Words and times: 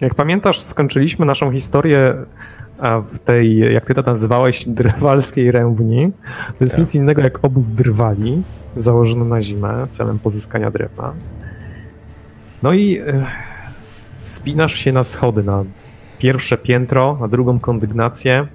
Jak 0.00 0.14
pamiętasz, 0.14 0.60
skończyliśmy 0.60 1.26
naszą 1.26 1.52
historię 1.52 2.14
w 3.02 3.18
tej, 3.18 3.72
jak 3.74 3.86
ty 3.86 3.94
to 3.94 4.02
nazywałeś, 4.02 4.68
drwalskiej 4.68 5.50
rębni. 5.50 6.12
To 6.58 6.64
jest 6.64 6.72
tak. 6.72 6.80
nic 6.80 6.94
innego 6.94 7.22
jak 7.22 7.44
obóz 7.44 7.68
drwali, 7.68 8.42
założony 8.76 9.24
na 9.24 9.42
zimę 9.42 9.86
celem 9.90 10.18
pozyskania 10.18 10.70
drewna. 10.70 11.12
No 12.62 12.72
i 12.72 12.98
e, 12.98 13.26
wspinasz 14.20 14.74
się 14.74 14.92
na 14.92 15.04
schody, 15.04 15.42
na 15.42 15.64
pierwsze 16.18 16.58
piętro, 16.58 17.18
na 17.20 17.28
drugą 17.28 17.58
kondygnację. 17.58 18.46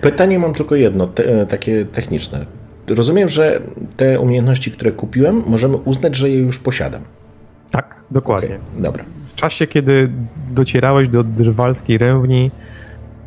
Pytanie 0.00 0.38
mam 0.38 0.52
tylko 0.52 0.74
jedno, 0.74 1.06
te, 1.06 1.46
takie 1.46 1.84
techniczne. 1.84 2.46
Rozumiem, 2.88 3.28
że 3.28 3.62
te 3.96 4.20
umiejętności, 4.20 4.70
które 4.70 4.92
kupiłem, 4.92 5.42
możemy 5.46 5.76
uznać, 5.76 6.16
że 6.16 6.30
je 6.30 6.38
już 6.38 6.58
posiadam. 6.58 7.02
Tak, 7.70 7.94
dokładnie. 8.10 8.48
Okay, 8.48 8.82
dobra. 8.82 9.04
W 9.20 9.34
czasie, 9.34 9.66
kiedy 9.66 10.10
docierałeś 10.50 11.08
do 11.08 11.24
drwalskiej 11.24 11.98
ręwni, 11.98 12.50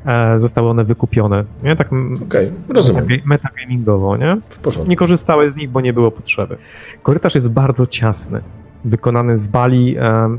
e, 0.06 0.40
zostały 0.40 0.70
one 0.70 0.84
wykupione. 0.84 1.44
Nie? 1.64 1.76
Tak 1.76 1.88
okay, 2.28 2.52
rozumiem. 2.70 3.08
metagamingowo, 3.26 4.18
nie? 4.18 4.38
W 4.50 4.60
porządku. 4.60 4.90
Nie 4.90 4.96
korzystałeś 4.96 5.52
z 5.52 5.56
nich, 5.56 5.70
bo 5.70 5.82
nie 5.82 5.94
było 5.94 6.12
potrzeby. 6.12 6.58
Korytarz 7.04 7.36
jest 7.36 7.52
bardzo 7.52 7.88
ciasny. 7.88 8.42
Wykonany 8.86 9.38
z 9.38 9.48
bali, 9.48 9.98
e, 9.98 10.38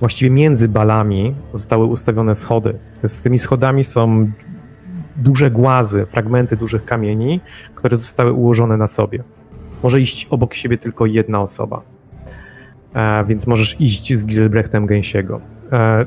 właściwie 0.00 0.30
między 0.30 0.68
balami 0.68 1.34
zostały 1.54 1.84
ustawione 1.84 2.34
schody. 2.34 2.78
Z 3.06 3.22
tymi 3.22 3.38
schodami 3.38 3.84
są 3.84 4.30
duże 5.16 5.50
głazy, 5.50 6.06
fragmenty 6.06 6.56
dużych 6.56 6.84
kamieni, 6.84 7.40
które 7.74 7.96
zostały 7.96 8.32
ułożone 8.32 8.76
na 8.76 8.88
sobie. 8.88 9.24
Może 9.82 10.00
iść 10.00 10.26
obok 10.30 10.54
siebie 10.54 10.78
tylko 10.78 11.06
jedna 11.06 11.40
osoba. 11.40 11.82
E, 12.94 13.24
więc 13.24 13.46
możesz 13.46 13.80
iść 13.80 14.14
z 14.14 14.26
Giselbrechtem 14.26 14.86
Gęsiego. 14.86 15.40
E, 15.72 16.06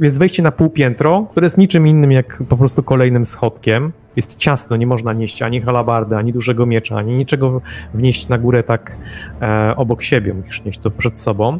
jest 0.00 0.18
wejście 0.18 0.42
na 0.42 0.52
półpiętro, 0.52 1.26
które 1.30 1.46
jest 1.46 1.58
niczym 1.58 1.86
innym 1.86 2.12
jak 2.12 2.42
po 2.48 2.56
prostu 2.56 2.82
kolejnym 2.82 3.24
schodkiem. 3.24 3.92
Jest 4.16 4.36
ciasno, 4.38 4.76
nie 4.76 4.86
można 4.86 5.12
nieść 5.12 5.42
ani 5.42 5.60
halabardy, 5.60 6.16
ani 6.16 6.32
dużego 6.32 6.66
miecza, 6.66 6.96
ani 6.96 7.16
niczego 7.16 7.60
wnieść 7.94 8.28
na 8.28 8.38
górę 8.38 8.62
tak 8.62 8.96
e, 9.42 9.74
obok 9.76 10.02
siebie. 10.02 10.34
Musisz 10.34 10.64
nieść 10.64 10.78
to 10.78 10.90
przed 10.90 11.20
sobą. 11.20 11.58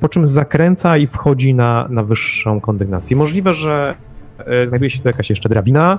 Po 0.00 0.08
czym 0.08 0.26
zakręca 0.26 0.96
i 0.96 1.06
wchodzi 1.06 1.54
na, 1.54 1.86
na 1.90 2.02
wyższą 2.02 2.60
kondygnację. 2.60 3.16
Możliwe, 3.16 3.54
że 3.54 3.94
znajduje 4.64 4.90
się 4.90 5.02
tu 5.02 5.08
jakaś 5.08 5.30
jeszcze 5.30 5.48
drabina, 5.48 5.98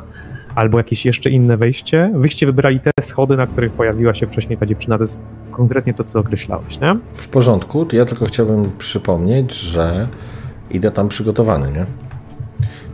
albo 0.55 0.77
jakieś 0.77 1.05
jeszcze 1.05 1.29
inne 1.29 1.57
wejście. 1.57 2.11
Wyście 2.15 2.45
wybrali 2.45 2.79
te 2.79 2.91
schody, 3.01 3.37
na 3.37 3.47
których 3.47 3.71
pojawiła 3.71 4.13
się 4.13 4.27
wcześniej 4.27 4.57
ta 4.57 4.65
dziewczyna. 4.65 4.97
To 4.97 5.03
jest 5.03 5.21
konkretnie 5.51 5.93
to, 5.93 6.03
co 6.03 6.19
określałeś, 6.19 6.79
nie? 6.79 6.95
W 7.13 7.27
porządku. 7.27 7.87
Ja 7.93 8.05
tylko 8.05 8.25
chciałbym 8.25 8.71
przypomnieć, 8.77 9.53
że 9.53 10.07
idę 10.71 10.91
tam 10.91 11.07
przygotowany, 11.09 11.71
nie? 11.71 11.85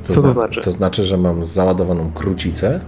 To 0.07 0.13
co 0.13 0.21
to 0.21 0.31
znaczy? 0.31 0.61
To 0.61 0.71
znaczy, 0.71 1.03
że 1.03 1.17
mam 1.17 1.45
załadowaną 1.45 2.11
krucicę, 2.11 2.79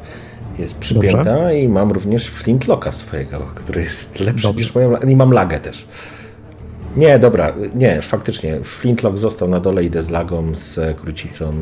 jest 0.60 0.78
przypięta 0.78 1.24
Dobrze. 1.24 1.60
i 1.60 1.70
mam 1.70 1.92
również 1.92 2.30
flintlocka 2.30 2.92
swojego, 2.92 3.40
który 3.56 3.82
jest 3.82 4.20
lepszy 4.20 4.44
Dobrze. 4.44 4.62
niż 4.62 4.76
moja... 4.76 4.98
I 4.98 5.16
mam 5.16 5.32
lagę 5.32 5.60
też. 5.60 5.88
Nie, 6.98 7.20
dobra, 7.20 7.54
nie, 7.76 8.02
faktycznie. 8.02 8.60
Flintlock 8.64 9.18
został 9.18 9.48
na 9.48 9.60
dole, 9.60 9.84
idę 9.84 10.04
z 10.04 10.10
lagą, 10.10 10.56
z 10.56 10.98
krucicą 10.98 11.54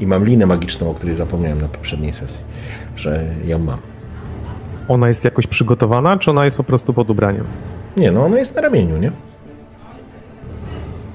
i 0.00 0.06
mam 0.06 0.24
linę 0.24 0.46
magiczną, 0.46 0.90
o 0.90 0.94
której 0.94 1.14
zapomniałem 1.14 1.60
na 1.60 1.68
poprzedniej 1.68 2.12
sesji, 2.12 2.44
że 2.96 3.24
ją 3.44 3.58
mam. 3.58 3.78
Ona 4.88 5.08
jest 5.08 5.24
jakoś 5.24 5.46
przygotowana, 5.46 6.18
czy 6.18 6.30
ona 6.30 6.44
jest 6.44 6.56
po 6.56 6.64
prostu 6.64 6.92
pod 6.92 7.10
ubraniem? 7.10 7.44
Nie, 7.96 8.12
no 8.12 8.24
ona 8.24 8.38
jest 8.38 8.56
na 8.56 8.62
ramieniu, 8.62 8.98
nie? 8.98 9.12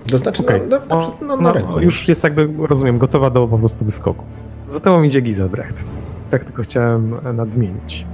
To 0.07 0.17
znaczy 0.17 0.41
okay. 0.41 0.67
na, 0.67 0.79
na, 0.79 0.95
na, 0.95 1.07
no, 1.21 1.37
na 1.37 1.53
ręku. 1.53 1.79
Już 1.79 2.07
jest 2.07 2.23
jakby, 2.23 2.67
rozumiem, 2.67 2.97
gotowa 2.97 3.29
do 3.29 3.47
po 3.47 3.57
prostu 3.57 3.85
wyskoku. 3.85 4.23
Za 4.67 4.79
tobą 4.79 5.03
idzie 5.03 5.21
Gizelbrecht. 5.21 5.83
Tak 6.29 6.45
tylko 6.45 6.63
chciałem 6.63 7.15
nadmienić. 7.33 8.05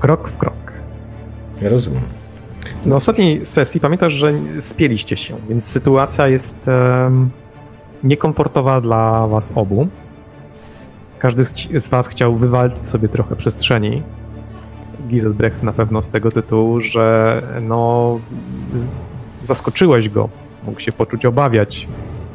Krok 0.00 0.28
w 0.28 0.36
krok. 0.36 0.72
Ja 1.60 1.68
rozumiem. 1.68 2.02
Na 2.86 2.96
ostatniej 2.96 3.46
sesji 3.46 3.80
pamiętasz, 3.80 4.12
że 4.12 4.32
spieliście 4.60 5.16
się, 5.16 5.34
więc 5.48 5.64
sytuacja 5.64 6.28
jest 6.28 6.56
um, 6.68 7.30
niekomfortowa 8.04 8.80
dla 8.80 9.26
was 9.26 9.52
obu. 9.54 9.88
Każdy 11.18 11.44
z 11.80 11.88
was 11.88 12.08
chciał 12.08 12.34
wywalczyć 12.34 12.88
sobie 12.88 13.08
trochę 13.08 13.36
przestrzeni. 13.36 14.02
Giselbrecht 15.08 15.62
na 15.62 15.72
pewno 15.72 16.02
z 16.02 16.08
tego 16.08 16.30
tytułu, 16.30 16.80
że 16.80 17.42
no, 17.60 18.18
zaskoczyłeś 19.44 20.08
go. 20.08 20.28
Mógł 20.64 20.80
się 20.80 20.92
poczuć 20.92 21.26
obawiać 21.26 21.88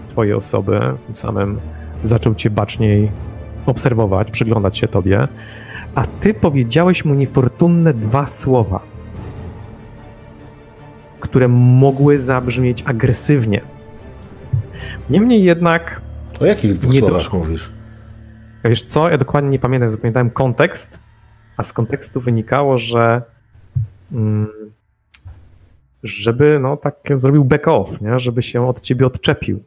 twojej 0.10 0.34
osoby. 0.34 0.80
Tym 1.06 1.14
samym 1.14 1.60
zaczął 2.04 2.36
cię 2.36 2.50
baczniej 2.50 3.12
obserwować, 3.66 4.32
przyglądać 4.32 4.78
się 4.78 4.88
tobie. 4.88 5.28
A 5.96 6.06
ty 6.06 6.34
powiedziałeś 6.34 7.06
mu 7.06 7.14
niefortunne 7.14 7.94
dwa 7.94 8.26
słowa, 8.26 8.80
które 11.20 11.48
mogły 11.48 12.20
zabrzmieć 12.20 12.84
agresywnie 12.88 13.62
Niemniej 15.10 15.44
jednak. 15.44 16.02
O 16.40 16.46
jakich 16.46 16.74
dwóch 16.74 16.94
nie 16.94 17.00
słowach 17.00 17.18
doszło. 17.18 17.40
mówisz? 17.40 17.72
Wiesz 18.64 18.84
co, 18.84 19.10
ja 19.10 19.18
dokładnie 19.18 19.50
nie 19.50 19.60
pamiętam, 19.60 19.90
zapamiętałem 19.90 20.30
kontekst, 20.30 21.00
a 21.58 21.64
z 21.64 21.74
kontekstu 21.74 22.22
wynikało, 22.22 22.78
że 22.78 23.22
mm, 24.12 24.48
żeby 26.04 26.60
no 26.62 26.78
tak 26.78 26.96
zrobił 27.14 27.46
back 27.46 27.68
off, 27.68 28.02
nie? 28.02 28.20
żeby 28.20 28.42
się 28.42 28.68
od 28.68 28.82
ciebie 28.82 29.06
odczepił. 29.06 29.64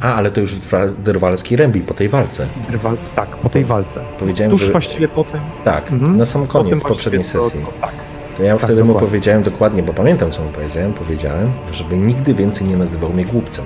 A, 0.00 0.14
ale 0.14 0.30
to 0.30 0.40
już 0.40 0.54
w 0.54 1.02
Drwalskiej 1.02 1.56
Rębi, 1.58 1.80
po 1.80 1.94
tej 1.94 2.08
walce. 2.08 2.46
Drwal, 2.70 2.96
tak, 3.14 3.28
po 3.28 3.48
tej 3.48 3.64
walce. 3.64 4.04
Powiedziałem, 4.18 4.50
Tuż 4.50 4.62
że... 4.62 4.72
właściwie 4.72 5.08
po 5.08 5.24
tym. 5.24 5.40
Tak, 5.64 5.92
mhm. 5.92 6.16
na 6.16 6.26
sam 6.26 6.46
koniec 6.46 6.82
poprzedniej 6.82 7.24
sesji. 7.24 7.60
To, 7.60 7.66
to, 7.66 7.72
tak. 7.80 7.92
To 8.36 8.42
ja 8.42 8.52
tak, 8.52 8.62
wtedy 8.62 8.80
dokładnie. 8.80 9.00
mu 9.02 9.08
powiedziałem 9.08 9.42
dokładnie, 9.42 9.82
bo 9.82 9.92
pamiętam 9.92 10.30
co 10.30 10.42
mu 10.42 10.48
powiedziałem, 10.48 10.92
powiedziałem, 10.92 11.52
żeby 11.72 11.98
nigdy 11.98 12.34
więcej 12.34 12.68
nie 12.68 12.76
nazywał 12.76 13.12
mnie 13.12 13.24
głupcem. 13.24 13.64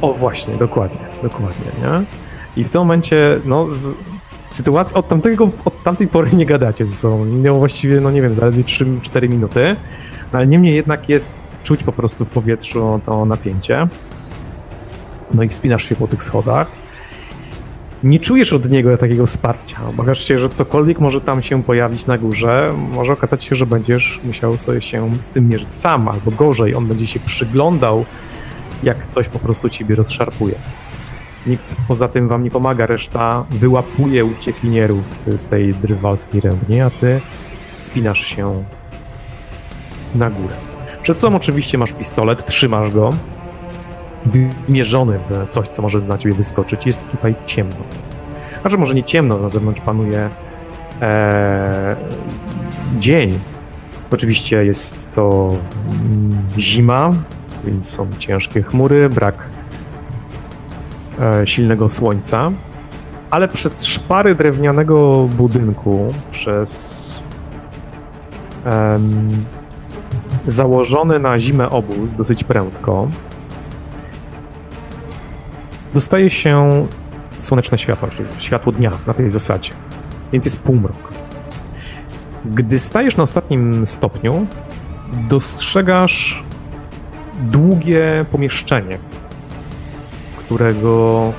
O 0.00 0.12
właśnie, 0.12 0.54
dokładnie, 0.54 1.06
dokładnie, 1.22 1.66
nie? 1.82 2.04
I 2.62 2.64
w 2.64 2.70
tym 2.70 2.80
momencie, 2.80 3.40
no, 3.44 3.70
z, 3.70 3.94
sytuacja, 4.50 4.96
od, 4.96 5.08
tamtego, 5.08 5.50
od 5.64 5.82
tamtej 5.82 6.08
pory 6.08 6.30
nie 6.32 6.46
gadacie 6.46 6.86
ze 6.86 6.94
sobą. 6.94 7.24
Minęło 7.24 7.58
właściwie, 7.58 8.00
no 8.00 8.10
nie 8.10 8.22
wiem, 8.22 8.34
zaledwie 8.34 8.64
3-4 8.64 9.28
minuty, 9.28 9.76
no, 10.32 10.38
ale 10.38 10.46
niemniej 10.46 10.74
jednak 10.74 11.08
jest 11.08 11.34
czuć 11.64 11.82
po 11.82 11.92
prostu 11.92 12.24
w 12.24 12.28
powietrzu 12.28 13.00
to 13.06 13.24
napięcie. 13.24 13.88
No 15.34 15.42
i 15.42 15.48
wspinasz 15.48 15.88
się 15.88 15.96
po 15.96 16.08
tych 16.08 16.22
schodach. 16.22 16.68
Nie 18.02 18.18
czujesz 18.18 18.52
od 18.52 18.70
niego 18.70 18.96
takiego 18.96 19.26
wsparcia. 19.26 19.76
Obawiasz 19.88 20.24
się, 20.24 20.38
że 20.38 20.48
cokolwiek 20.48 21.00
może 21.00 21.20
tam 21.20 21.42
się 21.42 21.62
pojawić 21.62 22.06
na 22.06 22.18
górze, 22.18 22.74
może 22.90 23.12
okazać 23.12 23.44
się, 23.44 23.56
że 23.56 23.66
będziesz 23.66 24.20
musiał 24.24 24.56
sobie 24.56 24.80
się 24.80 25.10
z 25.20 25.30
tym 25.30 25.48
mierzyć 25.48 25.74
sam, 25.74 26.08
albo 26.08 26.30
gorzej, 26.30 26.74
on 26.74 26.86
będzie 26.86 27.06
się 27.06 27.20
przyglądał 27.20 28.04
jak 28.82 29.06
coś 29.06 29.28
po 29.28 29.38
prostu 29.38 29.68
ciebie 29.68 29.94
rozszarpuje. 29.94 30.54
Nikt 31.46 31.76
poza 31.88 32.08
tym 32.08 32.28
wam 32.28 32.44
nie 32.44 32.50
pomaga, 32.50 32.86
reszta 32.86 33.44
wyłapuje 33.50 34.24
uciekinierów 34.24 35.16
z 35.26 35.44
tej 35.44 35.74
drwalskiej 35.74 36.40
rębni, 36.40 36.80
a 36.80 36.90
ty 36.90 37.20
wspinasz 37.76 38.20
się 38.20 38.64
na 40.14 40.30
górę. 40.30 40.54
Przed 41.02 41.18
sobą 41.18 41.36
oczywiście 41.36 41.78
masz 41.78 41.92
pistolet, 41.92 42.44
trzymasz 42.44 42.90
go, 42.90 43.10
wymierzony 44.26 45.18
w 45.30 45.48
coś, 45.50 45.68
co 45.68 45.82
może 45.82 46.00
na 46.00 46.18
ciebie 46.18 46.34
wyskoczyć. 46.34 46.86
Jest 46.86 47.00
tutaj 47.10 47.34
ciemno. 47.46 47.76
Znaczy 48.60 48.78
może 48.78 48.94
nie 48.94 49.04
ciemno, 49.04 49.38
na 49.38 49.48
zewnątrz 49.48 49.80
panuje 49.80 50.30
e, 51.02 51.96
dzień. 52.98 53.38
Oczywiście 54.10 54.64
jest 54.64 55.12
to 55.14 55.56
mm, 55.90 56.38
zima, 56.58 57.12
więc 57.68 57.90
są 57.90 58.08
ciężkie 58.18 58.62
chmury, 58.62 59.08
brak 59.08 59.34
e, 61.20 61.46
silnego 61.46 61.88
słońca, 61.88 62.50
ale 63.30 63.48
przez 63.48 63.84
szpary 63.86 64.34
drewnianego 64.34 65.28
budynku, 65.36 66.14
przez 66.30 67.22
założony 70.46 71.18
na 71.18 71.38
zimę 71.38 71.70
obóz 71.70 72.14
dosyć 72.14 72.44
prędko, 72.44 73.08
dostaje 75.94 76.30
się 76.30 76.86
słoneczne 77.38 77.78
światło, 77.78 78.08
czyli 78.08 78.28
światło 78.38 78.72
dnia 78.72 78.90
na 79.06 79.14
tej 79.14 79.30
zasadzie, 79.30 79.72
więc 80.32 80.44
jest 80.44 80.58
półmrok. 80.58 81.12
Gdy 82.44 82.78
stajesz 82.78 83.16
na 83.16 83.22
ostatnim 83.22 83.86
stopniu, 83.86 84.46
dostrzegasz 85.28 86.44
długie 87.42 88.24
pomieszczenie, 88.32 88.98
którego 90.36 91.32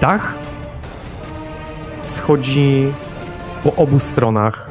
dach 0.00 0.34
schodzi 2.02 2.92
po 3.62 3.74
obu 3.74 3.98
stronach, 3.98 4.70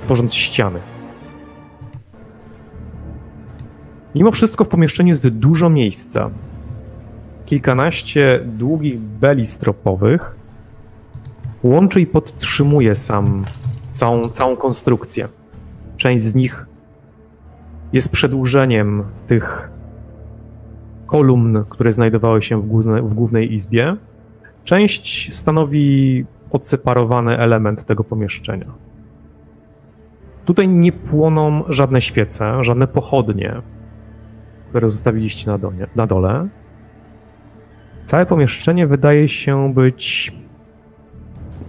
tworząc 0.00 0.34
ściany. 0.34 0.80
Mimo 4.14 4.30
wszystko 4.30 4.64
w 4.64 4.68
pomieszczeniu 4.68 5.08
jest 5.08 5.28
dużo 5.28 5.70
miejsca. 5.70 6.30
Kilkanaście 7.46 8.40
długich 8.44 9.00
beli 9.00 9.46
stropowych 9.46 10.36
łączy 11.62 12.00
i 12.00 12.06
podtrzymuje 12.06 12.94
sam 12.94 13.44
całą, 13.92 14.28
całą 14.28 14.56
konstrukcję. 14.56 15.28
Część 15.96 16.24
z 16.24 16.34
nich 16.34 16.67
jest 17.92 18.12
przedłużeniem 18.12 19.04
tych 19.26 19.70
kolumn, 21.06 21.64
które 21.68 21.92
znajdowały 21.92 22.42
się 22.42 22.60
w, 22.60 22.66
główne, 22.66 23.02
w 23.02 23.14
głównej 23.14 23.54
izbie. 23.54 23.96
Część 24.64 25.34
stanowi 25.34 26.24
odseparowany 26.50 27.38
element 27.38 27.84
tego 27.84 28.04
pomieszczenia. 28.04 28.66
Tutaj 30.44 30.68
nie 30.68 30.92
płoną 30.92 31.64
żadne 31.68 32.00
świece, 32.00 32.64
żadne 32.64 32.86
pochodnie, 32.86 33.62
które 34.70 34.90
zostawiliście 34.90 35.50
na, 35.50 35.58
dole, 35.58 35.86
na 35.96 36.06
dole. 36.06 36.48
Całe 38.04 38.26
pomieszczenie 38.26 38.86
wydaje 38.86 39.28
się 39.28 39.74
być 39.74 40.32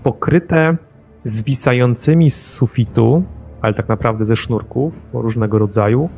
pokryte 0.04 0.78
zwisającymi 1.24 2.30
z 2.30 2.48
sufitu, 2.48 3.24
ale 3.62 3.74
tak 3.74 3.90
naprawdę 3.90 4.26
ze 4.26 4.36
sznurków 4.36 5.08
różnego 5.14 5.60
rodzaju, 5.60 6.10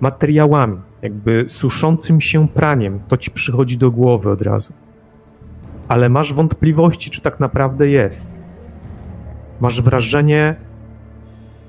materiałami, 0.00 0.76
jakby 1.02 1.44
suszącym 1.48 2.20
się 2.20 2.48
praniem. 2.48 3.00
To 3.08 3.16
ci 3.16 3.30
przychodzi 3.30 3.78
do 3.78 3.90
głowy 3.90 4.30
od 4.30 4.42
razu. 4.42 4.72
Ale 5.88 6.08
masz 6.08 6.32
wątpliwości, 6.32 7.10
czy 7.10 7.20
tak 7.20 7.40
naprawdę 7.40 7.88
jest. 7.88 8.30
Masz 9.60 9.82
wrażenie, 9.82 10.56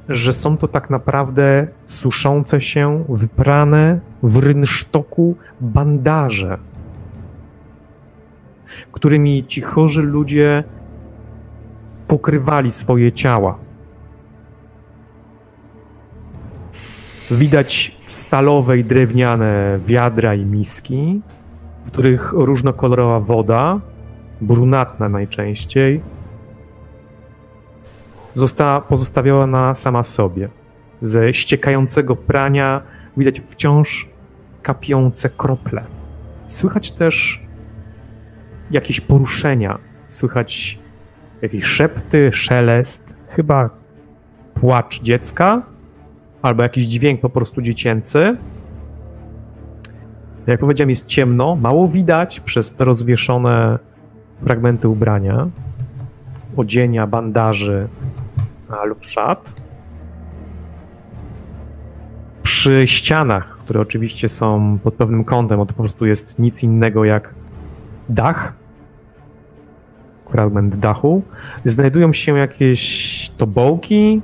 że 0.10 0.34
są 0.34 0.58
to 0.58 0.68
tak 0.68 0.90
naprawdę 0.90 1.68
suszące 1.86 2.62
się, 2.62 3.06
wyprane 3.10 4.00
w 4.24 4.38
rynsztoku 4.38 5.36
bandaże, 5.62 6.58
którymi 8.92 9.46
ci 9.46 9.62
chorzy 9.62 10.02
ludzie 10.02 10.64
pokrywali 12.08 12.72
swoje 12.72 13.12
ciała. 13.12 13.67
Widać 17.32 17.98
stalowe 18.06 18.78
i 18.78 18.84
drewniane 18.84 19.80
wiadra 19.86 20.36
i 20.36 20.46
miski, 20.46 21.22
w 21.86 21.92
których 21.92 22.34
różnokolorowa 22.34 23.20
woda, 23.20 23.80
brunatna 24.42 25.10
najczęściej, 25.10 26.02
została 28.34 28.82
pozostawiona 28.82 29.76
sama 29.76 30.04
sobie. 30.04 30.50
Ze 31.02 31.34
ściekającego 31.34 32.16
prania 32.16 32.82
widać 33.18 33.40
wciąż 33.40 34.10
kapiące 34.62 35.30
krople. 35.30 35.84
Słychać 36.48 36.92
też 36.92 37.42
jakieś 38.72 39.02
poruszenia, 39.02 39.78
słychać 40.08 40.80
jakieś 41.42 41.64
szepty, 41.64 42.30
szelest, 42.34 43.16
chyba 43.28 43.70
płacz 44.54 45.02
dziecka, 45.02 45.62
albo 46.48 46.64
jakiś 46.64 46.86
dźwięk 46.86 47.22
po 47.22 47.30
prostu 47.30 47.62
dziecięcy. 47.62 48.38
Jak 50.48 50.60
powiedziałem, 50.60 50.90
jest 50.90 51.06
ciemno, 51.06 51.56
mało 51.56 51.88
widać 51.88 52.40
przez 52.40 52.74
te 52.74 52.86
rozwieszone 52.86 53.80
fragmenty 54.40 54.90
ubrania, 54.90 55.48
odzienia, 56.58 57.08
bandaży 57.08 57.88
lub 58.86 59.04
szat. 59.04 59.62
Przy 62.44 62.88
ścianach, 62.88 63.58
które 63.58 63.80
oczywiście 63.82 64.30
są 64.30 64.80
pod 64.84 64.94
pewnym 64.94 65.24
kątem, 65.24 65.58
bo 65.58 65.66
to 65.66 65.74
po 65.74 65.84
prostu 65.84 66.06
jest 66.06 66.40
nic 66.40 66.64
innego 66.64 67.06
jak 67.06 67.34
dach, 68.10 68.54
fragment 70.30 70.76
dachu, 70.76 71.22
znajdują 71.66 72.14
się 72.14 72.38
jakieś 72.38 73.30
tobołki, 73.38 74.22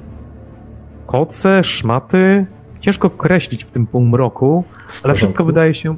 koce, 1.05 1.63
szmaty. 1.63 2.45
Ciężko 2.79 3.09
kreślić 3.09 3.63
w 3.63 3.71
tym 3.71 3.87
półmroku, 3.87 4.63
ale 5.03 5.13
wszystko 5.13 5.43
wydaje 5.43 5.73
się. 5.73 5.95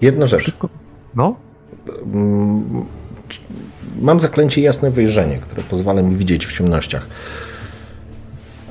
Jedna 0.00 0.26
rzecz. 0.26 0.40
Wszystko... 0.40 0.68
No? 1.14 1.36
Mm, 2.14 2.84
mam 4.00 4.20
zaklęcie 4.20 4.60
jasne 4.60 4.90
wyjrzenie, 4.90 5.38
które 5.38 5.62
pozwala 5.62 6.02
mi 6.02 6.16
widzieć 6.16 6.46
w 6.46 6.52
ciemnościach. 6.52 7.06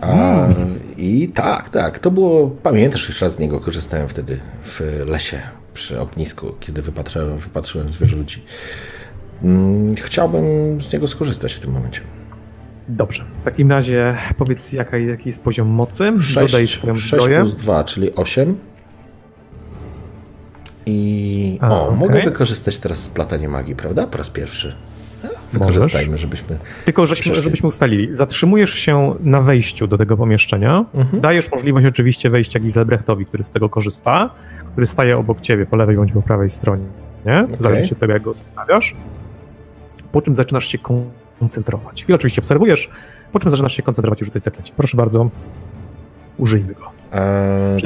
A, 0.01 0.45
mm. 0.45 0.79
I 0.97 1.27
tak, 1.33 1.69
tak. 1.69 1.99
To 1.99 2.11
było. 2.11 2.47
Pamiętasz, 2.63 3.07
już 3.09 3.21
raz 3.21 3.35
z 3.35 3.39
niego 3.39 3.59
korzystałem 3.59 4.07
wtedy 4.07 4.39
w 4.63 5.03
lesie 5.05 5.41
przy 5.73 5.99
ognisku, 5.99 6.47
kiedy 6.59 6.81
wypatrzyłem, 6.81 7.37
wypatrzyłem 7.37 7.89
zwierzę 7.89 8.17
ludzi. 8.17 8.43
Mm, 9.43 9.95
chciałbym 9.95 10.81
z 10.81 10.93
niego 10.93 11.07
skorzystać 11.07 11.53
w 11.53 11.59
tym 11.59 11.71
momencie. 11.71 12.01
Dobrze. 12.89 13.23
W 13.41 13.43
takim 13.45 13.71
razie 13.71 14.17
powiedz, 14.37 14.73
jaka, 14.73 14.97
jaki 14.97 15.29
jest 15.29 15.43
poziom 15.43 15.67
mocy. 15.67 16.13
6, 16.19 16.35
Dodaj 16.35 16.67
swoją 16.67 16.95
6 16.95 17.07
zbroję. 17.07 17.35
plus 17.37 17.55
2, 17.55 17.83
czyli 17.83 18.15
8. 18.15 18.57
I 20.85 21.57
A, 21.61 21.69
o, 21.69 21.85
okay. 21.85 21.97
mogę 21.97 22.21
wykorzystać 22.21 22.77
teraz 22.77 23.03
splatanie 23.03 23.49
magii, 23.49 23.75
prawda? 23.75 24.07
Po 24.07 24.17
raz 24.17 24.29
pierwszy. 24.29 24.75
Wykorzystajmy, 25.53 26.11
Możesz. 26.11 26.21
żebyśmy. 26.21 26.57
Tylko 26.85 27.07
żeśmy, 27.07 27.35
żebyśmy 27.35 27.67
ustalili. 27.67 28.13
Zatrzymujesz 28.13 28.73
się 28.73 29.15
na 29.19 29.41
wejściu 29.41 29.87
do 29.87 29.97
tego 29.97 30.17
pomieszczenia. 30.17 30.85
Mhm. 30.93 31.21
Dajesz 31.21 31.51
możliwość 31.51 31.85
oczywiście 31.85 32.29
wejścia 32.29 32.59
Giselbrechtowi, 32.59 33.25
który 33.25 33.43
z 33.43 33.49
tego 33.49 33.69
korzysta, 33.69 34.29
który 34.71 34.87
staje 34.87 35.17
obok 35.17 35.41
ciebie 35.41 35.65
po 35.65 35.75
lewej 35.75 35.95
bądź 35.95 36.11
po 36.11 36.21
prawej 36.21 36.49
stronie. 36.49 36.85
Nie? 37.25 37.43
Okay. 37.43 37.57
Zależy 37.59 37.93
od 37.93 37.99
tego, 37.99 38.13
jak 38.13 38.21
go 38.21 38.33
stawiasz 38.33 38.95
po 40.11 40.21
czym 40.21 40.35
zaczynasz 40.35 40.67
się 40.67 40.77
koncentrować. 41.39 42.03
Chwilę 42.03 42.15
oczywiście 42.15 42.41
obserwujesz, 42.41 42.89
po 43.31 43.39
czym 43.39 43.51
zaczynasz 43.51 43.73
się 43.73 43.83
koncentrować 43.83 44.21
i 44.21 44.25
rzucać 44.25 44.43
zaklęcie. 44.43 44.73
Proszę 44.77 44.97
bardzo, 44.97 45.29
użyjmy 46.37 46.73
go. 46.73 46.91
Eee, 47.13 47.79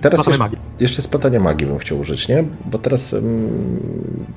teraz 0.00 0.26
jeszcze, 0.26 0.38
magii. 0.38 0.58
jeszcze 0.80 1.02
splatania 1.02 1.40
magii 1.40 1.66
bym 1.66 1.78
chciał 1.78 1.98
użyć, 1.98 2.28
nie? 2.28 2.44
Bo 2.64 2.78
teraz 2.78 3.14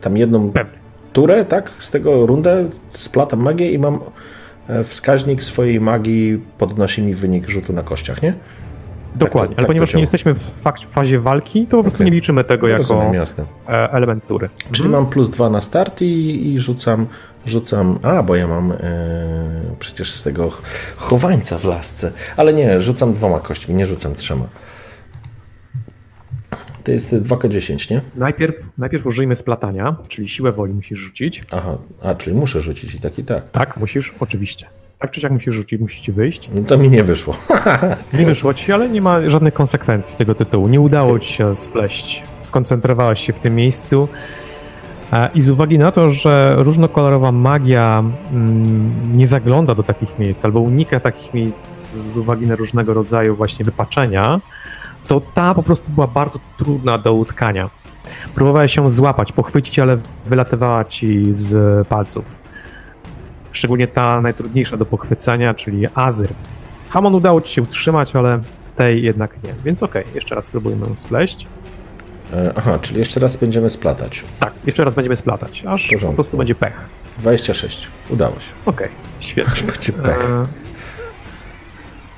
tam 0.02 0.18
jedną 0.18 0.52
Pewnie. 0.52 0.74
turę, 1.14 1.46
tak, 1.46 1.72
z 1.80 1.92
tego 1.92 2.26
rundę 2.26 2.70
splatam 2.92 3.40
magię 3.40 3.72
i 3.72 3.80
mam 3.80 4.00
e, 4.68 4.84
wskaźnik 4.84 5.44
swojej 5.44 5.82
magii 5.82 6.42
podnosi 6.58 7.02
mi 7.02 7.16
wynik 7.16 7.50
rzutu 7.50 7.74
na 7.74 7.84
kościach, 7.84 8.22
nie? 8.22 8.34
Dokładnie, 9.16 9.56
tak 9.56 9.56
to, 9.56 9.60
ale 9.60 9.66
tak 9.66 9.68
ponieważ 9.68 9.94
nie 9.94 10.02
jesteśmy 10.02 10.34
w 10.34 10.64
fazie 10.88 11.20
walki, 11.20 11.68
to 11.68 11.78
po 11.78 11.84
prostu 11.84 11.98
okay. 11.98 12.06
nie 12.06 12.12
liczymy 12.12 12.44
tego 12.44 12.68
jako 12.68 12.78
Rozumiem. 12.78 13.24
E, 13.70 13.92
element 13.92 14.28
tury. 14.28 14.50
Czyli 14.72 14.86
mhm. 14.86 15.04
mam 15.04 15.12
plus 15.12 15.30
dwa 15.30 15.50
na 15.50 15.62
start 15.62 16.02
i, 16.02 16.48
i 16.54 16.60
rzucam, 16.60 17.08
rzucam. 17.46 18.00
A, 18.04 18.24
bo 18.24 18.36
ja 18.36 18.48
mam 18.48 18.72
e, 18.72 18.76
przecież 19.80 20.12
z 20.12 20.24
tego 20.24 20.52
chowańca 20.96 21.58
w 21.58 21.66
lasce. 21.66 22.12
Ale 22.38 22.54
nie, 22.54 22.82
rzucam 22.82 23.14
dwoma 23.14 23.40
kośćmi, 23.40 23.76
nie 23.76 23.86
rzucam 23.86 24.16
trzema. 24.16 24.46
To 26.84 26.92
jest 26.92 27.14
2K10, 27.14 27.92
nie? 27.92 28.02
Najpierw, 28.16 28.56
najpierw 28.78 29.06
użyjmy 29.06 29.36
splatania, 29.36 29.96
czyli 30.08 30.30
siłę 30.30 30.52
woli 30.52 30.74
musisz 30.74 31.00
rzucić. 31.00 31.44
Aha, 31.52 31.78
a 32.02 32.16
czyli 32.16 32.36
muszę 32.36 32.62
rzucić 32.62 32.96
i 32.96 33.00
tak 33.00 33.20
i 33.20 33.24
tak. 33.24 33.52
Tak, 33.52 33.78
musisz, 33.78 34.14
oczywiście. 34.20 34.68
Tak 35.00 35.12
czy 35.12 35.22
siak 35.22 35.32
musisz 35.32 35.56
rzucić, 35.56 35.82
musi 35.82 36.02
ci 36.02 36.12
wyjść. 36.12 36.50
No 36.54 36.62
to 36.62 36.78
mi 36.78 36.90
nie 36.90 37.04
wyszło. 37.04 37.38
nie 38.20 38.26
wyszło 38.26 38.54
ci, 38.54 38.72
ale 38.72 38.90
nie 38.90 39.02
ma 39.02 39.30
żadnych 39.30 39.54
konsekwencji 39.54 40.14
z 40.14 40.18
tego 40.18 40.36
tytułu. 40.36 40.68
Nie 40.68 40.82
udało 40.82 41.20
ci 41.20 41.34
się 41.34 41.56
spleść. 41.56 42.24
Skoncentrowałeś 42.42 43.20
się 43.20 43.34
w 43.34 43.40
tym 43.40 43.56
miejscu. 43.56 44.08
I 45.34 45.42
z 45.42 45.50
uwagi 45.50 45.80
na 45.80 45.92
to, 45.92 46.12
że 46.12 46.56
różnokolorowa 46.58 47.32
magia 47.32 48.04
mm, 48.32 49.18
nie 49.18 49.28
zagląda 49.28 49.76
do 49.76 49.84
takich 49.84 50.20
miejsc 50.20 50.46
albo 50.46 50.60
unika 50.60 51.00
takich 51.00 51.34
miejsc 51.34 51.94
z 51.96 52.18
uwagi 52.18 52.48
na 52.48 52.56
różnego 52.56 52.94
rodzaju 52.94 53.36
właśnie 53.36 53.66
wypaczenia, 53.66 54.42
to 55.08 55.22
ta 55.34 55.54
po 55.54 55.64
prostu 55.64 55.92
była 55.92 56.08
bardzo 56.08 56.40
trudna 56.58 56.98
do 56.98 57.14
utkania. 57.14 57.70
Próbowałeś 58.36 58.76
się 58.76 58.90
złapać, 58.90 59.32
pochwycić, 59.32 59.80
ale 59.80 59.98
wylatywała 60.26 60.86
ci 60.86 61.24
z 61.30 61.88
palców. 61.88 62.36
Szczególnie 63.52 63.88
ta 63.88 64.22
najtrudniejsza 64.22 64.78
do 64.78 64.86
pochwycenia, 64.86 65.54
czyli 65.54 65.88
Azyr. 65.96 66.30
Hamon 66.90 67.16
udało 67.16 67.42
ci 67.42 67.54
się 67.54 67.62
utrzymać, 67.62 68.16
ale 68.16 68.40
tej 68.76 69.04
jednak 69.04 69.44
nie. 69.44 69.54
Więc 69.66 69.84
okej, 69.84 70.02
okay, 70.02 70.16
jeszcze 70.16 70.36
raz 70.36 70.46
spróbujmy 70.46 70.88
ją 70.88 70.98
spleść. 70.98 71.48
E, 72.34 72.54
aha, 72.56 72.80
czyli 72.82 73.00
jeszcze 73.00 73.20
raz 73.20 73.38
będziemy 73.38 73.70
splatać. 73.70 74.24
Tak, 74.40 74.54
jeszcze 74.66 74.84
raz 74.84 74.96
będziemy 74.96 75.16
splatać, 75.16 75.64
aż 75.68 75.90
po 76.02 76.14
prostu 76.14 76.38
będzie 76.38 76.56
pech. 76.56 76.82
26, 77.20 77.88
udało 78.10 78.40
się. 78.40 78.52
Okej, 78.66 78.88
okay, 78.88 78.98
świetnie. 79.20 79.68
Będzie 79.72 79.94
pech. 79.94 80.30
E... 80.30 80.44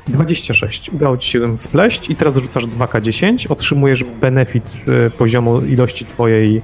26. 0.07 0.89
Udało 0.89 1.17
ci 1.17 1.29
się 1.31 1.57
spleść 1.57 2.09
i 2.09 2.15
teraz 2.15 2.37
rzucasz 2.37 2.65
2K10, 2.65 3.51
otrzymujesz 3.51 4.03
benefit 4.03 4.85
e, 5.07 5.09
poziomu 5.09 5.61
ilości 5.61 6.05
twojej 6.05 6.61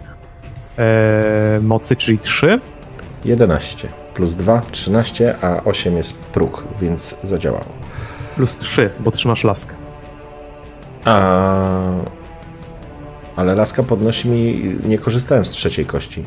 e, 0.77 1.59
mocy, 1.61 1.95
czyli 1.95 2.19
3. 2.19 2.59
11 3.25 3.87
plus 4.13 4.35
2, 4.35 4.61
13, 4.71 5.35
a 5.41 5.63
8 5.63 5.97
jest 5.97 6.13
próg, 6.13 6.63
więc 6.81 7.17
zadziałało. 7.23 7.65
Plus 8.35 8.57
3, 8.57 8.89
bo 8.99 9.11
trzymasz 9.11 9.43
laskę. 9.43 9.75
A... 11.05 12.20
Ale 13.35 13.55
laska 13.55 13.83
podnosi 13.83 14.29
mi, 14.29 14.75
nie 14.85 14.97
korzystałem 14.97 15.45
z 15.45 15.49
trzeciej 15.49 15.85
kości. 15.85 16.25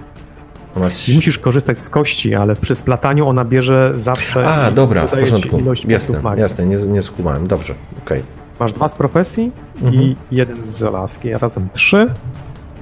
Ona... 0.77 0.89
musisz 1.15 1.39
korzystać 1.39 1.81
z 1.81 1.91
kości, 1.91 2.35
ale 2.35 2.57
przy 2.57 2.75
splataniu 2.75 3.29
ona 3.29 3.45
bierze 3.45 3.93
zawsze. 3.97 4.47
A, 4.47 4.71
dobra, 4.71 5.07
w 5.07 5.11
porządku. 5.11 5.61
Jasne, 5.89 6.21
jasne, 6.37 6.67
nie, 6.67 6.77
nie 6.77 7.03
skumałem. 7.03 7.47
Dobrze, 7.47 7.75
okej. 8.05 8.21
Okay. 8.21 8.45
Masz 8.61 8.73
dwa 8.73 8.89
z 8.89 8.95
profesji 8.95 9.53
mhm. 9.83 10.03
i 10.03 10.17
jeden 10.31 10.67
z 10.67 10.81
laski, 10.81 11.33
razem 11.33 11.69
trzy, 11.73 12.11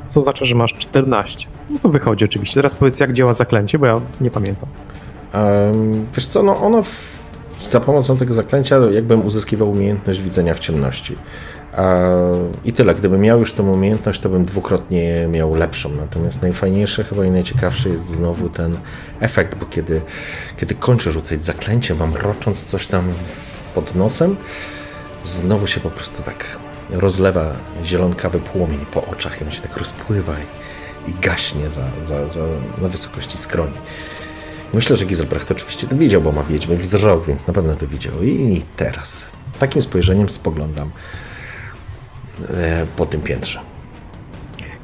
co 0.08 0.20
oznacza, 0.20 0.44
że 0.44 0.54
masz 0.54 0.74
14. 0.74 1.48
No 1.70 1.78
to 1.82 1.88
wychodzi 1.88 2.24
oczywiście. 2.24 2.54
Teraz 2.54 2.74
powiedz, 2.74 3.00
jak 3.00 3.12
działa 3.12 3.32
zaklęcie, 3.32 3.78
bo 3.78 3.86
ja 3.86 4.00
nie 4.20 4.30
pamiętam. 4.30 4.68
Um, 5.34 6.06
wiesz 6.14 6.26
co, 6.26 6.42
no 6.42 6.60
ono 6.60 6.82
w, 6.82 7.22
za 7.58 7.80
pomocą 7.80 8.16
tego 8.16 8.34
zaklęcia 8.34 8.76
jakbym 8.90 9.26
uzyskiwał 9.26 9.70
umiejętność 9.70 10.20
widzenia 10.20 10.54
w 10.54 10.58
ciemności. 10.58 11.16
I 12.64 12.72
tyle. 12.72 12.94
Gdybym 12.94 13.20
miał 13.20 13.40
już 13.40 13.52
tę 13.52 13.62
umiejętność, 13.62 14.20
to 14.20 14.28
bym 14.28 14.44
dwukrotnie 14.44 15.28
miał 15.28 15.54
lepszą. 15.54 15.90
Natomiast 15.90 16.42
najfajniejsze 16.42 17.04
chyba 17.04 17.24
i 17.24 17.30
najciekawsze 17.30 17.88
jest 17.88 18.06
znowu 18.06 18.48
ten 18.48 18.76
efekt, 19.20 19.54
bo 19.54 19.66
kiedy, 19.66 20.00
kiedy 20.56 20.74
kończę 20.74 21.12
rzucać 21.12 21.44
zaklęcie, 21.44 21.94
mam 21.94 22.14
rocząc 22.14 22.64
coś 22.64 22.86
tam 22.86 23.12
pod 23.74 23.94
nosem, 23.94 24.36
znowu 25.24 25.66
się 25.66 25.80
po 25.80 25.90
prostu 25.90 26.22
tak 26.22 26.58
rozlewa 26.90 27.52
zielonkawy 27.84 28.38
płomień 28.38 28.86
po 28.92 29.06
oczach 29.06 29.40
i 29.40 29.44
on 29.44 29.50
się 29.50 29.62
tak 29.62 29.76
rozpływa 29.76 30.32
i, 30.32 31.10
i 31.10 31.14
gaśnie 31.20 31.70
za, 31.70 31.84
za, 32.02 32.28
za, 32.28 32.40
na 32.82 32.88
wysokości 32.88 33.38
skroni. 33.38 33.78
Myślę, 34.74 34.96
że 34.96 35.04
Giselbrecht 35.04 35.50
oczywiście 35.50 35.86
to 35.86 35.96
widział, 35.96 36.20
bo 36.20 36.32
ma 36.32 36.42
wiedźmy 36.42 36.76
wzrok, 36.76 37.26
więc 37.26 37.46
na 37.46 37.52
pewno 37.52 37.74
to 37.74 37.86
widział. 37.86 38.22
I 38.22 38.62
teraz 38.76 39.26
takim 39.58 39.82
spojrzeniem 39.82 40.28
spoglądam 40.28 40.90
po 42.96 43.06
tym 43.06 43.20
piętrze. 43.20 43.60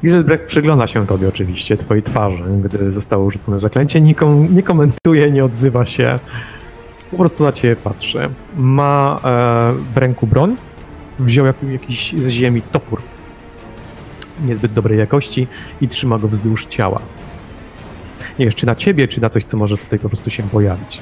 Giselbrecht 0.03 0.45
przygląda 0.45 0.87
się 0.87 1.07
tobie 1.07 1.27
oczywiście, 1.27 1.77
twojej 1.77 2.03
twarzy, 2.03 2.43
gdy 2.63 2.91
zostało 2.91 3.29
rzucone 3.29 3.59
zaklęcie. 3.59 4.01
Nie, 4.01 4.15
kom 4.15 4.55
nie 4.55 4.63
komentuje, 4.63 5.31
nie 5.31 5.45
odzywa 5.45 5.85
się. 5.85 6.19
Po 7.11 7.17
prostu 7.17 7.43
na 7.43 7.51
ciebie 7.51 7.75
patrzy. 7.75 8.29
Ma 8.57 9.19
e, 9.23 9.93
w 9.93 9.97
ręku 9.97 10.27
broń. 10.27 10.55
Wziął 11.19 11.45
jakiś 11.45 12.13
z 12.13 12.29
ziemi 12.29 12.61
topór 12.61 13.01
niezbyt 14.45 14.73
dobrej 14.73 14.99
jakości 14.99 15.47
i 15.81 15.87
trzyma 15.87 16.19
go 16.19 16.27
wzdłuż 16.27 16.65
ciała. 16.65 17.01
Nie 18.39 18.45
wiesz, 18.45 18.55
czy 18.55 18.65
na 18.65 18.75
ciebie, 18.75 19.07
czy 19.07 19.21
na 19.21 19.29
coś, 19.29 19.43
co 19.43 19.57
może 19.57 19.77
tutaj 19.77 19.99
po 19.99 20.09
prostu 20.09 20.29
się 20.29 20.43
pojawić. 20.43 21.01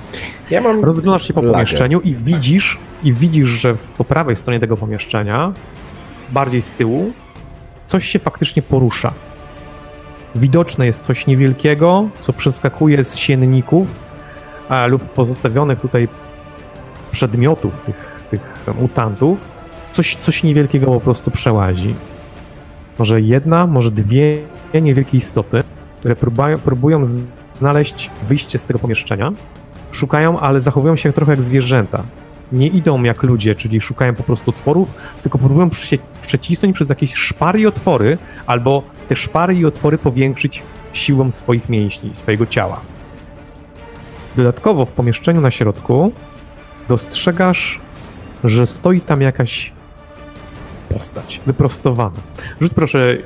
Ja 0.49 0.61
mam 0.61 0.85
Rozglądasz 0.85 1.27
się 1.27 1.33
po 1.33 1.41
lagę. 1.41 1.53
pomieszczeniu 1.53 2.01
i 2.01 2.15
widzisz, 2.15 2.77
i 3.03 3.13
widzisz, 3.13 3.47
że 3.47 3.75
w, 3.75 3.91
po 3.91 4.03
prawej 4.03 4.35
stronie 4.35 4.59
tego 4.59 4.77
pomieszczenia 4.77 5.53
bardziej 6.29 6.62
z 6.62 6.72
tyłu, 6.72 7.13
coś 7.86 8.05
się 8.05 8.19
faktycznie 8.19 8.62
porusza. 8.62 9.13
Widoczne 10.36 10.86
jest 10.86 11.01
coś 11.01 11.27
niewielkiego, 11.27 12.10
co 12.19 12.34
przeskakuje 12.34 13.03
z 13.03 13.15
sienników 13.17 14.00
a, 14.69 14.88
lub 14.88 15.03
pozostawionych 15.03 15.79
tutaj 15.79 16.07
przedmiotów 17.12 17.81
tych, 17.81 18.25
tych 18.29 18.65
mutantów. 18.79 19.46
Coś, 19.91 20.15
coś 20.15 20.43
niewielkiego 20.43 20.86
po 20.86 21.00
prostu 21.00 21.31
przełazi. 21.31 21.96
Może 23.00 23.22
jedna, 23.22 23.67
może 23.67 23.91
dwie 23.91 24.38
niewielkie 24.81 25.17
istoty, 25.17 25.63
które 26.00 26.15
próbują, 26.15 26.57
próbują 26.57 27.03
znaleźć 27.53 28.12
wyjście 28.27 28.57
z 28.57 28.63
tego 28.63 28.79
pomieszczenia. 28.79 29.31
Szukają, 29.91 30.39
ale 30.39 30.62
zachowują 30.62 30.96
się 30.96 31.13
trochę 31.13 31.31
jak 31.31 31.41
zwierzęta 31.41 32.03
nie 32.51 32.67
idą 32.67 33.03
jak 33.03 33.23
ludzie, 33.23 33.55
czyli 33.55 33.81
szukają 33.81 34.15
po 34.15 34.23
prostu 34.23 34.49
otworów, 34.49 34.93
tylko 35.21 35.37
próbują 35.37 35.69
przecisnąć 36.21 36.75
przez 36.75 36.89
jakieś 36.89 37.13
szpary 37.13 37.59
i 37.59 37.67
otwory, 37.67 38.17
albo 38.45 38.83
te 39.07 39.15
szpary 39.15 39.55
i 39.55 39.65
otwory 39.65 39.97
powiększyć 39.97 40.63
siłą 40.93 41.31
swoich 41.31 41.69
mięśni, 41.69 42.11
swojego 42.15 42.45
ciała. 42.45 42.81
Dodatkowo 44.35 44.85
w 44.85 44.91
pomieszczeniu 44.91 45.41
na 45.41 45.51
środku 45.51 46.11
dostrzegasz, 46.87 47.79
że 48.43 48.65
stoi 48.65 49.01
tam 49.01 49.21
jakaś 49.21 49.73
postać 50.89 51.41
wyprostowana. 51.45 52.19
Rzuć 52.61 52.73
proszę 52.73 53.17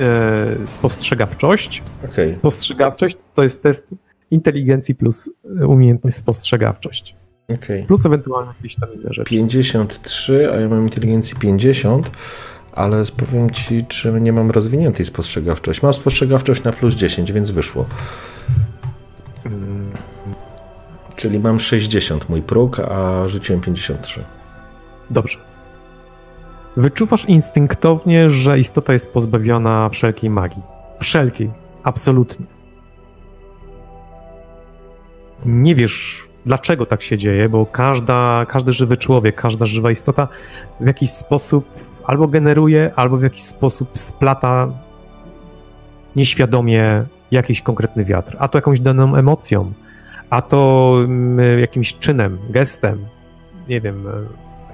e, 0.00 0.46
spostrzegawczość. 0.66 1.82
Okay. 2.12 2.26
Spostrzegawczość 2.26 3.16
to 3.34 3.42
jest 3.42 3.62
test 3.62 3.94
inteligencji 4.30 4.94
plus 4.94 5.30
umiejętność 5.66 6.16
spostrzegawczość. 6.16 7.17
Okay. 7.54 7.84
Plus 7.86 8.06
ewentualnie 8.06 8.52
jakieś 8.56 8.74
tam 8.74 8.94
inne 8.94 9.12
rzeczy. 9.12 9.30
53, 9.30 10.50
a 10.52 10.56
ja 10.56 10.68
mam 10.68 10.82
inteligencję 10.82 11.36
50, 11.38 12.10
ale 12.72 13.04
powiem 13.16 13.50
ci, 13.50 13.86
czy 13.86 14.12
nie 14.12 14.32
mam 14.32 14.50
rozwiniętej 14.50 15.06
spostrzegawczości. 15.06 15.84
Mam 15.84 15.94
spostrzegawczość 15.94 16.62
na 16.62 16.72
plus 16.72 16.94
10, 16.94 17.32
więc 17.32 17.50
wyszło. 17.50 17.86
Hmm. 19.42 19.90
Czyli 21.16 21.38
mam 21.38 21.60
60 21.60 22.28
mój 22.28 22.42
próg, 22.42 22.80
a 22.80 23.28
rzuciłem 23.28 23.60
53. 23.60 24.24
Dobrze. 25.10 25.38
Wyczuwasz 26.76 27.24
instynktownie, 27.24 28.30
że 28.30 28.58
istota 28.58 28.92
jest 28.92 29.12
pozbawiona 29.12 29.88
wszelkiej 29.88 30.30
magii. 30.30 30.62
Wszelkiej. 31.00 31.50
Absolutnie. 31.82 32.46
Nie 35.46 35.74
wiesz, 35.74 36.28
dlaczego 36.48 36.86
tak 36.86 37.02
się 37.02 37.18
dzieje, 37.18 37.48
bo 37.48 37.66
każda, 37.66 38.46
każdy 38.48 38.72
żywy 38.72 38.96
człowiek, 38.96 39.34
każda 39.36 39.66
żywa 39.66 39.90
istota 39.90 40.28
w 40.80 40.86
jakiś 40.86 41.10
sposób 41.10 41.64
albo 42.04 42.28
generuje, 42.28 42.92
albo 42.96 43.16
w 43.16 43.22
jakiś 43.22 43.42
sposób 43.42 43.98
splata 43.98 44.68
nieświadomie 46.16 47.04
jakiś 47.30 47.62
konkretny 47.62 48.04
wiatr, 48.04 48.36
a 48.38 48.48
to 48.48 48.58
jakąś 48.58 48.80
daną 48.80 49.16
emocją, 49.16 49.72
a 50.30 50.42
to 50.42 50.92
mm, 51.04 51.60
jakimś 51.60 51.94
czynem, 51.94 52.38
gestem, 52.50 53.06
nie 53.68 53.80
wiem, 53.80 54.04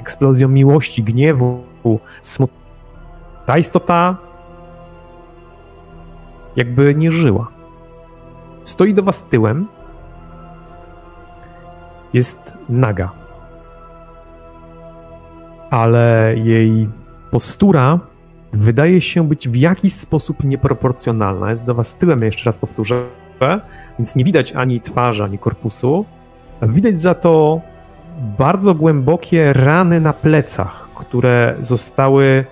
eksplozją 0.01 0.49
miłości, 0.49 1.03
gniewu, 1.03 1.65
smutku. 2.23 2.57
Ta 3.47 3.59
istota 3.59 4.17
jakby 6.57 6.95
nie 6.95 7.13
żyła. 7.13 7.49
Stoi 8.65 8.95
do 8.95 9.03
was 9.03 9.23
tyłem, 9.23 9.67
jest 12.15 12.55
naga. 12.69 13.11
Ale 15.71 16.35
jej 16.37 16.89
postura 17.31 17.99
wydaje 18.53 19.01
się 19.01 19.29
być 19.29 19.49
w 19.49 19.57
jakiś 19.57 19.93
sposób 19.93 20.45
nieproporcjonalna. 20.45 21.51
Jest 21.51 21.65
do 21.65 21.75
was 21.75 21.95
tyłem, 21.95 22.23
jeszcze 22.23 22.45
raz 22.45 22.59
powtórzę, 22.59 23.03
więc 23.99 24.17
nie 24.17 24.25
widać 24.25 24.53
ani 24.53 24.81
twarzy, 24.81 25.25
ani 25.25 25.39
korpusu. 25.39 26.05
Widać 26.63 27.01
za 27.01 27.15
to 27.15 27.61
bardzo 28.39 28.75
głębokie 28.75 29.53
rany 29.53 30.01
na 30.01 30.13
plecach, 30.13 30.89
które 30.95 31.57
zostały 31.61 32.45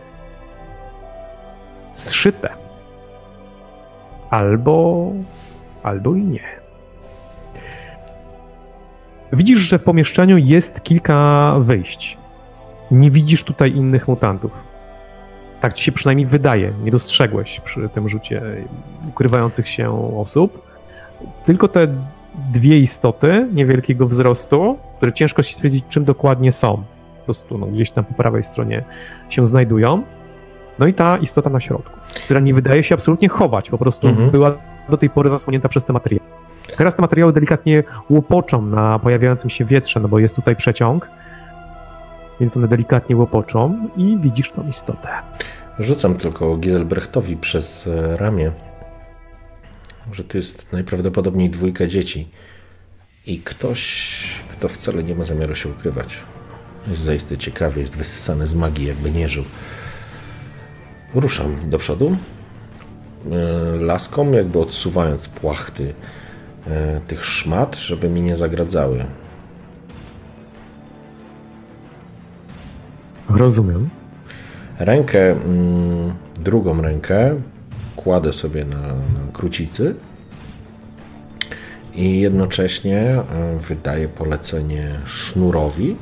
zszyte. 1.92 2.48
Albo, 4.30 5.06
albo 5.82 6.14
i 6.14 6.22
nie. 6.22 6.61
Widzisz, 9.32 9.60
że 9.60 9.78
w 9.78 9.82
pomieszczeniu 9.82 10.38
jest 10.38 10.82
kilka 10.82 11.54
wyjść. 11.58 12.18
Nie 12.90 13.10
widzisz 13.10 13.44
tutaj 13.44 13.72
innych 13.72 14.08
mutantów. 14.08 14.64
Tak 15.60 15.72
ci 15.72 15.84
się 15.84 15.92
przynajmniej 15.92 16.26
wydaje. 16.26 16.72
Nie 16.84 16.90
dostrzegłeś 16.90 17.60
przy 17.60 17.88
tym 17.88 18.08
rzucie 18.08 18.42
ukrywających 19.08 19.68
się 19.68 20.16
osób. 20.18 20.62
Tylko 21.44 21.68
te 21.68 21.88
dwie 22.52 22.78
istoty 22.78 23.48
niewielkiego 23.52 24.06
wzrostu, 24.06 24.78
które 24.96 25.12
ciężko 25.12 25.42
się 25.42 25.54
stwierdzić, 25.54 25.84
czym 25.88 26.04
dokładnie 26.04 26.52
są. 26.52 26.82
Po 27.18 27.24
prostu 27.24 27.58
no, 27.58 27.66
gdzieś 27.66 27.90
tam 27.90 28.04
po 28.04 28.14
prawej 28.14 28.42
stronie 28.42 28.84
się 29.28 29.46
znajdują. 29.46 30.02
No 30.78 30.86
i 30.86 30.94
ta 30.94 31.16
istota 31.16 31.50
na 31.50 31.60
środku, 31.60 31.98
która 32.24 32.40
nie 32.40 32.54
wydaje 32.54 32.84
się 32.84 32.94
absolutnie 32.94 33.28
chować, 33.28 33.70
po 33.70 33.78
prostu 33.78 34.08
mhm. 34.08 34.30
była 34.30 34.54
do 34.88 34.96
tej 34.96 35.10
pory 35.10 35.30
zasłonięta 35.30 35.68
przez 35.68 35.84
te 35.84 35.92
materiały. 35.92 36.41
Teraz 36.76 36.94
te 36.94 37.02
materiały 37.02 37.32
delikatnie 37.32 37.84
łopoczą 38.10 38.62
na 38.62 38.98
pojawiającym 38.98 39.50
się 39.50 39.64
wietrze, 39.64 40.00
no 40.00 40.08
bo 40.08 40.18
jest 40.18 40.36
tutaj 40.36 40.56
przeciąg. 40.56 41.10
więc 42.40 42.56
one 42.56 42.68
delikatnie 42.68 43.16
łopoczą 43.16 43.88
i 43.96 44.18
widzisz 44.20 44.50
tą 44.50 44.68
istotę. 44.68 45.08
Rzucam 45.78 46.14
tylko 46.14 46.56
Giselbrechtowi 46.56 47.36
przez 47.36 47.86
e, 47.86 48.16
ramię, 48.16 48.52
że 50.12 50.24
to 50.24 50.38
jest 50.38 50.72
najprawdopodobniej 50.72 51.50
dwójka 51.50 51.86
dzieci 51.86 52.28
i 53.26 53.40
ktoś, 53.40 54.42
kto 54.48 54.68
wcale 54.68 55.04
nie 55.04 55.14
ma 55.14 55.24
zamiaru 55.24 55.54
się 55.54 55.68
ukrywać. 55.68 56.18
Jest 56.88 57.02
zaiste 57.02 57.38
ciekawy, 57.38 57.80
jest 57.80 57.98
wyssany 57.98 58.46
z 58.46 58.54
magii, 58.54 58.86
jakby 58.86 59.10
nie 59.10 59.28
żył. 59.28 59.44
Ruszam 61.14 61.70
do 61.70 61.78
przodu, 61.78 62.16
e, 63.30 63.76
laską, 63.76 64.30
jakby 64.30 64.58
odsuwając 64.58 65.28
płachty 65.28 65.94
tych 67.06 67.24
szmat, 67.24 67.76
żeby 67.76 68.08
mi 68.08 68.22
nie 68.22 68.36
zagradzały. 68.36 69.04
Rozumiem. 73.28 73.90
Rękę, 74.78 75.30
mm, 75.30 76.12
drugą 76.34 76.82
rękę 76.82 77.40
kładę 77.96 78.32
sobie 78.32 78.64
na, 78.64 78.86
na 78.86 79.32
krucicy 79.32 79.94
i 81.94 82.20
jednocześnie 82.20 82.98
e, 83.00 83.24
wydaję 83.58 84.08
polecenie 84.08 84.98
sznurowi. 85.04 85.96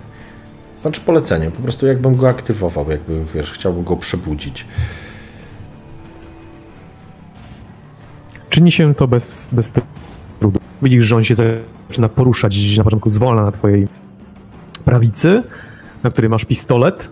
Znaczy 0.77 1.01
polecenie, 1.01 1.51
po 1.51 1.63
prostu 1.63 1.87
jakbym 1.87 2.17
go 2.17 2.29
aktywował, 2.29 2.91
jakby 2.91 3.25
wiesz, 3.35 3.53
chciałbym 3.53 3.85
go 3.85 3.97
przebudzić. 3.97 4.67
Czyni 8.49 8.73
się 8.73 8.95
to 8.95 9.09
bez, 9.09 9.49
bez. 9.53 9.73
Widzisz, 10.83 11.07
że 11.07 11.17
on 11.17 11.25
się 11.25 11.35
zaczyna 11.89 12.09
poruszać 12.09 12.77
na 12.77 12.85
początku 12.85 13.09
zwolna 13.09 13.45
na 13.45 13.51
twojej 13.53 13.89
prawicy, 14.85 15.43
na 16.03 16.11
której 16.11 16.31
masz 16.31 16.45
pistolet. 16.45 17.11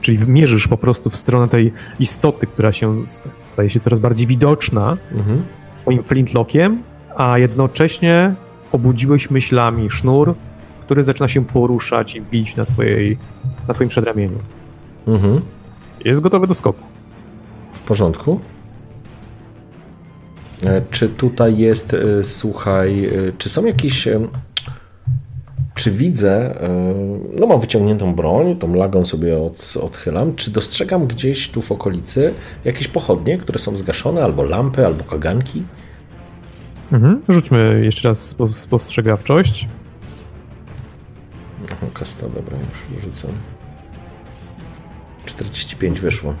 Czyli 0.00 0.18
mierzysz 0.26 0.68
po 0.68 0.76
prostu 0.76 1.10
w 1.10 1.16
stronę 1.16 1.48
tej 1.48 1.72
istoty, 2.00 2.46
która 2.46 2.72
się 2.72 3.04
staje 3.46 3.70
się 3.70 3.80
coraz 3.80 4.00
bardziej 4.00 4.26
widoczna 4.26 4.96
Mhm. 5.14 5.42
swoim 5.74 6.02
flintlockiem, 6.02 6.82
a 7.16 7.38
jednocześnie 7.38 8.34
obudziłeś 8.72 9.30
myślami 9.30 9.90
sznur, 9.90 10.34
który 10.80 11.04
zaczyna 11.04 11.28
się 11.28 11.44
poruszać 11.44 12.14
i 12.14 12.20
bić 12.22 12.56
na, 12.56 12.64
twojej, 12.64 13.18
na 13.68 13.74
twoim 13.74 13.88
przedramieniu. 13.88 14.38
Mhm. 15.06 15.40
Jest 16.04 16.20
gotowy 16.20 16.46
do 16.46 16.54
skoku. 16.54 16.82
W 17.72 17.80
porządku. 17.80 18.40
E, 20.64 20.82
Czy 20.90 21.08
tutaj 21.08 21.58
jest, 21.58 21.94
e, 21.94 22.24
słuchaj, 22.24 23.04
e, 23.06 23.10
czy 23.38 23.48
są 23.48 23.64
jakieś. 23.64 24.08
Czy 25.74 25.90
widzę, 25.90 26.58
no 27.40 27.46
mam 27.46 27.60
wyciągniętą 27.60 28.14
broń, 28.14 28.56
tą 28.56 28.74
lagą 28.74 29.04
sobie 29.04 29.38
od, 29.38 29.74
odchylam, 29.82 30.34
czy 30.34 30.50
dostrzegam 30.50 31.06
gdzieś 31.06 31.48
tu 31.48 31.62
w 31.62 31.72
okolicy 31.72 32.34
jakieś 32.64 32.88
pochodnie, 32.88 33.38
które 33.38 33.58
są 33.58 33.76
zgaszone, 33.76 34.24
albo 34.24 34.42
lampy, 34.42 34.86
albo 34.86 35.04
kaganki? 35.04 35.62
Mhm. 36.92 37.20
Rzućmy 37.28 37.80
jeszcze 37.84 38.08
raz 38.08 38.34
spo- 38.36 38.48
spostrzegawczość. 38.48 39.68
Aha, 41.72 41.86
Kasta, 41.94 42.26
dobra, 42.28 42.56
już 42.92 43.02
rzucam. 43.04 43.30
45 45.26 46.00
wyszło. 46.00 46.34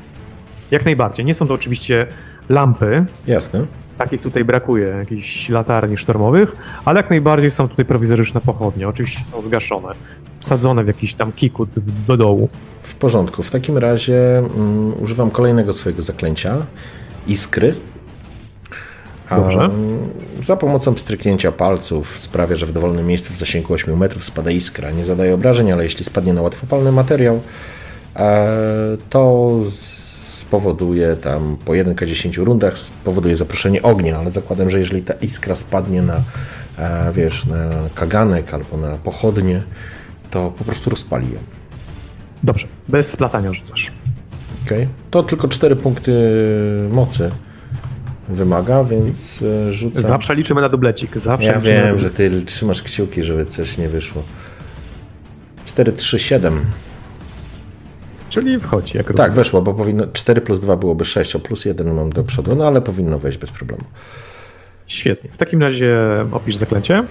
Jak 0.70 0.84
najbardziej. 0.84 1.24
Nie 1.26 1.34
są 1.34 1.46
to 1.48 1.54
oczywiście 1.54 2.06
lampy, 2.48 3.04
Jasne. 3.26 3.66
Takich 4.04 4.20
tutaj 4.20 4.44
brakuje, 4.44 4.86
jakichś 4.86 5.48
latarni 5.48 5.96
sztormowych, 5.96 6.56
ale 6.84 7.00
jak 7.00 7.10
najbardziej 7.10 7.50
są 7.50 7.68
tutaj 7.68 7.84
prowizoryczne 7.84 8.40
pochodnie. 8.40 8.88
Oczywiście 8.88 9.24
są 9.24 9.42
zgaszone, 9.42 9.88
wsadzone 10.40 10.84
w 10.84 10.86
jakiś 10.86 11.14
tam 11.14 11.32
kikut 11.32 11.68
do 12.06 12.16
dołu. 12.16 12.48
W 12.80 12.94
porządku. 12.94 13.42
W 13.42 13.50
takim 13.50 13.78
razie 13.78 14.38
mm, 14.38 15.02
używam 15.02 15.30
kolejnego 15.30 15.72
swojego 15.72 16.02
zaklęcia 16.02 16.56
iskry. 17.26 17.74
Dobrze. 19.30 19.60
mm, 19.60 19.98
Za 20.40 20.56
pomocą 20.56 20.94
pstryknięcia 20.94 21.52
palców 21.52 22.18
sprawia, 22.18 22.56
że 22.56 22.66
w 22.66 22.72
dowolnym 22.72 23.06
miejscu 23.06 23.32
w 23.32 23.36
zasięgu 23.36 23.74
8 23.74 23.98
metrów 23.98 24.24
spada 24.24 24.50
iskra. 24.50 24.90
Nie 24.90 25.04
zadaje 25.04 25.34
obrażeń, 25.34 25.72
ale 25.72 25.84
jeśli 25.84 26.04
spadnie 26.04 26.32
na 26.32 26.42
łatwopalny 26.42 26.92
materiał, 26.92 27.40
e, 28.16 28.48
to 29.10 29.50
spowoduje 30.52 31.16
tam 31.16 31.56
po 31.64 31.72
1k10 31.72 32.44
rundach 32.44 32.78
spowoduje 32.78 33.36
zaproszenie 33.36 33.82
ognia, 33.82 34.18
ale 34.18 34.30
zakładam, 34.30 34.70
że 34.70 34.78
jeżeli 34.78 35.02
ta 35.02 35.14
iskra 35.14 35.56
spadnie 35.56 36.02
na, 36.02 36.20
e, 36.78 37.12
wiesz, 37.12 37.46
na 37.46 37.70
kaganek 37.94 38.54
albo 38.54 38.76
na 38.76 38.96
pochodnie, 38.96 39.62
to 40.30 40.52
po 40.58 40.64
prostu 40.64 40.90
rozpali 40.90 41.26
ją. 41.32 41.38
Dobrze, 42.42 42.66
bez 42.88 43.10
splatania 43.10 43.52
rzucasz. 43.52 43.92
Okej. 44.66 44.88
To 45.10 45.22
tylko 45.22 45.48
4 45.48 45.76
punkty 45.76 46.12
mocy 46.90 47.30
wymaga, 48.28 48.84
więc 48.84 49.42
e, 49.68 49.72
rzucam. 49.72 50.02
Zawsze 50.02 50.34
liczymy 50.34 50.60
na 50.60 50.68
dublecik. 50.68 51.18
Zawsze 51.18 51.48
Ja 51.48 51.60
wiem, 51.60 51.98
że 51.98 52.10
ty 52.10 52.42
trzymasz 52.42 52.82
kciuki, 52.82 53.22
żeby 53.22 53.46
coś 53.46 53.78
nie 53.78 53.88
wyszło. 53.88 54.22
4, 55.64 55.92
3, 55.92 56.18
7. 56.18 56.64
Czyli 58.32 58.60
wchodzi, 58.60 58.96
jak 58.96 59.06
Tak, 59.06 59.16
rozumiem. 59.16 59.34
weszło, 59.34 59.62
bo 59.62 59.74
powinno 59.74 60.06
4 60.12 60.40
plus 60.40 60.60
2 60.60 60.76
byłoby 60.76 61.04
6, 61.04 61.36
o 61.36 61.38
plus 61.40 61.64
1 61.64 61.94
mam 61.94 62.10
do 62.10 62.24
przodu, 62.24 62.54
no 62.54 62.66
ale 62.66 62.80
powinno 62.80 63.18
wejść 63.18 63.38
bez 63.38 63.50
problemu. 63.50 63.82
Świetnie. 64.86 65.30
W 65.30 65.36
takim 65.36 65.62
razie 65.62 65.96
opisz 66.32 66.56
zaklęcie. 66.56 67.04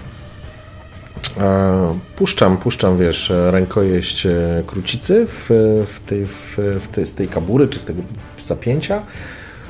E, 1.40 1.98
Puszczam, 2.16 2.56
puszczam, 2.56 2.98
wiesz, 2.98 3.32
rękojeść 3.50 4.26
e, 4.26 4.62
krucicy 4.66 5.26
w, 5.26 5.46
w, 5.86 6.00
tej, 6.06 6.26
w, 6.26 6.58
w 6.80 6.88
tej, 6.88 7.06
z 7.06 7.14
tej 7.14 7.28
kabury, 7.28 7.68
czy 7.68 7.80
z 7.80 7.84
tego 7.84 8.02
zapięcia. 8.38 9.02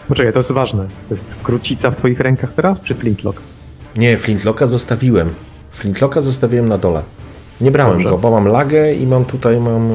Poczekaj, 0.09 0.33
to 0.33 0.39
jest 0.39 0.53
ważne. 0.53 0.83
To 1.09 1.15
jest 1.15 1.37
krucica 1.43 1.91
w 1.91 1.97
twoich 1.97 2.21
rękach 2.21 2.53
teraz, 2.53 2.81
czy 2.81 2.95
flintlock? 2.95 3.41
Nie, 3.97 4.19
flintlocka 4.19 4.67
zostawiłem. 4.67 5.35
Flintlocka 5.71 6.21
zostawiłem 6.21 6.69
na 6.69 6.79
dole. 6.79 7.03
Nie 7.63 7.71
brałem 7.71 7.93
Dobrze. 7.93 8.11
go, 8.11 8.19
bo 8.19 8.31
mam 8.31 8.49
lagę 8.49 8.95
i 8.95 9.07
mam 9.07 9.25
tutaj, 9.25 9.61
mam, 9.61 9.91
e, 9.91 9.95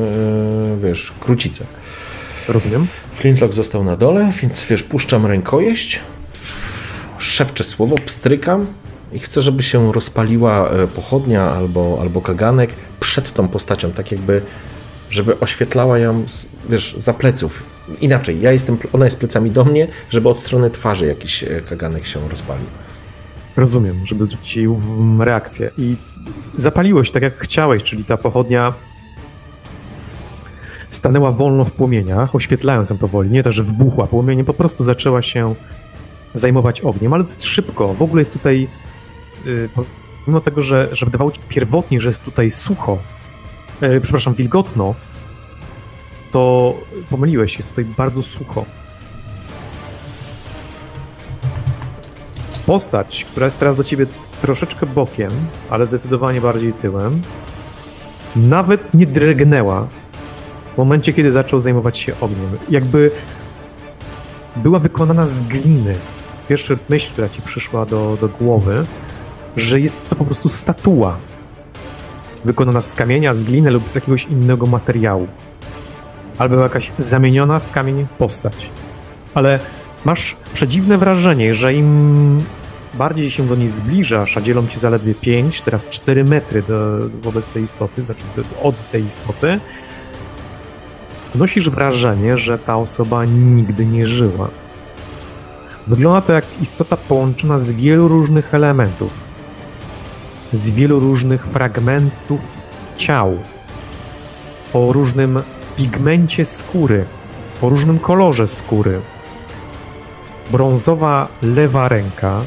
wiesz, 0.83 1.13
krucicę. 1.19 1.65
Rozumiem. 2.47 2.87
Flintlock 3.13 3.53
został 3.53 3.83
na 3.83 3.95
dole, 3.95 4.31
więc 4.41 4.65
wiesz, 4.65 4.83
puszczam 4.83 5.25
rękojeść, 5.25 5.99
szepczę 7.17 7.63
słowo, 7.63 7.95
pstrykam 8.05 8.65
i 9.13 9.19
chcę, 9.19 9.41
żeby 9.41 9.63
się 9.63 9.93
rozpaliła 9.93 10.69
e, 10.69 10.87
pochodnia 10.87 11.51
albo, 11.51 11.97
albo 12.01 12.21
kaganek 12.21 12.69
przed 12.99 13.33
tą 13.33 13.47
postacią, 13.47 13.91
tak 13.91 14.11
jakby, 14.11 14.41
żeby 15.09 15.39
oświetlała 15.39 15.99
ją, 15.99 16.25
wiesz, 16.69 16.95
za 16.97 17.13
pleców. 17.13 17.63
Inaczej, 18.01 18.41
ja 18.41 18.51
jestem, 18.51 18.77
ona 18.93 19.05
jest 19.05 19.19
plecami 19.19 19.51
do 19.51 19.65
mnie, 19.65 19.87
żeby 20.09 20.29
od 20.29 20.39
strony 20.39 20.69
twarzy 20.69 21.07
jakiś 21.07 21.43
e, 21.43 21.61
kaganek 21.69 22.05
się 22.05 22.29
rozpalił. 22.29 22.65
Rozumiem, 23.57 24.05
żeby 24.05 24.25
zwrócić 24.25 24.57
jej 24.57 24.67
reakcję. 25.19 25.71
I 25.77 25.95
zapaliłeś 26.55 27.11
tak, 27.11 27.23
jak 27.23 27.37
chciałeś, 27.39 27.83
czyli 27.83 28.05
ta 28.05 28.17
pochodnia 28.17 28.73
stanęła 30.89 31.31
wolno 31.31 31.65
w 31.65 31.71
płomieniach, 31.71 32.35
oświetlając 32.35 32.89
ją 32.89 32.97
powoli. 32.97 33.29
Nie 33.29 33.43
to, 33.43 33.51
że 33.51 33.63
wybuchła 33.63 34.07
płomieniem, 34.07 34.45
po 34.45 34.53
prostu 34.53 34.83
zaczęła 34.83 35.21
się 35.21 35.55
zajmować 36.33 36.81
ogniem, 36.81 37.13
ale 37.13 37.23
szybko. 37.39 37.93
W 37.93 38.01
ogóle 38.01 38.21
jest 38.21 38.33
tutaj, 38.33 38.67
yy, 39.45 39.69
pomimo 40.25 40.41
tego, 40.41 40.61
że, 40.61 40.89
że 40.91 41.05
wydawało 41.05 41.31
ci 41.31 41.41
pierwotnie, 41.49 42.01
że 42.01 42.09
jest 42.09 42.23
tutaj 42.23 42.51
sucho, 42.51 42.97
yy, 43.81 44.01
przepraszam, 44.01 44.33
wilgotno, 44.33 44.95
to 46.31 46.73
pomyliłeś 47.09 47.57
jest 47.57 47.69
tutaj 47.69 47.85
bardzo 47.85 48.21
sucho. 48.21 48.65
Postać, 52.67 53.25
która 53.25 53.45
jest 53.45 53.59
teraz 53.59 53.77
do 53.77 53.83
ciebie 53.83 54.05
troszeczkę 54.41 54.85
bokiem, 54.85 55.31
ale 55.69 55.85
zdecydowanie 55.85 56.41
bardziej 56.41 56.73
tyłem, 56.73 57.21
nawet 58.35 58.93
nie 58.93 59.05
drgnęła 59.05 59.87
w 60.73 60.77
momencie, 60.77 61.13
kiedy 61.13 61.31
zaczął 61.31 61.59
zajmować 61.59 61.97
się 61.97 62.13
ogniem. 62.21 62.57
Jakby 62.69 63.11
była 64.55 64.79
wykonana 64.79 65.25
z 65.25 65.43
gliny. 65.43 65.95
Pierwsza 66.49 66.73
myśl, 66.89 67.11
która 67.11 67.29
ci 67.29 67.41
przyszła 67.41 67.85
do, 67.85 68.17
do 68.21 68.27
głowy, 68.29 68.85
że 69.55 69.79
jest 69.79 69.97
to 70.09 70.15
po 70.15 70.25
prostu 70.25 70.49
statua 70.49 71.17
wykonana 72.45 72.81
z 72.81 72.95
kamienia, 72.95 73.35
z 73.35 73.43
gliny 73.43 73.71
lub 73.71 73.89
z 73.89 73.95
jakiegoś 73.95 74.25
innego 74.25 74.65
materiału. 74.65 75.27
Albo 76.37 76.55
jakaś 76.55 76.91
zamieniona 76.97 77.59
w 77.59 77.71
kamień 77.71 78.07
postać. 78.17 78.69
Ale 79.33 79.59
masz 80.05 80.35
przedziwne 80.53 80.97
wrażenie, 80.97 81.55
że 81.55 81.73
im 81.73 82.43
bardziej 82.93 83.31
się 83.31 83.47
do 83.47 83.55
niej 83.55 83.69
zbliżasz, 83.69 84.37
a 84.37 84.41
dzielą 84.41 84.67
ci 84.67 84.79
zaledwie 84.79 85.15
5, 85.15 85.61
teraz 85.61 85.87
4 85.87 86.23
metry 86.23 86.61
do, 86.61 86.99
wobec 87.21 87.49
tej 87.49 87.63
istoty, 87.63 88.03
znaczy 88.03 88.23
od 88.63 88.91
tej 88.91 89.05
istoty, 89.05 89.59
nosisz 91.35 91.69
wrażenie, 91.69 92.37
że 92.37 92.59
ta 92.59 92.77
osoba 92.77 93.25
nigdy 93.25 93.85
nie 93.85 94.07
żyła. 94.07 94.49
Wygląda 95.87 96.21
to 96.21 96.33
jak 96.33 96.45
istota 96.61 96.97
połączona 96.97 97.59
z 97.59 97.71
wielu 97.71 98.07
różnych 98.07 98.53
elementów, 98.53 99.11
z 100.53 100.69
wielu 100.69 100.99
różnych 100.99 101.45
fragmentów 101.45 102.53
ciał. 102.97 103.37
o 104.73 104.93
różnym 104.93 105.39
pigmencie 105.75 106.45
skóry, 106.45 107.05
o 107.61 107.69
różnym 107.69 107.99
kolorze 107.99 108.47
skóry. 108.47 109.01
Brązowa 110.51 111.27
lewa 111.41 111.87
ręka 111.87 112.41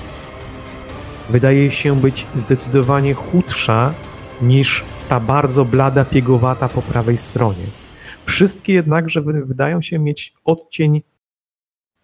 wydaje 1.31 1.71
się 1.71 1.97
być 1.97 2.27
zdecydowanie 2.35 3.15
chudsza 3.15 3.95
niż 4.43 4.85
ta 5.09 5.21
bardzo 5.21 5.65
blada, 5.65 6.05
piegowata 6.05 6.69
po 6.69 6.83
prawej 6.83 7.17
stronie. 7.17 7.67
Wszystkie 8.25 8.73
jednakże 8.73 9.23
wydają 9.23 9.83
się 9.83 9.99
mieć 9.99 10.35
odcień 10.45 11.03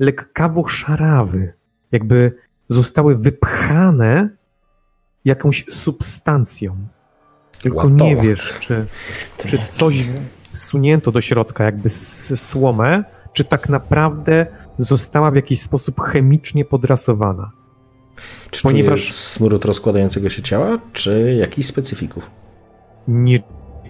lekkawo-szarawy, 0.00 1.52
jakby 1.92 2.32
zostały 2.68 3.16
wypchane 3.16 4.28
jakąś 5.24 5.64
substancją. 5.68 6.76
Tylko 7.62 7.76
Łatowa. 7.76 7.96
nie 8.04 8.16
wiesz, 8.16 8.54
czy, 8.60 8.86
czy 9.46 9.58
coś 9.70 10.04
wsunięto 10.52 11.12
do 11.12 11.20
środka, 11.20 11.64
jakby 11.64 11.88
z 11.88 12.40
słomę, 12.40 13.04
czy 13.32 13.44
tak 13.44 13.68
naprawdę 13.68 14.46
została 14.78 15.30
w 15.30 15.34
jakiś 15.34 15.60
sposób 15.60 16.00
chemicznie 16.00 16.64
podrasowana. 16.64 17.50
Czy 18.50 18.62
Ponieważ- 18.62 19.00
czujesz 19.00 19.12
smród 19.14 19.64
rozkładającego 19.64 20.28
się 20.28 20.42
ciała, 20.42 20.78
czy 20.92 21.36
jakichś 21.40 21.68
specyfików? 21.68 22.30
Nie 23.08 23.38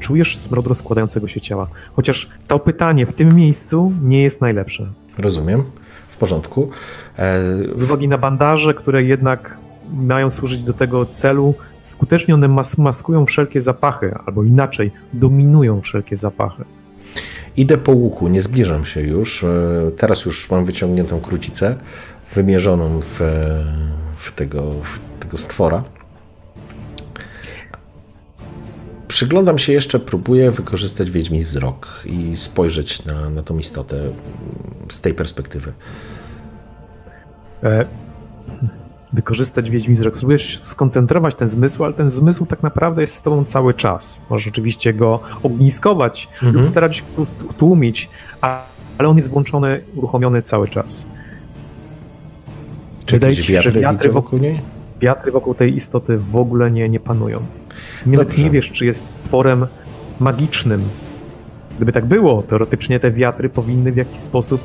czujesz 0.01 0.37
smrodu 0.37 0.69
rozkładającego 0.69 1.29
się 1.29 1.41
ciała. 1.41 1.69
Chociaż 1.93 2.29
to 2.47 2.59
pytanie 2.59 3.07
w 3.07 3.13
tym 3.13 3.35
miejscu 3.37 3.93
nie 4.03 4.23
jest 4.23 4.41
najlepsze. 4.41 4.93
Rozumiem. 5.19 5.63
W 6.09 6.17
porządku. 6.17 6.71
E, 7.19 7.41
Z 7.75 7.83
uwagi 7.83 8.09
na 8.09 8.19
bandaże, 8.19 8.75
które 8.75 9.03
jednak 9.03 9.59
mają 9.93 10.31
służyć 10.31 10.63
do 10.63 10.73
tego 10.73 11.07
celu, 11.07 11.55
skutecznie 11.81 12.35
one 12.35 12.49
mas 12.49 12.79
maskują 12.79 13.27
wszelkie 13.27 13.61
zapachy, 13.61 14.15
albo 14.27 14.45
inaczej, 14.45 14.91
dominują 15.13 15.81
wszelkie 15.81 16.17
zapachy. 16.17 16.65
Idę 17.57 17.79
po 17.79 17.93
łuku, 17.93 18.29
nie 18.29 18.43
zbliżam 18.43 18.85
się 18.85 19.01
już. 19.01 19.45
E, 19.45 19.49
Teraz 19.97 20.25
już 20.25 20.51
mam 20.51 20.65
wyciągniętą 20.65 21.21
krucicę, 21.21 21.77
wymierzoną 22.35 23.01
w, 23.01 23.23
e, 23.23 23.65
w, 24.17 24.33
tego, 24.33 24.73
w 24.73 25.21
tego 25.21 25.39
stwora. 25.39 25.85
Przyglądam 29.09 29.59
się 29.59 29.73
jeszcze, 29.73 29.99
próbuję 29.99 30.51
wykorzystać 30.51 31.11
wiedźmi 31.11 31.45
wzrok 31.45 32.03
i 32.07 32.37
spojrzeć 32.37 33.05
na, 33.05 33.31
na 33.31 33.43
tą 33.43 33.59
istotę 33.59 34.01
z 34.89 35.01
tej 35.01 35.15
perspektywy. 35.15 35.73
E, 37.63 37.87
wykorzystać 39.17 39.71
wiedźmi 39.71 39.95
wzrok. 39.95 40.17
Spróbujesz 40.17 40.59
skoncentrować 40.59 41.35
ten 41.35 41.49
zmysł, 41.49 41.85
ale 41.85 41.95
ten 41.95 42.11
zmysł 42.11 42.47
tak 42.47 42.63
naprawdę 42.63 43.01
jest 43.01 43.15
z 43.15 43.23
tobą 43.23 43.45
cały 43.45 43.75
czas. 43.75 44.21
Możesz 44.31 44.49
oczywiście 44.49 44.95
go 44.95 45.21
ogniskować 45.43 46.29
Mhm. 46.33 46.55
lub 46.55 46.67
starać 46.67 46.97
się 46.97 47.03
tłumić, 47.59 48.09
ale 48.41 49.09
on 49.09 49.17
jest 49.17 49.31
włączony, 49.31 49.81
uruchomiony 49.95 50.43
cały 50.43 50.69
czas. 50.69 51.07
Czy 53.07 53.15
Wydaje 53.15 53.35
się, 53.35 53.63
że 53.63 53.73
wiatry 53.73 54.13
wokół, 54.13 54.39
niej? 54.39 54.61
wiatry 55.01 55.33
wokół 55.33 55.55
tej 55.55 55.77
istoty 55.77 56.19
w 56.19 56.37
ogóle 56.37 56.71
nie, 56.71 56.89
nie 56.89 57.01
panują. 57.01 57.41
Nawet 58.07 58.39
nie 58.39 58.51
wiesz, 58.51 58.71
czy 58.73 58.87
jest 58.87 59.05
tworem 59.25 59.67
magicznym. 60.21 60.83
Gdyby 61.77 61.93
tak 61.93 62.07
było, 62.07 62.43
teoretycznie 62.43 63.01
te 63.01 63.11
wiatry 63.11 63.49
powinny 63.49 63.93
w 63.93 63.97
jakiś 63.97 64.19
sposób 64.19 64.61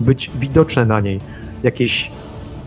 być 0.00 0.30
widoczne 0.34 0.86
na 0.86 1.00
niej. 1.00 1.20
Jakieś 1.62 2.10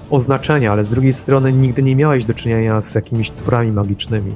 oznaczenia, 0.10 0.72
ale 0.72 0.84
z 0.84 0.90
drugiej 0.90 1.14
strony 1.14 1.54
nigdy 1.54 1.84
nie 1.84 1.96
miałeś 1.96 2.26
do 2.26 2.34
czynienia 2.34 2.82
z 2.82 2.96
jakimiś 2.96 3.32
tworami 3.32 3.72
magicznymi. 3.72 4.34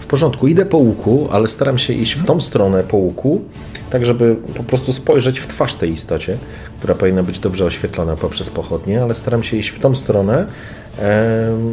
W 0.00 0.06
porządku, 0.06 0.48
idę 0.48 0.66
po 0.66 0.78
łuku, 0.78 1.28
ale 1.30 1.48
staram 1.48 1.78
się 1.78 1.92
iść 1.92 2.14
w 2.14 2.24
tą 2.24 2.40
stronę 2.40 2.84
po 2.84 2.96
łuku, 2.96 3.40
tak 3.90 4.06
żeby 4.06 4.36
po 4.56 4.62
prostu 4.62 4.92
spojrzeć 4.92 5.40
w 5.40 5.46
twarz 5.46 5.74
tej 5.74 5.92
istocie, 5.92 6.36
która 6.78 6.94
powinna 6.94 7.22
być 7.22 7.38
dobrze 7.38 7.64
oświetlona 7.64 8.16
poprzez 8.16 8.50
pochodnie, 8.50 9.02
ale 9.02 9.14
staram 9.14 9.42
się 9.42 9.56
iść 9.56 9.68
w 9.68 9.78
tą 9.78 9.94
stronę, 9.94 10.46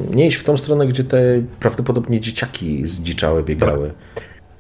nie 0.09 0.27
iść 0.27 0.37
w 0.37 0.43
tą 0.43 0.57
stronę, 0.57 0.87
gdzie 0.87 1.03
te 1.03 1.41
prawdopodobnie 1.59 2.19
dzieciaki 2.19 2.87
zdziczałe 2.87 3.43
biegały. 3.43 3.91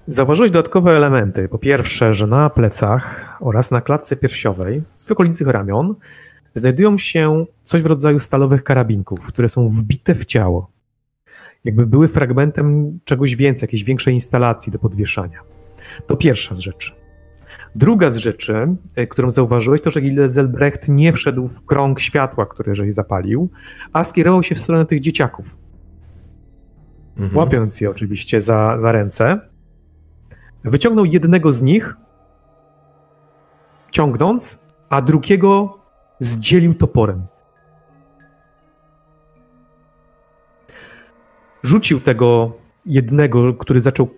Zauważyłeś 0.07 0.51
dodatkowe 0.51 0.91
elementy. 0.91 1.47
Po 1.49 1.57
pierwsze, 1.57 2.13
że 2.13 2.27
na 2.27 2.49
plecach 2.49 3.35
oraz 3.39 3.71
na 3.71 3.81
klatce 3.81 4.15
piersiowej, 4.15 4.81
w 5.07 5.11
okolicy 5.11 5.45
ramion, 5.45 5.95
znajdują 6.55 6.97
się 6.97 7.45
coś 7.63 7.81
w 7.81 7.85
rodzaju 7.85 8.19
stalowych 8.19 8.63
karabinków, 8.63 9.27
które 9.27 9.49
są 9.49 9.67
wbite 9.67 10.15
w 10.15 10.25
ciało. 10.25 10.71
Jakby 11.63 11.85
były 11.85 12.07
fragmentem 12.07 12.99
czegoś 13.05 13.35
więcej, 13.35 13.67
jakiejś 13.67 13.83
większej 13.83 14.13
instalacji 14.13 14.71
do 14.71 14.79
podwieszania. 14.79 15.39
To 16.07 16.17
pierwsza 16.17 16.55
z 16.55 16.59
rzeczy. 16.59 16.91
Druga 17.75 18.09
z 18.09 18.17
rzeczy, 18.17 18.75
e, 18.95 19.07
którą 19.07 19.31
zauważyłeś, 19.31 19.81
to 19.81 19.91
że 19.91 20.01
Gilezelbrecht 20.01 20.89
nie 20.89 21.13
wszedł 21.13 21.47
w 21.47 21.65
krąg 21.65 21.99
światła, 21.99 22.45
który 22.45 22.75
żeś 22.75 22.93
zapalił, 22.93 23.49
a 23.93 24.03
skierował 24.03 24.43
się 24.43 24.55
w 24.55 24.59
stronę 24.59 24.85
tych 24.85 24.99
dzieciaków, 24.99 25.57
Mhm. 27.17 27.37
łapiąc 27.37 27.81
je 27.81 27.89
oczywiście 27.89 28.41
za, 28.41 28.77
za 28.79 28.91
ręce. 28.91 29.39
Wyciągnął 30.63 31.05
jednego 31.05 31.51
z 31.51 31.61
nich, 31.61 31.95
ciągnąc, 33.91 34.59
a 34.89 35.01
drugiego 35.01 35.79
zdzielił 36.21 36.73
toporem. 36.73 37.25
Rzucił 41.63 41.99
tego 41.99 42.51
jednego, 42.85 43.53
który 43.53 43.81
zaczął 43.81 44.09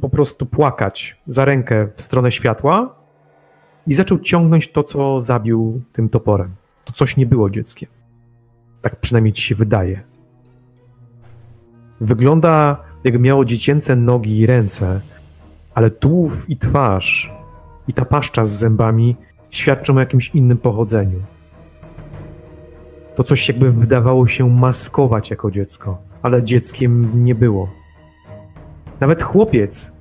po 0.00 0.08
prostu 0.08 0.46
płakać 0.46 1.20
za 1.26 1.44
rękę 1.44 1.88
w 1.94 2.02
stronę 2.02 2.32
światła 2.32 2.94
i 3.86 3.94
zaczął 3.94 4.18
ciągnąć 4.18 4.72
to, 4.72 4.82
co 4.82 5.22
zabił 5.22 5.82
tym 5.92 6.08
toporem. 6.08 6.54
To 6.84 6.92
coś 6.92 7.16
nie 7.16 7.26
było 7.26 7.50
dzieckiem. 7.50 7.88
Tak 8.82 8.96
przynajmniej 8.96 9.32
ci 9.32 9.42
się 9.42 9.54
wydaje. 9.54 10.02
Wygląda, 12.00 12.84
jakby 13.04 13.18
miało 13.18 13.44
dziecięce 13.44 13.96
nogi 13.96 14.38
i 14.38 14.46
ręce, 14.46 15.00
ale 15.74 15.90
tułów 15.90 16.50
i 16.50 16.56
twarz 16.56 17.32
i 17.88 17.92
ta 17.92 18.04
paszcza 18.04 18.44
z 18.44 18.50
zębami 18.50 19.16
świadczą 19.50 19.96
o 19.96 20.00
jakimś 20.00 20.28
innym 20.28 20.58
pochodzeniu. 20.58 21.20
To 23.14 23.24
coś 23.24 23.48
jakby 23.48 23.72
wydawało 23.72 24.26
się 24.26 24.50
maskować 24.50 25.30
jako 25.30 25.50
dziecko, 25.50 25.98
ale 26.22 26.42
dzieckiem 26.44 27.24
nie 27.24 27.34
było. 27.34 27.68
Nawet 29.00 29.22
chłopiec, 29.22 29.92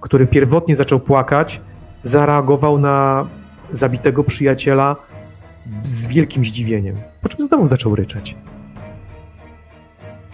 który 0.00 0.26
pierwotnie 0.26 0.76
zaczął 0.76 1.00
płakać, 1.00 1.60
zareagował 2.02 2.78
na 2.78 3.26
zabitego 3.72 4.24
przyjaciela 4.24 4.96
z 5.82 6.06
wielkim 6.06 6.44
zdziwieniem, 6.44 6.96
po 7.22 7.28
czym 7.28 7.40
znowu 7.46 7.66
zaczął 7.66 7.96
ryczeć. 7.96 8.36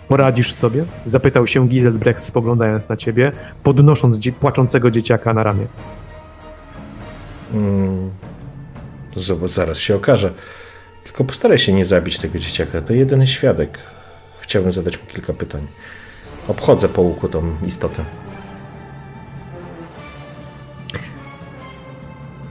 Poradzisz 0.09 0.53
sobie? 0.53 0.85
Zapytał 1.07 1.47
się 1.47 1.69
Giselbrecht 1.69 2.25
spoglądając 2.25 2.89
na 2.89 2.97
ciebie, 2.97 3.33
podnosząc 3.63 4.19
dzie- 4.19 4.33
płaczącego 4.33 4.91
dzieciaka 4.91 5.35
na 5.35 5.43
ramię. 5.43 5.67
Mm, 7.55 8.11
zobacz, 9.17 9.51
zaraz 9.51 9.79
się 9.79 9.97
okaże. 9.97 10.33
Tylko 11.05 11.25
postaraj 11.25 11.59
się 11.59 11.73
nie 11.73 11.85
zabić 11.85 12.19
tego 12.19 12.39
dzieciaka. 12.39 12.81
To 12.81 12.93
jedyny 12.93 13.27
świadek. 13.27 13.79
Chciałbym 14.41 14.73
zadać 14.73 15.01
mu 15.01 15.07
kilka 15.07 15.33
pytań. 15.33 15.67
Obchodzę 16.49 16.89
po 16.89 17.03
łuku 17.03 17.29
tą 17.29 17.43
istotę. 17.67 18.05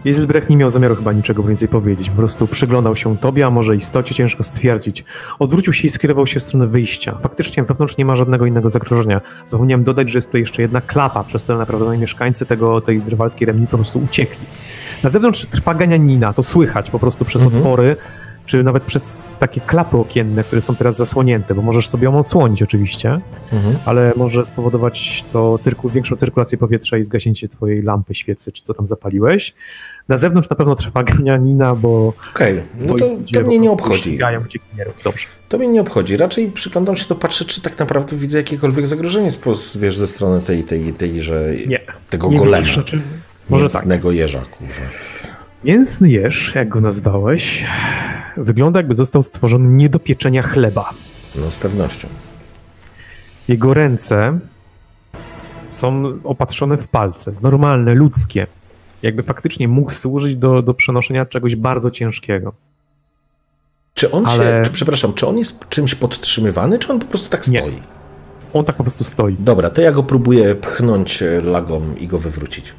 Giselbrecht 0.05 0.49
nie 0.49 0.57
miał 0.57 0.69
zamiaru 0.69 0.95
chyba 0.95 1.13
niczego 1.13 1.43
więcej 1.43 1.67
powiedzieć. 1.67 2.09
Po 2.09 2.15
prostu 2.15 2.47
przyglądał 2.47 2.95
się 2.95 3.17
tobie, 3.17 3.45
a 3.45 3.49
może 3.49 3.75
istocie 3.75 4.15
ciężko 4.15 4.43
stwierdzić. 4.43 5.05
Odwrócił 5.39 5.73
się 5.73 5.87
i 5.87 5.89
skierował 5.89 6.27
się 6.27 6.39
w 6.39 6.43
stronę 6.43 6.67
wyjścia. 6.67 7.17
Faktycznie 7.21 7.63
wewnątrz 7.63 7.97
nie 7.97 8.05
ma 8.05 8.15
żadnego 8.15 8.45
innego 8.45 8.69
zagrożenia. 8.69 9.21
Zapomniałem 9.45 9.83
dodać, 9.83 10.09
że 10.09 10.17
jest 10.17 10.31
tu 10.31 10.37
jeszcze 10.37 10.61
jedna 10.61 10.81
klapa, 10.81 11.23
przez 11.23 11.43
którą 11.43 11.57
naprawdę 11.57 11.97
mieszkańcy 11.97 12.45
tego, 12.45 12.81
tej 12.81 13.01
drwalskiej 13.01 13.45
remni 13.47 13.67
po 13.67 13.77
prostu 13.77 13.99
uciekli. 13.99 14.45
Na 15.03 15.09
zewnątrz 15.09 15.45
trwa 15.45 15.73
ganianina, 15.75 16.33
to 16.33 16.43
słychać 16.43 16.89
po 16.89 16.99
prostu 16.99 17.25
przez 17.25 17.41
Mhm. 17.41 17.57
otwory, 17.61 17.95
czy 18.49 18.63
nawet 18.63 18.83
przez 18.83 19.29
takie 19.39 19.61
klapy 19.61 19.97
okienne, 19.97 20.43
które 20.43 20.61
są 20.61 20.75
teraz 20.75 20.97
zasłonięte, 20.97 21.55
bo 21.55 21.61
możesz 21.61 21.87
sobie 21.87 22.03
ją 22.05 22.19
odsłonić 22.19 22.63
oczywiście, 22.63 23.19
Mhm. 23.51 23.75
ale 23.85 24.13
może 24.15 24.45
spowodować 24.45 25.23
to 25.33 25.57
cyrku, 25.57 25.89
większą 25.89 26.15
cyrkulację 26.15 26.57
powietrza 26.57 26.97
i 26.97 27.03
zgaśnięcie 27.03 27.47
twojej 27.47 27.81
lampy, 27.81 28.15
świecy, 28.15 28.51
czy 28.51 28.63
co 28.63 28.73
tam 28.73 28.87
zapaliłeś. 28.87 29.53
Na 30.07 30.17
zewnątrz 30.17 30.49
na 30.49 30.55
pewno 30.55 30.75
trwa 30.75 31.03
ganianina, 31.13 31.75
bo 31.75 32.13
Okej, 32.35 32.61
no 32.79 32.85
twoi 32.85 32.99
to, 32.99 33.09
to 33.33 33.41
mnie 33.47 33.59
nie 33.59 33.71
obchodzi. 33.71 34.19
Dobrze. 35.03 35.25
To 35.49 35.57
mnie 35.57 35.67
nie 35.67 35.81
obchodzi. 35.81 36.17
Raczej 36.17 36.51
przyglądam 36.51 36.95
się, 36.95 37.05
to 37.05 37.15
patrzę, 37.15 37.45
czy 37.45 37.61
tak 37.61 37.79
naprawdę 37.79 38.15
widzę 38.15 38.37
jakiekolwiek 38.37 38.87
zagrożenie 38.87 39.31
wiesz, 39.75 39.97
ze 39.97 40.07
strony 40.07 40.41
tej, 40.41 40.63
tej, 40.63 40.93
tej 40.93 41.21
że 41.21 41.53
Nie. 41.67 41.79
tego 42.09 42.29
Nie 42.31 42.37
golema. 42.37 42.57
widzisz 42.57 42.75
rzeczy? 42.75 43.01
Może 43.49 43.69
tak. 43.69 43.83
Jeża, 44.11 44.39
kurwa. 44.57 44.73
Mięsny 45.63 46.09
jeż, 46.09 46.55
jak 46.55 46.69
go 46.69 46.81
nazwałeś, 46.81 47.65
wygląda 48.37 48.79
jakby 48.79 48.95
został 48.95 49.21
stworzony 49.21 49.69
nie 49.69 49.89
do 49.89 49.99
pieczenia 49.99 50.41
chleba. 50.43 50.89
No 51.35 51.51
z 51.51 51.57
pewnością. 51.57 52.07
Jego 53.47 53.73
ręce 53.73 54.39
są 55.69 56.03
opatrzone 56.23 56.77
w 56.77 56.87
palce, 56.87 57.31
normalne, 57.41 57.93
ludzkie. 57.93 58.47
jakby 59.03 59.23
faktycznie 59.23 59.67
mógł 59.67 59.91
służyć 59.91 60.35
do, 60.35 60.61
do 60.61 60.73
przenoszenia 60.73 61.25
czegoś 61.25 61.55
bardzo 61.55 61.91
ciężkiego. 61.91 62.53
Czy 63.93 64.11
on 64.11 64.25
Ale- 64.25 64.65
się, 64.65 64.71
przepraszam, 64.71 65.13
czy 65.13 65.27
on 65.27 65.37
jest 65.37 65.69
czymś 65.69 65.95
podtrzymywany, 65.95 66.79
czy 66.79 66.91
on 66.93 66.99
po 66.99 67.05
prostu 67.05 67.29
tak 67.29 67.47
Nie. 67.47 67.59
stoi? 67.59 67.79
On 68.53 68.65
tak 68.65 68.75
po 68.75 68.83
prostu 68.83 69.03
stoi. 69.03 69.35
Dobra, 69.39 69.69
to 69.69 69.81
ja 69.81 69.91
go 69.91 70.03
próbuję 70.03 70.55
pchnąć 70.55 71.23
e, 71.23 71.41
lagą 71.41 71.95
i 71.95 72.07
go 72.07 72.17
wywrócić. 72.17 72.73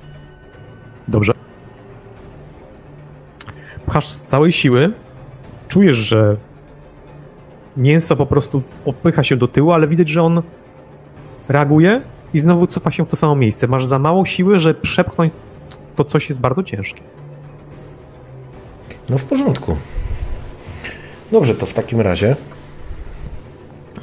Dobrze. 1.09 1.33
Pchasz 3.91 4.09
z 4.09 4.27
całej 4.27 4.53
siły, 4.53 4.93
czujesz, 5.69 5.97
że 5.97 6.37
mięso 7.77 8.17
po 8.17 8.27
prostu 8.27 8.63
opycha 8.85 9.25
się 9.25 9.37
do 9.37 9.49
tyłu, 9.49 9.73
ale 9.73 9.89
widać, 9.89 10.09
że 10.09 10.23
on 10.23 10.43
reaguje 11.49 12.01
i 12.35 12.41
znowu 12.41 12.67
cofa 12.67 12.91
się 12.91 13.05
w 13.05 13.09
to 13.09 13.17
samo 13.17 13.37
miejsce. 13.37 13.69
Masz 13.69 13.85
za 13.85 13.99
mało 13.99 14.25
siły, 14.25 14.61
że 14.61 14.75
przepchnąć 14.75 15.33
to 15.97 16.05
coś 16.05 16.29
jest 16.29 16.41
bardzo 16.41 16.63
ciężkie. 16.63 17.03
No 19.09 19.19
w 19.19 19.25
porządku. 19.25 19.77
Dobrze, 21.33 21.55
to 21.55 21.67
w 21.67 21.75
takim 21.75 22.01
razie. 22.01 22.37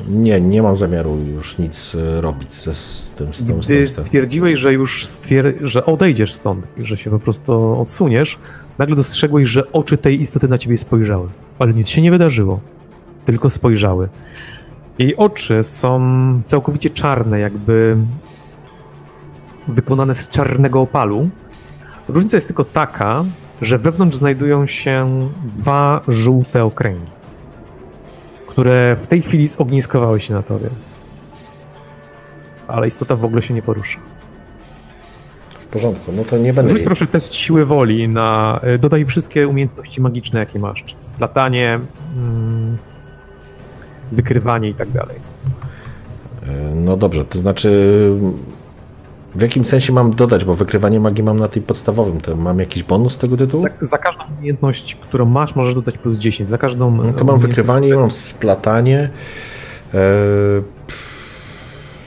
Nie, 0.09 0.41
nie 0.41 0.63
mam 0.63 0.75
zamiaru 0.75 1.17
już 1.17 1.57
nic 1.57 1.95
e, 1.95 2.21
robić 2.21 2.53
ze, 2.53 2.73
z 2.73 3.13
tym, 3.15 3.33
z 3.33 3.43
Gdy 3.43 3.53
tym, 3.53 3.61
tym. 3.61 3.87
stwierdziłeś, 4.05 4.59
że 4.59 4.73
już 4.73 5.05
stwier- 5.05 5.53
że 5.61 5.85
odejdziesz 5.85 6.33
stąd, 6.33 6.67
że 6.77 6.97
się 6.97 7.09
po 7.09 7.19
prostu 7.19 7.81
odsuniesz, 7.81 8.39
nagle 8.77 8.95
dostrzegłeś, 8.95 9.49
że 9.49 9.71
oczy 9.71 9.97
tej 9.97 10.21
istoty 10.21 10.47
na 10.47 10.57
ciebie 10.57 10.77
spojrzały. 10.77 11.29
Ale 11.59 11.73
nic 11.73 11.89
się 11.89 12.01
nie 12.01 12.11
wydarzyło, 12.11 12.59
tylko 13.25 13.49
spojrzały. 13.49 14.09
Jej 14.99 15.15
oczy 15.15 15.63
są 15.63 16.01
całkowicie 16.45 16.89
czarne, 16.89 17.39
jakby 17.39 17.97
wykonane 19.67 20.15
z 20.15 20.29
czarnego 20.29 20.81
opalu. 20.81 21.29
Różnica 22.07 22.37
jest 22.37 22.47
tylko 22.47 22.63
taka, 22.63 23.25
że 23.61 23.77
wewnątrz 23.77 24.17
znajdują 24.17 24.65
się 24.65 25.29
dwa 25.43 26.01
żółte 26.07 26.63
okręgi, 26.63 27.11
które 28.47 28.95
w 28.95 29.07
tej 29.07 29.21
chwili 29.21 29.47
zogniskowały 29.47 30.21
się 30.21 30.33
na 30.33 30.43
tobie. 30.43 30.69
Ale 32.67 32.87
istota 32.87 33.15
w 33.15 33.25
ogóle 33.25 33.41
się 33.41 33.53
nie 33.53 33.61
porusza. 33.61 33.99
W 35.67 35.69
porządku, 35.69 36.11
no 36.11 36.23
to 36.23 36.37
nie 36.37 36.53
będę. 36.53 36.69
Rzuć 36.69 36.77
jej- 36.79 36.85
proszę 36.85 37.07
test 37.07 37.33
siły 37.33 37.65
woli 37.65 38.09
na. 38.09 38.59
y, 38.75 38.79
Dodaj 38.79 39.05
wszystkie 39.05 39.47
umiejętności 39.47 40.01
magiczne, 40.01 40.39
jakie 40.39 40.59
masz. 40.59 40.85
Splatanie, 40.99 41.79
mm, 42.17 42.77
wykrywanie 44.11 44.69
i 44.69 44.73
tak 44.73 44.89
dalej. 44.91 45.15
E, 46.47 46.75
No 46.75 46.97
dobrze, 46.97 47.25
to 47.25 47.39
znaczy. 47.39 47.69
W 49.35 49.41
jakim 49.41 49.63
sensie 49.63 49.93
mam 49.93 50.11
dodać, 50.13 50.45
bo 50.45 50.55
wykrywanie 50.55 50.99
magii 50.99 51.23
mam 51.23 51.39
na 51.39 51.47
tej 51.47 51.61
podstawowym, 51.61 52.21
to 52.21 52.35
mam 52.35 52.59
jakiś 52.59 52.83
bonus 52.83 53.13
z 53.13 53.17
tego 53.17 53.37
tytułu? 53.37 53.63
Za, 53.63 53.69
za 53.81 53.97
każdą 53.97 54.23
umiejętność, 54.37 54.95
którą 54.95 55.25
masz, 55.25 55.55
możesz 55.55 55.75
dodać 55.75 55.97
plus 55.97 56.15
10. 56.17 56.49
Za 56.49 56.57
każdą. 56.57 56.91
No 56.91 57.13
to 57.13 57.25
mam 57.25 57.39
wykrywanie, 57.39 57.95
mam 57.95 58.11
splatanie, 58.11 59.09
e, 59.93 59.99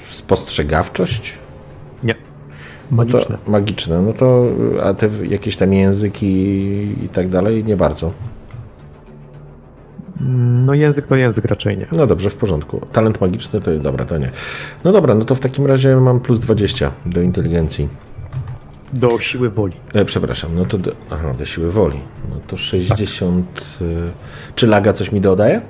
spostrzegawczość. 0.09 1.39
Nie. 2.91 2.97
No 2.97 3.05
Magiczne. 3.05 3.39
Magiczne. 3.47 4.03
No 4.03 4.13
to, 4.13 4.47
a 4.83 4.95
te 4.95 5.09
jakieś 5.29 5.57
tam 5.57 5.73
języki 5.73 6.27
i 7.05 7.09
tak 7.13 7.29
dalej, 7.29 7.65
nie 7.65 7.77
bardzo. 7.77 8.13
No 10.65 10.75
język 10.75 11.07
to 11.07 11.17
język 11.17 11.45
raczej 11.45 11.79
nie. 11.79 11.87
No 11.93 12.07
dobrze, 12.07 12.31
w 12.31 12.35
porządku. 12.35 12.87
Talent 12.93 13.21
magiczny 13.21 13.61
to 13.61 13.77
dobra, 13.77 14.05
to 14.05 14.19
nie. 14.19 14.31
No 14.85 14.93
dobra, 14.93 15.15
no 15.15 15.25
to 15.25 15.35
w 15.35 15.41
takim 15.41 15.67
razie 15.67 15.97
mam 15.97 16.21
plus 16.21 16.41
20 16.41 16.93
do 17.07 17.23
inteligencji. 17.23 17.89
Do 18.93 19.21
siły 19.21 19.51
woli. 19.51 19.75
E, 19.95 20.05
przepraszam, 20.05 20.51
no 20.55 20.65
to 20.65 20.79
do, 20.79 20.93
aha, 21.11 21.35
do 21.39 21.45
siły 21.45 21.73
woli. 21.73 22.01
No 22.31 22.37
to 22.47 22.57
60. 22.57 23.77
Y, 23.83 24.11
czy 24.55 24.67
laga 24.67 24.93
coś 24.93 25.13
mi 25.13 25.21
dodaje? 25.21 25.61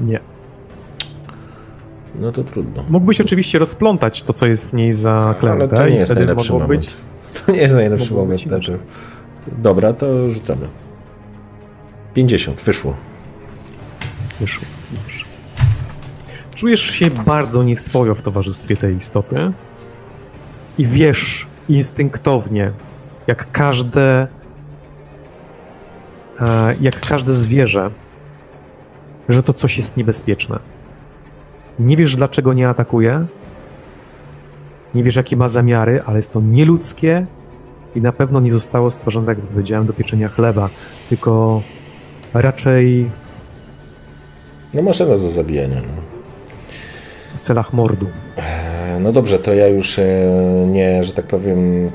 Nie. 0.00 0.20
No 2.20 2.32
to 2.32 2.44
trudno. 2.44 2.84
Mógłbyś 2.88 3.20
oczywiście 3.20 3.58
rozplątać 3.58 4.22
to, 4.22 4.32
co 4.32 4.46
jest 4.46 4.70
w 4.70 4.72
niej 4.72 4.92
zaklęte. 4.92 5.64
Ale 5.64 5.68
to 5.68 5.88
nie 5.88 5.96
jest 5.96 6.14
najlepszy 6.14 6.52
moment. 6.52 6.68
być. 6.68 6.90
To 7.46 7.52
nie 7.52 7.58
jest 7.58 7.74
najlepszy 7.74 8.14
Mogło 8.14 8.24
moment. 8.24 8.66
to. 8.66 8.72
Dobra, 9.58 9.92
to 9.92 10.30
rzucamy. 10.30 10.68
50, 12.14 12.60
wyszło. 12.60 12.96
Wyszło. 14.40 14.66
Dobrze. 14.92 15.24
Czujesz 16.54 16.80
się 16.80 17.10
bardzo 17.10 17.62
nieswojo 17.62 18.14
w 18.14 18.22
towarzystwie 18.22 18.76
tej 18.76 18.96
istoty 18.96 19.52
i 20.78 20.86
wiesz 20.86 21.46
instynktownie, 21.68 22.72
jak 23.26 23.50
każde 23.52 24.26
e, 26.40 26.74
jak 26.80 27.00
każde 27.00 27.32
zwierzę, 27.32 27.90
że 29.28 29.42
to 29.42 29.52
coś 29.52 29.76
jest 29.76 29.96
niebezpieczne. 29.96 30.58
Nie 31.78 31.96
wiesz, 31.96 32.16
dlaczego 32.16 32.52
nie 32.52 32.68
atakuje, 32.68 33.26
nie 34.94 35.02
wiesz, 35.02 35.16
jakie 35.16 35.36
ma 35.36 35.48
zamiary, 35.48 36.02
ale 36.06 36.16
jest 36.16 36.32
to 36.32 36.40
nieludzkie 36.40 37.26
i 37.94 38.00
na 38.00 38.12
pewno 38.12 38.40
nie 38.40 38.52
zostało 38.52 38.90
stworzone, 38.90 39.26
jak 39.28 39.38
powiedziałem, 39.38 39.86
do 39.86 39.92
pieczenia 39.92 40.28
chleba, 40.28 40.68
tylko 41.08 41.62
raczej 42.34 43.10
No 44.74 44.82
maszyna 44.82 45.10
do 45.10 45.30
zabijania. 45.30 45.76
No. 45.76 46.02
w 47.34 47.40
celach 47.40 47.72
mordu. 47.72 48.06
E, 48.36 48.98
No 49.00 49.12
dobrze, 49.12 49.38
to 49.38 49.54
ja 49.54 49.66
już 49.68 49.98
e, 49.98 50.04
nie, 50.68 51.04
że 51.04 51.12
tak 51.12 51.24
powiem, 51.26 51.90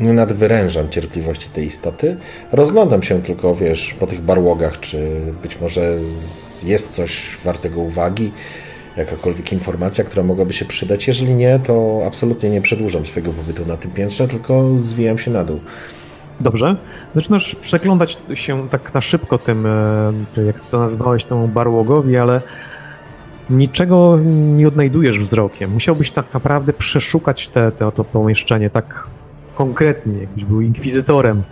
nie 0.00 0.12
nadwyrężam 0.12 0.88
cierpliwości 0.88 1.48
tej 1.48 1.66
istoty. 1.66 2.16
Rozglądam 2.52 3.02
się 3.02 3.22
tylko, 3.22 3.54
wiesz, 3.54 3.94
po 4.00 4.06
tych 4.06 4.20
barłogach, 4.20 4.80
czy 4.80 5.20
być 5.42 5.60
może 5.60 5.92
jest 6.64 6.90
coś 6.92 7.38
wartego 7.44 7.80
uwagi, 7.80 8.32
jakakolwiek 8.96 9.52
informacja, 9.52 10.04
która 10.04 10.22
mogłaby 10.22 10.52
się 10.52 10.64
przydać. 10.64 11.06
Jeżeli 11.06 11.34
nie, 11.34 11.58
to 11.58 12.02
absolutnie 12.06 12.50
nie 12.50 12.60
przedłużam 12.60 13.06
swojego 13.06 13.32
pobytu 13.32 13.66
na 13.66 13.76
tym 13.76 13.90
piętrze, 13.90 14.28
tylko 14.28 14.78
zwijam 14.78 15.18
się 15.18 15.30
na 15.30 15.44
dół. 15.44 15.60
Dobrze. 16.40 16.76
Zaczynasz 17.14 17.54
przeglądać 17.54 18.18
się 18.34 18.68
tak 18.68 18.94
na 18.94 19.00
szybko 19.00 19.38
tym, 19.38 19.66
e, 19.66 20.12
jak 20.46 20.60
to 20.60 20.78
nazwałeś, 20.78 21.24
temu 21.24 21.48
barłogowi, 21.48 22.16
ale 22.16 22.42
niczego 23.50 24.18
nie 24.56 24.68
odnajdujesz 24.68 25.18
wzrokiem. 25.18 25.70
Musiałbyś 25.70 26.10
tak 26.10 26.34
naprawdę 26.34 26.72
przeszukać 26.72 27.48
te, 27.48 27.72
te, 27.72 27.92
to 27.92 28.04
pomieszczenie 28.04 28.70
tak 28.70 29.06
konkretnie, 29.54 30.18
jakbyś 30.18 30.44
był 30.44 30.60
inkwizytorem, 30.60 31.42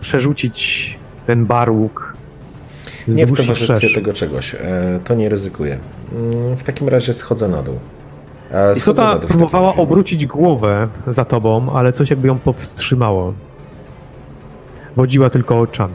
przerzucić 0.00 0.98
ten 1.26 1.46
barłóg 1.46 2.17
z 3.08 3.16
Nie 3.16 3.26
w 3.26 3.36
towarzystwie 3.36 3.80
szerz. 3.80 3.94
tego 3.94 4.12
czegoś. 4.12 4.54
E, 4.54 4.58
To 5.04 5.14
nie 5.14 5.28
ryzykuję. 5.28 5.78
Mm, 6.12 6.56
W 6.56 6.62
takim 6.64 6.88
razie 6.88 7.14
schodzę 7.14 7.48
na 7.48 7.62
dół. 7.62 7.78
Schodzę 8.48 8.66
na 8.66 8.72
Istota 8.72 9.18
dół 9.18 9.28
w 9.28 9.30
próbowała 9.30 9.74
obrócić 9.74 10.26
głowę 10.26 10.88
za 11.06 11.24
tobą, 11.24 11.72
ale 11.72 11.92
coś 11.92 12.10
jakby 12.10 12.28
ją 12.28 12.38
powstrzymało. 12.38 13.32
Wodziła 14.96 15.30
tylko 15.30 15.60
oczami. 15.60 15.94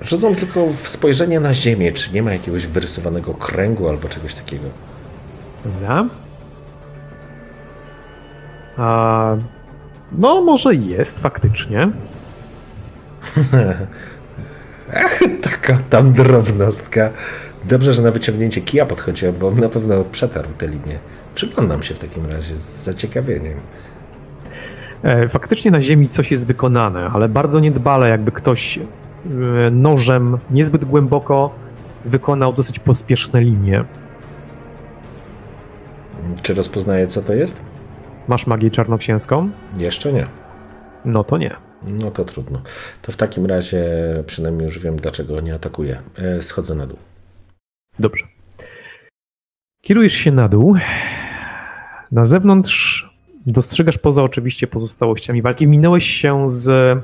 Rzucam 0.00 0.34
tylko 0.34 0.66
w 0.66 0.88
spojrzenie 0.88 1.40
na 1.40 1.54
ziemię, 1.54 1.92
czy 1.92 2.12
nie 2.14 2.22
ma 2.22 2.32
jakiegoś 2.32 2.66
wyrysowanego 2.66 3.34
kręgu 3.34 3.88
albo 3.88 4.08
czegoś 4.08 4.34
takiego. 4.34 4.64
Dobra. 5.64 6.04
A, 8.76 9.36
no, 10.12 10.40
może 10.40 10.74
jest 10.74 11.20
faktycznie. 11.20 11.88
Taka 15.42 15.78
tam 15.90 16.12
drobnostka. 16.12 17.10
Dobrze, 17.64 17.92
że 17.94 18.02
na 18.02 18.10
wyciągnięcie 18.10 18.60
kija 18.60 18.86
podchodziłem, 18.86 19.34
bo 19.40 19.50
na 19.50 19.68
pewno 19.68 20.04
przetarł 20.04 20.48
tę 20.58 20.66
linię. 20.66 20.98
Przyglądam 21.34 21.82
się 21.82 21.94
w 21.94 21.98
takim 21.98 22.26
razie 22.26 22.56
z 22.56 22.84
zaciekawieniem. 22.84 23.60
E, 25.02 25.28
faktycznie 25.28 25.70
na 25.70 25.82
ziemi 25.82 26.08
coś 26.08 26.30
jest 26.30 26.46
wykonane, 26.46 27.10
ale 27.14 27.28
bardzo 27.28 27.60
niedbale, 27.60 28.08
jakby 28.08 28.32
ktoś 28.32 28.78
e, 28.78 28.80
nożem 29.70 30.38
niezbyt 30.50 30.84
głęboko 30.84 31.54
wykonał 32.04 32.52
dosyć 32.52 32.78
pospieszne 32.78 33.40
linie. 33.40 33.84
Czy 36.42 36.54
rozpoznaję, 36.54 37.06
co 37.06 37.22
to 37.22 37.34
jest? 37.34 37.60
Masz 38.28 38.46
magię 38.46 38.70
czarnoksięską? 38.70 39.50
Jeszcze 39.76 40.12
nie. 40.12 40.26
No 41.04 41.24
to 41.24 41.38
nie. 41.38 41.71
No 41.86 42.10
to 42.10 42.24
trudno. 42.24 42.62
To 43.02 43.12
w 43.12 43.16
takim 43.16 43.46
razie 43.46 43.84
przynajmniej 44.26 44.64
już 44.64 44.78
wiem, 44.78 44.96
dlaczego 44.96 45.40
nie 45.40 45.54
atakuję. 45.54 46.02
E, 46.18 46.42
Schodzę 46.42 46.74
na 46.74 46.86
dół. 46.86 46.98
Dobrze. 47.98 48.26
Kierujesz 49.84 50.12
się 50.12 50.32
na 50.32 50.48
dół. 50.48 50.74
Na 52.12 52.26
zewnątrz 52.26 53.10
dostrzegasz 53.46 53.98
poza 53.98 54.22
oczywiście 54.22 54.66
pozostałościami 54.66 55.42
walki. 55.42 55.68
Minąłeś 55.68 56.04
się 56.06 56.50
z 56.50 56.98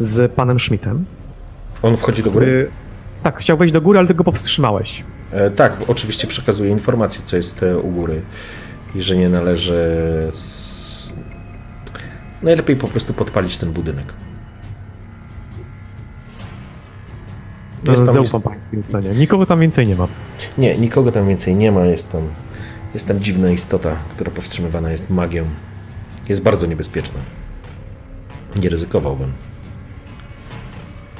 z 0.00 0.32
panem 0.32 0.58
Schmidtem, 0.58 1.04
On 1.82 1.96
wchodzi 1.96 2.22
do 2.22 2.30
góry? 2.30 2.46
który 2.46 2.70
tak, 3.22 3.38
chciał 3.38 3.56
wejść 3.56 3.72
do 3.74 3.80
góry, 3.80 3.98
ale 3.98 4.08
tego 4.08 4.24
powstrzymałeś. 4.24 5.04
E, 5.32 5.50
tak, 5.50 5.76
oczywiście 5.88 6.26
przekazuję 6.26 6.70
informację, 6.70 7.20
co 7.24 7.36
jest 7.36 7.62
e, 7.62 7.78
u 7.78 7.90
góry 7.90 8.22
i 8.94 9.02
że 9.02 9.16
nie 9.16 9.28
należy. 9.28 9.96
S... 10.32 10.67
Najlepiej 12.42 12.76
po 12.76 12.88
prostu 12.88 13.14
podpalić 13.14 13.58
ten 13.58 13.72
budynek. 13.72 14.12
Jest 17.84 18.04
tam 18.04 18.14
Zaufam 18.14 18.42
pańskiej 18.42 18.80
ocenie. 18.80 19.10
Nikogo 19.10 19.46
tam 19.46 19.60
więcej 19.60 19.86
nie 19.86 19.96
ma. 19.96 20.08
Nie, 20.58 20.78
nikogo 20.78 21.12
tam 21.12 21.28
więcej 21.28 21.54
nie 21.54 21.72
ma. 21.72 21.84
Jest 21.86 22.12
tam, 22.12 22.22
jest 22.94 23.08
tam 23.08 23.20
dziwna 23.20 23.50
istota, 23.50 23.96
która 24.10 24.30
powstrzymywana 24.30 24.90
jest 24.90 25.10
magią. 25.10 25.44
Jest 26.28 26.42
bardzo 26.42 26.66
niebezpieczna. 26.66 27.20
Nie 28.62 28.68
ryzykowałbym. 28.68 29.32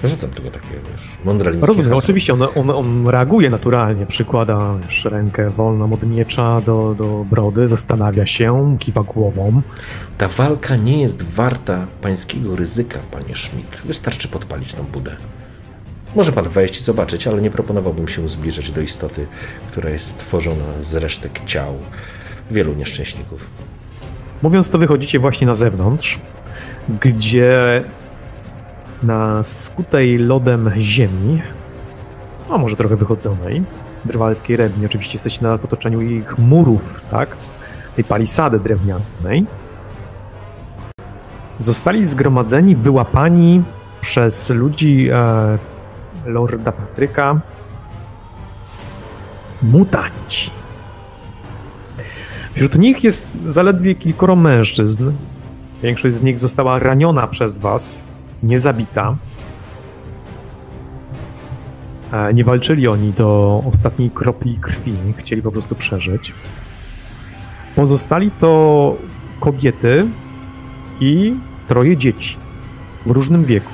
Rzucam 0.05 0.31
tylko 0.31 0.51
takie, 0.51 0.69
wiesz, 0.69 1.09
mądralińskie 1.25 1.67
Rozumiem, 1.67 1.91
hasło. 1.91 2.05
oczywiście, 2.05 2.33
on, 2.33 2.43
on, 2.43 2.71
on, 2.71 3.09
reaguje 3.09 3.51
naturalnie, 3.51 4.07
przykłada 4.07 4.75
wiesz, 4.87 5.05
rękę 5.05 5.51
wolną 5.51 5.93
od 5.93 6.07
miecza 6.07 6.61
do, 6.61 6.95
do 6.99 7.25
brody, 7.31 7.69
zastanawia 7.69 8.27
się, 8.27 8.77
kiwa 8.79 9.03
głową. 9.03 9.63
Ta 10.19 10.29
walka 10.29 10.77
nie 10.77 11.03
jest 11.03 11.23
warta 11.23 11.87
pańskiego 12.03 12.57
ryzyka, 12.57 12.99
panie 13.11 13.35
Schmidt. 13.35 13.83
Wystarczy 13.85 14.29
podpalić 14.29 14.75
tą 14.75 14.83
budę. 14.83 15.17
Może 16.17 16.33
pan 16.33 16.49
wejść 16.49 16.81
i 16.81 16.85
zobaczyć, 16.85 17.27
ale 17.27 17.43
nie 17.43 17.51
proponowałbym 17.51 18.09
się 18.09 18.29
zbliżać 18.29 18.71
do 18.71 18.81
istoty, 18.81 19.27
która 19.69 19.91
jest 19.91 20.07
stworzona 20.09 20.65
z 20.81 20.95
resztek 20.95 21.41
ciał 21.47 21.75
wielu 22.51 22.75
nieszczęśników. 22.75 23.47
Mówiąc 24.43 24.71
to, 24.71 24.79
wychodzicie 24.79 25.19
właśnie 25.19 25.47
na 25.47 25.55
zewnątrz, 25.55 26.19
gdzie 27.01 27.85
na 29.03 29.43
skutej 29.43 30.19
lodem 30.19 30.71
ziemi, 30.79 31.43
a 32.51 32.59
może 32.59 32.77
trochę 32.77 32.97
wychodzonej, 32.97 33.63
drwalskiej 34.05 34.57
redni, 34.57 34.87
oczywiście 34.87 35.17
jesteście 35.17 35.43
na 35.43 35.59
w 35.59 35.65
otoczeniu 35.65 36.01
ich 36.01 36.39
murów, 36.39 37.01
tak? 37.11 37.37
Tej 37.97 38.05
palisady 38.05 38.59
drewnianej. 38.61 39.47
Zostali 41.59 42.05
zgromadzeni, 42.05 42.77
wyłapani 42.77 43.63
przez 44.01 44.51
ludzi 44.51 45.09
e, 45.13 45.59
Lorda 46.27 46.73
Patryka 46.73 47.41
mutanci. 49.63 50.51
Wśród 52.53 52.79
nich 52.79 53.05
jest 53.05 53.39
zaledwie 53.47 53.95
kilkoro 53.95 54.37
mężczyzn. 54.37 55.13
Większość 55.83 56.15
z 56.15 56.23
nich 56.23 56.39
została 56.39 56.79
raniona 56.79 57.27
przez 57.27 57.59
was, 57.59 58.05
nie 58.43 58.59
zabita. 58.59 59.17
E, 62.13 62.35
nie 62.35 62.45
walczyli 62.45 62.89
oni 62.89 63.13
do 63.13 63.63
ostatniej 63.67 64.11
kropli 64.11 64.59
krwi, 64.61 64.95
chcieli 65.17 65.43
po 65.43 65.53
prostu 65.53 65.75
przeżyć. 65.75 66.35
Pozostali 67.77 68.31
to 68.31 68.97
kobiety 69.41 70.07
i 71.01 71.35
troje 71.69 71.97
dzieci 71.97 72.37
w 73.07 73.11
różnym 73.11 73.45
wieku 73.45 73.71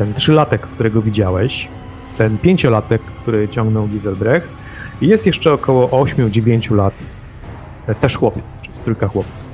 ten 0.00 0.14
trzylatek, 0.14 0.60
którego 0.60 1.02
widziałeś, 1.02 1.68
ten 2.18 2.38
pięciolatek, 2.38 3.02
który 3.02 3.48
ciągnął 3.48 3.88
Giselbrecht 3.88 4.48
i 5.00 5.08
jest 5.08 5.26
jeszcze 5.26 5.52
około 5.52 6.04
8-9 6.04 6.74
lat 6.74 7.04
e, 7.86 7.94
też 7.94 8.16
chłopiec, 8.16 8.60
czyli 8.60 8.78
trójka 8.84 9.08
chłopców. 9.08 9.48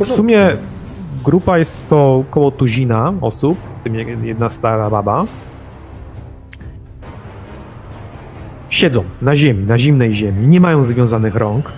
W 0.00 0.12
sumie 0.12 0.56
grupa 1.24 1.58
jest 1.58 1.88
to 1.88 2.16
około 2.16 2.50
tuzina 2.50 3.12
osób, 3.20 3.58
w 3.76 3.80
tym 3.80 3.94
jedna 4.24 4.50
stara 4.50 4.90
baba. 4.90 5.24
Siedzą 8.70 9.04
na 9.22 9.36
ziemi, 9.36 9.64
na 9.66 9.78
zimnej 9.78 10.14
ziemi, 10.14 10.46
nie 10.46 10.60
mają 10.60 10.84
związanych 10.84 11.34
rąk. 11.34 11.72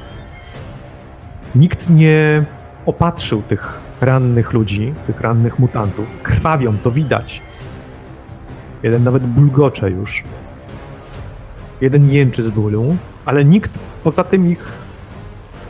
Nikt 1.54 1.90
nie 1.90 2.44
opatrzył 2.86 3.42
tych 3.42 3.80
rannych 4.00 4.52
ludzi, 4.52 4.94
tych 5.06 5.20
rannych 5.20 5.58
mutantów. 5.58 6.22
Krwawią, 6.22 6.76
to 6.78 6.90
widać. 6.90 7.42
Jeden 8.82 9.04
nawet 9.04 9.26
bulgocze 9.26 9.90
już. 9.90 10.24
Jeden 11.80 12.10
jęczy 12.10 12.42
z 12.42 12.50
bólu, 12.50 12.96
ale 13.24 13.44
nikt 13.44 13.78
poza 14.04 14.24
tym 14.24 14.50
ich 14.50 14.72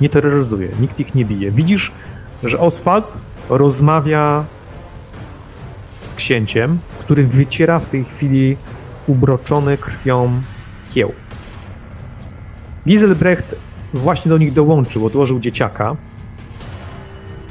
nie 0.00 0.08
terroryzuje, 0.08 0.68
nikt 0.80 1.00
ich 1.00 1.14
nie 1.14 1.24
bije. 1.24 1.50
Widzisz, 1.50 1.92
że 2.44 2.58
Oswald 2.58 3.18
rozmawia 3.48 4.44
z 6.00 6.14
księciem, 6.14 6.78
który 7.00 7.26
wyciera 7.26 7.78
w 7.78 7.86
tej 7.86 8.04
chwili 8.04 8.56
ubroczony 9.06 9.78
krwią 9.78 10.42
kieł. 10.94 11.12
Giselbrecht 12.86 13.56
właśnie 13.94 14.28
do 14.28 14.38
nich 14.38 14.52
dołączył, 14.52 15.06
odłożył 15.06 15.40
dzieciaka, 15.40 15.96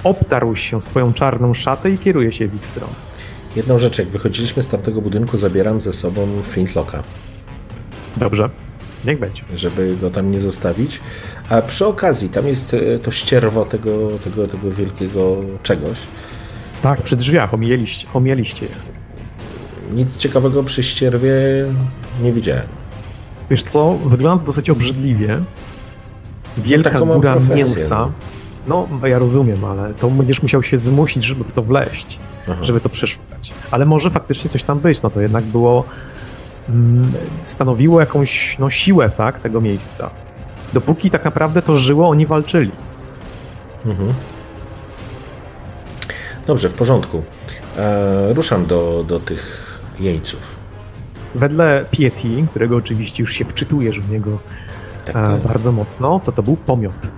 obtarł 0.04 0.56
się 0.56 0.82
swoją 0.82 1.14
czarną 1.14 1.54
szatę 1.54 1.92
i 1.92 1.98
kieruje 1.98 2.32
się 2.32 2.48
w 2.48 2.56
ich 2.56 2.66
stronę. 2.66 2.94
Jedną 3.56 3.80
rzecz, 3.80 4.00
jak 4.00 4.08
wychodziliśmy 4.08 4.64
z 4.64 4.68
tamtego 4.68 5.02
budynku, 5.02 5.38
zabieram 5.38 5.82
ze 5.82 5.94
sobą 5.94 6.28
Flintlocka. 6.44 7.04
Dobrze, 8.18 8.50
niech 9.06 9.20
będzie. 9.20 9.44
Żeby 9.56 9.98
go 10.02 10.10
tam 10.10 10.32
nie 10.32 10.42
zostawić. 10.42 11.00
A 11.50 11.62
przy 11.62 11.86
okazji, 11.86 12.30
tam 12.30 12.48
jest 12.48 12.74
e, 12.74 13.00
to 13.00 13.12
ścierwo 13.12 13.66
tego, 13.66 14.10
tego, 14.24 14.48
tego 14.48 14.72
wielkiego 14.72 15.38
czegoś. 15.64 15.98
Tak, 16.82 17.02
przy 17.02 17.16
drzwiach 17.16 17.54
omijaliście, 17.54 18.08
omijaliście 18.14 18.66
je. 18.66 18.72
Nic 19.94 20.18
ciekawego 20.18 20.64
przy 20.64 20.84
ścierwie 20.84 21.34
nie 22.22 22.34
widziałem. 22.34 22.68
Wiesz 23.50 23.64
co, 23.64 23.98
wygląda 24.06 24.42
to 24.42 24.46
dosyć 24.46 24.70
obrzydliwie. 24.70 25.40
Wielka 26.58 27.00
no, 27.00 27.06
góra 27.06 27.38
mięsa. 27.56 27.98
No. 27.98 28.12
No, 28.68 29.08
ja 29.08 29.20
rozumiem, 29.20 29.66
ale 29.66 29.94
to 29.94 30.10
będziesz 30.10 30.42
musiał 30.42 30.64
się 30.64 30.78
zmusić, 30.78 31.24
żeby 31.24 31.44
w 31.44 31.52
to 31.52 31.62
wleść, 31.62 32.20
Aha. 32.48 32.64
żeby 32.64 32.82
to 32.82 32.90
przeszukać. 32.90 33.54
Ale 33.72 33.86
może 33.86 34.10
faktycznie 34.10 34.50
coś 34.50 34.64
tam 34.64 34.80
być, 34.80 35.02
no 35.02 35.10
to 35.10 35.22
jednak 35.22 35.44
było, 35.44 35.84
stanowiło 37.44 38.00
jakąś 38.00 38.60
no, 38.60 38.70
siłę, 38.70 39.10
tak, 39.10 39.40
tego 39.40 39.62
miejsca. 39.62 40.10
Dopóki 40.74 41.10
tak 41.10 41.26
naprawdę 41.26 41.62
to 41.62 41.76
żyło, 41.76 42.10
oni 42.10 42.26
walczyli. 42.26 42.72
Mhm. 43.86 44.14
Dobrze, 46.48 46.70
w 46.70 46.74
porządku. 46.74 47.24
E, 47.78 48.34
ruszam 48.34 48.66
do, 48.66 49.06
do 49.08 49.20
tych 49.20 49.72
jeńców. 50.00 50.40
Wedle 51.36 51.86
Pieti, 51.92 52.46
którego 52.50 52.76
oczywiście 52.76 53.24
już 53.24 53.34
się 53.34 53.46
wczytujesz 53.46 54.00
w 54.00 54.12
niego 54.12 54.40
tak, 55.06 55.14
tak. 55.14 55.42
bardzo 55.42 55.72
mocno, 55.72 56.22
to 56.26 56.32
to 56.32 56.44
był 56.44 56.56
pomiot. 56.56 57.12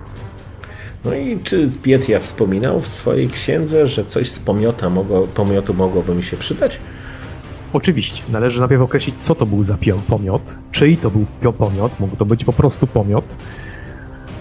No 1.04 1.14
i 1.14 1.38
czy 1.44 1.70
Pietia 1.82 2.18
wspominał 2.20 2.80
w 2.80 2.88
swojej 2.88 3.28
księdze, 3.28 3.86
że 3.86 4.04
coś 4.04 4.30
z 4.30 4.38
pomiota 4.38 4.90
mogło, 4.90 5.26
pomiotu 5.26 5.74
mogłoby 5.74 6.14
mi 6.14 6.22
się 6.22 6.36
przydać? 6.36 6.78
Oczywiście. 7.74 8.22
Należy 8.28 8.60
najpierw 8.60 8.82
określić, 8.82 9.16
co 9.20 9.34
to 9.34 9.46
był 9.46 9.64
za 9.64 9.78
pomiot, 10.08 10.58
czyj 10.72 10.96
to 10.96 11.10
był 11.10 11.26
pomiot, 11.52 12.00
mógł 12.00 12.16
to 12.16 12.24
być 12.24 12.44
po 12.44 12.52
prostu 12.52 12.86
pomiot. 12.86 13.36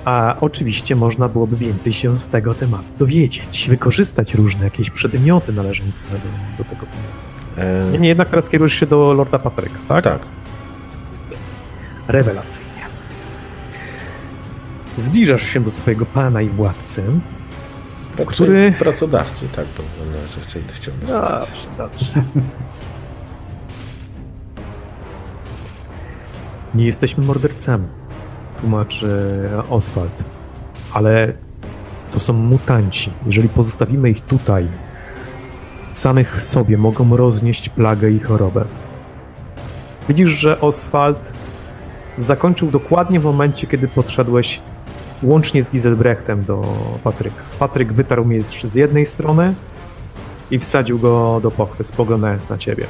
A 0.05 0.35
oczywiście 0.41 0.95
można 0.95 1.29
byłoby 1.29 1.55
więcej 1.55 1.93
się 1.93 2.17
z 2.17 2.27
tego 2.27 2.53
tematu 2.53 2.83
dowiedzieć, 2.99 3.67
wykorzystać 3.69 4.33
różne 4.33 4.63
jakieś 4.63 4.89
przedmioty 4.89 5.53
należące 5.53 6.07
do, 6.09 6.63
do 6.63 6.69
tego 6.69 6.85
pomiotu. 6.85 7.91
Niemniej 7.91 8.09
jednak 8.09 8.29
teraz 8.29 8.49
kierujesz 8.49 8.73
się 8.73 8.85
do 8.85 9.13
Lorda 9.13 9.39
Patryka, 9.39 9.79
tak? 9.87 10.03
Tak. 10.03 10.21
Rewelacyjnie. 12.07 12.69
Zbliżasz 14.97 15.43
się 15.43 15.59
do 15.59 15.69
swojego 15.69 16.05
pana 16.05 16.41
i 16.41 16.49
władcy, 16.49 17.03
Raczej 18.11 18.25
który... 18.27 18.73
Pracodawcy, 18.79 19.47
tak, 19.55 19.65
bo 19.77 19.83
raczej 20.41 20.63
to 20.63 20.73
chciał 20.73 20.93
Dobrze, 21.01 21.67
dobrze. 21.77 22.23
Nie 26.75 26.85
jesteśmy 26.85 27.25
mordercami, 27.25 27.87
tłumaczy 28.61 29.09
Oswald, 29.69 30.23
ale 30.93 31.33
to 32.11 32.19
są 32.19 32.33
mutanci. 32.33 33.11
Jeżeli 33.25 33.49
pozostawimy 33.49 34.09
ich 34.09 34.21
tutaj, 34.21 34.67
samych 35.93 36.41
sobie 36.41 36.77
mogą 36.77 37.15
roznieść 37.15 37.69
plagę 37.69 38.11
i 38.11 38.19
chorobę. 38.19 38.65
Widzisz, 40.09 40.29
że 40.29 40.61
Oswald 40.61 41.33
zakończył 42.17 42.71
dokładnie 42.71 43.19
w 43.19 43.23
momencie, 43.23 43.67
kiedy 43.67 43.87
podszedłeś 43.87 44.61
łącznie 45.23 45.63
z 45.63 45.71
Giselbrechtem 45.71 46.43
do 46.43 46.61
Patryka. 47.03 47.41
Patryk 47.59 47.93
wytarł 47.93 48.25
miecz 48.25 48.65
z 48.65 48.75
jednej 48.75 49.05
strony 49.05 49.55
i 50.51 50.59
wsadził 50.59 50.99
go 50.99 51.39
do 51.43 51.51
pochwy, 51.51 51.83
spoglądając 51.83 52.49
na 52.49 52.57
ciebie. 52.57 52.85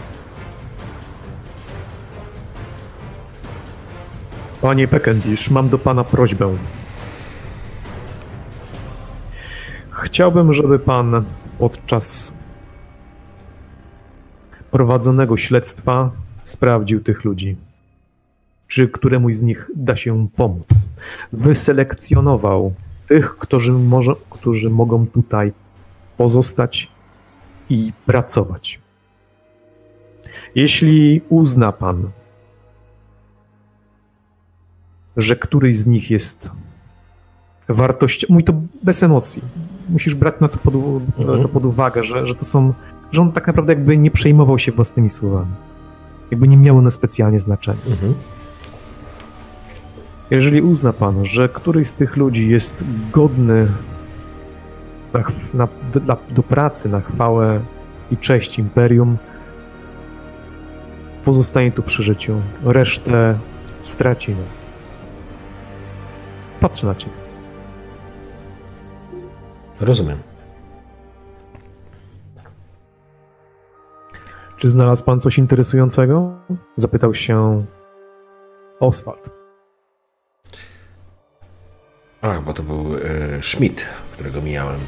Panie 4.63 4.87
Pekendish, 4.87 5.49
mam 5.49 5.69
do 5.69 5.77
pana 5.77 6.03
prośbę. 6.03 6.55
Chciałbym, 9.89 10.53
żeby 10.53 10.79
pan 10.79 11.25
podczas 11.57 12.33
prowadzonego 14.71 15.37
śledztwa 15.37 16.11
sprawdził 16.43 17.03
tych 17.03 17.23
ludzi 17.25 17.55
czy 18.67 18.87
któremuś 18.87 19.35
z 19.35 19.43
nich 19.43 19.71
da 19.75 19.95
się 19.95 20.27
pomóc. 20.35 20.67
Wyselekcjonował 21.33 22.73
tych, 23.07 23.37
którzy, 23.37 23.73
może, 23.73 24.13
którzy 24.29 24.69
mogą 24.69 25.07
tutaj 25.07 25.53
pozostać 26.17 26.91
i 27.69 27.93
pracować. 28.05 28.79
Jeśli 30.55 31.21
uzna 31.29 31.71
pan, 31.71 32.09
że 35.17 35.35
któryś 35.35 35.77
z 35.77 35.87
nich 35.87 36.11
jest 36.11 36.51
wartością, 37.69 38.27
mój 38.29 38.43
to 38.43 38.53
bez 38.83 39.03
emocji, 39.03 39.41
musisz 39.89 40.15
brać 40.15 40.35
na 40.39 40.47
to 40.47 40.57
pod, 40.57 40.73
mhm. 40.75 41.41
to 41.41 41.49
pod 41.49 41.65
uwagę, 41.65 42.03
że, 42.03 42.27
że 42.27 42.35
to 42.35 42.45
są, 42.45 42.73
że 43.11 43.21
on 43.21 43.31
tak 43.31 43.47
naprawdę 43.47 43.73
jakby 43.73 43.97
nie 43.97 44.11
przejmował 44.11 44.59
się 44.59 44.71
własnymi 44.71 45.09
słowami. 45.09 45.51
Jakby 46.31 46.47
nie 46.47 46.57
miało 46.57 46.79
one 46.79 46.91
specjalnie 46.91 47.39
znaczenia. 47.39 47.81
Mhm. 47.89 48.13
Jeżeli 50.31 50.61
uzna 50.61 50.93
pan, 50.93 51.25
że 51.25 51.49
któryś 51.49 51.87
z 51.87 51.93
tych 51.93 52.17
ludzi 52.17 52.49
jest 52.49 52.83
godny 53.11 53.67
na, 55.13 55.23
na, 55.53 55.67
do, 55.93 56.17
do 56.29 56.43
pracy 56.43 56.89
na 56.89 57.01
chwałę 57.01 57.61
i 58.11 58.17
cześć 58.17 58.59
imperium, 58.59 59.17
pozostanie 61.25 61.71
tu 61.71 61.83
przy 61.83 62.03
życiu, 62.03 62.41
resztę 62.63 63.39
stracimy. 63.81 64.43
Patrzę 66.63 66.87
na 66.87 66.95
ciebie. 66.95 67.13
Rozumiem. 69.79 70.17
Czy 74.57 74.69
znalazł 74.69 75.03
pan 75.03 75.19
coś 75.19 75.37
interesującego? 75.37 76.31
Zapytał 76.75 77.13
się 77.13 77.65
Oswald. 78.79 79.29
Ach, 82.21 82.43
bo 82.43 82.53
to 82.53 82.63
był 82.63 82.95
e, 82.95 82.99
Schmidt, 83.41 83.85
którego 84.11 84.41
mijałem. 84.41 84.79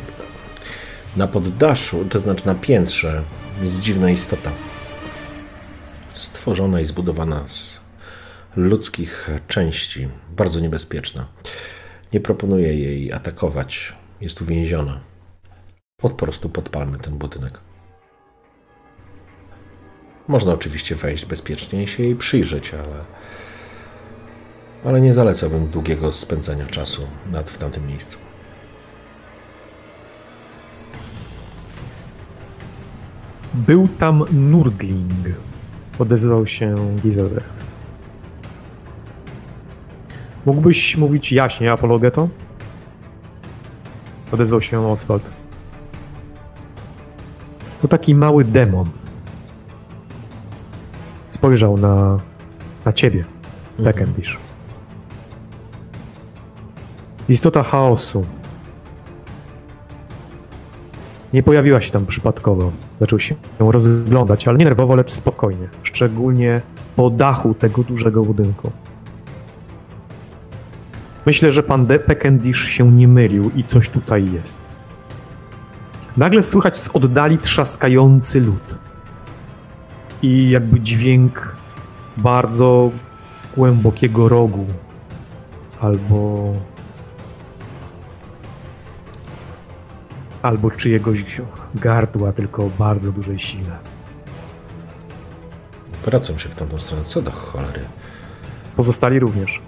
Na 1.18 1.28
poddaszu, 1.28 2.06
to 2.10 2.20
znaczy 2.20 2.46
na 2.46 2.56
piętrze, 2.56 3.24
jest 3.62 3.80
dziwna 3.80 4.10
istota. 4.10 4.52
Stworzona 6.14 6.82
i 6.82 6.86
zbudowana 6.86 7.48
z 7.48 7.80
ludzkich 8.56 9.30
części. 9.48 10.10
Bardzo 10.36 10.60
niebezpieczna. 10.60 11.28
Nie 12.14 12.20
proponuję 12.20 12.74
jej 12.74 13.14
atakować. 13.14 13.94
Jest 14.22 14.42
uwięziona. 14.42 15.00
Po 15.98 16.10
prostu 16.10 16.50
podpalmy 16.50 16.98
ten 16.98 17.18
budynek. 17.18 17.60
Można 20.28 20.54
oczywiście 20.54 20.96
wejść 20.96 21.26
bezpiecznie 21.26 21.84
i 21.84 21.88
się 21.88 22.04
jej 22.04 22.16
przyjrzeć, 22.16 22.74
ale, 22.74 23.06
ale 24.86 25.02
nie 25.02 25.14
zalecałbym 25.14 25.68
długiego 25.68 26.12
spędzania 26.12 26.66
czasu 26.66 27.08
nad, 27.32 27.50
w 27.50 27.58
tamtym 27.58 27.88
miejscu. 27.88 28.18
Był 33.54 33.88
tam 33.88 34.24
Nurgling, 34.32 35.28
odezwał 36.00 36.48
się 36.48 36.96
Giselbrecht. 37.02 37.65
Mógłbyś 40.46 40.98
mówić 40.98 41.32
jaśnie, 41.32 41.72
apologeto? 41.72 42.30
Odezwał 44.32 44.62
się 44.62 44.88
Oswald. 44.88 45.24
To 47.82 47.88
taki 47.88 48.16
mały 48.16 48.44
demon. 48.44 48.90
Spojrzał 51.30 51.78
na, 51.78 52.20
na 52.86 52.94
ciebie, 52.94 53.26
Beckendish. 53.80 54.30
Mhm. 54.30 54.46
Istota 57.30 57.64
chaosu. 57.64 58.26
Nie 61.34 61.44
pojawiła 61.44 61.82
się 61.82 61.92
tam 61.92 62.06
przypadkowo. 62.06 62.72
Zaczął 63.00 63.20
się 63.20 63.36
rozglądać, 63.60 64.48
ale 64.48 64.58
nie 64.58 64.66
nerwowo, 64.66 64.96
lecz 64.96 65.12
spokojnie. 65.12 65.70
Szczególnie 65.84 66.62
po 66.96 67.10
dachu 67.10 67.54
tego 67.54 67.84
dużego 67.84 68.24
budynku. 68.24 68.72
Myślę, 71.26 71.52
że 71.52 71.64
pan 71.64 71.86
De 71.86 72.00
Peckendish 72.00 72.68
się 72.68 72.92
nie 72.92 73.08
mylił 73.08 73.52
i 73.56 73.64
coś 73.64 73.90
tutaj 73.90 74.32
jest. 74.32 74.62
Nagle 76.18 76.44
słychać 76.44 76.78
z 76.78 76.90
oddali 76.94 77.38
trzaskający 77.38 78.42
lód. 78.42 78.76
I 80.22 80.50
jakby 80.50 80.80
dźwięk 80.80 81.56
bardzo 82.18 82.92
głębokiego 83.56 84.30
rogu. 84.30 84.66
Albo. 85.82 86.54
Albo 90.42 90.72
czyjegoś 90.72 91.42
gardła, 91.76 92.32
tylko 92.32 92.66
o 92.66 92.70
bardzo 92.70 93.12
dużej 93.12 93.40
sile. 93.40 93.78
Wracam 96.06 96.40
się 96.40 96.50
w 96.50 96.56
tamtą 96.56 96.78
stronę. 96.78 97.04
Co 97.06 97.22
do 97.22 97.32
cholery? 97.32 97.86
Pozostali 98.76 99.20
również 99.20 99.62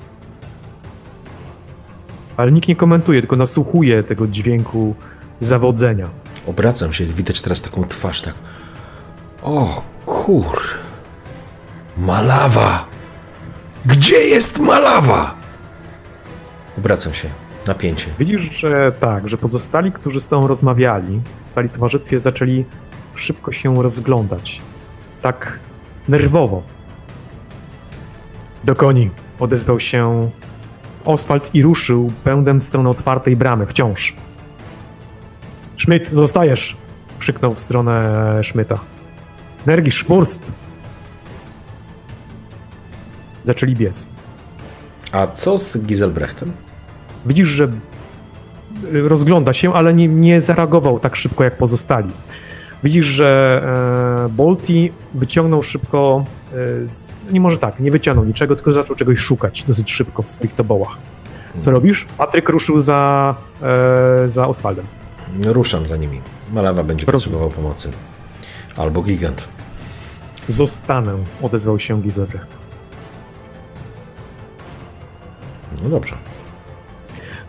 ale 2.38 2.52
nikt 2.52 2.68
nie 2.68 2.76
komentuje, 2.76 3.22
tylko 3.22 3.36
nasłuchuje 3.36 4.04
tego 4.04 4.28
dźwięku 4.28 4.96
zawodzenia. 5.40 6.10
Obracam 6.48 6.94
się, 6.94 7.06
widać 7.06 7.42
teraz 7.42 7.62
taką 7.62 7.84
twarz, 7.84 8.22
tak. 8.22 8.34
O 9.44 9.84
kur. 10.06 10.62
Malawa! 11.98 12.86
Gdzie 13.86 14.18
jest 14.18 14.60
malawa? 14.60 15.36
Obracam 16.78 17.14
się. 17.14 17.30
Napięcie. 17.68 18.08
Widzisz, 18.20 18.60
że 18.60 18.92
tak, 19.00 19.30
że 19.30 19.38
pozostali, 19.38 19.92
którzy 19.92 20.22
z 20.22 20.28
tobą 20.28 20.48
rozmawiali, 20.48 21.22
w 21.46 21.50
stali 21.50 21.70
towarzystwie, 21.70 22.20
zaczęli 22.20 22.66
szybko 23.16 23.52
się 23.52 23.84
rozglądać. 23.84 24.62
Tak 25.22 25.60
nerwowo. 26.08 26.64
Do 28.64 28.76
koni 28.76 29.10
odezwał 29.40 29.80
się 29.80 30.30
Oswald 31.08 31.50
i 31.54 31.64
ruszył 31.64 32.12
pędem 32.24 32.62
w 32.62 32.64
stronę 32.64 32.90
otwartej 32.90 33.36
bramy, 33.36 33.66
wciąż. 33.66 34.14
Schmidt, 35.78 36.10
zostajesz! 36.14 36.78
krzyknął 37.20 37.54
w 37.54 37.60
stronę 37.60 38.40
Schmidta. 38.44 38.80
Nergisz, 39.66 40.06
Wurst! 40.06 40.52
Zaczęli 43.44 43.76
biec. 43.76 44.08
A 45.12 45.28
co 45.28 45.60
z 45.60 45.78
Giselbrechtem? 45.78 46.52
Widzisz, 47.26 47.48
że 47.48 47.68
rozgląda 48.94 49.54
się, 49.54 49.74
ale 49.74 49.94
nie, 49.94 50.08
nie 50.08 50.42
zareagował 50.42 51.00
tak 51.00 51.16
szybko 51.16 51.44
jak 51.44 51.58
pozostali. 51.58 52.10
Widzisz, 52.84 53.06
że 53.06 53.62
e, 54.26 54.30
Bolti 54.30 54.92
wyciągnął 55.14 55.64
szybko, 55.64 56.26
e, 56.84 56.88
z, 56.88 57.18
nie 57.32 57.42
może 57.42 57.58
tak, 57.58 57.80
nie 57.80 57.92
wyciągnął 57.92 58.26
niczego, 58.26 58.56
tylko 58.56 58.72
zaczął 58.72 58.96
czegoś 58.96 59.20
szukać 59.20 59.64
dosyć 59.64 59.92
szybko 59.92 60.22
w 60.22 60.32
swoich 60.32 60.54
tobołach. 60.54 60.98
Co 61.60 61.72
robisz? 61.72 62.06
Patryk 62.18 62.50
ruszył 62.50 62.80
za, 62.80 63.36
e, 63.62 64.30
za 64.30 64.48
Oswaldem. 64.48 64.86
Ruszam 65.44 65.88
za 65.88 65.98
nimi. 65.98 66.22
Malawa 66.54 66.84
będzie 66.84 67.06
potrzebował 67.06 67.50
pomocy. 67.50 67.92
Albo 68.76 69.02
gigant. 69.02 69.48
Zostanę, 70.48 71.14
odezwał 71.42 71.80
się 71.80 72.02
Gizelbrecht. 72.02 72.48
No 75.84 75.90
dobrze. 75.90 76.16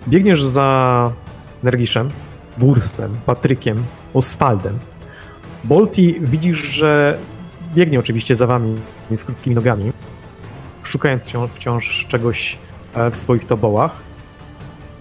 Biegniesz 0.08 0.42
za 0.42 1.12
Nergiszem, 1.62 2.10
Wurstem, 2.58 3.16
Patrykiem, 3.26 3.84
Oswaldem. 4.14 4.78
Bolti 5.68 6.16
widzisz, 6.20 6.58
że 6.58 7.18
biegnie 7.74 7.98
oczywiście 7.98 8.34
za 8.34 8.46
wami 8.46 8.76
z 9.14 9.24
krótkimi 9.24 9.56
nogami, 9.56 9.92
szukając 10.82 11.34
wciąż, 11.50 12.06
czegoś 12.08 12.58
e, 12.94 13.10
w 13.10 13.16
swoich 13.16 13.44
tobołach 13.44 13.96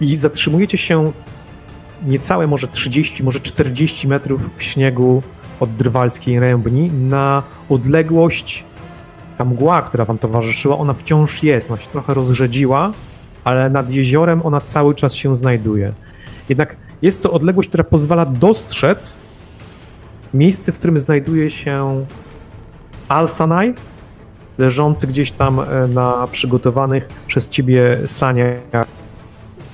i 0.00 0.16
zatrzymujecie 0.16 0.78
się 0.78 1.12
niecałe 2.06 2.46
może 2.46 2.68
30, 2.68 3.24
może 3.24 3.40
40 3.40 4.08
metrów 4.08 4.50
w 4.56 4.62
śniegu 4.62 5.22
od 5.60 5.76
drwalskiej 5.76 6.40
rębni 6.40 6.90
na 6.90 7.42
odległość 7.68 8.64
ta 9.38 9.44
mgła, 9.44 9.82
która 9.82 10.04
wam 10.04 10.18
towarzyszyła, 10.18 10.78
ona 10.78 10.94
wciąż 10.94 11.42
jest, 11.42 11.70
ona 11.70 11.80
się 11.80 11.90
trochę 11.90 12.14
rozrzedziła, 12.14 12.92
ale 13.44 13.70
nad 13.70 13.90
jeziorem 13.90 14.46
ona 14.46 14.60
cały 14.60 14.94
czas 14.94 15.14
się 15.14 15.36
znajduje. 15.36 15.92
Jednak 16.48 16.76
jest 17.02 17.22
to 17.22 17.32
odległość, 17.32 17.68
która 17.68 17.84
pozwala 17.84 18.26
dostrzec 18.26 19.18
miejsce, 20.34 20.72
w 20.72 20.78
którym 20.78 21.00
znajduje 21.00 21.50
się 21.50 22.06
Al-Sanai, 23.08 23.74
leżący 24.58 25.06
gdzieś 25.06 25.30
tam 25.30 25.60
e, 25.60 25.88
na 25.88 26.26
przygotowanych 26.32 27.08
przez 27.26 27.48
ciebie 27.48 27.98
saniach 28.06 28.86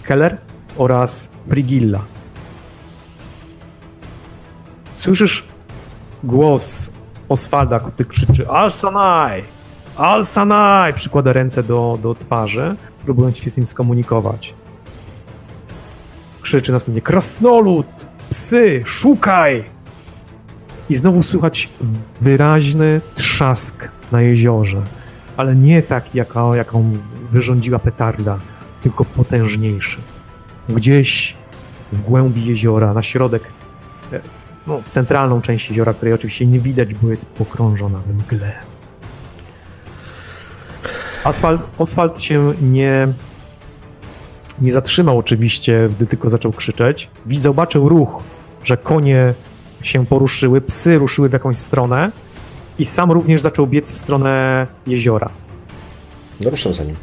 Keller 0.02 0.38
oraz 0.76 1.30
Frigilla. 1.48 2.00
Słyszysz 4.94 5.48
głos 6.24 6.90
Oswalda, 7.28 7.80
który 7.80 8.04
krzyczy! 8.04 8.48
Al-Sanai! 9.96 10.92
Przykłada 10.94 11.32
ręce 11.32 11.62
do, 11.62 11.98
do 12.02 12.14
twarzy, 12.14 12.76
próbując 13.04 13.38
się 13.38 13.50
z 13.50 13.56
nim 13.56 13.66
skomunikować. 13.66 14.54
Krzyczy 16.40 16.72
następnie 16.72 17.02
Krasnolud! 17.02 17.86
Psy, 18.28 18.82
szukaj! 18.86 19.73
I 20.90 20.96
znowu 20.96 21.22
słychać 21.22 21.68
wyraźny 22.20 23.00
trzask 23.14 23.88
na 24.12 24.22
jeziorze, 24.22 24.82
ale 25.36 25.56
nie 25.56 25.82
taki, 25.82 26.18
jaka, 26.18 26.56
jaką 26.56 26.92
wyrządziła 27.30 27.78
petarda, 27.78 28.38
tylko 28.82 29.04
potężniejszy. 29.04 29.98
Gdzieś 30.68 31.36
w 31.92 32.02
głębi 32.02 32.46
jeziora, 32.46 32.94
na 32.94 33.02
środek, 33.02 33.42
e, 34.12 34.20
no, 34.66 34.80
w 34.82 34.88
centralną 34.88 35.40
część 35.40 35.68
jeziora, 35.68 35.94
której 35.94 36.14
oczywiście 36.14 36.46
nie 36.46 36.60
widać, 36.60 36.94
bo 36.94 37.10
jest 37.10 37.26
pokrążona 37.26 37.98
we 37.98 38.12
mgle. 38.12 38.52
Asfalt, 41.78 42.20
się 42.20 42.54
nie, 42.62 43.08
nie 44.60 44.72
zatrzymał 44.72 45.18
oczywiście, 45.18 45.88
gdy 45.96 46.06
tylko 46.06 46.28
zaczął 46.28 46.52
krzyczeć. 46.52 47.10
Zobaczył 47.26 47.88
ruch, 47.88 48.22
że 48.64 48.76
konie 48.76 49.34
się 49.86 50.06
poruszyły, 50.06 50.60
psy 50.60 50.98
ruszyły 50.98 51.28
w 51.28 51.32
jakąś 51.32 51.58
stronę 51.58 52.10
i 52.78 52.84
sam 52.84 53.12
również 53.12 53.40
zaczął 53.40 53.66
biec 53.66 53.92
w 53.92 53.96
stronę 53.96 54.66
jeziora. 54.86 55.30
No 56.40 56.50
ruszam 56.50 56.74
za 56.74 56.84
nim. 56.84 56.96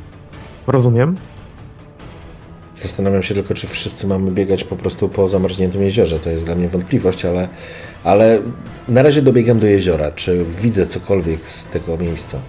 Rozumiem. 0.68 1.16
Zastanawiam 2.82 3.24
się 3.24 3.34
tylko, 3.34 3.54
czy 3.54 3.68
wszyscy 3.68 4.08
mamy 4.08 4.32
biegać 4.32 4.64
po 4.64 4.76
prostu 4.76 5.10
po 5.10 5.30
zamarzniętym 5.30 5.84
jeziorze. 5.84 6.20
To 6.20 6.30
jest 6.30 6.46
dla 6.46 6.56
mnie 6.56 6.70
wątpliwość, 6.70 7.26
ale, 7.26 7.48
ale 8.04 8.40
na 8.88 9.02
razie 9.02 9.22
dobiegam 9.22 9.60
do 9.60 9.68
jeziora. 9.68 10.12
Czy 10.12 10.46
widzę 10.62 10.88
cokolwiek 10.88 11.50
z 11.50 11.66
tego 11.66 11.98
miejsca? 11.98 12.40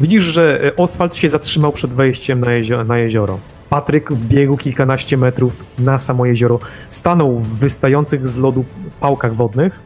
Widzisz, 0.00 0.24
że 0.24 0.72
Oswald 0.76 1.14
się 1.14 1.28
zatrzymał 1.28 1.72
przed 1.72 1.92
wejściem 1.92 2.40
na, 2.40 2.52
jezio 2.52 2.84
na 2.84 2.98
jezioro. 2.98 3.38
Patryk 3.70 4.12
wbiegł 4.12 4.56
kilkanaście 4.56 5.16
metrów 5.16 5.64
na 5.78 5.98
samo 5.98 6.26
jezioro, 6.26 6.58
stanął 6.88 7.38
w 7.38 7.58
wystających 7.58 8.28
z 8.28 8.38
lodu 8.38 8.64
pałkach 9.00 9.34
wodnych 9.34 9.80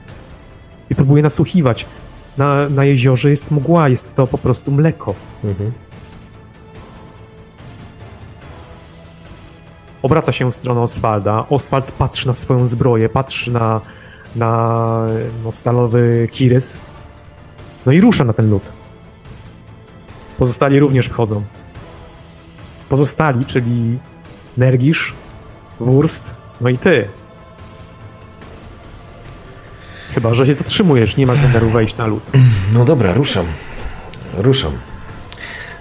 i 0.90 0.94
próbuje 0.94 1.22
nasłuchiwać. 1.22 1.86
Na, 2.38 2.68
na 2.68 2.84
jeziorze 2.84 3.30
jest 3.30 3.50
mgła, 3.50 3.88
jest 3.88 4.14
to 4.14 4.26
po 4.26 4.38
prostu 4.38 4.72
mleko. 4.72 5.14
Mhm. 5.44 5.72
Obraca 10.02 10.32
się 10.32 10.50
w 10.50 10.54
stronę 10.54 10.80
Oswalda. 10.80 11.46
Oswald 11.50 11.92
patrzy 11.92 12.26
na 12.26 12.32
swoją 12.32 12.66
zbroję, 12.66 13.08
patrzy 13.08 13.50
na, 13.50 13.80
na 14.36 15.06
no, 15.44 15.52
stalowy 15.52 16.28
kirys. 16.32 16.82
No 17.86 17.92
i 17.92 18.00
rusza 18.00 18.24
na 18.24 18.32
ten 18.32 18.50
lód. 18.50 18.75
Pozostali 20.38 20.80
również 20.80 21.06
wchodzą. 21.06 21.42
Pozostali, 22.88 23.44
czyli 23.44 23.98
Nergisz, 24.56 25.14
Wurst, 25.80 26.34
no 26.60 26.68
i 26.68 26.78
ty. 26.78 27.08
Chyba, 30.14 30.34
że 30.34 30.46
się 30.46 30.54
zatrzymujesz, 30.54 31.16
nie 31.16 31.26
masz 31.26 31.38
zamiaru 31.38 31.70
wejść 31.70 31.96
na 31.96 32.06
lód. 32.06 32.22
No 32.74 32.84
dobra, 32.84 33.14
ruszam. 33.14 33.46
Ruszam. 34.36 34.72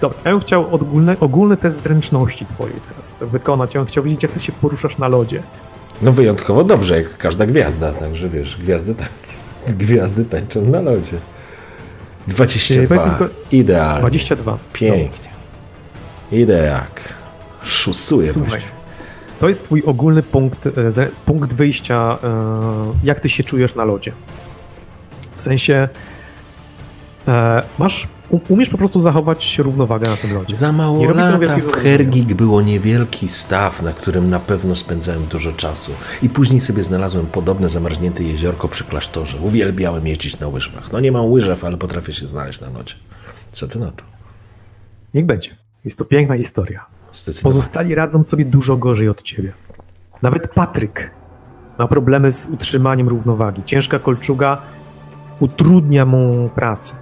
Dobra, 0.00 0.18
ja 0.24 0.30
bym 0.30 0.40
chciał 0.40 0.74
ogólny, 0.74 1.16
ogólny 1.20 1.56
test 1.56 1.82
zręczności 1.82 2.46
twojej 2.46 2.76
teraz 2.88 3.16
wykonać. 3.20 3.74
Ja 3.74 3.80
bym 3.80 3.88
chciał 3.88 4.04
wiedzieć, 4.04 4.22
jak 4.22 4.32
ty 4.32 4.40
się 4.40 4.52
poruszasz 4.52 4.98
na 4.98 5.08
lodzie. 5.08 5.42
No 6.02 6.12
wyjątkowo 6.12 6.64
dobrze, 6.64 6.96
jak 6.96 7.18
każda 7.18 7.46
gwiazda, 7.46 7.92
także 7.92 8.28
wiesz, 8.28 8.56
gwiazdy, 8.56 8.94
tań... 8.94 9.08
gwiazdy 9.78 10.24
tańczą 10.24 10.62
na 10.62 10.80
lodzie. 10.80 11.20
22. 12.26 13.10
tylko- 13.10 13.34
Idealnie. 13.52 14.00
22. 14.00 14.58
Pięknie. 14.72 15.28
Idę 16.32 16.64
jak 16.64 17.14
szusuję 17.62 18.28
Słuchaj, 18.28 18.60
to 19.40 19.48
jest 19.48 19.64
twój 19.64 19.82
ogólny 19.86 20.22
punkt, 20.22 20.66
e, 20.66 20.70
punkt 21.26 21.52
wyjścia, 21.52 22.18
e, 22.24 22.28
jak 23.04 23.20
ty 23.20 23.28
się 23.28 23.44
czujesz 23.44 23.74
na 23.74 23.84
lodzie. 23.84 24.12
W 25.36 25.42
sensie, 25.42 25.88
e, 27.28 27.62
masz, 27.78 28.08
umiesz 28.48 28.70
po 28.70 28.78
prostu 28.78 29.00
zachować 29.00 29.58
równowagę 29.58 30.10
na 30.10 30.16
tym 30.16 30.34
lodzie. 30.34 30.54
Za 30.54 30.66
Nie 30.66 30.72
mało 30.72 31.06
to 31.06 31.12
lata 31.12 31.56
w. 31.56 31.72
Hergig 31.72 32.34
było 32.34 32.62
niewielki 32.62 33.28
staw, 33.28 33.82
na 33.82 33.92
którym 33.92 34.30
na 34.30 34.40
pewno 34.40 34.76
spędzałem 34.76 35.26
dużo 35.26 35.52
czasu. 35.52 35.92
I 36.22 36.28
później 36.28 36.60
sobie 36.60 36.84
znalazłem 36.84 37.26
podobne 37.26 37.68
zamarznięte 37.68 38.22
jeziorko 38.22 38.68
przy 38.68 38.84
klasztorze. 38.84 39.38
Uwielbiałem 39.38 40.06
jeździć 40.06 40.40
na 40.40 40.48
łyżwach. 40.48 40.92
No 40.92 41.00
nie 41.00 41.12
mam 41.12 41.30
łyżew, 41.30 41.64
ale 41.64 41.76
potrafię 41.76 42.12
się 42.12 42.26
znaleźć 42.26 42.60
na 42.60 42.70
lodzie. 42.70 42.94
Co 43.52 43.68
ty 43.68 43.78
na 43.78 43.90
to? 43.90 44.04
Niech 45.14 45.26
będzie. 45.26 45.56
Jest 45.84 45.98
to 45.98 46.04
piękna 46.04 46.36
historia. 46.36 46.86
Pozostali 47.42 47.94
radzą 47.94 48.22
sobie 48.22 48.44
dużo 48.44 48.76
gorzej 48.76 49.08
od 49.08 49.22
ciebie. 49.22 49.52
Nawet 50.22 50.48
Patryk 50.48 51.10
ma 51.78 51.88
problemy 51.88 52.32
z 52.32 52.46
utrzymaniem 52.46 53.08
równowagi. 53.08 53.62
Ciężka 53.64 53.98
kolczuga 53.98 54.62
utrudnia 55.40 56.06
mu 56.06 56.50
pracę. 56.54 56.94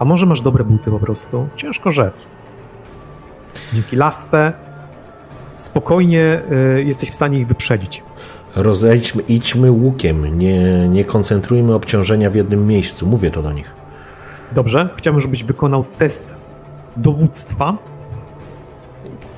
A 0.00 0.04
może 0.04 0.26
masz 0.26 0.40
dobre 0.40 0.64
buty 0.64 0.90
po 0.90 0.98
prostu? 0.98 1.48
Ciężko 1.56 1.90
rzec. 1.90 2.28
Dzięki 3.72 3.96
lasce 3.96 4.52
spokojnie 5.54 6.42
y, 6.78 6.84
jesteś 6.84 7.10
w 7.10 7.14
stanie 7.14 7.38
ich 7.38 7.46
wyprzedzić. 7.46 8.02
Rozejdźmy, 8.56 9.22
idźmy 9.22 9.70
łukiem. 9.72 10.38
Nie, 10.38 10.88
nie 10.88 11.04
koncentrujmy 11.04 11.74
obciążenia 11.74 12.30
w 12.30 12.34
jednym 12.34 12.66
miejscu. 12.66 13.06
Mówię 13.06 13.30
to 13.30 13.42
do 13.42 13.52
nich. 13.52 13.74
Dobrze? 14.52 14.88
Chciałbym, 14.96 15.20
żebyś 15.20 15.44
wykonał 15.44 15.84
test 15.98 16.34
dowództwa. 16.96 17.76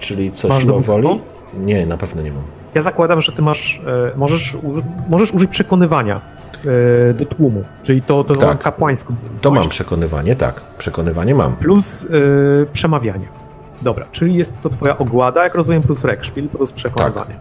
Czyli 0.00 0.30
co, 0.30 0.48
Masz 0.48 0.64
dowództwo? 0.64 0.94
woli? 1.02 1.20
Nie, 1.54 1.86
na 1.86 1.96
pewno 1.96 2.22
nie 2.22 2.32
mam. 2.32 2.42
Ja 2.74 2.82
zakładam, 2.82 3.20
że 3.20 3.32
ty 3.32 3.42
masz, 3.42 3.80
e, 4.14 4.16
możesz, 4.18 4.54
u- 4.54 4.82
możesz 5.08 5.32
użyć 5.32 5.50
przekonywania 5.50 6.20
do 7.14 7.24
tłumu, 7.26 7.64
czyli 7.82 8.02
to, 8.02 8.24
to 8.24 8.36
Tak. 8.36 8.58
kapłańską. 8.58 9.14
To 9.40 9.50
mam 9.50 9.68
przekonywanie, 9.68 10.36
tak. 10.36 10.60
Przekonywanie 10.78 11.34
mam. 11.34 11.56
Plus 11.56 12.04
e, 12.04 12.08
przemawianie. 12.72 13.28
Dobra, 13.82 14.06
czyli 14.12 14.34
jest 14.34 14.60
to 14.62 14.70
twoja 14.70 14.98
ogłada, 14.98 15.44
jak 15.44 15.54
rozumiem, 15.54 15.82
plus 15.82 16.04
rekszpil, 16.04 16.48
plus 16.48 16.72
przekonywanie. 16.72 17.34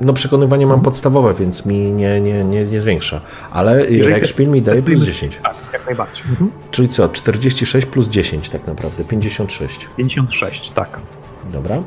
No 0.00 0.12
przekonywanie 0.12 0.66
mam 0.66 0.80
podstawowe, 0.80 1.34
więc 1.34 1.66
mi 1.66 1.92
nie, 1.92 2.20
nie, 2.20 2.44
nie, 2.44 2.64
nie 2.64 2.80
zwiększa. 2.80 3.20
Ale 3.52 3.86
Jeżeli 3.90 4.14
Rekspil 4.14 4.48
mi 4.48 4.62
daje 4.62 4.82
plus 4.82 5.00
z- 5.00 5.04
10. 5.04 5.38
Tak, 5.42 5.54
jak 5.72 5.86
najbardziej. 5.86 6.26
Mhm. 6.30 6.50
Czyli 6.70 6.88
co, 6.88 7.08
46 7.08 7.86
plus 7.86 8.08
10 8.08 8.48
tak 8.50 8.66
naprawdę, 8.66 9.04
56. 9.04 9.88
56, 9.96 10.70
tak. 10.70 10.98
Dobra. 11.52 11.82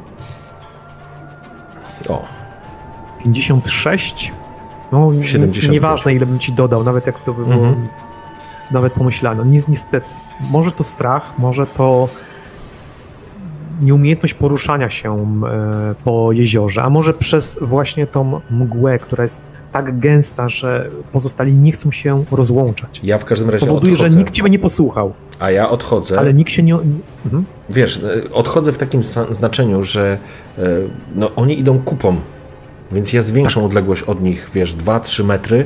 O, 2.09 2.25
56. 3.23 4.31
No, 4.91 5.13
ni- 5.13 5.23
75. 5.27 5.73
nieważne 5.73 6.13
ile 6.13 6.25
bym 6.25 6.39
ci 6.39 6.53
dodał, 6.53 6.83
nawet 6.83 7.07
jak 7.07 7.19
to 7.23 7.33
by 7.33 7.43
było, 7.45 7.55
Mhm. 7.67 7.87
nawet 8.71 8.93
pomyślano. 8.93 9.43
Ni 9.43 9.59
niestety, 9.67 10.07
może 10.51 10.71
to 10.71 10.83
strach, 10.83 11.33
może 11.39 11.65
to 11.65 12.09
nieumiejętność 13.81 14.33
poruszania 14.33 14.89
się 14.89 15.41
e, 15.43 15.95
po 16.03 16.31
jeziorze, 16.31 16.83
a 16.83 16.89
może 16.89 17.13
przez 17.13 17.59
właśnie 17.61 18.07
tą 18.07 18.41
mgłę, 18.51 18.99
która 18.99 19.23
jest 19.23 19.41
tak 19.71 19.99
gęsta, 19.99 20.47
że 20.49 20.89
pozostali 21.11 21.53
nie 21.53 21.71
chcą 21.71 21.91
się 21.91 22.23
rozłączać. 22.31 23.01
ja 23.03 23.17
w 23.17 23.25
każdym 23.25 23.49
razie 23.49 23.65
Powoduje, 23.67 23.95
że 23.95 24.03
odchodzę. 24.05 24.17
nikt 24.19 24.33
ciebie 24.33 24.49
nie 24.49 24.59
posłuchał, 24.59 25.13
A 25.39 25.51
ja 25.51 25.69
odchodzę. 25.69 26.19
ale 26.19 26.33
nikt 26.33 26.51
się 26.51 26.63
nie... 26.63 26.73
mhm. 27.25 27.45
Wiesz, 27.69 27.97
e, 28.27 28.31
odchodzę 28.33 28.71
w 28.71 28.77
takim 28.77 29.01
znaczeniu, 29.31 29.83
że 29.83 30.17
e, 30.57 30.61
no, 31.15 31.31
oni 31.35 31.59
idą 31.59 31.79
kupą, 31.79 32.15
więc 32.91 33.13
ja 33.13 33.23
zwiększam 33.23 33.63
Tak. 33.63 33.67
odległość 33.69 34.03
od 34.03 34.21
nich, 34.23 34.49
wiesz, 34.53 34.73
2-3 34.75 35.23
metry, 35.25 35.65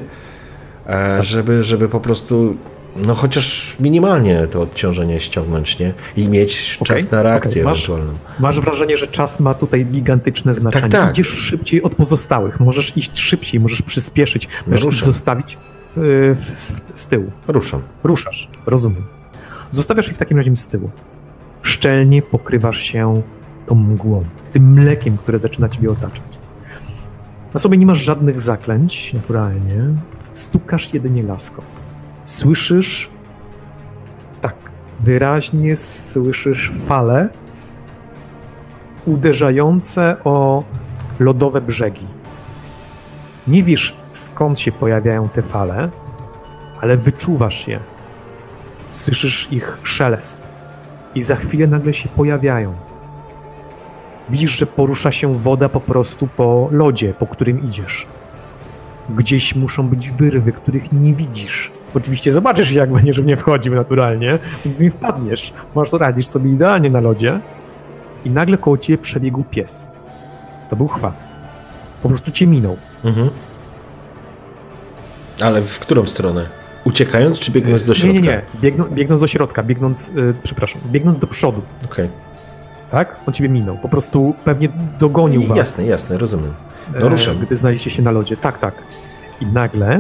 e, 0.88 1.24
żeby, 1.24 1.64
żeby 1.64 1.90
po 1.90 2.00
prostu, 2.00 2.56
no 2.96 3.16
chociaż 3.16 3.76
minimalnie 3.80 4.48
to 4.52 4.62
odciążenie 4.62 5.20
ściągnąć, 5.20 5.80
nie? 5.80 5.94
I 6.18 6.28
mieć 6.28 6.78
Okej, 6.82 6.98
czas 6.98 7.12
na 7.12 7.24
reakcję 7.24 7.62
okej, 7.62 7.72
masz- 7.74 7.90
ewentualną. 7.90 8.20
Masz 8.40 8.60
wrażenie, 8.60 8.98
że 8.98 9.08
czas 9.08 9.40
ma 9.40 9.54
tutaj 9.54 9.86
gigantyczne 9.86 10.54
znaczenie. 10.54 10.90
tak. 10.90 11.12
Idziesz 11.12 11.28
szybciej 11.28 11.84
od 11.84 11.96
pozostałych, 11.96 12.60
możesz 12.60 12.98
iść 12.98 13.20
szybciej, 13.20 13.60
możesz 13.60 13.82
przyspieszyć, 13.82 14.48
możesz 14.68 14.86
ruszam. 14.86 15.06
zostawić 15.06 15.58
w, 15.96 16.36
w, 16.36 17.00
z 17.00 17.08
tyłu. 17.08 17.32
Ruszam. 17.48 17.82
Ruszasz, 18.04 18.50
rozumiem. 18.66 19.04
Zostawiasz 19.72 20.08
ich 20.10 20.16
w 20.16 20.18
takim 20.18 20.38
razie 20.38 20.56
z 20.56 20.68
tyłu. 20.68 20.90
Szczelnie 21.62 22.22
pokrywasz 22.22 22.80
się 22.80 23.22
tą 23.66 23.76
mgłą, 23.76 24.24
tym 24.54 24.74
mlekiem, 24.74 25.18
które 25.18 25.40
zaczyna 25.40 25.70
ciebie 25.70 25.90
otaczać. 25.92 26.22
Na 27.54 27.60
sobie 27.60 27.78
nie 27.78 27.86
masz 27.86 28.00
żadnych 28.00 28.42
zaklęć, 28.42 29.14
naturalnie. 29.14 29.84
Stukasz 30.34 30.94
jedynie 30.94 31.24
laską. 31.24 31.62
Słyszysz, 32.26 33.10
tak, 34.42 34.56
wyraźnie 35.00 35.76
słyszysz 35.76 36.72
fale 36.86 37.30
uderzające 39.06 40.16
o 40.24 40.64
lodowe 41.20 41.62
brzegi. 41.62 42.08
Nie 43.48 43.64
wiesz, 43.64 43.96
skąd 44.12 44.60
się 44.60 44.72
pojawiają 44.72 45.30
te 45.30 45.42
fale, 45.42 45.90
ale 46.82 46.98
wyczuwasz 46.98 47.68
je. 47.68 47.80
Słyszysz 48.92 49.48
ich 49.52 49.78
szelest 49.84 50.50
i 51.16 51.22
za 51.22 51.36
chwilę 51.36 51.68
nagle 51.68 51.94
się 51.94 52.10
pojawiają. 52.10 52.74
Widzisz, 54.30 54.52
że 54.52 54.66
porusza 54.66 55.12
się 55.12 55.36
woda 55.36 55.70
po 55.70 55.80
prostu 55.80 56.28
po 56.28 56.70
lodzie, 56.72 57.14
po 57.14 57.28
którym 57.28 57.68
idziesz. 57.68 58.08
Gdzieś 59.10 59.56
muszą 59.56 59.88
być 59.88 60.12
wyrwy, 60.12 60.52
których 60.52 60.92
nie 60.92 61.14
widzisz. 61.14 61.72
Oczywiście 61.96 62.32
zobaczysz, 62.32 62.72
jak 62.72 62.92
będziesz 62.92 63.22
w 63.22 63.26
nie 63.26 63.38
wchodził 63.38 63.76
naturalnie, 63.76 64.40
więc 64.66 64.80
nie 64.80 64.92
wpadniesz. 64.92 65.54
Masz 65.76 65.94
radzisz 65.94 66.28
sobie 66.28 66.52
idealnie 66.52 66.90
na 66.90 67.00
lodzie 67.00 67.40
i 68.26 68.32
nagle 68.32 68.58
koło 68.58 68.78
ciebie 68.78 68.98
przebiegł 68.98 69.44
pies. 69.44 69.88
To 70.70 70.76
był 70.76 70.88
chwat. 70.88 71.28
Po 72.04 72.10
prostu 72.10 72.32
cię 72.32 72.48
minął. 72.48 72.78
Mhm. 73.04 73.30
Ale 75.42 75.62
w 75.62 75.80
którą 75.80 76.08
stronę? 76.08 76.50
Uciekając 76.86 77.40
czy 77.40 77.52
biegnąc 77.52 77.86
do 77.86 77.94
środka? 77.94 78.14
Nie, 78.14 78.22
nie, 78.22 78.28
nie. 78.28 78.42
Biegną, 78.62 78.86
biegnąc 78.86 79.22
do 79.22 79.28
środka, 79.28 79.64
biegnąc, 79.64 80.12
yy, 80.16 80.34
przepraszam, 80.44 80.82
biegnąc 80.92 81.18
do 81.18 81.28
przodu, 81.28 81.62
Okej. 81.86 82.10
Tak? 82.94 83.16
On 83.28 83.34
ciebie 83.34 83.50
minął. 83.50 83.78
Po 83.78 83.90
prostu 83.90 84.36
pewnie 84.44 84.70
dogonił 85.00 85.42
was. 85.44 85.58
Jasne, 85.58 85.86
jasne, 85.86 86.18
rozumiem. 86.18 86.54
e, 86.96 87.00
No 87.00 87.10
ruszam. 87.10 87.38
Gdy 87.40 87.56
znaleźliście 87.56 87.90
się 87.90 88.02
na 88.02 88.12
lodzie. 88.12 88.38
Tak, 88.38 88.58
tak. 88.60 88.74
I 89.42 89.46
nagle 89.46 90.00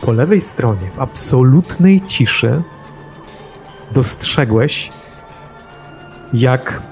po 0.00 0.12
lewej 0.12 0.40
stronie, 0.40 0.90
w 0.96 1.00
absolutnej 1.00 2.00
ciszy, 2.00 2.62
dostrzegłeś, 3.92 4.92
jak 6.32 6.82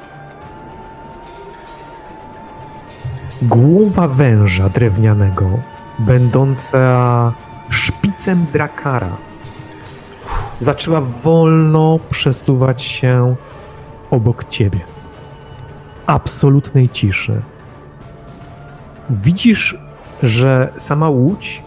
głowa 3.42 4.09
węża 4.09 4.68
drewnianego, 4.68 5.51
będąca 5.99 7.32
szpicem 7.70 8.47
drakara, 8.53 9.16
zaczęła 10.61 11.01
wolno 11.01 11.99
przesuwać 12.11 12.82
się 12.82 13.36
obok 14.11 14.44
ciebie. 14.44 14.95
Absolutnej 16.07 16.88
ciszy. 16.88 17.42
Widzisz, 19.11 19.78
że 20.22 20.72
sama 20.76 21.09
łódź 21.09 21.62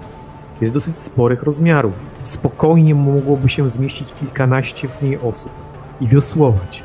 jest 0.62 0.74
dosyć 0.74 1.00
sporych 1.00 1.44
rozmiarów. 1.44 2.16
Spokojnie 2.22 2.96
mogłoby 2.96 3.50
się 3.50 3.70
zmieścić 3.70 4.14
kilkanaście 4.14 4.88
w 4.88 5.02
niej 5.02 5.20
osób 5.20 5.52
i 6.02 6.08
wiosłować. 6.08 6.84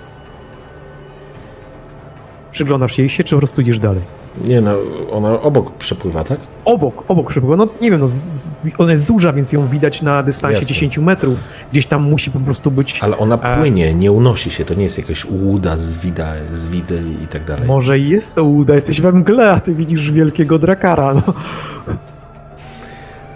Przyglądasz 2.51 2.99
jej 2.99 3.09
się, 3.09 3.25
czy 3.25 3.35
po 3.35 3.39
prostu 3.39 3.61
idziesz 3.61 3.79
dalej? 3.79 4.03
Nie 4.45 4.61
no, 4.61 4.75
ona 5.13 5.41
obok 5.41 5.73
przepływa, 5.73 6.25
tak? 6.25 6.39
Obok, 6.65 7.05
obok 7.09 7.31
przepływa. 7.31 7.57
No 7.57 7.69
nie 7.81 7.91
wiem, 7.91 8.01
no, 8.01 8.07
z, 8.07 8.13
z, 8.13 8.51
ona 8.79 8.91
jest 8.91 9.05
duża, 9.05 9.33
więc 9.33 9.53
ją 9.53 9.67
widać 9.67 10.03
na 10.03 10.23
dystansie 10.23 10.55
Jasne. 10.59 10.69
10 10.69 10.99
metrów. 10.99 11.39
Gdzieś 11.73 11.87
tam 11.87 12.03
musi 12.03 12.31
po 12.31 12.41
prostu 12.41 12.71
być. 12.71 13.03
Ale 13.03 13.19
ona 13.19 13.39
A- 13.43 13.57
płynie, 13.57 13.95
nie 13.95 14.13
unosi 14.13 14.51
się, 14.51 14.65
to 14.65 14.75
nie 14.75 14.83
jest 14.83 14.99
jakaś 14.99 15.25
łuda, 15.25 15.77
zwida, 15.77 16.33
zwidy 16.53 17.03
i 17.25 17.27
tak 17.27 17.45
dalej. 17.45 17.67
Może 17.67 17.99
jest 17.99 18.35
to 18.35 18.45
uda, 18.45 18.75
jesteś 18.75 19.01
we 19.01 19.13
mgle, 19.13 19.51
a 19.51 19.61
ty 19.61 19.75
widzisz 19.75 20.11
wielkiego 20.11 20.59
drakara. 20.59 21.15
No. 21.15 21.23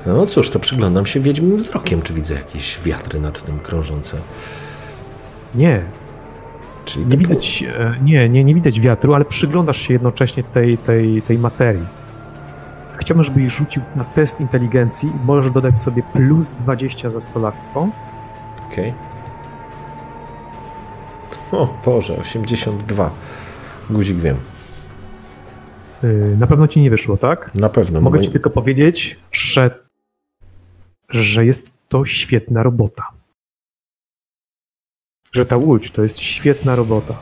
No 0.06 0.26
cóż, 0.26 0.50
to 0.50 0.58
przyglądam 0.58 1.06
się 1.06 1.20
wiedźmim 1.20 1.56
wzrokiem, 1.56 2.02
czy 2.02 2.12
widzę 2.14 2.34
jakieś 2.34 2.80
wiatry 2.80 3.20
nad 3.20 3.42
tym 3.42 3.58
krążące. 3.58 4.16
Nie, 5.54 5.82
Czyli 6.88 7.06
Nie 7.06 7.16
widać, 7.16 7.64
e, 7.78 7.96
nie, 8.02 8.28
nie, 8.28 8.44
nie 8.44 8.54
widać 8.54 8.80
wiatru, 8.80 9.14
ale 9.14 9.24
przyglądasz 9.24 9.80
się 9.80 9.92
jednocześnie 9.92 10.42
tej, 10.42 10.78
tej, 10.78 11.22
tej 11.22 11.38
materii. 11.38 11.86
Chciałbym, 12.96 13.24
żebyś 13.24 13.44
rzucił 13.44 13.82
na 13.96 14.04
test 14.04 14.40
inteligencji 14.40 15.08
i 15.08 15.26
możesz 15.26 15.52
dodać 15.52 15.82
sobie 15.82 16.02
plus 16.12 16.50
20 16.50 17.10
za 17.10 17.20
stolarstwo. 17.20 17.88
Okej. 18.70 18.94
O 21.52 21.74
Boże, 21.84 22.16
82. 22.16 23.10
Guzik 23.90 24.16
wiem. 24.16 24.36
Yy, 26.02 26.36
Na 26.38 26.46
pewno 26.46 26.68
ci 26.68 26.80
nie 26.80 26.90
wyszło, 26.90 27.16
tak? 27.16 27.54
Na 27.54 27.68
pewno. 27.68 28.00
Mogę 28.00 28.20
ci 28.20 28.30
tylko 28.30 28.50
powiedzieć, 28.50 29.18
że, 29.32 29.70
że 31.10 31.46
jest 31.46 31.72
to 31.88 32.04
świetna 32.04 32.62
robota. 32.62 33.17
Że 35.32 35.46
ta 35.46 35.56
łódź 35.56 35.90
to 35.90 36.02
jest 36.02 36.20
świetna 36.20 36.76
robota. 36.76 37.14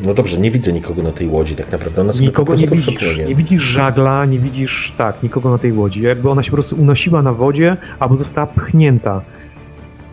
No 0.00 0.14
dobrze, 0.14 0.38
nie 0.38 0.50
widzę 0.50 0.72
nikogo 0.72 1.02
na 1.02 1.12
tej 1.12 1.28
łodzi 1.28 1.54
tak 1.54 1.72
naprawdę. 1.72 2.00
Ona 2.02 2.12
Nikogo 2.20 2.54
nie 2.54 2.66
widzisz. 2.66 2.94
przepłynie. 2.96 3.24
Nie 3.24 3.34
widzisz 3.34 3.62
żagla, 3.62 4.24
nie 4.24 4.38
widzisz, 4.38 4.92
tak, 4.96 5.22
nikogo 5.22 5.50
na 5.50 5.58
tej 5.58 5.72
łodzi. 5.72 6.02
Jakby 6.02 6.30
ona 6.30 6.42
się 6.42 6.50
po 6.50 6.56
prostu 6.56 6.76
unosiła 6.76 7.22
na 7.22 7.32
wodzie, 7.32 7.76
albo 7.98 8.16
została 8.16 8.46
pchnięta 8.46 9.22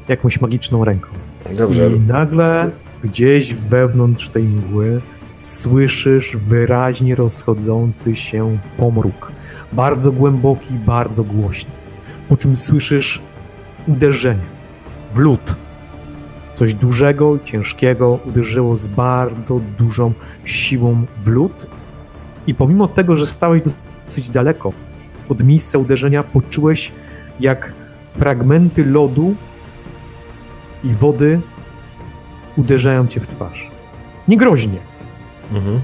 jakąś 0.08 0.42
magiczną 0.42 0.86
ręką. 0.86 1.10
Dobrze, 1.58 1.90
I 1.90 2.00
nagle 2.00 2.72
gdzieś 3.04 3.54
wewnątrz 3.54 4.30
tej 4.30 4.44
mgły 4.44 5.02
słyszysz 5.36 6.38
wyraźnie 6.38 7.16
rozchodzący 7.16 8.16
się 8.16 8.58
pomruk. 8.78 9.32
Bardzo 9.74 10.12
głęboki, 10.12 10.74
bardzo 10.86 11.24
głośny. 11.24 11.72
Po 12.30 12.38
czym 12.38 12.56
słyszysz 12.56 13.22
uderzenie 13.88 14.42
w 15.12 15.18
lód. 15.18 15.56
Coś 16.62 16.74
dużego, 16.74 17.40
ciężkiego 17.44 18.20
uderzyło 18.26 18.76
z 18.76 18.88
bardzo 18.88 19.60
dużą 19.78 20.14
siłą 20.46 21.06
w 21.18 21.28
lód. 21.28 21.68
I 22.48 22.56
pomimo 22.56 22.88
tego, 22.88 23.18
że 23.18 23.28
stałeś 23.28 23.62
dosyć 24.06 24.30
daleko 24.30 24.74
od 25.30 25.44
miejsca 25.44 25.78
uderzenia, 25.78 26.24
poczułeś, 26.24 26.92
jak 27.40 27.74
fragmenty 28.14 28.86
lodu 28.86 29.36
i 30.84 30.94
wody 30.94 31.42
uderzają 32.58 33.08
cię 33.08 33.20
w 33.20 33.28
twarz. 33.28 33.72
Nie 34.28 34.38
groźnie, 34.38 34.80
mhm. 35.54 35.80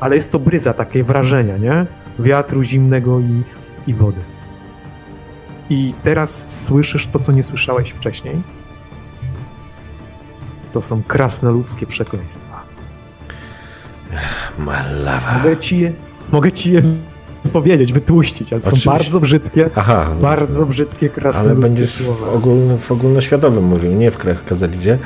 ale 0.00 0.14
jest 0.14 0.30
to 0.30 0.38
bryza, 0.38 0.72
takie 0.72 1.04
wrażenia, 1.04 1.56
nie? 1.56 1.86
Wiatru 2.18 2.62
zimnego 2.62 3.20
i, 3.20 3.42
i 3.86 3.94
wody. 3.94 4.20
I 5.70 5.94
teraz 6.02 6.64
słyszysz 6.66 7.06
to, 7.06 7.18
co 7.18 7.32
nie 7.32 7.42
słyszałeś 7.42 7.90
wcześniej. 7.90 8.63
To 10.74 10.82
są 10.82 11.02
krasnoludzkie 11.02 11.86
przekleństwa. 11.86 12.62
malawa. 14.58 15.38
Mogę 15.38 15.56
ci 15.56 15.80
je, 15.80 15.92
mogę 16.32 16.52
ci 16.52 16.72
je 16.72 16.82
powiedzieć, 17.52 17.92
wytłuścić, 17.92 18.52
ale 18.52 18.62
są 18.62 18.68
Oczywiście. 18.68 18.90
bardzo 18.90 19.20
brzydkie, 19.20 19.70
Aha, 19.76 20.10
bardzo 20.20 20.66
brzydkie 20.66 21.06
ale 21.06 21.14
krasnoludzkie 21.14 21.60
będziesz 21.62 21.90
w, 21.90 22.04
słowa. 22.04 22.32
ogólno, 22.32 22.76
w 22.76 22.92
ogólnoświatowym 22.92 23.64
mówił, 23.64 23.92
nie 23.92 24.10
w 24.10 24.16
krajach 24.16 24.44
kazalidzie. 24.44 24.98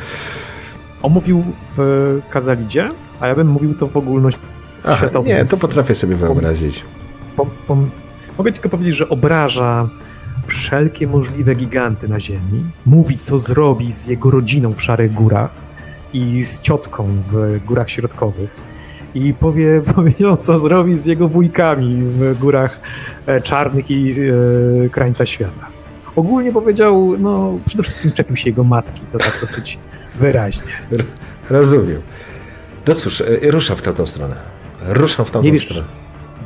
On 1.02 1.12
mówił 1.12 1.44
w 1.76 2.20
Kazalidzie, 2.30 2.88
a 3.20 3.26
ja 3.26 3.34
bym 3.34 3.48
mówił 3.48 3.74
to 3.74 3.86
w 3.86 3.96
ogólności. 3.96 4.40
Aha, 4.84 5.06
nie, 5.24 5.44
to 5.44 5.56
potrafię 5.56 5.94
sobie 5.94 6.16
wyobrazić. 6.16 6.84
Pom, 7.36 7.50
pom, 7.66 7.90
mogę 8.38 8.52
tylko 8.52 8.68
powiedzieć, 8.68 8.96
że 8.96 9.08
obraża 9.08 9.88
wszelkie 10.48 11.06
możliwe 11.06 11.54
giganty 11.54 12.08
na 12.08 12.20
Ziemi. 12.20 12.64
Mówi, 12.86 13.18
co 13.22 13.38
zrobi 13.38 13.92
z 13.92 14.06
jego 14.06 14.30
rodziną 14.30 14.74
w 14.74 14.82
Szarych 14.82 15.12
Górach 15.12 15.50
i 16.12 16.44
z 16.44 16.60
ciotką 16.60 17.22
w 17.30 17.60
Górach 17.66 17.90
Środkowych. 17.90 18.50
I 19.14 19.34
powie, 19.34 19.82
powiedział, 19.94 20.36
co 20.36 20.58
zrobi 20.58 20.96
z 20.96 21.06
jego 21.06 21.28
wujkami 21.28 21.96
w 22.02 22.38
Górach 22.38 22.80
e, 23.26 23.40
Czarnych 23.40 23.90
i 23.90 24.10
e, 24.10 24.88
krańca 24.88 25.26
świata. 25.26 25.66
Ogólnie 26.16 26.52
powiedział, 26.52 27.16
no 27.18 27.58
przede 27.66 27.82
wszystkim 27.82 28.12
czepił 28.12 28.36
się 28.36 28.50
jego 28.50 28.64
matki, 28.64 29.00
to 29.12 29.18
tak 29.18 29.38
dosyć 29.40 29.78
wyraźnie. 30.14 30.72
Rozumiem. 31.50 32.00
No 32.86 32.94
cóż, 32.94 33.20
e, 33.20 33.50
ruszam 33.50 33.76
w 33.76 33.82
tamtą 33.82 34.06
stronę. 34.06 34.36
Ruszam 34.88 35.26
w 35.26 35.30
tamtą 35.30 35.46
Nie 35.46 35.52
wiesz, 35.52 35.64
stronę. 35.64 35.86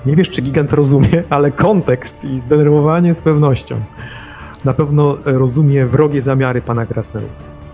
Nie 0.07 0.17
wiesz, 0.17 0.31
czy 0.31 0.43
gigant 0.43 0.73
rozumie, 0.73 1.23
ale 1.31 1.51
kontekst 1.51 2.25
i 2.25 2.41
zdenerwowanie 2.41 3.15
z 3.15 3.21
pewnością. 3.21 3.81
Na 4.65 4.75
pewno 4.75 5.17
rozumie 5.25 5.87
wrogie 5.87 6.23
zamiary 6.23 6.63
pana 6.63 6.87
Krasnelu. 6.87 7.29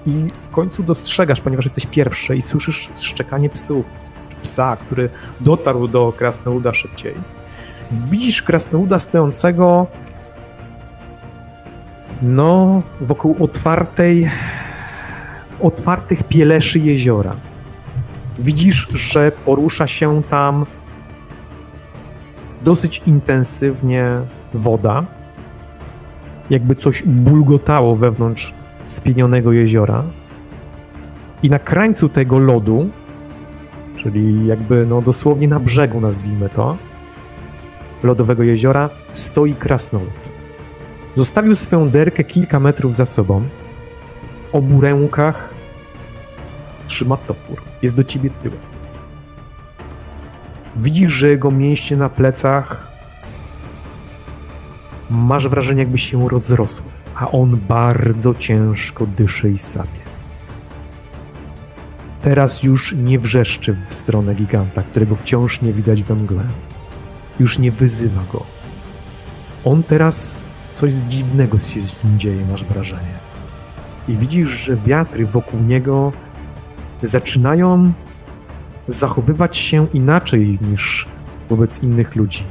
I 0.07 0.27
w 0.37 0.49
końcu 0.49 0.83
dostrzegasz, 0.83 1.41
ponieważ 1.41 1.65
jesteś 1.65 1.87
pierwszy 1.87 2.37
i 2.37 2.43
słyszysz 2.43 2.91
szczekanie 2.97 3.51
psów, 3.51 3.91
psa, 4.43 4.77
który 4.77 5.09
dotarł 5.41 5.89
do 5.89 6.13
Krasnoluda 6.17 6.75
szybciej. 6.75 7.15
Widzisz 7.91 8.43
Krasnoluda 8.43 8.99
stojącego 8.99 9.87
no, 12.23 12.83
wokół 13.01 13.37
otwartej 13.41 14.31
w 15.51 15.61
otwartych 15.61 16.23
pieleszy 16.23 16.79
jeziora. 16.79 17.37
Widzisz, 18.39 18.89
że 18.93 19.33
porusza 19.45 19.87
się 19.87 20.23
tam 20.23 20.67
dosyć 22.63 23.03
intensywnie 23.07 24.21
woda, 24.55 25.05
jakby 26.51 26.75
coś 26.75 27.03
bulgotało 27.03 27.97
wewnątrz 27.97 28.55
spienionego 28.87 29.53
jeziora. 29.53 30.03
I 31.43 31.51
na 31.51 31.59
krańcu 31.59 32.09
tego 32.09 32.39
lodu, 32.39 32.89
czyli 33.97 34.47
jakby 34.47 34.87
no 34.87 35.03
dosłownie 35.03 35.49
na 35.49 35.61
brzegu 35.61 36.01
nazwijmy 36.01 36.49
to, 36.49 36.77
lodowego 38.03 38.43
jeziora, 38.43 38.91
stoi 39.13 39.55
krasnolud. 39.55 40.11
Zostawił 41.17 41.55
swoją 41.55 41.91
derkę 41.91 42.25
kilka 42.25 42.61
metrów 42.61 42.97
za 42.97 43.07
sobą. 43.07 43.43
W 44.35 44.55
obu 44.55 44.81
rękach 44.81 45.55
trzyma 46.87 47.17
topór. 47.17 47.63
Jest 47.83 47.97
do 47.97 48.05
ciebie 48.05 48.31
tyłem. 48.43 48.68
Widzisz, 50.79 51.13
że 51.13 51.29
jego 51.29 51.51
mięśnie 51.51 51.97
na 51.97 52.09
plecach 52.09 52.89
masz 55.11 55.49
wrażenie, 55.49 55.83
jakby 55.83 55.99
się 55.99 56.29
rozrosły, 56.29 56.87
a 57.15 57.31
on 57.31 57.61
bardzo 57.69 58.35
ciężko 58.35 59.07
dyszy 59.07 59.51
i 59.51 59.59
sapie. 59.59 60.01
Teraz 62.23 62.63
już 62.63 62.93
nie 62.93 63.19
wrzeszczy 63.19 63.77
w 63.89 63.95
stronę 63.95 64.35
giganta, 64.35 64.83
którego 64.83 65.15
wciąż 65.15 65.63
nie 65.63 65.73
widać 65.73 66.03
we 66.03 66.15
mgle. 66.15 66.45
Już 67.41 67.59
nie 67.59 67.71
wyzywa 67.71 68.23
go. 68.33 68.43
On 69.65 69.83
teraz 69.83 70.51
coś 70.73 70.93
dziwnego 70.93 71.59
się 71.59 71.81
z 71.81 72.05
nim 72.05 72.19
dzieje, 72.19 72.47
masz 72.47 72.65
wrażenie. 72.65 73.19
I 74.09 74.17
widzisz, 74.17 74.49
że 74.49 74.77
wiatry 74.77 75.27
wokół 75.27 75.61
niego 75.61 76.13
zaczynają 77.03 77.93
zachowywać 78.89 79.57
się 79.57 79.87
inaczej 79.93 80.59
niż 80.71 81.09
wobec 81.51 81.83
innych 81.83 82.17
ludzi. 82.17 82.45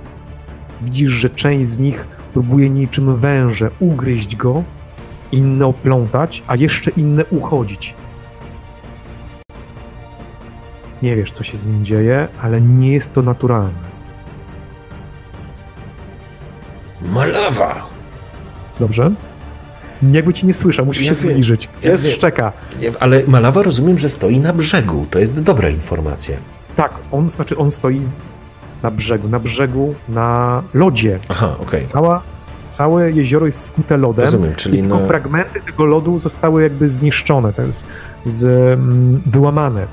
Widzisz, 0.81 1.11
że 1.11 1.29
część 1.29 1.69
z 1.69 1.79
nich 1.79 2.07
próbuje 2.33 2.69
niczym 2.69 3.15
węże 3.15 3.69
ugryźć 3.79 4.35
go, 4.35 4.63
inne 5.31 5.65
oplątać, 5.65 6.43
a 6.47 6.55
jeszcze 6.55 6.91
inne 6.91 7.25
uchodzić. 7.25 7.95
Nie 11.01 11.15
wiesz, 11.15 11.31
co 11.31 11.43
się 11.43 11.57
z 11.57 11.65
nim 11.65 11.85
dzieje, 11.85 12.27
ale 12.41 12.61
nie 12.61 12.91
jest 12.91 13.13
to 13.13 13.21
naturalne. 13.21 13.87
Malawa! 17.01 17.85
Dobrze? 18.79 19.11
Jakby 20.11 20.33
ci 20.33 20.45
nie 20.47 20.53
słyszał, 20.53 20.85
musisz 20.85 21.05
Ja 21.05 21.13
się 21.13 21.19
wiem. 21.21 21.31
zbliżyć. 21.31 21.69
Ja 21.83 21.91
Jest 21.91 22.05
wiem. 22.05 22.13
szczeka. 22.13 22.51
Ale 22.99 23.23
Malawa 23.27 23.63
rozumiem, 23.63 23.99
że 23.99 24.09
stoi 24.09 24.39
na 24.39 24.53
brzegu. 24.53 25.05
To 25.09 25.19
jest 25.19 25.41
dobra 25.41 25.69
informacja. 25.69 26.37
Tak, 26.75 26.93
on 27.11 27.29
znaczy 27.29 27.57
on 27.57 27.71
stoi 27.71 28.01
na 28.83 28.91
brzegu, 28.91 29.27
na 29.29 29.39
brzegu, 29.39 29.95
na 30.09 30.63
lodzie. 30.73 31.19
Aha, 31.29 31.55
okej. 31.59 31.85
Cała, 31.85 32.21
całe 32.69 33.11
jezioro 33.11 33.45
jest 33.45 33.65
skute 33.65 33.97
lodem. 33.97 34.25
Rozumiem, 34.25 34.55
czyli 34.55 34.79
tylko 34.79 34.97
no... 34.97 35.07
fragmenty 35.07 35.61
tego 35.61 35.85
lodu 35.85 36.19
zostały 36.19 36.63
jakby 36.63 36.87
zniszczone, 36.87 37.53
to 37.53 37.61
jest 37.61 37.85
z, 38.25 38.45
mm, 38.45 39.21
wyłamane. 39.25 39.87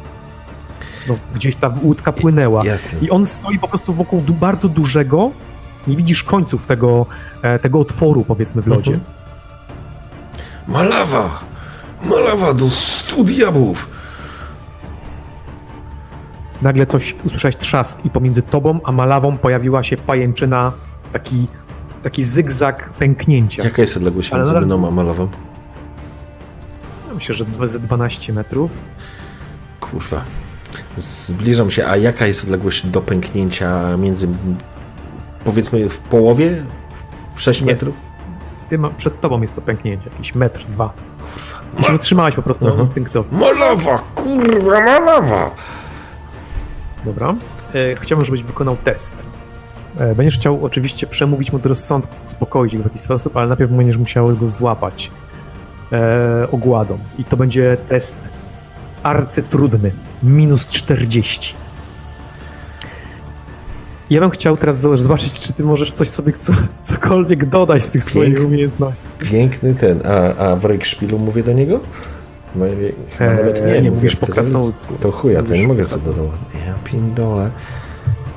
No, 1.09 1.17
gdzieś 1.35 1.57
ta 1.57 1.71
łódka 1.83 2.13
płynęła. 2.13 2.65
Jasne. 2.65 2.99
I 3.03 3.11
on 3.11 3.27
stoi 3.27 3.59
po 3.59 3.69
prostu 3.69 3.93
wokół 3.93 4.23
bardzo 4.41 4.69
dużego, 4.69 5.31
nie 5.87 5.97
widzisz 5.97 6.25
końców 6.25 6.67
tego, 6.67 7.07
e, 7.43 7.59
tego 7.59 7.79
otworu, 7.81 8.25
powiedzmy, 8.25 8.63
w 8.63 8.67
lodzie. 8.67 8.95
Mhm. 8.95 9.24
Malawa! 10.69 11.41
Malawa 12.05 12.55
do 12.55 12.71
stu 12.71 13.25
diabłów! 13.25 13.89
Nagle 16.63 16.87
coś 16.87 17.15
usłyszałeś 17.25 17.57
trzask 17.57 18.05
i 18.05 18.11
pomiędzy 18.11 18.43
tobą 18.43 18.81
a 18.85 18.93
malawą 18.93 19.39
pojawiła 19.39 19.83
się 19.83 19.97
pajęczyna, 19.97 20.73
taki, 21.13 21.47
taki 22.03 22.25
zygzak 22.25 22.91
pęknięcia. 22.91 23.65
Jaka 23.65 23.83
jest 23.83 23.97
odległość 23.97 24.33
między 24.33 24.53
nadal- 24.53 24.67
mną 24.67 24.89
a 24.89 24.91
Malawą? 24.91 25.29
Myślę, 27.15 27.35
że 27.35 27.69
ze 27.69 27.81
12 27.81 28.33
metrów. 28.33 28.79
Kurwa. 29.81 30.25
Zbliżam 30.97 31.71
się, 31.71 31.87
a 31.87 31.97
jaka 31.97 32.27
jest 32.27 32.45
odległość 32.45 32.87
do 32.87 33.01
pęknięcia 33.01 33.97
między, 33.97 34.29
powiedzmy, 35.45 35.89
w 35.89 35.99
połowie? 35.99 36.65
6 37.37 37.61
Nie. 37.61 37.67
metrów? 37.67 37.95
Ty 38.69 38.79
ma, 38.79 38.91
przed 38.91 39.21
tobą 39.21 39.43
jest 39.43 39.55
to 39.55 39.61
pęknięcie, 39.61 40.11
jakiś 40.11 40.35
metr, 40.35 40.65
dwa. 40.65 40.93
Kurwa. 41.19 41.81
I 41.81 41.85
się 41.85 41.93
zatrzymałeś 41.93 42.37
po 42.37 42.43
prostu 42.43 42.67
Aha. 42.69 42.81
instynktownie. 42.81 43.39
Malawa! 43.39 43.99
Kurwa, 44.15 44.85
malawa! 44.85 45.51
Dobra. 47.05 47.35
E, 47.75 47.97
chciałbym, 48.01 48.25
żebyś 48.25 48.43
wykonał 48.43 48.77
test. 48.85 49.15
E, 49.99 50.15
będziesz 50.15 50.39
chciał 50.39 50.65
oczywiście 50.65 51.07
przemówić 51.07 51.53
mu 51.53 51.59
do 51.59 51.69
rozsądku, 51.69 52.15
uspokoić 52.27 52.77
go 52.77 52.83
w 52.83 52.87
jakiś 52.87 53.01
sposób, 53.01 53.37
ale 53.37 53.49
najpierw 53.49 53.73
będziesz 53.73 53.97
musiał 53.97 54.37
go 54.37 54.49
złapać 54.49 55.11
e, 55.93 56.49
ogładą. 56.51 56.99
I 57.19 57.25
to 57.25 57.37
będzie 57.37 57.77
test 57.89 58.31
arcytrudny. 59.03 59.93
Minus 60.23 60.67
40. 60.67 61.55
Ja 64.11 64.21
bym 64.21 64.31
chciał 64.31 64.57
teraz 64.57 64.81
zo- 64.83 64.97
zobaczyć, 64.97 65.41
czy 65.41 65.53
ty 65.53 65.65
możesz 65.65 65.93
coś 65.93 66.09
sobie, 66.09 66.33
co, 66.33 66.53
cokolwiek 66.83 67.45
dodać 67.47 67.83
z 67.83 67.91
tych 67.91 68.05
swoich 68.05 68.25
Pięknie. 68.29 68.47
umiejętności. 68.47 69.03
Piękny 69.19 69.75
ten. 69.75 70.01
A, 70.07 70.45
a 70.51 70.57
w 70.57 70.65
Rejkszpilu 70.65 71.19
mówię 71.19 71.43
do 71.43 71.53
niego? 71.53 71.81
No, 72.57 72.67
ja 72.67 72.73
chyba 73.19 73.31
Eee, 73.31 73.37
nawet 73.37 73.61
nie, 73.67 73.73
nie, 73.73 73.79
mówię, 73.79 73.91
mówisz 73.91 74.17
po 74.17 74.27
to- 74.27 74.33
krasnoludzku. 74.33 74.95
To 75.01 75.11
chuja, 75.13 75.43
to 75.43 75.53
nie 75.55 75.69
mogę 75.69 75.85
sobie 75.85 76.05
dodawać. 76.05 76.31
Ja 76.67 76.75
pindole. 76.85 77.51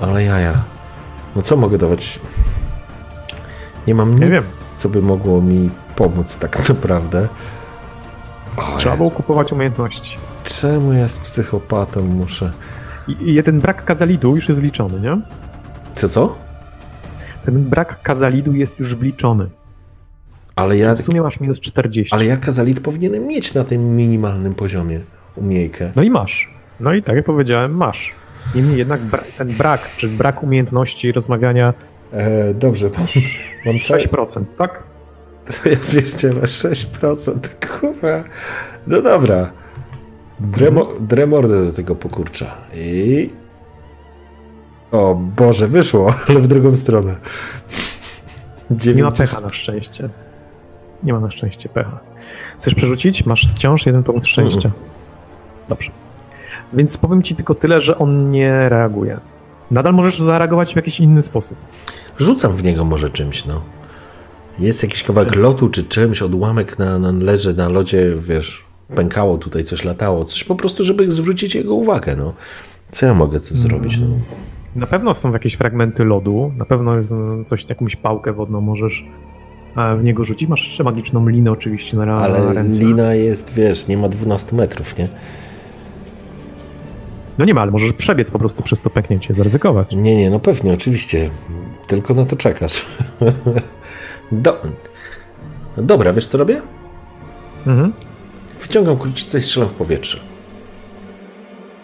Ale 0.01 0.24
jaja. 0.24 0.63
No 1.36 1.41
co 1.41 1.57
mogę 1.57 1.78
dawać? 1.78 2.20
Nie 3.88 3.95
mam 3.95 4.11
nic, 4.11 4.22
Nie 4.22 4.30
wiem. 4.30 4.43
co 4.76 4.89
by 4.89 5.01
mogło 5.01 5.41
mi 5.41 5.70
pomóc 5.95 6.36
tak 6.36 6.59
naprawdę. 6.70 7.28
O, 8.57 8.78
Trzeba 8.78 8.97
było 8.97 9.11
kupować 9.11 9.51
umiejętności. 9.51 10.18
Czemu 10.43 10.93
ja 10.93 11.07
z 11.07 11.20
psychopatą 11.20 12.01
muszę... 12.01 12.51
I, 13.07 13.36
I 13.38 13.43
ten 13.43 13.59
brak 13.59 13.86
kazalidu 13.86 14.36
już 14.36 14.47
jest 14.47 14.59
wliczony, 14.59 14.99
nie? 14.99 15.22
Co, 15.98 16.10
co? 16.10 16.38
Ten 17.45 17.64
brak 17.64 18.02
kazalidu 18.02 18.54
jest 18.54 18.80
już 18.80 18.95
wliczony. 18.95 19.50
Ale 20.56 20.78
ja, 20.78 20.95
W 20.95 21.02
sumie 21.02 21.22
masz 21.22 21.39
minus 21.39 21.60
40. 21.60 22.16
ale 22.16 22.26
ja 22.26 22.38
kazalit 22.38 22.80
powinienem 22.80 23.28
mieć 23.28 23.54
na 23.54 23.64
tym 23.64 23.95
minimalnym 23.95 24.54
poziomie 24.54 25.00
umiejkę. 25.36 25.91
No 25.95 26.04
i 26.04 26.10
masz. 26.10 26.54
No 26.80 26.93
i 26.93 27.04
tak 27.04 27.16
jak 27.16 27.26
powiedziałem, 27.26 27.76
masz. 27.78 28.14
Niemniej 28.56 28.78
jednak 28.78 29.02
bra- 29.02 29.24
ten 29.38 29.48
brak, 29.48 29.89
czy 29.98 30.08
brak 30.08 30.43
umiejętności 30.43 31.12
rozmawiania 31.12 31.74
E, 32.14 32.54
dobrze, 32.54 32.89
mam, 32.98 33.08
mam 33.66 33.80
całe, 33.80 34.00
6%, 34.00 34.43
tak? 34.58 34.84
To 35.45 35.70
ja 35.70 35.76
pierdzielę 35.91 36.41
6%. 36.41 37.34
Kurwa. 37.80 38.24
No 38.88 39.02
dobra. 39.02 39.52
Dremo, 40.39 40.88
dremordę 41.00 41.66
do 41.66 41.74
tego 41.74 41.95
pokurcza. 41.95 42.56
I... 42.74 43.30
O 44.92 45.16
Boże, 45.16 45.68
wyszło, 45.68 46.14
ale 46.28 46.40
w 46.40 46.48
drugą 46.48 46.76
stronę. 46.76 47.16
Nie 48.70 48.76
ma 48.76 48.82
90 48.82 49.18
pecha 49.18 49.42
na 49.42 49.50
szczęście. 49.50 50.10
Nie 51.04 51.14
ma 51.14 51.20
na 51.20 51.30
szczęście 51.30 51.70
pecha. 51.70 52.00
Chcesz 52.58 52.76
przerzucić? 52.76 53.26
Masz 53.26 53.48
wciąż 53.52 53.86
jeden 53.86 54.04
punkt 54.04 54.28
szczęścia. 54.28 54.72
Dobrze. 55.70 55.92
Więc 56.74 56.98
powiem 56.98 57.24
ci 57.24 57.36
tylko 57.36 57.56
tyle, 57.56 57.82
że 57.82 57.98
on 57.98 58.32
nie 58.32 58.70
reaguje. 58.70 59.20
Nadal 59.72 59.94
możesz 59.94 60.20
zareagować 60.20 60.74
w 60.74 60.76
jakiś 60.76 61.00
inny 61.00 61.22
sposób. 61.22 61.58
Rzucam 62.20 62.54
w 62.54 62.64
niego 62.64 62.86
może 62.86 63.10
czymś, 63.10 63.46
no. 63.46 63.62
Jest 64.60 64.84
jakiś 64.84 65.04
kawałek 65.04 65.36
lotu 65.36 65.70
czy 65.70 65.84
czymś, 65.84 66.22
odłamek 66.22 66.80
na, 66.80 67.00
na 67.00 67.12
leży 67.12 67.54
na 67.54 67.70
lodzie, 67.70 68.16
wiesz, 68.20 68.66
pękało 68.96 69.38
tutaj, 69.38 69.64
coś 69.64 69.84
latało, 69.84 70.26
coś 70.26 70.44
po 70.44 70.56
prostu, 70.56 70.84
żeby 70.84 71.12
zwrócić 71.12 71.56
jego 71.56 71.74
uwagę, 71.74 72.16
no. 72.16 72.34
Co 72.92 73.06
ja 73.06 73.14
mogę 73.14 73.40
tu 73.40 73.56
zrobić, 73.56 74.00
no? 74.00 74.08
Na 74.78 74.88
pewno 74.88 75.13
są 75.13 75.34
jakieś 75.34 75.53
fragmenty 75.53 76.05
lodu, 76.05 76.51
na 76.57 76.65
pewno 76.65 76.95
jest 76.95 77.11
no, 77.11 77.43
coś, 77.45 77.69
jakąś 77.69 77.95
pałkę 77.95 78.34
wodną 78.34 78.61
możesz 78.61 79.05
e, 79.78 79.95
w 79.97 80.03
niego 80.03 80.23
rzucić. 80.23 80.49
Masz 80.49 80.63
jeszcze 80.67 80.84
magiczną 80.84 81.28
linę 81.28 81.51
oczywiście 81.51 81.97
na, 81.97 82.05
na 82.05 82.17
Ale 82.17 82.53
ręce. 82.53 82.84
lina 82.84 83.13
jest, 83.13 83.53
wiesz, 83.53 83.88
nie 83.88 83.97
ma 83.97 84.09
12 84.09 84.55
metrów, 84.55 84.97
nie? 84.97 85.07
No 87.38 87.45
nie 87.45 87.53
ma, 87.53 87.61
ale 87.61 87.71
możesz 87.71 87.93
przebiec 87.93 88.32
po 88.32 88.39
prostu 88.39 88.63
przez 88.63 88.82
to 88.82 88.89
pęknięcie, 88.89 89.34
zaryzykować. 89.34 89.91
Nie, 89.91 90.15
nie, 90.15 90.30
no 90.30 90.39
pewnie, 90.39 90.73
oczywiście. 90.73 91.30
Tylko 91.88 92.13
na 92.13 92.25
to 92.25 92.36
czekasz. 92.36 92.86
Do... 94.32 94.61
Dobra, 95.78 96.13
wiesz 96.13 96.28
co 96.28 96.38
robię? 96.38 96.61
Mhm. 97.67 97.93
Wyciągam 98.61 98.97
krucicę 98.97 99.38
i 99.38 99.41
strzelam 99.41 99.69
w 99.69 99.73
powietrze. 99.73 100.19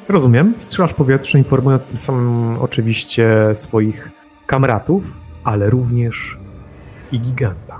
Rozumiem. 0.09 0.53
Strzelasz 0.57 0.93
powietrze, 0.93 1.37
informując 1.37 1.85
tym 1.85 1.97
samym 1.97 2.57
oczywiście 2.57 3.27
swoich 3.53 4.09
kamratów, 4.45 5.03
ale 5.43 5.69
również 5.69 6.37
i 7.11 7.19
giganta. 7.19 7.79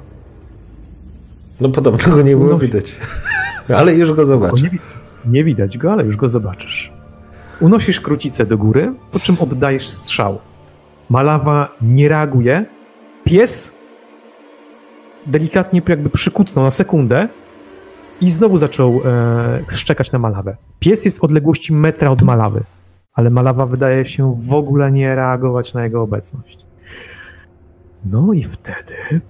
No 1.61 1.69
podobno 1.69 2.15
go 2.15 2.21
nie 2.21 2.37
było 2.37 2.57
widać. 2.57 2.95
Ale 3.77 3.93
już 3.93 4.09
go 4.09 4.15
Bo 4.15 4.25
zobacz. 4.25 4.61
nie, 4.61 4.69
nie 5.25 5.43
widać 5.43 5.77
go, 5.77 5.91
ale 5.91 6.03
już 6.03 6.17
go 6.17 6.29
zobaczysz. 6.29 6.93
Unosisz 7.59 7.99
krucicę 7.99 8.45
do 8.45 8.57
góry, 8.57 8.93
po 9.11 9.19
czym 9.19 9.37
oddajesz 9.39 9.89
strzał. 9.89 10.39
Malawa 11.09 11.75
nie 11.81 12.09
reaguje. 12.09 12.65
Pies 13.23 13.75
delikatnie 15.25 15.81
jakby 15.87 16.09
przykucnął 16.09 16.65
na 16.65 16.71
sekundę 16.71 17.27
i 18.23 18.31
znowu 18.31 18.57
zaczął 18.57 19.01
e, 19.05 19.63
szczekać 19.69 20.11
na 20.11 20.19
malawę. 20.19 20.57
Pies 20.79 21.05
jest 21.05 21.19
w 21.19 21.23
odległości 21.23 21.73
metra 21.73 22.09
od 22.09 22.21
malawy, 22.21 22.63
ale 23.13 23.29
malawa 23.29 23.65
wydaje 23.65 24.05
się 24.05 24.31
w 24.47 24.53
ogóle 24.53 24.91
nie 24.91 25.15
reagować 25.15 25.73
na 25.73 25.83
jego 25.83 26.01
obecność. 26.01 26.65
No 28.05 28.33
i 28.33 28.43
wtedy 28.43 29.21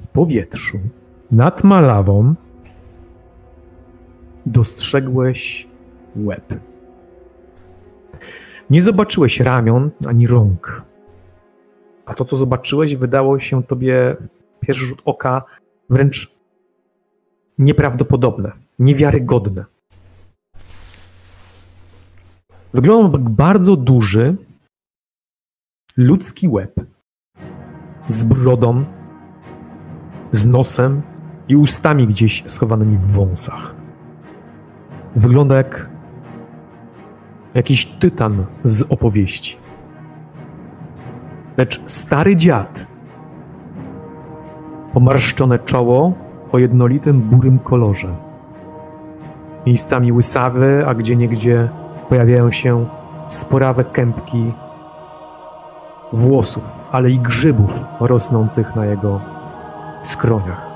w 0.00 0.08
powietrzu 0.08 0.78
nad 1.30 1.64
malawą 1.64 2.34
dostrzegłeś 4.46 5.68
łeb. 6.16 6.54
Nie 8.70 8.82
zobaczyłeś 8.82 9.40
ramion 9.40 9.90
ani 10.06 10.26
rąk, 10.26 10.82
A 12.06 12.14
to, 12.14 12.24
co 12.24 12.36
zobaczyłeś, 12.36 12.96
wydało 12.96 13.38
się 13.38 13.62
tobie 13.62 14.16
w 14.20 14.28
pierwszy 14.60 14.84
rzut 14.84 15.02
oka 15.04 15.42
wręcz 15.90 16.39
nieprawdopodobne, 17.60 18.52
niewiarygodne. 18.78 19.64
Wyglądał 22.74 23.20
jak 23.20 23.30
bardzo 23.30 23.76
duży, 23.76 24.36
ludzki 25.96 26.48
łeb 26.48 26.80
z 28.08 28.24
brodą, 28.24 28.84
z 30.30 30.46
nosem 30.46 31.02
i 31.48 31.56
ustami 31.56 32.06
gdzieś 32.06 32.44
schowanymi 32.46 32.98
w 32.98 33.06
wąsach. 33.06 33.74
Wygląda 35.16 35.56
jak 35.56 35.90
jakiś 37.54 37.86
tytan 37.86 38.46
z 38.64 38.82
opowieści. 38.82 39.56
Lecz 41.56 41.90
stary 41.90 42.36
dziad, 42.36 42.86
pomarszczone 44.92 45.58
czoło 45.58 46.29
o 46.52 46.58
jednolitym 46.58 47.20
burym 47.20 47.58
kolorze. 47.58 48.14
Miejscami 49.66 50.12
łysawy, 50.12 50.84
a 50.86 50.94
gdzie 50.94 51.16
niegdzie 51.16 51.68
pojawiają 52.08 52.50
się 52.50 52.86
sporawe 53.28 53.84
kępki 53.84 54.52
włosów, 56.12 56.80
ale 56.92 57.10
i 57.10 57.18
grzybów 57.18 57.84
rosnących 58.00 58.76
na 58.76 58.86
jego 58.86 59.20
skroniach. 60.02 60.66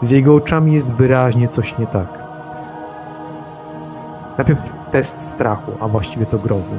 Z 0.00 0.10
jego 0.10 0.34
oczami 0.34 0.72
jest 0.72 0.94
wyraźnie 0.94 1.48
coś 1.48 1.78
nie 1.78 1.86
tak. 1.86 2.22
Najpierw 4.38 4.72
test 4.90 5.20
strachu, 5.20 5.72
a 5.80 5.88
właściwie 5.88 6.26
to 6.26 6.38
grozy. 6.38 6.74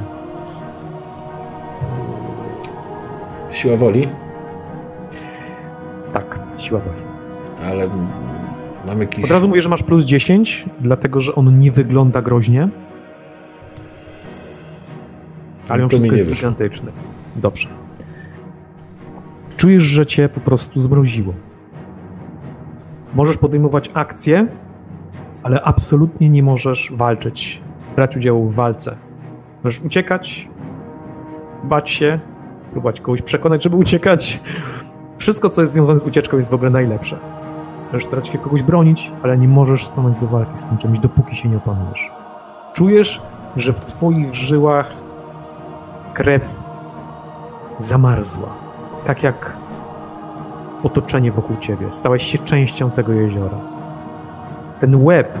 Siła 3.50 3.76
woli, 3.76 4.08
siła 6.58 6.80
woli. 6.80 7.00
ale 7.68 7.88
mam 8.86 9.00
jakiś... 9.00 9.24
Od 9.24 9.30
razu 9.30 9.48
mówię, 9.48 9.62
że 9.62 9.68
masz 9.68 9.82
plus 9.82 10.04
10, 10.04 10.64
dlatego 10.80 11.20
że 11.20 11.34
on 11.34 11.58
nie 11.58 11.72
wygląda 11.72 12.22
groźnie. 12.22 12.68
Ale 15.68 15.78
No 15.78 15.84
on 15.84 15.88
wszystko 15.88 16.12
jest 16.12 16.24
wyszło. 16.28 16.36
gigantyczne. 16.36 16.92
Dobrze. 17.36 17.68
Czujesz, 19.56 19.82
że 19.82 20.06
cię 20.06 20.28
po 20.28 20.40
prostu 20.40 20.80
zmroziło. 20.80 21.34
Możesz 23.14 23.36
podejmować 23.38 23.90
akcje, 23.94 24.46
ale 25.42 25.62
absolutnie 25.62 26.28
nie 26.28 26.42
możesz 26.42 26.92
walczyć, 26.96 27.60
brać 27.96 28.16
udziału 28.16 28.48
w 28.48 28.54
walce. 28.54 28.96
Możesz 29.64 29.80
uciekać, 29.80 30.48
bać 31.64 31.90
się, 31.90 32.20
próbować 32.72 33.00
kogoś 33.00 33.22
przekonać, 33.22 33.62
żeby 33.62 33.76
uciekać. 33.76 34.40
Wszystko, 35.18 35.50
co 35.50 35.60
jest 35.60 35.72
związane 35.72 35.98
z 35.98 36.04
ucieczką, 36.04 36.36
jest 36.36 36.50
w 36.50 36.54
ogóle 36.54 36.70
najlepsze. 36.70 37.18
Możesz 37.86 38.04
starać 38.04 38.28
się 38.28 38.38
kogoś 38.38 38.62
bronić, 38.62 39.12
ale 39.22 39.38
nie 39.38 39.48
możesz 39.48 39.86
stanąć 39.86 40.20
do 40.20 40.26
walki 40.26 40.58
z 40.58 40.64
tym 40.64 40.78
czymś, 40.78 40.98
dopóki 40.98 41.36
się 41.36 41.48
nie 41.48 41.56
opanujesz. 41.56 42.10
Czujesz, 42.72 43.22
że 43.56 43.72
w 43.72 43.80
twoich 43.80 44.34
żyłach 44.34 44.92
krew 46.14 46.54
zamarzła. 47.78 48.48
Tak 49.04 49.22
jak 49.22 49.56
otoczenie 50.82 51.32
wokół 51.32 51.56
ciebie. 51.56 51.86
Stałeś 51.92 52.22
się 52.22 52.38
częścią 52.38 52.90
tego 52.90 53.12
jeziora. 53.12 53.58
Ten 54.80 55.04
łeb 55.04 55.38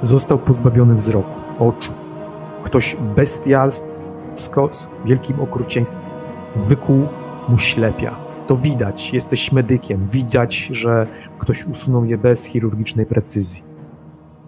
został 0.00 0.38
pozbawiony 0.38 0.94
wzroku, 0.94 1.40
oczu. 1.58 1.92
Ktoś 2.62 2.96
bestialsko, 3.16 4.68
z 4.70 4.88
wielkim 5.04 5.40
okrucieństwem 5.40 6.02
wykuł 6.56 7.06
mu 7.48 7.58
ślepia. 7.58 8.16
To 8.46 8.56
widać, 8.56 9.12
jesteś 9.12 9.52
medykiem, 9.52 10.08
widać, 10.08 10.66
że 10.66 11.06
ktoś 11.38 11.64
usunął 11.64 12.04
je 12.04 12.18
bez 12.18 12.46
chirurgicznej 12.46 13.06
precyzji. 13.06 13.62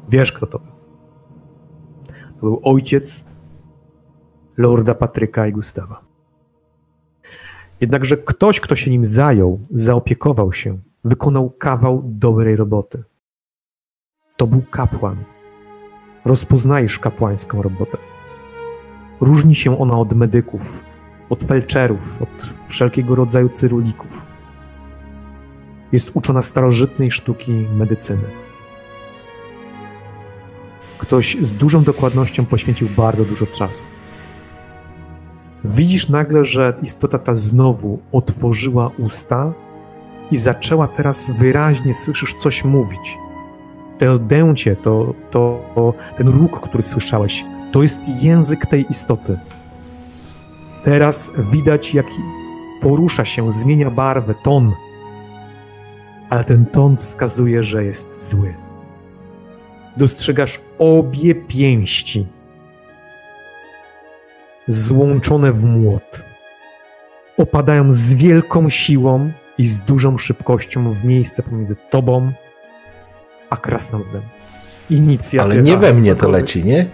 Wiesz, 0.09 0.33
kto 0.33 0.47
to 0.47 0.59
był. 0.59 0.73
To 2.37 2.41
był 2.41 2.61
ojciec 2.65 3.25
Lorda 4.57 4.95
Patryka 4.95 5.47
i 5.47 5.53
Gustawa. 5.53 6.01
Jednakże 7.81 8.17
ktoś, 8.17 8.61
kto 8.61 8.77
się 8.77 8.91
nim 8.91 9.05
zajął, 9.05 9.61
zaopiekował 9.71 10.53
się, 10.53 10.79
wykonał 11.05 11.51
kawał 11.51 12.03
dobrej 12.05 12.57
roboty. 12.57 13.05
To 14.37 14.47
był 14.47 14.63
kapłan. 14.71 15.17
Rozpoznajesz 16.25 16.99
kapłańską 16.99 17.63
robotę. 17.63 17.99
Różni 19.21 19.55
się 19.55 19.79
ona 19.79 19.99
od 19.99 20.13
medyków, 20.13 20.83
od 21.31 21.45
felczerów, 21.45 22.23
od 22.23 22.51
wszelkiego 22.69 23.15
rodzaju 23.15 23.49
cyrulików. 23.49 24.27
Jest 25.93 26.11
uczona 26.15 26.43
starożytnej 26.43 27.11
sztuki 27.11 27.53
medycyny. 27.53 28.29
Ktoś 30.99 31.37
z 31.41 31.53
dużą 31.53 31.83
dokładnością 31.83 32.47
poświęcił 32.47 32.89
bardzo 32.97 33.25
dużo 33.25 33.47
czasu. 33.47 33.87
Widzisz 35.65 36.09
nagle, 36.09 36.45
że 36.45 36.75
istota 36.83 37.19
ta 37.19 37.35
znowu 37.35 37.99
otworzyła 38.13 38.91
usta 38.99 39.53
i 40.31 40.37
zaczęła 40.37 40.89
teraz 40.89 41.31
wyraźnie, 41.39 41.95
słyszysz, 41.95 42.35
coś 42.35 42.65
mówić. 42.65 43.17
To 43.99 44.19
dęcie, 44.19 44.77
to, 44.77 45.15
to, 45.31 45.95
ten 46.17 46.29
róg, 46.29 46.61
który 46.61 46.83
słyszałeś, 46.83 47.45
to 47.73 47.83
jest 47.83 48.23
język 48.23 48.67
tej 48.67 48.91
istoty. 48.91 49.39
Teraz 50.85 51.31
widać, 51.53 51.95
jak 51.95 52.07
porusza 52.81 53.25
się, 53.25 53.51
zmienia 53.51 53.91
barwę, 53.91 54.35
ton. 54.43 54.73
Ale 56.31 56.45
ten 56.45 56.67
ton 56.67 56.97
wskazuje, 56.97 57.63
że 57.63 57.85
jest 57.85 58.29
zły. 58.29 58.55
Dostrzegasz 59.97 60.61
obie 60.79 61.35
pięści 61.35 62.27
złączone 64.69 65.53
w 65.53 65.65
młot. 65.65 66.25
Opadają 67.37 67.93
z 67.93 68.13
wielką 68.13 68.69
siłą 68.69 69.33
i 69.59 69.67
z 69.67 69.79
dużą 69.79 70.19
szybkością 70.19 70.93
w 70.93 71.05
miejsce 71.05 71.43
pomiędzy 71.43 71.77
tobą 71.91 72.33
a 73.51 73.57
krasnoludem. 73.57 74.23
Inicjatywa. 74.91 75.55
Ale 75.55 75.63
nie 75.63 75.77
we 75.77 75.95
mnie 75.95 76.15
to 76.15 76.29
leci, 76.29 76.65
nie? 76.65 76.87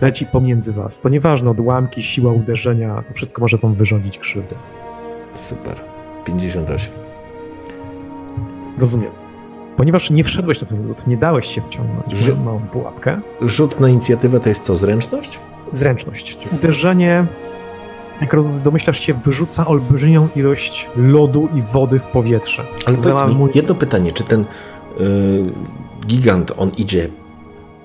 Leci 0.00 0.26
pomiędzy 0.26 0.72
was. 0.72 1.00
To 1.00 1.08
nieważne, 1.08 1.50
odłamki, 1.50 2.02
siła 2.02 2.32
uderzenia, 2.32 3.02
to 3.08 3.14
wszystko 3.14 3.42
może 3.42 3.58
wam 3.58 3.74
wyrządzić 3.74 4.18
krzywdę. 4.18 4.56
Super. 5.34 5.76
58. 6.24 6.92
Rozumiem. 8.78 9.10
Ponieważ 9.76 10.10
nie 10.10 10.24
wszedłeś 10.24 10.60
na 10.60 10.66
ten 10.66 10.88
lód, 10.88 11.06
nie 11.06 11.16
dałeś 11.16 11.46
się 11.46 11.60
wciągnąć 11.60 12.14
w 12.14 12.44
małą 12.44 12.60
pułapkę, 12.60 13.20
Rzut 13.40 13.80
na 13.80 13.88
inicjatywę 13.88 14.40
to 14.40 14.48
jest 14.48 14.64
co, 14.64 14.76
zręczność? 14.76 15.38
zręczność. 15.72 16.38
Uderzenie, 16.52 17.26
jak 18.20 18.36
domyślasz 18.62 19.00
się, 19.00 19.14
wyrzuca 19.14 19.66
olbrzymią 19.66 20.28
ilość 20.36 20.88
lodu 20.96 21.48
i 21.54 21.62
wody 21.62 21.98
w 21.98 22.08
powietrze. 22.08 22.64
Ale 22.86 22.96
powiedz 22.96 23.26
mi, 23.28 23.48
jedno 23.54 23.74
pytanie, 23.74 24.12
czy 24.12 24.24
ten 24.24 24.40
y, 24.40 24.44
gigant, 26.06 26.52
on 26.56 26.70
idzie 26.70 27.08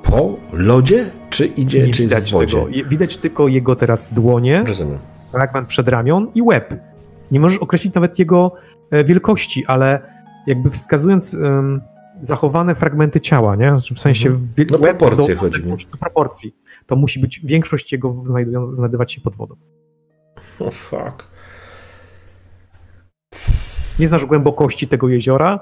po 0.03 0.35
lodzie, 0.53 1.11
czy 1.29 1.45
idzie, 1.45 1.79
nie 1.87 1.93
czy 1.93 2.01
jest 2.03 2.13
widać 2.15 2.29
w 2.29 2.33
wodzie? 2.33 2.57
tego. 2.65 2.89
Widać 2.89 3.17
tylko 3.17 3.47
jego 3.47 3.75
teraz 3.75 4.13
dłonie, 4.13 4.63
Rozumiem. 4.67 4.97
fragment 5.31 5.67
przedramion 5.67 6.27
i 6.35 6.41
łeb. 6.41 6.73
Nie 7.31 7.39
możesz 7.39 7.57
określić 7.57 7.93
nawet 7.93 8.19
jego 8.19 8.53
e, 8.91 9.03
wielkości, 9.03 9.65
ale 9.65 9.99
jakby 10.47 10.69
wskazując 10.69 11.33
em, 11.33 11.81
zachowane 12.21 12.75
fragmenty 12.75 13.21
ciała, 13.21 13.55
nie? 13.55 13.75
W 13.95 13.99
sensie 13.99 14.29
Mhm. 14.29 14.47
wi- 14.57 14.65
No 14.71 14.77
proporcje 14.77 15.35
do, 15.35 15.41
chodzi 15.41 15.63
mi. 15.63 15.77
do 15.91 15.97
proporcji. 15.99 16.55
To 16.85 16.95
musi 16.95 17.19
być 17.19 17.39
większość 17.43 17.91
jego 17.91 18.11
znajdują, 18.25 18.73
znajdować 18.73 19.11
się 19.13 19.21
pod 19.21 19.35
wodą. 19.35 19.55
Oh, 20.59 20.71
fuck. 20.71 21.27
Nie 23.99 24.07
znasz 24.07 24.25
głębokości 24.25 24.87
tego 24.87 25.09
jeziora, 25.09 25.59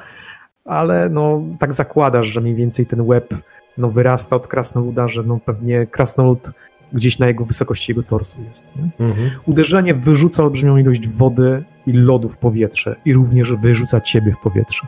ale 0.66 1.10
no 1.10 1.42
tak 1.60 1.74
zakładasz, 1.74 2.28
że 2.28 2.42
mniej 2.42 2.56
więcej 2.56 2.86
ten 2.86 3.02
łeb 3.02 3.34
no, 3.78 3.90
wyrasta 3.90 4.36
od 4.36 4.48
krasnoluda, 4.48 5.08
że 5.08 5.24
no 5.24 5.40
pewnie 5.46 5.88
krasnolud 5.88 6.52
gdzieś 6.94 7.20
na 7.20 7.28
jego 7.28 7.46
wysokości 7.46 7.92
jego 7.92 8.04
torsu 8.04 8.44
jest. 8.44 8.68
Mhm. 9.00 9.32
Uderzenie 9.46 9.94
wyrzuca 9.94 10.44
olbrzymią 10.44 10.78
ilość 10.78 11.08
wody 11.08 11.64
i 11.88 11.94
lodu 11.94 12.30
w 12.30 12.38
powietrze 12.38 12.96
i 13.06 13.14
również 13.14 13.54
wyrzuca 13.54 14.02
ciebie 14.02 14.34
w 14.34 14.38
powietrze. 14.38 14.88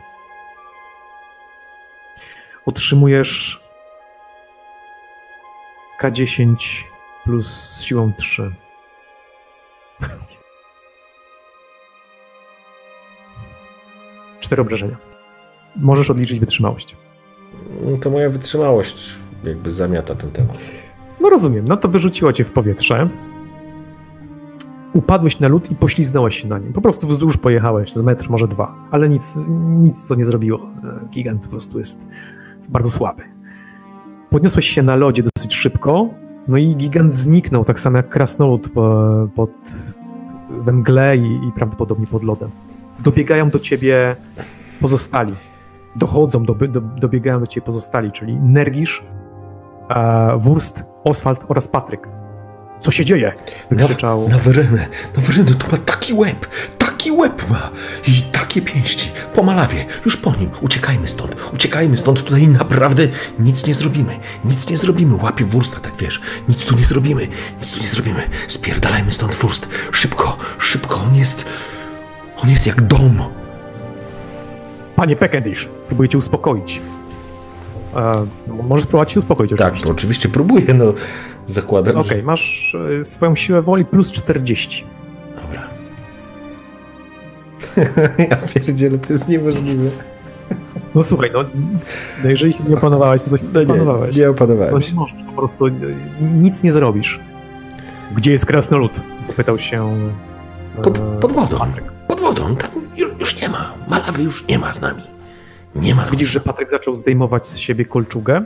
Otrzymujesz 2.66 3.60
K10 6.00 6.56
plus 7.24 7.46
z 7.46 7.82
siłą 7.82 8.12
3. 8.12 8.52
Cztery 14.40 14.62
obrażenia. 14.62 14.96
Możesz 15.76 16.10
odliczyć 16.10 16.40
wytrzymałość. 16.40 16.96
No 17.84 17.96
to 17.96 18.10
moja 18.10 18.30
wytrzymałość 18.30 19.16
jakby 19.44 19.72
zamiata 19.72 20.14
ten 20.14 20.30
temat. 20.30 20.58
No 21.20 21.30
rozumiem, 21.30 21.68
no 21.68 21.76
to 21.76 21.88
wyrzuciło 21.88 22.32
cię 22.32 22.44
w 22.44 22.50
powietrze. 22.50 23.08
upadłeś 24.92 25.40
na 25.40 25.48
lód 25.48 25.70
i 25.70 25.74
pośliznąłeś 25.74 26.42
się 26.42 26.48
na 26.48 26.58
nim. 26.58 26.72
Po 26.72 26.80
prostu 26.80 27.06
wzdłuż 27.06 27.36
pojechałeś, 27.36 27.92
z 27.92 28.02
metr, 28.02 28.30
może 28.30 28.48
dwa, 28.48 28.74
ale 28.90 29.08
nic, 29.08 29.38
nic 29.78 30.06
to 30.06 30.14
nie 30.14 30.24
zrobiło. 30.24 30.58
E, 30.84 31.08
gigant 31.10 31.44
po 31.44 31.50
prostu 31.50 31.78
jest 31.78 32.06
bardzo 32.68 32.90
słaby. 32.90 33.22
Podniosłeś 34.30 34.68
się 34.68 34.82
na 34.82 34.96
lodzie 34.96 35.22
dosyć 35.36 35.54
szybko, 35.54 36.08
no 36.48 36.56
i 36.56 36.76
gigant 36.76 37.14
zniknął, 37.14 37.64
tak 37.64 37.80
samo 37.80 37.96
jak 37.96 38.08
krasnolud 38.08 38.68
po, 38.68 39.06
pod, 39.34 39.50
we 40.60 40.72
mgle 40.72 41.16
i, 41.16 41.48
i 41.48 41.52
prawdopodobnie 41.52 42.06
pod 42.06 42.24
lodem. 42.24 42.50
Dobiegają 43.00 43.50
do 43.50 43.58
ciebie 43.58 44.16
pozostali. 44.80 45.34
Dochodzą, 45.96 46.44
do, 46.44 46.54
do, 46.54 46.80
dobiegają 46.80 47.40
do 47.40 47.46
ciebie 47.46 47.64
pozostali, 47.64 48.12
czyli 48.12 48.36
Nergisz, 48.36 49.04
e, 49.90 50.36
Wurst, 50.38 50.84
Oswald 51.04 51.44
oraz 51.48 51.68
Patryk. 51.68 52.08
Co 52.80 52.90
się 52.90 53.04
dzieje? 53.04 53.32
Krzyczał. 53.76 54.22
Na, 54.22 54.28
na 54.28 54.38
Werenę, 54.38 54.86
na 55.16 55.22
Werenę 55.22 55.54
to 55.54 55.66
ma 55.72 55.78
taki 55.78 56.14
łeb, 56.14 56.46
taki 56.78 57.12
łeb 57.12 57.50
ma 57.50 57.70
i 58.08 58.22
takie 58.22 58.62
pięści. 58.62 59.10
Po 59.34 59.42
Malawie, 59.42 59.86
już 60.04 60.16
po 60.16 60.30
nim. 60.30 60.50
Uciekajmy 60.60 61.08
stąd, 61.08 61.36
uciekajmy 61.54 61.96
stąd. 61.96 62.22
Tutaj 62.24 62.48
naprawdę 62.48 63.08
nic 63.38 63.66
nie 63.66 63.74
zrobimy. 63.74 64.18
Nic 64.44 64.70
nie 64.70 64.78
zrobimy. 64.78 65.14
Łapie 65.22 65.44
wursta, 65.44 65.80
tak 65.80 65.92
wiesz. 65.98 66.20
Nic 66.48 66.64
tu 66.64 66.76
nie 66.76 66.84
zrobimy, 66.84 67.28
nic 67.60 67.72
tu 67.72 67.80
nie 67.80 67.88
zrobimy. 67.88 68.22
Spierdalajmy 68.48 69.12
stąd 69.12 69.34
wurst. 69.34 69.68
Szybko, 69.92 70.36
szybko. 70.58 71.00
On 71.08 71.14
jest, 71.14 71.44
on 72.42 72.50
jest 72.50 72.66
jak 72.66 72.80
dom. 72.82 73.22
Panie 74.96 75.16
Pekendish, 75.16 75.68
próbuję 75.90 76.08
cię 76.08 76.18
uspokoić. 76.18 76.80
E, 77.96 78.26
możesz 78.68 78.84
spróbować 78.84 79.12
się 79.12 79.18
uspokoić 79.18 79.50
tak, 79.50 79.60
oczywiście. 79.60 79.86
Tak, 79.86 79.96
oczywiście 79.96 80.28
próbuję, 80.28 80.74
no 80.74 80.92
zakładam. 81.46 81.96
Okej, 81.96 82.10
okay, 82.10 82.22
masz 82.22 82.76
e, 83.00 83.04
swoją 83.04 83.34
siłę 83.34 83.62
woli 83.62 83.84
plus 83.84 84.12
40. 84.12 84.84
Dobra. 85.42 85.68
ja 88.30 88.36
pierdzielę, 88.36 88.98
to 88.98 89.12
jest 89.12 89.28
niemożliwe. 89.28 89.90
No 90.94 91.02
słuchaj, 91.02 91.30
no, 91.32 91.44
no 92.24 92.30
jeżeli 92.30 92.52
się 92.52 92.64
nie 92.68 92.76
opanowałeś, 92.76 93.22
to, 93.22 93.30
to 93.30 93.38
się 93.38 93.44
no 93.52 93.60
nie 93.60 93.64
opanowałeś. 93.64 94.16
Nie 94.16 94.30
opanowałeś. 94.30 94.72
No 94.72 94.78
nie 94.92 95.00
możesz, 95.00 95.16
po 95.26 95.32
prostu 95.32 95.66
e, 95.66 95.70
nic 96.20 96.62
nie 96.62 96.72
zrobisz. 96.72 97.20
Gdzie 98.16 98.32
jest 98.32 98.46
krasnolud? 98.46 98.92
Zapytał 99.22 99.58
się 99.58 100.10
pod, 100.82 100.98
pod 100.98 101.32
wodą. 101.32 101.58
Patryk. 101.58 101.92
Pod 102.08 102.20
wodą, 102.20 102.56
tam 102.56 102.70
już 102.96 103.42
nie 103.42 103.48
ma. 103.48 103.74
Malawy 103.88 104.22
już 104.22 104.46
nie 104.48 104.58
ma 104.58 104.74
z 104.74 104.80
nami. 104.80 105.02
Nie 105.74 105.94
ma. 105.94 106.06
Widzisz, 106.10 106.30
że 106.30 106.40
Patryk 106.40 106.70
zaczął 106.70 106.94
zdejmować 106.94 107.46
z 107.46 107.56
siebie 107.56 107.84
kolczugę. 107.84 108.44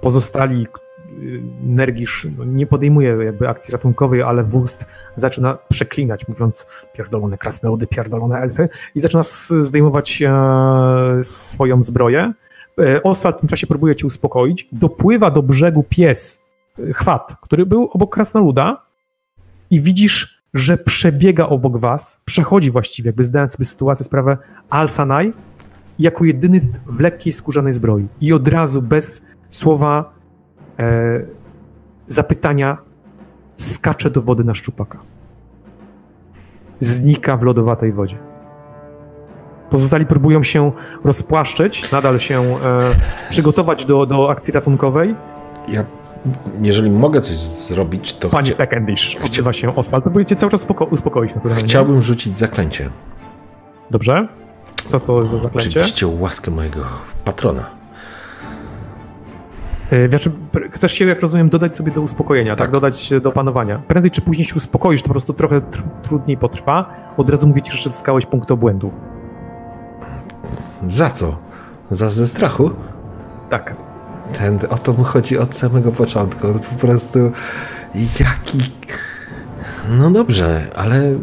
Pozostali 0.00 0.66
y, 1.22 1.42
Nergisz 1.62 2.26
no, 2.38 2.44
nie 2.44 2.66
podejmuje 2.66 3.16
jakby 3.24 3.48
akcji 3.48 3.72
ratunkowej, 3.72 4.22
ale 4.22 4.44
Wurst 4.44 4.86
zaczyna 5.16 5.58
przeklinać, 5.68 6.28
mówiąc 6.28 6.66
pierdolone 6.92 7.38
krasnoludy, 7.38 7.86
pierdolone 7.86 8.38
elfy 8.38 8.68
i 8.94 9.00
zaczyna 9.00 9.22
zdejmować 9.60 10.22
e, 10.22 10.32
swoją 11.22 11.82
zbroję. 11.82 12.32
E, 12.78 13.02
Oswald 13.02 13.36
w 13.36 13.40
tym 13.40 13.48
czasie 13.48 13.66
próbuje 13.66 13.96
cię 13.96 14.06
uspokoić. 14.06 14.68
Dopływa 14.72 15.30
do 15.30 15.42
brzegu 15.42 15.84
pies, 15.88 16.42
e, 16.78 16.92
chwat, 16.92 17.36
który 17.42 17.66
był 17.66 17.88
obok 17.92 18.14
krasnoluda 18.14 18.82
i 19.70 19.80
widzisz, 19.80 20.42
że 20.54 20.78
przebiega 20.78 21.46
obok 21.46 21.78
was, 21.78 22.20
przechodzi 22.24 22.70
właściwie, 22.70 23.08
jakby 23.08 23.24
zdając 23.24 23.52
sobie 23.52 23.64
sytuację, 23.64 24.04
sprawę 24.04 24.38
Al-Sanai, 24.70 25.32
jako 25.98 26.24
jedyny 26.24 26.60
w 26.86 27.00
lekkiej 27.00 27.32
skórzanej 27.32 27.72
zbroi. 27.72 28.08
I 28.20 28.32
od 28.32 28.48
razu, 28.48 28.82
bez 28.82 29.22
słowa 29.50 30.12
e, 30.78 31.20
zapytania, 32.06 32.78
skacze 33.56 34.10
do 34.10 34.20
wody 34.20 34.44
na 34.44 34.54
szczupaka. 34.54 34.98
Znika 36.80 37.36
w 37.36 37.42
lodowatej 37.42 37.92
wodzie. 37.92 38.18
Pozostali 39.70 40.06
próbują 40.06 40.42
się 40.42 40.72
rozpłaszczyć, 41.04 41.92
nadal 41.92 42.18
się 42.18 42.40
e, 42.40 42.58
przygotować 43.30 43.84
do, 43.84 44.06
do 44.06 44.30
akcji 44.30 44.52
ratunkowej. 44.52 45.14
Ja, 45.68 45.84
jeżeli 46.60 46.90
mogę 46.90 47.20
coś 47.20 47.36
zrobić, 47.36 48.14
to. 48.14 48.28
Panie 48.28 48.46
chcia... 48.46 48.56
Peckendish, 48.56 49.16
odzywa 49.24 49.52
się 49.52 49.76
Oswald, 49.76 50.04
będziecie 50.04 50.36
cały 50.36 50.50
czas 50.52 50.66
uspoko- 50.66 50.88
uspokoić 50.90 51.34
naturalnie. 51.34 51.64
Chciałbym 51.64 52.02
rzucić 52.02 52.38
zaklęcie. 52.38 52.90
Dobrze. 53.90 54.28
Co 54.86 55.00
to 55.00 55.26
za 55.26 55.38
zaklęcie? 55.38 55.80
Oczywiście 55.80 56.06
łaskę 56.06 56.50
mojego 56.50 56.80
patrona. 57.24 57.70
Wiesz, 60.08 60.28
chcesz 60.70 60.92
się, 60.92 61.04
jak 61.04 61.20
rozumiem, 61.20 61.48
dodać 61.48 61.76
sobie 61.76 61.92
do 61.92 62.00
uspokojenia, 62.00 62.50
tak? 62.50 62.58
tak? 62.58 62.70
Dodać 62.70 63.10
do 63.22 63.32
panowania. 63.32 63.82
Prędzej 63.88 64.10
czy 64.10 64.20
później 64.20 64.44
się 64.44 64.54
uspokoisz, 64.54 65.02
to 65.02 65.08
po 65.08 65.12
prostu 65.12 65.32
trochę 65.32 65.60
tr 65.60 65.82
trudniej 66.02 66.36
potrwa. 66.36 66.94
Od 67.16 67.30
razu 67.30 67.46
mówię 67.46 67.62
ci, 67.62 67.72
że 67.72 67.90
zyskałeś 67.90 68.26
punkt 68.26 68.50
obłędu. 68.50 68.90
Za 70.88 71.10
co? 71.10 71.36
Za 71.90 72.08
ze 72.08 72.26
strachu? 72.26 72.70
Tak. 73.50 73.76
Ten, 74.38 74.58
o 74.70 74.78
to 74.78 74.92
mu 74.92 75.04
chodzi 75.04 75.38
od 75.38 75.54
samego 75.54 75.92
początku. 75.92 76.46
Po 76.70 76.86
prostu 76.86 77.18
jaki... 78.20 78.58
No 79.98 80.10
dobrze, 80.10 80.66
ale... 80.74 81.14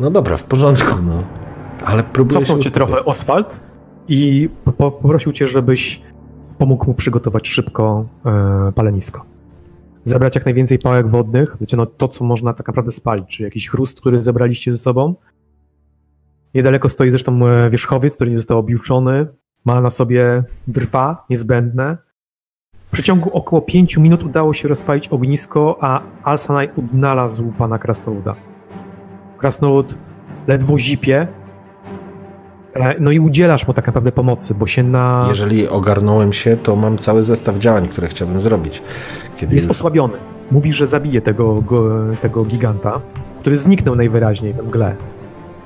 No 0.00 0.10
dobra, 0.10 0.36
w 0.36 0.44
porządku, 0.44 1.02
no. 1.02 1.22
Ale 1.84 2.02
próbuję 2.02 2.40
Cofnął 2.40 2.58
cię 2.58 2.70
trochę 2.70 3.04
Oswald 3.04 3.60
i 4.08 4.48
poprosił 4.78 5.32
cię, 5.32 5.46
żebyś 5.46 6.00
pomógł 6.58 6.86
mu 6.86 6.94
przygotować 6.94 7.48
szybko 7.48 8.06
e, 8.26 8.72
palenisko. 8.72 9.24
Zebrać 10.04 10.34
jak 10.34 10.44
najwięcej 10.44 10.78
pałek 10.78 11.08
wodnych, 11.08 11.56
wiecie, 11.60 11.76
no 11.76 11.86
to, 11.86 12.08
co 12.08 12.24
można 12.24 12.54
tak 12.54 12.66
naprawdę 12.66 12.92
spalić, 12.92 13.26
czy 13.28 13.42
jakiś 13.42 13.68
chrust, 13.68 14.00
który 14.00 14.22
zebraliście 14.22 14.72
ze 14.72 14.78
sobą. 14.78 15.14
Niedaleko 16.54 16.88
stoi 16.88 17.10
zresztą 17.10 17.46
e, 17.46 17.70
wierzchowiec, 17.70 18.14
który 18.14 18.30
nie 18.30 18.38
został 18.38 18.58
objuczony, 18.58 19.26
ma 19.64 19.80
na 19.80 19.90
sobie 19.90 20.44
drwa 20.66 21.24
niezbędne. 21.30 21.98
W 22.88 22.90
przeciągu 22.90 23.30
około 23.30 23.62
pięciu 23.62 24.00
minut 24.00 24.22
udało 24.22 24.54
się 24.54 24.68
rozpalić 24.68 25.08
ognisko, 25.08 25.78
a 25.80 26.02
Alsanaj 26.22 26.70
odnalazł 26.78 27.52
pana 27.58 27.78
Krasnoluda. 27.78 28.34
Krasnolud 29.38 29.94
ledwo 30.46 30.78
zipie, 30.78 31.28
no 33.00 33.10
i 33.10 33.18
udzielasz 33.18 33.68
mu 33.68 33.74
tak 33.74 33.86
naprawdę 33.86 34.12
pomocy, 34.12 34.54
bo 34.54 34.66
się 34.66 34.82
na... 34.82 35.26
Jeżeli 35.28 35.68
ogarnąłem 35.68 36.32
się, 36.32 36.56
to 36.56 36.76
mam 36.76 36.98
cały 36.98 37.22
zestaw 37.22 37.58
działań, 37.58 37.88
które 37.88 38.08
chciałbym 38.08 38.40
zrobić. 38.40 38.82
Kiedy... 39.36 39.54
Jest 39.54 39.70
osłabiony. 39.70 40.14
Mówi, 40.50 40.72
że 40.72 40.86
zabije 40.86 41.20
tego, 41.20 41.62
go, 41.62 41.90
tego 42.22 42.44
giganta, 42.44 43.00
który 43.40 43.56
zniknął 43.56 43.94
najwyraźniej 43.94 44.52
w 44.52 44.58
mgle. 44.58 44.94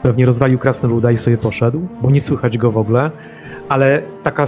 Pewnie 0.02 0.26
rozwalił 0.26 0.58
krasnoluda 0.58 1.10
i 1.10 1.18
sobie 1.18 1.38
poszedł, 1.38 1.80
bo 2.02 2.10
nie 2.10 2.20
słychać 2.20 2.58
go 2.58 2.70
w 2.70 2.76
ogóle, 2.76 3.10
ale 3.68 4.02
taka, 4.22 4.44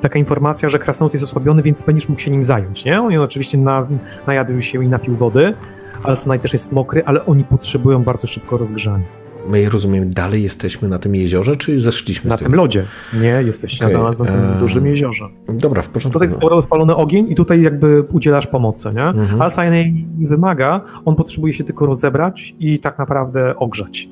taka 0.00 0.18
informacja, 0.18 0.68
że 0.68 0.78
krasnolud 0.78 1.12
jest 1.12 1.24
osłabiony, 1.24 1.62
więc 1.62 1.82
będziesz 1.82 2.08
mógł 2.08 2.20
się 2.20 2.30
nim 2.30 2.42
zająć, 2.42 2.84
nie? 2.84 3.02
On 3.02 3.16
oczywiście 3.16 3.58
na, 3.58 3.86
najadł 4.26 4.60
się 4.60 4.84
i 4.84 4.88
napił 4.88 5.16
wody, 5.16 5.54
ale 6.02 6.16
co 6.16 6.38
też 6.38 6.52
jest 6.52 6.72
mokry, 6.72 7.02
ale 7.04 7.26
oni 7.26 7.44
potrzebują 7.44 8.02
bardzo 8.02 8.26
szybko 8.26 8.56
rozgrzania. 8.56 9.23
My, 9.48 9.68
rozumiem, 9.68 10.14
dalej 10.14 10.42
jesteśmy 10.42 10.88
na 10.88 10.98
tym 10.98 11.14
jeziorze, 11.14 11.56
czy 11.56 11.80
zeszliśmy 11.80 12.30
Na 12.30 12.36
tym 12.36 12.54
lodzie. 12.54 12.84
Nie, 13.20 13.42
jesteście 13.46 13.86
okay. 13.86 13.98
na, 13.98 14.10
na, 14.10 14.14
tym 14.14 14.58
dużym 14.60 14.86
jeziorze. 14.86 15.28
Dobra, 15.48 15.82
w 15.82 15.88
porządku. 15.88 16.20
Tutaj 16.20 16.28
jest 16.28 16.42
rozpalony 16.42 16.96
ogień 16.96 17.30
i 17.30 17.34
tutaj 17.34 17.62
jakby 17.62 18.02
udzielasz 18.12 18.46
pomocy, 18.46 18.92
nie? 18.94 19.04
Mhm. 19.04 19.42
Ale 19.42 19.70
nie 20.18 20.28
wymaga, 20.28 20.80
on 21.04 21.16
potrzebuje 21.16 21.52
się 21.52 21.64
tylko 21.64 21.86
rozebrać 21.86 22.54
i 22.58 22.78
tak 22.78 22.98
naprawdę 22.98 23.56
ogrzać. 23.56 24.08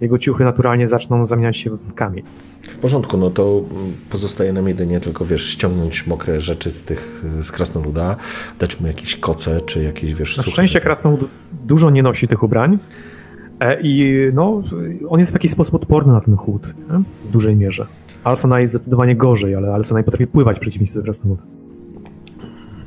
Jego 0.00 0.18
ciuchy 0.18 0.44
naturalnie 0.44 0.88
zaczną 0.88 1.26
zamieniać 1.26 1.56
się 1.56 1.70
w 1.70 1.94
kamień. 1.94 2.24
W 2.62 2.76
porządku, 2.76 3.16
no 3.16 3.30
to 3.30 3.62
pozostaje 4.10 4.52
nam 4.52 4.68
jedynie 4.68 5.00
tylko, 5.00 5.24
wiesz, 5.24 5.46
ściągnąć 5.46 6.06
mokre 6.06 6.40
rzeczy 6.40 6.70
z 6.70 6.84
tych, 6.84 7.24
z 7.42 7.52
krasnoluda, 7.52 8.16
dać 8.58 8.80
mu 8.80 8.86
jakieś 8.86 9.16
koce, 9.16 9.60
czy 9.60 9.82
jakieś, 9.82 10.14
wiesz, 10.14 10.36
Na 10.36 10.42
szczęście 10.42 10.80
krasnolud 10.80 11.30
dużo 11.64 11.90
nie 11.90 12.02
nosi 12.02 12.28
tych 12.28 12.42
ubrań, 12.42 12.78
I 13.82 14.16
no, 14.34 14.62
on 15.08 15.18
jest 15.18 15.30
w 15.30 15.34
jakiś 15.34 15.50
sposób 15.50 15.74
odporny 15.74 16.12
na 16.12 16.20
ten 16.20 16.36
chłód, 16.36 16.74
nie? 16.92 17.02
w 17.28 17.32
dużej 17.32 17.56
mierze. 17.56 17.86
Alsana 18.24 18.60
jest 18.60 18.72
zdecydowanie 18.72 19.16
gorzej, 19.16 19.54
ale 19.54 19.74
Alsana 19.74 20.02
potrafi 20.02 20.26
pływać 20.26 20.56
w 20.56 20.60
przeciwieństwie 20.60 21.02
do. 21.02 21.36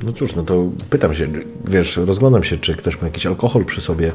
No 0.04 0.12
cóż, 0.12 0.34
no 0.34 0.42
to 0.42 0.70
pytam 0.90 1.14
się, 1.14 1.28
wiesz, 1.68 1.96
rozglądam 1.96 2.44
się, 2.44 2.56
czy 2.56 2.74
ktoś 2.74 3.02
ma 3.02 3.08
jakiś 3.08 3.26
alkohol 3.26 3.64
przy 3.64 3.80
sobie, 3.80 4.12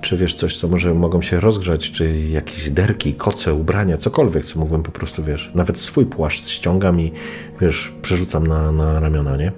czy 0.00 0.16
wiesz, 0.16 0.34
coś, 0.34 0.56
co 0.56 0.68
może 0.68 0.94
mogą 0.94 1.22
się 1.22 1.40
rozgrzać, 1.40 1.90
czy 1.90 2.18
jakieś 2.18 2.70
derki, 2.70 3.14
koce, 3.14 3.54
ubrania, 3.54 3.98
cokolwiek, 3.98 4.44
co 4.44 4.58
mógłbym 4.58 4.82
po 4.82 4.92
prostu, 4.92 5.22
wiesz, 5.22 5.50
nawet 5.54 5.78
swój 5.78 6.06
płaszcz 6.06 6.48
ściągam 6.48 7.00
i, 7.00 7.12
wiesz, 7.60 7.92
przerzucam 8.02 8.46
na, 8.46 8.72
na 8.72 9.00
ramiona, 9.00 9.36
nie? 9.36 9.52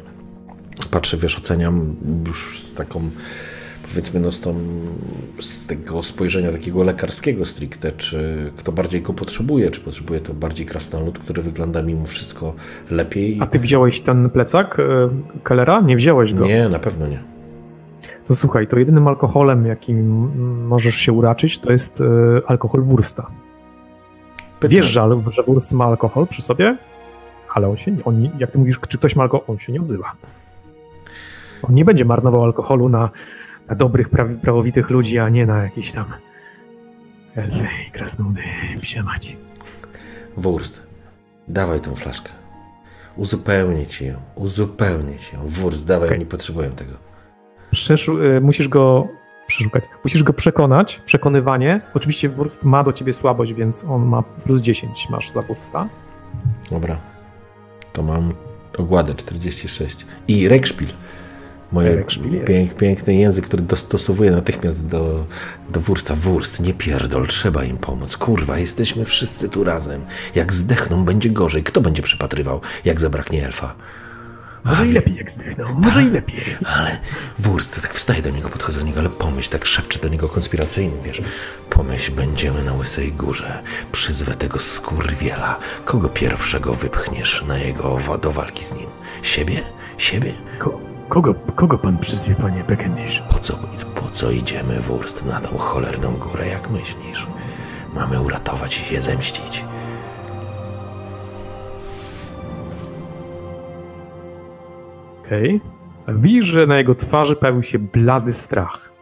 Patrzę, 0.91 1.17
wiesz, 1.17 1.39
oceniam 1.39 1.97
już 2.27 2.63
taką 2.77 3.11
powiedzmy 3.93 4.21
no 4.21 4.33
z, 4.33 4.41
tą, 4.41 4.55
z 5.41 5.67
tego 5.67 6.03
spojrzenia 6.03 6.53
takiego 6.53 6.83
lekarskiego 6.83 7.45
stricte, 7.45 7.93
czy 7.93 8.51
kto 8.57 8.73
bardziej 8.73 9.03
go 9.03 9.13
potrzebuje, 9.13 9.71
czy 9.71 9.81
potrzebuje 9.81 10.21
to 10.21 10.35
bardziej 10.35 10.67
krasnolud, 10.67 11.19
który 11.19 11.43
wygląda 11.43 11.83
mimo 11.83 12.07
wszystko 12.07 12.55
lepiej. 12.91 13.39
A 13.41 13.47
ty 13.47 13.59
wziąłeś 13.59 14.01
ten 14.01 14.31
plecak 14.31 14.81
e, 14.81 14.83
Kellera? 15.45 15.81
Nie 15.81 15.97
wziąłeś 15.97 16.35
go? 16.35 16.47
Nie, 16.47 16.69
na 16.69 16.79
pewno 16.79 17.09
nie. 17.09 17.23
No 18.29 18.37
słuchaj, 18.37 18.67
to 18.67 18.79
jedynym 18.79 19.09
alkoholem, 19.09 19.67
jakim 19.67 20.31
możesz 20.69 20.95
się 20.95 21.13
uraczyć, 21.13 21.59
to 21.59 21.73
jest 21.73 22.01
y, 22.01 22.05
alkohol 22.47 22.83
wursta. 22.83 23.27
Wiesz, 24.63 24.87
że, 24.87 25.09
że 25.31 25.43
wurst 25.43 25.73
ma 25.73 25.85
alkohol 25.85 26.27
przy 26.27 26.43
sobie, 26.43 26.77
ale 27.55 27.69
on 27.69 27.77
się, 27.77 27.97
on, 28.05 28.31
jak 28.39 28.51
ty 28.51 28.59
mówisz, 28.59 28.81
czy 28.89 28.99
ktoś 28.99 29.17
ma 29.17 29.23
alkohol, 29.23 29.45
on 29.49 29.59
się 29.59 29.73
nie 29.73 29.81
odzywa. 29.81 30.13
On 31.63 31.75
nie 31.75 31.85
będzie 31.85 32.05
marnował 32.05 32.45
alkoholu 32.45 32.89
na, 32.89 33.11
na 33.69 33.75
dobrych, 33.75 34.09
prawowitych 34.43 34.91
ludzi, 34.91 35.19
a 35.19 35.29
nie 35.29 35.47
na 35.47 35.63
jakieś 35.63 35.93
tam 35.93 36.05
elfy 37.35 37.67
i 37.89 37.91
krasnoludy, 37.91 38.41
psie 38.81 39.03
mać. 39.03 39.37
Wurst, 40.37 40.83
dawaj 41.49 41.81
tą 41.81 41.95
flaszkę. 41.95 42.31
Uzupełnię 43.17 43.87
ci 43.87 44.07
ją, 44.07 44.15
uzupełnię 44.35 45.17
ci 45.17 45.37
ją. 45.37 45.47
Wurst, 45.47 45.87
dawaj, 45.87 46.09
okay. 46.09 46.19
oni 46.19 46.27
potrzebują 46.27 46.71
tego. 46.71 46.93
Przeszu 47.71 48.23
y, 48.23 48.41
musisz 48.41 48.69
go 48.69 49.09
przeszukać. 49.47 49.85
Musisz 50.05 50.23
go 50.23 50.33
przekonać, 50.33 51.01
przekonywanie. 51.07 51.81
Oczywiście 51.95 52.29
Wurst 52.29 52.65
ma 52.65 52.85
do 52.85 52.93
ciebie 52.93 53.13
słabość, 53.13 53.53
więc 53.55 53.85
on 53.85 54.07
ma 54.07 54.23
plus 54.23 54.61
10 54.61 55.09
masz 55.11 55.31
za 55.31 55.43
Wursta. 55.43 55.89
Dobra. 56.71 56.97
To 57.93 58.03
mam 58.03 58.33
ogładę 58.79 59.15
46. 59.15 60.07
I 60.29 60.49
Rekszpil. 60.49 60.89
Moje 61.73 62.05
pięk, 62.47 62.75
piękny 62.75 63.15
język, 63.15 63.45
który 63.47 63.63
dostosowuje 63.63 64.31
natychmiast 64.31 64.87
do, 64.87 65.27
do 65.71 65.81
wursta. 65.81 66.15
Wurst, 66.15 66.61
nie 66.61 66.75
pierdol, 66.75 67.27
trzeba 67.27 67.65
im 67.65 67.79
pomóc. 67.79 68.17
Kurwa, 68.17 68.59
jesteśmy 68.59 69.05
wszyscy 69.05 69.49
tu 69.49 69.65
razem. 69.65 70.05
Jak 70.35 70.53
zdechną, 70.53 71.05
będzie 71.05 71.31
gorzej. 71.31 71.63
Kto 71.63 71.81
będzie 71.81 72.03
przypatrywał, 72.03 72.61
jak 72.85 73.01
zabraknie 73.01 73.47
elfa? 73.47 73.75
Może 74.65 74.89
i 74.89 74.93
lepiej 74.93 75.15
jak 75.17 75.31
zdechną, 75.31 75.75
może 75.75 76.03
i 76.03 76.11
lepiej. 76.11 76.45
Ale 76.65 76.99
wurst, 77.39 77.83
tak 77.83 77.95
wstaje 77.95 78.23
do 78.23 78.31
niego, 78.31 78.49
podchodzę 78.49 78.81
do 78.81 78.87
niego, 78.87 79.01
ale 79.01 79.09
pomyśl, 79.09 79.51
tak 79.51 79.67
szepczy 79.67 79.99
do 79.99 80.09
niego 80.09 80.29
konspiracyjny, 80.29 80.97
wiesz. 81.05 81.23
Pomyśl, 81.71 82.13
będziemy 82.13 82.65
na 82.65 82.75
Łysej 82.75 83.13
Górze, 83.13 83.63
przyzwę 83.93 84.35
tego 84.35 84.59
skurwiela. 84.59 85.59
Kogo 85.85 86.09
pierwszego 86.09 86.75
wypchniesz 86.75 87.45
na 87.49 87.59
jego, 87.59 87.99
do 88.23 88.33
walki 88.33 88.65
z 88.65 88.75
nim? 88.75 88.91
Siebie? 89.23 89.63
Siebie? 89.99 90.33
Ko 90.59 90.92
kogo, 91.13 91.35
kogo 91.35 91.79
pan 91.79 91.99
przyzwie, 91.99 92.35
panie 92.35 92.65
Beckendish? 92.65 93.23
Po 93.31 93.39
co, 93.39 93.59
po 93.95 94.09
co 94.11 94.31
idziemy, 94.31 94.81
wurst, 94.81 95.27
na 95.27 95.41
tą 95.41 95.59
cholerną 95.59 96.17
górę, 96.17 96.47
jak 96.47 96.71
myślisz? 96.71 97.27
Mamy 97.95 98.23
uratować 98.23 98.79
i 98.79 98.81
się 98.81 99.01
zemścić. 99.01 99.65
Okej. 105.21 105.61
Okay. 106.03 106.19
Widzisz, 106.19 106.45
że 106.45 106.67
na 106.67 106.79
jego 106.79 106.95
twarzy 106.95 107.37
pojawił 107.37 107.63
się 107.63 107.79
blady 107.79 108.33
strach. 108.33 108.93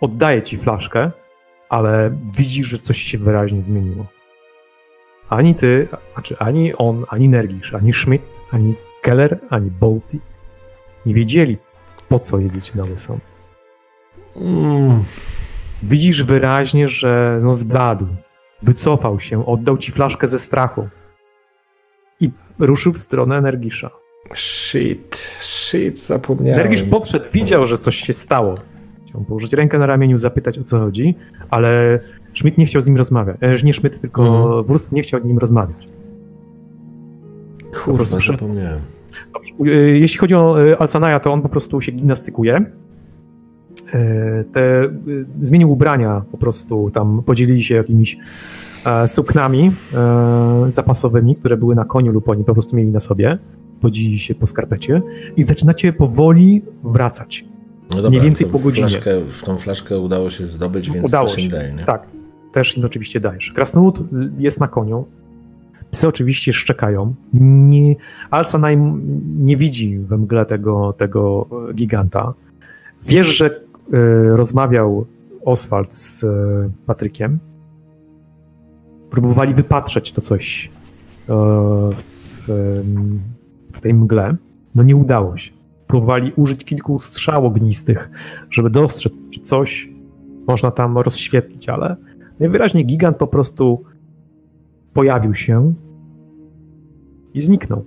Oddaje 0.00 0.42
ci 0.42 0.56
flaszkę, 0.56 1.10
ale 1.68 2.18
widzisz, 2.36 2.66
że 2.66 2.78
coś 2.78 2.98
się 2.98 3.18
wyraźnie 3.18 3.62
zmieniło. 3.62 4.06
Ani 5.28 5.54
ty, 5.54 5.88
znaczy 6.14 6.36
ani 6.38 6.74
on, 6.74 7.04
ani 7.08 7.28
Nergisz, 7.28 7.74
ani 7.74 7.92
Schmidt, 7.92 8.40
ani 8.50 8.74
Keller, 9.02 9.38
ani 9.50 9.70
Bolti 9.70 10.20
nie 11.06 11.14
wiedzieli, 11.14 11.58
po 12.08 12.18
co 12.18 12.38
na 12.74 12.84
Łysą. 12.84 13.18
Mm. 14.36 15.02
Widzisz 15.82 16.22
wyraźnie, 16.22 16.88
że 16.88 17.40
no 17.42 17.54
zbladł, 17.54 18.06
wycofał 18.62 19.20
się, 19.20 19.46
oddał 19.46 19.78
ci 19.78 19.92
flaszkę 19.92 20.28
ze 20.28 20.38
strachu 20.38 20.88
i 22.20 22.30
ruszył 22.58 22.92
w 22.92 22.98
stronę 22.98 23.40
Nergisza. 23.40 23.90
Shit, 24.34 25.16
shit, 25.40 26.00
zapomniałem. 26.00 26.58
Nergisz 26.58 26.84
podszedł, 26.84 27.24
widział, 27.32 27.66
że 27.66 27.78
coś 27.78 27.96
się 27.96 28.12
stało. 28.12 28.54
Chciał 29.06 29.24
położyć 29.24 29.52
rękę 29.52 29.78
na 29.78 29.86
ramieniu, 29.86 30.18
zapytać 30.18 30.58
o 30.58 30.62
co 30.62 30.78
chodzi, 30.78 31.14
ale 31.50 31.98
Schmidt 32.34 32.58
nie 32.58 32.66
chciał 32.66 32.82
z 32.82 32.86
nim 32.86 32.96
rozmawiać. 32.96 33.36
E, 33.40 33.54
nie 33.64 33.74
Schmidt, 33.74 34.00
tylko 34.00 34.26
mhm. 34.26 34.64
Wurst 34.64 34.92
nie 34.92 35.02
chciał 35.02 35.22
z 35.22 35.24
nim 35.24 35.38
rozmawiać. 35.38 35.88
Kurwa, 37.84 38.04
zapomniałem. 38.04 38.80
Dobrze. 39.32 39.72
E, 39.72 39.98
jeśli 39.98 40.18
chodzi 40.18 40.34
o 40.34 40.68
e, 40.70 40.78
Alsanaja, 40.78 41.20
to 41.20 41.32
on 41.32 41.42
po 41.42 41.48
prostu 41.48 41.80
się 41.80 41.92
gimnastykuje. 41.92 42.64
Te, 44.52 44.88
zmienił 45.40 45.70
ubrania 45.70 46.22
po 46.30 46.38
prostu, 46.38 46.90
tam 46.90 47.22
podzielili 47.22 47.62
się 47.62 47.74
jakimiś 47.74 48.16
suknami 49.06 49.72
zapasowymi, 50.68 51.36
które 51.36 51.56
były 51.56 51.74
na 51.74 51.84
koniu 51.84 52.12
lub 52.12 52.28
oni 52.28 52.44
po 52.44 52.52
prostu 52.54 52.76
mieli 52.76 52.90
na 52.90 53.00
sobie 53.00 53.38
podzili 53.82 54.18
się 54.18 54.34
po 54.34 54.46
skarpecie 54.46 55.02
i 55.36 55.42
zaczynacie 55.42 55.92
powoli 55.92 56.62
wracać. 56.84 57.44
No 57.90 57.96
dobra, 57.96 58.10
Mniej 58.10 58.22
więcej 58.22 58.46
po 58.46 58.58
godzinie. 58.58 58.88
Flaszkę, 58.88 59.20
w 59.20 59.42
tą 59.42 59.58
flaszkę 59.58 59.98
udało 59.98 60.30
się 60.30 60.46
zdobyć, 60.46 60.90
więc 60.90 61.06
udało 61.06 61.28
też 61.28 61.36
się. 61.36 61.42
im 61.42 61.50
daje, 61.50 61.72
nie? 61.72 61.84
Tak, 61.84 62.06
też 62.52 62.76
im 62.76 62.84
oczywiście 62.84 63.20
dajesz. 63.20 63.52
Krasnolud 63.54 63.98
jest 64.38 64.60
na 64.60 64.68
koniu. 64.68 65.04
Psy 65.92 66.08
oczywiście 66.08 66.52
szczekają. 66.52 67.14
Nie, 67.34 67.94
Alsanaj 68.30 68.78
nie 69.36 69.56
widzi 69.56 69.98
we 69.98 70.16
mgle 70.16 70.46
tego, 70.46 70.92
tego 70.92 71.46
giganta. 71.74 72.34
Wiesz, 73.08 73.36
że 73.36 73.46
y, 73.50 73.60
rozmawiał 74.36 75.06
Oswald 75.44 75.94
z 75.94 76.22
y, 76.22 76.26
Patrykiem. 76.86 77.38
Próbowali 79.10 79.54
wypatrzeć 79.54 80.12
to 80.12 80.20
coś 80.20 80.64
y, 80.64 80.70
w, 81.28 82.44
w 83.72 83.80
tej 83.80 83.94
mgle, 83.94 84.36
no 84.74 84.82
nie 84.82 84.96
udało 84.96 85.36
się. 85.36 85.52
Próbowali 85.86 86.32
użyć 86.36 86.64
kilku 86.64 86.98
strzał 87.00 87.46
ognistych, 87.46 88.10
żeby 88.50 88.70
dostrzec, 88.70 89.30
czy 89.30 89.40
coś 89.40 89.88
można 90.46 90.70
tam 90.70 90.98
rozświetlić, 90.98 91.68
ale 91.68 91.96
najwyraźniej 92.40 92.86
gigant 92.86 93.16
po 93.16 93.26
prostu 93.26 93.84
pojawił 94.94 95.34
się 95.34 95.74
i 97.34 97.40
zniknął. 97.40 97.84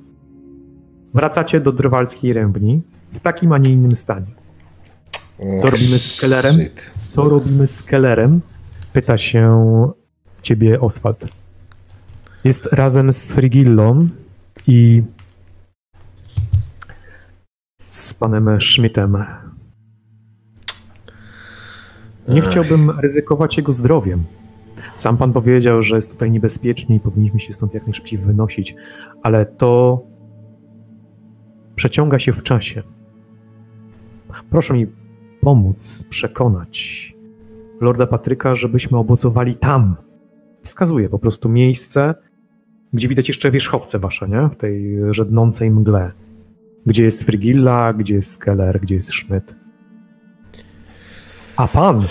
Wracacie 1.14 1.60
do 1.60 1.72
drwalskiej 1.72 2.34
rębni 2.34 2.82
w 3.12 3.20
takim, 3.20 3.52
a 3.54 3.58
nie 3.58 3.72
innym 3.72 3.96
stanie. 3.96 4.28
Co 5.60 5.70
robimy 5.70 6.00
z 6.00 6.20
Kellerem? 6.20 6.60
Co 6.96 7.30
robimy 7.30 7.68
z 7.68 7.84
Kellerem? 7.84 8.42
Pyta 8.94 9.18
się 9.18 9.62
ciebie 10.42 10.82
Oswald. 10.82 11.28
Jest 12.44 12.66
razem 12.66 13.12
z 13.12 13.34
Frigillą 13.34 14.08
i 14.68 15.04
z 17.90 18.14
panem 18.14 18.62
Schmidtem. 18.62 19.18
Nie 22.28 22.42
chciałbym 22.42 23.00
ryzykować 23.00 23.58
jego 23.58 23.72
zdrowiem. 23.72 24.24
Sam 24.96 25.18
pan 25.18 25.34
powiedział, 25.34 25.84
że 25.84 25.96
jest 25.96 26.12
tutaj 26.12 26.32
niebezpiecznie 26.32 26.96
i 26.96 27.00
powinniśmy 27.00 27.40
się 27.40 27.54
stąd 27.54 27.74
jak 27.74 27.88
najszybciej 27.88 28.20
wynosić, 28.20 28.76
ale 29.24 29.46
to 29.46 30.02
przeciąga 31.76 32.20
się 32.20 32.34
w 32.34 32.44
czasie. 32.44 32.84
Proszę 34.50 34.74
mi 34.74 34.88
pomóc 35.42 36.06
przekonać 36.10 37.14
Lorda 37.82 38.08
Patryka, 38.08 38.56
żebyśmy 38.56 38.98
obozowali 38.98 39.56
tam. 39.56 39.96
Wskazuję 40.62 41.10
po 41.10 41.20
prostu 41.20 41.50
miejsce, 41.50 42.16
gdzie 42.94 43.08
widać 43.08 43.28
jeszcze 43.28 43.52
wierzchowce 43.52 44.00
wasze, 44.00 44.30
nie? 44.30 44.50
W 44.50 44.56
tej 44.56 44.98
żednącej 45.10 45.72
mgle. 45.72 46.12
Gdzie 46.86 47.06
jest 47.06 47.24
Frigilla, 47.24 47.94
gdzie 47.94 48.16
jest 48.16 48.38
Keller, 48.38 48.80
gdzie 48.82 48.96
jest 48.96 49.10
Schmidt. 49.10 49.56
A 51.58 51.68
pan, 51.68 52.04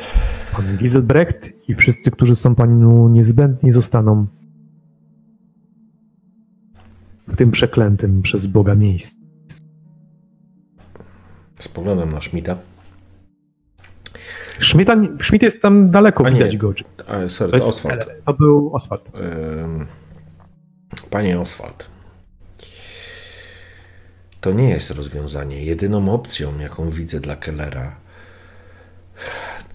pan 0.57 0.77
Giselbrecht 0.77 1.53
i 1.69 1.75
wszyscy, 1.75 2.11
którzy 2.11 2.35
są 2.35 2.55
panu 2.55 3.09
niezbędni, 3.09 3.73
zostaną 3.73 4.27
w 7.29 7.37
tym 7.37 7.51
przeklętym 7.51 8.23
przez 8.23 8.47
Boga 8.47 8.75
miejscu. 8.75 9.21
Spoglądam 11.59 12.13
na 12.13 12.21
Schmidta. 12.21 12.57
Schmidta, 14.61 14.97
Schmidt 15.23 15.43
jest 15.43 15.63
tam 15.63 15.91
daleko, 15.91 16.25
widać 16.25 16.53
nie, 16.53 16.59
go. 16.59 16.73
A, 17.09 17.29
sorry, 17.29 17.53
to, 17.53 17.59
to 17.59 17.67
Oswald. 17.67 18.07
To 18.27 18.35
był 18.35 18.75
Oswald. 18.75 19.11
Panie 21.11 21.41
Oswald, 21.41 21.91
to 24.41 24.53
nie 24.53 24.71
jest 24.71 24.91
rozwiązanie. 24.91 25.65
Jedyną 25.65 26.15
opcją, 26.15 26.59
jaką 26.59 26.91
widzę 26.91 27.21
dla 27.21 27.37
Kellera, 27.37 27.97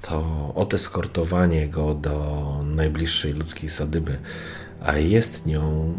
to 0.01 0.51
odeskortowanie 0.55 1.67
go 1.67 1.93
do 1.93 2.61
najbliższej 2.65 3.33
ludzkiej 3.33 3.69
sadyby, 3.69 4.17
a 4.81 4.97
jest 4.97 5.45
nią 5.45 5.93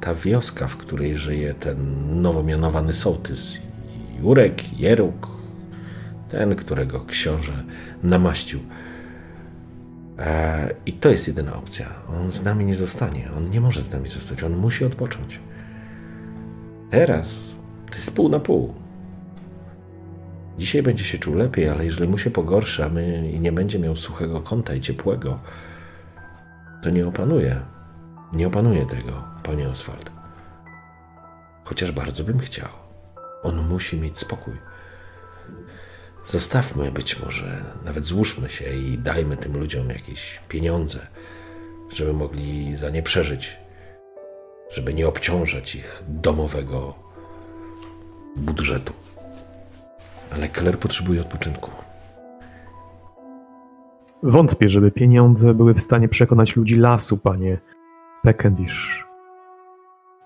ta 0.00 0.14
wioska, 0.14 0.68
w 0.68 0.76
której 0.76 1.16
żyje 1.16 1.54
ten 1.54 1.76
nowo 2.22 2.42
mianowany 2.42 2.94
sołtys. 2.94 3.58
Jurek, 4.20 4.78
Jeruk, 4.78 5.28
ten, 6.30 6.56
którego 6.56 7.04
książę 7.04 7.64
namaścił. 8.02 8.60
E, 10.18 10.74
I 10.86 10.92
to 10.92 11.10
jest 11.10 11.28
jedyna 11.28 11.56
opcja. 11.56 11.86
On 12.08 12.30
z 12.30 12.42
nami 12.42 12.64
nie 12.64 12.74
zostanie. 12.74 13.30
On 13.36 13.50
nie 13.50 13.60
może 13.60 13.82
z 13.82 13.90
nami 13.90 14.08
zostać. 14.08 14.42
On 14.42 14.56
musi 14.56 14.84
odpocząć. 14.84 15.40
Teraz 16.90 17.38
to 17.90 17.94
jest 17.94 18.14
pół 18.14 18.28
na 18.28 18.40
pół. 18.40 18.81
Dzisiaj 20.58 20.82
będzie 20.82 21.04
się 21.04 21.18
czuł 21.18 21.34
lepiej, 21.34 21.68
ale 21.68 21.84
jeżeli 21.84 22.08
mu 22.08 22.18
się 22.18 22.30
pogorszy, 22.30 22.84
a 22.84 22.88
my 22.88 23.30
i 23.30 23.40
nie 23.40 23.52
będzie 23.52 23.78
miał 23.78 23.96
suchego 23.96 24.40
kąta 24.40 24.74
i 24.74 24.80
ciepłego, 24.80 25.38
to 26.82 26.90
nie 26.90 27.06
opanuje. 27.06 27.60
Nie 28.32 28.46
opanuje 28.46 28.86
tego, 28.86 29.22
panie 29.42 29.68
Oswald. 29.68 30.10
Chociaż 31.64 31.92
bardzo 31.92 32.24
bym 32.24 32.38
chciał. 32.38 32.68
On 33.42 33.68
musi 33.68 34.00
mieć 34.00 34.18
spokój. 34.18 34.54
Zostawmy 36.24 36.92
być 36.92 37.20
może, 37.20 37.64
nawet 37.84 38.04
złóżmy 38.04 38.48
się 38.48 38.76
i 38.76 38.98
dajmy 38.98 39.36
tym 39.36 39.56
ludziom 39.56 39.88
jakieś 39.88 40.40
pieniądze, 40.48 41.06
żeby 41.92 42.12
mogli 42.12 42.76
za 42.76 42.90
nie 42.90 43.02
przeżyć, 43.02 43.56
żeby 44.70 44.94
nie 44.94 45.08
obciążać 45.08 45.74
ich 45.74 46.02
domowego 46.08 46.94
budżetu. 48.36 48.92
Ale 50.34 50.48
Keller 50.48 50.78
potrzebuje 50.78 51.20
odpoczynku. 51.20 51.70
Wątpię, 54.22 54.68
żeby 54.68 54.90
pieniądze 54.90 55.54
były 55.54 55.74
w 55.74 55.80
stanie 55.80 56.08
przekonać 56.08 56.56
ludzi 56.56 56.76
lasu, 56.76 57.18
panie 57.18 57.58
Peckendish. 58.22 59.06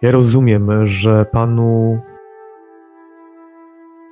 Ja 0.03 0.11
rozumiem, 0.11 0.87
że 0.87 1.25
panu 1.25 2.01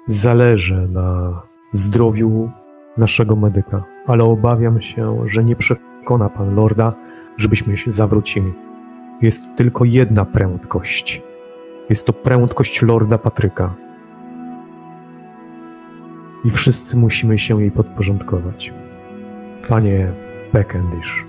zależy 0.06 0.88
na 0.88 1.42
zdrowiu 1.72 2.50
naszego 2.96 3.36
medyka, 3.36 3.84
ale 4.06 4.24
obawiam 4.24 4.80
się, 4.80 5.18
że 5.26 5.44
nie 5.44 5.56
przekona 5.56 6.28
pan 6.28 6.54
lorda, 6.54 6.94
żebyśmy 7.36 7.76
się 7.76 7.90
zawrócili. 7.90 8.52
Jest 9.22 9.42
tylko 9.56 9.84
jedna 9.84 10.24
prędkość. 10.24 11.22
Jest 11.90 12.06
to 12.06 12.12
prędkość 12.12 12.82
lorda 12.82 13.18
Patryka. 13.18 13.74
I 16.44 16.50
wszyscy 16.50 16.96
musimy 16.96 17.38
się 17.38 17.60
jej 17.60 17.70
podporządkować. 17.70 18.72
Panie 19.68 20.12
Beckendish, 20.52 21.24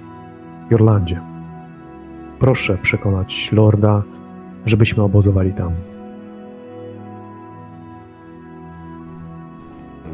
Jorlandzie, 0.71 1.21
proszę 2.39 2.77
przekonać 2.77 3.49
lorda, 3.51 4.03
żebyśmy 4.65 5.03
obozowali 5.03 5.53
tam. 5.53 5.71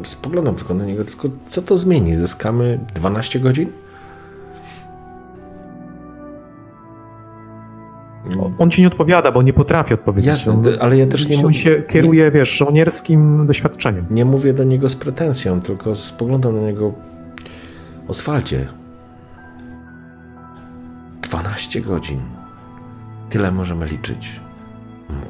Spoglądam 0.04 0.54
tylko 0.54 0.74
na 0.74 0.84
niego, 0.84 1.04
tylko 1.04 1.28
co 1.46 1.62
to 1.62 1.78
zmieni? 1.78 2.16
Zyskamy 2.16 2.78
12 2.94 3.40
godzin? 3.40 3.68
On 8.58 8.70
ci 8.70 8.80
nie 8.80 8.86
odpowiada, 8.86 9.32
bo 9.32 9.42
nie 9.42 9.52
potrafi 9.52 9.94
odpowiedzieć. 9.94 10.26
Jasne, 10.28 10.52
On- 10.52 10.64
ale 10.80 10.96
ja 10.98 11.06
też 11.06 11.28
nie 11.28 11.36
On 11.36 11.42
mówię- 11.42 11.54
się 11.54 11.82
kieruje, 11.88 12.30
wiesz, 12.30 12.50
żołnierskim 12.58 13.46
doświadczeniem. 13.46 14.06
Nie 14.10 14.24
mówię 14.24 14.52
do 14.54 14.64
niego 14.64 14.88
z 14.88 14.96
pretensją, 14.96 15.60
tylko 15.60 15.96
spoglądam 15.96 16.56
na 16.56 16.62
niego. 16.62 16.92
Oswaldzie. 18.08 18.66
12 21.22 21.80
godzin. 21.80 22.20
Tyle 23.30 23.52
możemy 23.52 23.86
liczyć. 23.86 24.40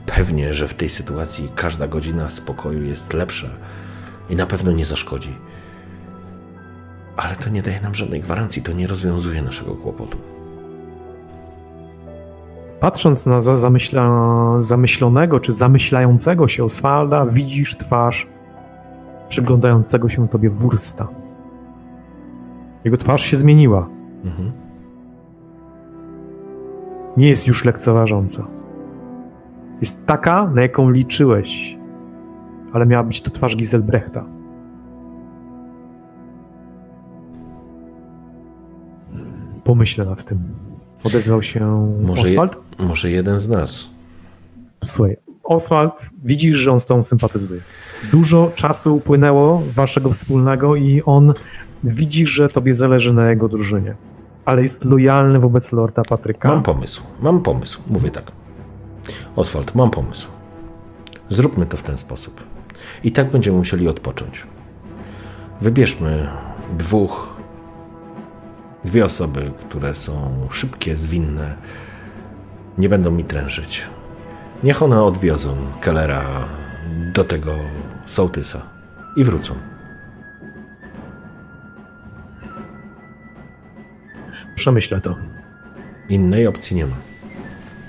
Pewnie, 0.07 0.55
że 0.55 0.69
w 0.69 0.75
tej 0.75 0.89
sytuacji 0.89 1.49
każda 1.55 1.89
godzina 1.89 2.31
spokoju 2.31 2.83
jest 2.83 3.13
lepsza 3.15 3.49
i 4.31 4.37
na 4.37 4.47
pewno 4.47 4.73
nie 4.73 4.85
zaszkodzi. 4.85 5.35
Ale 7.17 7.37
to 7.37 7.51
nie 7.51 7.63
daje 7.63 7.81
nam 7.81 7.95
żadnej 7.95 8.21
gwarancji, 8.21 8.63
to 8.63 8.73
nie 8.73 8.87
rozwiązuje 8.87 9.43
naszego 9.43 9.75
kłopotu. 9.75 10.19
Patrząc 12.83 13.27
na 13.27 13.43
za 13.43 13.57
zamyśla, 13.57 14.11
zamyślonego 14.59 15.41
czy 15.41 15.53
zamyślającego 15.53 16.49
się 16.49 16.65
Oswalda, 16.65 17.27
widzisz 17.27 17.77
twarz 17.77 18.29
przyglądającego 19.29 20.09
się 20.09 20.29
tobie 20.29 20.51
wursta. 20.51 21.09
Jego 22.85 22.97
twarz 22.97 23.23
się 23.23 23.37
zmieniła. 23.37 23.89
Mhm. 24.25 24.53
Nie 27.17 27.29
jest 27.29 27.47
już 27.47 27.65
lekceważąca. 27.65 28.47
Jest 29.81 30.07
taka, 30.07 30.51
na 30.55 30.63
jaką 30.63 30.91
liczyłeś, 30.91 31.79
ale 32.73 32.87
miała 32.87 33.05
być 33.05 33.21
to 33.21 33.31
twarz 33.31 33.57
Giselbrechta. 33.57 34.25
Pomyślę 39.65 40.05
nad 40.05 40.25
tym. 40.25 40.72
Odezwał 41.05 41.43
się 41.43 41.61
Może, 42.03 42.23
je, 42.23 42.29
Oswald. 42.29 42.57
może 42.79 43.11
jeden 43.11 43.39
z 43.39 43.49
nas. 43.49 43.87
Słuchaj, 44.85 45.17
Oswald, 45.45 46.11
widzisz, 46.25 46.57
że 46.57 46.73
on 46.73 46.81
z 46.81 46.87
tobą 46.87 47.03
sympatyzuje. 47.03 47.61
Dużo 48.13 48.53
czasu 48.55 48.97
upłynęło 48.97 49.63
waszego 49.75 50.11
wspólnego 50.11 50.77
i 50.77 51.03
on 51.07 51.35
widzi, 51.85 52.27
że 52.27 52.49
tobie 52.49 52.75
zależy 52.75 53.13
na 53.13 53.31
jego 53.31 53.49
drużynie. 53.49 53.95
Ale 54.45 54.63
jest 54.63 54.85
lojalny 54.85 55.39
wobec 55.39 55.73
Lorda 55.73 56.03
Patryka. 56.03 56.49
Mam 56.49 56.63
pomysł, 56.63 57.03
mam 57.21 57.43
pomysł. 57.43 57.81
Mówię 57.87 58.11
tak. 58.11 58.33
Oswald, 59.37 59.75
mam 59.75 59.91
pomysł. 59.91 60.29
Zróbmy 61.31 61.67
to 61.67 61.77
w 61.77 61.83
ten 61.83 61.99
sposób. 61.99 62.41
I 63.05 63.13
tak 63.13 63.31
będziemy 63.31 63.59
musieli 63.59 63.89
odpocząć. 63.89 64.47
Wybierzmy 65.61 66.29
dwóch, 66.79 67.32
dwie 68.85 69.05
osoby, 69.05 69.51
które 69.61 69.95
są 69.95 70.47
szybkie, 70.51 70.97
zwinne, 70.97 71.55
nie 72.79 72.89
będą 72.89 73.11
mi 73.11 73.25
trężyć. 73.25 73.83
Niech 74.63 74.83
one 74.83 75.03
odwiozą 75.05 75.57
Kellera 75.81 76.23
do 77.15 77.25
tego 77.25 77.53
sołtysa 78.07 78.63
i 79.17 79.25
wrócą. 79.25 79.55
Przemyślę 84.55 85.01
to. 85.01 85.17
Innej 86.09 86.47
opcji 86.47 86.77
nie 86.77 86.87
ma. 86.87 86.97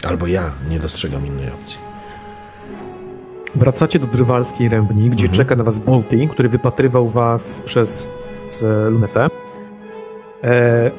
Albo 0.08 0.28
ja 0.28 0.52
nie 0.70 0.80
dostrzegam 0.80 1.28
innej 1.28 1.50
opcji. 1.52 1.78
Wracacie 3.56 4.00
do 4.00 4.08
Drwalskiej 4.08 4.70
Rębni, 4.70 5.10
gdzie 5.10 5.26
Mhm. 5.26 5.34
czeka 5.38 5.56
na 5.56 5.64
was 5.64 5.80
Bolty, 5.80 6.28
który 6.28 6.50
wypatrywał 6.50 7.10
was 7.10 7.62
przez 7.66 8.12
lunetę. 8.90 9.28
E, 10.44 10.92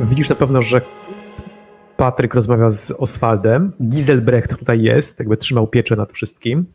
widzisz 0.00 0.28
na 0.28 0.36
pewno, 0.36 0.62
że 0.62 0.80
Patryk 1.96 2.34
rozmawia 2.34 2.70
z 2.70 2.90
Oswaldem. 2.90 3.72
Giselbrecht 3.82 4.56
tutaj 4.58 4.82
jest, 4.82 5.18
jakby 5.18 5.36
trzymał 5.36 5.66
pieczę 5.66 5.96
nad 5.96 6.12
wszystkim. 6.12 6.66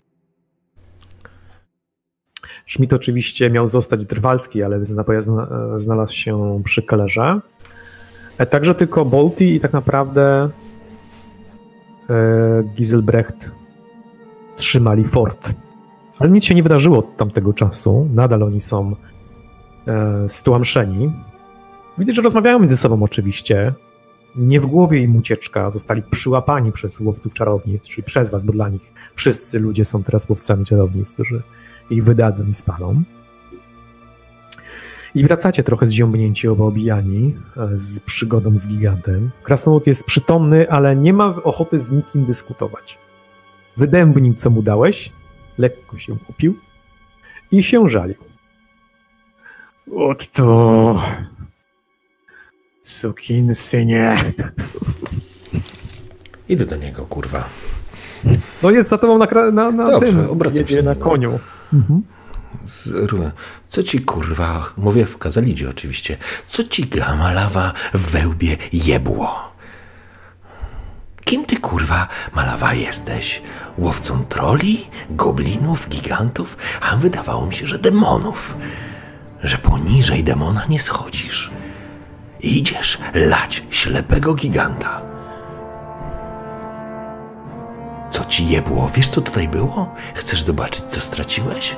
Schmidt 2.68 2.94
oczywiście 2.94 3.50
miał 3.50 3.68
zostać 3.68 4.06
drwalski, 4.06 4.64
ale 4.64 4.86
zna- 4.86 5.22
zna- 5.22 5.80
znalazł 5.80 6.14
się 6.14 6.62
przy 6.64 6.84
Kellerze. 6.84 7.40
E, 8.38 8.46
Także 8.46 8.76
tylko 8.76 9.06
Bolty 9.06 9.46
i 9.46 9.60
tak 9.60 9.74
naprawdę 9.74 10.50
e, 12.10 12.64
Giselbrecht 12.76 13.52
trzymali 14.56 15.04
fort. 15.04 15.54
Ale 16.20 16.30
nic 16.30 16.46
się 16.46 16.56
nie 16.56 16.64
wydarzyło 16.64 16.98
od 16.98 17.18
tamtego 17.18 17.54
czasu. 17.54 18.08
Nadal 18.14 18.44
oni 18.44 18.62
są 18.62 18.96
stłamszeni. 20.28 21.12
Widać, 21.98 22.16
że 22.16 22.22
rozmawiają 22.22 22.60
między 22.60 22.78
sobą 22.78 23.04
oczywiście. 23.04 23.74
Nie 24.36 24.60
w 24.60 24.66
głowie 24.66 25.00
im 25.00 25.16
ucieczka. 25.16 25.72
Zostali 25.72 26.04
przyłapani 26.12 26.72
przez 26.72 27.00
łowców 27.00 27.34
czarownic, 27.34 27.88
czyli 27.88 28.04
przez 28.04 28.30
was, 28.30 28.44
bo 28.44 28.52
dla 28.52 28.70
nich 28.70 28.94
wszyscy 29.16 29.60
ludzie 29.60 29.86
są 29.86 30.04
teraz 30.04 30.30
łowcami 30.30 30.66
czarownic, 30.66 31.14
którzy 31.14 31.42
ich 31.90 32.04
wydadzą 32.04 32.48
i 32.48 32.54
spalą. 32.54 33.04
I 35.16 35.24
wracacie 35.24 35.64
trochę 35.64 35.88
zziąbnięci, 35.88 36.48
obijani, 36.48 37.36
e, 37.58 37.78
z 37.78 38.00
przygodą 38.00 38.58
z 38.58 38.68
gigantem. 38.68 39.32
Krasnolud 39.44 39.88
jest 39.88 40.04
przytomny, 40.04 40.70
ale 40.70 40.96
nie 40.96 41.14
ma 41.14 41.32
z 41.32 41.40
ochoty 41.40 41.80
z 41.80 41.92
nikim 41.92 42.26
dyskutować. 42.26 42.98
Wydębnił, 43.78 44.34
co 44.34 44.50
mu 44.50 44.62
dałeś, 44.62 45.12
lekko 45.58 45.98
się 45.98 46.18
upił 46.30 46.58
i 47.52 47.64
się 47.64 47.90
żalił. 47.90 48.35
Oto... 49.92 51.02
Sukin 52.84 53.56
synie. 53.56 54.18
Idę 56.50 56.66
do 56.66 56.76
niego, 56.76 57.06
kurwa. 57.06 57.50
No 58.64 58.72
jest 58.72 58.90
za 58.90 58.98
tobą 58.98 59.18
na, 59.18 59.52
na, 59.52 59.72
na 59.72 59.92
Dobrze, 59.92 60.12
tym, 60.12 60.30
obracam 60.30 60.68
się 60.68 60.84
na 60.84 60.96
koniu. 60.96 61.40
Mhm. 61.74 62.02
Co 63.68 63.84
ci 63.84 64.00
kurwa, 64.00 64.74
mówię 64.78 65.06
w 65.06 65.18
kazalidzie 65.18 65.70
oczywiście, 65.70 66.18
co 66.48 66.64
ci 66.64 66.88
gamalawa 66.88 67.74
w 67.94 68.12
wełbie 68.12 68.58
jebło? 68.74 69.56
Kim 71.24 71.46
ty 71.46 71.58
kurwa 71.58 72.08
malawa 72.36 72.74
jesteś? 72.74 73.42
Łowcą 73.78 74.26
troli, 74.26 74.88
goblinów, 75.10 75.90
gigantów? 75.90 76.58
A 76.82 76.96
wydawało 76.96 77.46
mi 77.46 77.54
się, 77.54 77.68
że 77.68 77.80
demonów. 77.80 78.58
Że 79.46 79.58
poniżej 79.58 80.24
demona 80.24 80.66
nie 80.70 80.80
schodzisz. 80.80 81.52
Idziesz 82.40 82.98
lać 83.14 83.64
ślepego 83.70 84.34
giganta. 84.34 85.02
Co 88.12 88.26
ci 88.26 88.48
jebło? 88.48 88.90
Wiesz 88.96 89.10
co 89.10 89.22
tutaj 89.22 89.48
było? 89.48 89.94
Chcesz 90.14 90.42
zobaczyć 90.42 90.86
co 90.86 91.02
straciłeś? 91.02 91.76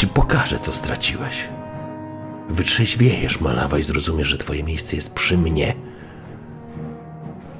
ci 0.00 0.06
pokażę, 0.06 0.58
co 0.58 0.72
straciłeś. 0.72 1.48
Wytrzeźwiejesz, 2.48 3.40
Malawa, 3.40 3.78
i 3.78 3.82
zrozumiesz, 3.82 4.28
że 4.28 4.38
twoje 4.38 4.62
miejsce 4.64 4.96
jest 4.96 5.14
przy 5.14 5.38
mnie. 5.38 5.74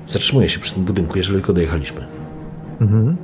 Zatrzymuję 0.08 0.48
się 0.48 0.60
przy 0.60 0.74
tym 0.74 0.84
budynku, 0.84 1.18
jeżeli 1.18 1.36
tylko 1.38 1.52
dojechaliśmy. 1.52 2.06
Mhm. 2.80 3.16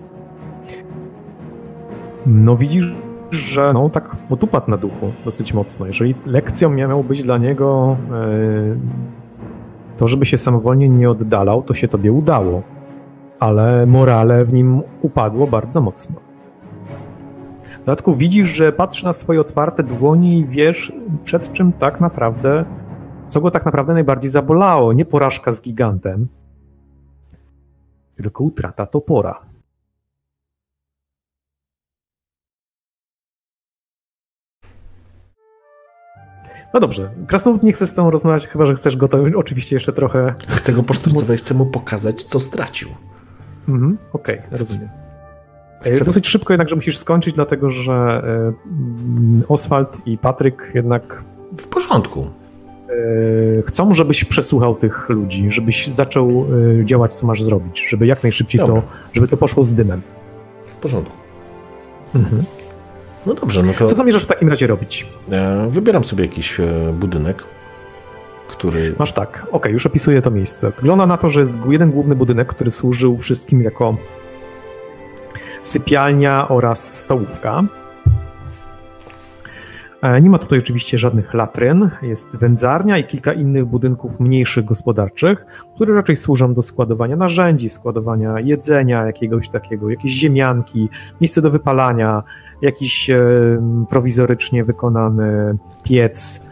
No 2.26 2.56
widzisz, 2.56 2.86
że 3.30 3.72
no 3.72 3.90
tak 3.90 4.16
potupadł 4.16 4.70
na 4.70 4.76
duchu 4.76 5.12
dosyć 5.24 5.54
mocno. 5.54 5.86
Jeżeli 5.86 6.14
lekcją 6.26 6.70
miało 6.70 7.04
być 7.04 7.22
dla 7.22 7.38
niego 7.38 7.96
e, 8.12 8.16
to, 9.96 10.08
żeby 10.08 10.26
się 10.26 10.38
samowolnie 10.38 10.88
nie 10.88 11.10
oddalał, 11.10 11.62
to 11.62 11.74
się 11.74 11.88
tobie 11.88 12.12
udało. 12.12 12.62
Ale 13.38 13.86
morale 13.86 14.44
w 14.44 14.52
nim 14.52 14.82
upadło 15.02 15.46
bardzo 15.46 15.80
mocno. 15.80 16.16
W 17.74 17.78
dodatku 17.86 18.14
widzisz, 18.14 18.48
że 18.48 18.72
patrzy 18.72 19.04
na 19.04 19.12
swoje 19.12 19.40
otwarte 19.40 19.82
dłonie 19.82 20.38
i 20.38 20.44
wiesz, 20.44 20.92
przed 21.24 21.52
czym 21.52 21.72
tak 21.72 22.00
naprawdę, 22.00 22.64
co 23.28 23.40
go 23.40 23.50
tak 23.50 23.64
naprawdę 23.64 23.92
najbardziej 23.92 24.30
zabolało. 24.30 24.92
Nie 24.92 25.04
porażka 25.04 25.52
z 25.52 25.62
gigantem, 25.62 26.28
tylko 28.16 28.44
utrata 28.44 28.86
topora. 28.86 29.45
No 36.74 36.80
dobrze, 36.80 37.10
Krasnolud 37.26 37.62
nie 37.62 37.72
chce 37.72 37.86
z 37.86 37.94
tą 37.94 38.10
rozmawiać, 38.10 38.46
chyba 38.46 38.66
że 38.66 38.74
chcesz 38.74 38.96
go 38.96 39.08
to 39.08 39.18
oczywiście 39.36 39.76
jeszcze 39.76 39.92
trochę... 39.92 40.34
Chcę 40.48 40.72
go 40.72 40.82
posztorcować, 40.82 41.38
chcę 41.38 41.54
mu 41.54 41.66
pokazać, 41.66 42.24
co 42.24 42.40
stracił. 42.40 42.88
Mhm, 43.68 43.98
okej, 44.12 44.38
okay, 44.38 44.58
rozumiem. 44.58 44.88
Chcę... 45.80 46.04
Dosyć 46.04 46.26
szybko 46.28 46.52
jednakże 46.52 46.76
musisz 46.76 46.98
skończyć, 46.98 47.34
dlatego 47.34 47.70
że 47.70 48.22
y, 49.40 49.48
Oswald 49.48 49.98
i 50.06 50.18
Patryk 50.18 50.72
jednak... 50.74 51.24
W 51.58 51.68
porządku. 51.68 52.30
Y, 52.90 53.62
chcą, 53.66 53.94
żebyś 53.94 54.24
przesłuchał 54.24 54.74
tych 54.74 55.08
ludzi, 55.08 55.50
żebyś 55.50 55.86
zaczął 55.86 56.46
działać, 56.84 57.16
co 57.16 57.26
masz 57.26 57.42
zrobić, 57.42 57.86
żeby 57.88 58.06
jak 58.06 58.22
najszybciej 58.22 58.58
Dobra. 58.58 58.74
to, 58.74 58.82
żeby 59.12 59.28
to 59.28 59.36
poszło 59.36 59.64
z 59.64 59.74
dymem. 59.74 60.02
W 60.66 60.76
porządku. 60.76 61.16
Mhm. 62.14 62.44
No 63.26 63.34
dobrze, 63.34 63.62
no 63.62 63.72
to... 63.72 63.86
Co 63.86 63.96
zamierzasz 63.96 64.24
w 64.24 64.26
takim 64.26 64.48
razie 64.48 64.66
robić? 64.66 65.06
E, 65.30 65.66
wybieram 65.70 66.04
sobie 66.04 66.24
jakiś 66.24 66.60
e, 66.60 66.92
budynek, 66.92 67.44
który... 68.48 68.94
Masz 68.98 69.12
tak, 69.12 69.38
okej, 69.38 69.52
okay, 69.52 69.72
już 69.72 69.86
opisuję 69.86 70.22
to 70.22 70.30
miejsce. 70.30 70.70
Wygląda 70.70 71.06
na 71.06 71.16
to, 71.16 71.30
że 71.30 71.40
jest 71.40 71.52
jeden 71.68 71.90
główny 71.90 72.16
budynek, 72.16 72.48
który 72.48 72.70
służył 72.70 73.18
wszystkim 73.18 73.62
jako 73.62 73.96
sypialnia 75.62 76.48
oraz 76.48 76.94
stołówka. 76.94 77.64
E, 80.02 80.20
nie 80.20 80.30
ma 80.30 80.38
tutaj 80.38 80.58
oczywiście 80.58 80.98
żadnych 80.98 81.34
latryn, 81.34 81.90
jest 82.02 82.36
wędzarnia 82.36 82.98
i 82.98 83.04
kilka 83.04 83.32
innych 83.32 83.64
budynków 83.64 84.20
mniejszych 84.20 84.64
gospodarczych, 84.64 85.46
które 85.74 85.94
raczej 85.94 86.16
służą 86.16 86.54
do 86.54 86.62
składowania 86.62 87.16
narzędzi, 87.16 87.68
składowania 87.68 88.40
jedzenia 88.40 89.06
jakiegoś 89.06 89.48
takiego, 89.48 89.90
jakieś 89.90 90.12
ziemianki, 90.12 90.88
miejsce 91.20 91.42
do 91.42 91.50
wypalania, 91.50 92.22
jakiś 92.62 93.10
e, 93.10 93.86
prowizorycznie 93.90 94.64
wykonany 94.64 95.56
piec, 95.82 96.42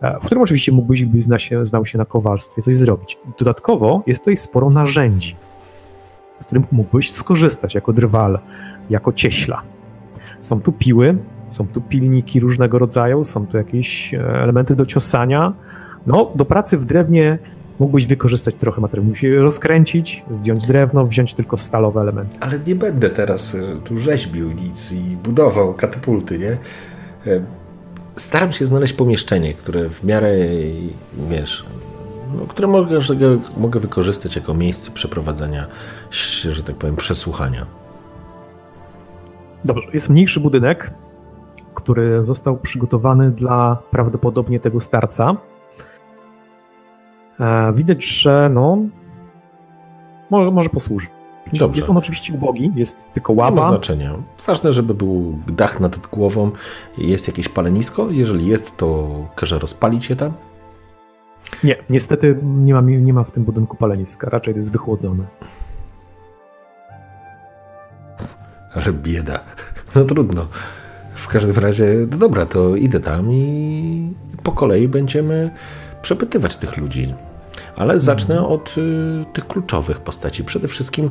e, 0.00 0.20
w 0.20 0.26
którym 0.26 0.42
oczywiście 0.42 0.72
mógłbyś, 0.72 1.02
gdybyś 1.02 1.22
zna 1.22 1.38
się, 1.38 1.66
znał 1.66 1.86
się 1.86 1.98
na 1.98 2.04
kowalstwie, 2.04 2.62
coś 2.62 2.76
zrobić. 2.76 3.18
Dodatkowo 3.38 4.02
jest 4.06 4.20
tutaj 4.20 4.36
sporo 4.36 4.70
narzędzi, 4.70 5.36
z 6.40 6.44
którym 6.44 6.64
mógłbyś 6.72 7.12
skorzystać 7.12 7.74
jako 7.74 7.92
drwal, 7.92 8.38
jako 8.90 9.12
cieśla. 9.12 9.62
Są 10.40 10.60
tu 10.60 10.72
piły, 10.72 11.18
są 11.56 11.66
tu 11.66 11.80
pilniki 11.80 12.40
różnego 12.40 12.78
rodzaju, 12.78 13.24
są 13.24 13.46
tu 13.46 13.56
jakieś 13.56 14.14
e, 14.14 14.18
elementy 14.18 14.76
do 14.76 14.86
ciosania. 14.86 15.52
No, 16.06 16.32
do 16.34 16.44
pracy 16.44 16.78
w 16.78 16.84
drewnie 16.84 17.38
mógłbyś 17.78 18.06
wykorzystać 18.06 18.54
trochę 18.54 18.80
materiału. 18.80 19.08
Musisz 19.08 19.34
rozkręcić, 19.36 20.24
zdjąć 20.30 20.66
drewno, 20.66 21.06
wziąć 21.06 21.34
tylko 21.34 21.56
stalowe 21.56 22.00
elementy. 22.00 22.36
Ale 22.40 22.58
nie 22.66 22.74
będę 22.74 23.10
teraz 23.10 23.54
e, 23.54 23.58
tu 23.84 23.98
rzeźbił 23.98 24.52
nic 24.52 24.92
i 24.92 25.16
budował 25.16 25.74
katapulty, 25.74 26.38
nie? 26.38 26.50
E, 27.32 27.40
staram 28.16 28.52
się 28.52 28.66
znaleźć 28.66 28.92
pomieszczenie, 28.92 29.54
które 29.54 29.88
w 29.88 30.04
miarę, 30.04 30.34
wiesz, 31.30 31.66
no, 32.38 32.46
które 32.46 32.68
mogę, 32.68 32.98
mogę 33.56 33.80
wykorzystać 33.80 34.36
jako 34.36 34.54
miejsce 34.54 34.90
przeprowadzania, 34.90 35.66
że 36.50 36.62
tak 36.62 36.76
powiem, 36.76 36.96
przesłuchania. 36.96 37.66
Dobrze, 39.64 39.88
jest 39.92 40.08
mniejszy 40.08 40.40
budynek, 40.40 40.90
który 41.86 42.24
został 42.24 42.56
przygotowany 42.56 43.30
dla 43.30 43.82
prawdopodobnie 43.90 44.60
tego 44.60 44.80
starca. 44.80 45.36
E, 47.40 47.72
widać, 47.72 48.04
że 48.04 48.50
no, 48.54 48.78
może, 50.30 50.50
może 50.50 50.68
posłuży. 50.68 51.06
Dobrze. 51.52 51.78
Jest 51.78 51.90
on 51.90 51.96
oczywiście 51.96 52.34
ubogi, 52.34 52.72
jest 52.74 53.12
tylko 53.12 53.32
ława. 53.32 53.50
Nie 53.50 53.56
ma 53.56 53.68
znaczenia. 53.68 54.14
Ważne, 54.46 54.72
żeby 54.72 54.94
był 54.94 55.38
dach 55.46 55.80
nad 55.80 55.96
głową, 56.06 56.50
jest 56.98 57.26
jakieś 57.26 57.48
palenisko. 57.48 58.10
Jeżeli 58.10 58.46
jest, 58.46 58.76
to 58.76 59.08
każe 59.34 59.58
rozpalić 59.58 60.10
je 60.10 60.16
tam. 60.16 60.32
Nie, 61.64 61.76
niestety 61.90 62.38
nie 62.42 62.74
ma, 62.74 62.80
nie 62.80 63.12
ma 63.12 63.24
w 63.24 63.30
tym 63.30 63.44
budynku 63.44 63.76
paleniska, 63.76 64.30
raczej 64.30 64.54
to 64.54 64.58
jest 64.58 64.72
wychłodzone. 64.72 65.24
Ale 68.74 68.92
bieda. 68.92 69.40
No 69.94 70.04
trudno. 70.04 70.46
W 71.26 71.28
każdym 71.28 71.56
razie, 71.56 71.94
no 72.10 72.16
dobra, 72.16 72.46
to 72.46 72.76
idę 72.76 73.00
tam 73.00 73.32
i 73.32 74.12
po 74.42 74.52
kolei 74.52 74.88
będziemy 74.88 75.50
przepytywać 76.02 76.56
tych 76.56 76.76
ludzi. 76.76 77.14
Ale 77.76 78.00
zacznę 78.00 78.34
mhm. 78.34 78.52
od 78.52 78.74
y, 78.78 79.24
tych 79.32 79.46
kluczowych 79.46 80.00
postaci. 80.00 80.44
Przede 80.44 80.68
wszystkim 80.68 81.10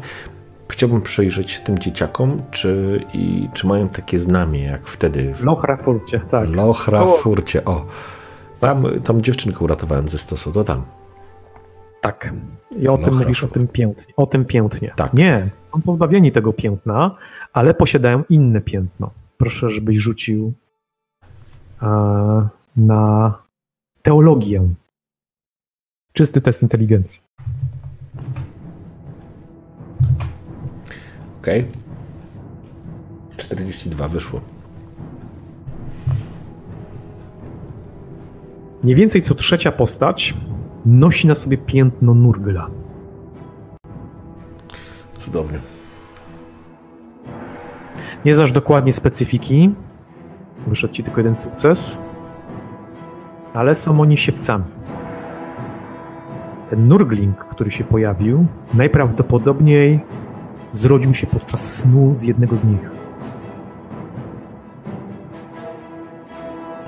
chciałbym 0.70 1.02
przyjrzeć 1.02 1.52
się 1.52 1.60
tym 1.60 1.80
dzieciakom, 1.80 2.42
czy, 2.52 3.02
i, 3.14 3.50
czy 3.54 3.68
mają 3.68 3.90
takie 3.90 4.20
znamie, 4.20 4.64
jak 4.64 4.88
wtedy. 4.88 5.34
W 5.34 5.44
Lochrafurcie, 5.44 6.20
tak. 6.30 6.50
Lochrafurcie, 6.50 7.66
o. 7.66 7.86
Tam, 8.60 8.86
tam 9.04 9.22
dziewczynkę 9.22 9.60
uratowałem 9.60 10.10
ze 10.10 10.18
stosu, 10.18 10.52
to 10.52 10.64
tam. 10.64 10.84
Tak. 12.02 12.34
I 12.78 12.88
o 12.88 12.98
tym 12.98 13.18
mówisz, 13.18 13.44
o 13.44 13.48
tym 13.48 13.68
piętnie. 13.68 14.14
O 14.18 14.26
tym 14.26 14.46
piętnie. 14.46 14.94
Tak. 14.96 15.14
Nie, 15.14 15.50
są 15.74 15.82
pozbawieni 15.82 16.32
tego 16.32 16.54
piętna, 16.54 17.16
ale 17.54 17.74
posiadają 17.74 18.24
inne 18.30 18.62
piętno. 18.62 19.12
Proszę, 19.38 19.70
żebyś 19.70 19.98
rzucił 19.98 20.54
a, 21.80 22.50
na 22.78 23.34
teologię. 24.02 24.68
Czysty 26.14 26.42
test 26.42 26.62
inteligencji. 26.62 27.20
Okej. 31.42 31.60
Okay. 31.60 31.72
42 33.38 34.08
wyszło. 34.08 34.42
Mniej 38.84 38.96
więcej 38.96 39.22
co 39.22 39.36
trzecia 39.36 39.72
postać 39.72 40.34
nosi 40.86 41.28
na 41.28 41.34
sobie 41.34 41.58
piętno 41.58 42.14
Nurgla. 42.14 42.70
Cudownie. 45.18 45.75
Nie 48.26 48.36
znasz 48.36 48.52
dokładnie 48.52 48.94
specyfiki. 48.94 49.74
Wyszedł 50.68 50.94
ci 50.94 51.04
tylko 51.04 51.20
jeden 51.20 51.36
sukces. 51.36 51.98
Ale 53.54 53.76
są 53.76 54.02
oni 54.02 54.18
siewcami. 54.18 54.64
Ten 56.70 56.88
nurgling, 56.88 57.38
który 57.38 57.72
się 57.72 57.84
pojawił, 57.84 58.46
najprawdopodobniej 58.74 60.00
zrodził 60.72 61.14
się 61.14 61.28
podczas 61.28 61.76
snu 61.76 62.12
z 62.16 62.24
jednego 62.24 62.58
z 62.58 62.66
nich. 62.66 62.92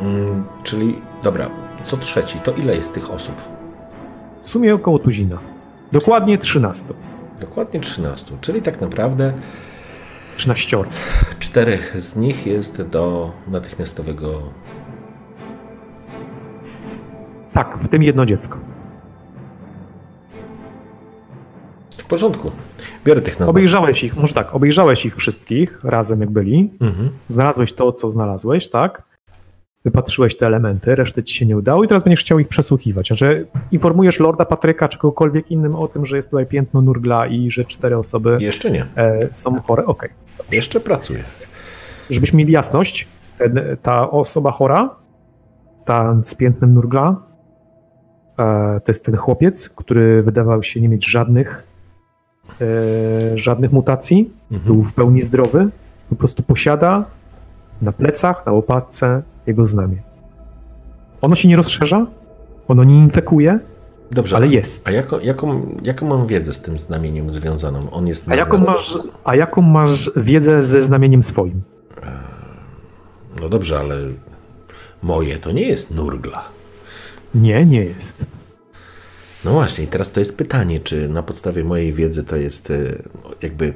Mm, 0.01 0.43
czyli, 0.63 1.01
dobra, 1.23 1.49
co 1.83 1.97
trzeci, 1.97 2.39
to 2.39 2.51
ile 2.51 2.75
jest 2.75 2.93
tych 2.93 3.11
osób? 3.11 3.35
W 4.41 4.49
sumie 4.49 4.75
około 4.75 4.99
tuzina. 4.99 5.37
Dokładnie 5.91 6.37
13. 6.37 6.93
Dokładnie 7.39 7.79
13, 7.79 8.37
czyli 8.41 8.61
tak 8.61 8.81
naprawdę 8.81 9.33
13. 10.37 10.77
Czterech 11.39 12.01
z 12.01 12.15
nich 12.15 12.47
jest 12.47 12.81
do 12.81 13.31
natychmiastowego. 13.47 14.41
Tak, 17.53 17.77
w 17.77 17.87
tym 17.87 18.03
jedno 18.03 18.25
dziecko. 18.25 18.57
W 21.97 22.05
porządku. 22.05 22.51
Biorę 23.05 23.21
tych 23.21 23.39
nazw. 23.39 23.49
Obejrzałeś 23.49 24.03
ich, 24.03 24.17
może 24.17 24.33
tak, 24.33 24.55
obejrzałeś 24.55 25.05
ich 25.05 25.15
wszystkich 25.15 25.79
razem, 25.83 26.21
jak 26.21 26.31
byli. 26.31 26.73
Mhm. 26.81 27.09
Znalazłeś 27.27 27.73
to, 27.73 27.91
co 27.91 28.11
znalazłeś, 28.11 28.69
tak? 28.69 29.06
Wypatrzyłeś 29.87 30.37
te 30.37 30.45
elementy, 30.45 30.95
reszty 30.95 31.23
ci 31.23 31.35
się 31.35 31.45
nie 31.45 31.57
udało 31.57 31.83
i 31.83 31.87
teraz 31.87 32.03
będziesz 32.03 32.21
chciał 32.21 32.39
ich 32.39 32.47
przesłuchiwać. 32.47 33.07
Znaczy, 33.07 33.47
informujesz 33.71 34.19
Lorda 34.19 34.45
Patryka 34.45 34.87
czy 34.87 34.97
kogokolwiek 34.97 35.51
innym 35.51 35.75
o 35.75 35.87
tym, 35.87 36.05
że 36.05 36.15
jest 36.15 36.29
tutaj 36.29 36.45
piętno 36.45 36.81
Nurgla 36.81 37.27
i 37.27 37.51
że 37.51 37.65
cztery 37.65 37.97
osoby 37.97 38.37
Jeszcze 38.39 38.71
nie. 38.71 38.85
E, 38.95 39.27
są 39.31 39.61
chore? 39.61 39.85
Okej. 39.85 40.09
Okay. 40.37 40.55
Jeszcze 40.55 40.79
pracuję. 40.79 41.23
Żebyśmy 42.09 42.37
mieli 42.37 42.53
jasność, 42.53 43.07
ten, 43.37 43.59
ta 43.81 44.11
osoba 44.11 44.51
chora, 44.51 44.95
ta 45.85 46.17
z 46.23 46.35
piętnem 46.35 46.73
nurgla, 46.73 47.15
e, 48.39 48.79
to 48.79 48.85
jest 48.87 49.05
ten 49.05 49.15
chłopiec, 49.15 49.69
który 49.69 50.23
wydawał 50.23 50.63
się 50.63 50.81
nie 50.81 50.89
mieć 50.89 51.09
żadnych, 51.09 51.63
e, 52.61 53.37
żadnych 53.37 53.71
mutacji, 53.71 54.33
Mhm. 54.51 54.73
był 54.73 54.83
w 54.83 54.93
pełni 54.93 55.21
zdrowy, 55.21 55.69
po 56.09 56.15
prostu 56.15 56.43
posiada 56.43 57.05
na 57.81 57.91
plecach, 57.91 58.45
na 58.45 58.51
łopatce 58.51 59.21
jego 59.47 59.67
znamie. 59.67 59.97
Ono 61.21 61.35
się 61.35 61.47
nie 61.47 61.55
rozszerza, 61.55 62.07
ono 62.67 62.83
nie 62.83 62.99
infekuje, 62.99 63.59
Dobrze, 64.11 64.35
ale 64.35 64.47
jest. 64.47 64.87
A 64.87 64.91
jaką, 64.91 65.19
jaką, 65.19 65.77
jaką 65.83 66.07
mam 66.07 66.27
wiedzę 66.27 66.53
z 66.53 66.61
tym 66.61 66.77
znamieniem 66.77 67.29
związaną? 67.29 67.91
On 67.91 68.07
jest 68.07 68.29
A 68.29 68.35
jaką, 68.35 68.57
masz, 68.57 68.99
a 69.23 69.35
jaką 69.35 69.61
masz 69.61 70.11
wiedzę 70.15 70.63
ze 70.63 70.81
znamieniem 70.81 71.23
swoim? 71.23 71.61
No 73.41 73.49
dobrze, 73.49 73.79
ale 73.79 73.97
moje 75.03 75.37
to 75.37 75.51
nie 75.51 75.67
jest 75.67 75.95
nurgla. 75.95 76.45
Nie, 77.35 77.65
nie 77.65 77.83
jest. 77.83 78.25
No 79.45 79.51
właśnie, 79.51 79.83
i 79.83 79.87
teraz 79.87 80.11
to 80.11 80.19
jest 80.19 80.37
pytanie, 80.37 80.79
czy 80.79 81.09
na 81.09 81.23
podstawie 81.23 81.63
mojej 81.63 81.93
wiedzy 81.93 82.23
to 82.23 82.35
jest 82.35 82.71
e, 82.71 82.75
jakby 83.41 83.73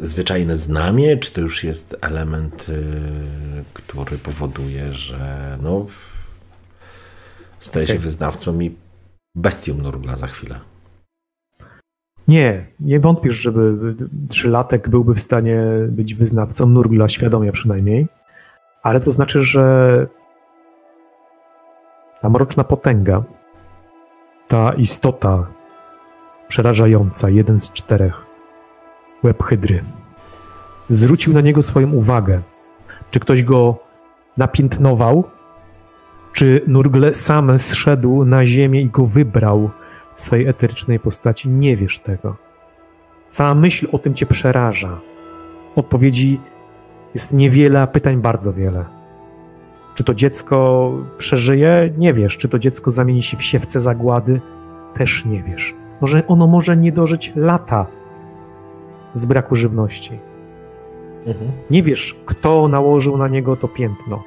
zwyczajne 0.00 0.58
znamie, 0.58 1.16
czy 1.16 1.32
to 1.32 1.40
już 1.40 1.64
jest 1.64 1.96
element, 2.00 2.66
e, 2.68 2.72
który 3.74 4.18
powoduje, 4.18 4.92
że 4.92 5.58
no 5.62 5.86
staje 7.60 7.86
się 7.86 7.92
Okej. 7.92 8.04
wyznawcą 8.04 8.60
i 8.60 8.76
bestią 9.34 9.74
nurgla 9.74 10.16
za 10.16 10.26
chwilę. 10.26 10.60
Nie, 12.28 12.66
nie 12.80 13.00
wątpisz, 13.00 13.34
żeby 13.34 13.94
trzylatek 14.28 14.88
byłby 14.88 15.14
w 15.14 15.20
stanie 15.20 15.62
być 15.88 16.14
wyznawcą 16.14 16.66
Nurgla, 16.66 17.08
świadomie 17.08 17.52
przynajmniej, 17.52 18.06
ale 18.82 19.00
to 19.00 19.10
znaczy, 19.10 19.42
że 19.42 20.06
ta 22.20 22.28
mroczna 22.28 22.64
potęga, 22.64 23.24
ta 24.48 24.72
istota 24.72 25.46
przerażająca, 26.48 27.30
jeden 27.30 27.60
z 27.60 27.72
czterech, 27.72 28.25
łeb 29.26 29.42
hydry, 29.42 29.84
zwrócił 30.90 31.32
na 31.32 31.40
niego 31.40 31.62
swoją 31.62 31.92
uwagę. 31.92 32.40
Czy 33.10 33.20
ktoś 33.20 33.42
go 33.42 33.78
napiętnował, 34.36 35.24
czy 36.32 36.60
Nurgle 36.66 37.14
sam 37.14 37.58
zszedł 37.58 38.24
na 38.24 38.46
ziemię 38.46 38.82
i 38.82 38.90
go 38.90 39.06
wybrał 39.06 39.70
w 40.14 40.20
swojej 40.20 40.46
eterycznej 40.46 41.00
postaci, 41.00 41.48
nie 41.48 41.76
wiesz 41.76 41.98
tego. 41.98 42.36
Sama 43.30 43.54
myśl 43.54 43.88
o 43.92 43.98
tym 43.98 44.14
cię 44.14 44.26
przeraża. 44.26 44.98
Odpowiedzi 45.76 46.40
jest 47.14 47.32
niewiele, 47.32 47.82
a 47.82 47.86
pytań 47.86 48.16
bardzo 48.16 48.52
wiele. 48.52 48.84
Czy 49.94 50.04
to 50.04 50.14
dziecko 50.14 50.90
przeżyje? 51.18 51.92
Nie 51.98 52.14
wiesz. 52.14 52.36
Czy 52.36 52.48
to 52.48 52.58
dziecko 52.58 52.90
zamieni 52.90 53.22
się 53.22 53.36
w 53.36 53.42
siewce 53.42 53.80
zagłady? 53.80 54.40
Też 54.94 55.24
nie 55.24 55.42
wiesz. 55.42 55.74
Może 56.00 56.26
ono 56.26 56.46
może 56.46 56.76
nie 56.76 56.92
dożyć 56.92 57.32
lata 57.36 57.86
z 59.16 59.26
braku 59.26 59.54
żywności. 59.54 60.18
Mhm. 61.26 61.50
Nie 61.70 61.82
wiesz, 61.82 62.16
kto 62.26 62.68
nałożył 62.68 63.16
na 63.16 63.28
niego 63.28 63.56
to 63.56 63.68
piętno, 63.68 64.22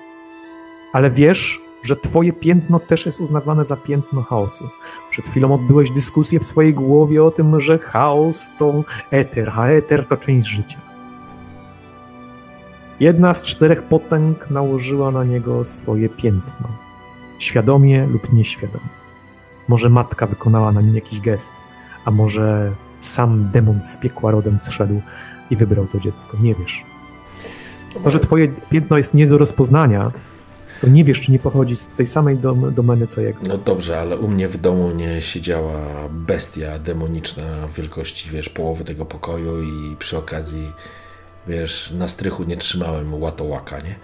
ale 0.93 1.11
wiesz, 1.11 1.61
że 1.83 1.95
twoje 1.95 2.33
piętno 2.33 2.79
też 2.79 3.05
jest 3.05 3.21
uznawane 3.21 3.65
za 3.65 3.75
piętno 3.75 4.21
chaosu. 4.21 4.69
Przed 5.09 5.27
chwilą 5.27 5.53
odbyłeś 5.53 5.91
dyskusję 5.91 6.39
w 6.39 6.43
swojej 6.43 6.73
głowie 6.73 7.23
o 7.23 7.31
tym, 7.31 7.59
że 7.59 7.79
chaos 7.79 8.51
to 8.57 8.83
eter, 9.11 9.51
a 9.55 9.67
eter 9.67 10.05
to 10.07 10.17
część 10.17 10.47
życia. 10.47 10.79
Jedna 12.99 13.33
z 13.33 13.43
czterech 13.43 13.83
potęg 13.83 14.49
nałożyła 14.49 15.11
na 15.11 15.23
niego 15.23 15.65
swoje 15.65 16.09
piętno. 16.09 16.67
Świadomie 17.39 18.07
lub 18.07 18.33
nieświadomie. 18.33 18.89
Może 19.67 19.89
matka 19.89 20.27
wykonała 20.27 20.71
na 20.71 20.81
nim 20.81 20.95
jakiś 20.95 21.21
gest, 21.21 21.53
a 22.05 22.11
może 22.11 22.71
sam 22.99 23.49
demon 23.53 23.81
z 23.81 23.97
piekła 23.97 24.31
rodem 24.31 24.59
zszedł 24.59 25.01
i 25.51 25.55
wybrał 25.55 25.87
to 25.87 25.99
dziecko. 25.99 26.37
Nie 26.41 26.55
wiesz. 26.55 26.83
To, 28.03 28.09
że 28.09 28.19
twoje 28.19 28.47
piętno 28.69 28.97
jest 28.97 29.13
nie 29.13 29.27
do 29.27 29.37
rozpoznania, 29.37 30.11
to 30.81 30.87
nie 30.87 31.03
wiesz, 31.03 31.21
czy 31.21 31.31
nie 31.31 31.39
pochodzi 31.39 31.75
z 31.75 31.87
tej 31.87 32.05
samej 32.05 32.37
dom, 32.37 32.73
domeny 32.73 33.07
co 33.07 33.21
jego. 33.21 33.39
No 33.47 33.57
dobrze, 33.57 33.99
ale 33.99 34.17
u 34.17 34.27
mnie 34.27 34.47
w 34.47 34.57
domu 34.57 34.91
nie 34.91 35.21
siedziała 35.21 36.09
bestia 36.09 36.79
demoniczna 36.79 37.43
wielkości, 37.77 38.29
wiesz, 38.29 38.49
połowy 38.49 38.83
tego 38.83 39.05
pokoju 39.05 39.61
i 39.61 39.95
przy 39.95 40.17
okazji, 40.17 40.71
wiesz, 41.47 41.91
na 41.91 42.07
strychu 42.07 42.43
nie 42.43 42.57
trzymałem 42.57 43.21
łatołaka, 43.21 43.79
nie? 43.79 43.95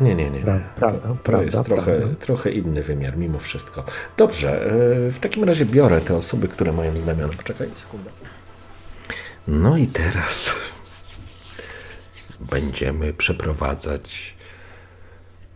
Nie, 0.00 0.14
nie, 0.14 0.30
nie. 0.30 0.40
Prawda, 0.40 0.64
prawda, 0.76 1.00
to, 1.00 1.08
to 1.08 1.14
prawda, 1.22 1.44
jest 1.44 1.64
trochę, 1.64 2.14
trochę 2.20 2.50
inny 2.50 2.82
wymiar 2.82 3.16
mimo 3.16 3.38
wszystko. 3.38 3.84
Dobrze, 4.16 4.66
e, 4.66 5.10
w 5.10 5.18
takim 5.20 5.44
razie 5.44 5.66
biorę 5.66 6.00
te 6.00 6.16
osoby, 6.16 6.48
które 6.48 6.72
mają 6.72 6.96
znamiona. 6.96 7.32
Poczekaj 7.36 7.68
sekundę. 7.74 8.10
No 9.48 9.76
i 9.76 9.86
teraz 9.86 10.50
będziemy 12.52 13.12
przeprowadzać 13.12 14.36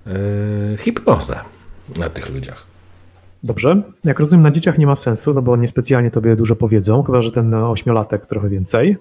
e, 0.07 0.11
hipnozę 0.79 1.41
na 1.97 2.11
tych 2.11 2.29
ludziach. 2.31 2.67
Dobrze. 3.43 3.83
Jak 4.05 4.21
rozumiem, 4.21 4.43
na 4.43 4.51
dzieciach 4.51 4.79
nie 4.79 4.87
ma 4.87 4.97
sensu, 4.97 5.35
no 5.35 5.43
bo 5.43 5.57
niespecjalnie 5.57 6.11
tobie 6.11 6.37
dużo 6.37 6.57
powiedzą, 6.57 7.03
chyba 7.03 7.23
że 7.23 7.33
ten 7.33 7.55
ośmiolatek 7.55 8.27
trochę 8.27 8.49
więcej. 8.49 8.97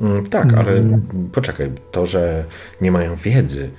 Mm, 0.00 0.26
Tak, 0.26 0.54
ale 0.54 0.72
Mm. 0.72 1.30
poczekaj, 1.32 1.70
to, 1.92 2.06
że 2.06 2.44
nie 2.80 2.92
mają 2.92 3.16
wiedzy, 3.16 3.70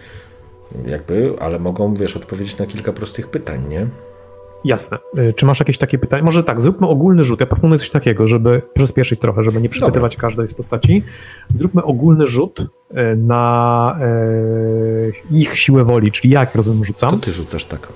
jakby, 0.85 1.33
ale 1.39 1.59
mogą, 1.59 1.93
wiesz, 1.93 2.17
odpowiedzieć 2.17 2.57
na 2.57 2.65
kilka 2.65 2.93
prostych 2.93 3.27
pytań, 3.27 3.61
nie? 3.69 3.87
Jasne. 4.65 4.97
Y, 5.17 5.33
Czy 5.33 5.45
masz 5.45 5.59
jakieś 5.59 5.77
takie 5.77 5.97
pytanie? 5.97 6.23
Może 6.23 6.43
tak, 6.43 6.61
zróbmy 6.61 6.87
ogólny 6.87 7.23
rzut. 7.23 7.39
Ja 7.39 7.45
proponuję 7.45 7.79
coś 7.79 7.89
takiego, 7.89 8.27
żeby 8.27 8.61
przyspieszyć 8.73 9.19
trochę, 9.19 9.43
żeby 9.43 9.61
nie 9.61 9.69
przypytywać 9.69 10.15
każdej 10.15 10.47
z 10.47 10.53
postaci. 10.53 11.03
Zróbmy 11.53 11.83
ogólny 11.83 12.27
rzut 12.27 12.59
y, 12.59 12.65
na 13.17 13.99
y, 14.01 15.13
ich 15.31 15.57
siłę 15.57 15.83
woli, 15.83 16.11
czyli 16.11 16.33
jak 16.33 16.55
rozumiem 16.55 16.79
To 16.79 16.85
rzucam. 16.85 17.19
ty 17.19 17.31
rzucasz 17.31 17.65
tak. 17.65 17.87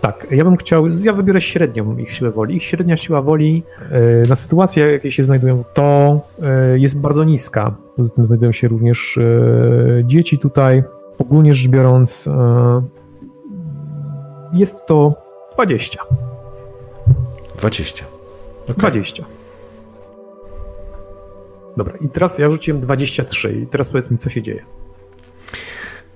Tak, 0.00 0.26
ja 0.30 0.44
bym 0.44 0.56
chciał, 0.56 0.86
ja 0.88 1.12
wybiorę 1.12 1.40
średnią 1.40 1.96
ich 1.98 2.12
siłę 2.12 2.30
woli. 2.30 2.56
Ich 2.56 2.62
średnia 2.64 2.96
siła 2.96 3.22
woli 3.22 3.62
na 4.28 4.36
sytuację, 4.36 4.86
jakiej 4.92 5.10
się 5.12 5.22
znajdują, 5.22 5.64
to 5.74 6.20
jest 6.74 6.98
bardzo 7.00 7.24
niska. 7.24 7.74
Poza 7.96 8.14
tym 8.14 8.24
znajdują 8.24 8.52
się 8.52 8.68
również 8.68 9.18
dzieci 10.04 10.38
tutaj. 10.38 10.82
Ogólnie 11.18 11.54
rzecz 11.54 11.68
biorąc, 11.68 12.26
y, 12.26 12.30
jest 14.52 14.86
to 14.86 15.14
20. 15.54 16.02
20. 17.58 18.04
Okej. 18.64 18.76
20. 18.76 19.24
Dobra, 21.76 21.96
i 22.00 22.08
teraz 22.08 22.38
ja 22.38 22.50
rzuciłem 22.50 22.80
23 22.80 23.60
i 23.62 23.66
teraz 23.66 23.88
powiedz 23.88 24.10
mi, 24.10 24.18
co 24.18 24.30
się 24.30 24.42
dzieje. 24.42 24.64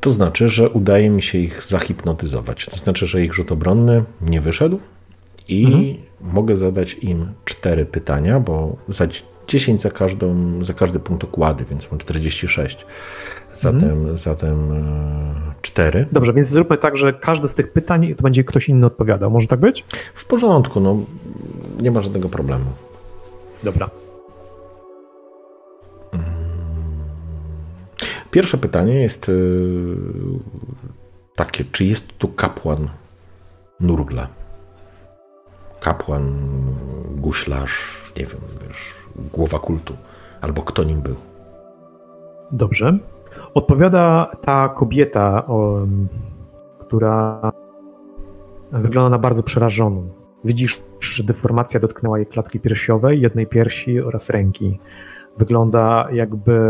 To 0.01 0.11
znaczy, 0.11 0.49
że 0.49 0.71
udaje 0.71 1.11
mi 1.11 1.23
się 1.23 1.39
ich 1.39 1.63
zahipnotyzować. 1.63 2.67
To 2.67 2.77
znaczy, 2.77 3.07
że 3.07 3.23
ich 3.23 3.35
rzut 3.35 3.53
obronny 3.53 4.05
nie 4.21 4.41
wyszedł 4.41 4.79
i 5.49 5.65
Mhm. 5.65 5.95
mogę 6.21 6.57
zadać 6.57 6.95
im 6.95 7.27
cztery 7.45 7.87
pytania, 7.87 8.41
bo 8.41 8.77
za 8.89 9.07
10 9.51 9.81
za, 9.81 9.91
każdą, 9.91 10.35
za 10.65 10.75
każdy 10.75 10.99
punkt 10.99 11.25
okłady, 11.25 11.65
więc 11.65 11.91
mam 11.91 11.99
46. 11.99 12.87
Zatem, 13.55 13.85
Mhm. 13.91 14.19
zatem 14.19 14.73
e, 14.73 15.53
4. 15.63 16.07
Dobrze, 16.13 16.33
więc 16.33 16.49
zróbmy 16.49 16.79
tak, 16.79 16.97
że 16.97 17.13
każde 17.13 17.49
z 17.49 17.55
tych 17.55 17.73
pytań 17.73 18.15
to 18.15 18.23
będzie 18.23 18.45
ktoś 18.45 18.69
inny 18.69 18.87
odpowiadał. 18.87 19.31
Może 19.31 19.47
tak 19.47 19.61
być? 19.61 19.85
W 20.15 20.25
porządku, 20.25 20.81
no 20.81 20.97
nie 21.81 21.91
ma 21.91 22.01
żadnego 22.01 22.29
problemu. 22.29 22.65
Dobra. 23.63 23.91
Pierwsze 28.31 28.59
pytanie 28.59 28.95
jest 28.95 29.29
y, 29.29 29.97
takie, 31.37 31.65
czy 31.73 31.85
jest 31.85 32.19
tu 32.19 32.29
kapłan 32.29 32.89
Nurgla? 33.81 34.29
Kapłan, 35.81 36.35
guślarz, 37.17 38.13
nie 38.17 38.27
wiem, 38.27 38.41
wiesz, 38.69 38.95
głowa 39.33 39.59
kultu, 39.59 39.95
albo 40.41 40.63
kto 40.63 40.85
nim 40.85 41.01
był. 41.01 41.17
Dobrze. 42.53 42.99
Odpowiada 43.55 44.31
ta 44.43 44.69
kobieta, 44.69 45.47
o, 45.47 45.87
która 46.79 47.41
wygląda 48.73 49.11
na 49.11 49.19
bardzo 49.19 49.43
przerażoną. 49.43 50.09
Widzisz, 50.45 50.83
że 51.01 51.25
deformacja 51.25 51.81
dotknęła 51.81 52.19
jej 52.19 52.27
klatki 52.27 52.61
piersiowej, 52.61 53.21
jednej 53.21 53.47
piersi 53.47 54.01
oraz 54.01 54.31
ręki. 54.31 54.79
Wygląda 55.39 56.09
jakby 56.13 56.61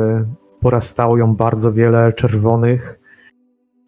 porastało 0.61 1.19
ją 1.19 1.35
bardzo 1.37 1.73
wiele 1.73 2.13
czerwonych, 2.13 3.01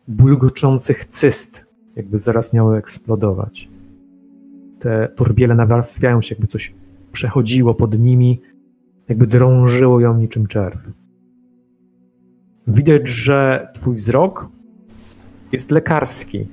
bulgoczących 0.09 1.05
cyst, 1.05 1.67
jakby 1.97 2.19
zaraz 2.19 2.53
miały 2.53 2.77
eksplodować. 2.77 3.69
Te 4.81 5.09
turbiele 5.17 5.55
nawarstwiają 5.55 6.21
się, 6.21 6.35
jakby 6.35 6.47
coś 6.47 6.75
przechodziło 7.13 7.75
pod 7.75 7.99
nimi, 7.99 8.41
jakby 9.13 9.27
drążyło 9.27 10.01
ją 10.01 10.19
niczym 10.19 10.47
czerw. 10.47 10.89
Widać, 12.67 13.09
że 13.09 13.69
twój 13.75 13.97
wzrok 13.97 14.49
jest 15.53 15.71
lekarski, 15.71 16.49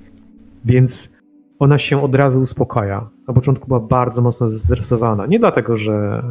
więc 0.65 1.17
ona 1.59 1.77
się 1.77 2.03
od 2.03 2.15
razu 2.15 2.41
uspokaja. 2.41 3.09
Na 3.27 3.33
początku 3.33 3.67
była 3.67 3.79
bardzo 3.79 4.21
mocno 4.21 4.49
zestresowana. 4.49 5.25
Nie 5.25 5.39
dlatego, 5.39 5.77
że, 5.77 6.23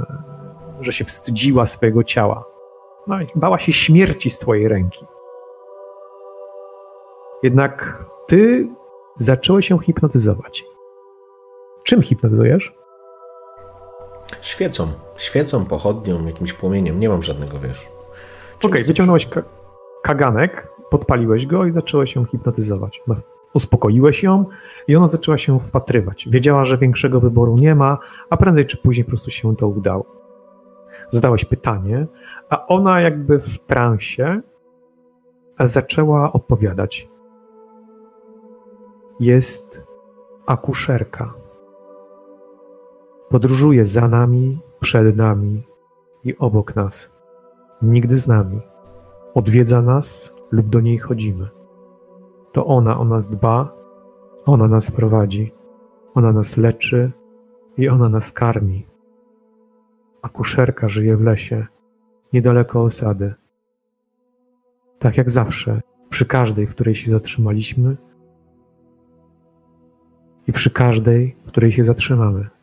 że 0.80 0.92
się 0.92 1.05
wstydziła 1.05 1.66
swojego 1.66 2.05
ciała. 2.05 2.44
No, 3.06 3.16
bała 3.34 3.59
się 3.59 3.72
śmierci 3.72 4.30
z 4.30 4.38
twojej 4.38 4.68
ręki. 4.68 5.06
Jednak 7.42 8.05
ty 8.26 8.68
zacząłeś 9.16 9.68
się 9.68 9.78
hipnotyzować. 9.78 10.64
Czym 11.84 12.02
hipnotyzujesz? 12.02 12.77
Świecą. 14.40 14.92
Świecą, 15.16 15.64
pochodnią, 15.64 16.26
jakimś 16.26 16.52
płomieniem. 16.52 17.00
Nie 17.00 17.09
mam 17.09 17.22
żadnego, 17.22 17.59
wiesz. 17.59 17.88
Okej, 18.59 18.70
okay, 18.70 18.84
wyciągnąłeś 18.84 19.26
ka 19.26 19.42
kaganek, 20.02 20.68
podpaliłeś 20.90 21.46
go 21.46 21.64
i 21.64 21.72
zacząłeś 21.72 22.14
się 22.14 22.26
hipnotyzować. 22.26 23.02
No, 23.06 23.14
uspokoiłeś 23.55 24.22
ją 24.22 24.44
i 24.88 24.96
ona 24.96 25.06
zaczęła 25.06 25.38
się 25.38 25.60
wpatrywać. 25.60 26.28
Wiedziała, 26.30 26.64
że 26.64 26.78
większego 26.78 27.20
wyboru 27.20 27.56
nie 27.56 27.74
ma, 27.74 27.98
a 28.30 28.36
prędzej 28.36 28.66
czy 28.66 28.76
później 28.76 29.05
po 29.05 29.09
prostu 29.09 29.30
się 29.30 29.56
to 29.56 29.68
udało. 29.68 30.06
Zadałeś 31.10 31.44
pytanie, 31.44 32.06
a 32.50 32.66
ona 32.66 33.00
jakby 33.00 33.38
w 33.38 33.59
transie 33.59 34.40
zaczęła 35.60 36.32
odpowiadać. 36.32 37.09
Jest 39.20 39.82
akuszerka. 40.46 41.34
Podróżuje 43.28 43.84
za 43.84 44.09
nami, 44.09 44.59
przed 44.80 45.16
nami 45.16 45.62
i 46.24 46.36
obok 46.38 46.76
nas. 46.76 47.12
Nigdy 47.82 48.18
z 48.18 48.26
nami. 48.26 48.60
Odwiedza 49.34 49.82
nas 49.82 50.34
lub 50.50 50.68
do 50.68 50.80
niej 50.80 50.98
chodzimy. 50.98 51.48
To 52.52 52.66
ona 52.66 52.98
o 52.98 53.05
nas 53.05 53.28
dba, 53.28 53.72
ona 54.46 54.68
nas 54.68 54.90
prowadzi, 54.90 55.52
ona 56.14 56.32
nas 56.32 56.56
leczy 56.56 57.12
i 57.76 57.88
ona 57.88 58.09
nas 58.09 58.32
karmi. 58.32 58.86
Akuszerka 60.22 60.88
żyje 60.88 61.16
w 61.16 61.22
lesie, 61.22 61.66
niedaleko 62.32 62.82
osady. 62.82 63.34
Tak 64.98 65.16
jak 65.16 65.30
zawsze, 65.30 65.80
przy 66.09 66.26
każdej, 66.26 66.66
w 66.66 66.70
której 66.70 66.94
się 66.94 67.10
zatrzymaliśmy 67.10 67.96
i 70.46 70.52
przy 70.52 70.70
każdej, 70.70 71.36
w 71.44 71.48
której 71.48 71.72
się 71.72 71.84
zatrzymamy. 71.84 72.57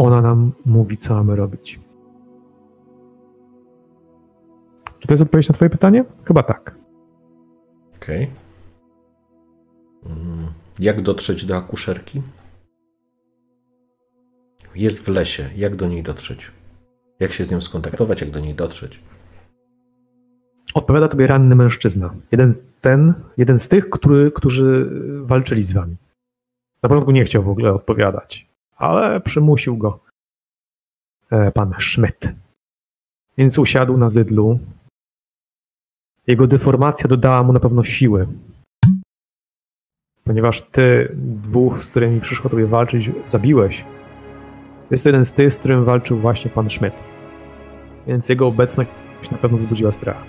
Ona 0.00 0.20
nam 0.20 0.52
mówi, 0.66 0.96
co 0.96 1.14
mamy 1.14 1.36
robić. 1.36 1.80
Czy 4.98 5.08
to 5.08 5.12
jest 5.12 5.22
odpowiedź 5.22 5.48
na 5.48 5.54
Twoje 5.54 5.70
pytanie? 5.70 6.04
Chyba 6.24 6.42
tak. 6.42 6.74
Okej. 7.96 8.30
Okay. 10.02 10.16
Mm, 10.16 10.46
jak 10.78 11.02
dotrzeć 11.02 11.44
do 11.44 11.56
akuszerki? 11.56 12.22
Jest 14.74 15.04
w 15.04 15.08
lesie. 15.08 15.50
Jak 15.56 15.76
do 15.76 15.88
niej 15.88 16.02
dotrzeć? 16.02 16.50
Jak 17.20 17.32
się 17.32 17.44
z 17.44 17.50
nią 17.50 17.60
skontaktować? 17.60 18.20
Jak 18.20 18.30
do 18.30 18.40
niej 18.40 18.54
dotrzeć? 18.54 19.02
Odpowiada 20.74 21.08
tobie 21.08 21.26
ranny 21.26 21.56
mężczyzna. 21.56 22.14
Jeden 22.32 22.54
ten, 22.80 23.14
jeden 23.36 23.58
z 23.58 23.68
tych, 23.68 23.90
który, 23.90 24.30
którzy 24.30 24.90
walczyli 25.22 25.62
z 25.62 25.72
wami. 25.72 25.96
Na 26.82 26.88
początku 26.88 27.10
nie 27.10 27.24
chciał 27.24 27.42
w 27.42 27.48
ogóle 27.48 27.72
odpowiadać, 27.72 28.49
ale 28.80 29.20
przymusił 29.20 29.76
go 29.76 30.00
e, 31.30 31.52
pan 31.52 31.74
Schmidt. 31.78 32.28
Więc 33.38 33.58
usiadł 33.58 33.96
na 33.96 34.10
zydlu. 34.10 34.58
Jego 36.26 36.46
deformacja 36.46 37.08
dodała 37.08 37.42
mu 37.42 37.52
na 37.52 37.60
pewno 37.60 37.84
siły. 37.84 38.26
Ponieważ 40.24 40.62
ty 40.62 41.16
dwóch, 41.16 41.78
z 41.78 41.90
którymi 41.90 42.20
przyszło 42.20 42.50
tobie 42.50 42.66
walczyć, 42.66 43.10
zabiłeś. 43.24 43.84
Jest 44.90 45.06
jeden 45.06 45.24
z 45.24 45.32
tych, 45.32 45.52
z 45.52 45.58
którym 45.58 45.84
walczył 45.84 46.18
właśnie 46.18 46.50
pan 46.50 46.70
Schmidt. 46.70 47.04
Więc 48.06 48.28
jego 48.28 48.46
obecność 48.46 48.90
na 49.32 49.38
pewno 49.38 49.58
wzbudziła 49.58 49.92
strach. 49.92 50.24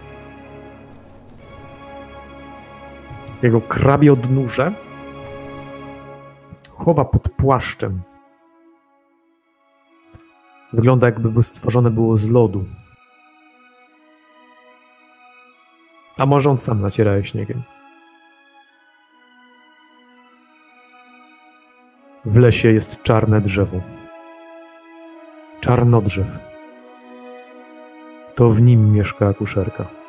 Jego 3.44 3.62
krabie 3.62 4.14
odnóże 4.14 4.74
chowa 6.72 7.06
pod 7.06 7.30
płaszczem. 7.30 8.02
Wygląda 10.74 11.08
jakby 11.08 11.44
stworzone 11.44 11.90
było 11.90 12.18
z 12.18 12.30
lodu. 12.30 12.66
A 16.18 16.26
może 16.26 16.50
on 16.50 16.60
sam 16.60 16.82
naciera 16.82 17.24
śniegiem. 17.24 17.62
W 22.26 22.38
lesie 22.38 22.72
jest 22.72 23.04
czarne 23.04 23.42
drzewo. 23.42 23.82
Czarnodrzew. 25.60 26.40
To 28.36 28.50
w 28.50 28.62
nim 28.62 28.92
mieszka 28.92 29.28
akuszerka. 29.28 30.01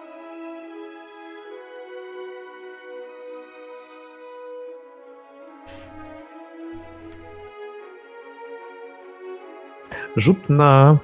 Rzut 10.17 10.51
na. 10.51 10.99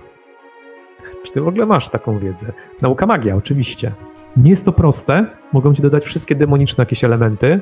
Czy 1.22 1.32
ty 1.32 1.40
w 1.40 1.48
ogóle 1.48 1.66
masz 1.66 1.89
taką 1.89 2.18
wiedzę? 2.18 2.52
Nauka 2.82 3.06
magia, 3.06 3.36
oczywiście. 3.36 3.93
Nie 4.36 4.51
jest 4.51 4.64
to 4.64 4.72
proste. 4.72 5.26
Mogą 5.52 5.74
ci 5.74 5.82
dodać 5.82 6.05
wszystkie 6.05 6.35
demoniczne 6.35 6.82
jakieś 6.82 7.05
elementy. 7.05 7.60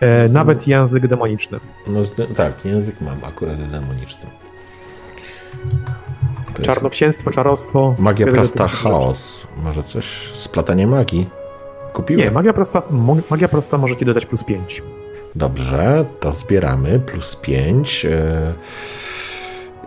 E, 0.00 0.28
nawet 0.28 0.66
język 0.66 1.06
demoniczny. 1.06 1.60
No 1.86 2.00
tak, 2.36 2.64
język 2.64 3.00
mam 3.00 3.24
akurat 3.24 3.70
demoniczny. 3.70 4.26
Czarnoksięstwo, 6.62 7.30
czarostwo. 7.30 7.94
Magia 7.98 8.26
prosta, 8.26 8.68
chaos. 8.68 9.46
Może 9.62 9.84
coś, 9.84 10.04
splatanie 10.32 10.86
magii? 10.86 11.28
Kupiłem? 11.92 12.24
Nie, 12.24 12.30
magia 12.30 12.52
prosta, 12.52 12.82
magia 13.30 13.48
prosta 13.48 13.78
może 13.78 13.96
ci 13.96 14.04
dodać 14.04 14.26
plus 14.26 14.44
5. 14.44 14.82
Dobrze, 15.34 16.04
to 16.20 16.32
zbieramy. 16.32 17.00
Plus 17.00 17.36
5. 17.36 18.04
E, 18.04 18.54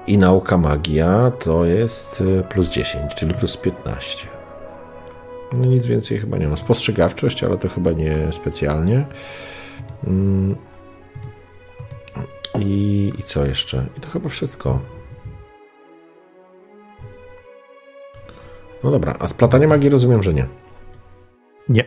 I 0.07 0.17
nauka 0.17 0.57
magia 0.57 1.31
to 1.31 1.65
jest 1.65 2.23
e, 2.39 2.43
plus 2.43 2.69
10, 2.69 3.15
czyli 3.15 3.33
plus 3.33 3.57
15. 3.57 4.27
No 5.53 5.65
nic 5.65 5.85
więcej 5.85 6.19
chyba 6.19 6.37
nie 6.37 6.47
mam. 6.47 6.57
Spostrzegawczość, 6.57 7.43
ale 7.43 7.57
to 7.57 7.69
chyba 7.69 7.91
nie 7.91 8.27
specjalnie. 8.31 9.05
Mm. 10.07 10.55
I, 12.59 13.13
I 13.19 13.23
co 13.23 13.45
jeszcze? 13.45 13.85
I 13.97 14.01
to 14.01 14.09
chyba 14.09 14.29
wszystko. 14.29 14.79
No 18.83 18.91
dobra, 18.91 19.15
a 19.19 19.27
splatanie 19.27 19.67
magii 19.67 19.89
rozumiem, 19.89 20.23
że 20.23 20.33
nie. 20.33 20.45
Nie. 21.69 21.85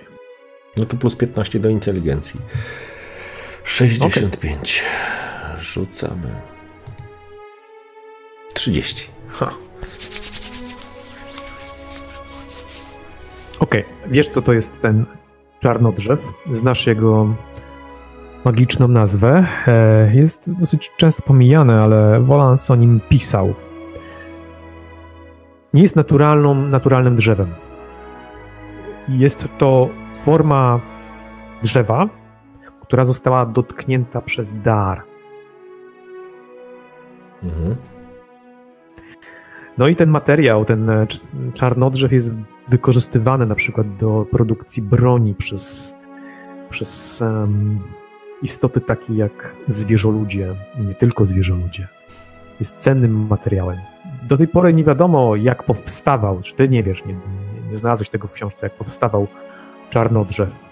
No 0.77 0.87
to 0.87 0.97
plus 0.97 1.17
15 1.17 1.59
do 1.59 1.69
inteligencji. 1.69 2.41
65. 3.65 4.85
Okay. 4.85 5.61
Rzucamy. 5.61 6.56
30. 8.57 9.09
Ha. 9.29 9.51
Okej, 13.61 13.85
okay. 13.85 14.11
wiesz 14.11 14.29
co 14.29 14.43
to 14.43 14.53
jest 14.53 14.81
ten 14.81 15.05
czarnodrzew? 15.61 16.33
Znasz 16.53 16.87
jego 16.87 17.35
magiczną 18.45 18.89
nazwę. 18.89 19.47
E, 19.67 20.15
jest 20.15 20.51
dosyć 20.51 20.91
często 20.97 21.23
pomijany, 21.23 21.81
ale 21.83 22.21
Wolans 22.21 22.71
o 22.71 22.77
nim 22.77 23.01
pisał 23.09 23.55
nie 25.75 25.83
jest 25.83 25.97
naturalną, 25.97 26.55
naturalnym 26.55 27.17
drzewem. 27.17 27.55
Jest 29.09 29.49
to 29.59 29.89
forma 30.17 30.81
drzewa, 31.63 32.09
która 32.83 33.05
została 33.05 33.47
dotknięta 33.47 34.21
przez 34.21 34.63
dar. 34.63 35.03
Mhm. 37.43 37.77
No 39.79 39.89
i 39.89 39.97
ten 39.97 40.11
materiał, 40.11 40.65
ten 40.65 40.91
czarnodrzew 41.55 42.13
jest 42.13 42.35
wykorzystywany 42.69 43.47
na 43.47 43.55
przykład 43.55 43.97
do 43.97 44.27
produkcji 44.31 44.83
broni 44.83 45.35
przez, 45.35 45.95
przez 46.71 47.21
um, 47.21 47.81
istoty 48.43 48.81
takie 48.81 49.15
jak 49.15 49.55
zwierzoludzie, 49.69 50.55
nie 50.79 50.95
tylko 50.95 51.27
zwierzoludzie. 51.27 51.89
Jest 52.61 52.77
cennym 52.79 53.27
materiałem 53.27 53.79
do 54.29 54.37
tej 54.37 54.49
pory 54.49 54.73
nie 54.73 54.85
wiadomo, 54.85 55.37
jak 55.37 55.63
powstawał, 55.63 56.41
czy 56.41 56.55
ty 56.55 56.69
nie 56.69 56.83
wiesz, 56.83 57.05
nie, 57.05 57.13
nie, 57.13 57.71
nie 57.71 57.77
znalazłeś 57.77 58.09
tego 58.09 58.29
w 58.29 58.33
książce, 58.33 58.67
jak 58.67 58.75
powstawał 58.75 59.27
czarnodrzew. 59.91 60.65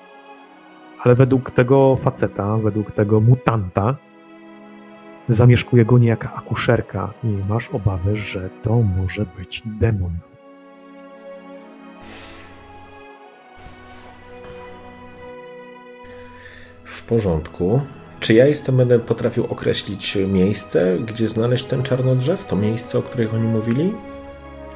Ale 1.02 1.14
według 1.14 1.50
tego 1.50 1.96
faceta, 1.96 2.56
według 2.56 2.92
tego 2.92 3.20
mutanta, 3.20 3.96
Zamieszkuje 5.28 5.84
go 5.84 5.98
niejaka 5.98 6.34
akuszerka 6.34 7.12
i 7.24 7.26
masz 7.26 7.68
obawę, 7.68 8.16
że 8.16 8.50
to 8.62 8.82
może 8.82 9.26
być 9.38 9.62
demon. 9.66 10.12
W 16.84 17.02
porządku. 17.02 17.80
Czy 18.20 18.34
ja 18.34 18.46
jestem, 18.46 18.76
będę 18.76 18.98
potrafił 18.98 19.44
określić 19.44 20.18
miejsce, 20.28 20.98
gdzie 21.06 21.28
znaleźć 21.28 21.64
ten 21.64 21.82
czarnodrzew? 21.82 22.46
To 22.46 22.56
miejsce, 22.56 22.98
o 22.98 23.02
którym 23.02 23.34
oni 23.34 23.46
mówili? 23.46 23.92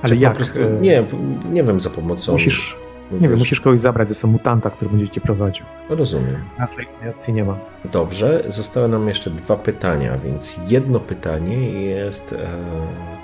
Ale 0.02 0.08
Czy 0.08 0.16
jak? 0.16 0.34
Prostu, 0.34 0.60
e, 0.60 0.70
nie, 0.80 1.04
nie 1.52 1.64
wiem 1.64 1.80
za 1.80 1.90
pomocą. 1.90 2.32
Musisz, 2.32 2.76
nie 3.10 3.28
wiem, 3.28 3.38
musisz 3.38 3.60
kogoś 3.60 3.80
zabrać 3.80 4.08
ze 4.08 4.14
sobą 4.14 4.32
mutanta, 4.32 4.70
który 4.70 4.90
będzie 4.90 5.08
cię 5.08 5.20
prowadził. 5.20 5.66
Rozumiem. 5.88 6.44
Raczej 6.58 6.86
innej 6.98 7.10
opcji 7.10 7.34
nie 7.34 7.44
ma. 7.44 7.58
Dobrze, 7.84 8.44
zostały 8.48 8.88
nam 8.88 9.08
jeszcze 9.08 9.30
dwa 9.30 9.56
pytania, 9.56 10.18
więc 10.24 10.56
jedno 10.68 11.00
pytanie 11.00 11.72
jest 11.84 12.32
e, 12.32 12.48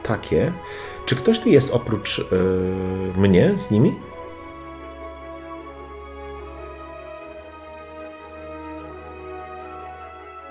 takie. 0.02 0.52
Czy 1.06 1.16
ktoś 1.16 1.38
tu 1.38 1.48
jest 1.48 1.74
oprócz 1.74 2.18
e, 2.20 2.24
mnie 3.20 3.52
z 3.58 3.70
nimi? 3.70 3.92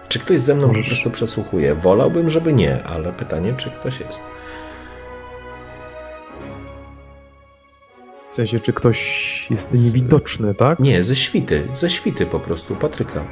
Czy 0.10 0.20
ktoś 0.20 0.40
ze 0.40 0.56
mną 0.56 0.68
Możesz. 0.68 0.86
po 0.86 0.90
prostu 0.90 1.12
przesłuchuje? 1.12 1.76
Wolałbym, 1.76 2.30
żeby 2.30 2.54
nie, 2.54 2.84
ale 2.84 3.14
pytanie, 3.14 3.54
czy 3.58 3.70
ktoś 3.70 4.00
jest. 4.00 4.22
W 8.34 8.36
sensie, 8.36 8.60
czy 8.60 8.74
ktoś 8.74 9.48
jest 9.52 9.74
niewidoczny, 9.74 10.56
tak? 10.56 10.80
Nie, 10.80 11.04
ze 11.04 11.16
świty, 11.16 11.68
ze 11.76 11.90
świty 11.90 12.26
po 12.26 12.40
prostu, 12.40 12.76
Patryka. 12.76 13.26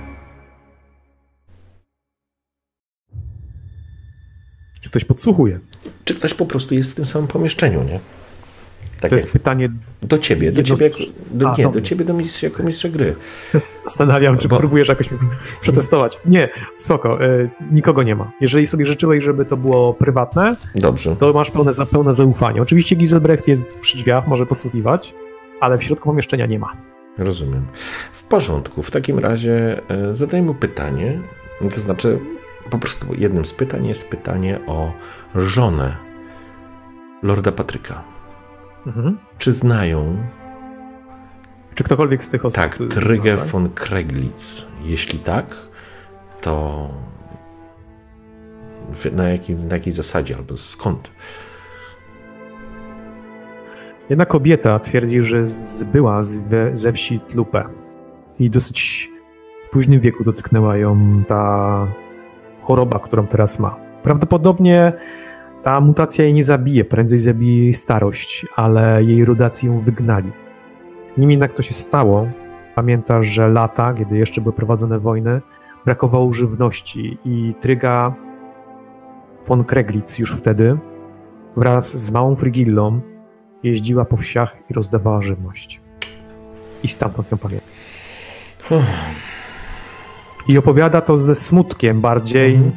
Czy 4.82 4.90
ktoś 4.90 5.06
podsłuchuje? 5.06 5.60
Czy 6.06 6.16
ktoś 6.16 6.34
po 6.34 6.46
prostu 6.46 6.76
jest 6.76 6.92
w 6.92 6.96
tym 6.96 7.06
samym 7.06 7.28
pomieszczeniu, 7.28 7.84
nie? 7.84 8.00
Tak 9.02 9.10
To 9.10 9.16
jak 9.16 9.22
jest 9.24 9.34
pytanie. 9.34 9.70
do 10.02 10.18
ciebie, 10.18 10.52
do 10.52 10.64
ciebie, 10.64 10.86
jako, 10.86 10.98
do, 11.32 11.50
A, 11.50 11.56
nie, 11.58 11.68
do 11.70 11.82
ciebie 11.82 12.06
do 12.06 12.14
mistrza, 12.14 12.48
jako 12.48 12.64
mistrza 12.64 12.90
gry. 12.90 13.16
Zastanawiam, 13.86 14.38
czy 14.38 14.48
Bo- 14.48 14.58
próbujesz 14.58 14.90
jakoś 14.90 15.10
przetestować. 15.62 16.20
Nie, 16.26 16.50
spoko, 16.78 17.26
y, 17.26 17.50
nikogo 17.72 18.04
nie 18.04 18.16
ma. 18.16 18.32
Jeżeli 18.42 18.68
sobie 18.68 18.86
życzyłeś, 18.86 19.24
żeby 19.24 19.46
to 19.46 19.58
było 19.58 19.94
prywatne, 19.94 20.56
Dobrze. 20.76 21.16
to 21.16 21.34
masz 21.34 21.52
pełne, 21.52 21.72
pełne 21.92 22.14
zaufanie. 22.14 22.62
Oczywiście 22.62 22.96
Giselbrecht 22.96 23.48
jest 23.48 23.80
przy 23.80 23.98
drzwiach, 23.98 24.28
może 24.28 24.46
podsłuchiwać, 24.46 25.14
ale 25.60 25.78
w 25.78 25.84
środku 25.84 26.10
pomieszczenia 26.10 26.46
nie 26.46 26.60
ma. 26.60 26.74
Rozumiem. 27.18 27.66
W 28.14 28.24
porządku. 28.24 28.84
W 28.84 28.92
takim 28.92 29.20
razie 29.20 29.82
zadaj 30.12 30.42
mu 30.42 30.54
pytanie. 30.54 31.20
To 31.74 31.80
znaczy, 31.80 32.20
po 32.70 32.78
prostu 32.80 33.06
jednym 33.18 33.46
z 33.46 33.54
pytań 33.54 33.88
jest 33.88 34.08
pytanie 34.10 34.60
o 34.68 34.92
żonę 35.36 35.96
Lorda 37.24 37.52
Patryka. 37.52 38.04
Mhm. 38.88 39.18
Czy 39.38 39.52
znają 39.52 40.18
Czy 41.76 41.84
ktokolwiek 41.84 42.24
z 42.24 42.30
tych 42.30 42.46
osób... 42.46 42.56
tak 42.56 42.78
tak? 43.38 43.48
von 43.48 43.70
Kreglitz? 43.70 44.68
Jeśli 44.84 45.20
tak, 45.20 45.58
to 46.42 46.90
na, 49.12 49.30
jakim, 49.30 49.68
na 49.68 49.76
jakiej 49.76 49.94
zasadzie 49.94 50.36
albo 50.38 50.58
skąd? 50.58 51.12
Jedna 54.10 54.26
kobieta 54.26 54.80
twierdzi, 54.80 55.24
że 55.24 55.48
z, 55.48 55.84
była 55.84 56.24
z, 56.24 56.38
we, 56.38 56.78
ze 56.78 56.94
wsi 56.94 57.20
Tlupe 57.20 57.64
i 58.40 58.50
dosyć 58.50 59.10
w 59.68 59.72
późnym 59.72 60.00
wieku 60.00 60.24
dotknęła 60.24 60.78
ją 60.78 61.24
ta 61.28 61.88
choroba, 62.62 63.00
którą 63.00 63.28
teraz 63.28 63.60
ma. 63.60 63.76
Prawdopodobnie 64.04 64.94
ta 65.64 65.82
mutacja 65.82 66.24
jej 66.24 66.34
nie 66.34 66.44
zabije, 66.44 66.86
prędzej 66.86 67.20
zabije 67.20 67.64
jej 67.64 67.74
starość, 67.74 68.46
ale 68.56 69.04
jej 69.04 69.26
rodacy 69.26 69.66
ją 69.66 69.80
wygnali. 69.80 70.32
Nim 71.18 71.32
jednak 71.32 71.54
to 71.54 71.62
się 71.62 71.74
stało, 71.74 72.28
pamiętasz, 72.76 73.26
że 73.28 73.48
lata, 73.48 73.94
kiedy 73.94 74.18
jeszcze 74.18 74.42
były 74.42 74.54
prowadzone 74.54 75.00
wojny, 75.00 75.42
brakowało 75.86 76.34
żywności 76.34 77.18
i 77.26 77.54
Tryga 77.62 78.14
von 79.48 79.64
Kreglitz 79.64 80.20
już 80.20 80.38
wtedy 80.38 80.78
wraz 81.58 81.98
z 81.98 82.12
małą 82.12 82.36
Frigillą 82.36 83.02
jeździła 83.64 84.06
po 84.06 84.18
wsiach 84.18 84.58
i 84.70 84.74
rozdawała 84.74 85.22
żywność. 85.22 85.82
I 86.84 86.88
stamtąd 86.88 87.32
ją 87.32 87.38
pamiętam. 87.38 87.70
I 90.48 90.58
opowiada 90.58 91.02
to 91.02 91.18
ze 91.18 91.36
smutkiem 91.36 92.02
bardziej, 92.02 92.56
Mhm. 92.56 92.72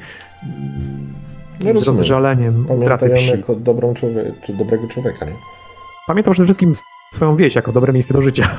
No, 1.61 1.73
z 1.73 1.77
rozumiem. 1.77 1.99
rozżaleniem 1.99 2.67
utraty 2.71 3.09
wsi. 3.17 3.31
jako 3.31 3.55
dobrą 3.55 3.95
czy 4.47 4.53
dobrego 4.53 4.89
człowieka, 4.89 5.27
nie? 5.27 5.37
Pamiętam 6.07 6.33
przede 6.33 6.47
wszystkim 6.47 6.73
swoją 7.13 7.37
wieś 7.37 7.55
jako 7.55 7.73
dobre 7.73 7.93
miejsce 7.93 8.15
do 8.15 8.23
życia. 8.23 8.59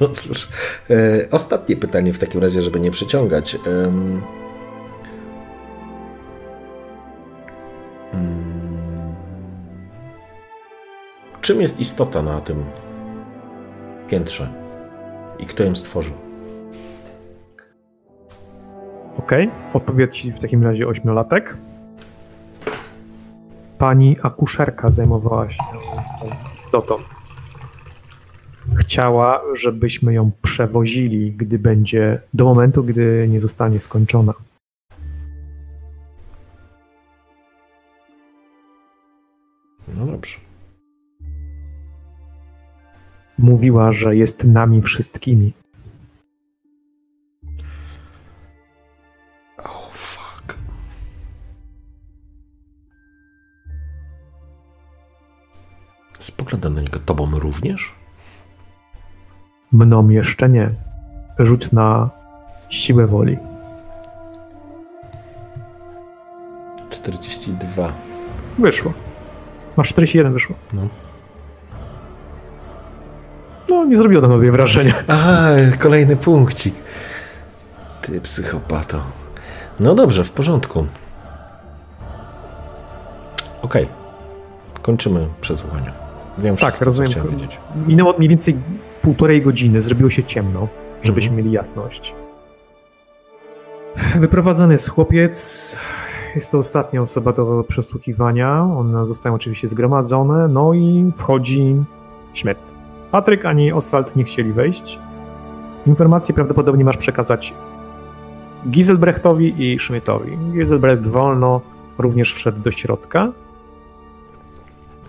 No 0.00 0.08
cóż, 0.08 0.48
e, 0.90 0.94
ostatnie 1.30 1.76
pytanie 1.76 2.12
w 2.12 2.18
takim 2.18 2.40
razie, 2.40 2.62
żeby 2.62 2.80
nie 2.80 2.90
mm, 3.66 4.22
czym 11.40 11.60
jest 11.60 11.80
istota 11.80 12.22
na 12.22 12.40
tym 12.40 12.64
piętrze? 14.08 14.48
I 15.38 15.46
kto 15.46 15.64
ją 15.64 15.76
stworzył? 15.76 16.31
Okej, 19.18 19.50
odpowiedź 19.72 20.18
ci 20.18 20.32
w 20.32 20.38
takim 20.38 20.62
razie 20.62 20.88
ośmiolatek. 20.88 21.56
Pani 23.78 24.16
akuszerka 24.22 24.90
zajmowała 24.90 25.50
się 25.50 25.58
tą 25.72 26.28
istotą. 26.54 26.94
Chciała, 28.76 29.42
żebyśmy 29.54 30.14
ją 30.14 30.30
przewozili, 30.42 31.32
gdy 31.32 31.58
będzie, 31.58 32.20
do 32.34 32.44
momentu, 32.44 32.84
gdy 32.84 33.26
nie 33.30 33.40
zostanie 33.40 33.80
skończona. 33.80 34.34
No 39.88 40.06
dobrze. 40.06 40.36
Mówiła, 43.38 43.92
że 43.92 44.16
jest 44.16 44.44
nami 44.44 44.82
wszystkimi. 44.82 45.52
Również? 57.62 57.92
Mną 59.72 60.08
jeszcze 60.08 60.48
nie. 60.48 60.70
Rzuć 61.38 61.72
na 61.72 62.10
siłę 62.68 63.06
woli. 63.06 63.38
42. 66.90 67.92
Wyszło. 68.58 68.92
Masz 69.76 69.88
41, 69.88 70.32
wyszło. 70.32 70.56
No. 70.72 70.88
No, 73.68 73.84
nie 73.84 73.96
zrobiło 73.96 74.22
to 74.22 74.28
na 74.28 74.34
tobie 74.34 74.52
wrażenia. 74.52 74.94
A, 75.08 75.48
kolejny 75.78 76.16
punkcik. 76.16 76.74
Ty 78.02 78.20
psychopato. 78.20 79.00
No 79.80 79.94
dobrze, 79.94 80.24
w 80.24 80.32
porządku. 80.32 80.86
Okej. 83.62 83.88
Kończymy 84.82 85.28
przesłuchanie. 85.40 86.11
Wiem 86.38 86.56
Tak, 86.56 86.64
wszystko, 86.74 86.84
rozumiem. 86.84 87.12
co 87.12 87.24
wiedzieć. 87.28 87.58
Minęło 87.86 88.14
mniej 88.18 88.28
więcej 88.28 88.54
półtorej 89.02 89.42
godziny, 89.42 89.82
zrobiło 89.82 90.10
się 90.10 90.24
ciemno, 90.24 90.68
żebyśmy 91.02 91.30
Mhm. 91.30 91.44
mieli 91.44 91.56
jasność. 91.56 92.14
Wyprowadzany 94.16 94.72
jest 94.74 94.88
chłopiec. 94.90 95.76
Jest 96.34 96.50
to 96.52 96.58
ostatnia 96.58 97.02
osoba 97.02 97.32
do 97.32 97.64
przesłuchiwania. 97.68 98.62
One 98.78 99.06
zostają 99.06 99.34
oczywiście 99.34 99.68
zgromadzone. 99.68 100.48
No 100.48 100.74
i 100.74 101.12
wchodzi 101.16 101.76
Schmidt. 102.34 102.58
Patryk 103.10 103.44
ani 103.44 103.72
Oswald 103.72 104.16
nie 104.16 104.24
chcieli 104.24 104.52
wejść. 104.52 104.98
Informacje 105.86 106.34
prawdopodobnie 106.34 106.84
masz 106.84 106.96
przekazać 106.96 107.54
Giselbrechtowi 108.70 109.72
i 109.72 109.78
Schmidtowi. 109.78 110.38
Giselbrecht 110.52 111.06
wolno 111.06 111.60
również 111.98 112.34
wszedł 112.34 112.60
do 112.60 112.70
środka 112.70 113.28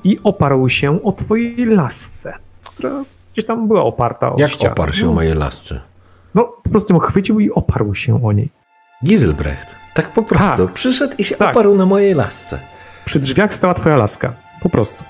i 0.03 0.19
oparł 0.23 0.69
się 0.69 1.03
o 1.03 1.11
twojej 1.11 1.65
lasce, 1.65 2.33
która 2.63 3.03
gdzieś 3.33 3.45
tam 3.45 3.67
była 3.67 3.83
oparta 3.83 4.33
o 4.33 4.35
Jak 4.39 4.51
ścianę. 4.51 4.73
oparł 4.73 4.93
się 4.93 5.05
no, 5.05 5.11
o 5.11 5.13
mojej 5.13 5.35
lasce? 5.35 5.79
No, 6.35 6.43
po 6.63 6.69
prostu 6.69 6.93
ją 6.93 6.99
chwycił 6.99 7.39
i 7.39 7.51
oparł 7.51 7.95
się 7.95 8.23
o 8.25 8.31
niej. 8.31 8.49
Giselbrecht. 9.05 9.75
Tak 9.93 10.13
po 10.13 10.23
prostu. 10.23 10.65
Tak. 10.65 10.73
Przyszedł 10.73 11.13
i 11.17 11.23
się 11.23 11.35
Tak. 11.35 11.49
oparł 11.51 11.75
na 11.75 11.85
mojej 11.85 12.13
lasce. 12.13 12.59
Przy 13.05 13.19
drzwiach 13.19 13.53
stała 13.53 13.73
twoja 13.73 13.97
laska. 13.97 14.33
Po 14.61 14.69
prostu. 14.69 15.03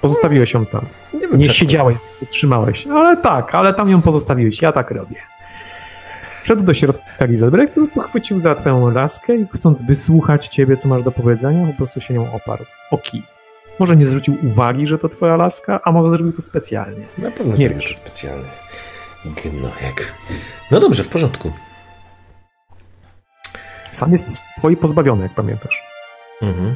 Pozostawiłeś 0.00 0.54
ją 0.54 0.66
tam. 0.66 0.86
Nie 1.14 1.20
wiem, 1.28 1.38
Nie 1.38 1.48
siedziałeś, 1.48 1.98
trzymałeś. 2.30 2.86
Ale 2.86 3.16
tak, 3.16 3.54
ale 3.54 3.74
tam 3.74 3.88
ją 3.90 4.02
pozostawiłeś. 4.02 4.62
Ja 4.62 4.72
tak 4.72 4.90
robię. 4.90 5.16
Wszedł 6.42 6.62
do 6.62 6.74
środka 6.74 7.26
Giselbrecht, 7.28 7.74
po 7.74 7.80
prostu 7.80 8.00
chwycił 8.00 8.38
za 8.38 8.54
twoją 8.54 8.90
laskę 8.90 9.36
i 9.36 9.46
chcąc 9.54 9.82
wysłuchać 9.82 10.48
ciebie, 10.48 10.76
co 10.76 10.88
masz 10.88 11.02
do 11.02 11.12
powiedzenia, 11.12 11.66
po 11.66 11.72
prostu 11.72 12.00
się 12.00 12.14
nią 12.14 12.32
oparł. 12.32 12.64
O 12.90 12.98
kij. 12.98 13.22
Może 13.78 13.96
nie 13.96 14.06
zwrócił 14.06 14.36
uwagi, 14.46 14.86
że 14.86 14.98
to 14.98 15.08
twoja 15.08 15.36
laska, 15.36 15.80
a 15.84 15.92
może 15.92 16.10
zrobił 16.10 16.32
to 16.32 16.42
specjalnie. 16.42 17.06
Na 17.18 17.30
pewno 17.30 17.56
Nie 17.56 17.70
wiesz. 17.70 17.88
to 17.92 17.96
specjalnie. 17.96 18.48
Gnojek. 19.24 20.12
No 20.70 20.80
dobrze, 20.80 21.04
w 21.04 21.08
porządku. 21.08 21.52
Sam 23.92 24.12
jest 24.12 24.42
swojej 24.58 24.76
pozbawiony, 24.76 25.22
jak 25.22 25.34
pamiętasz. 25.34 25.82
Mhm. 26.42 26.74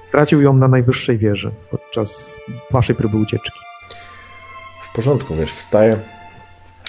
Stracił 0.00 0.42
ją 0.42 0.52
na 0.52 0.68
najwyższej 0.68 1.18
wieży 1.18 1.50
podczas 1.70 2.40
waszej 2.70 2.96
próby 2.96 3.16
ucieczki. 3.16 3.60
W 4.82 4.94
porządku, 4.94 5.34
wiesz, 5.34 5.52
wstaję, 5.52 5.96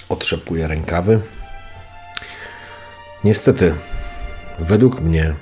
otrzepuję 0.09 0.67
rękawy. 0.67 1.19
Niestety, 3.23 3.75
według 4.59 5.01
mnie 5.01 5.33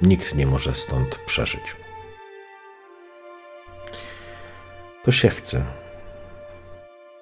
nikt 0.00 0.34
nie 0.34 0.46
może 0.46 0.74
stąd 0.74 1.16
przeżyć. 1.18 1.62
To 5.08 5.12
siewcy. 5.12 5.64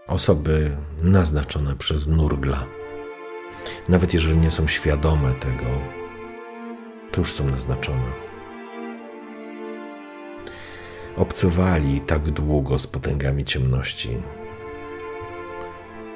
Osoby 0.06 0.76
naznaczone 1.02 1.76
przez 1.76 2.06
Nurgla. 2.06 2.64
Nawet 3.88 4.14
jeżeli 4.14 4.38
nie 4.38 4.50
są 4.50 4.66
świadome 4.66 5.32
tego, 5.32 5.64
to 7.12 7.20
już 7.20 7.32
są 7.32 7.44
naznaczone. 7.44 8.12
Obcowali 11.16 12.00
tak 12.00 12.22
długo 12.30 12.78
z 12.78 12.86
potęgami 12.86 13.44
ciemności, 13.44 14.16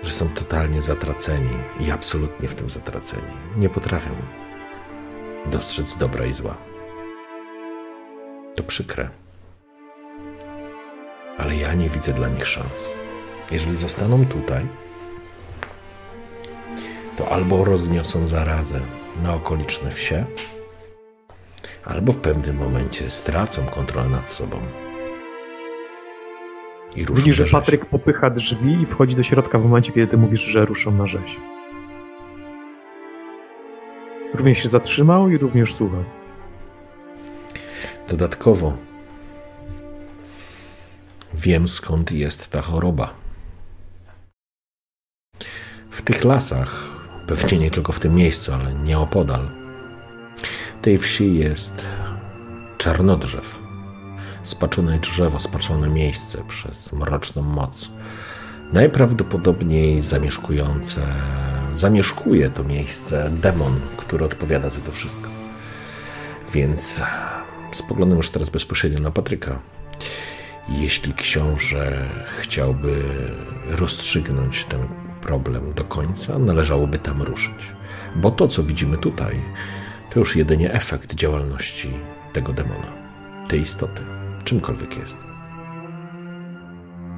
że 0.02 0.12
są 0.12 0.28
totalnie 0.28 0.82
zatraceni 0.82 1.56
i 1.80 1.90
absolutnie 1.90 2.48
w 2.48 2.54
tym 2.54 2.70
zatraceni. 2.70 3.32
Nie 3.56 3.68
potrafią 3.68 4.10
dostrzec 5.46 5.96
dobra 5.96 6.26
i 6.26 6.32
zła. 6.32 6.56
To 8.56 8.62
przykre. 8.62 9.19
Ale 11.42 11.56
ja 11.56 11.74
nie 11.74 11.88
widzę 11.88 12.12
dla 12.12 12.28
nich 12.28 12.46
szans. 12.46 12.88
Jeżeli 13.50 13.76
zostaną 13.76 14.26
tutaj, 14.26 14.66
to 17.16 17.28
albo 17.28 17.64
rozniosą 17.64 18.28
zarazę 18.28 18.80
na 19.22 19.34
okoliczne 19.34 19.90
wsie, 19.90 20.24
albo 21.84 22.12
w 22.12 22.16
pewnym 22.16 22.56
momencie 22.56 23.10
stracą 23.10 23.66
kontrolę 23.66 24.08
nad 24.08 24.30
sobą. 24.30 24.56
I 26.96 27.04
ruszą 27.04 27.20
Widzisz, 27.20 27.36
że. 27.36 27.46
Patryk 27.46 27.86
popycha 27.86 28.30
drzwi 28.30 28.72
i 28.82 28.86
wchodzi 28.86 29.16
do 29.16 29.22
środka 29.22 29.58
w 29.58 29.62
momencie, 29.62 29.92
kiedy 29.92 30.06
ty 30.06 30.16
mówisz, 30.16 30.40
że 30.40 30.66
ruszą 30.66 30.90
na 30.90 31.06
rzeź. 31.06 31.36
Również 34.34 34.62
się 34.62 34.68
zatrzymał 34.68 35.30
i 35.30 35.38
również 35.38 35.74
słucha. 35.74 36.04
Dodatkowo 38.08 38.89
wiem 41.34 41.68
skąd 41.68 42.12
jest 42.12 42.50
ta 42.50 42.62
choroba. 42.62 43.14
W 45.90 46.02
tych 46.02 46.24
lasach, 46.24 46.84
pewnie 47.26 47.58
nie 47.58 47.70
tylko 47.70 47.92
w 47.92 48.00
tym 48.00 48.14
miejscu, 48.14 48.52
ale 48.52 48.74
nieopodal, 48.74 49.48
tej 50.82 50.98
wsi 50.98 51.34
jest 51.38 51.86
czarnodrzew. 52.78 53.58
Spaczone 54.42 54.98
drzewo, 54.98 55.38
spaczone 55.38 55.88
miejsce 55.88 56.44
przez 56.48 56.92
mroczną 56.92 57.42
moc. 57.42 57.90
Najprawdopodobniej 58.72 60.02
zamieszkujące, 60.02 61.06
zamieszkuje 61.74 62.50
to 62.50 62.64
miejsce 62.64 63.30
demon, 63.30 63.80
który 63.96 64.24
odpowiada 64.24 64.70
za 64.70 64.80
to 64.80 64.92
wszystko. 64.92 65.30
Więc 66.52 67.00
spoglądam 67.72 68.18
już 68.18 68.30
teraz 68.30 68.50
bezpośrednio 68.50 69.00
na 69.00 69.10
Patryka. 69.10 69.60
Jeśli 70.70 71.14
książę 71.14 72.08
chciałby 72.26 73.02
rozstrzygnąć 73.70 74.64
ten 74.64 74.80
problem 75.20 75.72
do 75.74 75.84
końca, 75.84 76.38
należałoby 76.38 76.98
tam 76.98 77.22
ruszyć. 77.22 77.72
Bo 78.16 78.30
to, 78.30 78.48
co 78.48 78.62
widzimy 78.62 78.98
tutaj, 78.98 79.40
to 80.10 80.18
już 80.18 80.36
jedynie 80.36 80.72
efekt 80.72 81.14
działalności 81.14 81.90
tego 82.32 82.52
demona, 82.52 82.92
tej 83.48 83.60
istoty, 83.60 84.00
czymkolwiek 84.44 84.98
jest. 84.98 85.18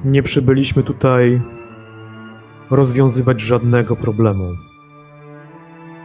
Nie 0.05 0.23
przybyliśmy 0.23 0.83
tutaj 0.83 1.41
rozwiązywać 2.69 3.41
żadnego 3.41 3.95
problemu. 3.95 4.51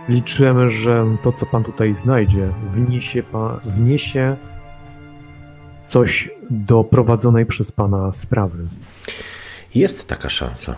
Liczymy, 0.09 0.71
że 0.71 1.05
to, 1.23 1.33
co 1.33 1.47
pan 1.47 1.65
tutaj 1.65 1.95
znajdzie, 1.95 2.53
wniesie, 2.69 3.23
pa, 3.23 3.61
wniesie 3.65 4.37
coś 5.89 6.31
do 6.51 6.85
prowadzonej 6.85 7.47
przez 7.47 7.73
pana 7.73 8.13
sprawy. 8.13 8.67
Jest 9.75 10.09
taka 10.09 10.29
szansa. 10.29 10.77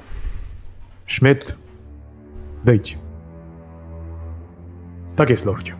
Schmidt, 1.06 1.56
wyjdź. 2.64 2.98
Tak 5.16 5.30
jest, 5.30 5.44
lordzie. 5.46 5.74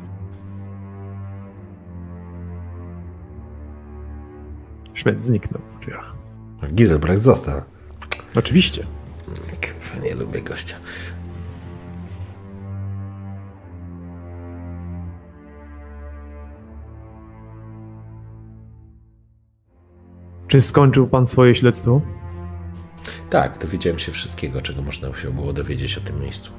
Schmidt 4.94 5.24
zniknął 5.24 5.62
w 5.77 5.81
drzwiach. 5.81 6.15
Gizelbrecht 6.74 7.23
został. 7.23 7.62
Oczywiście. 8.36 8.86
Kurwa, 9.27 10.07
nie 10.07 10.15
lubię 10.15 10.43
gościa. 10.43 10.77
Czy 20.51 20.60
skończył 20.60 21.06
pan 21.06 21.27
swoje 21.27 21.55
śledztwo? 21.55 22.01
Tak, 23.31 23.59
dowiedziałem 23.59 23.98
się 23.98 24.12
wszystkiego, 24.12 24.62
czego 24.62 24.82
można 24.82 25.14
się 25.14 25.31
było 25.31 25.52
dowiedzieć 25.52 25.98
o 25.98 26.01
tym 26.01 26.20
miejscu. 26.20 26.52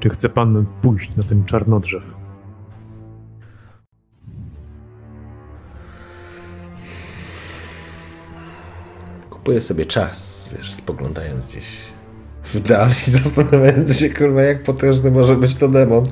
Czy 0.00 0.10
chce 0.10 0.28
pan 0.28 0.66
pójść 0.82 1.16
na 1.16 1.22
ten 1.22 1.44
czarnodrzew? 1.44 2.14
Kupuję 9.30 9.60
sobie 9.60 9.86
czas, 9.86 10.48
wiesz, 10.56 10.72
spoglądając 10.72 11.48
gdzieś 11.48 11.92
w 12.44 12.60
dal 12.60 12.90
i 13.08 13.10
zastanawiając 13.20 13.96
się, 13.96 14.10
kurwa, 14.10 14.42
jak 14.42 14.62
potężny 14.62 15.10
może 15.10 15.36
być 15.36 15.56
to 15.56 15.68
demon. 15.68 16.04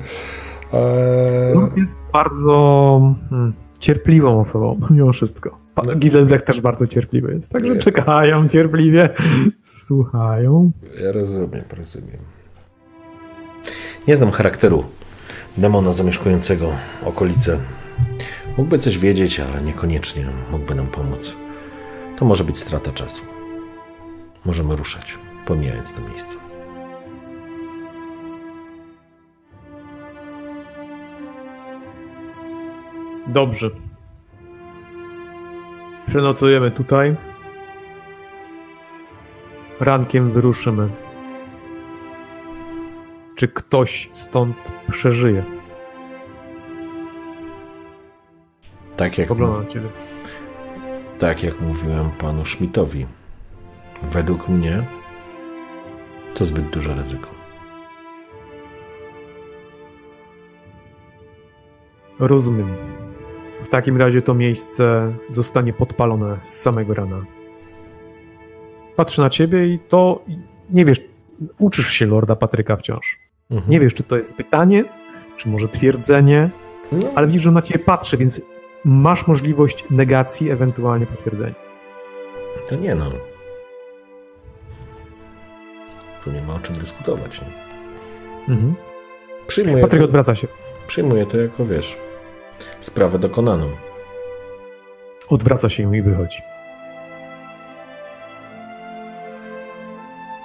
Eee, 0.73 1.69
jest 1.77 1.97
bardzo 2.13 3.15
hmm, 3.29 3.53
cierpliwą 3.79 4.41
osobą, 4.41 4.79
mimo 4.89 5.13
wszystko. 5.13 5.68
Pan 5.85 5.99
Giselbrecht 5.99 6.45
też 6.45 6.61
bardzo 6.61 6.87
cierpliwy 6.87 7.33
jest, 7.35 7.51
także 7.51 7.73
Nie. 7.73 7.79
czekają 7.79 8.47
cierpliwie, 8.47 9.09
słuchają. 9.63 10.71
ja 11.03 11.11
rozumiem, 11.11 11.63
rozumiem. 11.77 12.17
Nie 14.07 14.15
znam 14.15 14.31
charakteru 14.31 14.83
demona 15.57 15.93
zamieszkującego 15.93 16.71
okolice. 17.05 17.59
Mógłby 18.57 18.77
coś 18.77 18.97
wiedzieć, 18.97 19.39
ale 19.39 19.61
niekoniecznie 19.61 20.25
mógłby 20.51 20.75
nam 20.75 20.87
pomóc. 20.87 21.35
To 22.17 22.25
może 22.25 22.43
być 22.43 22.57
strata 22.57 22.91
czasu. 22.91 23.23
Możemy 24.45 24.75
ruszać, 24.75 25.17
pomijając 25.45 25.93
to 25.93 26.01
miejsce. 26.01 26.35
Dobrze. 33.27 33.69
Przenocujemy 36.09 36.71
tutaj. 36.71 37.15
Rankiem 39.79 40.31
wyruszymy. 40.31 40.89
Czy 43.35 43.47
ktoś 43.47 44.09
stąd 44.13 44.55
przeżyje? 44.91 45.43
Tak 48.97 49.17
jak, 49.17 49.27
Spoglądam 49.27 49.63
na 49.63 49.69
ciebie. 49.69 49.87
tak 51.19 51.43
jak 51.43 51.61
mówiłem 51.61 52.09
panu 52.11 52.45
Schmidtowi, 52.45 53.05
według 54.03 54.49
mnie 54.49 54.83
to 56.33 56.45
zbyt 56.45 56.69
duże 56.69 56.95
ryzyko. 56.95 57.27
Rozumiem. 62.19 62.75
W 63.61 63.67
takim 63.67 63.97
razie 63.97 64.21
to 64.21 64.33
miejsce 64.33 65.13
zostanie 65.29 65.73
podpalone 65.73 66.37
z 66.41 66.61
samego 66.61 66.93
rana. 66.93 67.25
Patrzę 68.95 69.21
na 69.21 69.29
ciebie 69.29 69.67
i 69.67 69.79
to 69.89 70.21
nie 70.69 70.85
wiesz, 70.85 71.01
uczysz 71.59 71.89
się 71.91 72.05
Lorda 72.05 72.35
Patryka 72.35 72.75
wciąż. 72.75 73.19
Mhm. 73.51 73.71
Nie 73.71 73.79
wiesz, 73.79 73.93
czy 73.93 74.03
to 74.03 74.17
jest 74.17 74.35
pytanie, 74.35 74.83
czy 75.37 75.49
może 75.49 75.67
twierdzenie, 75.67 76.49
No, 76.91 77.07
ale 77.15 77.27
widzisz, 77.27 77.41
że 77.41 77.51
na 77.51 77.61
ciebie 77.61 77.79
patrzy, 77.85 78.17
więc 78.17 78.41
masz 78.85 79.27
możliwość 79.27 79.85
negacji, 79.89 80.49
ewentualnie 80.51 81.05
potwierdzenia. 81.05 81.55
to 82.69 82.75
nie 82.75 82.95
no. 82.95 83.11
Tu 86.23 86.31
nie 86.31 86.41
ma 86.41 86.55
o 86.55 86.59
czym 86.59 86.75
dyskutować. 86.75 87.41
Nie? 87.41 87.47
Mhm. 88.55 88.75
Przyjmuję, 89.47 89.81
Patryk 89.81 90.01
to, 90.01 90.05
odwraca 90.05 90.35
się. 90.35 90.47
przyjmuję 90.87 91.25
to 91.25 91.37
jako, 91.37 91.65
wiesz, 91.65 91.97
sprawę 92.79 93.19
dokonaną. 93.19 93.69
Odwraca 95.29 95.69
się 95.69 95.95
i 95.97 96.01
wychodzi. 96.01 96.41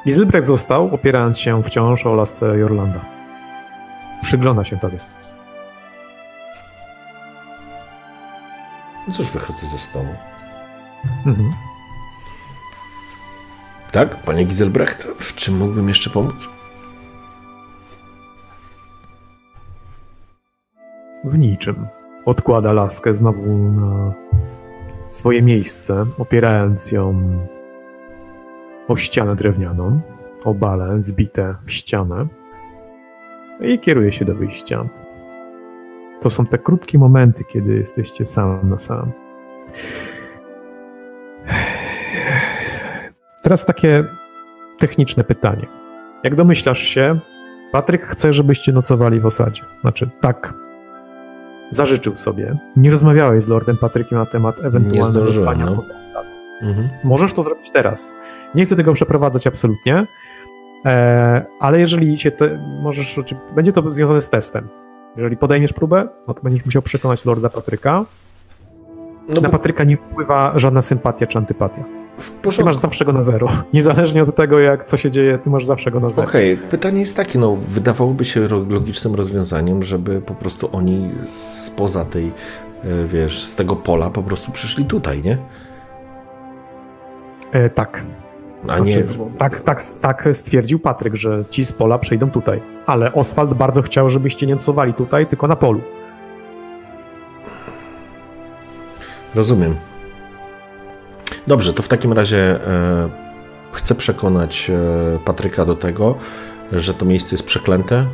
Giselbrecht 0.07 0.47
został, 0.47 0.95
opierając 0.95 1.39
się 1.39 1.63
wciąż 1.63 2.07
o 2.07 2.15
lasce 2.15 2.59
Jorlanda. 2.59 3.01
Przygląda 4.23 4.65
się 4.65 4.79
tobie. 4.79 4.99
No 9.09 9.15
cóż, 9.15 9.31
wychodzę 9.31 9.67
ze 9.67 9.79
stołu. 9.79 10.17
Mhm. 11.27 11.51
Tak, 13.93 14.23
panie 14.23 14.45
Giselbrecht, 14.45 15.03
w 15.03 15.35
czym 15.35 15.57
mógłbym 15.57 15.89
jeszcze 15.89 16.11
pomóc? 16.11 16.49
W 21.25 21.39
niczym. 21.39 21.87
Odkłada 22.27 22.73
laskę 22.73 23.15
znowu 23.15 23.59
na 23.59 24.15
swoje 25.11 25.43
miejsce, 25.43 26.07
opierając 26.19 26.93
ją 26.93 27.23
o 28.89 28.97
ścianę 28.97 29.37
drewnianą, 29.37 30.01
o 30.45 30.55
bale 30.55 31.03
zbite 31.03 31.55
w 31.65 31.73
ścianę 31.73 32.27
i 33.61 33.79
kieruje 33.79 34.13
się 34.13 34.25
do 34.25 34.35
wyjścia. 34.35 34.85
To 36.21 36.31
są 36.31 36.47
te 36.47 36.59
krótkie 36.59 36.99
momenty, 36.99 37.45
kiedy 37.45 37.75
jesteście 37.75 38.27
sam 38.27 38.71
na 38.71 38.79
sam. 38.79 39.13
Teraz 43.43 43.67
takie 43.67 44.05
techniczne 44.79 45.25
pytanie. 45.25 45.67
Jak 46.23 46.35
domyślasz 46.35 46.83
się, 46.83 47.19
Patryk 47.73 48.03
chce, 48.03 48.33
żebyście 48.33 48.73
nocowali 48.73 49.21
w 49.21 49.27
osadzie. 49.27 49.63
Znaczy, 49.81 50.11
tak 50.21 50.55
zażyczył 51.75 52.17
sobie. 52.17 52.57
Nie 52.77 52.91
rozmawiałeś 52.91 53.43
z 53.43 53.49
Lordem 53.49 53.77
Patrykiem 53.77 54.19
na 54.19 54.27
temat 54.27 54.65
ewentualnego 54.65 55.33
spania 55.33 55.67
no. 55.67 55.75
poza. 55.75 55.95
Mhm. 56.63 56.89
Możesz 57.05 57.33
to 57.33 57.43
zrobić 57.43 57.71
teraz. 57.71 58.13
Nie 58.55 58.65
chcę 58.65 58.77
tego 58.77 58.93
przeprowadzać 58.93 59.47
absolutnie, 59.47 60.07
e, 60.87 61.47
ale 61.61 61.81
jeżeli 61.81 62.19
się 62.19 62.31
te, 62.31 62.59
możesz, 62.83 63.21
będzie 63.55 63.73
to 63.73 63.91
związane 63.91 64.21
z 64.21 64.31
testem. 64.31 64.69
Jeżeli 65.17 65.37
podejmiesz 65.37 65.73
próbę, 65.73 66.09
no 66.29 66.35
to 66.35 66.43
będziesz 66.43 66.65
musiał 66.65 66.83
przekonać 66.83 67.25
Lorda 67.25 67.49
Patryka. 67.49 68.05
No 69.29 69.35
Na 69.35 69.41
bo 69.41 69.49
Patryka 69.49 69.85
nie 69.85 69.97
wpływa 69.97 70.53
żadna 70.57 70.83
sympatia 70.83 71.27
czy 71.27 71.39
antypatia. 71.39 71.85
W 72.19 72.31
Ty 72.31 72.37
porządku. 72.43 72.65
masz 72.65 72.77
zawsze 72.77 73.05
go 73.05 73.13
na 73.13 73.23
zero. 73.23 73.49
Niezależnie 73.73 74.23
od 74.23 74.37
tego, 74.37 74.59
jak 74.59 74.85
co 74.85 74.97
się 74.97 75.11
dzieje, 75.11 75.39
ty 75.39 75.51
masz 75.51 75.65
zawsze 75.65 75.91
go 75.91 76.01
na 76.01 76.09
zero. 76.09 76.29
Okej, 76.29 76.57
pytanie 76.57 77.01
jest 77.01 77.17
takie, 77.17 77.39
no 77.39 77.57
wydawałoby 77.57 78.25
się 78.25 78.49
logicznym 78.49 79.15
rozwiązaniem, 79.15 79.83
żeby 79.83 80.21
po 80.21 80.35
prostu 80.35 80.69
oni 80.73 81.11
spoza 81.25 82.05
tej, 82.05 82.27
e, 82.85 83.07
wiesz, 83.07 83.45
z 83.45 83.57
tego 83.57 83.77
pola 83.77 84.11
po 84.11 84.23
prostu 84.23 84.53
przyszli 84.53 84.85
tutaj, 84.85 85.23
nie? 85.23 85.39
E, 87.53 87.71
tak. 87.71 88.05
A 88.69 88.79
nie, 88.79 88.93
Znaczy, 88.93 89.09
tak, 89.39 89.61
tak, 89.61 89.83
tak 90.01 90.29
stwierdził 90.33 90.79
Patryk, 90.79 91.15
że 91.15 91.45
ci 91.51 91.65
z 91.65 91.73
pola 91.73 91.99
przejdą 91.99 92.31
tutaj. 92.31 92.63
Ale 92.87 93.13
Oswald 93.13 93.55
bardzo 93.55 93.83
chciał, 93.83 94.11
żebyście 94.11 94.47
nie 94.47 94.55
nocowali 94.55 94.95
tutaj, 94.95 95.27
tylko 95.27 95.47
na 95.47 95.57
polu. 95.57 95.81
rozumiem. 99.35 99.75
Dobrze, 101.47 101.73
to 101.73 101.83
w 101.83 101.89
takim 101.89 102.13
razie 102.13 102.67
e, 102.67 103.09
chcę 103.73 103.95
przekonać 103.95 104.71
e, 104.71 105.19
Patryka 105.25 105.65
do 105.65 105.77
tego, 105.77 106.15
że 106.73 106.95
to 106.95 107.05
miejsce 107.05 107.35
jest 107.35 107.45
przeklęte, 107.45 108.07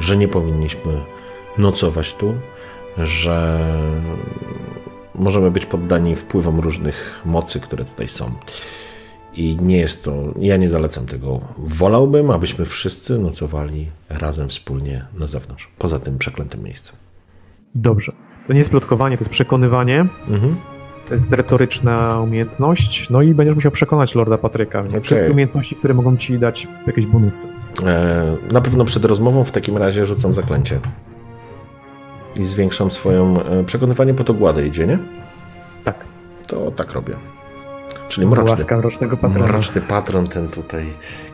że 0.00 0.16
nie 0.16 0.28
powinniśmy 0.28 0.92
nocować 1.58 2.14
tu, 2.14 2.34
że 2.98 3.58
możemy 5.14 5.50
być 5.50 5.66
poddani 5.66 6.16
wpływom 6.16 6.60
różnych 6.60 7.20
mocy, 7.24 7.60
które 7.60 7.84
tutaj 7.84 8.08
są. 8.08 8.32
I 9.34 9.56
nie 9.60 9.78
jest 9.78 10.04
to, 10.04 10.12
ja 10.38 10.56
nie 10.56 10.68
zalecam 10.68 11.06
tego. 11.06 11.40
Wolałbym, 11.58 12.30
abyśmy 12.30 12.64
wszyscy 12.64 13.18
nocowali 13.18 13.90
razem, 14.08 14.48
wspólnie 14.48 15.04
na 15.18 15.26
zewnątrz, 15.26 15.68
poza 15.78 15.98
tym 15.98 16.18
przeklętym 16.18 16.62
miejscem. 16.62 16.96
Dobrze. 17.74 18.12
To 18.46 18.52
nie 18.52 18.58
jest 18.58 18.70
plotkowanie, 18.70 19.16
to 19.16 19.20
jest 19.20 19.30
przekonywanie. 19.30 20.00
Mhm. 20.28 20.56
To 21.08 21.14
jest 21.14 21.32
retoryczna 21.32 22.20
umiejętność. 22.20 23.10
No 23.10 23.22
i 23.22 23.34
będziesz 23.34 23.54
musiał 23.54 23.72
przekonać 23.72 24.14
Lorda 24.14 24.38
Patryka. 24.38 24.80
Okej. 24.80 25.00
Wszystkie 25.00 25.30
umiejętności, 25.30 25.76
które 25.76 25.94
mogą 25.94 26.16
ci 26.16 26.38
dać 26.38 26.68
jakieś 26.86 27.06
bonusy. 27.06 27.46
E, 27.86 28.36
na 28.52 28.60
pewno 28.60 28.84
przed 28.84 29.04
rozmową 29.04 29.44
w 29.44 29.52
takim 29.52 29.76
razie 29.76 30.06
rzucam 30.06 30.34
zaklęcie. 30.34 30.78
I 32.36 32.44
zwiększam 32.44 32.90
swoją 32.90 33.42
e, 33.42 33.64
przekonywanie 33.64 34.14
po 34.14 34.24
to 34.24 34.34
gładę 34.34 34.66
idzie, 34.66 34.86
nie? 34.86 34.98
Tak. 35.84 35.94
To 36.46 36.70
tak 36.70 36.92
robię. 36.92 37.14
Czyli 38.12 38.26
mroczny, 38.26 38.50
Łaska 38.50 38.76
mrocznego 38.76 39.16
patrona. 39.16 39.46
mroczny 39.46 39.80
patron, 39.80 40.26
ten 40.26 40.48
tutaj 40.48 40.86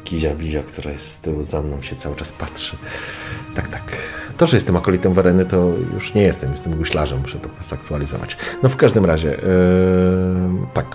Kizia 0.04 0.34
Bizia, 0.34 0.62
która 0.62 0.90
jest 0.90 1.06
z 1.06 1.20
tyłu 1.20 1.42
za 1.42 1.62
mną, 1.62 1.82
się 1.82 1.96
cały 1.96 2.16
czas 2.16 2.32
patrzy. 2.32 2.76
Tak, 3.54 3.68
tak. 3.68 3.82
To, 4.36 4.46
że 4.46 4.56
jestem 4.56 4.76
akolitem 4.76 5.14
Wareny, 5.14 5.44
to 5.44 5.72
już 5.94 6.14
nie 6.14 6.22
jestem, 6.22 6.52
jestem 6.52 6.74
guślarzem, 6.76 7.20
muszę 7.20 7.38
to 7.38 7.48
zaktualizować. 7.60 8.36
No 8.62 8.68
w 8.68 8.76
każdym 8.76 9.04
razie, 9.04 9.42
e, 9.42 9.46
tak. 10.74 10.86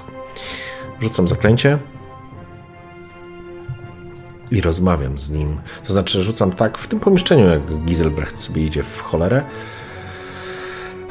Rzucam 1.02 1.28
zaklęcie 1.28 1.78
i 4.52 4.62
rozmawiam 4.62 5.18
z 5.20 5.30
nim. 5.30 5.58
To 5.84 5.94
znaczy, 5.94 6.24
rzucam 6.24 6.52
tak 6.52 6.78
w 6.78 6.88
tym 6.88 7.00
pomieszczeniu, 7.00 7.46
jak 7.46 7.62
Giselbrecht 7.86 8.40
sobie 8.40 8.66
idzie 8.66 8.84
w 8.84 9.02
cholerę. 9.02 9.44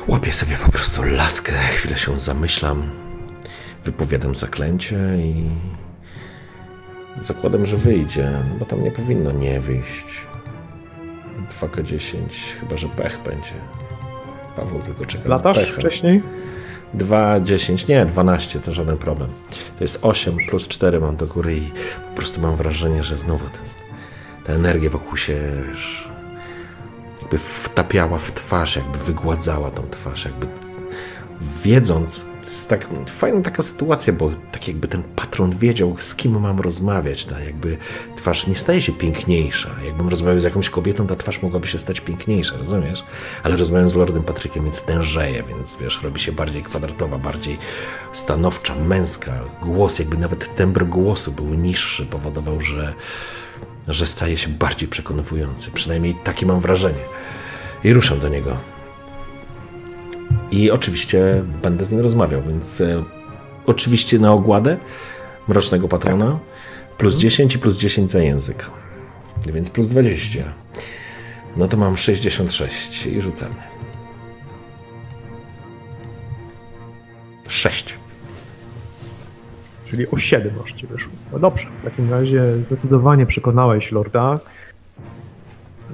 Łapię 0.09 0.33
sobie 0.33 0.57
po 0.67 0.73
prostu 0.73 1.03
laskę, 1.03 1.53
chwilę 1.53 1.99
się 1.99 2.19
zamyślam, 2.19 2.83
wypowiadam 3.85 4.35
zaklęcie 4.35 4.99
i 5.17 5.51
zakładam, 7.23 7.67
że 7.67 7.77
wyjdzie, 7.77 8.31
no 8.51 8.59
bo 8.59 8.65
tam 8.65 8.85
nie 8.85 8.91
powinno 8.91 9.33
nie 9.33 9.61
wyjść. 9.61 10.07
2K10, 11.61 12.19
chyba 12.61 12.77
że 12.77 12.89
pech 12.89 13.21
będzie. 13.25 13.53
Paweł 14.57 14.83
tylko 14.83 15.07
czeka 15.07 15.29
na 15.29 15.37
Latasz 15.37 15.59
pecha. 15.59 15.73
wcześniej? 15.73 16.23
2, 16.95 17.41
10, 17.41 17.89
nie, 17.89 18.07
12 18.07 18.61
to 18.61 18.73
żaden 18.73 18.99
problem. 18.99 19.29
To 19.79 19.85
jest 19.85 19.99
8 20.03 20.37
plus 20.49 20.69
4 20.69 21.01
mam 21.01 21.17
do 21.17 21.27
góry 21.27 21.57
i 21.57 21.71
po 22.11 22.17
prostu 22.17 22.41
mam 22.41 22.57
wrażenie, 22.57 23.03
że 23.03 23.19
znowu 23.19 23.45
ten, 23.45 23.63
ta 24.45 24.53
energia 24.53 24.91
wokół 24.91 25.17
się 25.17 25.39
już 25.71 26.09
jakby 27.21 27.39
wtapiała 27.39 28.19
w 28.19 28.33
twarz, 28.33 28.77
jakby 28.77 28.99
wygładzała 28.99 29.71
tą 29.71 29.83
twarz, 29.83 30.25
jakby 30.25 30.47
wiedząc, 31.65 32.25
jest 32.53 32.69
tak 32.69 32.89
fajna 33.11 33.41
taka 33.41 33.63
sytuacja, 33.63 34.13
bo 34.13 34.31
tak 34.53 34.69
jakby 34.69 34.89
ten 34.89 35.03
patron 35.03 35.51
wiedział, 35.59 35.97
z 35.99 36.15
kim 36.15 36.41
mam 36.41 36.61
rozmawiać, 36.61 37.25
ta 37.25 37.41
jakby 37.41 37.77
twarz 38.17 38.47
nie 38.47 38.57
staje 38.57 38.83
się 38.83 38.93
piękniejsza. 38.93 39.71
Jakbym 39.85 40.09
rozmawiał 40.09 40.41
z 40.41 40.45
jakąś 40.45 40.71
kobietą, 40.71 41.07
ta 41.07 41.17
twarz 41.17 41.43
mogłaby 41.43 41.69
się 41.69 41.79
stać 41.79 42.01
piękniejsza, 42.01 42.57
rozumiesz? 42.57 43.05
Ale 43.43 43.57
rozmawiam 43.57 43.89
z 43.89 43.95
Lordem 43.95 44.23
Patrykiem, 44.23 44.65
więc 44.65 44.83
tężeje, 44.83 45.43
więc 45.43 45.77
wiesz, 45.81 46.03
robi 46.03 46.21
się 46.21 46.33
bardziej 46.33 46.63
kwadratowa, 46.63 47.19
bardziej 47.19 47.59
stanowcza, 48.13 48.75
męska. 48.75 49.33
Głos, 49.63 49.99
jakby 49.99 50.17
nawet 50.17 50.57
tembr 50.57 50.85
głosu 50.85 51.33
był 51.33 51.55
niższy, 51.55 52.07
powodował, 52.07 52.61
że, 52.61 52.95
że 53.89 54.07
staje 54.07 54.37
się 54.37 54.49
bardziej 54.49 54.89
przekonywujący. 54.89 55.71
Przynajmniej 55.71 56.17
takie 56.25 56.47
mam 56.47 56.61
wrażenie. 56.61 57.05
I 57.85 57.93
ruszam 57.93 58.21
do 58.21 58.29
niego. 58.29 58.72
I 60.51 60.71
oczywiście 60.71 61.43
będę 61.63 61.85
z 61.85 61.91
nim 61.91 62.01
rozmawiał, 62.01 62.43
więc 62.43 62.81
e, 62.81 63.05
oczywiście 63.67 64.19
na 64.19 64.33
ogładę 64.33 64.77
mrocznego 65.49 65.89
patrona 65.89 66.39
plus 66.99 67.17
10 67.17 67.55
i 67.55 67.59
plus 67.59 67.79
10 67.79 68.11
za 68.11 68.19
język. 68.19 68.71
Więc 69.47 69.71
plus 69.71 69.89
20. 69.89 70.45
No 71.57 71.69
to 71.69 71.77
mam 71.77 71.97
66 71.97 73.07
i 73.07 73.21
rzucamy. 73.21 73.55
6. 77.49 77.95
Czyli 79.85 80.11
o 80.11 80.17
7 80.17 80.53
aż 80.65 80.73
ci 80.73 80.87
wyszło. 80.87 81.13
No 81.33 81.39
dobrze, 81.39 81.67
w 81.81 81.85
takim 81.85 82.11
razie 82.11 82.63
zdecydowanie 82.63 83.27
przekonałeś 83.27 83.93
Lorda. 83.93 84.41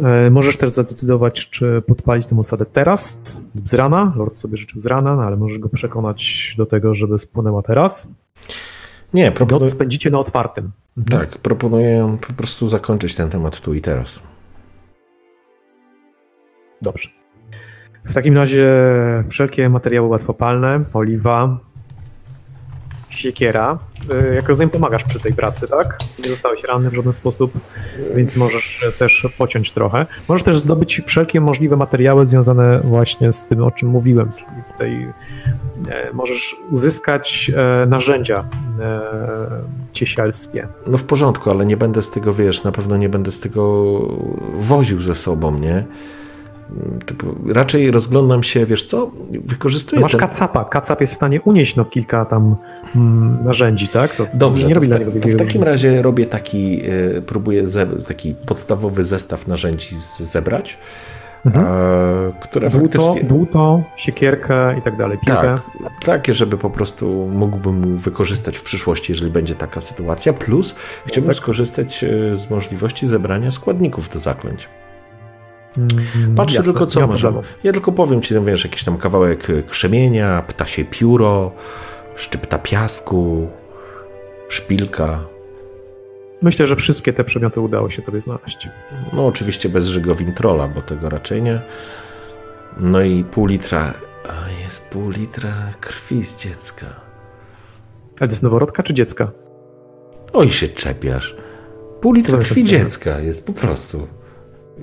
E, 0.05 0.31
możesz 0.31 0.57
też 0.57 0.70
zadecydować, 0.70 1.51
czy 1.51 1.83
podpalić 1.87 2.27
tę 2.27 2.39
osadę 2.39 2.66
teraz 2.66 3.20
lub 3.55 3.69
z 3.69 3.75
rana. 3.75 4.12
Lord 4.16 4.39
sobie 4.39 4.57
życzył 4.57 4.81
z 4.81 4.87
rana, 4.87 5.16
no 5.16 5.23
ale 5.23 5.37
możesz 5.37 5.59
go 5.59 5.69
przekonać 5.69 6.55
do 6.57 6.66
tego, 6.66 6.95
żeby 6.95 7.19
spłynęła 7.19 7.62
teraz. 7.62 8.09
Nie, 9.15 9.25
Noc 9.25 9.35
proponuję, 9.35 9.70
spędzicie 9.70 10.11
na 10.11 10.19
otwartym. 10.19 10.70
Mhm. 10.99 11.20
tak, 11.20 11.39
proponuję 11.39 12.16
po 12.27 12.33
prostu 12.33 12.69
zakończyć 12.69 13.16
ten 13.16 13.31
temat 13.31 13.61
tu 13.61 13.75
i 13.75 13.81
teraz. 13.81 14.20
Dobrze. 16.83 17.09
W 18.05 18.15
takim 18.15 18.37
razie 18.37 18.66
wszelkie 19.29 19.69
materiały 19.69 20.09
łatwopalne, 20.09 20.85
oliwa, 20.95 21.59
siekiera. 23.19 23.78
Y, 24.31 24.35
Jak 24.35 24.49
rozumiem, 24.49 24.70
pomagasz 24.70 25.05
przy 25.05 25.20
tej 25.20 25.32
pracy, 25.32 25.69
tak? 25.69 25.99
Nie 26.24 26.31
zostałeś 26.31 26.65
ranny 26.65 26.90
w 26.90 26.95
żaden 26.95 27.12
sposób, 27.12 27.53
więc 28.15 28.36
możesz 28.36 28.85
e, 28.85 28.93
też 28.93 29.28
pociąć 29.39 29.73
trochę. 29.73 30.07
Możesz 30.28 30.43
też 30.45 30.59
zdobyć 30.59 31.01
wszelkie 31.07 31.40
możliwe 31.40 31.77
materiały 31.77 32.27
związane 32.27 32.81
właśnie 32.81 33.32
z 33.32 33.45
tym, 33.45 33.62
o 33.62 33.70
czym 33.70 33.89
mówiłem, 33.89 34.31
czyli 34.32 34.51
w 34.74 34.78
tej... 34.78 35.03
e, 35.90 36.12
Możesz 36.12 36.57
uzyskać 36.70 37.51
e, 37.82 37.86
narzędzia 37.86 38.45
ciesielskie. 39.93 40.69
No 40.86 40.99
w 40.99 41.05
porządku, 41.05 41.51
ale 41.51 41.66
nie 41.66 41.77
będę 41.77 42.03
z 42.03 42.11
tego, 42.11 42.35
wiesz, 42.35 42.65
na 42.65 42.73
pewno 42.73 42.97
nie 42.97 43.09
będę 43.09 43.31
z 43.31 43.40
tego 43.40 43.85
woził 44.59 45.01
ze 45.01 45.15
sobą, 45.15 45.59
nie? 45.59 45.85
Typu, 47.07 47.27
raczej 47.53 47.90
rozglądam 47.90 48.43
się, 48.43 48.66
wiesz 48.66 48.85
co, 48.85 49.11
wykorzystuję 49.45 50.01
Masz 50.03 50.12
ten- 50.12 50.20
kacapa. 50.20 50.65
Kacap 50.65 51.01
jest 51.01 51.12
w 51.12 51.16
stanie 51.16 51.40
unieść 51.40 51.77
no, 51.77 51.85
kilka 51.85 52.24
tam 52.24 52.57
mm, 52.97 53.45
narzędzi, 53.45 53.89
tak? 53.89 54.15
To 54.16 54.27
Dobrze, 54.35 54.66
nie 54.66 54.74
robi 54.74 54.86
w, 54.86 54.90
dla 54.90 54.99
niego 54.99 55.11
to 55.12 55.19
w 55.19 55.23
takim 55.23 55.39
różnicy. 55.39 55.65
razie 55.65 56.03
robię 56.03 56.27
taki, 56.27 56.81
e, 57.16 57.23
próbuję 57.23 57.65
taki 58.09 58.35
podstawowy 58.47 59.05
zestaw 59.05 59.47
narzędzi 59.47 59.97
zebrać, 60.19 60.78
Mhm. 61.47 61.66
które 62.43 62.70
Dłuto, 62.70 62.99
faktycznie... 63.01 63.28
dłuto, 63.28 63.82
siekierkę 63.97 64.78
i 64.78 64.82
tak 64.82 64.97
dalej, 64.97 65.19
piłkę. 65.27 65.43
Tak, 65.43 65.62
takie, 66.05 66.35
żeby 66.35 66.59
po 66.59 66.70
prostu 66.70 67.28
mógłbym 67.35 67.99
wykorzystać 67.99 68.57
w 68.59 68.62
przyszłości, 68.62 69.12
jeżeli 69.12 69.31
będzie 69.31 69.55
taka 69.55 69.81
sytuacja. 69.81 70.32
Plus 70.32 70.74
chciałbym 71.07 71.28
tak. 71.31 71.36
skorzystać 71.36 72.05
e, 72.05 72.36
z 72.36 72.51
możliwości 72.51 73.07
zebrania 73.07 73.51
składników 73.51 74.09
do 74.09 74.20
zaklęć. 74.20 74.69
Mm, 75.77 76.35
Patrzę 76.36 76.57
jasne, 76.57 76.73
tylko, 76.73 76.86
co 76.86 77.07
może. 77.07 77.32
Ja 77.65 77.73
tylko 77.73 77.93
powiem 77.93 78.23
ci, 78.23 78.35
no 78.35 78.45
wiesz, 78.45 78.65
jakiś 78.65 78.85
tam 78.85 78.97
kawałek 78.99 79.51
e, 79.51 79.62
krzemienia, 79.62 80.43
ptasie 80.49 80.85
pióro, 80.85 81.53
szczypta 82.16 82.59
piasku, 82.59 83.49
szpilka. 84.49 85.20
Myślę, 86.43 86.66
że 86.66 86.77
wszystkie 86.77 87.12
te 87.12 87.24
przedmioty 87.24 87.61
udało 87.61 87.90
się 87.90 88.03
tobie 88.03 88.20
znaleźć. 88.20 88.69
No 89.12 89.27
oczywiście 89.27 89.69
bez 89.69 89.89
żygowin 89.89 90.35
trolla, 90.35 90.69
bo 90.69 90.82
tego 90.82 91.09
raczej 91.09 91.43
nie. 91.43 91.61
No 92.81 93.03
i 93.03 93.24
pół 93.24 93.47
litra, 93.47 93.95
a 94.28 94.62
jest 94.65 94.89
pół 94.89 95.11
litra 95.11 95.53
krwi 95.81 96.24
z 96.24 96.39
dziecka. 96.39 96.86
Ale 98.20 98.28
to 98.28 98.32
jest 98.32 98.43
noworodka 98.43 98.82
czy 98.82 98.95
dziecka? 98.95 99.31
Oj 100.32 100.51
się 100.51 100.69
czepiasz. 100.69 101.36
Pół 102.01 102.12
litra 102.12 102.39
krwi 102.39 102.65
dziecka 102.65 103.20
jest 103.20 103.47
po 103.47 103.53
prostu. 103.53 104.09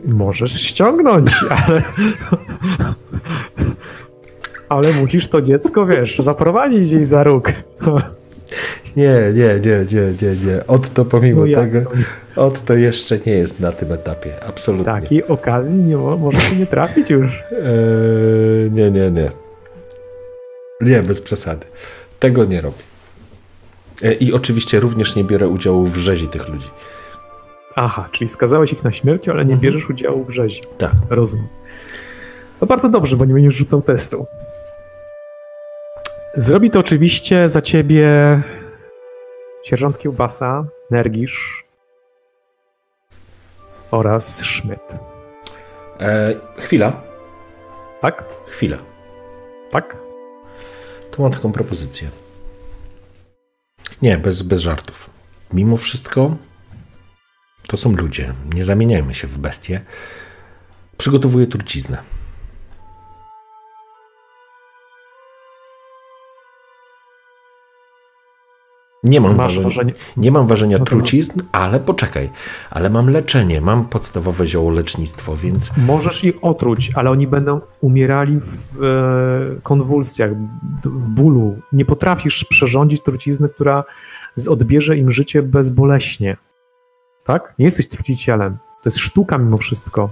Możesz 0.06 0.62
ściągnąć, 0.62 1.32
ale... 1.68 1.82
ale 4.70 4.94
musisz 4.94 5.28
to 5.28 5.42
dziecko, 5.42 5.86
wiesz, 5.86 6.20
zaprowadzić 6.20 6.80
gdzieś 6.82 7.06
za 7.06 7.24
róg. 7.24 7.52
Nie, 8.96 9.14
nie, 9.34 9.60
nie, 9.60 9.86
nie, 9.92 10.14
nie, 10.22 10.36
nie. 10.54 10.68
Od 10.68 10.90
to 10.94 11.06
pomimo 11.06 11.46
No 11.46 11.56
tego, 11.56 11.82
to? 12.36 12.46
od 12.46 12.66
to 12.66 12.74
jeszcze 12.74 13.20
nie 13.26 13.34
jest 13.34 13.60
na 13.60 13.72
tym 13.72 13.92
etapie. 13.94 14.44
Absolutnie. 14.48 14.86
Takiej 14.86 15.28
okazji 15.28 15.80
nie 15.84 15.98
mo- 15.98 16.18
może 16.18 16.38
się 16.42 16.56
nie 16.56 16.66
trafić 16.66 17.10
już. 17.10 17.44
Eee, 17.52 18.72
nie, 18.72 18.92
nie, 18.92 19.12
nie. 19.12 19.32
Nie, 20.82 21.04
bez 21.04 21.22
przesady. 21.22 21.66
Tego 22.20 22.46
nie 22.46 22.62
robię. 22.62 22.78
E, 24.04 24.14
I 24.14 24.34
oczywiście 24.34 24.80
również 24.80 25.16
nie 25.16 25.24
biorę 25.24 25.48
udziału 25.48 25.86
w 25.86 25.98
rzezi 25.98 26.28
tych 26.28 26.48
ludzi. 26.50 26.68
Aha, 27.76 28.10
czyli 28.12 28.28
skazałeś 28.28 28.74
ich 28.74 28.84
na 28.84 28.92
śmierć, 28.92 29.30
ale 29.30 29.46
nie 29.46 29.54
Mhm. 29.54 29.60
bierzesz 29.60 29.90
udziału 29.90 30.26
w 30.26 30.30
rzezi. 30.30 30.62
Tak. 30.78 30.92
Rozumiem. 31.10 31.48
To 32.60 32.66
bardzo 32.66 32.90
dobrze, 32.90 33.18
bo 33.18 33.26
nie 33.26 33.34
będziesz 33.34 33.56
rzucał 33.56 33.82
testu. 33.82 34.26
Zrobi 36.36 36.70
to 36.70 36.80
oczywiście 36.80 37.50
za 37.50 37.62
ciebie 37.62 38.08
sierżant 39.64 39.98
Kiełbasa, 40.00 40.66
Nergisz 40.92 41.64
oraz 43.92 44.36
Schmidt. 44.38 44.96
E, 46.00 46.36
chwila, 46.58 47.02
Tak? 48.02 48.24
chwila. 48.48 48.78
Tak? 49.72 49.98
To 51.12 51.22
mam 51.24 51.32
taką 51.32 51.52
propozycję. 51.52 52.10
Nie, 54.02 54.18
bez, 54.18 54.42
bez 54.42 54.60
żartów. 54.62 55.10
Mimo 55.54 55.78
wszystko 55.78 56.36
to 57.68 57.78
są 57.78 57.96
ludzie. 57.96 58.34
Nie 58.54 58.66
zamieniajmy 58.66 59.14
się 59.14 59.28
w 59.28 59.38
bestie. 59.38 59.82
Przygotowuję 60.98 61.48
truciznę. 61.48 61.98
Nie 69.04 69.22
mam, 69.22 69.36
Masz 69.36 69.44
ważenia, 69.44 69.64
ważenie. 69.64 69.94
nie 70.18 70.32
mam 70.32 70.48
ważenia 70.48 70.78
No 70.78 70.86
trucizn, 70.86 71.40
ale 71.52 71.80
poczekaj. 71.80 72.30
Ale 72.70 72.90
mam 72.90 73.10
leczenie, 73.10 73.62
mam 73.62 73.86
podstawowe 73.86 74.48
ziołolecznictwo, 74.48 75.36
więc 75.36 75.72
Możesz 75.78 76.24
ich 76.24 76.36
otruć, 76.42 76.92
ale 76.96 77.12
oni 77.12 77.28
będą 77.28 77.62
umierali 77.82 78.40
w 78.40 78.54
e, 78.84 79.62
konwulsjach, 79.64 80.32
w 80.84 81.10
bólu. 81.10 81.60
Nie 81.72 81.86
potrafisz 81.86 82.46
przerządzić 82.46 83.02
trucizny, 83.04 83.50
która 83.50 83.84
odbierze 84.50 84.98
im 84.98 85.12
życie 85.12 85.44
bezboleśnie. 85.44 86.38
Tak? 87.26 87.54
Nie 87.60 87.66
jesteś 87.66 87.88
trucicielem. 87.88 88.58
To 88.84 88.90
jest 88.90 88.98
sztuka 88.98 89.38
mimo 89.38 89.58
wszystko. 89.58 90.10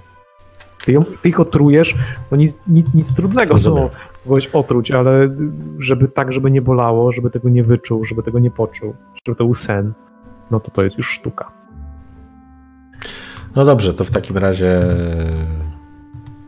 Ty, 0.86 0.92
ją, 0.92 1.04
ty 1.22 1.30
ich 1.30 1.40
otrujesz, 1.40 1.96
no 2.32 2.38
nic, 2.38 2.54
nic, 2.68 2.94
nic 2.94 3.14
trudnego 3.14 3.54
Rozumiem. 3.54 3.90
kogoś 4.24 4.48
otruć, 4.48 4.92
ale 4.92 5.36
żeby 5.80 6.08
tak, 6.08 6.34
żeby 6.34 6.52
nie 6.52 6.62
bolało, 6.62 7.12
żeby 7.12 7.30
tego 7.30 7.50
nie 7.50 7.64
wyczuł, 7.64 8.06
żeby 8.06 8.24
tego 8.24 8.40
nie 8.40 8.52
poczuł, 8.52 8.96
żeby 9.26 9.38
to 9.38 9.44
był 9.44 9.54
sen, 9.54 9.94
no 10.52 10.60
to 10.60 10.72
to 10.72 10.84
jest 10.84 10.98
już 10.98 11.10
sztuka. 11.10 11.52
no 13.56 13.66
dobrze, 13.66 13.94
to 13.94 14.04
w 14.04 14.12
takim 14.12 14.38
razie 14.38 14.82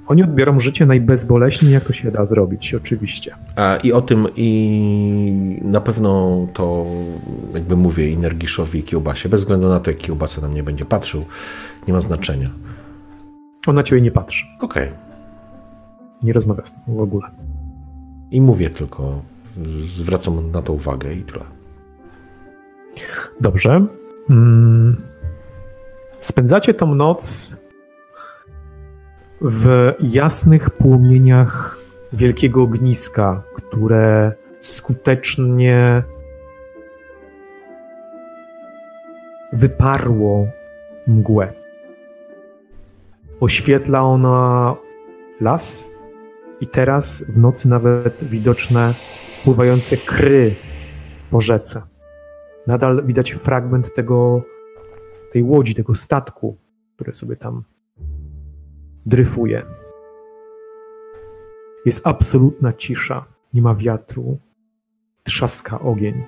Oni 0.07 0.23
odbiorą 0.23 0.60
życie 0.60 0.86
najbezboleśniej, 0.86 1.73
jak 1.73 1.86
to 1.86 1.94
się 1.94 2.11
da 2.11 2.26
zrobić, 2.26 2.73
oczywiście. 2.73 3.36
A 3.56 3.76
i 3.84 3.91
o 3.91 4.02
tym 4.02 4.27
i 4.36 5.60
na 5.61 5.82
pewno 5.82 6.48
to 6.53 6.86
jakby 7.53 7.76
mówię 7.76 8.10
i 8.10 8.18
Nergiszowi 8.18 8.80
i 8.80 8.84
Kiełbasie, 8.84 9.30
bez 9.30 9.40
względu 9.41 9.69
na 9.69 9.80
to, 9.80 9.91
jak 9.91 9.99
Kiełbasa 9.99 10.41
na 10.41 10.48
mnie 10.48 10.64
będzie 10.64 10.86
patrzył, 10.86 11.26
nie 11.88 11.94
ma 11.94 12.02
znaczenia. 12.02 12.49
On 13.68 13.76
na 13.76 13.84
ciebie 13.84 14.02
nie 14.02 14.11
patrzy, 14.11 14.45
Okej. 14.60 14.90
nie 16.23 16.34
rozmawia 16.34 16.65
z 16.65 16.73
tobą 16.73 16.98
w 16.98 17.02
ogóle. 17.02 17.27
I 18.32 18.41
mówię 18.41 18.69
tylko, 18.69 19.22
zwracam 19.98 20.52
na 20.52 20.61
to 20.61 20.73
uwagę 20.73 21.14
i 21.14 21.23
tyle. 21.23 21.45
Dobrze. 23.41 23.86
Mm. 24.30 25.02
Spędzacie 26.19 26.73
tą 26.73 26.95
noc 26.95 27.56
w 29.41 29.93
jasnych 29.99 30.69
płomieniach 30.69 31.77
wielkiego 32.13 32.63
ogniska, 32.63 33.43
które 33.55 34.31
skutecznie 34.61 36.03
wyparło 39.53 40.47
mgłę. 41.07 41.53
Oświetla 43.39 44.01
ona 44.01 44.75
las 45.41 45.91
i 46.61 46.67
teraz 46.67 47.23
w 47.29 47.37
nocy 47.37 47.69
nawet 47.69 48.23
widoczne 48.23 48.93
pływające 49.43 49.97
kry 49.97 50.55
po 51.31 51.41
rzece 51.41 51.81
nadal 52.67 53.05
widać 53.05 53.31
fragment 53.31 53.93
tego, 53.93 54.41
tej 55.31 55.43
łodzi, 55.43 55.75
tego 55.75 55.95
statku, 55.95 56.57
który 56.95 57.13
sobie 57.13 57.35
tam 57.35 57.63
dryfuje. 59.06 59.65
Jest 61.86 62.07
absolutna 62.07 62.73
cisza, 62.73 63.26
nie 63.53 63.61
ma 63.61 63.76
wiatru, 63.76 64.38
trzaska 65.23 65.80
ogień. 65.80 66.23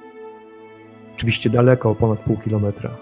Oczywiście 1.15 1.49
daleko, 1.49 1.95
ponad 1.95 2.19
pół 2.19 2.37
kilometra. 2.37 2.97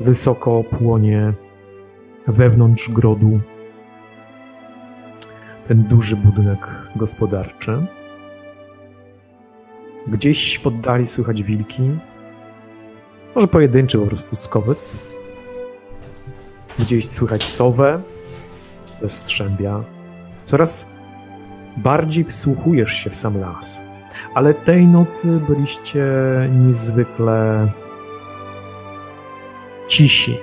Wysoko 0.00 0.64
płonie 0.64 1.32
wewnątrz 2.26 2.90
grodu 2.90 3.40
ten 5.70 5.82
duży 5.82 6.16
budynek 6.16 6.66
gospodarczy. 6.96 7.86
Gdzieś 10.06 10.58
w 10.58 10.66
oddali 10.66 11.06
słychać 11.06 11.42
wilki. 11.42 11.82
Może 13.34 13.48
pojedynczy 13.48 13.98
po 13.98 14.06
prostu 14.06 14.36
skowyt. 14.36 14.96
Gdzieś 16.78 17.08
słychać 17.08 17.42
sowę 17.42 18.02
strzębia. 19.08 19.80
Coraz 20.44 20.86
bardziej 21.76 22.24
wsłuchujesz 22.24 22.92
się 22.92 23.10
w 23.10 23.16
sam 23.16 23.40
las. 23.40 23.82
Ale 24.34 24.54
tej 24.54 24.86
nocy 24.86 25.40
byliście 25.48 26.04
niezwykle 26.66 27.68
cisi. 29.88 30.38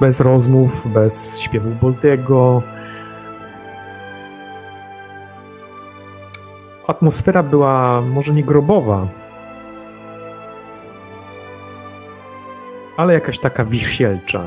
Bez 0.00 0.20
rozmów, 0.20 0.92
bez 0.92 1.40
śpiewów 1.40 1.80
Boltego. 1.80 2.62
Atmosfera 6.86 7.42
była 7.42 8.00
może 8.00 8.32
nie 8.32 8.44
grobowa, 8.44 9.06
ale 12.96 13.14
jakaś 13.14 13.38
taka 13.38 13.64
wisielcza. 13.64 14.42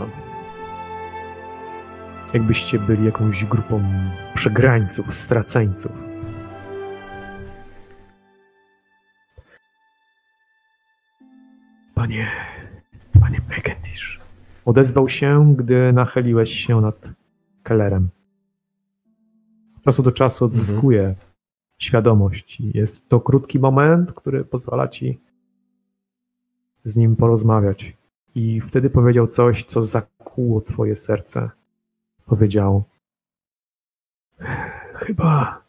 Jakbyście 2.33 2.79
byli 2.79 3.05
jakąś 3.05 3.45
grupą 3.45 3.83
przegrańców, 4.33 5.13
straceńców. 5.13 5.91
Panie, 11.95 12.27
panie 13.21 13.41
Bekendisz, 13.49 14.19
odezwał 14.65 15.09
się, 15.09 15.55
gdy 15.57 15.93
nachyliłeś 15.93 16.51
się 16.51 16.81
nad 16.81 17.13
Kellerem. 17.63 18.09
Od 19.77 19.83
czasu 19.83 20.03
do 20.03 20.11
czasu 20.11 20.45
odzyskuje 20.45 20.99
mhm. 20.99 21.27
świadomość. 21.77 22.61
Jest 22.73 23.09
to 23.09 23.19
krótki 23.19 23.59
moment, 23.59 24.13
który 24.13 24.45
pozwala 24.45 24.87
ci 24.87 25.19
z 26.83 26.97
nim 26.97 27.15
porozmawiać. 27.15 27.97
I 28.35 28.61
wtedy 28.61 28.89
powiedział 28.89 29.27
coś, 29.27 29.63
co 29.63 29.81
zakuło 29.81 30.61
twoje 30.61 30.95
serce. 30.95 31.49
Powiedział: 32.25 32.83
Chyba 34.93 35.61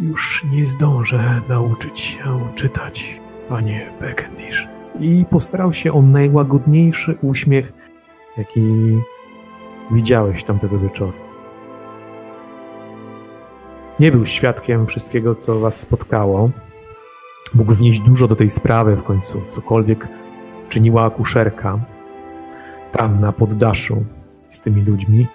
już 0.00 0.44
nie 0.44 0.66
zdążę 0.66 1.40
nauczyć 1.48 2.00
się 2.00 2.48
czytać, 2.54 3.20
panie 3.48 3.92
Beckendish. 4.00 4.68
I 5.00 5.24
postarał 5.30 5.72
się 5.72 5.92
o 5.92 6.02
najłagodniejszy 6.02 7.18
uśmiech, 7.22 7.72
jaki 8.36 8.60
widziałeś 9.90 10.44
tamtego 10.44 10.78
wieczoru. 10.78 11.12
Nie 14.00 14.12
był 14.12 14.26
świadkiem 14.26 14.86
wszystkiego, 14.86 15.34
co 15.34 15.60
was 15.60 15.80
spotkało. 15.80 16.50
Mógł 17.54 17.72
wnieść 17.72 18.00
dużo 18.00 18.28
do 18.28 18.36
tej 18.36 18.50
sprawy 18.50 18.96
w 18.96 19.02
końcu, 19.02 19.42
cokolwiek 19.48 20.08
czyniła 20.68 21.04
akuszerka 21.04 21.78
tam 22.92 23.20
na 23.20 23.32
poddaszu 23.32 24.04
z 24.50 24.60
tymi 24.60 24.82
ludźmi. 24.82 25.26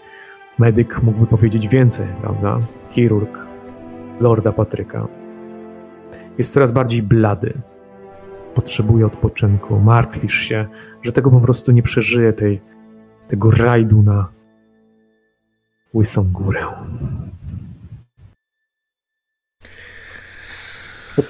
Medyk 0.60 1.04
mógłby 1.04 1.28
powiedzieć 1.28 1.68
więcej, 1.68 2.08
prawda? 2.22 2.60
Chirurg 2.90 3.46
Lorda 4.20 4.52
Patryka. 4.52 5.08
Jest 6.38 6.54
coraz 6.54 6.72
bardziej 6.72 7.04
blady. 7.04 7.54
Potrzebuje 8.54 9.06
odpoczynku. 9.06 9.80
Martwisz 9.80 10.40
się, 10.40 10.68
że 11.02 11.12
tego 11.12 11.32
po 11.32 11.40
prostu 11.40 11.72
nie 11.72 11.84
przeżyje, 11.84 12.34
tej, 12.34 12.62
tego 13.28 13.52
rajdu 13.52 14.04
na 14.04 14.28
łysą 15.94 16.32
górę. 16.32 16.66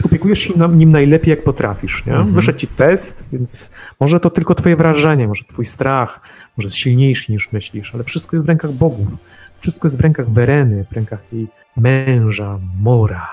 Opiekujesz 0.05 0.39
się 0.39 0.53
nim 0.69 0.91
najlepiej, 0.91 1.29
jak 1.29 1.43
potrafisz. 1.43 2.05
Nie? 2.05 2.13
Mhm. 2.13 2.33
Wyszedł 2.33 2.59
ci 2.59 2.67
test, 2.67 3.29
więc 3.31 3.71
może 3.99 4.19
to 4.19 4.29
tylko 4.29 4.55
twoje 4.55 4.75
wrażenie, 4.75 5.27
może 5.27 5.43
twój 5.43 5.65
strach, 5.65 6.19
może 6.57 6.65
jest 6.65 6.75
silniejszy 6.75 7.31
niż 7.31 7.51
myślisz, 7.51 7.95
ale 7.95 8.03
wszystko 8.03 8.35
jest 8.35 8.45
w 8.45 8.49
rękach 8.49 8.71
bogów. 8.71 9.17
Wszystko 9.59 9.87
jest 9.87 9.97
w 9.97 10.01
rękach 10.01 10.29
Wereny, 10.29 10.85
w 10.85 10.91
rękach 10.91 11.19
jej 11.33 11.47
męża, 11.77 12.59
Mora, 12.79 13.31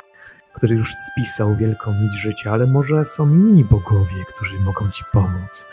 który 0.54 0.76
już 0.76 0.92
spisał 0.94 1.56
wielką 1.56 1.94
nić 1.94 2.14
życia, 2.14 2.52
ale 2.52 2.66
może 2.66 3.04
są 3.04 3.34
inni 3.34 3.64
bogowie, 3.64 4.24
którzy 4.34 4.60
mogą 4.60 4.90
ci 4.90 5.04
pomóc. 5.12 5.66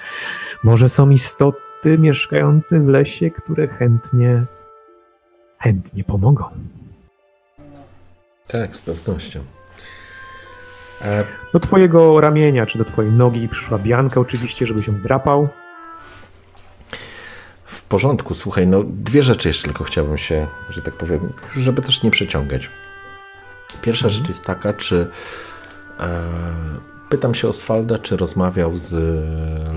Może 0.63 0.89
są 0.89 1.09
istoty 1.09 1.97
mieszkające 1.97 2.79
w 2.79 2.87
lesie, 2.87 3.31
które 3.31 3.67
chętnie, 3.67 4.45
chętnie 5.59 6.03
pomogą. 6.03 6.45
Tak, 8.47 8.75
z 8.75 8.81
pewnością. 8.81 9.56
E, 11.01 11.23
do 11.53 11.59
twojego 11.59 12.21
ramienia, 12.21 12.65
czy 12.65 12.77
do 12.77 12.85
twojej 12.85 13.11
nogi 13.11 13.49
przyszła 13.49 13.77
Bianka 13.77 14.19
oczywiście, 14.19 14.65
żeby 14.65 14.83
się 14.83 14.91
drapał. 14.91 15.47
W 17.65 17.83
porządku, 17.83 18.33
słuchaj, 18.33 18.67
no 18.67 18.83
dwie 18.83 19.23
rzeczy 19.23 19.47
jeszcze 19.47 19.63
tylko 19.63 19.83
chciałbym 19.83 20.17
się, 20.17 20.47
że 20.69 20.81
tak 20.81 20.93
powiem, 20.93 21.33
żeby 21.57 21.81
też 21.81 22.03
nie 22.03 22.11
przeciągać. 22.11 22.69
Pierwsza 23.81 24.05
mhm. 24.05 24.19
rzecz 24.19 24.29
jest 24.29 24.45
taka, 24.45 24.73
czy 24.73 25.07
e, 25.99 26.23
pytam 27.09 27.35
się 27.35 27.47
Oswalda, 27.47 27.99
czy 27.99 28.17
rozmawiał 28.17 28.77
z 28.77 28.93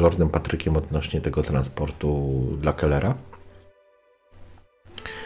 Lordem 0.01 0.29
Patrykiem 0.29 0.77
odnośnie 0.77 1.21
tego 1.21 1.43
transportu 1.43 2.41
dla 2.61 2.73
Kellera? 2.73 3.15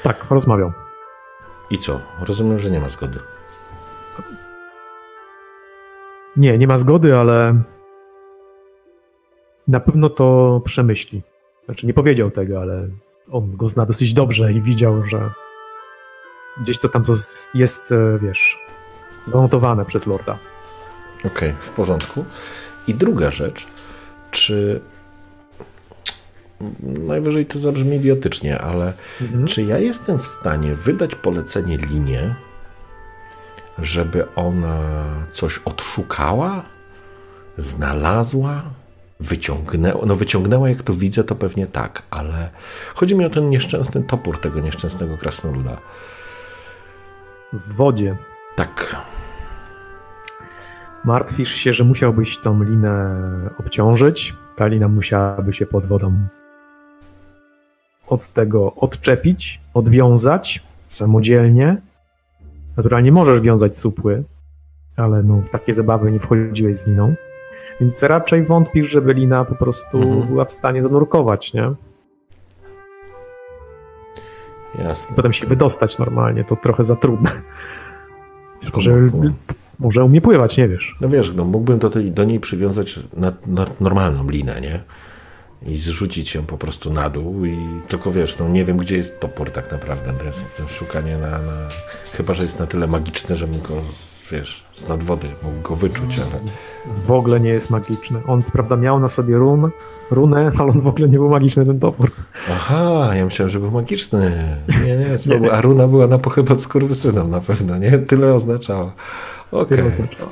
Tak, 0.02 0.26
rozmawiał. 0.30 0.72
I 1.70 1.78
co? 1.78 2.00
Rozumiem, 2.20 2.58
że 2.58 2.70
nie 2.70 2.80
ma 2.80 2.88
zgody. 2.88 3.18
Nie, 6.36 6.59
nie 6.59 6.66
ma 6.66 6.78
zgody, 6.78 7.16
ale 7.16 7.62
na 9.69 9.81
pewno 9.81 10.11
to 10.11 10.61
przemyśli. 10.65 11.23
Znaczy, 11.65 11.86
nie 11.86 11.94
powiedział 11.94 12.31
tego, 12.31 12.61
ale 12.61 12.89
on 13.31 13.56
go 13.56 13.69
zna 13.69 13.86
dosyć 13.86 14.15
dobrze 14.15 14.52
i 14.52 14.62
widział, 14.62 15.06
że 15.06 15.31
gdzieś 16.61 16.78
to 16.78 16.89
tam 16.89 17.02
jest, 17.55 17.93
e, 17.93 18.19
wiesz, 18.19 18.59
zanotowane 19.27 19.85
przez 19.85 20.06
Lorda. 20.06 20.39
Okej, 21.19 21.51
okay, 21.51 21.52
w 21.62 21.70
porządku. 21.70 22.24
I 22.89 22.94
druga 22.94 23.31
rzecz, 23.31 23.66
czy 24.31 24.81
najwyżej 26.81 27.47
to 27.47 27.59
zabrzmi 27.59 27.97
idiotycznie, 27.97 28.59
ale 28.59 28.93
mhm. 29.20 29.47
czy 29.47 29.62
ja 29.62 29.78
jestem 29.78 30.19
w 30.19 30.27
stanie 30.27 30.74
wydać 30.74 31.15
polecenie 31.15 31.77
linie, 31.77 32.35
żeby 33.78 34.34
ona 34.34 34.78
coś 35.32 35.59
odszukała, 35.59 36.62
znalazła, 37.59 38.62
wyciągnęła. 39.20 40.06
No 40.06 40.16
wyciągnęła, 40.16 40.68
jak 40.68 40.82
to 40.82 40.94
widzę, 40.94 41.24
to 41.24 41.34
pewnie 41.34 41.66
tak, 41.66 42.02
ale 42.10 42.51
chodzi 42.94 43.14
mi 43.16 43.24
o 43.24 43.30
ten 43.30 43.51
nieszczęsny 43.51 44.02
topór 44.02 44.40
tego 44.40 44.60
nieszczęsnego 44.60 45.18
krasnoluda. 45.18 45.76
W 47.52 47.72
wodzie. 47.76 48.16
Tak. 48.56 48.96
Martwisz 51.05 51.55
się, 51.55 51.74
że 51.74 51.84
musiałbyś 51.84 52.38
tą 52.38 52.62
linę 52.62 53.20
obciążyć. 53.59 54.34
Ta 54.56 54.66
lina 54.66 54.88
musiałaby 54.88 55.52
się 55.52 55.66
pod 55.66 55.86
wodą 55.86 56.18
od 58.06 58.28
tego 58.28 58.74
odczepić, 58.74 59.60
odwiązać 59.74 60.62
samodzielnie 60.88 61.76
Naturalnie 62.76 63.12
możesz 63.12 63.40
wiązać 63.40 63.76
supły, 63.76 64.24
ale 64.96 65.22
no, 65.22 65.42
w 65.42 65.51
takie 65.51 65.74
zabawy 65.74 66.12
nie 66.12 66.18
wchodziłeś 66.18 66.76
z 66.76 66.86
Liną. 66.86 67.14
Więc 67.80 68.02
raczej 68.02 68.44
wątpisz, 68.44 68.90
żeby 68.90 69.14
Lina 69.14 69.44
po 69.44 69.55
prostu 69.55 70.02
mhm. 70.02 70.26
była 70.26 70.44
w 70.44 70.52
stanie 70.52 70.82
zanurkować, 70.82 71.55
nie? 71.55 71.70
Jasne. 74.78 75.16
Potem 75.16 75.32
się 75.32 75.46
wydostać 75.46 75.98
normalnie, 75.98 76.44
to 76.44 76.56
trochę 76.56 76.84
za 76.84 76.96
trudne. 76.96 77.30
Może, 78.74 78.98
może 79.78 80.05
umie 80.05 80.20
pływać, 80.20 80.56
nie 80.56 80.68
wiesz. 80.68 80.96
No 81.01 81.09
wiesz, 81.09 81.34
no, 81.34 81.44
mógłbym 81.44 81.78
do, 81.78 81.90
tej, 81.90 82.12
do 82.12 82.24
niej 82.24 82.40
przywiązać 82.40 83.01
na, 83.16 83.32
na 83.46 83.66
normalną 83.80 84.30
linę, 84.30 84.60
nie? 84.60 84.80
I 85.66 85.77
zrzucić 85.77 86.35
ją 86.35 86.47
po 86.47 86.59
prostu 86.59 86.93
na 86.93 87.11
dół 87.11 87.45
i 87.45 87.57
tylko 87.89 88.11
wiesz, 88.11 88.39
no 88.39 88.49
nie 88.49 88.65
wiem 88.65 88.77
gdzie 88.77 88.97
jest 88.97 89.20
topór 89.20 89.51
tak 89.51 89.73
naprawdę, 89.73 90.12
to 90.19 90.24
jest 90.24 90.62
szukanie 90.69 91.19
na, 91.19 91.31
na... 91.31 91.69
chyba, 92.12 92.35
że 92.35 92.43
jest 92.43 92.59
na 92.59 92.66
tyle 92.66 92.86
magiczne, 92.86 93.36
żebym 93.36 93.61
go 93.61 93.74
z, 93.89 94.28
wiesz, 94.31 94.65
z 94.73 94.89
nadwody 94.89 95.28
mógł 95.43 95.69
go 95.69 95.77
wyczuć, 95.77 96.19
ale... 96.19 96.41
W 96.97 97.12
ogóle 97.12 97.41
nie 97.41 97.51
jest 97.51 97.70
magiczny. 97.70 98.20
On 98.27 98.43
prawda 98.43 98.77
miał 98.77 99.01
na 99.01 99.09
sobie 99.09 99.36
run, 99.36 99.70
runę, 100.11 100.51
ale 100.59 100.73
on 100.73 100.81
w 100.81 100.86
ogóle 100.86 101.09
nie 101.09 101.19
był 101.19 101.31
magiczny 101.31 101.66
ten 101.66 101.81
topór. 101.81 102.11
Aha, 102.51 103.11
ja 103.15 103.24
myślałem, 103.24 103.51
że 103.51 103.61
był 103.61 103.70
magiczny. 103.70 104.49
Nie, 104.69 104.97
nie, 104.97 105.16
nie, 105.27 105.41
nie. 105.41 105.53
a 105.53 105.61
runa 105.61 105.89
była 105.89 106.07
na 106.07 106.19
pochybę 106.19 106.59
skurwysynem 106.59 107.31
na 107.31 107.41
pewno, 107.41 107.78
nie? 107.78 107.99
Tyle 107.99 108.35
oznaczała. 108.35 108.93
Okej. 109.53 109.78
Okay. 109.78 109.86
Oznaczała. 109.86 110.31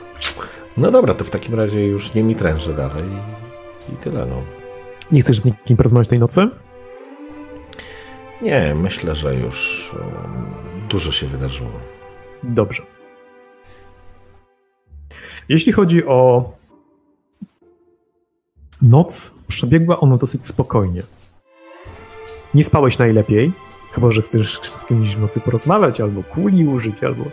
No 0.77 0.91
dobra, 0.91 1.15
to 1.15 1.25
w 1.25 1.31
takim 1.31 1.55
razie 1.55 1.87
już 1.87 2.15
nie 2.15 2.23
mi 2.23 2.35
tręże 2.35 2.75
dalej 2.75 3.05
i 3.93 3.97
tyle, 3.97 4.27
no. 4.27 4.61
Nie 5.12 5.20
chcesz 5.20 5.39
z 5.39 5.44
nikim 5.44 5.76
porozmawiać 5.76 6.09
tej 6.09 6.18
nocy? 6.18 6.48
Nie, 8.43 8.74
myślę, 8.74 9.14
że 9.14 9.34
już 9.34 9.90
dużo 10.89 11.12
się 11.12 11.26
wydarzyło. 11.26 11.70
Dobrze. 12.43 12.82
Jeśli 15.48 15.72
chodzi 15.72 16.06
o 16.06 16.51
noc, 18.82 19.34
przebiegła 19.48 20.01
ona 20.01 20.16
dosyć 20.16 20.47
spokojnie. 20.47 21.02
Nie 22.55 22.64
spałeś 22.64 22.98
najlepiej, 22.98 23.52
chyba 23.93 24.10
że 24.10 24.22
chcesz 24.22 24.60
z 24.60 24.84
kimś 24.84 25.16
w 25.16 25.20
nocy 25.20 25.40
porozmawiać, 25.40 26.01
albo 26.01 26.22
kuli 26.22 26.66
użyć, 26.66 27.05
albo 27.05 27.24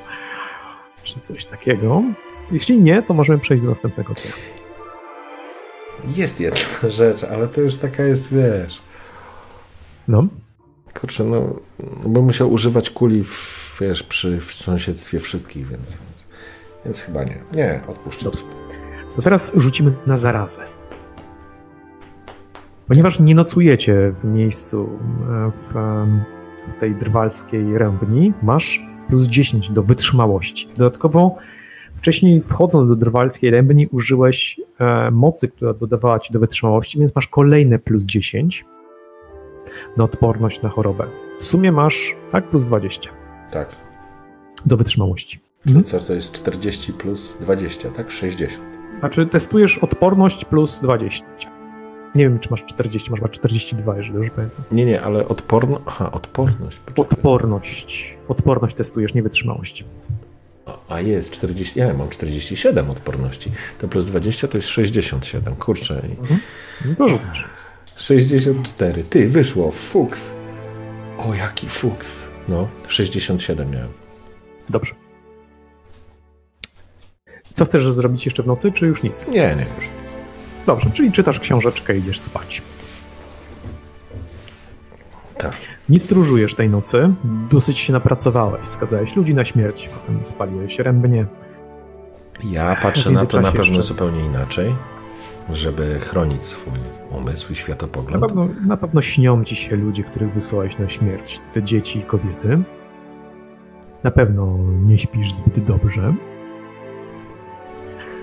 czy 1.04 1.20
coś 1.20 1.46
takiego. 1.46 2.04
Jeśli 2.52 2.82
nie, 2.82 3.02
to 3.02 3.14
możemy 3.14 3.40
przejść 3.40 3.64
do 3.64 3.70
następnego 3.70 4.14
dnia. 4.14 4.34
Jest 6.08 6.40
jedna 6.40 6.60
rzecz, 6.90 7.24
ale 7.24 7.48
to 7.48 7.62
już 7.62 7.78
taka 7.78 8.04
jest, 8.04 8.34
wiesz. 8.34 8.82
No. 10.08 10.28
Kurczę, 11.00 11.24
no, 11.24 11.56
bym 12.06 12.24
musiał 12.24 12.52
używać 12.52 12.90
kuli, 12.90 13.24
w, 13.24 13.78
wiesz, 13.82 14.04
przy 14.04 14.40
w 14.40 14.54
sąsiedztwie 14.54 15.20
wszystkich, 15.20 15.68
więc, 15.68 15.98
więc 16.86 17.02
chyba 17.02 17.24
nie. 17.24 17.38
Nie, 17.54 17.82
odpuszczę. 17.88 18.32
To 19.16 19.22
teraz 19.22 19.52
rzucimy 19.56 19.94
na 20.08 20.18
zarazę. 20.18 20.66
Ponieważ 22.88 23.20
nie 23.20 23.36
nocujecie 23.36 24.12
w 24.12 24.26
miejscu 24.26 24.90
e, 25.30 25.52
w, 25.52 25.78
em, 25.78 26.24
w 26.68 26.80
tej 26.80 26.96
drwalskiej 26.96 27.78
rębni, 27.78 28.34
masz 28.44 28.82
plus 29.08 29.28
10 29.28 29.70
do 29.70 29.84
wytrzymałości. 29.84 30.70
Dodatkowo 30.78 31.36
wcześniej 32.04 32.42
wchodząc 32.42 32.88
do 32.90 32.96
drwalskiej 32.96 33.52
rębni 33.52 33.88
użyłeś 33.88 34.60
e, 34.80 35.12
mocy, 35.12 35.48
która 35.48 35.74
dodawała 35.74 36.20
ci 36.20 36.34
do 36.34 36.40
wytrzymałości, 36.40 37.00
więc 37.00 37.16
masz 37.16 37.28
kolejne 37.28 37.80
plus 37.80 38.06
10 38.06 38.66
na 39.98 40.04
odporność 40.04 40.62
na 40.62 40.70
chorobę. 40.70 41.06
W 41.40 41.46
sumie 41.46 41.72
masz, 41.72 42.16
tak, 42.32 42.48
plus 42.50 42.66
20 42.66 43.10
Tak. 43.52 43.76
do 44.66 44.78
wytrzymałości. 44.78 45.40
Czyli 45.64 45.76
Mhm. 45.78 45.86
co 45.86 46.08
to 46.08 46.14
jest 46.14 46.32
40 46.32 46.94
plus 46.94 47.38
20, 47.42 47.90
tak? 47.90 48.12
60. 48.12 48.64
Znaczy 49.00 49.26
testujesz 49.28 49.78
odporność 49.78 50.46
plus 50.46 50.80
20. 50.82 51.26
Nie 52.16 52.24
wiem, 52.24 52.40
czy 52.40 52.50
masz 52.52 52.66
40, 52.66 53.12
masz 53.12 53.20
chyba 53.20 53.30
42, 53.30 53.98
jeżeli 53.98 54.14
dobrze 54.16 54.30
pamiętam. 54.36 54.62
Nie, 54.72 54.86
nie, 54.86 55.02
ale 55.02 55.28
odporno... 55.28 55.82
Aha, 55.86 56.12
odporność. 56.12 56.78
poczekaj. 56.78 57.06
Odporność. 57.18 58.18
Odporność 58.28 58.76
testujesz, 58.76 59.14
nie 59.14 59.24
wytrzymałość. 59.24 59.86
A- 60.90 61.02
jest 61.02 61.32
40, 61.32 61.80
ja 61.80 61.94
mam 61.94 62.10
47 62.10 62.90
odporności. 62.90 63.52
To 63.80 63.88
plus 63.88 64.06
20 64.06 64.48
to 64.48 64.58
jest 64.58 64.68
67. 64.70 65.56
Kurczę. 65.56 66.02
No 66.86 66.96
to 66.96 67.08
rzucasz. 67.08 67.46
64. 67.96 69.04
Ty, 69.04 69.28
wyszło. 69.30 69.72
Fuks. 69.72 70.32
O, 71.18 71.34
jaki 71.34 71.70
fuks. 71.70 72.28
No, 72.48 72.68
67 72.88 73.72
miałem. 73.72 73.90
Dobrze. 74.70 74.94
Co 77.54 77.66
chcesz 77.66 77.94
zrobić 77.94 78.26
jeszcze 78.26 78.44
w 78.44 78.48
nocy, 78.48 78.72
czy 78.72 78.86
już 78.88 79.04
nic? 79.04 79.28
Nie, 79.28 79.34
nie, 79.56 79.66
już. 79.78 79.86
Dobrze, 80.66 80.90
czyli 80.94 81.12
czytasz 81.12 81.40
książeczkę 81.40 81.96
i 81.96 82.00
idziesz 82.00 82.20
spać. 82.20 82.62
Tak. 85.38 85.58
Nie 85.90 86.00
stróżujesz 86.00 86.56
tej 86.56 86.70
nocy, 86.70 87.14
dosyć 87.52 87.78
się 87.78 87.94
napracowałeś, 87.94 88.68
skazałeś 88.68 89.16
ludzi 89.16 89.34
na 89.36 89.46
śmierć, 89.46 89.90
potem 89.90 90.26
spaliłeś 90.26 90.80
rębnie. 90.80 91.26
Ja 92.44 92.76
patrzę 92.82 93.12
na 93.12 93.26
to 93.26 93.42
na 93.42 93.52
pewno 93.52 93.64
jeszcze- 93.66 93.82
zupełnie 93.82 94.26
inaczej, 94.26 94.76
żeby 95.54 96.00
chronić 96.00 96.46
swój 96.46 96.74
umysł 97.12 97.48
i 97.48 97.52
Na 97.52 97.56
światopogląd. 97.60 98.26
pewno, 98.26 98.48
na 98.68 98.78
pewno 98.78 99.02
śnią 99.02 99.44
ci 99.44 99.56
się 99.56 99.76
ludzie, 99.76 100.04
których 100.04 100.34
wysłałeś 100.34 100.78
na 100.78 100.90
śmierć, 100.90 101.40
te 101.54 101.64
dzieci 101.64 102.00
i 102.00 102.04
kobiety. 102.04 102.60
Na 104.04 104.12
pewno 104.12 104.58
nie 104.86 104.98
śpisz 104.98 105.34
zbyt 105.34 105.64
dobrze. 105.64 106.14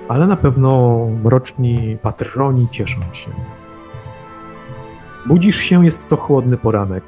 Ale 0.08 0.26
na 0.26 0.36
pewno 0.36 0.98
mroczni 1.24 1.96
patroni 2.02 2.68
cieszą 2.70 3.00
się. 3.12 3.30
Budzisz 5.26 5.56
się, 5.56 5.84
jest 5.84 6.08
to 6.08 6.16
chłodny 6.16 6.56
poranek. 6.56 7.04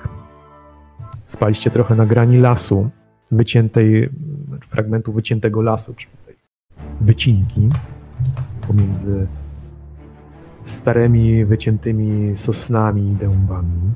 Spaliście 1.28 1.70
trochę 1.70 1.94
na 1.94 2.06
grani 2.06 2.38
lasu, 2.38 2.90
wyciętej, 3.30 4.10
fragmentu 4.62 5.12
wyciętego 5.12 5.62
lasu, 5.62 5.94
czyli 5.94 6.12
tej 6.26 6.36
wycinki 7.00 7.68
pomiędzy 8.68 9.26
starymi, 10.64 11.44
wyciętymi 11.44 12.36
sosnami 12.36 13.12
i 13.12 13.16
dębami. 13.16 13.92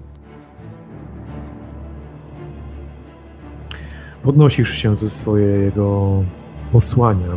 Podnosisz 4.22 4.70
się 4.70 4.96
ze 4.96 5.10
swojego 5.10 6.10
posłania. 6.72 7.28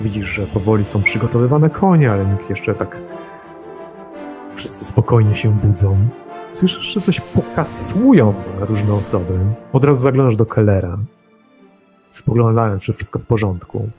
Widzisz, 0.00 0.26
że 0.26 0.46
powoli 0.46 0.84
są 0.84 1.02
przygotowywane 1.02 1.70
konie, 1.70 2.12
ale 2.12 2.26
nikt 2.26 2.50
jeszcze 2.50 2.74
tak. 2.74 2.96
Wszyscy 4.54 4.84
spokojnie 4.84 5.34
się 5.34 5.52
budzą. 5.52 6.08
Słyszysz, 6.56 6.86
że 6.86 7.00
coś 7.00 7.20
pokasują 7.20 8.34
różne 8.60 8.94
osoby. 8.94 9.38
Od 9.72 9.84
razu 9.84 10.02
zaglądasz 10.02 10.36
do 10.36 10.46
Kellera. 10.46 10.98
Spoglądając, 12.10 12.82
czy 12.82 12.92
wszystko 12.92 13.18
w 13.18 13.26
porządku. 13.26 13.90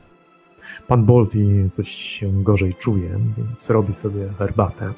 Pan 0.88 1.06
Bolti 1.06 1.70
coś 1.72 1.90
się 1.90 2.44
gorzej 2.44 2.74
czuje, 2.74 3.20
więc 3.38 3.70
robi 3.70 3.94
sobie 3.94 4.30
herbatę. 4.40 4.94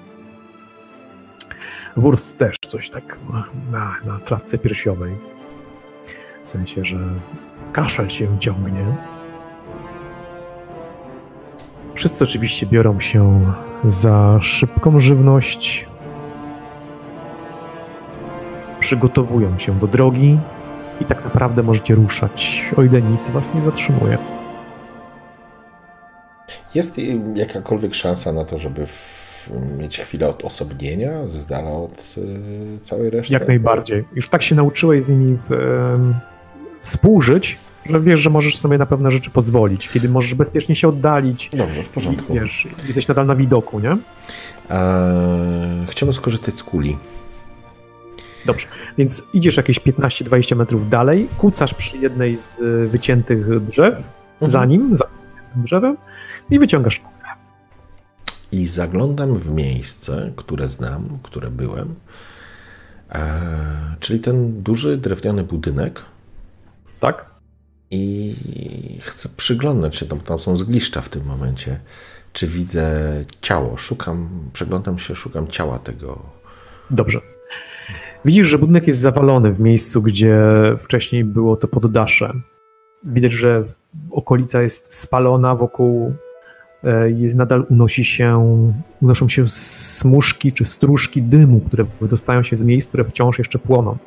Wurst 1.98 2.38
też 2.38 2.56
coś 2.68 2.90
tak 2.90 3.18
na, 3.72 3.96
na 4.06 4.20
klatce 4.26 4.58
piersiowej. 4.58 5.16
W 6.44 6.50
sensie, 6.50 6.86
że 6.86 7.00
kaszel 7.74 8.10
się 8.10 8.40
ciągnie. 8.40 8.86
Wszyscy 11.94 12.24
oczywiście 12.24 12.66
biorą 12.66 13.00
się 13.00 13.54
za 13.86 14.42
szybką 14.42 15.00
żywność. 15.00 15.89
Przygotowują 18.90 19.60
się 19.60 19.80
do 19.80 19.88
drogi 19.88 20.40
i 21.02 21.06
tak 21.06 21.24
naprawdę 21.24 21.64
możecie 21.64 21.96
ruszać, 21.96 22.66
o 22.78 22.84
ile 22.84 23.02
nic 23.02 23.30
was 23.30 23.54
nie 23.54 23.62
zatrzymuje. 23.62 24.18
Jest 26.76 27.00
y, 27.00 27.20
jakakolwiek 27.36 27.96
szansa 27.96 28.34
na 28.34 28.46
to, 28.46 28.58
żeby 28.58 28.86
w, 28.86 29.50
mieć 29.78 30.00
chwilę 30.00 30.30
odosobnienia 30.30 31.28
z 31.28 31.46
dala 31.46 31.72
od 31.72 32.16
y, 32.18 32.80
całej 32.84 33.10
reszty? 33.10 33.34
Jak 33.34 33.48
najbardziej. 33.48 34.06
Już 34.16 34.30
tak 34.30 34.42
się 34.42 34.56
nauczyłeś 34.56 35.04
z 35.04 35.10
nimi 35.10 35.38
w, 35.38 35.52
em, 35.52 36.16
współżyć, 36.82 37.58
że 37.86 38.00
wiesz, 38.00 38.20
że 38.20 38.30
możesz 38.30 38.58
sobie 38.58 38.78
na 38.78 38.86
pewne 38.86 39.12
rzeczy 39.12 39.30
pozwolić, 39.30 39.90
kiedy 39.90 40.10
możesz 40.10 40.34
bezpiecznie 40.36 40.76
się 40.76 40.88
oddalić. 40.88 41.50
Dobrze, 41.54 41.84
w 41.84 41.90
porządku. 41.90 42.36
I, 42.36 42.40
wiesz, 42.40 42.68
jesteś 42.88 43.08
nadal 43.08 43.26
na 43.26 43.36
widoku, 43.36 43.80
nie? 43.80 43.92
Eee, 44.70 45.86
chciałbym 45.90 46.14
skorzystać 46.14 46.58
z 46.58 46.64
kuli. 46.64 46.98
Dobrze. 48.50 48.68
Więc 48.98 49.24
idziesz 49.34 49.58
jakieś 49.58 49.80
15-20 49.80 50.56
metrów 50.56 50.90
dalej, 50.90 51.28
kucasz 51.38 51.74
przy 51.74 51.98
jednej 51.98 52.38
z 52.38 52.60
y, 52.60 52.88
wyciętych 52.88 53.66
drzew, 53.66 54.04
za 54.42 54.66
nim, 54.66 54.98
za 54.98 55.06
tym 55.54 55.64
drzewem 55.64 55.98
i 56.50 56.60
wyciągasz 56.60 57.00
kulę. 57.00 57.28
I 58.52 58.66
zaglądam 58.66 59.36
w 59.36 59.52
miejsce, 59.52 60.32
które 60.36 60.68
znam, 60.68 61.20
które 61.24 61.50
byłem. 61.50 61.96
Eee, 63.10 63.22
czyli 64.00 64.20
ten 64.20 64.64
duży 64.64 64.98
drewniany 64.98 65.44
budynek. 65.44 66.02
Tak? 67.00 67.26
I 67.92 68.36
chcę 69.02 69.30
przyglądać 69.38 69.96
się, 69.96 70.06
tam, 70.06 70.20
tam 70.20 70.40
są 70.40 70.58
zgliszcza 70.58 71.02
w 71.02 71.10
tym 71.10 71.26
momencie. 71.26 71.80
Czy 72.34 72.48
widzę 72.48 72.92
ciało? 73.42 73.78
Szukam, 73.78 74.30
przeglądam 74.54 75.00
się, 75.00 75.16
szukam 75.16 75.48
ciała 75.48 75.80
tego. 75.80 76.20
Dobrze. 76.90 77.39
Widzisz, 78.26 78.48
że 78.48 78.58
budynek 78.58 78.88
jest 78.88 79.00
zawalony 79.00 79.52
w 79.52 79.60
miejscu, 79.60 80.02
gdzie 80.02 80.40
wcześniej 80.78 81.24
było 81.24 81.56
to 81.58 81.68
poddasze. 81.68 82.34
Widać, 83.04 83.32
że 83.32 83.64
okolica 84.12 84.62
jest 84.62 84.94
spalona, 84.94 85.56
wokół 85.56 86.14
e, 86.84 87.12
jest, 87.12 87.36
nadal 87.36 87.66
unosi 87.70 88.04
się, 88.04 88.64
unoszą 89.02 89.28
się 89.28 89.48
smuszki 89.48 90.52
czy 90.52 90.66
stróżki 90.66 91.22
dymu, 91.22 91.60
które 91.60 91.86
wydostają 92.02 92.44
się 92.44 92.56
z 92.56 92.64
miejsc, 92.64 92.88
które 92.88 93.04
wciąż 93.04 93.38
jeszcze 93.38 93.60
płoną. 93.60 93.98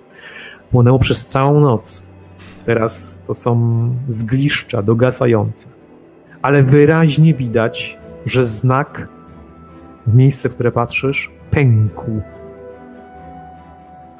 Płonęło 0.71 0.99
przez 0.99 1.27
całą 1.27 1.61
noc. 1.61 2.03
Teraz 2.67 3.21
to 3.27 3.35
są 3.35 3.89
zgliszcza 4.09 4.83
dogasające. 4.83 5.69
Ale 6.43 6.63
wyraźnie 6.63 7.35
widać, 7.35 7.99
że 8.27 8.47
znak 8.47 9.09
w 10.07 10.15
miejsce, 10.15 10.49
w 10.49 10.55
które 10.55 10.73
patrzysz, 10.73 11.31
pękł 11.51 12.23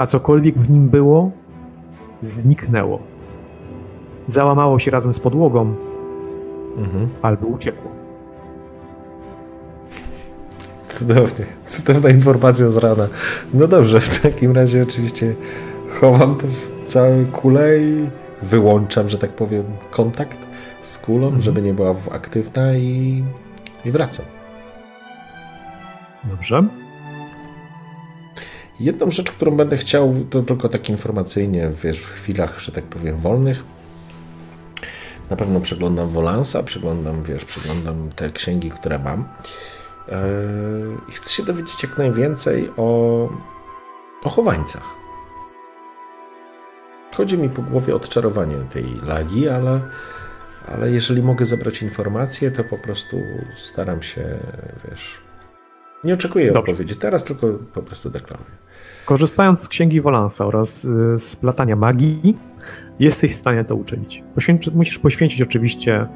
a 0.03 0.07
cokolwiek 0.07 0.59
w 0.59 0.71
nim 0.71 0.89
było, 0.89 1.31
zniknęło. 2.23 2.99
Załamało 4.27 4.79
się 4.79 4.91
razem 4.91 5.13
z 5.13 5.19
podłogą, 5.21 5.75
Mhm. 6.77 7.09
albo 7.23 7.47
uciekło. 7.47 7.91
Cudownie. 10.89 11.45
Cudowna 11.67 12.11
informacja 12.11 12.71
z 12.71 12.77
rana. 12.77 13.09
No 13.55 13.69
dobrze, 13.69 14.01
w 14.01 14.21
takim 14.23 14.53
razie 14.53 14.83
oczywiście 14.83 15.35
chowam 16.01 16.37
to 16.37 16.47
w 16.47 16.89
całej 16.89 17.27
kulę 17.27 17.79
i 17.81 18.09
wyłączam, 18.43 19.09
że 19.09 19.19
tak 19.19 19.31
powiem, 19.31 19.65
kontakt 19.91 20.39
z 20.83 20.99
kulą, 20.99 21.25
Mhm. 21.27 21.43
żeby 21.43 21.63
nie 21.63 21.75
była 21.75 21.95
aktywna 22.13 22.75
i, 22.75 23.25
i 23.85 23.91
wracam. 23.91 24.27
Dobrze? 26.25 26.65
Jedną 28.83 29.11
rzecz, 29.11 29.31
którą 29.31 29.57
będę 29.57 29.77
chciał, 29.77 30.15
to 30.31 30.43
tylko 30.43 30.69
tak 30.69 30.89
informacyjnie, 30.91 31.71
wiesz, 31.83 32.01
w 32.01 32.11
chwilach, 32.11 32.61
że 32.61 32.73
tak 32.73 32.85
powiem, 32.85 33.17
wolnych. 33.17 33.65
Na 35.31 35.37
pewno 35.37 35.61
przeglądam 35.61 36.09
Wolansa, 36.09 36.63
przeglądam, 36.63 37.23
wiesz, 37.23 37.45
przeglądam 37.45 38.11
te 38.17 38.31
księgi, 38.31 38.71
które 38.71 38.99
mam. 38.99 39.25
Eee, 40.09 40.19
I 41.09 41.13
chcę 41.13 41.33
się 41.33 41.43
dowiedzieć 41.43 41.83
jak 41.83 41.99
najwięcej 41.99 42.71
o, 42.77 43.29
o 44.25 44.29
chowańcach. 44.29 44.97
Chodzi 47.17 47.39
mi 47.39 47.49
po 47.49 47.63
głowie 47.63 47.95
odczarowanie 47.95 48.57
tej 48.73 48.85
lagi, 49.07 49.49
ale, 49.49 49.81
ale 50.69 50.91
jeżeli 50.91 51.23
mogę 51.23 51.47
zebrać 51.47 51.83
informacje, 51.83 52.51
to 52.51 52.65
po 52.65 52.79
prostu 52.79 53.17
staram 53.57 54.03
się, 54.03 54.39
wiesz, 54.91 55.21
Nie 56.05 56.15
oczekuję 56.15 56.47
Dobrze. 56.53 56.61
odpowiedzi. 56.73 56.97
Teraz 56.97 57.25
tylko 57.25 57.47
po 57.75 57.83
prostu 57.83 58.11
deklaruję. 58.11 58.51
Korzystając 59.05 59.61
z 59.61 59.69
księgi 59.69 60.01
Wolansa 60.01 60.47
oraz 60.47 60.85
y, 60.85 61.19
z 61.19 61.37
platania 61.37 61.77
magii, 61.77 62.39
jesteś 62.99 63.33
w 63.33 63.37
stanie 63.37 63.65
to 63.65 63.77
uczynić. 63.77 64.23
Poświęci, 64.35 64.71
musisz 64.75 64.99
poświęcić 64.99 65.43
oczywiście 65.43 66.07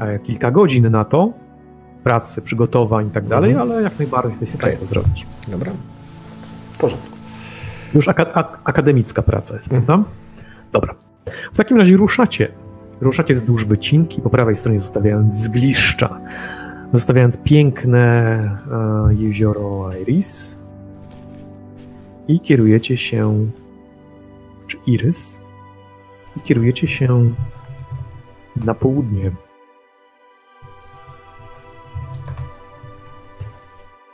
e, 0.00 0.18
kilka 0.18 0.50
godzin 0.50 0.90
na 0.90 1.04
to, 1.04 1.32
pracy, 2.04 2.42
przygotowań 2.42 3.06
i 3.06 3.10
tak 3.10 3.26
dalej, 3.26 3.50
Mhm. 3.50 3.70
ale 3.72 3.82
jak 3.82 3.98
najbardziej 3.98 4.30
jesteś 4.30 4.50
w 4.50 4.54
stanie 4.54 4.72
Okej. 4.74 4.88
to 4.88 4.94
zrobić. 4.94 5.26
Dobra? 5.48 5.72
W 6.72 6.78
porządku. 6.78 7.16
Już 7.94 8.08
ak- 8.08 8.58
akademicka 8.64 9.22
praca 9.22 9.56
jest, 9.56 9.68
prawda? 9.68 10.02
Dobra. 10.72 10.94
W 11.52 11.56
takim 11.56 11.76
razie 11.76 11.96
ruszacie. 11.96 12.48
Ruszacie 13.00 13.34
wzdłuż 13.34 13.64
wycinki, 13.64 14.20
po 14.20 14.30
prawej 14.30 14.56
stronie 14.56 14.80
zostawiając 14.80 15.34
zgliszcza, 15.34 16.20
zostawiając 16.92 17.38
piękne 17.38 18.00
e, 19.10 19.14
jezioro 19.14 19.90
Iris 20.02 20.62
i 22.28 22.40
kierujecie 22.40 22.96
się, 22.96 23.50
czy 24.66 24.76
Iris, 24.86 25.40
i 26.36 26.40
kierujecie 26.40 26.88
się 26.88 27.34
na 28.56 28.74
południe. 28.74 29.32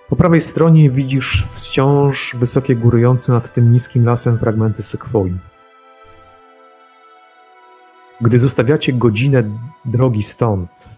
Po 0.08 0.16
prawej 0.16 0.40
stronie 0.40 0.90
widzisz 0.90 1.46
wciąż 1.52 2.36
wysokie 2.36 2.76
górujące 2.76 3.32
nad 3.32 3.54
tym 3.54 3.72
niskim 3.72 4.04
lasem 4.04 4.38
fragmenty 4.38 4.82
sekwoi. 4.82 5.38
Gdy 8.20 8.38
zostawiacie 8.38 8.92
godzinę 8.92 9.42
drogi 9.84 10.22
stąd, 10.22 10.88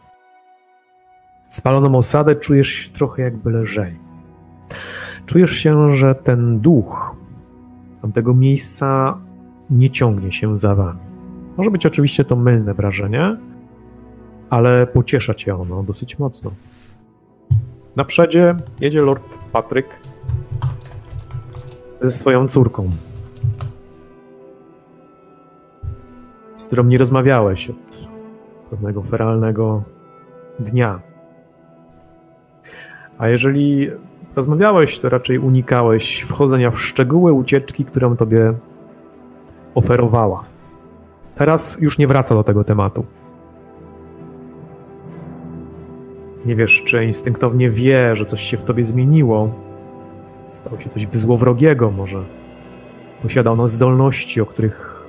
spaloną 1.49 1.99
osadę 1.99 2.37
czujesz 2.37 2.69
się 2.69 2.91
trochę 2.91 3.23
jakby 3.23 3.51
lżej. 3.51 3.99
Czujesz 5.27 5.51
się, 5.51 5.97
że 5.97 6.15
ten 6.15 6.61
duch 6.61 7.17
tamtego 8.03 8.35
miejsca 8.35 9.19
nie 9.71 9.91
ciągnie 9.91 10.33
się 10.33 10.59
za 10.59 10.75
wami. 10.75 11.01
Może 11.57 11.71
być 11.71 11.87
oczywiście 11.87 12.25
to 12.25 12.37
mylne 12.37 12.75
wrażenie, 12.75 13.37
ale 14.51 14.87
pociesza 14.87 15.35
cię 15.35 15.57
ono 15.57 15.83
dosyć 15.83 16.19
mocno. 16.19 16.51
Na 17.97 18.05
przodzie 18.05 18.55
jedzie 18.81 19.03
Lord 19.03 19.25
Patryk 19.53 19.87
ze 22.01 22.11
swoją 22.11 22.49
córką, 22.49 22.91
z 26.57 26.67
którą 26.67 26.85
nie 26.85 26.99
rozmawiałeś 26.99 27.71
od 27.71 28.09
pewnego 28.71 29.03
feralnego 29.03 29.83
dnia. 30.59 31.01
A 33.19 33.29
jeżeli 33.29 33.91
rozmawiałeś, 34.37 34.99
to 34.99 35.09
raczej 35.09 35.39
unikałeś 35.39 36.21
wchodzenia 36.21 36.71
w 36.71 36.81
szczegóły 36.81 37.33
ucieczki, 37.33 37.85
którą 37.85 38.17
tobie 38.17 38.55
oferowała. 39.75 40.45
Teraz 41.35 41.81
już 41.81 41.99
nie 41.99 42.07
wraca 42.07 42.35
do 42.35 42.45
tego 42.45 42.65
tematu. 42.65 43.05
Nie 46.47 46.55
wiesz, 46.55 46.83
czy 46.85 47.05
instynktownie 47.05 47.71
wie, 47.71 48.17
że 48.17 48.27
coś 48.27 48.41
się 48.41 48.57
w 48.57 48.65
tobie 48.65 48.85
zmieniło. 48.85 49.51
Stało 50.53 50.81
się 50.81 50.89
coś 50.91 51.09
złowrogiego, 51.09 51.91
może. 51.91 52.25
Posiada 53.23 53.51
ono 53.51 53.69
zdolności, 53.69 54.41
o 54.41 54.47
których 54.47 55.05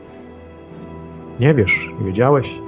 nie 1.39 1.53
wiesz, 1.53 1.89
nie 1.99 2.05
wiedziałeś. 2.05 2.59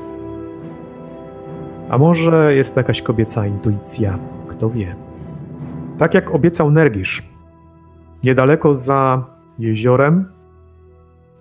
A 1.90 1.98
może 1.98 2.56
jest 2.56 2.74
to 2.74 2.80
jakaś 2.80 3.02
kobieca 3.02 3.48
intuicja, 3.48 4.20
kto 4.48 4.70
wie. 4.70 5.07
Tak 5.98 6.14
jak 6.14 6.36
obiecał 6.36 6.72
Nergisz, 6.72 7.24
niedaleko 8.24 8.76
za 8.76 9.26
jeziorem, 9.60 10.32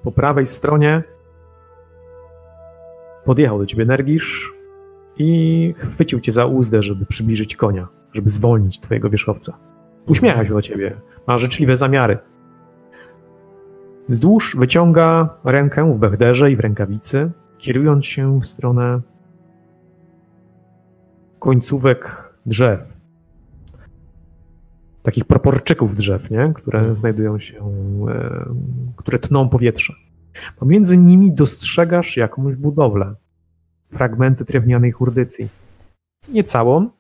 po 0.03 0.13
prawej 0.13 0.47
stronie, 0.47 1.03
podjechał 3.25 3.59
do 3.59 3.67
ciebie 3.67 3.85
Nergisz 3.85 4.53
i 5.19 5.73
chwycił 5.77 6.21
cię 6.21 6.33
za 6.33 6.47
uzdę, 6.47 6.83
żeby 6.83 7.07
przybliżyć 7.07 7.57
konia, 7.57 7.89
żeby 8.13 8.29
zwolnić 8.29 8.81
twojego 8.81 9.11
wierzchowca. 9.11 9.59
Uśmiecha 10.07 10.45
się 10.45 10.55
do 10.55 10.63
ciebie, 10.63 11.01
ma 11.27 11.39
życzliwe 11.39 11.77
zamiary. 11.77 12.19
Wzdłuż 14.09 14.57
wyciąga 14.57 15.29
rękę 15.45 15.93
w 15.93 15.99
bechderze 15.99 16.51
i 16.51 16.57
w 16.57 16.61
rękawicy, 16.61 17.31
kierując 17.59 18.07
się 18.07 18.41
w 18.41 18.47
stronę 18.47 19.01
końcówek 21.39 22.33
drzew. 22.47 22.96
Takich 25.07 25.25
proporczyków 25.25 25.95
drzew, 25.95 26.31
nie? 26.31 26.53
które 26.55 26.97
znajdują 26.97 27.39
się, 27.39 27.55
e, 28.09 28.55
które 28.97 29.19
tną 29.19 29.49
powietrze. 29.49 29.95
Pomiędzy 30.57 30.99
nimi 30.99 31.33
dostrzegasz 31.33 32.17
jakąś 32.17 32.57
budowlę. 32.57 33.15
Fragmenty 33.91 34.45
drewnianej 34.45 34.93
hurdycji. 34.93 35.49
Nie 36.29 36.45
całą, 36.45 36.91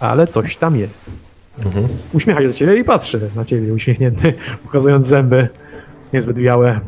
ale 0.00 0.26
coś 0.26 0.56
tam 0.56 0.76
jest. 0.76 1.10
Mhm. 1.58 1.88
Uśmiecha 2.12 2.40
się 2.40 2.48
do 2.48 2.54
ciebie 2.54 2.76
i 2.76 2.84
patrzy 2.84 3.30
na 3.36 3.44
ciebie 3.44 3.74
uśmiechnięty, 3.74 4.34
pokazując 4.62 5.06
zęby 5.06 5.48
niezbyt 6.12 6.38
białe. 6.38 6.80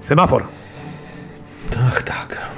Semafor. 0.00 0.44
Tak, 1.70 2.02
tak. 2.02 2.49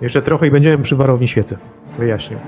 Jeszcze 0.00 0.22
trochę 0.22 0.46
i 0.46 0.50
będziemy 0.50 0.82
przy 0.82 0.96
warowni 0.96 1.28
świecy. 1.28 1.58
Wyjaśnił. 1.98 2.38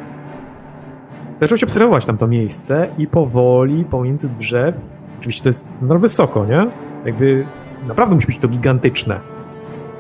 Zacząłeś 1.41 1.63
obserwować 1.63 2.07
tamto 2.07 2.27
miejsce 2.27 2.89
i 2.99 3.07
powoli 3.07 3.85
pomiędzy 3.85 4.29
drzew, 4.29 4.97
oczywiście 5.19 5.43
to 5.43 5.49
jest 5.49 5.67
no, 5.83 5.99
wysoko, 5.99 6.47
nie? 6.47 6.67
Jakby 7.05 7.47
naprawdę 7.87 8.15
musi 8.15 8.27
być 8.27 8.39
to 8.39 8.49
gigantyczne, 8.49 9.21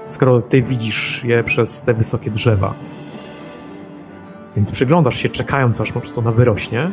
skoro 0.06 0.42
ty 0.42 0.62
widzisz 0.62 1.24
je 1.24 1.44
przez 1.44 1.82
te 1.82 1.94
wysokie 1.94 2.30
drzewa. 2.30 2.74
Więc 4.56 4.72
przyglądasz 4.72 5.16
się, 5.16 5.28
czekając 5.28 5.80
aż 5.80 5.92
po 5.92 6.00
prostu 6.00 6.20
ona 6.20 6.32
wyrośnie. 6.32 6.90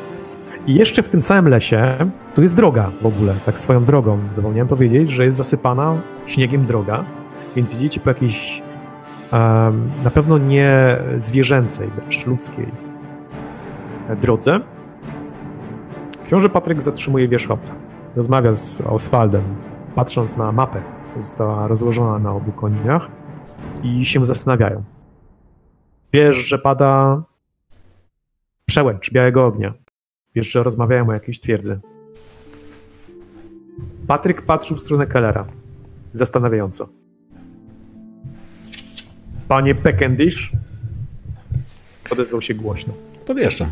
I 0.68 0.76
jeszcze 0.76 1.04
w 1.04 1.10
tym 1.10 1.22
samym 1.22 1.48
lesie, 1.48 2.12
tu 2.36 2.42
jest 2.42 2.56
droga 2.56 2.92
w 3.02 3.06
ogóle, 3.06 3.36
tak 3.46 3.58
swoją 3.58 3.86
drogą. 3.86 4.20
Zapomniałem 4.34 4.68
powiedzieć, 4.68 5.12
że 5.12 5.26
jest 5.26 5.38
zasypana 5.38 6.02
śniegiem 6.26 6.66
droga, 6.66 7.06
więc 7.56 7.76
idziecie 7.76 8.00
po 8.00 8.10
jakiejś 8.10 8.62
na 10.04 10.12
pewno 10.14 10.38
nie 10.38 10.98
zwierzęcej, 11.18 11.92
lecz 11.98 12.26
ludzkiej 12.26 12.68
drodze. 14.22 14.60
Książę 16.26 16.50
Patryk 16.50 16.82
zatrzymuje 16.82 17.28
wierzchowca. 17.28 17.74
Rozmawia 18.16 18.56
z 18.56 18.82
Oswaldem, 18.82 19.44
patrząc 19.96 20.38
na 20.38 20.52
mapę, 20.52 20.82
która 21.10 21.26
została 21.26 21.68
rozłożona 21.68 22.20
na 22.20 22.32
obu 22.32 22.52
koniach 22.52 23.08
i 23.84 24.06
się 24.06 24.26
zastanawiają. 24.26 24.84
Wiesz, 26.14 26.38
że 26.38 26.60
pada 26.60 27.22
przełęcz 28.66 29.12
białego 29.12 29.46
ognia. 29.46 29.74
Wiesz, 30.36 30.52
że 30.52 30.64
rozmawiają 30.64 31.10
o 31.10 31.14
jakiejś 31.14 31.40
twierdzy. 31.40 31.80
Patryk 34.08 34.42
patrzył 34.42 34.78
w 34.78 34.80
stronę 34.80 35.08
Kellera. 35.08 35.46
Zastanawiająco. 36.14 37.05
Panie 39.48 39.76
Peckendish? 39.76 40.52
Odezwał 42.10 42.42
się 42.42 42.54
głośno. 42.54 42.94
Podjeżdżam. 43.26 43.70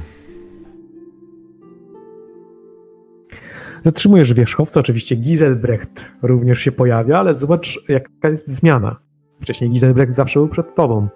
Zatrzymujesz 3.83 4.33
wierzchowca, 4.33 4.79
oczywiście 4.79 5.15
Giselbrecht 5.15 6.11
również 6.21 6.59
się 6.59 6.71
pojawia, 6.71 7.19
ale 7.19 7.35
zobacz, 7.35 7.79
jaka 7.87 8.29
jest 8.29 8.47
zmiana. 8.47 8.99
Wcześniej 9.41 9.69
Giselbrecht 9.69 10.13
zawsze 10.13 10.39
był 10.39 10.49
przed 10.49 10.75
tobą. 10.75 11.07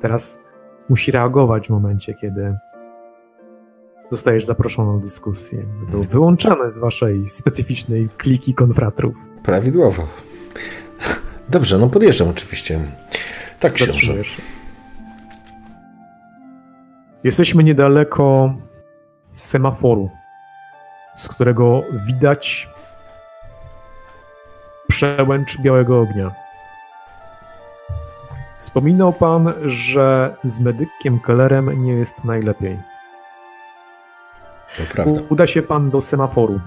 Teraz 0.00 0.38
musi 0.88 1.10
reagować 1.10 1.66
w 1.66 1.70
momencie, 1.70 2.14
kiedy 2.14 2.56
zostajesz 4.10 4.44
zaproszony 4.44 4.92
na 4.92 4.98
dyskusję. 4.98 5.66
Był 5.90 6.04
wyłączony 6.04 6.70
z 6.70 6.78
waszej 6.78 7.28
specyficznej 7.28 8.08
kliki 8.16 8.54
konfratrów. 8.54 9.16
Prawidłowo. 9.42 10.08
Dobrze, 11.48 11.78
no 11.78 11.88
podjeżdżam 11.88 12.28
oczywiście. 12.28 12.80
Tak, 13.60 13.72
książę. 13.72 14.14
Jesteśmy 17.24 17.64
niedaleko 17.64 18.54
semaforu, 19.32 20.10
z 21.14 21.28
którego 21.28 21.82
widać 22.06 22.68
przełęcz 24.88 25.60
białego 25.60 26.00
ognia. 26.00 26.34
Wspominał 28.58 29.12
pan, 29.12 29.52
że 29.64 30.36
z 30.44 30.60
medykiem 30.60 31.20
Kellerem 31.20 31.84
nie 31.84 31.92
jest 31.92 32.24
najlepiej. 32.24 32.78
To 34.76 34.82
prawda. 34.94 35.20
Uda 35.28 35.46
się 35.46 35.62
pan 35.62 35.90
do 35.90 36.00
semaforu. 36.00 36.60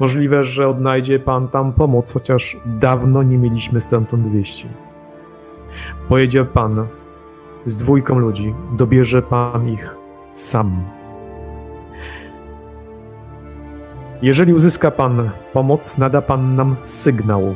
Możliwe, 0.00 0.44
że 0.44 0.68
odnajdzie 0.68 1.18
pan 1.18 1.48
tam 1.48 1.72
pomoc, 1.72 2.12
chociaż 2.12 2.56
dawno 2.66 3.22
nie 3.22 3.38
mieliśmy 3.38 3.80
stamtąd 3.80 4.28
wieści. 4.28 4.68
Pojedzie 6.08 6.44
pan 6.44 6.86
z 7.66 7.76
dwójką 7.76 8.18
ludzi, 8.18 8.54
dobierze 8.72 9.22
pan 9.22 9.68
ich 9.68 9.96
sam. 10.34 10.84
Jeżeli 14.22 14.54
uzyska 14.54 14.90
pan 14.90 15.30
pomoc, 15.52 15.98
nada 15.98 16.22
pan 16.22 16.56
nam 16.56 16.76
sygnał. 16.84 17.54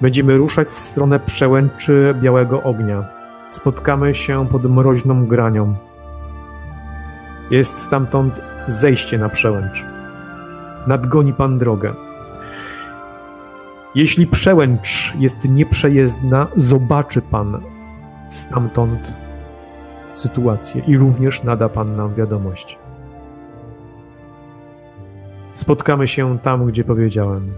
Będziemy 0.00 0.36
ruszać 0.36 0.68
w 0.68 0.78
stronę 0.78 1.20
przełęczy 1.20 2.14
Białego 2.22 2.62
Ognia. 2.62 3.04
Spotkamy 3.50 4.14
się 4.14 4.46
pod 4.48 4.64
mroźną 4.64 5.26
granią. 5.26 5.74
Jest 7.50 7.78
stamtąd 7.78 8.40
zejście 8.66 9.18
na 9.18 9.28
przełęcz. 9.28 9.95
Nadgoni 10.86 11.32
pan 11.32 11.58
drogę. 11.58 11.94
Jeśli 13.94 14.26
przełęcz 14.26 15.14
jest 15.18 15.48
nieprzejezdna, 15.48 16.46
zobaczy 16.56 17.22
pan 17.22 17.62
stamtąd 18.28 19.00
sytuację 20.14 20.82
i 20.86 20.98
również 20.98 21.42
nada 21.42 21.68
pan 21.68 21.96
nam 21.96 22.14
wiadomość. 22.14 22.78
Spotkamy 25.54 26.08
się 26.08 26.38
tam, 26.38 26.66
gdzie 26.66 26.84
powiedziałem. 26.84 27.52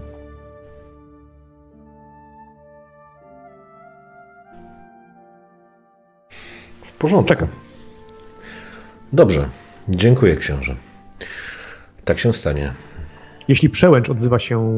W 6.83 6.97
porządku. 6.97 7.27
Czekam. 7.27 7.47
Dobrze. 9.13 9.49
Dziękuję, 9.89 10.35
książę. 10.35 10.75
Tak 12.05 12.19
się 12.19 12.33
stanie. 12.33 12.73
Jeśli 13.49 13.69
przełęcz 13.69 14.09
odzywa 14.09 14.39
się 14.39 14.73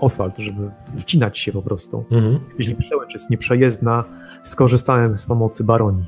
Oswald, 0.00 0.38
żeby 0.38 0.68
wcinać 0.98 1.38
się 1.38 1.52
po 1.52 1.62
prostu. 1.62 2.04
Mhm. 2.10 2.40
Jeśli 2.58 2.74
przełęcz 2.74 3.12
jest 3.12 3.30
nieprzejezdna, 3.30 4.04
skorzystałem 4.42 5.18
z 5.18 5.26
pomocy 5.26 5.64
baroni. 5.64 6.04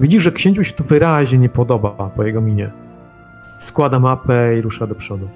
Widzisz, 0.00 0.22
że 0.22 0.32
księciu 0.32 0.64
się 0.64 0.72
tu 0.72 0.84
wyraźnie 0.84 1.38
nie 1.38 1.48
podoba 1.48 2.10
po 2.16 2.24
jego 2.24 2.40
minie. 2.40 2.70
Składa 3.58 3.98
mapę 3.98 4.58
i 4.58 4.60
rusza 4.60 4.86
do 4.86 4.94
przodu. 4.94 5.28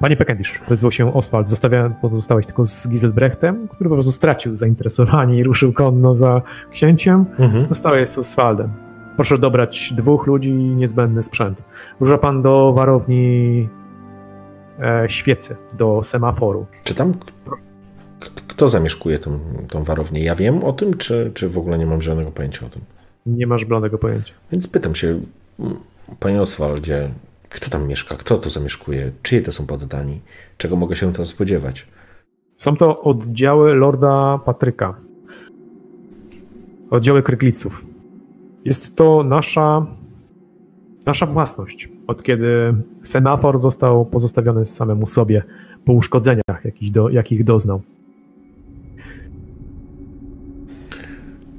Panie 0.00 0.16
Pekendisz, 0.16 0.60
wezwał 0.68 0.92
się 0.92 1.14
Oswald. 1.14 1.48
Zostawia, 1.48 1.90
pozostałeś 1.90 2.46
tylko 2.46 2.66
z 2.66 2.88
Giselbrechtem, 2.88 3.68
który 3.68 3.90
po 3.90 3.96
prostu 3.96 4.12
stracił 4.12 4.56
zainteresowanie 4.56 5.38
i 5.38 5.44
ruszył 5.44 5.72
konno 5.72 6.14
za 6.14 6.42
księciem. 6.70 7.24
Mhm. 7.38 7.66
Zostałeś 7.68 8.08
z 8.08 8.18
Oswaldem. 8.18 8.85
Proszę 9.16 9.38
dobrać 9.38 9.92
dwóch 9.92 10.26
ludzi 10.26 10.50
i 10.50 10.76
niezbędny 10.76 11.22
sprzęt. 11.22 11.62
Rusza 12.00 12.18
pan 12.18 12.42
do 12.42 12.72
warowni 12.72 13.68
e, 14.80 15.08
świecy, 15.08 15.56
do 15.78 16.02
semaforu. 16.02 16.66
Czy 16.84 16.94
tam 16.94 17.14
kto 18.48 18.68
zamieszkuje 18.68 19.18
tą, 19.18 19.38
tą 19.68 19.84
warownię? 19.84 20.24
Ja 20.24 20.34
wiem 20.34 20.64
o 20.64 20.72
tym, 20.72 20.94
czy, 20.94 21.30
czy 21.34 21.48
w 21.48 21.58
ogóle 21.58 21.78
nie 21.78 21.86
mam 21.86 22.02
żadnego 22.02 22.30
pojęcia 22.30 22.66
o 22.66 22.68
tym? 22.68 22.82
Nie 23.26 23.46
masz 23.46 23.64
bladego 23.64 23.98
pojęcia. 23.98 24.34
Więc 24.52 24.68
pytam 24.68 24.94
się, 24.94 25.20
panie 26.20 26.42
Oswaldzie, 26.42 27.10
kto 27.48 27.70
tam 27.70 27.88
mieszka, 27.88 28.14
kto 28.16 28.38
to 28.38 28.50
zamieszkuje, 28.50 29.10
czyje 29.22 29.42
to 29.42 29.52
są 29.52 29.66
poddani, 29.66 30.20
czego 30.58 30.76
mogę 30.76 30.96
się 30.96 31.12
tam 31.12 31.26
spodziewać? 31.26 31.86
Są 32.56 32.76
to 32.76 33.02
oddziały 33.02 33.74
Lorda 33.74 34.38
Patryka. 34.44 34.94
Oddziały 36.90 37.22
Krykliców. 37.22 37.84
Jest 38.66 38.96
to 38.96 39.22
nasza, 39.24 39.86
nasza 41.06 41.26
własność. 41.26 41.88
Od 42.06 42.22
kiedy 42.22 42.74
semafor 43.02 43.58
został 43.58 44.06
pozostawiony 44.06 44.66
samemu 44.66 45.06
sobie 45.06 45.42
po 45.84 45.92
uszkodzeniach, 45.92 46.64
jakich, 46.64 46.92
do, 46.92 47.08
jakich 47.08 47.44
doznał. 47.44 47.82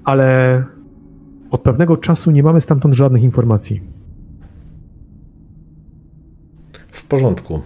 Ale 0.03 0.63
od 1.51 1.61
pewnego 1.61 1.97
czasu 1.97 2.31
nie 2.31 2.43
mamy 2.43 2.61
stamtąd 2.61 2.95
żadnych 2.95 3.23
informacji. 3.23 3.81
W 6.91 7.03
porządku. 7.03 7.61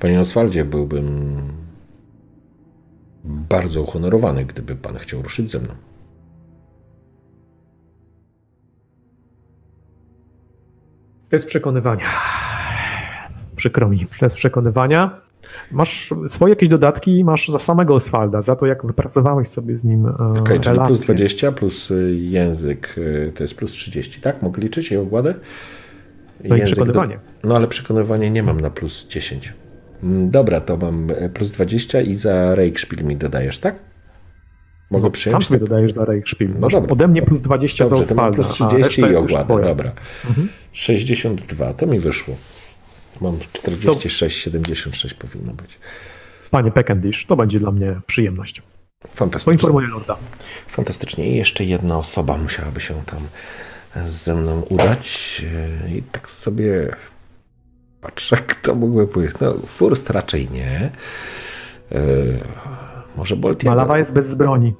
Panie 0.00 0.20
Oswaldzie, 0.20 0.64
byłbym 0.64 1.36
bardzo 3.24 3.82
uhonorowany, 3.82 4.44
gdyby 4.44 4.76
pan 4.76 4.96
chciał 4.96 5.22
ruszyć 5.22 5.50
ze 5.50 5.58
mną. 5.58 5.74
Test 11.28 11.46
przekonywania. 11.46 12.04
Przykro 13.56 13.88
mi, 13.88 14.06
test 14.20 14.36
przekonywania. 14.36 15.20
Masz 15.72 16.14
swoje 16.26 16.50
jakieś 16.50 16.68
dodatki, 16.68 17.24
masz 17.24 17.48
za 17.48 17.58
samego 17.58 17.94
Oswalda, 17.94 18.42
za 18.42 18.56
to, 18.56 18.66
jak 18.66 18.86
wypracowałeś 18.86 19.48
sobie 19.48 19.76
z 19.76 19.84
nim 19.84 20.06
e, 20.06 20.40
Okej, 20.40 20.60
czyli 20.60 20.78
plus 20.86 21.00
20, 21.00 21.52
plus 21.52 21.90
y, 21.90 22.16
język 22.16 22.94
y, 22.98 23.32
to 23.34 23.44
jest 23.44 23.54
plus 23.54 23.70
30, 23.70 24.20
tak? 24.20 24.42
Mogę 24.42 24.62
liczyć 24.62 24.92
i 24.92 24.96
ogładę? 24.96 25.34
No 26.44 26.56
i 26.56 26.58
Język 26.58 26.74
przekonywanie. 26.74 27.18
Do... 27.42 27.48
No 27.48 27.56
ale 27.56 27.68
przekonywanie 27.68 28.30
nie 28.30 28.42
mam 28.42 28.60
na 28.60 28.70
plus 28.70 29.08
10. 29.08 29.52
Mm, 30.02 30.30
Dobra, 30.30 30.60
to 30.60 30.76
mam 30.76 31.10
e, 31.10 31.28
plus 31.28 31.50
20 31.50 32.00
i 32.00 32.14
za 32.14 32.54
Reichspiel 32.54 33.04
mi 33.04 33.16
dodajesz, 33.16 33.58
tak? 33.58 33.78
Mogę 34.94 35.04
No, 35.04 35.10
przyjąć? 35.10 35.32
Sam 35.32 35.48
sobie 35.48 35.60
dodajesz 35.60 35.92
za 35.92 36.04
Reichspiel. 36.04 36.48
No 36.58 36.68
dobra. 36.68 36.92
ode 36.92 37.08
mnie 37.08 37.22
plus 37.22 37.40
20 37.40 37.84
Dobrze, 37.84 38.04
za 38.04 38.14
to 38.14 38.20
Oswalda, 38.20 38.34
plus 38.34 38.60
a 38.60 38.68
30 38.68 38.82
reszta 39.02 39.12
i 39.12 39.16
ogładę, 39.16 39.64
dobra. 39.64 39.92
Mhm. 40.28 40.48
62, 40.72 41.74
to 41.74 41.86
mi 41.86 41.98
wyszło. 42.00 42.34
Mam 43.20 43.38
46, 43.52 44.38
76 44.42 45.14
powinno 45.14 45.52
być. 45.52 45.78
Panie 46.50 46.70
Peckendish, 46.70 47.26
to 47.26 47.36
będzie 47.36 47.58
dla 47.58 47.70
mnie 47.70 48.00
przyjemność. 48.06 48.62
Fantastycznie. 49.14 49.50
Poinformuję 49.50 49.86
Lorda. 49.88 50.16
Fantastycznie. 50.68 51.30
I 51.30 51.36
jeszcze 51.36 51.64
jedna 51.64 51.98
osoba 51.98 52.38
musiałaby 52.38 52.80
się 52.80 52.94
tam 53.06 53.20
ze 54.08 54.34
mną 54.34 54.60
udać. 54.60 55.42
I 55.88 56.02
tak 56.02 56.28
sobie 56.28 56.96
patrzę, 58.00 58.36
kto 58.36 58.74
mógłby 58.74 59.06
pójść. 59.06 59.34
No, 59.40 59.54
Furst 59.66 60.10
raczej 60.10 60.50
nie. 60.50 60.90
E, 61.92 62.00
może 63.16 63.36
Boltier. 63.36 63.70
Malawa 63.70 63.98
jest 63.98 64.12
bez 64.12 64.34
broni. 64.34 64.74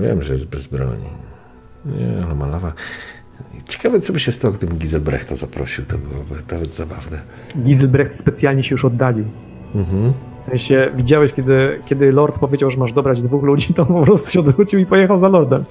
Wiem, 0.00 0.22
że 0.22 0.32
jest 0.32 0.48
bez 0.48 0.66
broni. 0.66 1.08
Nie, 1.86 2.26
no 2.28 2.34
Malawa. 2.34 2.72
Ciekawe, 3.68 4.00
co 4.00 4.12
by 4.12 4.20
się 4.20 4.32
stało, 4.32 4.54
gdybym 4.54 4.78
Giselbrechta 4.78 5.34
zaprosił. 5.34 5.84
To 5.84 5.98
byłoby 5.98 6.34
nawet 6.52 6.74
zabawne. 6.74 7.20
Giselbrecht 7.58 8.16
specjalnie 8.16 8.62
się 8.62 8.74
już 8.74 8.84
oddalił. 8.84 9.24
Mhm. 9.74 10.12
W 10.40 10.44
sensie, 10.44 10.90
widziałeś, 10.96 11.32
kiedy, 11.32 11.80
kiedy 11.86 12.12
Lord 12.12 12.38
powiedział, 12.38 12.70
że 12.70 12.78
masz 12.78 12.92
dobrać 12.92 13.22
dwóch 13.22 13.42
ludzi, 13.42 13.74
to 13.74 13.82
on 13.82 13.88
po 13.88 14.02
prostu 14.02 14.30
się 14.30 14.40
odwrócił 14.40 14.80
i 14.80 14.86
pojechał 14.86 15.18
za 15.18 15.28
Lordem. 15.28 15.64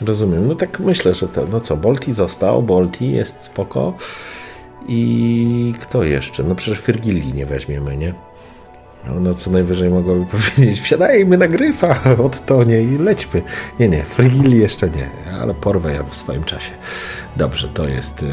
Rozumiem. 0.00 0.48
No 0.48 0.54
tak 0.54 0.80
myślę, 0.80 1.14
że 1.14 1.28
to. 1.28 1.46
No 1.52 1.60
co, 1.60 1.76
Bolti 1.76 2.14
został, 2.14 2.62
Bolti 2.62 3.12
jest 3.12 3.42
spoko. 3.42 3.94
I 4.88 5.74
kto 5.80 6.04
jeszcze? 6.04 6.42
No 6.42 6.54
przecież 6.54 6.80
Firgilli 6.80 7.34
nie 7.34 7.46
weźmiemy, 7.46 7.96
nie? 7.96 8.14
No 9.20 9.34
co 9.34 9.50
najwyżej 9.50 9.90
mogłoby 9.90 10.26
powiedzieć, 10.32 10.80
wsiadajmy 10.80 11.38
na 11.38 11.48
gryfa 11.48 12.00
od 12.26 12.46
tonie 12.46 12.82
i 12.82 12.98
lećmy. 12.98 13.42
Nie, 13.78 13.88
nie, 13.88 14.02
Frigilli 14.02 14.58
jeszcze 14.60 14.88
nie, 14.90 15.10
ale 15.40 15.54
porwę 15.54 15.92
ja 15.92 16.02
w 16.02 16.16
swoim 16.16 16.44
czasie. 16.44 16.70
Dobrze, 17.36 17.68
to 17.68 17.88
jest... 17.88 18.22
yy, 18.22 18.28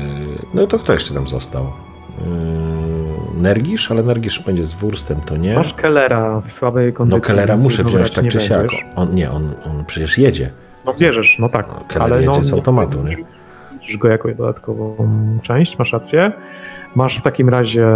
No 0.54 0.68
to 0.68 0.80
kto 0.80 0.94
jeszcze 0.94 1.14
tam 1.14 1.28
został? 1.28 1.64
Yy, 1.64 3.42
Nergisz, 3.42 3.92
ale 3.92 4.04
Nergisz 4.04 4.40
będzie 4.40 4.66
z 4.66 4.74
Wurstem, 4.74 5.22
to 5.22 5.38
nie. 5.38 5.56
Masz 5.56 5.74
Kellera 5.74 6.42
w 6.42 6.52
słabej 6.52 6.94
kondycji. 6.94 7.22
No 7.22 7.28
Kellera 7.28 7.58
muszę 7.58 7.84
wziąć 7.84 8.12
tak 8.12 8.28
czy 8.28 8.40
siak. 8.40 8.68
On, 8.96 9.16
nie, 9.16 9.32
on, 9.32 9.54
on 9.66 9.86
przecież 9.86 10.18
jedzie. 10.18 10.52
No 10.86 10.94
bierzesz, 10.94 11.38
no 11.40 11.50
tak. 11.50 11.88
Keller 11.88 12.14
ale 12.14 12.22
jedzie 12.22 12.38
no, 12.38 12.44
z 12.44 12.54
automatu, 12.54 13.04
nie? 13.04 13.18
Widzisz 13.74 13.98
go 13.98 14.08
jako 14.08 14.30
dodatkową 14.30 14.98
część, 15.42 15.80
masz 15.80 15.94
rację. 15.94 16.32
Masz 16.96 17.18
w 17.18 17.22
takim 17.22 17.50
razie 17.50 17.88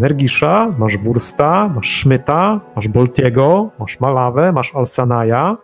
Nergisza, 0.00 0.74
masz 0.78 0.96
Wursta, 0.98 1.68
masz 1.74 1.86
Szmyta, 1.90 2.60
masz 2.76 2.88
Boltiego, 2.88 3.70
masz 3.78 4.00
Malawę, 4.00 4.52
masz 4.52 4.74
Alsanaja, 4.74 5.56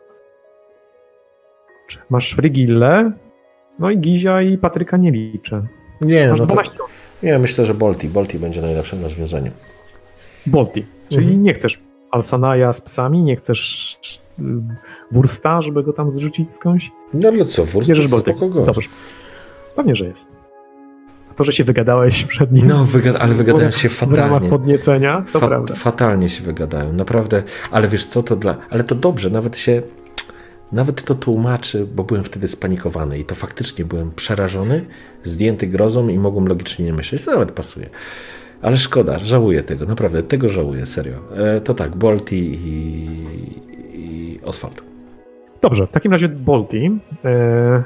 masz 2.11 2.33
Frigillę, 2.33 3.13
no 3.79 3.91
i 3.91 3.99
Gizia 3.99 4.43
i 4.43 4.59
Patryka 4.59 4.97
nie 4.97 5.11
liczę. 5.11 5.67
Nie, 6.01 6.29
Masz 6.31 6.41
no 6.41 6.47
to, 6.47 6.53
12 6.53 6.73
osób. 6.85 6.97
nie, 7.23 7.39
myślę, 7.39 7.67
że 7.67 7.75
Bolti. 7.75 8.09
Bolti 8.09 8.39
będzie 8.39 8.63
najlepszym 8.63 9.03
rozwiązaniem. 9.03 9.53
Bolti, 10.47 10.85
czyli 11.09 11.25
Mhm. 11.27 11.43
nie 11.43 11.55
chcesz 11.55 11.81
Alsanaja 12.11 12.73
z 12.73 12.81
psami, 12.81 13.23
nie 13.23 13.37
chcesz 13.37 13.99
y, 14.39 14.43
Wursta, 15.11 15.63
żeby 15.63 15.83
go 15.83 15.93
tam 15.93 16.13
zrzucić 16.13 16.51
skądś? 16.51 16.91
No 17.15 17.29
ale 17.29 17.45
co, 17.45 17.65
Wurst 17.65 17.89
Bierzesz 17.89 18.11
jest 18.13 18.19
spoko 18.25 18.49
gość. 18.49 18.67
Dobrze. 18.67 18.89
Pewnie, 19.77 19.95
że 19.97 20.07
jest. 20.07 20.29
To, 21.37 21.45
że 21.45 21.53
się 21.53 21.65
wygadałeś 21.65 22.25
przed 22.33 22.53
nim 22.53 22.67
No, 22.69 22.85
wygada, 22.85 23.19
ale 23.19 23.35
wygadają 23.35 23.71
się 23.71 23.89
w 23.89 24.03
ramach 24.03 24.19
fatalnie. 24.21 24.49
podniecenia, 24.51 25.25
to 25.33 25.41
Fa- 25.41 25.49
prawda. 25.49 25.75
Fatalnie 25.75 26.29
się 26.29 26.45
wygadają, 26.45 26.93
naprawdę. 26.93 27.43
Ale 27.71 27.89
wiesz 27.89 28.07
co, 28.07 28.23
to 28.23 28.37
dla... 28.37 28.57
Ale 28.71 28.85
to 28.85 28.95
dobrze, 28.95 29.31
nawet 29.31 29.59
się... 29.59 29.83
nawet 30.73 31.05
to 31.05 31.15
tłumaczy, 31.15 31.87
bo 31.95 32.05
byłem 32.05 32.25
wtedy 32.25 32.49
spanikowany 32.49 33.19
i 33.19 33.25
to 33.25 33.35
faktycznie 33.35 33.85
byłem 33.85 34.11
przerażony, 34.17 34.85
zdjęty 35.25 35.67
grozą 35.67 36.09
i 36.09 36.19
mogłem 36.19 36.47
logicznie 36.47 36.85
nie 36.85 36.93
myśleć. 36.93 37.25
To 37.25 37.31
nawet 37.31 37.53
pasuje. 37.53 37.89
Ale 38.63 38.77
szkoda, 38.79 39.19
żałuję 39.19 39.63
tego, 39.63 39.87
naprawdę, 39.87 40.23
tego 40.23 40.49
żałuję, 40.49 40.87
serio. 40.87 41.15
E, 41.37 41.61
to 41.61 41.75
tak, 41.75 41.97
Bolti 41.97 42.59
i, 42.65 43.09
i 43.95 44.41
Oswald. 44.45 44.83
Dobrze, 45.63 45.87
w 45.87 45.93
takim 45.93 46.13
razie 46.13 46.29
Bolti. 46.29 46.91
E, 47.25 47.83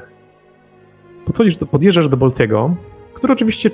podchodzisz, 1.25 1.57
podjeżdżasz 1.71 2.07
do 2.07 2.17
Boltiego, 2.17 2.75
który 3.17 3.33
oczywiście 3.33 3.71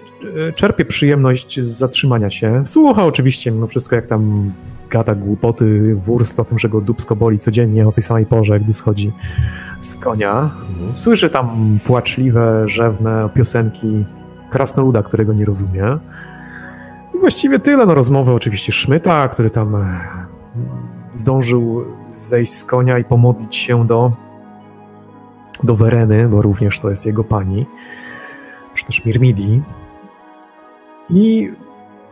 e, 0.50 0.54
czerpie 0.54 0.86
przyjemność 0.86 1.60
z 1.60 1.68
zatrzymania 1.68 2.30
się. 2.30 2.64
Słucha 2.66 3.06
oczywiście 3.06 3.52
mimo 3.52 3.68
wszystko, 3.68 3.96
jak 3.96 4.08
tam 4.08 4.52
gada 4.90 5.16
głupoty, 5.16 5.96
wurst 5.96 6.40
o 6.40 6.46
tym, 6.46 6.60
że 6.60 6.70
go 6.70 6.82
dubsko 6.82 7.16
boli 7.16 7.40
codziennie 7.40 7.88
o 7.88 7.92
tej 7.92 8.04
samej 8.04 8.26
porze, 8.26 8.60
gdy 8.60 8.74
schodzi 8.74 9.12
z 9.82 9.96
konia. 9.96 10.42
Mhm. 10.42 10.98
Słyszy 10.98 11.30
tam 11.30 11.80
płaczliwe, 11.86 12.70
rzewne 12.70 13.30
piosenki 13.34 14.06
krasnoluda, 14.50 15.04
którego 15.04 15.34
nie 15.34 15.46
rozumie. 15.46 15.98
I 17.16 17.20
właściwie 17.20 17.60
tyle, 17.60 17.86
no 17.86 17.94
rozmowy 17.94 18.34
oczywiście 18.34 18.72
Szmyta, 18.72 19.28
który 19.28 19.50
tam 19.50 19.76
e, 19.76 20.00
zdążył 21.14 21.86
zejść 22.16 22.54
z 22.54 22.66
konia 22.66 23.00
i 23.00 23.04
pomodlić 23.04 23.56
się 23.56 23.88
do, 23.88 24.12
do 25.64 25.76
Wereny, 25.76 26.30
bo 26.30 26.42
również 26.42 26.80
to 26.80 26.90
jest 26.90 27.06
jego 27.06 27.24
pani, 27.24 27.66
czy 28.84 28.88
też 28.88 29.06
Mirmidi. 29.06 29.62
I 31.10 31.52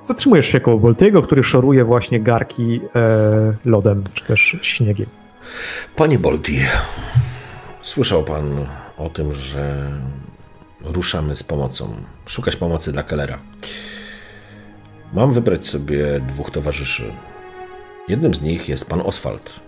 zatrzymujesz 0.03 0.47
się 0.47 0.59
koło 0.59 0.77
Boltiego, 0.77 1.21
który 1.21 1.43
szoruje 1.43 1.85
właśnie 1.85 2.19
garki 2.19 2.81
e, 2.95 3.53
lodem, 3.65 4.03
czy 4.13 4.25
też 4.25 4.57
śniegiem. 4.61 5.07
Panie 5.95 6.19
Bolti, 6.19 6.59
słyszał 7.81 8.23
pan 8.23 8.65
o 8.97 9.09
tym, 9.09 9.33
że 9.33 9.91
ruszamy 10.83 11.35
z 11.35 11.43
pomocą, 11.43 11.95
szukać 12.25 12.55
pomocy 12.55 12.91
dla 12.91 13.03
Kellera. 13.03 13.39
Mam 15.13 15.31
wybrać 15.31 15.65
sobie 15.65 16.19
dwóch 16.19 16.51
towarzyszy. 16.51 17.11
Jednym 18.07 18.33
z 18.33 18.41
nich 18.41 18.69
jest 18.69 18.85
pan 18.85 19.01
Oswald. 19.01 19.59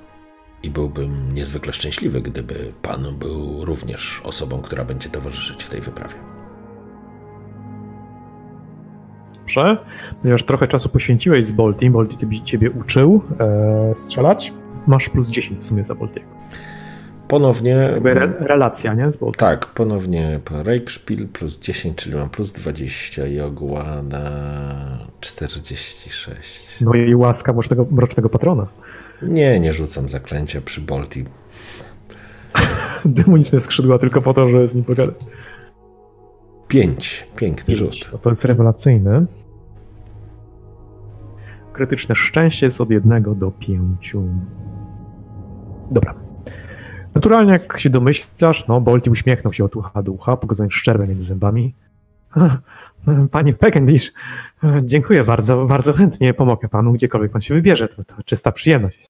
I 0.64 0.70
byłbym 0.70 1.36
niezwykle 1.36 1.74
szczęśliwy, 1.74 2.22
gdyby 2.22 2.74
pan 2.82 3.16
był 3.16 3.66
również 3.66 4.22
osobą, 4.24 4.62
która 4.62 4.86
będzie 4.86 5.10
towarzyszyć 5.10 5.64
w 5.64 5.70
tej 5.70 5.82
wyprawie. 5.82 6.33
Dobrze, 9.44 9.78
ponieważ 10.22 10.44
trochę 10.44 10.68
czasu 10.68 10.90
poświęciłeś 10.90 11.46
z 11.46 11.52
Bolti, 11.52 11.90
Bolti 11.90 12.44
ciebie, 12.44 12.72
uczył 12.72 13.22
e, 13.40 13.94
strzelać, 13.96 14.54
masz 14.88 15.10
plus 15.10 15.30
10 15.30 15.60
w 15.60 15.64
sumie 15.64 15.84
za 15.84 15.96
Boltiego. 15.96 16.28
Ponownie. 17.28 17.72
Jakby 17.72 18.12
re, 18.12 18.34
relacja, 18.40 18.94
nie? 18.94 19.12
Z 19.12 19.18
Bolti. 19.18 19.40
Tak, 19.40 19.66
ponownie 19.66 20.40
Reichspiel 20.52 21.28
plus 21.28 21.60
10, 21.60 21.98
czyli 21.98 22.16
mam 22.16 22.30
plus 22.30 22.52
20 22.52 23.28
i 23.28 23.40
ogłada 23.40 24.32
46. 25.20 26.82
No 26.82 26.94
i 26.94 27.16
łaska 27.16 27.54
mrocznego, 27.54 27.86
mrocznego 27.92 28.30
patrona. 28.30 28.68
Nie, 29.22 29.60
nie 29.60 29.74
rzucam 29.74 30.10
zaklęcia 30.10 30.62
przy 30.62 30.82
Bolti. 30.82 31.26
Demoniczne 33.06 33.60
skrzydła 33.60 34.00
tylko 34.00 34.22
po 34.22 34.34
to, 34.34 34.50
że 34.50 34.68
z 34.68 34.76
nim 34.76 34.84
pogadać. 34.84 35.16
5. 36.74 37.28
Piękny 37.36 37.76
rzut. 37.76 38.10
No 38.12 38.18
to 38.18 38.30
jest 38.30 38.46
rewelacyjny. 38.46 39.26
Krytyczne 41.74 42.16
szczęście 42.16 42.66
jest 42.66 42.82
od 42.82 42.90
jednego 42.90 43.36
do 43.36 43.52
pięciu. 43.52 44.28
Dobra. 45.92 46.14
Naturalnie, 47.16 47.52
jak 47.52 47.80
się 47.80 47.90
domyślasz, 47.90 48.68
no, 48.68 48.82
Bolti 48.82 49.10
uśmiechnął 49.10 49.54
się 49.54 49.66
od 49.66 49.76
ucha 49.76 50.04
do 50.04 50.12
ucha, 50.12 50.38
pokazując 50.38 50.74
szczerbę 50.74 51.08
między 51.08 51.28
zębami. 51.28 51.76
Panie 53.32 53.54
Peckendish, 53.54 54.14
dziękuję 54.82 55.24
bardzo, 55.24 55.66
bardzo 55.66 55.94
chętnie 55.94 56.34
pomogę 56.34 56.70
panu, 56.70 56.94
gdziekolwiek 56.94 57.32
pan 57.32 57.42
się 57.42 57.54
wybierze. 57.54 57.88
To, 57.88 58.04
to 58.04 58.24
czysta 58.26 58.52
przyjemność. 58.52 59.10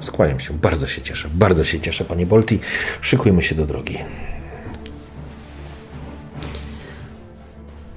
Skłaniam 0.00 0.40
się, 0.40 0.54
bardzo 0.54 0.86
się 0.86 1.02
cieszę, 1.02 1.28
bardzo 1.34 1.64
się 1.64 1.80
cieszę, 1.80 2.04
panie 2.04 2.26
Bolti. 2.26 2.58
Szykujmy 3.00 3.42
się 3.42 3.54
do 3.54 3.66
drogi. 3.66 3.98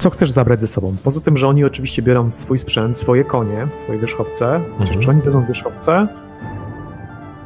Co 0.01 0.09
chcesz 0.09 0.31
zabrać 0.31 0.61
ze 0.61 0.67
sobą? 0.67 0.95
Poza 1.03 1.21
tym, 1.21 1.37
że 1.37 1.47
oni 1.47 1.63
oczywiście 1.65 2.01
biorą 2.01 2.31
swój 2.31 2.57
sprzęt, 2.57 2.97
swoje 2.97 3.23
konie, 3.23 3.67
swoje 3.75 3.99
wierzchowce. 3.99 4.61
Chociaż 4.71 4.87
Mhm. 4.95 4.99
czy 5.01 5.09
oni 5.09 5.21
wezmą 5.21 5.45
wierzchowce? 5.45 6.07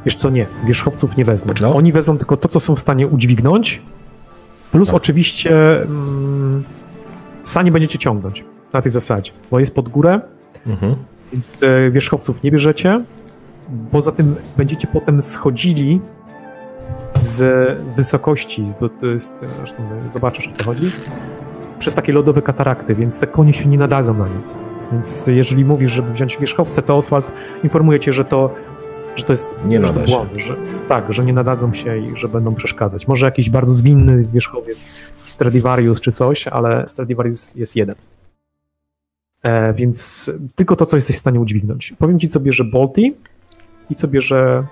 Wiesz 0.04 0.14
co, 0.16 0.30
nie. 0.30 0.46
Wierzchowców 0.66 1.16
nie 1.16 1.24
wezmą. 1.24 1.52
No. 1.60 1.74
Oni 1.74 1.92
wezmą 1.92 2.18
tylko 2.18 2.36
to, 2.36 2.48
co 2.48 2.60
są 2.60 2.74
w 2.76 2.78
stanie 2.78 3.06
udźwignąć, 3.06 3.82
plus 4.72 4.88
Tak. 4.88 4.96
oczywiście 4.96 5.82
mm, 5.82 6.64
sani 7.42 7.70
będziecie 7.70 7.98
ciągnąć 7.98 8.44
na 8.72 8.82
tej 8.82 8.92
zasadzie, 8.92 9.32
bo 9.50 9.58
jest 9.60 9.74
pod 9.74 9.88
górę, 9.88 10.20
Mhm. 10.66 10.94
więc 11.32 11.62
e, 11.62 11.90
wierzchowców 11.90 12.42
nie 12.42 12.50
bierzecie. 12.50 13.04
Poza 13.92 14.12
tym 14.12 14.36
będziecie 14.56 14.86
potem 14.86 15.22
schodzili 15.22 16.00
z 17.20 17.42
wysokości, 17.96 18.72
bo 18.80 18.88
to 18.88 19.06
jest, 19.06 19.34
zresztą 19.58 19.82
zobaczysz 20.10 20.48
o 20.48 20.52
co 20.52 20.64
chodzi, 20.64 20.90
przez 21.78 21.94
takie 21.94 22.12
lodowe 22.12 22.42
katarakty, 22.42 22.94
więc 22.94 23.18
te 23.18 23.26
konie 23.26 23.52
się 23.52 23.68
nie 23.68 23.78
nadadzą 23.78 24.14
na 24.14 24.28
nic. 24.28 24.58
Więc 24.92 25.26
jeżeli 25.26 25.64
mówisz, 25.64 25.92
żeby 25.92 26.12
wziąć 26.12 26.38
wierzchowce, 26.38 26.82
to 26.82 26.96
Oswald 26.96 27.32
informuje 27.64 28.00
cię, 28.00 28.12
że 28.12 28.24
to, 28.24 28.54
że 29.16 29.24
to 29.24 29.32
jest 29.32 29.56
Nie 29.64 29.86
że 29.86 29.92
to 29.92 30.00
błąd, 30.00 30.30
że, 30.36 30.56
tak, 30.88 31.12
że 31.12 31.24
nie 31.24 31.32
nadadzą 31.32 31.72
się 31.72 31.98
i 31.98 32.16
że 32.16 32.28
będą 32.28 32.54
przeszkadzać. 32.54 33.08
Może 33.08 33.26
jakiś 33.26 33.50
bardzo 33.50 33.74
zwinny 33.74 34.28
wierzchowiec, 34.32 34.90
Stradivarius 35.24 36.00
czy 36.00 36.12
coś, 36.12 36.48
ale 36.48 36.88
Stradivarius 36.88 37.54
jest 37.54 37.76
jeden. 37.76 37.94
E, 39.42 39.72
więc 39.72 40.30
tylko 40.54 40.76
to, 40.76 40.86
co 40.86 40.96
jesteś 40.96 41.16
w 41.16 41.18
stanie 41.18 41.40
udźwignąć. 41.40 41.94
Powiem 41.98 42.20
ci, 42.20 42.28
co 42.28 42.40
bierze 42.40 42.64
Bolti 42.64 43.14
i 43.90 43.94
co 43.94 44.08
bierze 44.08 44.66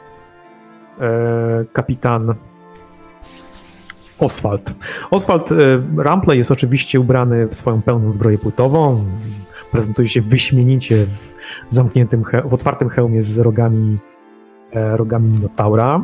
e, 1.01 1.65
kapitan 1.73 2.35
Oswald. 4.19 4.75
Oswald 5.11 5.53
e, 5.53 5.57
Rampley 5.97 6.39
jest 6.39 6.51
oczywiście 6.51 7.01
ubrany 7.01 7.47
w 7.47 7.55
swoją 7.55 7.83
pełną 7.83 8.11
zbroję 8.11 8.39
płytową. 8.39 9.05
Prezentuje 9.73 10.09
się 10.09 10.21
wyśmienicie 10.21 11.07
w 11.07 11.35
zamkniętym, 11.69 12.25
w 12.45 12.55
otwartym 12.55 12.89
hełmie 12.89 13.23
z 13.23 13.39
rogami, 13.39 13.99
e, 14.73 14.97
rogami 14.97 15.29
Minotaura. 15.29 16.03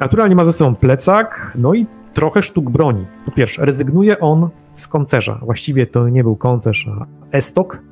Naturalnie 0.00 0.36
ma 0.36 0.44
ze 0.44 0.52
sobą 0.52 0.74
plecak, 0.74 1.52
no 1.54 1.74
i 1.74 1.86
trochę 2.14 2.42
sztuk 2.42 2.70
broni. 2.70 3.06
Po 3.24 3.30
pierwsze, 3.30 3.64
rezygnuje 3.64 4.20
on 4.20 4.48
z 4.74 4.88
koncerza. 4.88 5.40
Właściwie 5.42 5.86
to 5.86 6.08
nie 6.08 6.22
był 6.22 6.36
koncerz, 6.36 6.88
a 6.88 7.06
estok, 7.36 7.82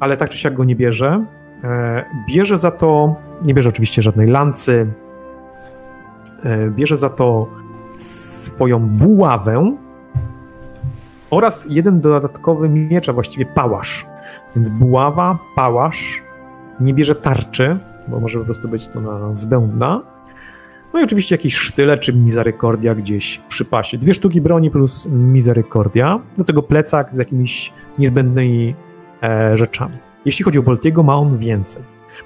ale 0.00 0.16
tak 0.16 0.30
czy 0.30 0.38
siak 0.38 0.54
go 0.54 0.64
nie 0.64 0.76
bierze. 0.76 1.24
E, 1.64 2.04
Bierze 2.28 2.58
za 2.58 2.70
to, 2.70 3.14
nie 3.42 3.54
bierze 3.54 3.68
oczywiście 3.68 4.02
żadnej 4.02 4.26
lancy, 4.26 4.86
bierze 6.70 6.96
za 6.96 7.10
to 7.10 7.48
swoją 8.02 8.88
buławę 8.88 9.76
oraz 11.30 11.66
jeden 11.68 12.00
dodatkowy 12.00 12.68
miecz, 12.68 13.08
a 13.08 13.12
właściwie 13.12 13.46
pałasz. 13.46 14.06
Więc 14.56 14.70
buława, 14.70 15.38
pałasz, 15.56 16.22
nie 16.80 16.94
bierze 16.94 17.14
tarczy, 17.14 17.78
bo 18.08 18.20
może 18.20 18.38
po 18.38 18.44
prostu 18.44 18.68
być 18.68 18.88
to 18.88 19.00
na 19.00 19.34
zbędna. 19.34 20.02
No 20.92 21.00
i 21.00 21.04
oczywiście 21.04 21.34
jakiś 21.34 21.56
sztyle 21.56 21.98
czy 21.98 22.12
mizarykordia 22.12 22.94
gdzieś 22.94 23.40
przy 23.48 23.64
pasie. 23.64 23.98
Dwie 23.98 24.14
sztuki 24.14 24.40
broni 24.40 24.70
plus 24.70 25.08
mizarykordia. 25.10 26.20
Do 26.38 26.44
tego 26.44 26.62
plecak 26.62 27.14
z 27.14 27.16
jakimiś 27.16 27.72
niezbędnymi 27.98 28.74
e, 29.22 29.56
rzeczami. 29.56 29.96
Jeśli 30.24 30.44
chodzi 30.44 30.58
o 30.58 30.62
Boltiego, 30.62 31.02
ma 31.02 31.16
on 31.16 31.38
więcej. 31.38 31.82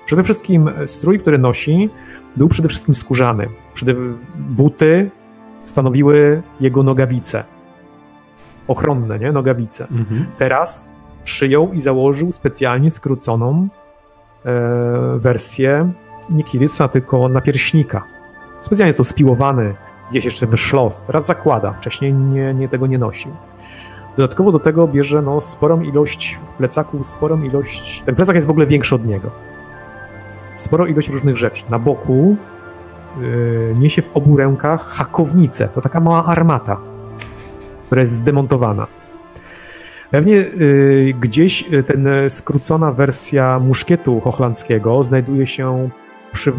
Przede 0.06 0.22
wszystkim 0.22 0.70
strój, 0.86 1.20
który 1.20 1.38
nosi, 1.38 1.90
był 2.36 2.48
przede 2.48 2.68
wszystkim 2.68 2.94
skórzany. 2.94 3.48
Przede 3.74 3.94
buty 4.36 5.10
stanowiły 5.64 6.42
jego 6.60 6.82
nogawice. 6.82 7.44
Ochronne, 8.68 9.18
nie? 9.18 9.32
Nogawice. 9.32 9.86
Mhm. 9.90 10.26
Teraz 10.38 10.88
przyjął 11.24 11.72
i 11.72 11.80
założył 11.80 12.32
specjalnie 12.32 12.90
skróconą 12.90 13.68
e, 14.44 15.18
wersję 15.18 15.92
nie 16.30 16.44
Kirysa, 16.44 16.88
tylko 16.88 17.28
napierśnika. 17.28 18.04
Specjalnie 18.60 18.88
jest 18.88 18.98
to 18.98 19.04
spiłowany, 19.04 19.74
gdzieś 20.10 20.24
jeszcze 20.24 20.46
wyszlos. 20.46 21.04
Teraz 21.04 21.26
zakłada, 21.26 21.72
wcześniej 21.72 22.14
nie, 22.14 22.54
nie 22.54 22.68
tego 22.68 22.86
nie 22.86 22.98
nosił. 22.98 23.32
Dodatkowo 24.16 24.52
do 24.52 24.58
tego 24.58 24.88
bierze 24.88 25.22
no, 25.22 25.40
sporą 25.40 25.80
ilość 25.80 26.40
w 26.46 26.52
plecaku, 26.52 27.04
sporą 27.04 27.42
ilość. 27.42 28.02
Ten 28.02 28.14
plecak 28.14 28.34
jest 28.34 28.46
w 28.46 28.50
ogóle 28.50 28.66
większy 28.66 28.94
od 28.94 29.06
niego. 29.06 29.30
Sporą 30.56 30.86
ilość 30.86 31.08
różnych 31.08 31.36
rzeczy. 31.36 31.64
Na 31.70 31.78
boku 31.78 32.36
niesie 33.78 34.02
w 34.02 34.10
obu 34.16 34.36
rękach 34.36 34.88
hakownicę. 34.88 35.68
To 35.68 35.80
taka 35.80 36.00
mała 36.00 36.24
armata, 36.24 36.76
która 37.86 38.00
jest 38.00 38.12
zdemontowana. 38.12 38.86
Pewnie 40.10 40.32
yy, 40.34 41.14
gdzieś 41.20 41.68
yy, 41.70 41.82
ten 41.82 42.08
skrócona 42.28 42.92
wersja 42.92 43.58
muszkietu 43.58 44.20
hochlandzkiego 44.20 45.02
znajduje 45.02 45.46
się 45.46 45.88
przy, 46.32 46.52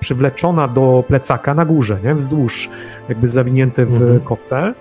przywleczona 0.00 0.68
do 0.68 1.04
plecaka 1.08 1.54
na 1.54 1.64
górze, 1.64 1.98
nie? 2.04 2.14
wzdłuż, 2.14 2.70
jakby 3.08 3.28
zawinięte 3.28 3.86
w 3.86 3.92
Mhm. 4.02 4.20
koce. 4.20 4.74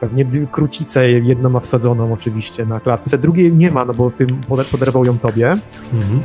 Pewnie 0.00 0.24
krucicę 0.52 1.10
jedną 1.10 1.48
ma 1.50 1.60
wsadzoną 1.60 2.12
oczywiście 2.12 2.66
na 2.66 2.80
klatce, 2.80 3.18
drugiej 3.18 3.52
nie 3.52 3.70
ma, 3.70 3.84
no 3.84 3.92
bo 3.94 4.10
tym 4.10 4.26
pode- 4.48 4.70
poderwał 4.70 5.04
ją 5.04 5.18
tobie. 5.18 5.50
Mhm. 5.94 6.20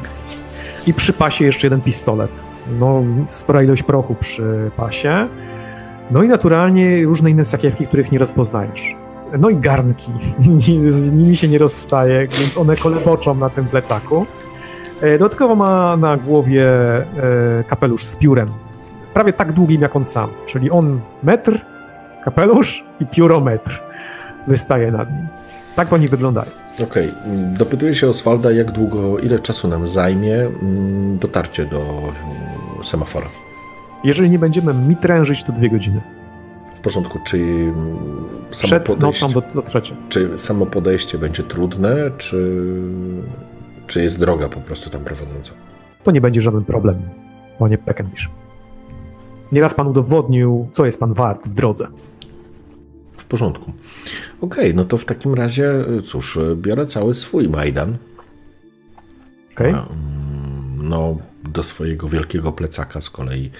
I 0.88 0.94
przy 0.94 1.14
pasie 1.14 1.46
jeszcze 1.46 1.68
jeden 1.68 1.82
pistolet. 1.82 2.44
No, 2.80 3.04
spora 3.30 3.64
ilość 3.64 3.84
prochu 3.84 4.16
przy 4.16 4.72
pasie. 4.78 5.28
No 6.12 6.24
i 6.24 6.28
naturalnie 6.28 7.06
różne 7.06 7.30
inne 7.30 7.44
sakiewki, 7.44 7.88
których 7.88 8.12
nie 8.12 8.20
rozpoznajesz. 8.20 8.96
No 9.40 9.50
i 9.50 9.58
garnki. 9.58 10.12
Z 10.90 11.12
nimi 11.12 11.38
się 11.38 11.48
nie 11.48 11.58
rozstaje, 11.58 12.20
więc 12.20 12.58
one 12.58 12.76
koleboczą 12.76 13.36
na 13.36 13.50
tym 13.50 13.66
plecaku. 13.66 14.26
E, 15.02 15.18
Dodatkowo 15.18 15.56
ma 15.56 15.98
na 15.98 16.18
głowie 16.18 16.68
e, 16.68 17.04
kapelusz 17.68 18.04
z 18.04 18.16
piórem. 18.16 18.50
Prawie 19.14 19.34
tak 19.34 19.52
długim 19.52 19.82
jak 19.82 19.96
on 19.96 20.06
sam. 20.06 20.30
Czyli 20.46 20.72
on 20.72 21.00
metr, 21.24 21.66
kapelusz 22.24 22.84
i 23.00 23.06
pióro 23.06 23.40
metr 23.40 23.82
wystaje 24.48 24.92
nad 24.92 25.12
nim. 25.12 25.28
Tak 25.76 25.94
oni 25.94 26.08
wyglądają. 26.08 26.48
Okej, 26.84 27.12
mm, 27.26 27.54
dopytuję 27.58 27.96
się 27.96 28.10
Oswalda, 28.10 28.52
jak 28.52 28.72
długo, 28.72 29.20
ile 29.20 29.40
czasu 29.40 29.68
nam 29.68 29.88
zajmie 29.88 30.36
mm, 30.36 31.18
dotarcie 31.18 31.66
do 31.66 31.80
mm, 31.80 32.84
semafora. 32.84 33.28
Jeżeli 34.04 34.30
nie 34.30 34.40
będziemy 34.40 34.74
mitrężyć, 34.74 35.44
to 35.44 35.52
dwie 35.52 35.70
godziny. 35.70 36.02
W 36.76 36.80
porządku, 36.80 37.20
czy 37.26 37.38
mm, 37.38 37.98
samo 38.52 38.68
Przed 38.68 38.84
podejście, 38.84 39.28
nocą 39.28 39.42
do, 39.42 39.62
do 39.62 39.82
czy 40.10 40.40
samo 40.40 40.66
podejście 40.66 41.18
będzie 41.18 41.44
trudne, 41.44 42.12
czy, 42.18 42.62
czy 43.88 44.04
jest 44.04 44.20
droga 44.20 44.50
po 44.50 44.60
prostu 44.60 44.90
tam 44.90 45.02
prowadząca? 45.02 45.54
to 46.06 46.12
nie 46.12 46.22
będzie 46.22 46.42
żaden 46.42 46.64
problem, 46.64 47.02
panie 47.60 47.78
Peckendish. 47.78 48.30
Nieraz 49.52 49.74
pan 49.74 49.88
udowodnił, 49.88 50.68
co 50.72 50.86
jest 50.86 51.00
pan 51.00 51.14
wart 51.14 51.48
w 51.48 51.54
drodze. 51.54 51.88
W 53.18 53.26
porządku. 53.26 53.74
Okej, 54.42 54.76
no 54.76 54.86
to 54.86 54.98
w 54.98 55.06
takim 55.06 55.34
razie, 55.34 55.74
cóż, 56.06 56.40
biorę 56.56 56.86
cały 56.86 57.14
swój 57.14 57.50
Majdan. 57.50 57.98
Okay? 59.54 59.76
A, 59.76 59.88
mm, 59.88 60.46
No, 60.90 61.18
do 61.44 61.64
swojego 61.64 62.10
wielkiego 62.10 62.52
plecaka 62.52 63.02
z 63.02 63.10
kolei 63.10 63.52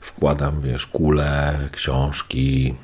wkładam, 0.00 0.60
wiesz, 0.60 0.86
kule, 0.86 1.58
książki. 1.72 2.74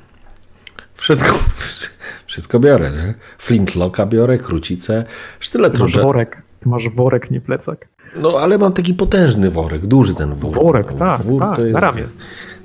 Wszystko, 0.93 1.39
wszystko 2.27 2.59
biorę, 2.59 2.91
nie? 2.91 3.13
Flintlocka 3.37 4.05
biorę, 4.05 4.37
krucicę, 4.37 5.03
sztylet 5.39 5.73
Ty 5.73 5.79
masz 5.79 5.97
worek, 5.97 6.41
ty 6.59 6.69
masz 6.69 6.89
worek, 6.89 7.31
nie 7.31 7.41
plecak. 7.41 7.87
No, 8.15 8.39
ale 8.39 8.57
mam 8.57 8.73
taki 8.73 8.93
potężny 8.93 9.51
worek, 9.51 9.85
duży 9.85 10.15
ten 10.15 10.35
wór. 10.35 10.55
Worek, 10.55 10.93
tak, 10.93 11.21
Wór 11.21 11.41
tak, 11.41 11.55
to 11.55 11.65
jest, 11.65 11.73
na 11.73 11.79
ramię. 11.79 12.03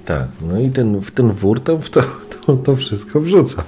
Tak, 0.07 0.29
no 0.41 0.61
i 0.61 0.71
ten, 0.71 1.01
w 1.01 1.11
ten 1.11 1.33
wór 1.33 1.61
to, 1.61 1.79
to, 1.91 2.03
to, 2.47 2.57
to 2.57 2.77
wszystko 2.77 3.21
wrzucam. 3.21 3.65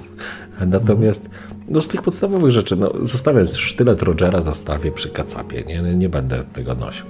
Natomiast 0.67 1.29
no, 1.69 1.81
z 1.81 1.87
tych 1.87 2.01
podstawowych 2.01 2.51
rzeczy, 2.51 2.75
no, 2.75 2.93
zostawiam 3.01 3.45
sztylet 3.45 4.01
Rogera, 4.01 4.41
zostawię 4.41 4.91
przy 4.91 5.09
kacapie, 5.09 5.63
nie, 5.63 5.81
nie 5.81 6.09
będę 6.09 6.43
tego 6.53 6.75
nosił. 6.75 7.05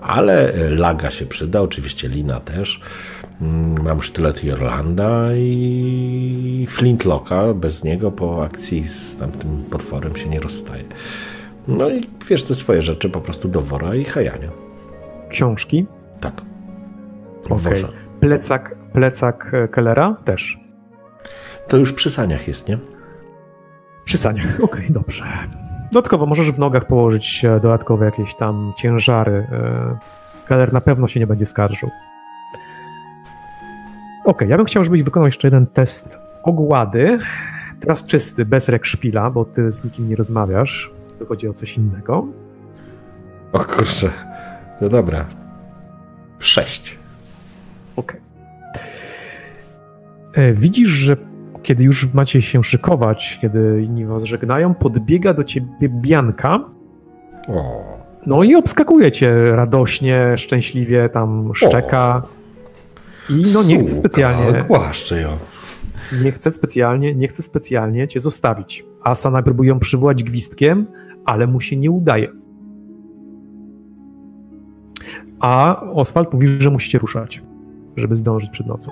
Ale 0.00 0.52
e, 0.52 0.70
laga 0.70 1.10
się 1.10 1.26
przyda, 1.26 1.60
oczywiście 1.60 2.08
lina 2.08 2.40
też. 2.40 2.80
Mm, 3.40 3.82
Mam 3.82 4.02
sztylet 4.02 4.44
Irlanda 4.44 5.26
i 5.36 6.66
Flintlocka, 6.68 7.54
bez 7.54 7.84
niego 7.84 8.12
po 8.12 8.44
akcji 8.44 8.88
z 8.88 9.16
tamtym 9.16 9.64
potworem 9.70 10.16
się 10.16 10.28
nie 10.28 10.40
rozstaje. 10.40 10.84
No 11.68 11.90
i 11.90 12.08
wiesz, 12.28 12.42
te 12.42 12.54
swoje 12.54 12.82
rzeczy 12.82 13.10
po 13.10 13.20
prostu 13.20 13.48
do 13.48 13.60
wora 13.62 13.94
i 13.94 14.04
hajania. 14.04 14.48
Książki, 15.28 15.86
Tak. 16.20 16.42
Okej. 17.50 17.84
Plecak, 18.20 18.74
plecak 18.92 19.50
e, 19.54 19.68
Kellera 19.68 20.16
też. 20.24 20.60
To 21.68 21.76
już 21.76 21.92
przy 21.92 22.10
saniach 22.10 22.48
jest, 22.48 22.68
nie? 22.68 22.78
Przy 24.04 24.18
saniach, 24.18 24.60
okej, 24.62 24.90
dobrze. 24.90 25.24
Dodatkowo 25.92 26.26
możesz 26.26 26.52
w 26.52 26.58
nogach 26.58 26.86
położyć 26.86 27.44
e, 27.44 27.60
dodatkowe 27.60 28.04
jakieś 28.04 28.34
tam 28.34 28.72
ciężary. 28.76 29.46
Keller 30.46 30.72
na 30.72 30.80
pewno 30.80 31.08
się 31.08 31.20
nie 31.20 31.26
będzie 31.26 31.46
skarżył. 31.46 31.90
Okej, 34.24 34.48
ja 34.48 34.56
bym 34.56 34.66
chciał, 34.66 34.84
żebyś 34.84 35.02
wykonał 35.02 35.26
jeszcze 35.26 35.48
jeden 35.48 35.66
test 35.66 36.18
ogłady. 36.42 37.18
Teraz 37.80 38.04
czysty, 38.04 38.44
bez 38.44 38.68
rekszpila, 38.68 39.30
bo 39.30 39.44
ty 39.44 39.72
z 39.72 39.84
nikim 39.84 40.08
nie 40.08 40.16
rozmawiasz. 40.16 40.90
Tu 41.18 41.26
chodzi 41.26 41.48
o 41.48 41.52
coś 41.52 41.76
innego. 41.76 42.26
O 43.52 43.58
kurczę. 43.58 44.10
No 44.80 44.88
dobra. 44.88 45.26
Sześć. 46.38 46.99
Okej. 48.00 48.20
E, 50.34 50.52
Widzisz, 50.52 50.88
że 50.88 51.16
kiedy 51.62 51.84
już 51.84 52.14
macie 52.14 52.42
się 52.42 52.64
szykować, 52.64 53.38
kiedy 53.42 53.82
inni 53.82 54.06
was 54.06 54.24
żegnają, 54.24 54.74
podbiega 54.74 55.34
do 55.34 55.44
ciebie 55.44 55.88
Bianka, 55.88 56.60
O. 57.48 57.82
no 58.26 58.42
i 58.42 58.54
obskakuje 58.54 59.12
cię 59.12 59.56
radośnie, 59.56 60.38
szczęśliwie, 60.38 61.08
tam 61.08 61.50
szczeka. 61.54 62.22
I 63.30 63.42
no 63.54 63.62
nie 63.62 63.78
chce 63.78 63.88
Suka, 63.88 63.98
specjalnie, 64.00 64.44
ją. 65.22 65.36
nie 66.22 66.32
chce 66.32 66.50
specjalnie, 66.50 67.14
nie 67.14 67.28
chce 67.28 67.42
specjalnie 67.42 68.08
cię 68.08 68.20
zostawić. 68.20 68.84
Asana 69.02 69.42
próbuje 69.42 69.68
ją 69.68 69.78
przywołać 69.78 70.22
gwizdkiem, 70.24 70.86
ale 71.24 71.46
mu 71.46 71.60
się 71.60 71.76
nie 71.76 71.90
udaje. 71.90 72.28
A 75.40 75.80
Oswald 75.80 76.32
mówi, 76.32 76.48
że 76.58 76.70
musicie 76.70 76.98
ruszać, 76.98 77.42
żeby 77.96 78.16
zdążyć 78.16 78.50
przed 78.50 78.66
nocą. 78.66 78.90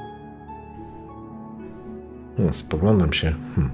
Spoglądam 2.52 3.12
się. 3.12 3.35
Hmm. 3.55 3.70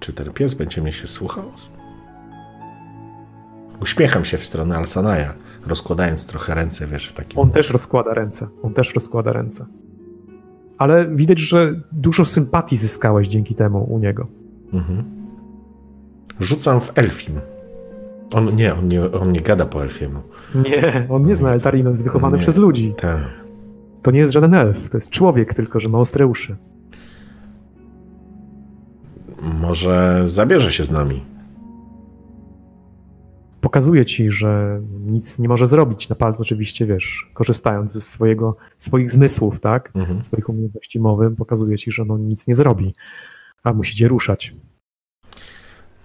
Czy 0.00 0.12
ten 0.12 0.32
pies 0.32 0.54
będzie 0.54 0.82
mnie 0.82 0.92
się 0.92 1.06
słuchał? 1.06 1.44
Uśmiecham 3.82 4.24
się 4.24 4.38
w 4.38 4.44
stronę 4.44 4.76
Alsanaja, 4.76 5.34
rozkładając 5.66 6.24
trochę 6.26 6.54
ręce, 6.54 6.86
wiesz, 6.86 7.06
w 7.06 7.12
takim... 7.12 7.38
On 7.38 7.50
też 7.50 7.70
rozkłada 7.70 8.14
ręce. 8.14 8.48
On 8.62 8.74
też 8.74 8.94
rozkłada 8.94 9.32
ręce. 9.32 9.66
Ale 10.78 11.06
widać, 11.06 11.38
że 11.38 11.80
dużo 11.92 12.24
sympatii 12.24 12.76
zyskałeś 12.76 13.28
dzięki 13.28 13.54
temu 13.54 13.84
u 13.94 13.98
niego. 13.98 14.26
Mhm. 14.72 15.04
Rzucam 16.40 16.80
w 16.80 16.98
Elfim. 16.98 17.40
On 18.32 18.56
nie, 18.56 18.74
on 18.74 18.88
nie, 18.88 19.12
on 19.12 19.32
nie 19.32 19.40
gada 19.40 19.66
po 19.66 19.82
Elfiemu. 19.82 20.22
Nie, 20.54 21.06
on 21.10 21.26
nie 21.26 21.36
zna 21.36 21.50
Eltarino, 21.52 21.90
jest 21.90 22.04
wychowany 22.04 22.36
Nie. 22.36 22.42
przez 22.42 22.56
ludzi. 22.56 22.94
Tak. 22.96 23.18
To 24.02 24.10
nie 24.10 24.18
jest 24.18 24.32
żaden 24.32 24.54
elf, 24.54 24.90
to 24.90 24.96
jest 24.96 25.10
człowiek 25.10 25.54
tylko, 25.54 25.80
że 25.80 25.88
ma 25.88 25.98
ostre 25.98 26.26
uszy. 26.26 26.56
Może 29.60 30.22
zabierze 30.26 30.72
się 30.72 30.84
z 30.84 30.90
nami. 30.90 31.24
Pokazuje 33.60 34.04
ci, 34.04 34.30
że 34.30 34.80
nic 35.06 35.38
nie 35.38 35.48
może 35.48 35.66
zrobić 35.66 36.08
na 36.08 36.16
palcu, 36.16 36.42
oczywiście, 36.42 36.86
wiesz, 36.86 37.30
korzystając 37.34 37.92
ze 37.92 38.00
swojego, 38.00 38.56
swoich 38.78 39.10
zmysłów, 39.10 39.60
tak? 39.60 39.90
Mhm. 39.94 40.24
Swoich 40.24 40.48
umiejętności 40.48 41.00
mowy, 41.00 41.30
pokazuje 41.30 41.78
ci, 41.78 41.92
że 41.92 42.04
no 42.04 42.18
nic 42.18 42.46
nie 42.46 42.54
zrobi, 42.54 42.94
a 43.62 43.72
musicie 43.72 44.08
ruszać. 44.08 44.54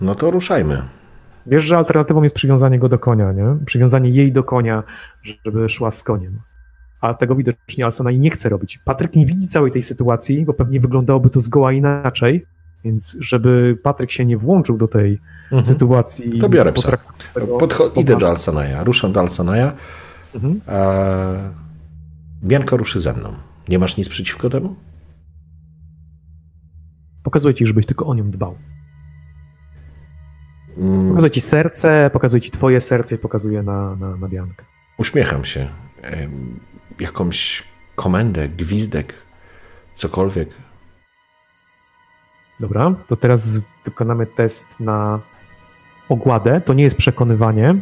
No 0.01 0.15
to 0.15 0.31
ruszajmy. 0.31 0.81
Wiesz, 1.47 1.63
że 1.63 1.77
alternatywą 1.77 2.23
jest 2.23 2.35
przywiązanie 2.35 2.79
go 2.79 2.89
do 2.89 2.99
konia, 2.99 3.31
nie? 3.31 3.57
Przywiązanie 3.65 4.09
jej 4.09 4.31
do 4.31 4.43
konia, 4.43 4.83
żeby 5.45 5.69
szła 5.69 5.91
z 5.91 6.03
koniem. 6.03 6.39
A 7.01 7.13
tego 7.13 7.35
widocznie 7.35 7.85
Alsona 7.85 8.11
nie 8.11 8.29
chce 8.31 8.49
robić. 8.49 8.77
Patryk 8.85 9.15
nie 9.15 9.25
widzi 9.25 9.47
całej 9.47 9.71
tej 9.71 9.81
sytuacji, 9.81 10.45
bo 10.45 10.53
pewnie 10.53 10.79
wyglądałoby 10.79 11.29
to 11.29 11.39
zgoła 11.39 11.71
inaczej, 11.73 12.45
więc 12.83 13.17
żeby 13.19 13.77
Patryk 13.83 14.11
się 14.11 14.25
nie 14.25 14.37
włączył 14.37 14.77
do 14.77 14.87
tej 14.87 15.19
Mhm. 15.43 15.65
sytuacji... 15.65 16.39
To 16.39 16.49
biorę 16.49 16.73
psa. 16.73 16.97
tego 17.33 17.57
Podcho- 17.57 17.91
idę 17.99 18.15
do 18.17 18.29
Alsanaja, 18.29 18.83
ruszam 18.83 19.11
do 19.13 19.19
Alsanaja. 19.19 19.73
Mhm. 20.35 20.61
Bianka 22.43 22.75
ruszy 22.77 22.99
ze 22.99 23.13
mną. 23.13 23.33
Nie 23.69 23.79
masz 23.79 23.97
nic 23.97 24.09
przeciwko 24.09 24.49
temu? 24.49 24.75
Pokazuje 27.23 27.53
ci, 27.53 27.65
żebyś 27.67 27.85
tylko 27.85 28.05
o 28.05 28.15
nią 28.15 28.31
dbał. 28.31 28.55
Mm, 30.77 31.07
Pokazuje 31.09 31.31
ci 31.31 31.41
serce, 31.41 32.09
pokazuje 32.13 32.41
ci 32.41 32.51
twoje 32.51 32.81
serce 32.81 33.15
i 33.15 33.17
pokazuje 33.17 33.63
na, 33.63 33.95
na, 33.95 34.17
na 34.17 34.27
Biankę. 34.27 34.65
Uśmiecham 34.97 35.45
się. 35.45 35.67
Jakąś 36.99 37.63
komendę, 37.95 38.49
gwizdek, 38.49 39.13
cokolwiek. 39.95 40.49
Dobra, 42.59 42.95
to 43.07 43.15
teraz 43.15 43.61
wykonamy 43.85 44.25
test 44.25 44.79
na 44.79 45.19
ogładę. 46.09 46.61
To 46.61 46.73
nie 46.73 46.83
jest 46.83 46.95
przekonywanie, 46.97 47.75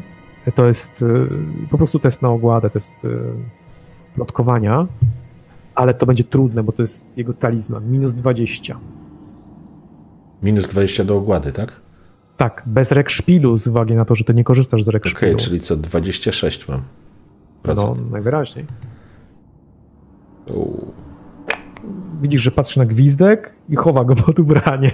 to 0.56 0.68
jest 0.68 1.02
y, 1.02 1.28
po 1.70 1.78
prostu 1.78 2.00
test 2.00 2.22
na 2.22 2.30
ogładę, 2.30 2.70
test 2.70 2.94
y, 3.06 3.20
plotkowania, 4.16 4.88
ale 5.76 5.94
to 5.94 6.06
będzie 6.06 6.24
trudne, 6.24 6.64
bo 6.64 6.72
to 6.72 6.84
jest 6.84 7.18
jego 7.18 7.34
talizman. 7.34 7.92
Minus 7.92 8.14
20. 8.14 8.80
Minus 10.44 10.70
20 10.70 11.04
do 11.04 11.18
ogłady, 11.18 11.52
tak? 11.52 11.85
Tak, 12.38 12.64
bez 12.66 12.92
rekszpilu, 12.92 13.58
z 13.58 13.68
uwagi 13.68 13.96
na 13.96 14.06
to, 14.06 14.16
że 14.16 14.24
ty 14.24 14.34
nie 14.34 14.44
korzystasz 14.44 14.84
z 14.84 14.90
Okej, 14.90 15.00
rekszpilu. 15.04 15.38
czyli 15.38 15.60
co, 15.60 15.76
26 15.78 16.68
mam. 16.68 16.82
No, 17.76 17.96
najwyraźniej. 18.12 18.66
U. 20.54 20.78
Widzisz, 22.22 22.42
że 22.42 22.52
patrzy 22.52 22.80
na 22.80 22.86
gwizdek 22.86 23.54
i 23.70 23.76
chowa 23.76 24.04
go 24.04 24.16
pod 24.16 24.40
ubranie. 24.40 24.92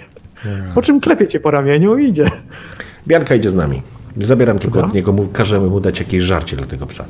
Po 0.75 0.81
czym 0.81 0.99
klepie 0.99 1.27
cię 1.27 1.39
po 1.39 1.51
ramieniu 1.51 1.97
i 1.97 2.07
idzie. 2.09 2.29
Bianka 3.07 3.35
idzie 3.35 3.49
z 3.49 3.55
nami. 3.55 3.81
Zabieram 4.17 4.59
tylko 4.59 4.75
Dobra. 4.75 4.87
od 4.87 4.93
niego, 4.95 5.11
mu, 5.11 5.27
każemy 5.27 5.67
mu 5.69 5.79
dać 5.79 5.99
jakieś 5.99 6.23
żarcie 6.23 6.57
dla 6.57 6.65
tego 6.67 6.85
psa. 6.85 7.05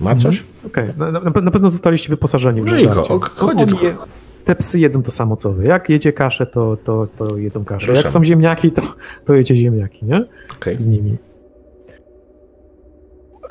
Ma 0.00 0.14
coś? 0.14 0.44
Okej, 0.66 0.90
na, 0.96 1.10
na, 1.10 1.20
na 1.20 1.50
pewno 1.50 1.70
zostaliście 1.70 2.08
wyposażeni 2.08 2.62
w 2.62 2.68
żarcie. 2.68 2.88
chodzi 3.34 3.66
tylko. 3.66 4.06
Te 4.44 4.54
psy 4.54 4.78
jedzą 4.80 5.02
to 5.02 5.10
samo 5.10 5.36
co 5.36 5.52
wy. 5.52 5.64
Jak 5.64 5.88
jecie 5.88 6.12
kaszę, 6.12 6.46
to, 6.46 6.76
to, 6.84 7.06
to 7.16 7.36
jedzą 7.36 7.64
kaszę. 7.64 7.86
Proszę. 7.86 8.00
Jak 8.00 8.10
są 8.10 8.24
ziemniaki, 8.24 8.72
to, 8.72 8.82
to 9.24 9.34
jecie 9.34 9.56
ziemniaki, 9.56 10.06
nie? 10.06 10.24
Okej. 10.56 10.78
Z 10.78 10.86
nimi. 10.86 11.16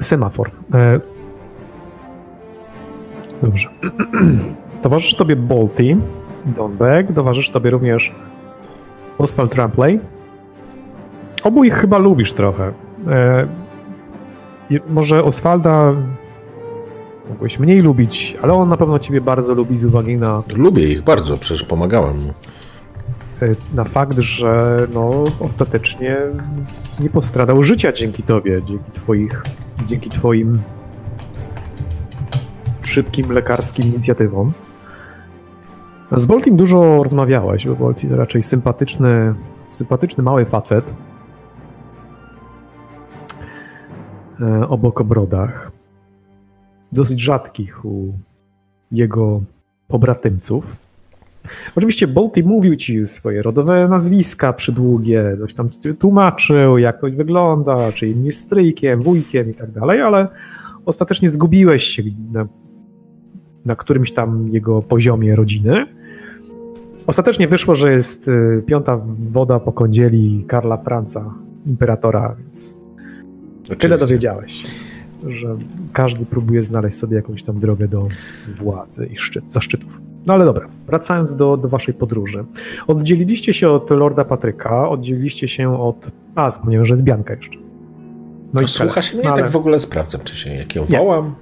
Semafor. 0.01 0.51
E... 0.73 0.99
Dobrze. 3.41 3.69
Towarzyszy 4.81 5.17
tobie 5.17 5.35
Bolty, 5.35 5.97
Donbeck, 6.45 7.13
towarzyszy 7.13 7.51
tobie 7.51 7.69
również 7.69 8.13
Oswald 9.17 9.55
Rampley. 9.55 9.99
Obu 11.43 11.63
ich 11.63 11.73
chyba 11.73 11.97
lubisz 11.97 12.33
trochę. 12.33 12.73
E... 13.07 13.47
Może 14.89 15.23
Oswalda 15.23 15.93
mogłeś 17.30 17.60
mniej 17.60 17.82
lubić, 17.82 18.38
ale 18.42 18.53
on 18.53 18.69
na 18.69 18.77
pewno 18.77 19.00
ciebie 19.00 19.22
bardzo 19.22 19.53
lubi 19.53 19.77
z 19.77 19.85
uwagi 19.85 20.18
na 20.18 20.43
Lubię 20.56 20.92
ich 20.92 21.02
bardzo, 21.02 21.38
przecież 21.38 21.64
pomagałem 21.64 22.18
mu. 22.18 22.34
e, 23.42 23.56
na 23.74 23.84
fakt, 23.84 24.19
że 24.19 24.88
no, 24.93 25.24
ostatecznie 25.40 26.18
nie 27.00 27.10
postradał 27.10 27.64
życia 27.64 27.92
dzięki 27.92 28.24
tobie, 28.24 28.61
dzięki 28.66 28.92
twoich, 28.92 29.43
dzięki 29.85 30.10
twoim 30.10 30.61
szybkim 32.84 33.32
lekarskim 33.32 33.85
inicjatywom. 33.85 34.53
Z 36.11 36.26
Boltim 36.26 36.56
dużo 36.58 37.03
rozmawiałeś, 37.03 37.68
bo 37.68 37.76
Bolti 37.76 38.08
to 38.08 38.16
raczej 38.16 38.43
sympatyczny, 38.43 39.34
sympatyczny 39.68 40.24
mały 40.24 40.45
facet 40.45 40.93
e, 44.42 44.68
o 44.68 44.77
bokobrodach. 44.77 45.73
Dosyć 46.93 47.22
rzadkich 47.22 47.85
u 47.85 48.13
jego 48.91 49.41
pobratymców. 49.88 50.75
Oczywiście 51.75 52.07
Bolty 52.07 52.43
mówił 52.43 52.75
ci 52.75 53.07
swoje 53.07 53.41
rodowe 53.41 53.88
nazwiska 53.88 54.53
przydługie, 54.53 55.38
coś 55.39 55.53
tam 55.53 55.69
tłumaczył, 55.99 56.77
jak 56.77 57.01
to 57.01 57.07
wygląda, 57.09 57.91
czy 57.91 58.07
im 58.07 58.25
jest 58.25 58.39
stryjkiem, 58.39 59.01
wujkiem 59.01 59.49
i 59.49 59.53
tak 59.53 59.72
dalej, 59.72 60.01
ale 60.01 60.27
ostatecznie 60.85 61.30
zgubiłeś 61.30 61.83
się 61.83 62.03
na, 62.31 62.47
na 63.65 63.75
którymś 63.75 64.11
tam 64.11 64.49
jego 64.49 64.81
poziomie 64.81 65.35
rodziny. 65.35 65.85
Ostatecznie 67.07 67.47
wyszło, 67.47 67.75
że 67.75 67.91
jest 67.91 68.27
y, 68.27 68.63
piąta 68.65 68.99
woda 69.05 69.59
po 69.59 69.72
kądzieli 69.72 70.45
Karla 70.47 70.77
Franca, 70.77 71.33
imperatora, 71.65 72.35
więc 72.39 72.73
tyle 73.63 73.73
Oczywiście. 73.73 73.97
dowiedziałeś, 73.97 74.63
że 75.27 75.56
każdy 75.93 76.26
próbuje 76.26 76.64
znaleźć 76.64 76.98
sobie 76.98 77.16
jakąś 77.16 77.43
tam 77.43 77.60
drogę 77.60 77.88
do 77.88 78.08
władzy 78.56 79.10
i 79.14 79.18
szczyt, 79.18 79.53
zaszczytów. 79.53 80.02
No 80.26 80.34
ale 80.34 80.45
dobra, 80.45 80.68
wracając 80.88 81.35
do, 81.35 81.58
do 81.58 81.69
waszej 81.69 81.93
podróży. 81.93 82.45
Oddzieliliście 82.88 83.53
się 83.53 83.69
od 83.69 83.90
Lorda 83.90 84.26
Patryka, 84.26 84.90
oddzieliliście 84.90 85.48
się 85.48 85.82
od... 85.82 86.11
A, 86.35 86.50
zapomniałem, 86.52 86.85
że 86.85 86.93
jest 86.93 87.03
Bianka 87.03 87.34
jeszcze. 87.34 87.60
No 88.53 88.61
i 88.61 88.68
Słucha 88.68 89.02
się 89.02 89.18
mnie, 89.18 89.24
no, 89.26 89.34
ale- 89.34 89.42
tak 89.42 89.52
w 89.52 89.56
ogóle 89.56 89.80
sprawdzam, 89.80 90.22
czy 90.24 90.35
się, 90.38 90.50
jak 90.53 90.76
ją 90.76 90.85
Nie. 90.90 90.98
wołam. 90.98 91.35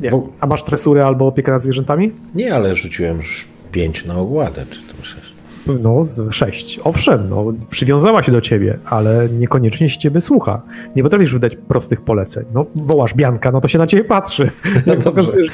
Nie. 0.00 0.10
A 0.40 0.46
masz 0.46 0.62
tresurę 0.64 1.06
albo 1.06 1.26
opiekę 1.26 1.52
nad 1.52 1.62
zwierzętami? 1.62 2.12
Nie, 2.34 2.54
ale 2.54 2.74
rzuciłem 2.74 3.16
już 3.16 3.48
pięć 3.72 4.04
na 4.04 4.14
ogładę, 4.16 4.66
czy 4.70 4.82
tam 4.82 4.96
sześć. 5.04 5.29
No, 5.66 6.04
z 6.04 6.34
sześć. 6.34 6.80
Owszem, 6.84 7.28
no, 7.30 7.52
przywiązała 7.70 8.22
się 8.22 8.32
do 8.32 8.40
ciebie, 8.40 8.78
ale 8.84 9.28
niekoniecznie 9.28 9.88
się 9.88 9.98
ciebie 9.98 10.20
słucha. 10.20 10.62
Nie 10.96 11.02
potrafisz 11.02 11.32
wydać 11.32 11.56
prostych 11.56 12.00
poleceń. 12.00 12.44
No, 12.54 12.66
wołasz 12.74 13.14
Bianka, 13.14 13.52
no 13.52 13.60
to 13.60 13.68
się 13.68 13.78
na 13.78 13.86
ciebie 13.86 14.04
patrzy. 14.04 14.50
Jak 14.74 14.84
dobrze. 14.86 15.02
pokazujesz, 15.02 15.50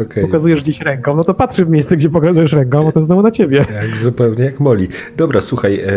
Okej. 0.00 0.24
pokazujesz 0.24 0.62
gdzieś 0.62 0.80
ręką, 0.80 1.16
no 1.16 1.24
to 1.24 1.34
patrzy 1.34 1.64
w 1.64 1.70
miejsce, 1.70 1.96
gdzie 1.96 2.08
pokazujesz 2.10 2.52
ręką, 2.52 2.88
a 2.88 2.92
to 2.92 3.02
znowu 3.02 3.22
na 3.22 3.30
ciebie. 3.30 3.66
Jak 3.74 3.96
zupełnie 3.96 4.44
jak 4.44 4.60
Moli. 4.60 4.88
Dobra, 5.16 5.40
słuchaj, 5.40 5.80
e, 5.80 5.90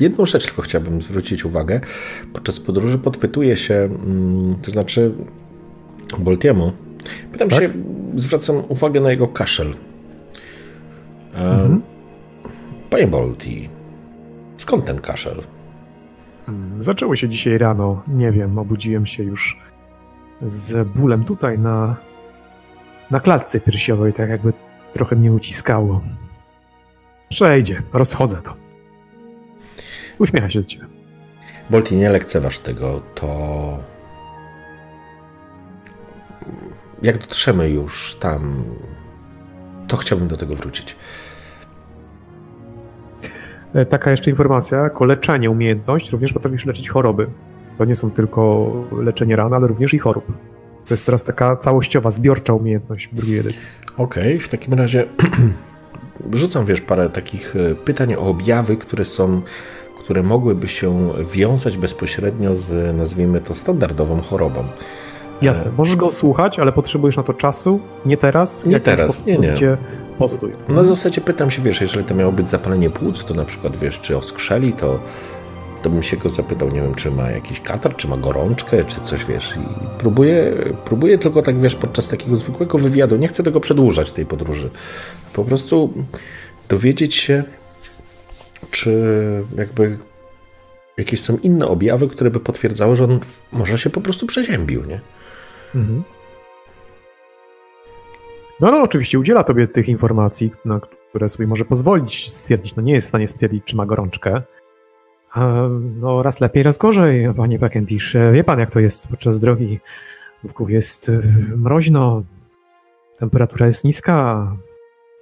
jedną 0.00 0.26
rzecz 0.26 0.46
tylko 0.46 0.62
chciałbym 0.62 1.02
zwrócić 1.02 1.44
uwagę. 1.44 1.80
Podczas 2.32 2.60
podróży 2.60 2.98
podpytuję 2.98 3.56
się, 3.56 3.74
mm, 3.74 4.54
to 4.62 4.70
znaczy 4.70 5.12
Boltiemu, 6.18 6.72
pytam 7.32 7.48
Tak? 7.48 7.60
się, 7.62 7.70
zwracam 8.16 8.56
uwagę 8.68 9.00
na 9.00 9.10
jego 9.10 9.28
kaszel. 9.28 9.74
E, 11.34 11.78
Panie 12.94 13.06
Bolti, 13.06 13.68
skąd 14.56 14.84
ten 14.84 15.00
kaszel? 15.00 15.42
Zaczęło 16.80 17.16
się 17.16 17.28
dzisiaj 17.28 17.58
rano. 17.58 18.02
Nie 18.08 18.32
wiem, 18.32 18.58
obudziłem 18.58 19.06
się 19.06 19.22
już 19.22 19.58
z 20.42 20.88
bólem 20.88 21.24
tutaj 21.24 21.58
na, 21.58 21.96
na 23.10 23.20
klatce 23.20 23.60
piersiowej, 23.60 24.12
tak 24.12 24.30
jakby 24.30 24.52
trochę 24.92 25.16
mnie 25.16 25.32
uciskało. 25.32 26.02
Przejdzie, 27.28 27.82
rozchodzę 27.92 28.42
to. 28.42 28.54
Uśmiecha 30.18 30.50
się 30.50 30.60
do 30.60 30.66
ciebie. 30.66 30.86
Bolti, 31.70 31.96
nie 31.96 32.10
lekceważ 32.10 32.58
tego, 32.58 33.02
to... 33.14 33.78
Jak 37.02 37.18
dotrzemy 37.18 37.68
już 37.68 38.14
tam, 38.20 38.64
to 39.88 39.96
chciałbym 39.96 40.28
do 40.28 40.36
tego 40.36 40.54
wrócić. 40.54 40.96
E, 43.74 43.86
Taka 43.86 44.10
jeszcze 44.10 44.30
informacja, 44.30 44.78
jako 44.78 45.04
leczenie, 45.04 45.50
umiejętność, 45.50 46.12
również 46.12 46.32
potrafisz 46.32 46.66
leczyć 46.66 46.88
choroby. 46.88 47.26
To 47.78 47.84
nie 47.84 47.96
są 47.96 48.10
tylko 48.10 48.72
leczenie 49.02 49.36
ran, 49.36 49.52
ale 49.54 49.66
również 49.66 49.94
i 49.94 49.98
chorób. 49.98 50.26
To 50.88 50.94
jest 50.94 51.06
teraz 51.06 51.22
taka 51.22 51.56
całościowa, 51.56 52.10
zbiorcza 52.10 52.52
umiejętność 52.52 53.08
w 53.08 53.14
drugiej 53.14 53.38
edycji. 53.38 53.68
Okej, 53.96 54.40
w 54.40 54.48
takim 54.48 54.74
razie 54.74 55.04
rzucam, 56.32 56.64
wiesz, 56.64 56.80
parę 56.80 57.08
takich 57.08 57.56
e, 57.56 57.74
pytań 57.74 58.14
o 58.14 58.20
objawy, 58.20 58.76
które 58.76 59.04
są, 59.04 59.42
które 59.98 60.22
mogłyby 60.22 60.68
się 60.68 61.12
wiązać 61.32 61.76
bezpośrednio 61.76 62.56
z, 62.56 62.96
nazwijmy 62.96 63.40
to, 63.40 63.54
standardową 63.54 64.20
chorobą. 64.20 64.64
Jasne, 65.44 65.70
możesz 65.76 65.96
go 65.96 66.12
słuchać, 66.12 66.58
ale 66.58 66.72
potrzebujesz 66.72 67.16
na 67.16 67.22
to 67.22 67.32
czasu, 67.32 67.80
nie 68.06 68.16
teraz. 68.16 68.64
Nie 68.64 68.72
jak 68.72 68.82
teraz, 68.82 69.26
nie, 69.26 69.38
nie. 69.38 69.54
postój. 70.18 70.52
Na 70.68 70.84
zasadzie 70.84 71.20
pytam 71.20 71.50
się, 71.50 71.62
wiesz, 71.62 71.80
jeżeli 71.80 72.04
to 72.04 72.14
miało 72.14 72.32
być 72.32 72.50
zapalenie 72.50 72.90
płuc, 72.90 73.24
to 73.24 73.34
na 73.34 73.44
przykład, 73.44 73.76
wiesz, 73.76 74.00
czy 74.00 74.16
oskrzeli, 74.16 74.72
to, 74.72 75.00
to 75.82 75.90
bym 75.90 76.02
się 76.02 76.16
go 76.16 76.30
zapytał, 76.30 76.68
nie 76.68 76.80
wiem, 76.80 76.94
czy 76.94 77.10
ma 77.10 77.30
jakiś 77.30 77.60
katar, 77.60 77.96
czy 77.96 78.08
ma 78.08 78.16
gorączkę, 78.16 78.84
czy 78.84 79.00
coś, 79.00 79.24
wiesz, 79.24 79.56
i 79.56 79.60
próbuję, 79.98 80.52
próbuję 80.84 81.18
tylko 81.18 81.42
tak, 81.42 81.60
wiesz, 81.60 81.76
podczas 81.76 82.08
takiego 82.08 82.36
zwykłego 82.36 82.78
wywiadu, 82.78 83.16
nie 83.16 83.28
chcę 83.28 83.42
tego 83.42 83.60
przedłużać, 83.60 84.12
tej 84.12 84.26
podróży, 84.26 84.70
po 85.32 85.44
prostu 85.44 85.92
dowiedzieć 86.68 87.14
się, 87.14 87.42
czy 88.70 89.02
jakby 89.56 89.98
jakieś 90.96 91.20
są 91.20 91.36
inne 91.42 91.68
objawy, 91.68 92.08
które 92.08 92.30
by 92.30 92.40
potwierdzały, 92.40 92.96
że 92.96 93.04
on 93.04 93.20
może 93.52 93.78
się 93.78 93.90
po 93.90 94.00
prostu 94.00 94.26
przeziębił, 94.26 94.84
nie? 94.84 95.00
Mhm. 95.74 96.02
No, 98.60 98.70
no, 98.70 98.82
oczywiście 98.82 99.18
udziela 99.18 99.44
tobie 99.44 99.68
tych 99.68 99.88
informacji, 99.88 100.50
na 100.64 100.80
które 101.08 101.28
sobie 101.28 101.46
może 101.46 101.64
pozwolić 101.64 102.32
stwierdzić. 102.32 102.76
No 102.76 102.82
nie 102.82 102.92
jest 102.92 103.06
w 103.06 103.08
stanie 103.08 103.28
stwierdzić, 103.28 103.64
czy 103.64 103.76
ma 103.76 103.86
gorączkę. 103.86 104.42
No 106.00 106.22
raz 106.22 106.40
lepiej, 106.40 106.62
raz 106.62 106.78
gorzej, 106.78 107.34
panie 107.36 107.58
Packendish. 107.58 108.16
E, 108.16 108.32
Wie 108.32 108.44
pan, 108.44 108.58
jak 108.58 108.70
to 108.70 108.80
jest 108.80 109.08
podczas 109.08 109.40
drogi. 109.40 109.80
Wokół 110.44 110.68
jest 110.68 111.08
e, 111.08 111.22
mroźno, 111.56 112.22
temperatura 113.18 113.66
jest 113.66 113.84
niska. 113.84 114.56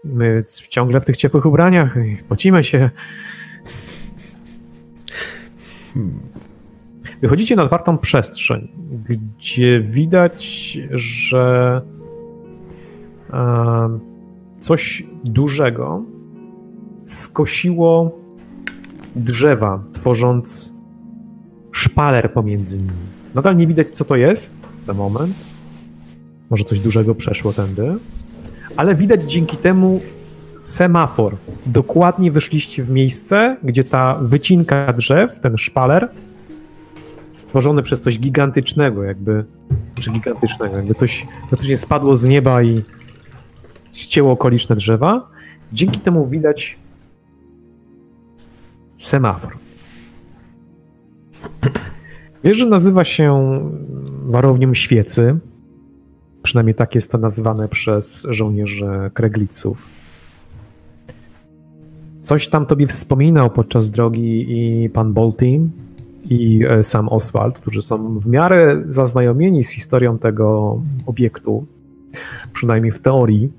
My 0.05 0.45
ciągle 0.69 1.01
w 1.01 1.05
tych 1.05 1.17
ciepłych 1.17 1.47
ubraniach, 1.47 1.95
pocimy 2.29 2.65
się. 2.65 2.91
Wychodzicie 7.23 7.57
na 7.57 7.63
otwartą 7.63 7.99
przestrzeń, 7.99 8.69
gdzie 9.09 9.81
widać, 9.81 10.79
że 10.91 11.81
e, 13.33 13.99
coś 14.61 15.07
dużego 15.25 16.03
skosiło 17.05 18.19
drzewa, 19.17 19.85
tworząc 19.93 20.75
szpaler 21.73 22.33
pomiędzy 22.33 22.79
nimi. 22.79 22.91
Nadal 23.35 23.57
nie 23.57 23.67
widać, 23.67 23.91
co 23.91 24.05
to 24.05 24.17
jest 24.17 24.55
za 24.85 24.95
moment. 24.95 25.35
Może 26.51 26.65
coś 26.65 26.81
dużego 26.81 27.15
przeszło 27.15 27.53
tędy. 27.53 27.95
Ale 28.77 28.95
widać 28.95 29.23
dzięki 29.33 29.57
temu 29.57 30.01
semafor. 30.63 31.37
Dokładnie 31.67 32.31
wyszliście 32.31 32.83
w 32.83 32.91
miejsce, 32.91 33.57
gdzie 33.63 33.85
ta 33.85 34.19
wycinka 34.23 34.93
drzew, 34.93 35.41
ten 35.41 35.59
szpaler, 35.59 36.09
stworzony 37.53 37.83
przez 37.83 38.01
coś 38.01 38.19
gigantycznego, 38.19 39.03
jakby 39.03 39.45
czy 40.01 40.11
gigantycznego, 40.11 40.77
jakby 40.77 40.95
coś 40.95 41.27
praktycznie 41.49 41.77
spadło 41.77 42.17
z 42.17 42.25
nieba 42.25 42.63
i 42.63 42.83
ścięło 43.93 44.33
okoliczne 44.33 44.77
drzewa. 44.77 45.29
Dzięki 45.73 46.01
temu 46.01 46.27
widać 46.27 46.79
semafor. 48.99 49.53
Wiesz, 52.45 52.57
że 52.57 52.67
nazywa 52.67 53.05
się 53.05 53.61
warownią 54.25 54.75
świecy. 54.75 55.39
Przynajmniej 56.43 56.75
tak 56.75 56.95
jest 56.95 57.11
to 57.11 57.19
nazwane 57.19 57.69
przez 57.69 58.27
żołnierzy 58.31 59.11
Kregliców. 59.15 59.87
Coś 62.21 62.49
tam 62.49 62.67
tobie 62.67 62.87
wspominał 62.87 63.51
podczas 63.51 63.91
drogi 63.91 64.47
i 64.49 64.91
pan 64.91 65.13
Bolty, 65.13 65.61
i 66.31 66.65
e, 66.69 66.83
sam 66.83 67.09
Oswald, 67.09 67.61
którzy 67.61 67.83
są 67.83 68.19
w 68.19 68.29
miarę 68.29 68.83
zaznajomieni 68.89 69.65
z 69.65 69.71
historią 69.71 70.19
tego 70.19 70.79
obiektu, 71.07 71.67
przynajmniej 72.53 72.93
w 72.93 72.99
teorii. 72.99 73.53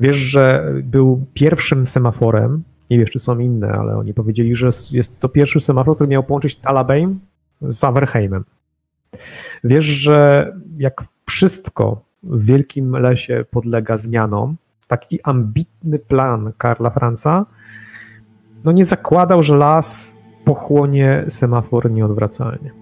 Wiesz, 0.00 0.16
że 0.16 0.72
był 0.84 1.26
pierwszym 1.34 1.86
semaforem, 1.86 2.62
nie 2.90 2.98
wiesz, 2.98 3.10
czy 3.10 3.18
są 3.18 3.38
inne, 3.38 3.72
ale 3.72 3.96
oni 3.96 4.14
powiedzieli, 4.14 4.56
że 4.56 4.68
jest 4.92 5.18
to 5.20 5.28
pierwszy 5.28 5.60
semafor, 5.60 5.94
który 5.94 6.10
miał 6.10 6.22
połączyć 6.22 6.56
Talabein 6.56 7.18
z 7.60 7.84
Averheimem. 7.84 8.44
Wiesz, 9.64 9.84
że 9.84 10.52
jak 10.78 11.02
wszystko 11.26 12.04
w 12.22 12.44
Wielkim 12.44 12.96
Lesie 12.96 13.44
podlega 13.50 13.96
zmianom, 13.96 14.56
taki 14.86 15.22
ambitny 15.22 15.98
plan 15.98 16.52
Karla 16.58 16.90
Franca 16.90 17.46
no 18.64 18.72
nie 18.72 18.84
zakładał, 18.84 19.42
że 19.42 19.56
las 19.56 20.14
pochłonie 20.44 21.24
semafor 21.28 21.90
nieodwracalnie. 21.90 22.72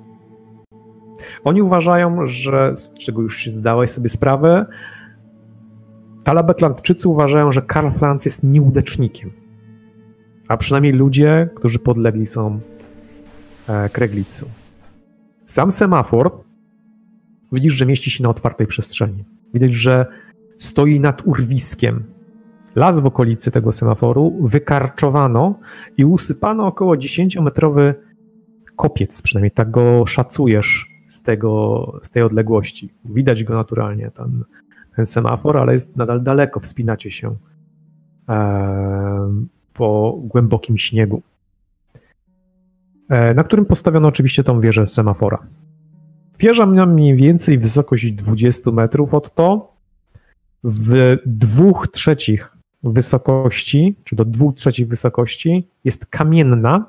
Oni 1.44 1.62
uważają, 1.62 2.26
że, 2.26 2.72
z 2.76 2.94
czego 2.94 3.22
już 3.22 3.36
się 3.36 3.50
zdałeś 3.50 3.90
sobie 3.90 4.08
sprawę, 4.08 4.66
Talabeklandczycy 6.24 7.08
uważają, 7.08 7.52
że 7.52 7.62
Karl 7.62 7.90
Franz 7.90 8.24
jest 8.24 8.42
nieudacznikiem. 8.42 9.30
A 10.48 10.56
przynajmniej 10.56 10.92
ludzie, 10.92 11.50
którzy 11.54 11.78
podlegli 11.78 12.26
są 12.26 12.60
e, 13.68 13.88
Kreglicu. 13.88 14.46
Sam 15.46 15.70
semafor 15.70 16.30
widzisz, 17.52 17.74
że 17.74 17.86
mieści 17.86 18.10
się 18.10 18.22
na 18.22 18.30
otwartej 18.30 18.66
przestrzeni. 18.66 19.24
Widać, 19.54 19.72
że 19.72 20.06
stoi 20.58 21.00
nad 21.00 21.26
urwiskiem. 21.26 22.04
Las 22.74 23.00
w 23.00 23.06
okolicy 23.06 23.50
tego 23.50 23.72
semaforu 23.72 24.38
wykarczowano 24.40 25.58
i 25.96 26.04
usypano 26.04 26.66
około 26.66 26.96
10-metrowy 26.96 27.94
kopiec, 28.76 29.22
przynajmniej 29.22 29.50
tak 29.50 29.70
go 29.70 30.06
szacujesz 30.06 30.90
z, 31.08 31.22
tego, 31.22 32.00
z 32.02 32.10
tej 32.10 32.22
odległości. 32.22 32.92
Widać 33.04 33.44
go 33.44 33.54
naturalnie, 33.54 34.10
ten, 34.10 34.44
ten 34.96 35.06
semafor, 35.06 35.58
ale 35.58 35.72
jest 35.72 35.96
nadal 35.96 36.22
daleko, 36.22 36.60
wspinacie 36.60 37.10
się 37.10 37.36
e, 38.28 39.42
po 39.74 40.18
głębokim 40.24 40.78
śniegu, 40.78 41.22
e, 43.08 43.34
na 43.34 43.44
którym 43.44 43.64
postawiono 43.64 44.08
oczywiście 44.08 44.44
tą 44.44 44.60
wieżę 44.60 44.86
semafora. 44.86 45.38
Wieża 46.38 46.66
miała 46.66 46.86
mniej 46.86 47.16
więcej 47.16 47.58
wysokość 47.58 48.12
20 48.12 48.70
metrów 48.70 49.14
od 49.14 49.34
to. 49.34 49.72
W 50.64 51.16
dwóch 51.26 51.88
trzecich 51.88 52.59
wysokości, 52.82 53.96
czy 54.04 54.16
do 54.16 54.24
dwóch 54.24 54.54
trzecich 54.54 54.88
wysokości 54.88 55.68
jest 55.84 56.06
kamienna 56.06 56.84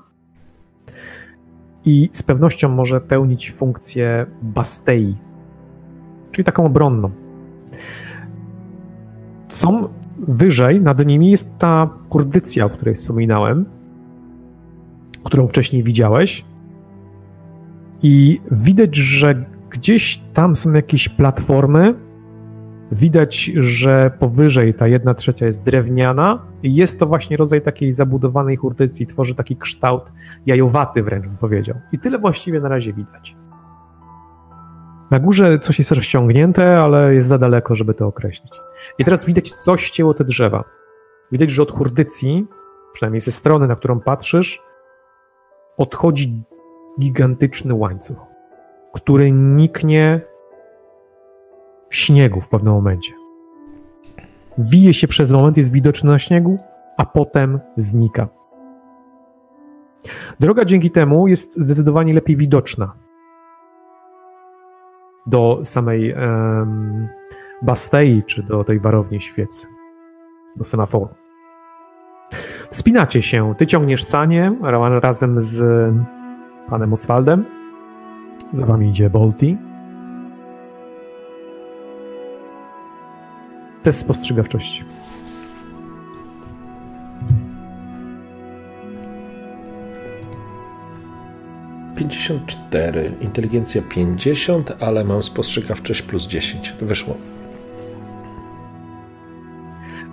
i 1.86 2.10
z 2.11 2.24
pewnością 2.24 2.70
może 2.70 3.02
pełnić 3.02 3.52
funkcję 3.52 4.26
bastei, 4.42 5.18
czyli 6.32 6.45
taką 6.45 6.66
obronną. 6.66 7.11
Są 9.48 9.90
wyżej, 10.18 10.82
nad 10.82 11.06
nimi 11.06 11.32
jest 11.32 11.50
ta 11.58 11.90
kurdycja, 12.10 12.66
o 12.66 12.70
której 12.70 12.95
wspominałem, 12.95 13.66
którą 15.24 15.48
wcześniej 15.48 15.84
widziałeś. 15.84 16.45
I 18.03 18.40
widać, 18.52 18.95
że 18.95 19.45
gdzieś 19.70 20.22
tam 20.34 20.56
są 20.56 20.74
jakieś 20.74 21.10
platformy, 21.10 21.95
Widać, 22.92 23.52
że 23.60 24.11
powyżej 24.20 24.74
ta 24.74 24.88
jedna 24.88 25.14
trzecia 25.14 25.45
jest 25.45 25.64
drewniana 25.64 26.45
jest 26.64 27.00
to 27.00 27.06
właśnie 27.06 27.38
rodzaj 27.38 27.61
takiej 27.61 27.92
zabudowanej 27.92 28.56
hurtycji, 28.56 29.08
tworzy 29.08 29.36
taki 29.36 29.58
kształt 29.58 30.11
jajowaty 30.45 31.03
wręcz 31.03 31.26
bym 31.26 31.38
powiedział. 31.38 31.76
I 31.92 32.00
tyle 32.00 32.20
właściwie 32.20 32.60
na 32.60 32.70
razie 32.70 32.94
widać. 32.94 33.36
Na 35.11 35.20
górze 35.20 35.60
coś 35.60 35.80
jest 35.80 35.92
rozciągnięte, 35.92 36.78
ale 36.80 37.14
jest 37.14 37.28
za 37.28 37.38
daleko, 37.38 37.76
żeby 37.76 37.94
to 37.94 38.08
określić. 38.08 38.52
I 39.00 39.06
teraz 39.06 39.26
widać, 39.26 39.52
co 39.52 39.78
ścięło 39.78 40.14
te 40.14 40.24
drzewa. 40.24 40.64
Widać, 41.32 41.52
że 41.52 41.64
od 41.64 41.72
hurdycji, 41.72 42.48
przynajmniej 42.94 43.20
ze 43.20 43.32
strony, 43.32 43.68
na 43.68 43.76
którą 43.76 44.00
patrzysz, 44.00 44.61
odchodzi 45.78 46.44
gigantyczny 47.00 47.74
łańcuch, 47.74 48.18
który 48.94 49.32
niknie 49.32 50.22
śniegu 51.92 52.42
w 52.42 52.50
pewnym 52.50 52.74
momencie. 52.74 53.14
Wije 54.58 54.94
się 54.94 55.08
przez 55.08 55.32
moment, 55.32 55.58
jest 55.58 55.72
widoczny 55.72 56.10
na 56.11 56.20
śniegu, 56.20 56.60
a 56.98 57.06
potem 57.06 57.60
znika. 57.78 58.28
Droga 60.40 60.66
dzięki 60.66 60.92
temu 60.92 61.28
jest 61.28 61.60
zdecydowanie 61.60 62.14
lepiej 62.14 62.36
widoczna 62.36 62.94
do 65.26 65.60
samej 65.64 66.14
um, 66.14 67.08
Bastei, 67.61 68.24
czy 68.24 68.44
do 68.44 68.64
tej 68.64 68.80
warowni 68.80 69.22
świecy, 69.22 69.68
do 70.58 70.64
semaforu. 70.64 71.10
Wspinacie 72.70 73.22
się, 73.22 73.53
ty 73.58 73.68
ciągniesz 73.68 74.03
sanie 74.03 74.56
razem 75.02 75.42
z 75.42 75.64
panem 76.70 76.94
Oswaldem, 76.94 77.45
za 78.53 78.66
wami 78.66 78.90
idzie 78.90 79.10
Bolti, 79.10 79.58
Test 83.84 84.00
spostrzegawczości. 84.00 84.84
Pięćdziesiąt 91.95 92.45
cztery, 92.45 93.11
inteligencja 93.22 93.82
50, 93.82 94.74
ale 94.80 95.03
mam 95.03 95.24
spostrzegawczość 95.24 96.01
plus 96.01 96.27
10. 96.27 96.74
To 96.80 96.85
wyszło. 96.85 97.18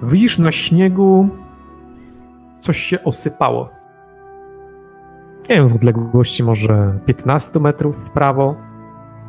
Widzisz 0.02 0.38
na 0.38 0.52
śniegu 0.52 1.28
coś 2.60 2.78
się 2.78 3.04
osypało. 3.04 3.70
Nie 5.48 5.54
wiem, 5.54 5.68
w 5.68 5.74
odległości 5.74 6.42
może 6.44 6.98
15 7.06 7.60
metrów 7.60 8.06
w 8.06 8.10
prawo, 8.10 8.56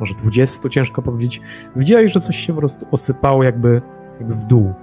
może 0.00 0.14
20, 0.14 0.68
ciężko 0.68 1.02
powiedzieć. 1.02 1.40
Widziałeś, 1.76 2.12
że 2.12 2.20
coś 2.20 2.36
się 2.36 2.52
po 2.52 2.58
prostu 2.58 2.86
osypało, 2.90 3.42
jakby 3.42 3.82
jakby 4.20 4.34
w 4.34 4.44
dół. 4.44 4.74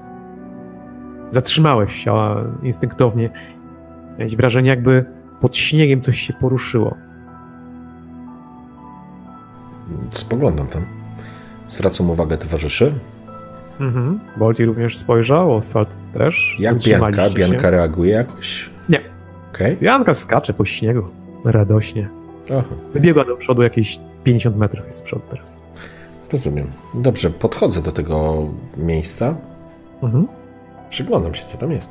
Zatrzymałeś 1.30 1.94
się 1.94 2.14
instynktownie. 2.64 3.30
Miałeś 4.18 4.36
wrażenie, 4.36 4.70
jakby 4.70 5.06
pod 5.42 5.58
śniegiem 5.58 6.02
coś 6.02 6.20
się 6.20 6.34
poruszyło. 6.34 6.96
Spoglądam 10.12 10.68
tam. 10.68 10.86
Zwracam 11.68 12.10
uwagę 12.10 12.38
towarzyszy. 12.38 12.94
Mhm. 13.80 14.20
Bolti 14.38 14.66
również 14.66 14.98
spojrzał, 14.98 15.56
Oswald 15.56 15.98
też. 16.14 16.56
Jak 16.60 16.78
Bianka? 16.78 17.30
Bianka 17.30 17.70
reaguje 17.70 18.14
jakoś? 18.14 18.70
Nie. 18.90 19.02
Okay. 19.54 19.78
Bianka 19.82 20.14
skacze 20.14 20.54
po 20.54 20.66
śniegu 20.66 21.04
radośnie. 21.46 22.10
Aha. 22.46 22.76
Wybiegła 22.94 23.26
do 23.26 23.38
przodu 23.38 23.62
jakieś 23.62 24.00
50 24.24 24.58
metrów 24.58 24.86
jest 24.86 25.00
z 25.00 25.02
przodu 25.02 25.22
teraz. 25.30 25.58
Rozumiem. 26.32 26.68
Dobrze, 26.94 27.30
podchodzę 27.30 27.82
do 27.82 27.92
tego 27.92 28.48
miejsca. 28.78 29.36
Mhm. 30.04 30.28
Przyglądam 30.90 31.36
się, 31.36 31.46
co 31.46 31.58
tam 31.58 31.72
jest. 31.72 31.90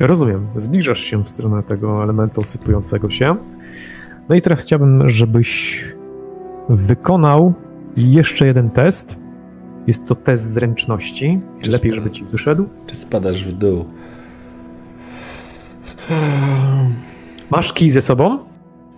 Rozumiem. 0.00 0.46
Zbliżasz 0.56 1.00
się 1.00 1.24
w 1.24 1.28
stronę 1.28 1.62
tego 1.62 2.02
elementu 2.02 2.44
sypującego 2.44 3.10
się. 3.10 3.36
No 4.28 4.34
i 4.34 4.42
teraz 4.42 4.60
chciałbym, 4.60 5.08
żebyś 5.08 5.84
wykonał 6.68 7.54
jeszcze 7.96 8.46
jeden 8.46 8.70
test. 8.70 9.18
Jest 9.86 10.06
to 10.06 10.14
test 10.14 10.52
zręczności. 10.52 11.40
Czy 11.60 11.70
Lepiej, 11.70 11.94
żeby 11.94 12.10
ci 12.10 12.24
wyszedł. 12.24 12.64
Czy 12.86 12.96
spadasz 12.96 13.44
w 13.44 13.52
dół? 13.52 13.84
Masz 17.50 17.72
kij 17.72 17.90
ze 17.90 18.00
sobą 18.00 18.38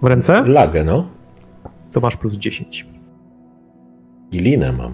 w 0.02 0.06
ręce? 0.06 0.42
Lagę, 0.46 0.84
no. 0.84 1.06
To 1.92 2.00
masz 2.00 2.16
plus 2.16 2.32
10. 2.32 2.86
I 4.32 4.38
linę 4.38 4.72
mam. 4.72 4.92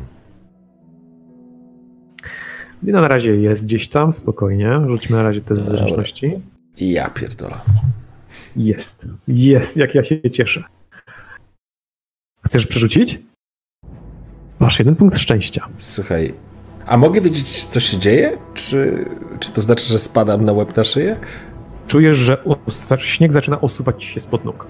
Lina 2.82 3.00
na 3.00 3.08
razie 3.08 3.36
jest 3.36 3.64
gdzieś 3.64 3.88
tam, 3.88 4.12
spokojnie. 4.12 4.80
Rzućmy 4.88 5.16
na 5.16 5.22
razie 5.22 5.40
test 5.40 5.64
zręczności. 5.68 6.40
I 6.76 6.90
ja 6.92 7.10
pierdolę. 7.10 7.54
Jest. 8.56 9.08
Jest, 9.28 9.76
jak 9.76 9.94
ja 9.94 10.04
się 10.04 10.30
cieszę. 10.30 10.64
Chcesz 12.46 12.66
przerzucić? 12.66 13.20
Masz 14.58 14.78
jeden 14.78 14.96
punkt 14.96 15.18
szczęścia. 15.18 15.68
Słuchaj, 15.78 16.34
a 16.86 16.96
mogę 16.96 17.20
wiedzieć, 17.20 17.64
co 17.66 17.80
się 17.80 17.98
dzieje? 17.98 18.38
Czy, 18.54 19.04
czy 19.40 19.52
to 19.52 19.60
znaczy, 19.60 19.84
że 19.86 19.98
spadam 19.98 20.44
na 20.44 20.52
łeb 20.52 20.76
na 20.76 20.84
szyję? 20.84 21.20
Czujesz, 21.86 22.16
że 22.16 22.44
os- 22.44 22.94
śnieg 22.98 23.32
zaczyna 23.32 23.60
osuwać 23.60 24.04
ci 24.04 24.12
się 24.12 24.20
spod 24.20 24.44
nóg. 24.44 24.66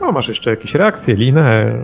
No, 0.00 0.12
masz 0.12 0.28
jeszcze 0.28 0.50
jakieś 0.50 0.74
reakcje, 0.74 1.14
linę, 1.14 1.74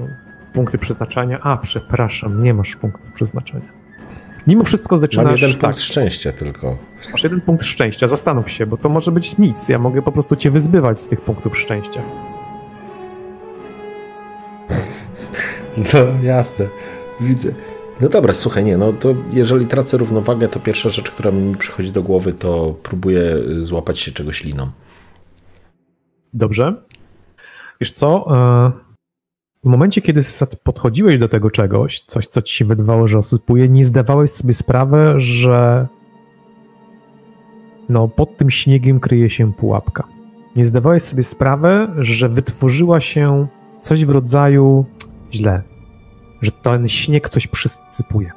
punkty 0.53 0.79
przeznaczenia. 0.79 1.41
A, 1.43 1.57
przepraszam, 1.57 2.43
nie 2.43 2.55
masz 2.55 2.77
punktów 2.77 3.13
przeznaczenia. 3.13 3.83
Mimo 4.47 4.65
wszystko 4.65 4.95
Mam 4.95 5.01
zaczynasz 5.01 5.43
jeden 5.43 5.57
tak, 5.57 5.71
punkt 5.71 5.81
szczęścia 5.81 6.33
tylko. 6.33 6.79
masz 7.13 7.25
jeden 7.25 7.41
punkt 7.41 7.65
szczęścia, 7.65 8.09
zastanów 8.09 8.51
się, 8.51 8.67
bo 8.67 8.77
to 8.77 8.89
może 8.89 9.13
być 9.13 9.39
nic. 9.39 9.69
Ja 9.69 9.79
mogę 9.79 10.03
po 10.03 10.13
prostu 10.13 10.37
cię 10.37 10.51
wyzbywać 10.51 11.01
z 11.01 11.09
tych 11.09 11.21
punktów 11.21 11.59
szczęścia. 11.59 12.01
No 15.77 16.01
jasne, 16.23 16.67
widzę. 17.21 17.53
No 18.01 18.09
dobra, 18.09 18.35
słuchaj, 18.35 18.65
nie, 18.65 18.79
no 18.79 18.93
to 18.93 19.15
jeżeli 19.33 19.67
tracę 19.67 19.97
równowagę, 19.97 20.49
to 20.49 20.61
pierwsza 20.61 20.89
rzecz, 20.89 21.11
która 21.11 21.31
mi 21.31 21.57
przychodzi 21.57 21.93
do 21.93 22.03
głowy, 22.03 22.33
to 22.33 22.75
próbuję 22.83 23.37
złapać 23.57 23.99
się 24.01 24.13
czegoś 24.13 24.45
liną. 24.45 24.71
Dobrze? 26.35 26.75
Wiesz 27.83 27.93
co? 27.93 28.27
e, 28.37 28.73
W 29.65 29.69
momencie, 29.69 30.01
kiedy 30.01 30.21
podchodziłeś 30.65 31.19
do 31.19 31.29
tego 31.29 31.51
czegoś, 31.51 32.01
coś, 32.01 32.27
co 32.27 32.43
ci 32.43 32.57
się 32.57 32.65
wydawało, 32.65 33.09
że 33.09 33.19
osypuje, 33.19 33.69
nie 33.69 33.85
zdawałeś 33.85 34.31
sobie 34.31 34.55
sprawy, 34.55 35.15
że 35.17 35.89
no, 37.89 38.09
pod 38.09 38.37
tym 38.37 38.51
śniegiem 38.51 39.01
kryje 39.01 39.31
się 39.31 39.53
pułapka. 39.53 40.05
Nie 40.57 40.65
zdawałeś 40.65 41.03
sobie 41.03 41.23
sprawy, 41.23 41.89
że 41.99 42.29
wytworzyła 42.29 43.01
się 43.01 43.47
coś 43.81 44.05
w 44.05 44.11
rodzaju 44.11 44.85
źle, 45.33 45.63
że 46.43 46.51
ten 46.51 46.89
śnieg 46.89 47.29
coś 47.29 47.47
przysypuje, 47.47 48.33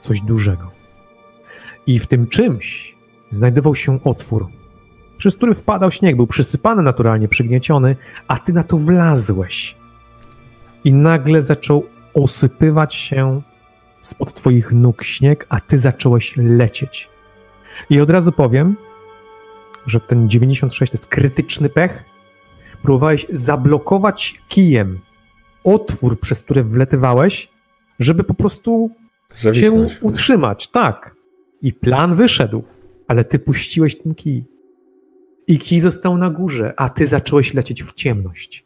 coś 0.00 0.20
dużego. 0.20 0.70
I 1.86 1.98
w 1.98 2.06
tym 2.06 2.26
czymś 2.26 2.96
znajdował 3.30 3.74
się 3.74 4.02
otwór, 4.04 4.46
przez 5.18 5.36
który 5.36 5.54
wpadał 5.54 5.90
śnieg, 5.90 6.16
był 6.16 6.26
przysypany 6.26 6.82
naturalnie, 6.82 7.28
przygnieciony, 7.28 7.96
a 8.28 8.38
ty 8.38 8.52
na 8.52 8.62
to 8.62 8.78
wlazłeś. 8.78 9.76
I 10.84 10.92
nagle 10.92 11.42
zaczął 11.42 11.86
osypywać 12.14 12.94
się 12.94 13.42
spod 14.00 14.34
twoich 14.34 14.72
nóg 14.72 15.04
śnieg, 15.04 15.46
a 15.48 15.60
ty 15.60 15.78
zacząłeś 15.78 16.36
lecieć. 16.36 17.08
I 17.90 18.00
od 18.00 18.10
razu 18.10 18.32
powiem, 18.32 18.76
że 19.86 20.00
ten 20.00 20.28
96 20.28 20.92
to 20.92 20.98
jest 20.98 21.06
krytyczny 21.06 21.68
pech. 21.68 22.04
Próbowałeś 22.82 23.26
zablokować 23.30 24.42
kijem 24.48 24.98
otwór, 25.64 26.20
przez 26.20 26.42
który 26.42 26.64
wletywałeś, 26.64 27.48
żeby 28.00 28.24
po 28.24 28.34
prostu 28.34 28.90
cię 29.34 29.42
Zawisnąć. 29.42 29.98
utrzymać. 30.00 30.68
Tak. 30.68 31.14
I 31.62 31.72
plan 31.72 32.14
wyszedł, 32.14 32.62
ale 33.08 33.24
ty 33.24 33.38
puściłeś 33.38 33.98
ten 33.98 34.14
kij. 34.14 34.44
I 35.46 35.58
kij 35.58 35.80
został 35.80 36.18
na 36.18 36.30
górze, 36.30 36.74
a 36.76 36.88
ty 36.88 37.06
zacząłeś 37.06 37.54
lecieć 37.54 37.82
w 37.82 37.92
ciemność. 37.92 38.64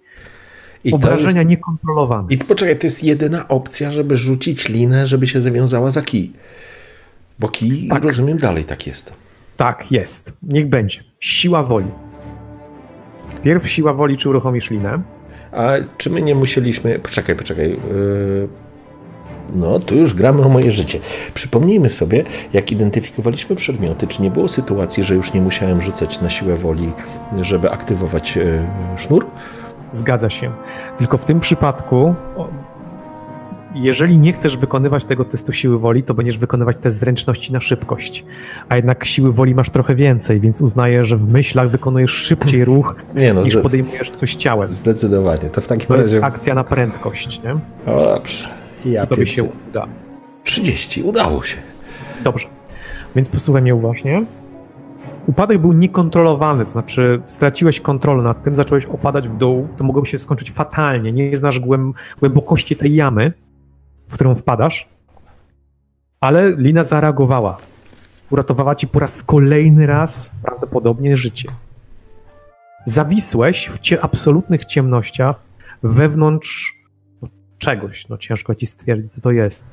I 0.84 0.92
Obrażenia 0.92 1.40
jest, 1.40 1.50
niekontrolowane. 1.50 2.26
I 2.30 2.38
poczekaj, 2.38 2.78
to 2.78 2.86
jest 2.86 3.04
jedyna 3.04 3.48
opcja, 3.48 3.92
żeby 3.92 4.16
rzucić 4.16 4.68
linę, 4.68 5.06
żeby 5.06 5.26
się 5.26 5.40
zawiązała 5.40 5.90
za 5.90 6.02
kij. 6.02 6.32
Bo 7.38 7.48
kij, 7.48 7.88
Tak. 7.88 8.04
rozumiem, 8.04 8.38
dalej 8.38 8.64
tak 8.64 8.86
jest. 8.86 9.12
Tak, 9.56 9.92
jest. 9.92 10.36
Niech 10.42 10.68
będzie. 10.68 11.04
Siła 11.20 11.62
woli. 11.62 11.90
Pierw 13.42 13.68
siła 13.68 13.92
woli, 13.92 14.16
czy 14.16 14.28
uruchomisz 14.28 14.70
linę. 14.70 15.02
A 15.52 15.72
czy 15.96 16.10
my 16.10 16.22
nie 16.22 16.34
musieliśmy. 16.34 16.98
Poczekaj, 16.98 17.36
poczekaj. 17.36 17.70
Yy... 17.70 18.48
No, 19.54 19.78
tu 19.78 19.94
już 19.96 20.14
gramy 20.14 20.42
o 20.44 20.48
moje 20.48 20.72
życie. 20.72 20.98
Przypomnijmy 21.34 21.90
sobie, 21.90 22.24
jak 22.52 22.72
identyfikowaliśmy 22.72 23.56
przedmioty, 23.56 24.06
czy 24.06 24.22
nie 24.22 24.30
było 24.30 24.48
sytuacji, 24.48 25.02
że 25.02 25.14
już 25.14 25.32
nie 25.32 25.40
musiałem 25.40 25.82
rzucać 25.82 26.20
na 26.20 26.30
siłę 26.30 26.56
woli, 26.56 26.92
żeby 27.40 27.70
aktywować 27.70 28.36
yy, 28.36 28.58
sznur? 28.96 29.26
Zgadza 29.92 30.30
się. 30.30 30.50
Tylko 30.98 31.18
w 31.18 31.24
tym 31.24 31.40
przypadku, 31.40 32.14
jeżeli 33.74 34.18
nie 34.18 34.32
chcesz 34.32 34.56
wykonywać 34.56 35.04
tego 35.04 35.24
testu 35.24 35.52
siły 35.52 35.78
woli, 35.78 36.02
to 36.02 36.14
będziesz 36.14 36.38
wykonywać 36.38 36.76
test 36.80 37.00
zręczności 37.00 37.52
na 37.52 37.60
szybkość. 37.60 38.24
A 38.68 38.76
jednak 38.76 39.04
siły 39.04 39.32
woli 39.32 39.54
masz 39.54 39.70
trochę 39.70 39.94
więcej, 39.94 40.40
więc 40.40 40.60
uznaję, 40.60 41.04
że 41.04 41.16
w 41.16 41.28
myślach 41.28 41.70
wykonujesz 41.70 42.10
szybciej 42.10 42.64
ruch, 42.64 42.96
no, 43.34 43.42
niż 43.42 43.56
podejmujesz 43.56 44.10
coś 44.10 44.34
ciałem. 44.34 44.68
zdecydowanie. 44.68 45.50
To 45.52 45.60
w 45.60 45.68
takim 45.68 45.86
To 45.86 45.96
jest 45.96 46.12
razie. 46.12 46.24
akcja 46.26 46.54
na 46.54 46.64
prędkość, 46.64 47.42
nie? 47.42 47.52
O, 47.92 48.04
dobrze. 48.14 48.48
Ja 48.84 49.06
To 49.06 49.16
by 49.16 49.26
się 49.26 49.44
uda. 49.68 49.86
30, 50.44 51.02
udało 51.02 51.42
się. 51.42 51.56
Dobrze. 52.24 52.48
Więc 53.16 53.28
posłuchaj 53.28 53.62
mnie 53.62 53.74
uważnie. 53.74 54.24
Upadek 55.26 55.58
był 55.58 55.72
niekontrolowany, 55.72 56.64
to 56.64 56.70
znaczy 56.70 57.22
straciłeś 57.26 57.80
kontrolę 57.80 58.22
nad 58.22 58.42
tym, 58.42 58.56
zacząłeś 58.56 58.86
opadać 58.86 59.28
w 59.28 59.36
dół, 59.36 59.68
to 59.76 59.84
mogłoby 59.84 60.08
się 60.08 60.18
skończyć 60.18 60.50
fatalnie. 60.50 61.12
Nie 61.12 61.36
znasz 61.36 61.60
głęb 61.60 61.96
głębokości 62.20 62.76
tej 62.76 62.94
jamy, 62.94 63.32
w 64.08 64.14
którą 64.14 64.34
wpadasz, 64.34 64.88
ale 66.20 66.56
lina 66.56 66.84
zareagowała. 66.84 67.56
Uratowała 68.30 68.74
ci 68.74 68.86
po 68.86 68.98
raz 68.98 69.22
kolejny 69.22 69.86
raz 69.86 70.30
prawdopodobnie 70.42 71.16
życie. 71.16 71.48
Zawisłeś 72.84 73.68
w 73.68 74.02
absolutnych 74.02 74.64
ciemnościach 74.64 75.36
wewnątrz 75.82 76.79
czegoś, 77.60 78.08
no 78.08 78.18
ciężko 78.18 78.54
ci 78.54 78.66
stwierdzić, 78.66 79.12
co 79.12 79.20
to 79.20 79.30
jest 79.30 79.64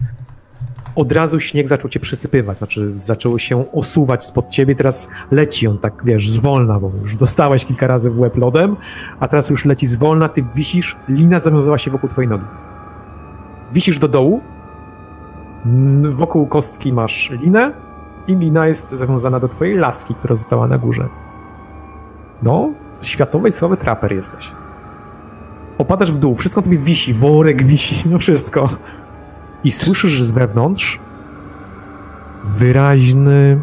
od 0.96 1.12
razu 1.12 1.40
śnieg 1.40 1.68
zaczął 1.68 1.90
cię 1.90 2.00
przysypywać, 2.00 2.58
znaczy 2.58 3.00
zaczął 3.00 3.40
się 3.40 3.72
osuwać 3.72 4.26
spod 4.26 4.50
ciebie, 4.50 4.76
teraz 4.76 5.10
leci 5.32 5.68
on 5.68 5.78
tak, 5.78 6.06
wiesz, 6.06 6.30
zwolna, 6.30 6.80
bo 6.80 6.92
już 7.02 7.16
dostałeś 7.16 7.66
kilka 7.66 7.88
razy 7.88 8.10
w 8.10 8.20
łeb 8.20 8.38
lodem, 8.38 8.76
a 9.20 9.28
teraz 9.28 9.50
już 9.50 9.66
leci 9.66 9.88
zwolna, 9.88 10.30
ty 10.30 10.44
wisisz, 10.56 10.96
lina 11.10 11.40
zawiązała 11.40 11.78
się 11.78 11.92
wokół 11.92 12.10
twojej 12.10 12.30
nogi. 12.30 12.46
Wisisz 13.74 14.00
do 14.00 14.08
dołu, 14.08 14.42
wokół 16.12 16.48
kostki 16.48 16.94
masz 16.94 17.30
linę 17.30 17.74
i 18.28 18.36
lina 18.36 18.68
jest 18.68 18.90
zawiązana 18.90 19.40
do 19.40 19.48
twojej 19.48 19.76
laski, 19.76 20.16
która 20.16 20.36
została 20.36 20.68
na 20.68 20.78
górze. 20.78 21.08
No, 22.44 22.70
światowej 23.02 23.52
sławy 23.52 23.78
traper 23.78 24.14
jesteś. 24.14 24.52
Opadasz 25.78 26.12
w 26.12 26.18
dół, 26.18 26.36
wszystko 26.36 26.62
tobie 26.62 26.78
wisi, 26.78 27.14
worek 27.14 27.64
wisi, 27.64 27.96
no 28.12 28.20
wszystko 28.20 28.70
i 29.64 29.72
słyszysz 29.72 30.22
z 30.22 30.32
wewnątrz 30.32 31.00
wyraźny 32.44 33.62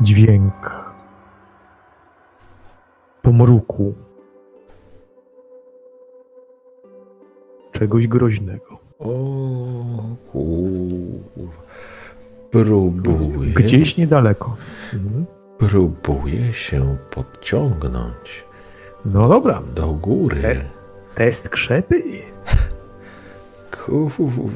dźwięk 0.00 0.78
pomruku. 3.22 3.94
Czegoś 7.72 8.06
groźnego. 8.06 8.78
O 8.98 9.14
kurwa. 10.32 11.62
Próbuję. 12.50 13.52
Gdzieś 13.52 13.96
niedaleko. 13.96 14.56
Mhm. 14.94 15.26
Próbuję 15.58 16.52
się 16.52 16.96
podciągnąć 17.10 18.44
No 19.04 19.28
dobra. 19.28 19.62
do 19.74 19.92
góry. 19.92 20.42
E- 20.44 20.77
Test 21.18 21.48
krzepy. 21.48 22.02
Kurwa 23.70 24.48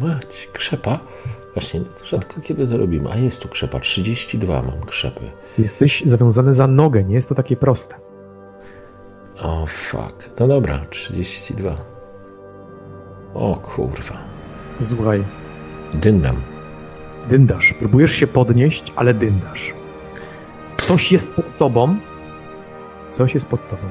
mać. 0.00 0.48
Krzepa? 0.52 1.00
Właśnie, 1.54 1.80
rzadko 2.04 2.40
kiedy 2.40 2.66
to 2.66 2.76
robimy. 2.76 3.10
A 3.12 3.16
jest 3.16 3.42
tu 3.42 3.48
krzepa. 3.48 3.80
32 3.80 4.62
mam 4.62 4.80
krzepy. 4.86 5.30
Jesteś 5.58 6.02
zawiązany 6.06 6.54
za 6.54 6.66
nogę, 6.66 7.04
nie 7.04 7.14
jest 7.14 7.28
to 7.28 7.34
takie 7.34 7.56
proste. 7.56 7.94
O 9.40 9.66
fuck. 9.66 10.30
No 10.40 10.48
dobra, 10.48 10.80
32. 10.90 11.74
O 13.34 13.56
kurwa. 13.56 14.18
Słuchaj, 14.80 15.24
Dyndam. 15.94 16.36
dyndasz. 17.28 17.74
Próbujesz 17.78 18.12
się 18.12 18.26
podnieść, 18.26 18.92
ale 18.96 19.14
dyndasz. 19.14 19.74
Coś 20.76 21.12
jest 21.12 21.32
pod 21.32 21.58
tobą. 21.58 21.96
Coś 23.12 23.34
jest 23.34 23.46
pod 23.46 23.68
tobą. 23.68 23.82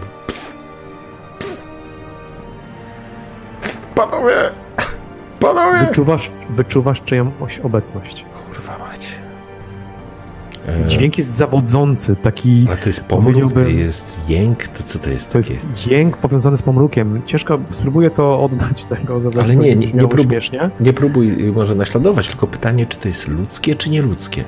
Panowie! 3.98 4.34
Panowie! 5.40 5.80
Wyczuwasz, 5.86 6.32
wyczuwasz 6.50 7.02
czyjąś 7.02 7.60
obecność. 7.60 8.26
Kurwa 8.48 8.78
mać. 8.78 9.16
E, 10.68 10.86
Dźwięk 10.86 11.18
jest 11.18 11.34
zawodzący, 11.34 12.16
taki. 12.16 12.66
Ale 12.68 12.78
to 12.78 12.90
jest 12.90 13.04
pomruk, 13.06 13.54
to 13.54 13.60
jest 13.60 14.20
jęk, 14.30 14.68
to 14.68 14.84
co 14.84 15.00
to 15.00 15.10
jest 15.10 15.32
To 15.34 15.40
takie? 15.40 15.54
jest 15.54 15.88
jęk 15.88 16.18
powiązany 16.18 16.58
z 16.58 16.62
pomrukiem. 16.62 17.22
Ciężko, 17.26 17.60
spróbuję 17.72 18.10
to 18.10 18.44
oddać 18.44 18.86
tego, 18.96 19.20
żeby 19.20 19.42
Ale 19.42 19.56
nie, 19.56 19.68
nie- 19.70 19.76
nie 19.76 19.88
brzmiało 19.88 20.10
prób- 20.10 20.28
śmiesznie. 20.30 20.70
Nie 20.80 20.94
próbuj 20.94 21.48
y, 21.48 21.52
może 21.52 21.76
naśladować, 21.76 22.28
tylko 22.28 22.48
pytanie, 22.48 22.86
czy 22.86 22.98
to 22.98 23.08
jest 23.08 23.28
ludzkie, 23.28 23.76
czy 23.76 23.90
nieludzkie. 23.90 24.44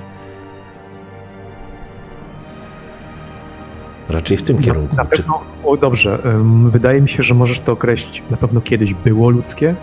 Raczej 4.09 4.37
w 4.37 4.43
tym 4.43 4.57
kierunku. 4.57 4.95
Na, 4.95 5.03
na 5.03 5.09
pewno, 5.09 5.39
o, 5.63 5.77
dobrze, 5.77 6.19
wydaje 6.67 7.01
mi 7.01 7.09
się, 7.09 7.23
że 7.23 7.33
możesz 7.33 7.59
to 7.59 7.71
określić. 7.71 8.23
Na 8.29 8.37
pewno 8.37 8.61
kiedyś 8.61 8.93
było 8.93 9.29
ludzkie. 9.29 9.75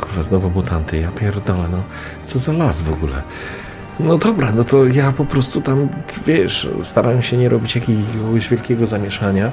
Kurwa, 0.00 0.22
znowu 0.22 0.50
mutanty, 0.50 0.98
ja 0.98 1.08
pierdolę, 1.08 1.68
no. 1.72 1.78
Co 2.24 2.38
za 2.38 2.52
las 2.52 2.80
w 2.80 2.92
ogóle. 2.92 3.22
No 4.00 4.18
dobra, 4.18 4.52
no 4.52 4.64
to 4.64 4.86
ja 4.86 5.12
po 5.12 5.24
prostu 5.24 5.60
tam, 5.60 5.88
wiesz, 6.26 6.70
starałem 6.82 7.22
się 7.22 7.36
nie 7.36 7.48
robić 7.48 7.74
jakiegoś 7.74 8.48
wielkiego 8.48 8.86
zamieszania. 8.86 9.52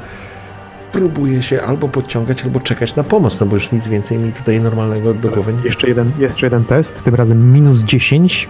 Próbuję 0.92 1.44
się 1.44 1.62
albo 1.62 1.88
podciągać, 1.88 2.44
albo 2.44 2.60
czekać 2.60 2.96
na 2.96 3.04
pomoc, 3.04 3.40
no 3.40 3.46
bo 3.46 3.56
już 3.56 3.72
nic 3.72 3.88
więcej 3.88 4.18
mi 4.18 4.34
tutaj 4.34 4.60
normalnego 4.60 5.14
do 5.14 5.30
głowy 5.30 5.54
nie... 5.54 5.62
Jeszcze 5.64 5.88
jeden, 5.88 6.12
jeszcze 6.20 6.46
jeden 6.46 6.66
test, 6.66 7.04
tym 7.04 7.16
razem 7.16 7.54
minus 7.54 7.78
10. 7.78 8.50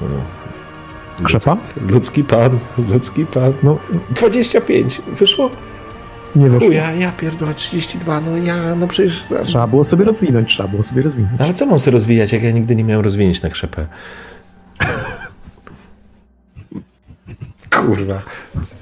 No. 0.00 0.43
Krzepa? 1.22 1.56
Ludzki 1.88 2.24
pan, 2.24 2.58
ludzki 2.88 3.26
pan. 3.26 3.52
No, 3.62 3.78
25, 4.10 5.02
wyszło? 5.12 5.50
nie 6.36 6.50
wiesz. 6.50 6.62
Chuja, 6.62 6.92
ja 6.92 7.12
pierdolę 7.12 7.54
32, 7.54 8.20
no 8.20 8.36
ja, 8.36 8.74
no 8.74 8.86
przecież... 8.88 9.24
Trzeba 9.42 9.66
było 9.66 9.84
sobie 9.84 10.04
rozwinąć, 10.04 10.48
trzeba 10.48 10.68
było 10.68 10.82
sobie 10.82 11.02
rozwinąć. 11.02 11.40
Ale 11.40 11.54
co 11.54 11.66
mam 11.66 11.80
sobie 11.80 11.92
rozwijać, 11.92 12.32
jak 12.32 12.42
ja 12.42 12.50
nigdy 12.50 12.76
nie 12.76 12.84
miałem 12.84 13.04
rozwinięć 13.04 13.42
na 13.42 13.50
krzepę? 13.50 13.86
Kurwa. 17.70 18.22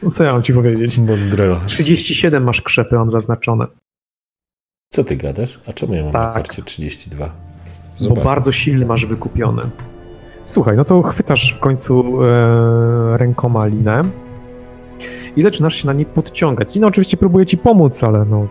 No 0.02 0.10
co 0.10 0.24
ja 0.24 0.32
mam 0.32 0.42
ci 0.42 0.52
powiedzieć? 0.52 0.98
Mądrelo. 0.98 1.60
37 1.64 2.44
masz 2.44 2.60
krzepy, 2.60 2.94
mam 2.94 3.10
zaznaczone. 3.10 3.66
Co 4.90 5.04
ty 5.04 5.16
gadasz? 5.16 5.60
A 5.66 5.72
czemu 5.72 5.94
ja 5.94 6.02
mam 6.02 6.12
na 6.12 6.18
Tak. 6.18 6.34
karcie 6.34 6.62
32? 6.62 7.26
Bo 7.26 7.32
Zobacz. 8.04 8.24
bardzo 8.24 8.52
silny 8.52 8.86
masz 8.86 9.06
wykupione. 9.06 9.62
Słuchaj, 10.44 10.76
no 10.76 10.84
to 10.84 11.02
chwytasz 11.02 11.54
w 11.56 11.58
końcu 11.58 12.22
e, 12.22 13.16
rękoma 13.18 13.66
linę 13.66 14.02
i 15.36 15.42
zaczynasz 15.42 15.74
się 15.74 15.86
na 15.86 15.92
niej 15.92 16.06
podciągać. 16.06 16.74
Lina 16.74 16.86
oczywiście 16.86 17.16
próbuje 17.16 17.46
ci 17.46 17.58
pomóc, 17.58 18.04
ale 18.04 18.24
no, 18.24 18.46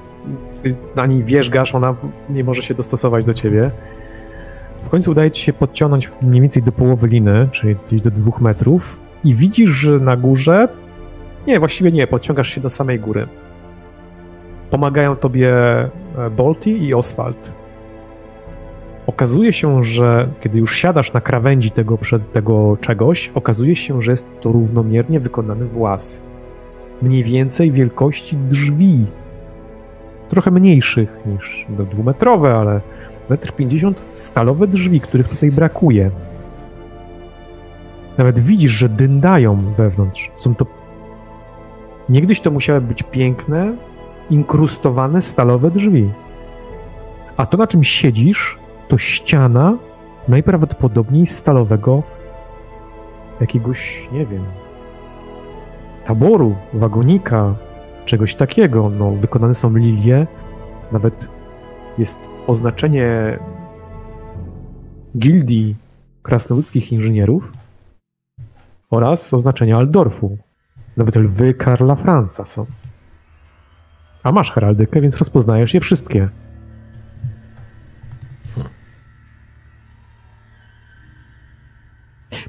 ty 0.64 0.76
na 0.95 1.06
niej 1.06 1.24
wierzgasz, 1.24 1.76
ona 1.76 1.95
nie 2.30 2.44
może 2.44 2.61
się 2.61 2.74
dostosować 2.74 3.26
do 3.26 3.34
ciebie. 3.34 3.72
W 4.84 4.90
końcu 4.90 5.11
udaje 5.11 5.32
ci 5.32 5.44
się 5.44 5.53
podciągnąć 5.53 6.10
mniej 6.22 6.42
więcej 6.42 6.64
do 6.64 6.72
połowy 6.72 7.08
liny, 7.08 7.50
czyli 7.52 7.76
gdzieś 7.88 8.02
do 8.02 8.11
dwóch 8.11 8.42
metrów 8.42 9.00
i 9.24 9.36
widzisz, 9.36 9.70
że 9.70 10.00
na 10.00 10.18
górze 10.18 10.68
nie, 11.48 11.60
właściwie 11.60 11.92
nie, 11.92 12.08
podciągasz 12.08 12.50
się 12.50 12.61
do 12.61 12.70
samej 12.70 13.00
góry. 13.00 13.28
Pomagają 14.70 15.16
tobie 15.16 15.53
e, 15.53 15.90
Bolty 16.38 16.70
i 16.70 16.94
Oswald. 16.94 17.60
Okazuje 19.11 19.53
się, 19.53 19.83
że 19.83 20.30
kiedy 20.40 20.59
już 20.59 20.75
siadasz 20.75 21.14
na 21.14 21.22
krawędzi 21.22 21.72
tego, 21.72 21.98
przed 21.98 22.31
tego 22.31 22.77
czegoś, 22.81 23.31
okazuje 23.35 23.75
się, 23.75 24.01
że 24.01 24.11
jest 24.11 24.25
to 24.41 24.51
równomiernie 24.51 25.19
wykonany 25.19 25.65
włas. 25.65 26.22
Mniej 27.01 27.23
więcej 27.23 27.72
wielkości 27.72 28.38
drzwi. 28.38 29.06
Trochę 30.30 30.51
mniejszych 30.51 31.19
niż 31.25 31.65
no, 31.77 31.85
dwumetrowe, 31.85 32.56
ale 32.56 32.81
metr 33.30 33.51
50 33.51 34.03
stalowe 34.14 34.67
drzwi, 34.67 35.01
których 35.01 35.30
tutaj 35.30 35.51
brakuje. 35.51 36.11
Nawet 38.17 38.40
widzisz, 38.40 38.72
że 38.72 38.90
dyndają 38.90 39.73
wewnątrz. 39.77 40.31
Są 40.35 40.56
to. 40.56 40.65
Niegdyś 42.09 42.40
to 42.40 42.51
musiały 42.51 42.81
być 42.81 43.03
piękne, 43.03 43.73
inkrustowane 44.30 45.22
stalowe 45.22 45.72
drzwi. 45.72 46.09
A 47.38 47.45
to, 47.45 47.57
na 47.57 47.67
czym 47.67 47.83
siedzisz, 47.83 48.60
to 48.92 48.98
ściana 48.98 49.78
najprawdopodobniej 50.28 51.26
stalowego 51.26 52.03
jakiegoś, 53.42 54.10
nie 54.11 54.26
wiem, 54.26 54.44
taboru, 56.06 56.56
wagonika, 56.74 57.56
czegoś 58.06 58.36
takiego. 58.36 58.90
No, 58.90 59.11
wykonane 59.11 59.53
są 59.53 59.76
lilie, 59.76 60.28
nawet 60.92 61.28
jest 61.98 62.30
oznaczenie 62.48 63.40
gildii 65.18 65.76
krasnoludzkich 66.22 66.92
inżynierów 66.92 67.52
oraz 68.90 69.34
oznaczenie 69.34 69.76
Aldorfu. 69.76 70.38
Nawet 70.98 71.16
lwy 71.16 71.53
Karla 71.53 71.95
Franca 71.95 72.45
są. 72.45 72.66
A 74.24 74.32
masz 74.32 74.52
heraldykę, 74.52 75.02
więc 75.02 75.18
rozpoznajesz 75.18 75.74
je 75.74 75.80
wszystkie. 75.80 76.30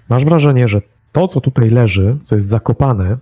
Masz 0.09 0.25
wrażenie, 0.25 0.69
że 0.69 0.81
to, 1.13 1.29
co 1.29 1.41
tutaj 1.41 1.71
leży, 1.71 2.19
co 2.23 2.35
jest 2.35 2.49
zakopane 2.49 3.19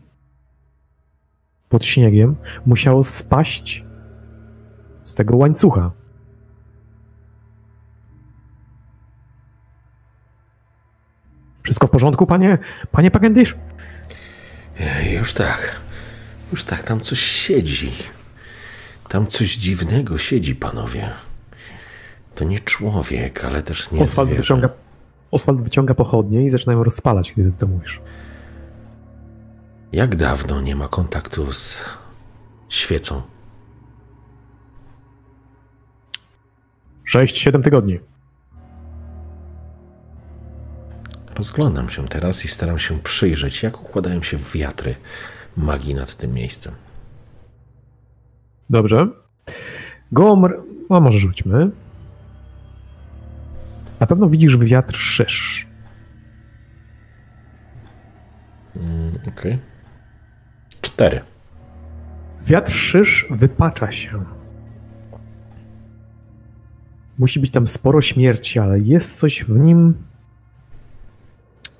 pod 1.69 1.85
śniegiem, 1.85 2.37
musiało 2.67 3.05
spaść 3.05 3.85
z 5.05 5.15
tego 5.15 5.37
łańcucha. 5.37 5.91
Wszystko 11.63 11.87
w 11.87 11.91
porządku, 11.91 12.27
panie? 12.27 12.59
Panie 12.93 13.11
Pagendysz? 13.11 13.57
Już 15.13 15.35
tak. 15.35 15.81
Już 16.53 16.65
tak, 16.65 16.83
tam 16.83 17.01
coś 17.01 17.21
siedzi. 17.21 17.93
Tam 19.09 19.27
coś 19.27 19.57
dziwnego 19.57 20.19
siedzi, 20.19 20.55
panowie. 20.55 21.11
To 22.35 22.45
nie 22.45 22.61
człowiek, 22.61 23.45
ale 23.45 23.63
też 23.63 23.91
nie 23.91 24.01
Oswald 24.01 24.29
zwierzę. 24.29 24.43
wyciąga, 24.43 24.69
Oswald 25.31 25.61
wyciąga 25.61 25.95
pochodnie 25.95 26.45
i 26.45 26.51
zaczynają 26.51 26.85
rozpalać, 26.85 27.33
kiedy 27.33 27.53
ty 27.53 27.59
to 27.59 27.67
mówisz. 27.67 28.01
Jak 29.93 30.17
dawno 30.17 30.61
nie 30.61 30.77
ma 30.77 30.89
kontaktu 30.89 31.53
z 31.53 31.81
świecą? 32.69 33.23
6-7 37.15 37.63
tygodni. 37.63 38.01
Rozglądam 41.35 41.91
się 41.91 42.09
teraz 42.09 42.45
i 42.45 42.49
staram 42.49 42.79
się 42.79 42.99
przyjrzeć, 42.99 43.63
jak 43.63 43.83
układają 43.83 44.23
się 44.23 44.37
wiatry 44.55 44.95
magii 45.57 45.95
nad 45.95 46.17
tym 46.17 46.35
miejscem. 46.35 46.73
Dobrze. 48.71 49.09
Gomr, 50.13 50.63
a 50.91 51.01
może 51.01 51.19
rzućmy. 51.19 51.71
Na 54.01 54.07
pewno 54.07 54.29
widzisz 54.29 54.57
wiatr 54.59 54.97
szysz. 54.97 55.67
Mm, 58.77 59.13
Okej. 59.29 59.59
Cztery. 60.81 61.21
Wiatr 62.47 62.73
szysz 62.73 63.27
wypacza 63.31 63.91
się. 63.91 64.25
Musi 67.19 67.41
być 67.41 67.51
tam 67.51 67.67
sporo 67.67 68.01
śmierci, 68.01 68.59
ale 68.59 68.81
jest 68.81 69.19
coś 69.19 69.45
w 69.45 69.59
nim 69.59 69.95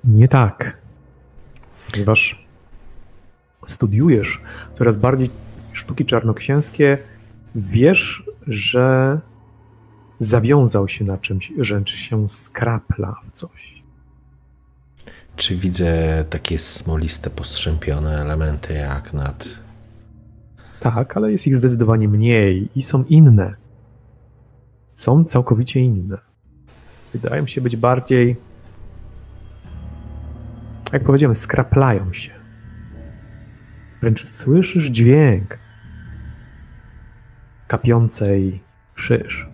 nie 0.03 0.27
tak. 0.27 0.77
Ponieważ 1.91 2.45
studiujesz 3.65 4.41
coraz 4.73 4.97
bardziej 4.97 5.29
sztuki 5.73 6.05
czarnoksięskie, 6.05 6.97
wiesz, 7.55 8.23
że 8.47 9.19
zawiązał 10.21 10.87
się 10.87 11.05
na 11.05 11.17
czymś, 11.17 11.53
że 11.57 11.83
się 11.85 12.29
skrapla 12.29 13.15
w 13.27 13.31
coś. 13.31 13.83
Czy 15.35 15.55
widzę 15.55 16.25
takie 16.29 16.59
smoliste, 16.59 17.29
postrzępione 17.29 18.21
elementy 18.21 18.73
jak 18.73 19.13
nad... 19.13 19.45
Tak, 20.79 21.17
ale 21.17 21.31
jest 21.31 21.47
ich 21.47 21.55
zdecydowanie 21.55 22.07
mniej 22.07 22.69
i 22.75 22.83
są 22.83 23.03
inne. 23.03 23.55
Są 24.95 25.23
całkowicie 25.23 25.79
inne. 25.79 26.17
Wydają 27.13 27.45
się 27.45 27.61
być 27.61 27.75
bardziej, 27.77 28.35
jak 30.93 31.03
powiedziałem, 31.03 31.35
skraplają 31.35 32.13
się. 32.13 32.31
Wręcz 34.01 34.29
słyszysz 34.29 34.85
dźwięk 34.85 35.59
kapiącej 37.67 38.63
szysz. 38.95 39.50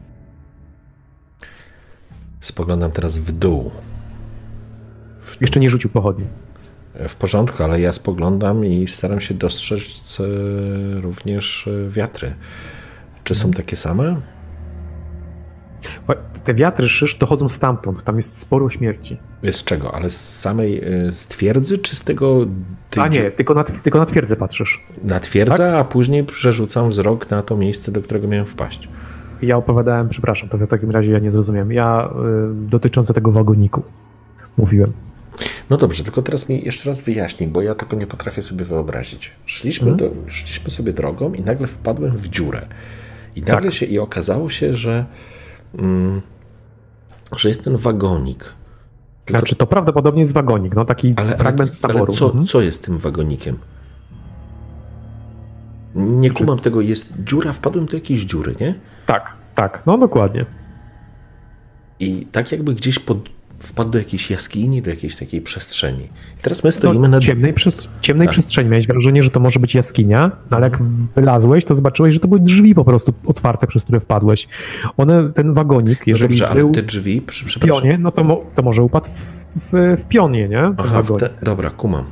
Spoglądam 2.41 2.91
teraz 2.91 3.19
w 3.19 3.31
dół. 3.31 3.71
Jeszcze 5.41 5.59
nie 5.59 5.69
rzucił 5.69 5.89
pochodni. 5.89 6.25
W 7.07 7.15
porządku, 7.15 7.63
ale 7.63 7.81
ja 7.81 7.91
spoglądam 7.91 8.65
i 8.65 8.87
staram 8.87 9.21
się 9.21 9.33
dostrzec 9.33 9.81
e, 10.19 11.01
również 11.01 11.67
e, 11.67 11.89
wiatry. 11.89 12.33
Czy 13.23 13.35
są 13.35 13.51
takie 13.51 13.75
same? 13.75 14.15
Te 16.43 16.53
wiatry 16.53 16.89
szysz 16.89 17.15
dochodzą 17.15 17.49
stamtąd, 17.49 18.03
tam 18.03 18.15
jest 18.15 18.37
sporo 18.37 18.69
śmierci. 18.69 19.17
Z 19.51 19.63
czego? 19.63 19.95
Ale 19.95 20.09
z 20.09 20.39
samej 20.39 20.81
e, 20.83 21.13
z 21.13 21.27
twierdzy, 21.27 21.77
czy 21.77 21.95
z 21.95 22.01
tego... 22.03 22.45
tej- 22.89 23.03
A 23.03 23.07
nie, 23.07 23.31
tylko 23.31 23.53
na, 23.53 23.63
tylko 23.63 23.99
na 23.99 24.05
twierdzę 24.05 24.35
patrzysz. 24.35 24.83
Na 25.03 25.19
twierdza, 25.19 25.57
Tak? 25.57 25.73
a 25.75 25.83
później 25.83 26.23
przerzucam 26.23 26.89
wzrok 26.89 27.29
na 27.31 27.41
to 27.41 27.57
miejsce, 27.57 27.91
do 27.91 28.01
którego 28.01 28.27
miałem 28.27 28.45
wpaść. 28.45 28.89
Ja 29.41 29.57
opowiadałem, 29.57 30.09
przepraszam, 30.09 30.49
to 30.49 30.57
w 30.57 30.67
takim 30.67 30.91
razie 30.91 31.11
ja 31.11 31.19
nie 31.19 31.31
zrozumiałem. 31.31 31.71
Ja 31.71 32.09
y, 32.63 32.67
dotyczące 32.69 33.13
tego 33.13 33.31
wagoniku 33.31 33.83
mówiłem. 34.57 34.93
No 35.69 35.77
dobrze, 35.77 36.03
tylko 36.03 36.21
teraz 36.21 36.49
mi 36.49 36.65
jeszcze 36.65 36.89
raz 36.89 37.01
wyjaśnij, 37.01 37.49
bo 37.49 37.61
ja 37.61 37.75
tego 37.75 37.95
nie 37.97 38.07
potrafię 38.07 38.41
sobie 38.41 38.65
wyobrazić. 38.65 39.31
Szliśmy, 39.45 39.91
Mhm. 39.91 40.11
do, 40.25 40.31
szliśmy 40.31 40.69
sobie 40.69 40.93
drogą 40.93 41.33
i 41.33 41.41
nagle 41.41 41.67
wpadłem 41.67 42.17
w 42.17 42.27
dziurę. 42.27 42.67
I 43.35 43.41
nagle 43.41 43.71
się, 43.71 43.85
i 43.85 43.99
okazało 43.99 44.49
się, 44.49 44.73
że, 44.75 45.05
mm, 45.77 46.21
że 47.37 47.49
jest 47.49 47.63
ten 47.63 47.77
wagonik. 47.77 48.53
Tylko, 49.25 49.39
Znaczy, 49.39 49.55
to 49.55 49.67
prawdopodobnie 49.67 50.19
jest 50.21 50.33
wagonik, 50.33 50.75
no 50.75 50.85
taki 50.85 51.13
ale, 51.17 51.31
fragment 51.31 51.71
ale, 51.71 51.93
taboru. 51.93 52.05
ale 52.11 52.17
co, 52.19 52.25
Mhm. 52.25 52.45
co 52.45 52.61
jest 52.61 52.83
tym 52.85 52.97
wagonikiem? 52.97 53.57
Nie 55.95 56.31
kumam 56.31 56.57
tego, 56.57 56.81
jest 56.81 57.13
dziura, 57.23 57.53
wpadłem 57.53 57.85
do 57.85 57.93
jakiejś 57.93 58.21
dziury, 58.21 58.55
nie? 58.59 58.73
Tak, 59.07 59.33
tak, 59.55 59.83
no 59.85 59.97
dokładnie. 59.97 60.45
I 61.99 62.27
tak 62.31 62.51
jakby 62.51 62.73
gdzieś 62.73 62.99
pod, 62.99 63.17
wpadł 63.59 63.89
do 63.89 63.97
jakiejś 63.97 64.31
jaskini, 64.31 64.81
do 64.81 64.89
jakiejś 64.89 65.15
takiej 65.15 65.41
przestrzeni. 65.41 66.03
I 66.39 66.41
teraz 66.41 66.63
my 66.63 66.71
stoimy 66.71 67.07
no, 67.07 67.07
na... 67.07 67.19
ciemnej, 67.19 67.53
przes- 67.53 67.87
ciemnej 68.01 68.27
Tak. 68.27 68.31
przestrzeni. 68.31 68.69
Miałeś 68.69 68.87
wrażenie, 68.87 69.23
że 69.23 69.29
to 69.29 69.39
może 69.39 69.59
być 69.59 69.75
jaskinia, 69.75 70.31
no 70.51 70.57
ale 70.57 70.65
jak 70.65 70.79
wylazłeś, 71.15 71.65
to 71.65 71.75
zobaczyłeś, 71.75 72.13
że 72.13 72.19
to 72.19 72.27
były 72.27 72.39
drzwi 72.39 72.75
po 72.75 72.85
prostu 72.85 73.13
otwarte, 73.25 73.67
przez 73.67 73.83
które 73.83 73.99
wpadłeś. 73.99 74.47
One, 74.97 75.29
ten 75.33 75.53
wagonik, 75.53 75.99
No 75.99 76.03
jeżeli 76.07 76.29
dobrze, 76.35 76.49
ale 76.49 76.59
był 76.59 76.71
te 76.71 76.83
drzwi, 76.83 77.21
w 77.31 77.59
pionie, 77.59 77.97
no 77.97 78.11
to, 78.11 78.23
mo- 78.23 78.43
to 78.55 78.61
może 78.61 78.83
upadł 78.83 79.05
w, 79.05 79.45
w, 79.55 80.01
w 80.01 80.05
pionie, 80.07 80.49
nie? 80.49 80.61
Ten 80.61 80.75
Aha, 80.77 81.03
te, 81.19 81.29
dobra, 81.43 81.69
kumam. 81.69 82.03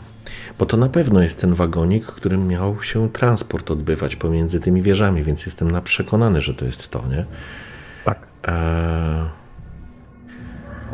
Bo 0.60 0.66
to 0.66 0.78
na 0.78 0.90
pewno 0.90 1.22
jest 1.22 1.42
ten 1.42 1.54
wagonik, 1.54 2.06
którym 2.06 2.48
miał 2.48 2.84
się 2.84 3.10
transport 3.10 3.72
odbywać 3.72 4.16
pomiędzy 4.16 4.60
tymi 4.60 4.82
wieżami, 4.82 5.24
więc 5.24 5.46
jestem 5.46 5.72
na 5.72 5.82
przekonany, 5.82 6.42
że 6.42 6.54
to 6.54 6.66
jest 6.66 6.88
to, 6.92 7.04
nie? 7.10 7.26
Tak. 8.06 8.20
Eee... 8.44 9.46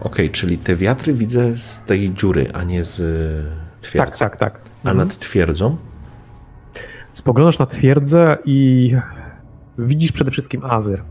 Okej, 0.01 0.29
czyli 0.29 0.57
te 0.57 0.75
wiatry 0.75 1.13
widzę 1.13 1.57
z 1.57 1.79
tej 1.85 2.13
dziury, 2.13 2.51
a 2.53 2.63
nie 2.63 2.85
z 2.85 2.99
e, 2.99 3.81
twierdzy. 3.81 4.11
Tak, 4.11 4.17
tak, 4.17 4.37
tak. 4.37 4.61
A 4.83 4.93
nad 4.93 5.19
twierdzą? 5.19 5.77
Spoglądasz 7.13 7.59
na 7.59 7.65
twierdzę 7.65 8.37
i 8.45 8.91
widzisz 9.77 10.11
przede 10.11 10.31
wszystkim 10.31 10.65
Azyr. 10.65 11.03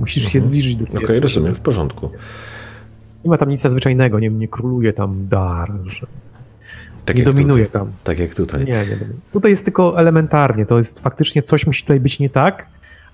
Musisz 0.00 0.24
się 0.28 0.40
zbliżyć 0.40 0.76
do 0.76 0.84
Okej, 0.84 0.96
twierdzy. 0.96 1.20
rozumiem, 1.20 1.54
w 1.54 1.60
porządku. 1.60 2.10
Nie 3.24 3.30
ma 3.30 3.38
tam 3.38 3.48
nic 3.48 3.64
nadzwyczajnego, 3.64 4.18
nie, 4.18 4.30
nie 4.30 4.48
króluje 4.48 4.92
tam 4.92 5.28
dar, 5.28 5.72
że 5.86 6.06
Tak 7.04 7.16
nie 7.16 7.22
dominuje 7.24 7.66
Tutaj. 7.66 7.80
tam. 7.80 7.92
Tak 8.04 8.18
jak 8.18 8.34
tutaj. 8.34 8.64
Nie, 8.64 8.72
nie 8.72 8.96
dominuje. 8.96 9.20
Tutaj 9.32 9.50
jest 9.50 9.64
tylko 9.64 9.98
elementarnie, 9.98 10.66
to 10.66 10.76
jest 10.76 11.00
faktycznie 11.00 11.42
coś 11.42 11.66
musi 11.66 11.82
tutaj 11.82 12.00
być 12.00 12.18
nie 12.18 12.30
tak, 12.30 12.66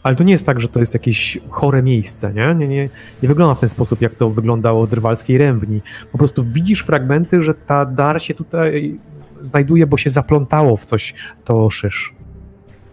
ale 0.03 0.17
to 0.17 0.25
nie 0.25 0.33
jest 0.33 0.47
tak, 0.47 0.61
że 0.61 0.69
to 0.69 0.81
jest 0.81 0.95
jakieś 0.95 1.39
chore 1.51 1.83
miejsce, 1.83 2.33
nie? 2.33 2.55
Nie, 2.55 2.69
nie, 2.69 2.89
nie 3.23 3.29
wygląda 3.29 3.55
w 3.55 3.61
ten 3.61 3.69
sposób, 3.69 4.03
jak 4.03 4.15
to 4.15 4.31
wyglądało 4.31 4.83
od 4.83 4.93
rywalskiej 4.93 5.39
rębni. 5.39 5.83
Po 6.13 6.19
prostu 6.19 6.45
widzisz 6.45 6.81
fragmenty, 6.81 7.43
że 7.43 7.55
ta 7.55 7.85
dar 7.87 8.23
się 8.23 8.35
tutaj 8.35 8.99
znajduje, 9.41 9.87
bo 9.87 9.97
się 9.97 10.11
zaplątało 10.11 10.77
w 10.77 10.85
coś 10.85 11.15
to 11.45 11.71
szysz. 11.71 12.15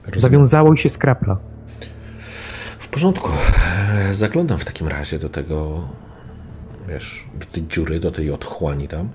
Rozumiem. 0.06 0.20
Zawiązało 0.20 0.74
i 0.74 0.78
się 0.78 0.90
skrapla. 0.90 1.38
W 2.80 2.88
porządku. 2.88 3.30
Eee, 3.30 4.14
Zaglądam 4.16 4.58
w 4.58 4.66
takim 4.66 4.88
razie 4.88 5.20
do 5.20 5.30
tego, 5.30 5.88
wiesz, 6.88 7.24
do 7.40 7.46
tej 7.46 7.68
dziury, 7.68 8.00
do 8.00 8.12
tej 8.12 8.32
otchłani 8.32 8.88
tam. 8.88 9.10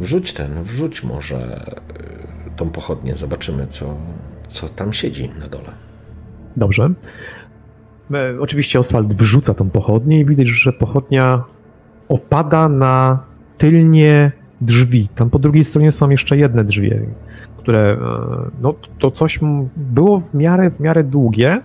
Wrzuć 0.00 0.32
ten, 0.32 0.62
wrzuć 0.62 1.02
może 1.02 1.36
e, 1.36 2.50
tą 2.56 2.70
pochodnię, 2.70 3.16
zobaczymy, 3.16 3.66
co, 3.66 3.96
co 4.48 4.68
tam 4.68 4.92
siedzi 4.92 5.30
na 5.40 5.48
dole. 5.48 5.72
Dobrze. 6.56 6.90
E, 8.14 8.40
Oczywiście 8.40 8.78
Oswald 8.78 9.14
wrzuca 9.14 9.54
tą 9.54 9.70
pochodnię 9.70 10.20
i 10.20 10.24
widać, 10.24 10.48
że 10.48 10.72
pochodnia 10.72 11.44
opada 12.08 12.68
na 12.68 13.18
tylnie 13.58 14.32
drzwi. 14.60 15.08
Tam 15.14 15.30
po 15.30 15.38
drugiej 15.38 15.64
stronie 15.64 15.92
są 15.92 16.10
jeszcze 16.10 16.36
jedne 16.36 16.64
drzwi, 16.64 16.92
które, 17.58 17.80
e, 17.80 17.98
no 18.60 18.74
to 18.98 19.10
coś 19.10 19.38
było 19.76 20.20
w 20.20 20.34
miarę, 20.34 20.70
w 20.70 20.80
miarę 20.80 21.04
długie 21.04 21.62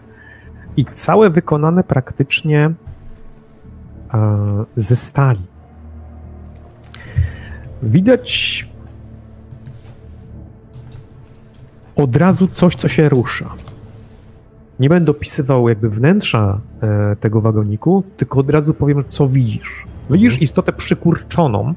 i 0.77 0.85
całe 0.85 1.29
wykonane 1.29 1.83
praktycznie 1.83 2.71
e, 4.13 4.65
ze 4.75 4.95
stali. 4.95 5.50
Widać 7.83 8.69
od 11.95 12.15
razu 12.15 12.47
coś, 12.47 12.75
co 12.75 12.87
się 12.87 13.09
rusza. 13.09 13.53
Nie 14.79 14.89
będę 14.89 15.11
opisywał 15.11 15.69
jakby 15.69 15.89
wnętrza 15.89 16.59
e, 16.81 17.15
tego 17.15 17.41
wagoniku, 17.41 18.03
tylko 18.17 18.39
od 18.39 18.49
razu 18.49 18.73
powiem, 18.73 19.03
co 19.09 19.27
widzisz. 19.27 19.85
Widzisz 20.09 20.33
Mhm. 20.33 20.43
istotę 20.43 20.73
przykurczoną, 20.73 21.73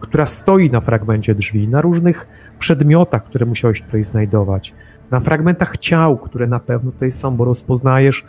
która 0.00 0.26
stoi 0.26 0.70
na 0.70 0.80
fragmencie 0.80 1.34
drzwi, 1.34 1.68
na 1.68 1.80
różnych 1.80 2.26
przedmiotach, 2.58 3.24
które 3.24 3.46
musiałeś 3.46 3.82
tutaj 3.82 4.02
znajdować, 4.02 4.74
na 5.10 5.20
fragmentach 5.20 5.78
ciał, 5.78 6.18
które 6.18 6.46
na 6.46 6.60
pewno 6.60 6.92
tutaj 6.92 7.12
są, 7.12 7.36
bo 7.36 7.44
rozpoznajesz, 7.44 8.24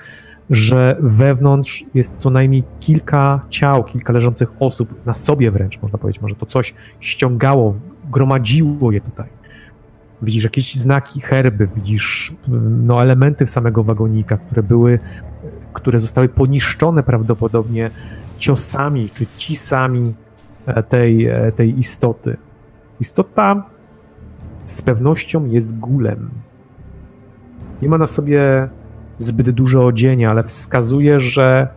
że 0.49 0.97
wewnątrz 0.99 1.85
jest 1.93 2.13
co 2.17 2.29
najmniej 2.29 2.63
kilka 2.79 3.39
ciał, 3.49 3.83
kilka 3.83 4.13
leżących 4.13 4.51
osób, 4.59 5.05
na 5.05 5.13
sobie 5.13 5.51
wręcz 5.51 5.81
można 5.81 5.97
powiedzieć, 5.97 6.21
może 6.21 6.35
to 6.35 6.45
coś 6.45 6.73
ściągało, 6.99 7.75
gromadziło 8.11 8.91
je 8.91 9.01
tutaj. 9.01 9.29
Widzisz 10.21 10.43
jakieś 10.43 10.75
znaki, 10.75 11.21
herby, 11.21 11.67
widzisz 11.75 12.33
no, 12.85 13.01
elementy 13.01 13.47
samego 13.47 13.83
wagonika, 13.83 14.37
które 14.37 14.63
były, 14.63 14.99
które 15.73 15.99
zostały 15.99 16.29
poniszczone 16.29 17.03
prawdopodobnie 17.03 17.91
ciosami 18.37 19.09
czy 19.13 19.25
cisami 19.37 20.13
e, 20.65 20.83
tej, 20.83 21.25
e, 21.25 21.51
tej 21.51 21.79
istoty. 21.79 22.37
Istota 22.99 23.63
z 24.65 24.81
pewnością 24.81 25.45
jest 25.45 25.79
gulem. 25.79 26.29
Nie 27.81 27.89
ma 27.89 27.97
na 27.97 28.07
sobie 28.07 28.69
zbyt 29.17 29.49
dużo 29.49 29.85
odzienia, 29.85 30.31
ale 30.31 30.43
wskazuje, 30.43 31.19
że, 31.19 31.67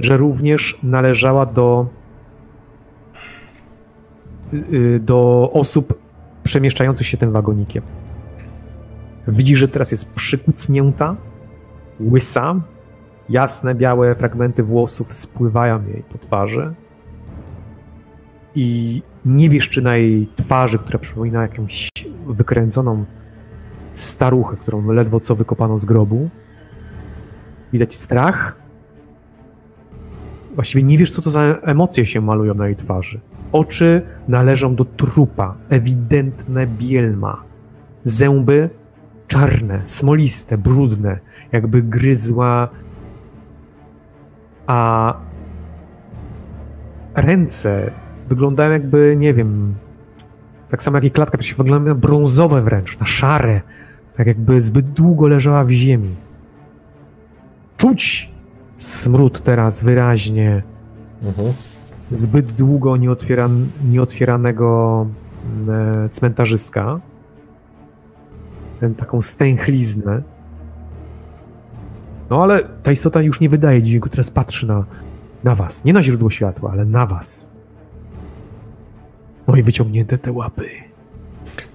że 0.00 0.16
również 0.16 0.78
należała 0.82 1.46
do, 1.46 1.86
y, 4.52 5.00
do 5.00 5.50
osób 5.52 5.98
przemieszczających 6.42 7.06
się 7.06 7.16
tym 7.16 7.32
wagonikiem. 7.32 7.82
Widzi, 9.28 9.56
że 9.56 9.68
teraz 9.68 9.90
jest 9.90 10.06
przykucnięta, 10.06 11.16
łysa, 12.00 12.54
jasne, 13.28 13.74
białe 13.74 14.14
fragmenty 14.14 14.62
włosów 14.62 15.12
spływają 15.12 15.86
jej 15.86 16.02
po 16.02 16.18
twarzy 16.18 16.74
i 18.54 19.02
nie 19.24 19.50
wiesz, 19.50 19.68
czy 19.68 19.82
na 19.82 19.96
jej 19.96 20.28
twarzy, 20.36 20.78
która 20.78 20.98
przypomina 20.98 21.42
jakąś 21.42 21.88
wykręconą 22.26 23.04
staruchę, 23.94 24.56
którą 24.56 24.92
ledwo 24.92 25.20
co 25.20 25.34
wykopano 25.34 25.78
z 25.78 25.84
grobu, 25.84 26.30
widać 27.72 27.94
strach. 27.94 28.56
Właściwie 30.54 30.84
nie 30.84 30.98
wiesz, 30.98 31.10
co 31.10 31.22
to 31.22 31.30
za 31.30 31.40
emocje 31.62 32.06
się 32.06 32.20
malują 32.20 32.54
na 32.54 32.66
jej 32.66 32.76
twarzy. 32.76 33.20
Oczy 33.52 34.02
należą 34.28 34.74
do 34.74 34.84
trupa, 34.84 35.54
ewidentne 35.68 36.66
bielma. 36.66 37.42
Zęby 38.04 38.70
czarne, 39.26 39.82
smoliste, 39.84 40.58
brudne, 40.58 41.18
jakby 41.52 41.82
gryzła, 41.82 42.68
a 44.66 45.14
ręce 47.14 47.90
wyglądają 48.26 48.70
jakby, 48.70 49.16
nie 49.18 49.34
wiem, 49.34 49.74
tak 50.68 50.82
samo 50.82 50.96
jak 50.96 51.04
i 51.04 51.10
klatka 51.10 51.38
wyglądają 51.56 51.94
na 51.94 52.00
brązowe 52.00 52.62
wręcz, 52.62 52.98
na 52.98 53.06
szare, 53.06 53.60
tak 54.16 54.26
jakby 54.26 54.60
zbyt 54.60 54.90
długo 54.90 55.28
leżała 55.28 55.64
w 55.64 55.70
ziemi. 55.70 56.14
Czuć 57.76 58.30
smród 58.76 59.40
teraz 59.40 59.82
wyraźnie, 59.82 60.62
Mhm. 61.24 61.52
zbyt 62.12 62.52
długo 62.52 62.96
nieotwieran, 62.96 63.66
nieotwieranego 63.90 65.06
e, 65.68 66.08
cmentarzyska. 66.08 67.00
Ten, 68.80 68.94
taką 68.94 69.20
stęchliznę. 69.20 70.22
No 72.30 72.42
ale 72.42 72.62
ta 72.82 72.92
istota 72.92 73.22
już 73.22 73.40
nie 73.40 73.48
wydaje 73.48 73.82
dźwięku, 73.82 74.08
teraz 74.08 74.30
patrzy 74.30 74.66
na, 74.66 74.84
na 75.44 75.54
was. 75.54 75.84
Nie 75.84 75.92
na 75.92 76.02
źródło 76.02 76.30
światła, 76.30 76.70
ale 76.72 76.84
na 76.84 77.06
was. 77.06 77.46
No 79.46 79.56
i 79.56 79.62
wyciągnięte 79.62 80.18
te 80.18 80.32
łapy. 80.32 80.68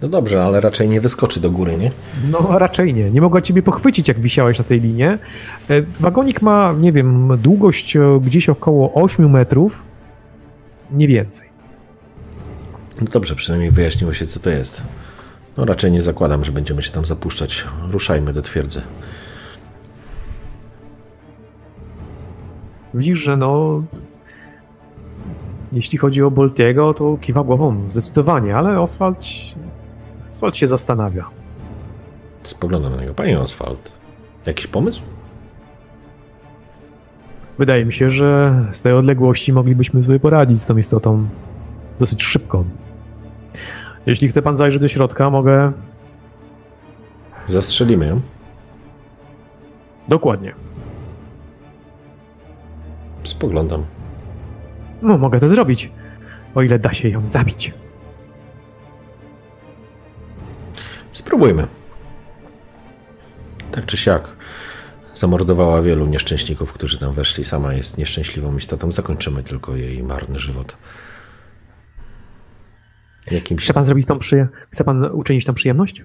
No 0.01 0.07
dobrze, 0.07 0.43
ale 0.43 0.61
raczej 0.61 0.89
nie 0.89 1.01
wyskoczy 1.01 1.39
do 1.39 1.51
góry, 1.51 1.77
nie? 1.77 1.91
No 2.31 2.59
raczej 2.59 2.93
nie. 2.93 3.11
Nie 3.11 3.21
mogła 3.21 3.41
ciebie 3.41 3.63
pochwycić, 3.63 4.07
jak 4.07 4.19
wisiałeś 4.19 4.57
na 4.57 4.63
tej 4.63 4.81
linie. 4.81 5.17
E, 5.69 5.81
Wagonik 5.99 6.41
ma, 6.41 6.75
nie 6.79 6.91
wiem, 6.91 7.37
długość 7.43 7.95
e, 7.95 8.19
gdzieś 8.23 8.49
około 8.49 8.93
8 8.93 9.29
metrów. 9.31 9.81
Nie 10.91 11.07
więcej. 11.07 11.47
No 13.01 13.07
dobrze, 13.11 13.35
przynajmniej 13.35 13.71
wyjaśniło 13.71 14.13
się, 14.13 14.25
co 14.25 14.39
to 14.39 14.49
jest. 14.49 14.81
No 15.57 15.65
raczej 15.65 15.91
nie 15.91 16.03
zakładam, 16.03 16.45
że 16.45 16.51
będziemy 16.51 16.83
się 16.83 16.91
tam 16.91 17.05
zapuszczać. 17.05 17.65
Ruszajmy 17.91 18.33
do 18.33 18.41
twierdzy. 18.41 18.81
Widzisz, 22.93 23.19
że 23.19 23.37
no. 23.37 23.83
jeśli 25.73 25.97
chodzi 25.97 26.23
o 26.23 26.31
Boltiego, 26.31 26.93
to 26.93 27.17
kiwa 27.21 27.43
głową 27.43 27.89
zdecydowanie, 27.89 28.55
ale 28.55 28.81
Oswald, 28.81 29.25
Oswald 30.37 30.55
się 30.55 30.67
zastanawia. 30.67 31.25
Spoglądam 32.43 32.95
na 32.95 33.01
niego. 33.01 33.13
Panie 33.13 33.39
Oswald, 33.39 33.91
jakiś 34.45 34.67
pomysł? 34.67 35.01
Wydaje 37.57 37.85
mi 37.85 37.93
się, 37.93 38.11
że 38.11 38.55
z 38.71 38.81
tej 38.81 38.93
odległości 38.93 39.53
moglibyśmy 39.53 40.03
sobie 40.03 40.19
poradzić 40.19 40.61
z 40.61 40.65
tą 40.65 40.77
istotą 40.77 41.27
dosyć 41.99 42.23
szybko. 42.23 42.63
Jeśli 44.05 44.27
chce 44.27 44.41
pan 44.41 44.57
zajrzeć 44.57 44.81
do 44.81 44.87
środka, 44.87 45.29
mogę. 45.29 45.71
Zastrzelimy 47.45 48.07
ją. 48.07 48.15
Dokładnie. 50.07 50.53
Spoglądam. 53.23 53.85
No, 55.01 55.17
mogę 55.17 55.39
to 55.39 55.47
zrobić. 55.47 55.91
O 56.55 56.61
ile 56.61 56.79
da 56.79 56.93
się 56.93 57.09
ją 57.09 57.29
zabić. 57.29 57.73
Spróbujmy. 61.17 61.67
Tak 63.71 63.85
czy 63.85 63.97
siak, 63.97 64.29
zamordowała 65.15 65.81
wielu 65.81 66.05
nieszczęśników, 66.05 66.73
którzy 66.73 66.99
tam 66.99 67.13
weszli. 67.13 67.45
Sama 67.45 67.73
jest 67.73 67.97
nieszczęśliwą 67.97 68.57
istotą. 68.57 68.91
Zakończymy 68.91 69.43
tylko 69.43 69.75
jej 69.75 70.03
marny 70.03 70.39
żywot. 70.39 70.77
Jakimś... 73.31 73.63
Chce 73.63 73.73
pan 73.73 73.85
zrobić 73.85 74.07
tą 74.07 74.19
przyje... 74.19 74.47
Chce 74.71 74.83
pan 74.83 75.05
uczynić 75.05 75.45
tą 75.45 75.53
przyjemność? 75.53 76.03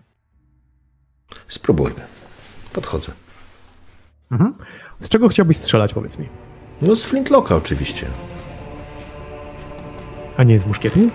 Spróbujmy. 1.48 2.00
Podchodzę. 2.72 3.12
Mhm. 4.30 4.54
Z 5.00 5.08
czego 5.08 5.28
chciałbyś 5.28 5.56
strzelać, 5.56 5.94
powiedz 5.94 6.18
mi? 6.18 6.28
No 6.82 6.96
z 6.96 7.06
flintlocka 7.06 7.56
oczywiście. 7.56 8.06
A 10.36 10.42
nie 10.42 10.58
z 10.58 10.66
muszkietu? 10.66 11.10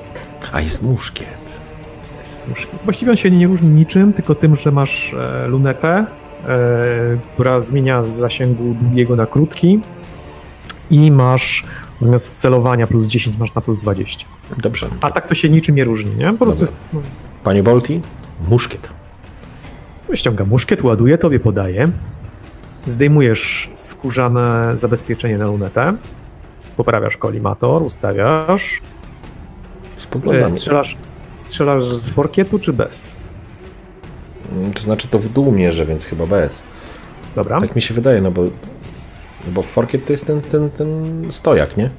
A 0.51 0.61
jest 0.61 0.83
muszkiet. 0.83 1.46
Muszkietu. 2.49 2.77
Właściwie 2.83 3.11
on 3.11 3.17
się 3.17 3.31
nie 3.31 3.47
różni 3.47 3.69
niczym, 3.69 4.13
tylko 4.13 4.35
tym, 4.35 4.55
że 4.55 4.71
masz 4.71 5.13
e, 5.13 5.47
lunetę, 5.47 5.87
e, 5.87 6.05
która 7.33 7.61
zmienia 7.61 8.03
z 8.03 8.07
zasięgu 8.09 8.75
długiego 8.81 9.15
na 9.15 9.25
krótki 9.25 9.79
i 10.89 11.11
masz 11.11 11.63
zamiast 11.99 12.35
celowania 12.35 12.87
plus 12.87 13.05
10 13.07 13.37
masz 13.37 13.53
na 13.55 13.61
plus 13.61 13.79
20. 13.79 14.25
Dobrze. 14.57 14.87
A 15.01 15.11
tak 15.11 15.27
to 15.27 15.35
się 15.35 15.49
niczym 15.49 15.75
nie 15.75 15.83
różni, 15.83 16.15
nie? 16.15 16.33
Po 16.33 16.45
prostu 16.45 16.61
jest, 16.63 16.77
no, 16.93 17.01
Panie 17.43 17.63
Bolti, 17.63 18.01
muszkiet. 18.49 18.89
ściąga 20.13 20.45
muszkiet, 20.45 20.83
ładuje, 20.83 21.17
tobie 21.17 21.39
podaje. 21.39 21.89
Zdejmujesz 22.85 23.69
skórzane 23.73 24.77
zabezpieczenie 24.77 25.37
na 25.37 25.45
lunetę. 25.47 25.93
Poprawiasz 26.77 27.17
kolimator, 27.17 27.83
ustawiasz. 27.83 28.81
E, 29.97 30.01
Spoglądam. 30.01 30.49
strzelasz, 30.49 30.97
strzelasz 31.47 31.83
z 31.83 32.09
forkietu 32.09 32.59
czy 32.59 32.73
bez? 32.73 33.15
Mm, 34.51 34.73
To 34.73 34.81
znaczy 34.81 35.07
to 35.07 35.19
w 35.19 35.29
dół 35.29 35.51
mierzę, 35.51 35.85
więc 35.85 36.05
chyba 36.05 36.25
bez. 36.25 36.61
Dobra. 37.35 37.61
Tak 37.61 37.75
mi 37.75 37.81
się 37.81 37.93
wydaje, 37.93 38.21
no 38.21 38.31
bo, 38.31 38.43
no 38.43 39.51
bo 39.53 39.61
forkiet 39.61 40.05
to 40.05 40.11
jest 40.13 40.25
ten, 40.25 40.41
ten, 40.41 40.69
ten 40.69 40.87
stojak, 41.31 41.77
nie? 41.77 41.89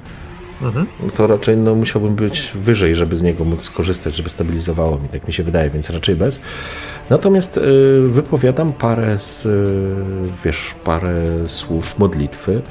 Mhm. 0.61 0.85
To 1.15 1.27
raczej 1.27 1.57
no, 1.57 1.75
musiałbym 1.75 2.15
być 2.15 2.51
wyżej, 2.55 2.95
żeby 2.95 3.15
z 3.15 3.21
niego 3.21 3.45
móc 3.45 3.63
skorzystać, 3.63 4.15
żeby 4.15 4.29
stabilizowało 4.29 4.99
mi, 4.99 5.09
tak 5.09 5.27
mi 5.27 5.33
się 5.33 5.43
wydaje, 5.43 5.69
więc 5.69 5.89
raczej 5.89 6.15
bez. 6.15 6.41
Natomiast 7.09 7.57
y, 7.57 7.61
wypowiadam 8.07 8.73
parę 8.73 9.19
z, 9.19 9.45
y, 9.45 10.45
wiesz, 10.45 10.75
parę 10.83 11.23
słów 11.47 11.99
modlitwy 11.99 12.61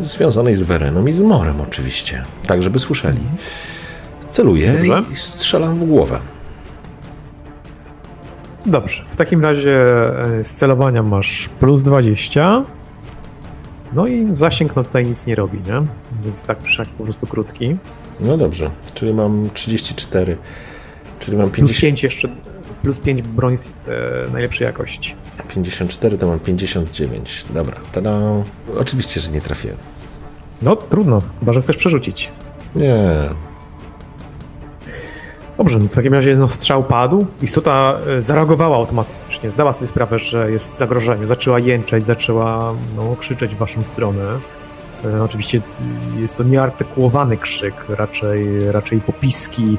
y, 0.00 0.04
związanej 0.04 0.54
z 0.56 0.62
Wereną 0.62 1.06
i 1.06 1.12
z 1.12 1.22
Morem 1.22 1.60
oczywiście, 1.60 2.22
tak 2.46 2.62
żeby 2.62 2.78
słyszeli. 2.78 3.20
Celuję 4.28 4.72
Dobrze. 4.72 5.02
i 5.12 5.16
strzelam 5.16 5.78
w 5.78 5.84
głowę. 5.84 6.20
Dobrze. 8.66 9.04
W 9.10 9.16
takim 9.16 9.42
razie 9.42 9.72
e, 10.40 10.44
z 10.44 10.54
celowania 10.54 11.02
masz 11.02 11.48
plus 11.60 11.82
20. 11.82 12.64
No 13.92 14.06
i 14.06 14.26
zasięg 14.34 14.76
no 14.76 14.84
tutaj 14.84 15.06
nic 15.06 15.26
nie 15.26 15.34
robi, 15.34 15.58
nie? 15.58 15.86
Więc 16.24 16.44
tak 16.44 16.62
wszak 16.62 16.88
po 16.88 17.04
prostu 17.04 17.26
krótki. 17.26 17.76
No 18.20 18.36
dobrze, 18.36 18.70
czyli 18.94 19.14
mam 19.14 19.50
34, 19.54 20.36
czyli 21.18 21.36
mam 21.36 21.50
Plus 21.50 21.70
50, 21.70 21.80
5 21.80 22.02
jeszcze, 22.02 22.28
plus 22.82 22.98
5 22.98 23.22
broń 23.22 23.56
z 23.56 23.66
e, 23.66 23.70
najlepszej 24.32 24.64
jakości. 24.66 25.14
54, 25.48 26.18
to 26.18 26.26
mam 26.26 26.38
59. 26.40 27.44
Dobra, 27.50 27.76
tada. 27.92 28.20
Oczywiście, 28.78 29.20
że 29.20 29.32
nie 29.32 29.40
trafiłem. 29.40 29.76
No 30.62 30.76
trudno, 30.76 31.22
chyba 31.40 31.52
że 31.52 31.60
chcesz 31.60 31.76
przerzucić. 31.76 32.30
Nie, 32.76 33.06
Dobrze, 35.58 35.78
no 35.78 35.88
w 35.88 35.94
takim 35.94 36.14
razie 36.14 36.36
no, 36.36 36.48
strzał 36.48 36.84
padł. 36.84 37.26
Istota 37.42 37.98
e, 38.18 38.22
zareagowała 38.22 38.76
automatycznie, 38.76 39.50
zdała 39.50 39.72
sobie 39.72 39.86
sprawę, 39.86 40.18
że 40.18 40.50
jest 40.50 40.78
zagrożenie. 40.78 41.26
Zaczęła 41.26 41.58
jęczeć, 41.58 42.06
zaczęła 42.06 42.74
no, 42.96 43.16
krzyczeć 43.16 43.54
w 43.54 43.58
waszą 43.58 43.84
stronę. 43.84 44.38
E, 45.04 45.22
oczywiście 45.22 45.60
jest 46.18 46.36
to 46.36 46.44
nieartykułowany 46.44 47.36
krzyk, 47.36 47.74
raczej, 47.88 48.72
raczej 48.72 49.00
popiski, 49.00 49.78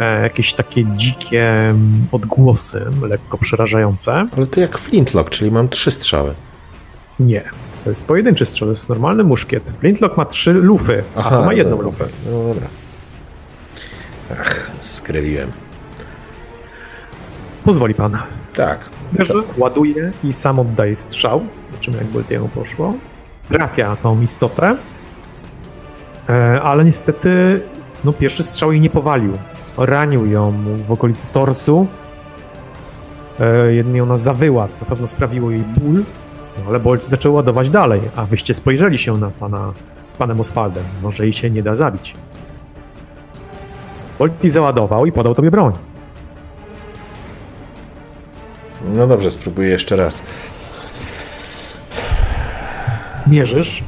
e, 0.00 0.22
jakieś 0.22 0.52
takie 0.54 0.84
dzikie 0.96 1.50
mm, 1.50 2.06
odgłosy, 2.12 2.84
lekko 3.02 3.38
przerażające. 3.38 4.28
ale 4.36 4.46
to 4.46 4.60
jak 4.60 4.78
flintlock, 4.78 5.30
czyli 5.30 5.50
mam 5.50 5.68
trzy 5.68 5.90
strzały. 5.90 6.34
Nie, 7.20 7.42
to 7.84 7.90
jest 7.90 8.06
pojedynczy 8.06 8.46
strzał, 8.46 8.66
to 8.66 8.72
jest 8.72 8.88
normalny 8.88 9.24
muszkiet. 9.24 9.72
Flintlock 9.80 10.16
ma 10.16 10.24
trzy 10.24 10.52
lufy, 10.52 11.02
a 11.14 11.22
to 11.22 11.44
ma 11.44 11.54
jedną 11.54 11.70
dobra. 11.70 11.86
lufę. 11.86 12.04
No 12.32 12.54
dobra. 12.54 12.66
Ach, 14.32 14.70
skryliłem. 14.80 15.50
Pozwoli 17.64 17.94
pan. 17.94 18.18
Tak. 18.54 18.78
Bierze, 19.12 19.34
ładuje 19.56 20.10
i 20.24 20.32
sam 20.32 20.58
oddaje 20.58 20.96
strzał. 20.96 21.40
Zobaczymy, 21.70 21.96
jak 21.96 22.06
Boltiemu 22.06 22.48
poszło. 22.48 22.94
Trafia 23.48 23.96
tą 23.96 24.20
istotę, 24.22 24.76
e, 26.28 26.62
ale 26.62 26.84
niestety 26.84 27.60
no, 28.04 28.12
pierwszy 28.12 28.42
strzał 28.42 28.72
jej 28.72 28.80
nie 28.80 28.90
powalił. 28.90 29.32
Ranił 29.78 30.26
ją 30.26 30.54
w 30.86 30.92
okolicy 30.92 31.26
torsu. 31.26 31.86
E, 33.40 33.72
Jedynie 33.72 34.02
ona 34.02 34.16
zawyła, 34.16 34.68
co 34.68 34.80
na 34.80 34.86
pewno 34.86 35.08
sprawiło 35.08 35.50
jej 35.50 35.60
ból, 35.60 35.94
no, 36.58 36.64
ale 36.68 36.80
Bolt 36.80 37.04
zaczął 37.04 37.34
ładować 37.34 37.70
dalej, 37.70 38.00
a 38.16 38.24
wyście 38.26 38.54
spojrzeli 38.54 38.98
się 38.98 39.18
na 39.18 39.30
pana 39.30 39.72
z 40.04 40.14
panem 40.14 40.40
Oswaldem. 40.40 40.84
Może 41.02 41.24
jej 41.24 41.32
się 41.32 41.50
nie 41.50 41.62
da 41.62 41.76
zabić. 41.76 42.14
Bolti 44.20 44.50
załadował 44.50 45.06
i 45.06 45.12
podał 45.12 45.34
tobie 45.34 45.50
broń. 45.50 45.72
No 48.94 49.06
dobrze, 49.06 49.30
spróbuję 49.30 49.68
jeszcze 49.68 49.96
raz. 49.96 50.22
Mierzysz, 53.26 53.84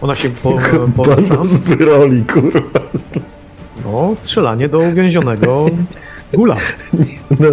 ona 0.00 0.14
się 0.14 0.30
po, 0.30 0.58
porusza. 0.96 1.44
Z 1.44 1.58
wyroli, 1.58 2.24
kurwa. 2.24 2.80
No, 3.84 4.14
strzelanie 4.14 4.68
do 4.68 4.78
uwięzionego 4.78 5.66
gula. 6.32 6.56
No, 7.40 7.48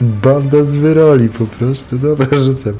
banda 0.00 0.64
z 0.64 0.74
wyroli 0.74 1.28
po 1.28 1.44
prostu. 1.46 1.98
Dobra, 1.98 2.26
rzucam. 2.38 2.72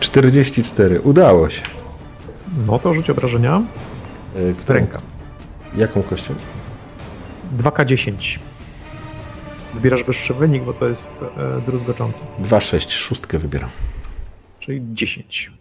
44. 0.00 1.00
Udało 1.00 1.50
się. 1.50 1.62
No 2.66 2.78
to 2.78 2.94
rzuć 2.94 3.10
obrażenia. 3.10 3.62
Y, 4.36 4.54
którą- 4.58 4.78
Ręka. 4.78 4.98
Jaką 5.76 6.02
kością? 6.02 6.34
2K10. 7.56 8.38
Wybierasz 9.74 10.04
wyższy 10.04 10.34
wynik, 10.34 10.64
bo 10.64 10.72
to 10.72 10.88
jest 10.88 11.12
e, 11.36 11.60
druzgoczący. 11.60 12.22
2, 12.38 12.60
6. 12.60 12.92
Szóstkę 12.92 13.38
wybieram. 13.38 13.70
Czyli 14.58 14.80
10. 14.92 15.52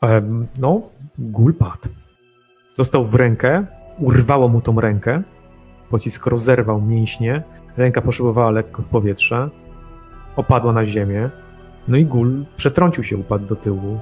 Em, 0.00 0.46
no, 0.58 0.82
gul 1.18 1.54
padł. 1.54 1.88
Dostał 2.76 3.04
w 3.04 3.14
rękę, 3.14 3.66
urwało 3.98 4.48
mu 4.48 4.60
tą 4.60 4.80
rękę. 4.80 5.22
Pocisk 5.90 6.26
rozerwał 6.26 6.82
mięśnie. 6.82 7.42
Ręka 7.76 8.00
poszybowała 8.00 8.50
lekko 8.50 8.82
w 8.82 8.88
powietrze. 8.88 9.50
Opadła 10.36 10.72
na 10.72 10.86
ziemię. 10.86 11.30
No 11.88 11.96
i 11.96 12.04
gul 12.04 12.44
przetrącił 12.56 13.04
się, 13.04 13.16
upadł 13.16 13.46
do 13.46 13.56
tyłu 13.56 14.00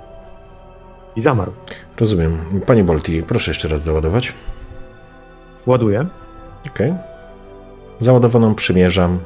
i 1.17 1.21
zamarł. 1.21 1.53
Rozumiem. 1.97 2.39
Panie 2.67 2.85
Bolti, 2.85 3.23
proszę 3.23 3.51
jeszcze 3.51 3.69
raz 3.69 3.83
załadować. 3.83 4.35
Ładuje. 5.69 6.07
Ok. 6.67 6.79
Załadowaną 8.01 8.55
przymierzam 8.55 9.19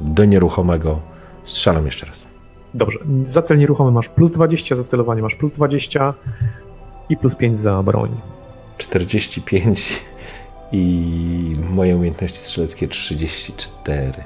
do 0.00 0.24
nieruchomego. 0.24 1.00
Strzelam 1.44 1.86
jeszcze 1.86 2.06
raz. 2.06 2.26
Dobrze. 2.74 2.98
Za 3.24 3.42
cel 3.42 3.58
nieruchomy 3.58 3.90
masz 3.90 4.08
plus 4.08 4.30
20, 4.30 4.74
za 4.74 4.84
celowanie 4.84 5.22
masz 5.22 5.34
plus 5.34 5.52
20 5.52 6.14
i 7.08 7.16
plus 7.16 7.36
5 7.36 7.58
za 7.58 7.82
broń. 7.82 8.10
45 8.78 10.02
i 10.72 11.56
moje 11.70 11.96
umiejętności 11.96 12.38
strzeleckie 12.38 12.88
34. 12.88 14.24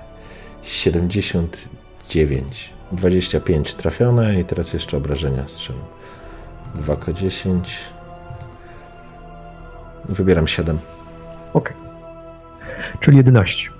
79. 0.63 2.71
25 2.93 3.75
trafione 3.75 4.41
i 4.41 4.45
teraz 4.45 4.73
jeszcze 4.73 4.97
obrażenia 4.97 5.49
strzelam. 5.49 5.85
2K10. 6.87 7.59
Wybieram 10.09 10.47
7. 10.47 10.79
Okej. 11.55 11.77
Czyli 13.01 13.17
11. 13.17 13.71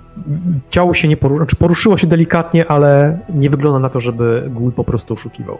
Ciało 0.69 0.93
się 0.93 1.07
nie 1.07 1.17
poruszyło, 1.17 1.39
znaczy 1.39 1.55
poruszyło 1.55 1.97
się 1.97 2.07
delikatnie, 2.07 2.67
ale 2.67 3.19
nie 3.29 3.49
wygląda 3.49 3.79
na 3.79 3.89
to, 3.89 3.99
żeby 3.99 4.43
Gul 4.49 4.71
po 4.71 4.83
prostu 4.83 5.13
oszukiwał. 5.13 5.57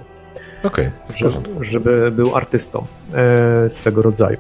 Okej, 0.64 0.92
porządku. 1.08 1.64
żeby 1.64 2.12
był 2.12 2.36
artystą 2.36 2.86
e, 3.14 3.70
swego 3.70 4.02
rodzaju. 4.02 4.38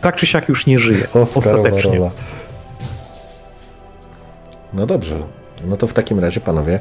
Tak 0.00 0.16
czy 0.16 0.26
siak 0.26 0.48
już 0.48 0.66
nie 0.66 0.78
żyje. 0.78 1.08
Oscarowa 1.14 1.68
ostatecznie. 1.68 1.98
rola. 1.98 2.10
No 4.72 4.86
dobrze. 4.86 5.22
No 5.64 5.76
to 5.76 5.86
w 5.86 5.94
takim 5.94 6.18
razie, 6.18 6.40
panowie, 6.40 6.80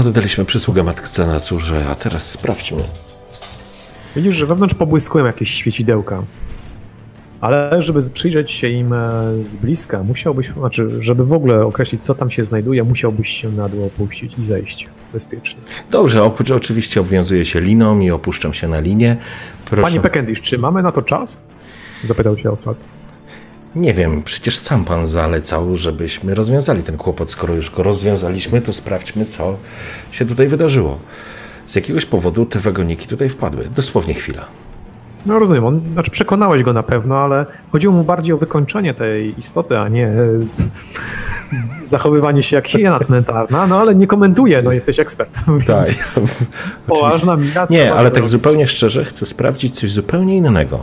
oddaliśmy 0.00 0.44
przysługę 0.44 0.82
matce 0.82 1.26
na 1.26 1.40
córze, 1.40 1.86
a 1.90 1.94
teraz 1.94 2.30
sprawdźmy. 2.30 2.82
Widzisz, 4.16 4.34
że 4.34 4.46
wewnątrz 4.46 4.74
pobłyskują 4.74 5.26
jakieś 5.26 5.50
świecidełka. 5.50 6.22
Ale 7.44 7.82
żeby 7.82 8.00
przyjrzeć 8.12 8.50
się 8.50 8.68
im 8.68 8.92
e, 8.92 8.98
z 9.42 9.56
bliska, 9.56 10.02
musiałbyś, 10.02 10.48
znaczy, 10.48 11.02
żeby 11.02 11.24
w 11.24 11.32
ogóle 11.32 11.66
określić, 11.66 12.04
co 12.04 12.14
tam 12.14 12.30
się 12.30 12.44
znajduje, 12.44 12.84
musiałbyś 12.84 13.28
się 13.28 13.52
na 13.52 13.68
dół 13.68 13.84
opuścić 13.86 14.38
i 14.38 14.44
zejść 14.44 14.86
bezpiecznie. 15.12 15.60
Dobrze, 15.90 16.24
oprócz 16.24 16.50
oczywiście 16.50 17.00
obwiązuję 17.00 17.44
się 17.44 17.60
liną 17.60 18.00
i 18.00 18.10
opuszczam 18.10 18.54
się 18.54 18.68
na 18.68 18.80
linię. 18.80 19.16
Proszę. 19.64 19.82
Panie 19.82 20.00
Pekendish, 20.00 20.40
czy 20.40 20.58
mamy 20.58 20.82
na 20.82 20.92
to 20.92 21.02
czas? 21.02 21.40
Zapytał 22.02 22.38
się 22.38 22.50
Oswald. 22.50 22.78
Nie 23.76 23.94
wiem, 23.94 24.22
przecież 24.22 24.56
sam 24.56 24.84
pan 24.84 25.06
zalecał, 25.06 25.76
żebyśmy 25.76 26.34
rozwiązali 26.34 26.82
ten 26.82 26.96
kłopot. 26.96 27.30
Skoro 27.30 27.54
już 27.54 27.70
go 27.70 27.82
rozwiązaliśmy, 27.82 28.60
to 28.60 28.72
sprawdźmy, 28.72 29.26
co 29.26 29.56
się 30.10 30.26
tutaj 30.26 30.48
wydarzyło. 30.48 30.98
Z 31.66 31.76
jakiegoś 31.76 32.06
powodu 32.06 32.46
te 32.46 32.60
wagoniki 32.60 33.08
tutaj 33.08 33.28
wpadły. 33.28 33.68
Dosłownie 33.74 34.14
chwila. 34.14 34.63
No 35.26 35.38
rozumiem, 35.38 35.64
on, 35.64 35.80
znaczy 35.92 36.10
przekonałeś 36.10 36.62
go 36.62 36.72
na 36.72 36.82
pewno, 36.82 37.18
ale 37.18 37.46
chodziło 37.72 37.94
mu 37.94 38.04
bardziej 38.04 38.32
o 38.34 38.38
wykończenie 38.38 38.94
tej 38.94 39.38
istoty, 39.38 39.78
a 39.78 39.88
nie 39.88 40.06
e, 40.08 40.28
zachowywanie 41.82 42.42
się 42.42 42.56
jak 42.56 42.68
hiena 42.68 42.98
cmentarna, 43.00 43.66
no 43.66 43.80
ale 43.80 43.94
nie 43.94 44.06
komentuję, 44.06 44.62
no 44.62 44.72
jesteś 44.72 44.98
ekspertem, 45.00 45.60
Tak. 45.66 45.86
poważna 46.86 47.36
mina. 47.36 47.66
Nie, 47.70 47.94
ale 47.94 48.10
tak 48.10 48.26
zupełnie 48.28 48.66
szczerze, 48.66 49.04
chcę 49.04 49.26
sprawdzić 49.26 49.80
coś 49.80 49.92
zupełnie 49.92 50.36
innego. 50.36 50.82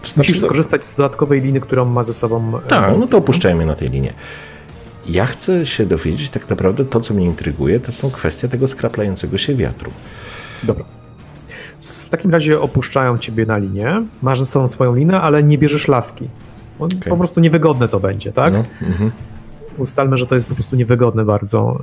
Musisz 0.00 0.14
Znaczy, 0.14 0.40
skorzystać 0.40 0.86
z 0.86 0.96
dodatkowej 0.96 1.40
liny, 1.40 1.60
którą 1.60 1.84
ma 1.84 2.02
ze 2.02 2.14
sobą. 2.14 2.58
e, 2.58 2.68
Tak, 2.68 2.92
no 2.98 3.06
to 3.06 3.18
opuszczajmy 3.18 3.66
na 3.66 3.74
tej 3.74 3.90
linie. 3.90 4.12
Ja 5.06 5.26
chcę 5.26 5.66
się 5.66 5.86
dowiedzieć 5.86 6.30
tak 6.30 6.50
naprawdę 6.50 6.84
to, 6.84 7.00
co 7.00 7.14
mnie 7.14 7.24
intryguje, 7.26 7.80
to 7.80 7.92
są 7.92 8.10
kwestie 8.10 8.48
tego 8.48 8.66
skraplającego 8.66 9.38
się 9.38 9.54
wiatru. 9.54 9.90
Dobra. 10.62 10.84
W 11.78 12.10
takim 12.10 12.30
razie 12.30 12.60
opuszczają 12.60 13.18
ciebie 13.18 13.46
na 13.46 13.58
linię, 13.58 14.02
masz 14.22 14.40
ze 14.40 14.46
sobą 14.46 14.68
swoją 14.68 14.94
linę, 14.94 15.20
ale 15.20 15.42
nie 15.42 15.58
bierzesz 15.58 15.88
laski. 15.88 16.28
Okej. 16.78 17.10
Po 17.10 17.16
prostu 17.16 17.40
niewygodne 17.40 17.88
to 17.88 18.00
będzie, 18.00 18.32
tak? 18.32 18.52
No, 18.52 18.64
mhm. 18.88 19.10
Ustalmy, 19.78 20.16
że 20.16 20.26
to 20.26 20.34
jest 20.34 20.46
po 20.46 20.54
prostu 20.54 20.76
niewygodne 20.76 21.24
bardzo 21.24 21.80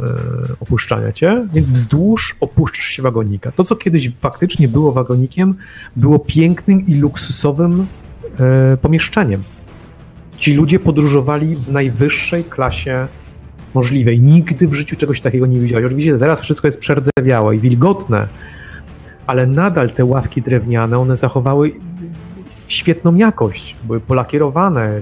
e, 0.50 0.54
opuszczania 0.60 1.12
cię, 1.12 1.48
więc 1.54 1.72
wzdłuż 1.72 2.36
opuszczasz 2.40 2.86
się 2.86 3.04
wagonika. 3.04 3.52
To, 3.52 3.64
co 3.64 3.76
kiedyś 3.76 4.16
faktycznie 4.16 4.68
było 4.68 4.92
wagonikiem, 4.92 5.56
było 5.96 6.20
pięknym 6.20 6.82
i 6.88 6.96
luksusowym 6.96 7.88
e, 8.40 8.78
pomieszczeniem. 8.78 9.44
Ci 10.38 10.54
ludzie 10.54 10.80
podróżowali 10.80 11.56
w 11.56 11.72
najwyższej 11.72 12.44
klasie 12.44 13.08
możliwej. 13.74 14.22
Nigdy 14.22 14.68
w 14.68 14.74
życiu 14.74 14.96
czegoś 14.96 15.22
takiego 15.22 15.46
nie 15.46 15.60
widziałeś. 15.60 15.86
Oczywiście 15.86 16.18
teraz 16.18 16.42
wszystko 16.42 16.68
jest 16.68 16.80
przerdzewiałe 16.80 17.56
i 17.56 17.60
wilgotne, 17.60 18.28
ale 19.28 19.48
nadal 19.48 19.90
te 19.90 20.06
ławki 20.06 20.42
drewniane, 20.42 21.00
one 21.00 21.16
zachowały 21.16 21.72
świetną 22.68 23.16
jakość. 23.16 23.76
Były 23.84 24.00
polakierowane, 24.00 25.02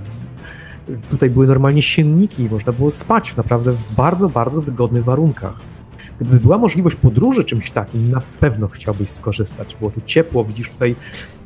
tutaj 1.09 1.30
były 1.30 1.48
normalnie 1.48 1.82
sienniki, 1.82 2.48
można 2.51 2.72
było 2.72 2.90
spać 2.90 3.35
naprawdę 3.35 3.72
w 3.72 3.95
bardzo, 3.95 4.30
bardzo 4.30 4.61
wygodnych 4.61 5.03
warunkach. 5.03 5.53
Gdyby 6.19 6.40
była 6.40 6.58
możliwość 6.58 6.95
podróży 6.95 7.43
czymś 7.43 7.72
takim, 7.72 8.11
na 8.11 8.22
pewno 8.40 8.67
chciałbyś 8.67 9.09
skorzystać. 9.09 9.75
Było 9.75 9.91
tu 9.91 10.01
ciepło, 10.06 10.45
widzisz 10.45 10.69
tutaj 10.69 10.95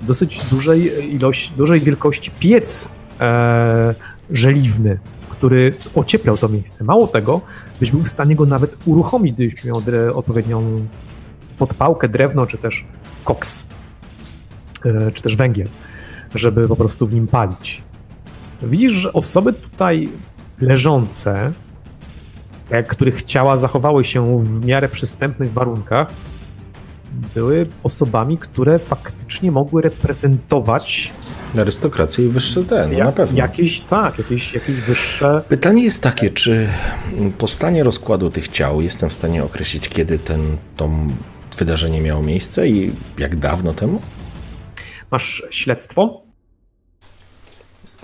dosyć 0.02 0.46
dużej 0.50 1.14
ilości, 1.16 1.54
dużej 1.58 1.80
wielkości 1.80 2.32
piec 2.40 2.90
e, 3.20 3.96
żeliwny, 4.32 5.00
który 5.30 5.74
ocieplał 5.96 6.38
to 6.38 6.50
miejsce. 6.50 6.84
Mało 6.84 7.08
tego, 7.08 7.42
byś 7.80 7.92
był 7.92 8.02
w 8.02 8.08
stanie 8.08 8.36
go 8.36 8.46
nawet 8.46 8.78
uruchomić, 8.86 9.34
gdybyś 9.34 9.64
miał 9.64 9.82
dre, 9.82 10.14
podpałkę, 11.58 12.10
drewno, 12.10 12.46
czy 12.46 12.58
też 12.58 12.86
koks, 13.24 13.68
e, 14.86 15.12
czy 15.12 15.22
też 15.22 15.36
węgiel, 15.36 15.68
żeby 16.36 16.68
po 16.68 16.76
prostu 16.76 17.08
w 17.08 17.14
nim 17.14 17.28
palić. 17.28 17.82
Widzisz, 18.62 18.92
że 18.92 19.14
osoby 19.14 19.54
tutaj 19.54 20.10
leżące, 20.62 21.52
których 22.88 23.24
ciała 23.24 23.58
zachowały 23.58 24.06
się 24.06 24.38
w 24.38 24.66
miarę 24.66 24.90
przystępnych 24.90 25.54
warunkach, 25.54 26.08
były 27.36 27.68
osobami, 27.84 28.38
które 28.38 28.80
faktycznie 28.80 29.52
mogły 29.52 29.82
reprezentować 29.82 31.14
Arystokrację 31.62 32.26
i 32.26 32.30
wyższe 32.30 32.64
ten, 32.64 32.92
no 32.92 33.00
na 33.04 33.12
pewno. 33.12 33.38
jakieś, 33.38 33.82
tak, 33.82 34.18
jakieś, 34.18 34.54
jakieś 34.54 34.82
wyższe. 34.82 35.42
Pytanie 35.50 35.84
jest 35.84 36.04
takie, 36.04 36.30
czy 36.30 36.68
po 37.38 37.48
stanie 37.48 37.84
rozkładu 37.84 38.30
tych 38.30 38.48
ciał 38.48 38.82
jestem 38.82 39.10
w 39.10 39.14
stanie 39.14 39.44
określić, 39.44 39.90
kiedy 39.90 40.20
ten, 40.20 40.58
to 40.78 40.90
wydarzenie 41.56 42.02
miało 42.02 42.24
miejsce 42.24 42.68
i 42.68 42.92
jak 43.18 43.36
dawno 43.36 43.74
temu? 43.74 44.02
Masz 45.12 45.44
śledztwo? 45.52 46.22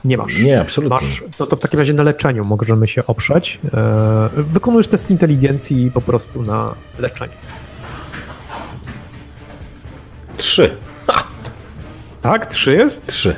Nie 0.04 0.18
masz. 0.18 0.40
Nie, 0.40 0.62
absolutnie. 0.62 0.98
Masz, 0.98 1.24
no 1.40 1.46
to 1.46 1.56
w 1.56 1.60
takim 1.60 1.80
razie 1.80 1.94
na 1.94 2.04
leczeniu 2.04 2.46
możemy 2.46 2.88
się 2.88 3.06
oprzeć. 3.06 3.60
E, 3.74 4.30
wykonujesz 4.36 4.88
test 4.88 5.12
inteligencji 5.12 5.92
po 5.92 6.02
prostu 6.02 6.42
na 6.42 6.76
leczenie. 7.00 7.34
Trzy. 10.38 10.78
Tak, 12.22 12.46
trzy 12.46 12.74
jest? 12.74 13.08
Trzy. 13.08 13.36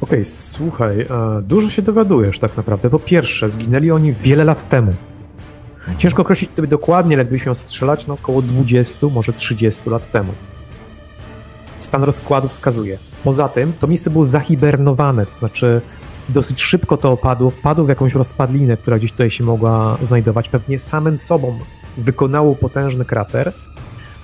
Okej, 0.00 0.24
słuchaj, 0.24 1.00
e, 1.00 1.06
dużo 1.42 1.70
się 1.70 1.82
dowiadujesz 1.82 2.38
tak 2.38 2.56
naprawdę. 2.56 2.90
Po 2.90 2.98
pierwsze, 2.98 3.50
zginęli 3.50 3.90
oni 3.90 4.12
wiele 4.12 4.44
lat 4.44 4.68
temu. 4.68 4.94
Ciężko 5.98 6.22
określić 6.22 6.50
tobie 6.56 6.68
dokładnie, 6.68 7.16
ale 7.16 7.24
gdybyś 7.24 7.46
miał 7.46 7.54
strzelać, 7.54 8.06
no 8.06 8.14
około 8.14 8.42
20, 8.42 9.06
może 9.06 9.32
30 9.32 9.90
lat 9.90 10.10
temu. 10.10 10.32
Stan 11.80 12.04
rozkładu 12.04 12.48
wskazuje. 12.48 12.98
Poza 13.24 13.48
tym, 13.48 13.72
to 13.80 13.86
miejsce 13.86 14.10
było 14.10 14.24
zahibernowane, 14.24 15.26
to 15.26 15.32
znaczy 15.32 15.80
dosyć 16.28 16.62
szybko 16.62 16.96
to 16.96 17.12
opadło, 17.12 17.50
wpadło 17.50 17.84
w 17.84 17.88
jakąś 17.88 18.14
rozpadlinę, 18.14 18.76
która 18.76 18.98
gdzieś 18.98 19.12
tutaj 19.12 19.30
się 19.30 19.44
mogła 19.44 19.98
znajdować. 20.00 20.48
Pewnie 20.48 20.78
samym 20.78 21.18
sobą 21.18 21.58
wykonało 21.96 22.54
potężny 22.54 23.04
krater, 23.04 23.52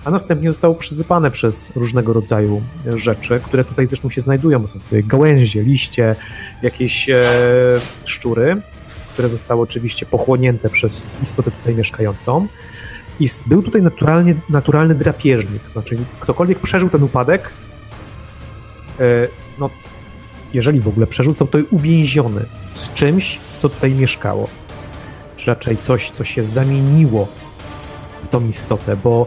a 0.05 0.11
następnie 0.11 0.51
zostało 0.51 0.75
przysypane 0.75 1.31
przez 1.31 1.73
różnego 1.77 2.13
rodzaju 2.13 2.63
rzeczy, 2.97 3.41
które 3.45 3.65
tutaj 3.65 3.87
zresztą 3.87 4.11
się 4.11 4.21
znajdują, 4.21 4.67
są 4.67 4.81
tutaj 4.81 5.05
gałęzie, 5.05 5.63
liście, 5.63 6.15
jakieś 6.63 7.11
e, 7.11 7.25
szczury, 8.05 8.63
które 9.17 9.29
zostały 9.29 9.63
oczywiście 9.63 10.07
pochłonięte 10.07 10.71
przez 10.71 11.17
istotę 11.23 11.51
tutaj 11.51 11.75
mieszkającą. 11.75 12.47
I 13.21 13.27
był 13.47 13.63
tutaj 13.63 13.83
naturalnie, 13.83 14.35
naturalny 14.49 14.95
drapieżnik, 14.95 15.63
to 15.63 15.73
znaczy 15.73 15.97
ktokolwiek 16.21 16.59
przeżył 16.59 16.91
ten 16.91 17.03
upadek, 17.03 17.51
e, 19.01 19.29
no 19.59 19.71
jeżeli 20.55 20.81
w 20.81 20.89
ogóle 20.89 21.07
przeżył, 21.07 21.33
został 21.33 21.49
tutaj 21.49 21.67
uwięziony 21.71 22.47
z 22.75 22.93
czymś, 22.93 23.41
co 23.59 23.69
tutaj 23.69 23.95
mieszkało. 23.95 24.49
Czy 25.37 25.47
raczej 25.47 25.77
coś, 25.77 26.11
co 26.11 26.25
się 26.25 26.45
zamieniło 26.45 27.29
w 28.23 28.29
tą 28.29 28.49
istotę, 28.49 28.97
bo 28.97 29.27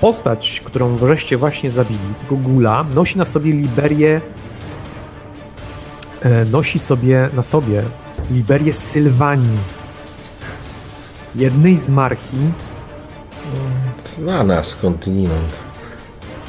postać, 0.00 0.62
którą 0.64 0.96
wreszcie 0.96 1.36
właśnie 1.36 1.70
zabili, 1.70 2.14
tego 2.22 2.36
gula, 2.36 2.84
nosi 2.94 3.18
na 3.18 3.24
sobie 3.24 3.52
liberię, 3.52 4.20
e, 6.22 6.44
nosi 6.44 6.78
sobie 6.78 7.28
na 7.34 7.42
sobie 7.42 7.82
liberię 8.30 8.72
Sylwanii, 8.72 9.58
jednej 11.34 11.78
z 11.78 11.90
marchi, 11.90 12.36
Znana 14.16 14.62
skądinąd. 14.64 15.56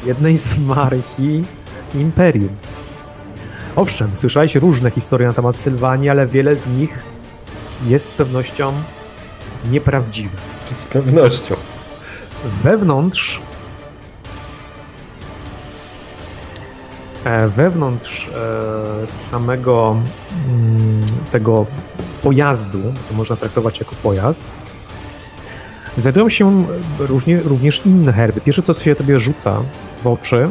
jednej 0.05 0.37
z 0.37 0.57
marchi 0.57 1.43
Imperium. 1.95 2.55
Owszem, 3.75 4.11
słyszałeś 4.13 4.55
różne 4.55 4.91
historie 4.91 5.27
na 5.27 5.33
temat 5.33 5.57
Sylwanii, 5.57 6.09
ale 6.09 6.27
wiele 6.27 6.55
z 6.55 6.67
nich 6.67 6.99
jest 7.87 8.09
z 8.09 8.13
pewnością 8.13 8.73
nieprawdziwe. 9.71 10.37
Z 10.73 10.85
pewnością. 10.85 11.55
Wewnątrz 12.63 13.41
wewnątrz 17.49 18.27
e, 18.27 19.07
samego 19.07 19.95
mm, 20.47 21.01
tego 21.31 21.65
pojazdu, 22.23 22.81
to 23.09 23.15
można 23.15 23.35
traktować 23.35 23.79
jako 23.79 23.95
pojazd, 24.03 24.45
znajdują 25.97 26.29
się 26.29 26.65
również 27.43 27.81
inne 27.85 28.13
herby. 28.13 28.41
Pierwsze, 28.41 28.61
co 28.61 28.73
się 28.73 28.95
tobie 28.95 29.19
rzuca 29.19 29.63
w 30.03 30.07
oczy, 30.07 30.49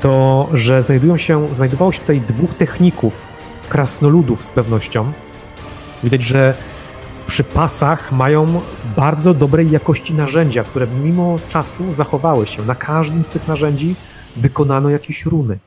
to 0.00 0.48
że 0.52 0.82
znajdują 0.82 1.16
się, 1.16 1.54
znajdowało 1.54 1.92
się 1.92 2.00
tutaj 2.00 2.20
dwóch 2.20 2.54
techników, 2.54 3.28
krasnoludów 3.68 4.42
z 4.42 4.52
pewnością. 4.52 5.12
Widać, 6.02 6.22
że 6.22 6.54
przy 7.26 7.44
pasach 7.44 8.12
mają 8.12 8.60
bardzo 8.96 9.34
dobrej 9.34 9.70
jakości 9.70 10.14
narzędzia, 10.14 10.64
które 10.64 10.86
mimo 10.86 11.36
czasu 11.48 11.92
zachowały 11.92 12.46
się. 12.46 12.64
Na 12.64 12.74
każdym 12.74 13.24
z 13.24 13.30
tych 13.30 13.48
narzędzi 13.48 13.96
wykonano 14.36 14.90
jakieś 14.90 15.26
runy. 15.26 15.58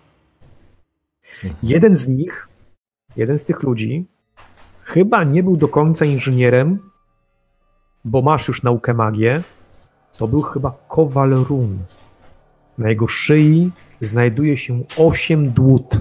Jeden 1.63 1.95
z 1.95 2.07
nich, 2.07 2.47
jeden 3.15 3.37
z 3.37 3.43
tych 3.43 3.63
ludzi, 3.63 4.05
chyba 4.83 5.23
nie 5.23 5.43
był 5.43 5.57
do 5.57 5.67
końca 5.67 6.05
inżynierem, 6.05 6.79
bo 8.05 8.21
masz 8.21 8.47
już 8.47 8.63
naukę 8.63 8.93
magię. 8.93 9.41
To 10.17 10.27
był 10.27 10.41
chyba 10.41 10.73
kowal 10.87 11.29
run. 11.29 11.77
Na 12.77 12.89
jego 12.89 13.07
szyi 13.07 13.71
znajduje 14.01 14.57
się 14.57 14.83
osiem 14.97 15.51
dłut, 15.51 15.99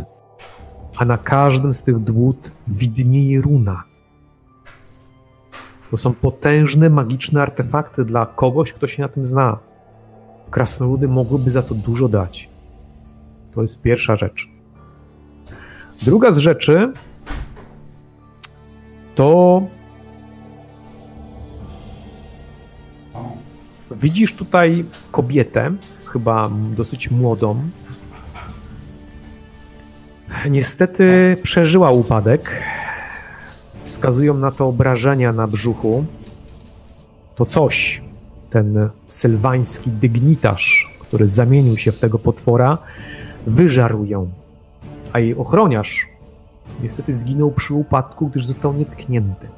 a 0.96 1.04
na 1.04 1.18
każdym 1.18 1.72
z 1.72 1.82
tych 1.82 1.98
dłut 1.98 2.50
widnieje 2.68 3.40
runa. 3.40 3.84
To 5.90 5.96
są 5.96 6.12
potężne, 6.14 6.90
magiczne 6.90 7.42
artefakty 7.42 8.04
dla 8.04 8.26
kogoś, 8.26 8.72
kto 8.72 8.86
się 8.86 9.02
na 9.02 9.08
tym 9.08 9.26
zna. 9.26 9.58
Krasnoludy 10.50 11.08
mogłyby 11.08 11.50
za 11.50 11.62
to 11.62 11.74
dużo 11.74 12.08
dać. 12.08 12.55
To 13.56 13.62
jest 13.62 13.80
pierwsza 13.80 14.16
rzecz. 14.16 14.48
Druga 16.02 16.30
z 16.30 16.38
rzeczy 16.38 16.92
to 19.14 19.62
widzisz 23.90 24.34
tutaj 24.34 24.84
kobietę, 25.12 25.70
chyba 26.06 26.50
dosyć 26.76 27.10
młodą. 27.10 27.62
Niestety 30.50 31.36
przeżyła 31.42 31.90
upadek. 31.90 32.62
Wskazują 33.82 34.34
na 34.34 34.50
to 34.50 34.66
obrażenia 34.66 35.32
na 35.32 35.46
brzuchu. 35.46 36.04
To 37.34 37.46
coś, 37.46 38.02
ten 38.50 38.88
sylwański 39.06 39.90
dygnitarz, 39.90 40.96
który 41.00 41.28
zamienił 41.28 41.76
się 41.76 41.92
w 41.92 41.98
tego 41.98 42.18
potwora, 42.18 42.78
wyżarł 43.46 44.04
ją. 44.04 44.30
A 45.12 45.18
jej 45.18 45.36
ochroniarz 45.36 46.06
niestety 46.82 47.12
zginął 47.12 47.50
przy 47.50 47.74
upadku, 47.74 48.28
gdyż 48.28 48.46
został 48.46 48.74
nietknięty. 48.74 49.48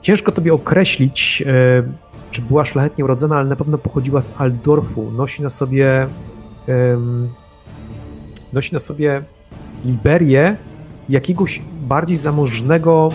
Ciężko 0.00 0.32
tobie 0.32 0.54
określić, 0.54 1.44
e, 1.46 1.82
czy 2.30 2.42
była 2.42 2.64
szlachetnie 2.64 3.04
urodzona, 3.04 3.36
ale 3.36 3.48
na 3.48 3.56
pewno 3.56 3.78
pochodziła 3.78 4.20
z 4.20 4.34
Aldorfu. 4.38 5.10
Nosi 5.10 5.42
na 5.42 5.50
sobie 5.50 6.08
nosi 8.52 8.74
na 8.74 8.80
sobie 8.80 9.22
liberię 9.84 10.56
jakiegoś 11.08 11.62
bardziej 11.88 12.16
zamożnego 12.16 13.08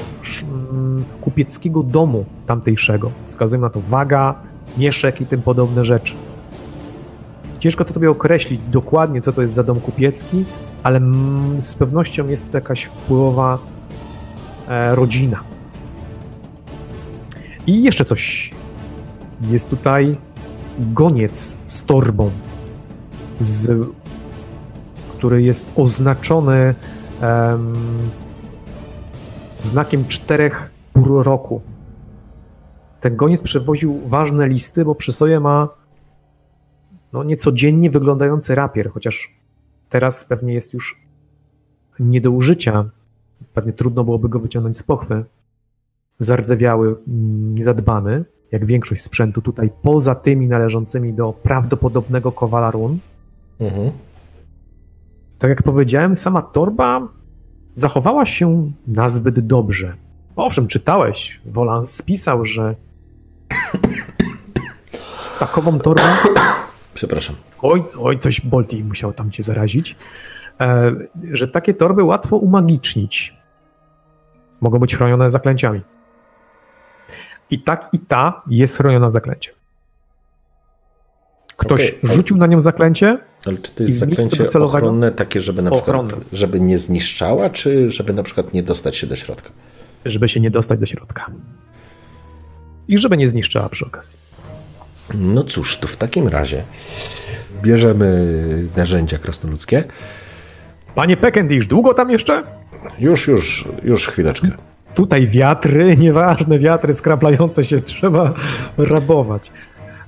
mm, 0.43 1.05
kupieckiego 1.21 1.83
domu 1.83 2.25
tamtejszego. 2.47 3.11
Wskazują 3.25 3.61
na 3.61 3.69
to 3.69 3.79
waga, 3.79 4.35
mieszek 4.77 5.21
i 5.21 5.25
tym 5.25 5.41
podobne 5.41 5.85
rzeczy. 5.85 6.15
Ciężko 7.59 7.85
to 7.85 7.93
tobie 7.93 8.11
określić 8.11 8.61
dokładnie, 8.67 9.21
co 9.21 9.33
to 9.33 9.41
jest 9.41 9.55
za 9.55 9.63
dom 9.63 9.79
kupiecki, 9.79 10.45
ale 10.83 10.97
mm, 10.97 11.63
z 11.63 11.75
pewnością 11.75 12.27
jest 12.27 12.51
to 12.51 12.57
jakaś 12.57 12.83
wpływowa 12.83 13.57
e, 14.67 14.95
rodzina. 14.95 15.39
I 17.67 17.83
jeszcze 17.83 18.05
coś. 18.05 18.51
Jest 19.41 19.69
tutaj 19.69 20.17
goniec 20.79 21.57
z 21.65 21.83
torbą, 21.83 22.31
z, 23.39 23.87
który 25.17 25.41
jest 25.41 25.65
oznaczony 25.75 26.75
em, 27.21 27.73
znakiem 29.61 30.07
czterech 30.07 30.71
pór 30.93 31.25
roku. 31.25 31.61
Ten 33.01 33.15
goniec 33.15 33.41
przewoził 33.41 33.99
ważne 34.05 34.47
listy, 34.47 34.85
bo 34.85 34.95
przy 34.95 35.13
sobie 35.13 35.39
ma 35.39 35.78
no, 37.13 37.23
niecodziennie 37.23 37.89
wyglądający 37.89 38.55
rapier, 38.55 38.91
chociaż 38.91 39.33
teraz 39.89 40.25
pewnie 40.25 40.53
jest 40.53 40.73
już 40.73 41.01
nie 41.99 42.21
do 42.21 42.31
użycia. 42.31 42.89
Pewnie 43.53 43.73
trudno 43.73 44.03
byłoby 44.03 44.29
go 44.29 44.39
wyciągnąć 44.39 44.77
z 44.77 44.83
pochwy. 44.83 45.25
Zardzewiały, 46.19 46.87
mm, 46.87 47.55
niezadbany, 47.55 48.25
jak 48.51 48.65
większość 48.65 49.01
sprzętu 49.01 49.41
tutaj, 49.41 49.71
poza 49.81 50.15
tymi 50.15 50.47
należącymi 50.47 51.13
do 51.13 51.33
prawdopodobnego 51.33 52.31
kowala 52.31 52.71
run. 52.71 52.99
Mhm. 53.59 53.91
Tak 55.39 55.49
jak 55.49 55.63
powiedziałem, 55.63 56.15
sama 56.15 56.41
torba 56.41 57.07
zachowała 57.75 58.25
się 58.25 58.71
nazbyt 58.87 59.39
dobrze. 59.39 59.95
Owszem, 60.35 60.67
czytałeś, 60.67 61.41
Wolan 61.45 61.85
spisał, 61.85 62.45
że 62.45 62.75
takową 65.39 65.79
torbę 65.79 66.03
Przepraszam. 66.99 67.35
Oj, 67.61 67.83
oj, 67.99 68.17
coś 68.17 68.41
Bolti 68.41 68.83
musiał 68.83 69.13
tam 69.13 69.31
cię 69.31 69.43
zarazić. 69.43 69.95
E, 70.61 70.91
że 71.33 71.47
takie 71.47 71.73
torby 71.73 72.03
łatwo 72.03 72.37
umagicznić. 72.37 73.33
Mogą 74.61 74.79
być 74.79 74.95
chronione 74.95 75.31
zaklęciami. 75.31 75.81
I 77.49 77.61
tak 77.63 77.89
i 77.93 77.99
ta 77.99 78.41
jest 78.47 78.77
chroniona 78.77 79.11
zaklęciem. 79.11 79.53
Ktoś 81.57 81.95
ale- 82.03 82.13
rzucił 82.13 82.37
na 82.37 82.47
nią 82.47 82.61
zaklęcie, 82.61 83.17
Ale 83.45 83.57
czy 83.57 83.71
to 83.71 83.83
jest 83.83 83.97
zaklęcie 83.97 84.43
docelowego? 84.43 84.77
ochronne 84.77 85.11
takie, 85.11 85.41
żeby 85.41 85.61
na 85.61 85.71
przykład, 85.71 85.95
Ochronne. 85.95 86.25
żeby 86.33 86.59
nie 86.59 86.77
zniszczała, 86.77 87.49
czy 87.49 87.91
żeby 87.91 88.13
na 88.13 88.23
przykład 88.23 88.53
nie 88.53 88.63
dostać 88.63 88.97
się 88.97 89.07
do 89.07 89.15
środka? 89.15 89.49
żeby 90.05 90.29
się 90.29 90.39
nie 90.39 90.51
dostać 90.51 90.79
do 90.79 90.85
środka. 90.85 91.25
I 92.87 92.97
żeby 92.97 93.17
nie 93.17 93.27
zniszczyła 93.27 93.69
przy 93.69 93.85
okazji. 93.85 94.28
No 95.17 95.43
cóż, 95.43 95.77
to 95.77 95.87
w 95.87 95.97
takim 95.97 96.27
razie 96.27 96.63
bierzemy 97.61 98.27
narzędzia 98.77 99.17
krasnoludzkie. 99.17 99.83
Panie 100.95 101.17
Pekendish, 101.17 101.67
długo 101.67 101.93
tam 101.93 102.09
jeszcze? 102.09 102.43
Już, 102.99 103.27
już, 103.27 103.67
już 103.83 104.07
chwileczkę. 104.07 104.47
Tutaj 104.95 105.27
wiatry, 105.27 105.95
nieważne 105.97 106.59
wiatry 106.59 106.93
skraplające 106.93 107.63
się 107.63 107.79
trzeba 107.79 108.33
rabować. 108.77 109.51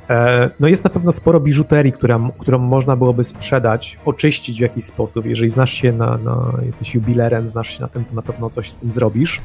E, 0.10 0.50
No 0.60 0.68
jest 0.68 0.84
na 0.84 0.90
pewno 0.90 1.12
sporo 1.12 1.40
biżuterii, 1.40 1.92
która, 1.92 2.20
którą 2.40 2.58
można 2.58 2.96
byłoby 2.96 3.24
sprzedać, 3.24 3.98
oczyścić 4.06 4.58
w 4.58 4.62
jakiś 4.62 4.84
sposób. 4.84 5.26
Jeżeli 5.26 5.50
znasz 5.50 5.74
się 5.74 5.92
na, 5.92 6.18
na 6.18 6.52
jesteś 6.66 6.96
jubilerem, 6.96 7.48
znasz 7.48 7.76
się 7.78 7.82
na 7.82 7.88
tym, 7.88 8.06
to 8.06 8.16
na 8.16 8.22
pewno 8.22 8.50
coś 8.50 8.72
z 8.72 8.78
tym 8.78 8.92
zrobisz. 8.92 9.42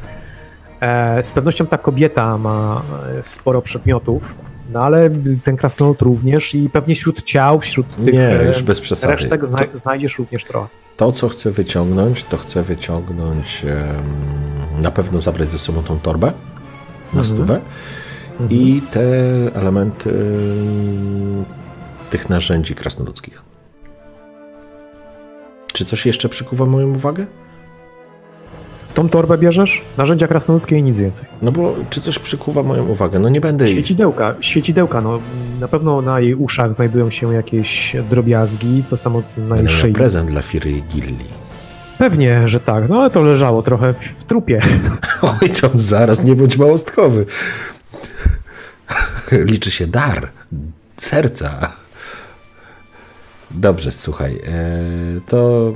E, 0.81 1.23
Z 1.23 1.33
pewnością 1.33 1.67
ta 1.67 1.79
kobieta 1.79 2.39
ma 2.39 2.83
e, 3.19 3.23
sporo 3.23 3.63
przedmiotów, 3.63 4.35
no 4.73 4.81
ale 4.81 5.11
ten 5.43 5.57
krasnolud 5.57 6.03
również 6.03 6.55
i 6.55 6.71
pewnie 6.71 6.95
wśród 6.95 7.23
ciał, 7.23 7.59
wśród 7.59 7.87
tych 8.05 8.15
Nie, 8.15 8.41
e, 8.41 8.47
już 8.47 8.63
bez 8.63 8.81
przesady. 8.81 9.13
resztek 9.13 9.47
zna, 9.47 9.59
To, 9.59 9.77
znajdziesz 9.77 10.19
również 10.19 10.45
trochę. 10.45 10.69
to, 10.97 11.13
co 11.13 11.29
chcę 11.29 11.51
wyciągnąć, 11.51 12.25
to 12.25 12.37
chcę 12.37 12.63
wyciągnąć 12.63 13.63
na 14.79 14.91
pewno 14.91 15.21
zabrać 15.21 15.53
ze 15.53 15.59
sobą 15.59 15.83
tą 15.83 15.99
torbę 16.01 16.27
na 17.13 17.21
Mhm. 17.21 17.25
stówę 17.25 17.61
i 18.51 18.83
te 18.91 19.01
elementy 19.55 20.11
em, 20.11 21.45
tych 22.11 22.31
narzędzi 22.31 22.75
krasnoludzkich. 22.75 23.43
Czy 25.73 25.85
coś 25.85 26.07
jeszcze 26.07 26.29
przykuwa 26.29 26.67
moją 26.67 26.95
uwagę? 26.95 27.27
Tą 28.97 29.09
torbę 29.09 29.39
bierzesz, 29.39 29.83
narzędzia 29.97 30.27
krasnoludzkie 30.29 30.77
i 30.79 30.83
nic 30.83 30.99
więcej. 30.99 31.27
No 31.43 31.53
bo 31.53 31.75
czy 31.91 32.01
coś 32.01 32.19
przykuwa 32.19 32.63
moją 32.63 32.87
uwagę? 32.87 33.19
No 33.19 33.29
nie 33.29 33.41
będę... 33.41 33.67
Świecidełka, 33.67 34.35
świecidełka, 34.41 35.01
no 35.01 35.19
na 35.61 35.69
pewno 35.69 36.03
na 36.03 36.21
jej 36.21 36.35
uszach 36.35 36.75
znajdują 36.75 37.11
się 37.11 37.35
jakieś 37.35 37.97
drobiazgi, 38.11 38.85
to 38.91 38.97
samo 38.97 39.23
co 39.29 39.41
na 39.41 39.47
jej 39.47 39.65
Będę 39.65 39.73
miał 39.73 39.81
szyi. 39.81 39.93
prezent 39.93 40.31
dla 40.31 40.43
Firy 40.43 40.71
i 40.71 40.83
Gilli. 40.83 41.25
Pewnie, 41.99 42.49
że 42.49 42.61
tak, 42.61 42.89
no 42.89 43.01
ale 43.01 43.11
to 43.11 43.23
leżało 43.23 43.63
trochę 43.63 43.93
w, 43.95 43.99
w 43.99 44.25
trupie. 44.25 44.61
Oj, 45.23 45.51
tam 45.61 45.71
zaraz, 45.75 46.25
nie 46.25 46.35
bądź 46.35 46.57
małostkowy. 46.59 47.27
Liczy 49.51 49.71
się 49.71 49.87
dar, 49.87 50.29
serca. 50.97 51.73
Dobrze, 53.51 53.93
słuchaj, 53.93 54.41
e, 54.47 55.21
to... 55.27 55.73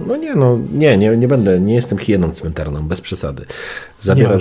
No 0.00 0.16
nie, 0.16 0.34
no 0.34 0.58
nie, 0.72 0.98
nie, 0.98 1.16
nie 1.16 1.28
będę, 1.28 1.60
nie 1.60 1.74
jestem 1.74 1.98
hieną 1.98 2.30
cmentarną, 2.30 2.88
bez 2.88 3.00
przesady. 3.00 3.46
Zabieram, 4.00 4.38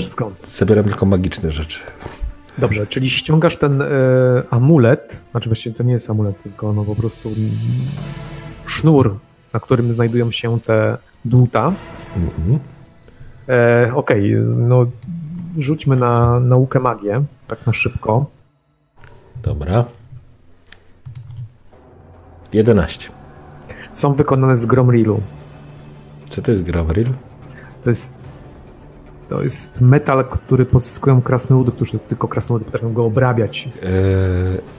zabieram 0.48 0.86
tylko 0.86 1.06
magiczne 1.06 1.52
rzeczy. 1.52 1.80
Dobrze, 2.58 2.88
czyli 2.88 3.10
ściągasz 3.10 3.58
ten 3.58 3.82
e, 3.82 3.86
amulet, 4.50 5.22
znaczy 5.32 5.50
właściwie 5.50 5.76
to 5.76 5.84
nie 5.84 5.94
jest 5.94 6.10
amulet, 6.10 6.44
tylko 6.44 6.74
no 6.74 6.86
po 6.86 6.96
prostu 6.96 7.32
sznur, 8.66 9.18
na 9.54 9.60
którym 9.60 9.94
znajdują 9.94 10.32
się 10.32 10.60
te 10.60 10.98
dłuta. 11.26 11.74
Mhm. 12.16 12.60
E, 13.50 13.92
Okej, 13.96 14.36
no 14.46 14.86
rzućmy 15.58 15.96
na 15.96 16.40
naukę 16.40 16.80
magię, 16.80 17.24
tak 17.48 17.66
na 17.66 17.74
szybko. 17.74 18.26
Dobra. 19.44 19.86
11. 22.54 23.10
Są 23.94 24.14
wykonane 24.14 24.56
z 24.56 24.66
Gromrilu. 24.66 25.22
Co 26.34 26.42
to 26.42 26.52
jest 26.52 26.64
Gromril? 26.64 27.08
To 27.84 27.90
jest, 27.90 28.28
to 29.30 29.44
jest 29.44 29.82
metal, 29.82 30.26
który 30.26 30.66
pozyskują 30.66 31.22
krasnoludy, 31.22 31.72
którzy 31.72 32.00
tylko 32.00 32.28
krasnoludy 32.28 32.66
potrafią 32.66 32.94
go 32.94 33.06
obrabiać. 33.06 33.70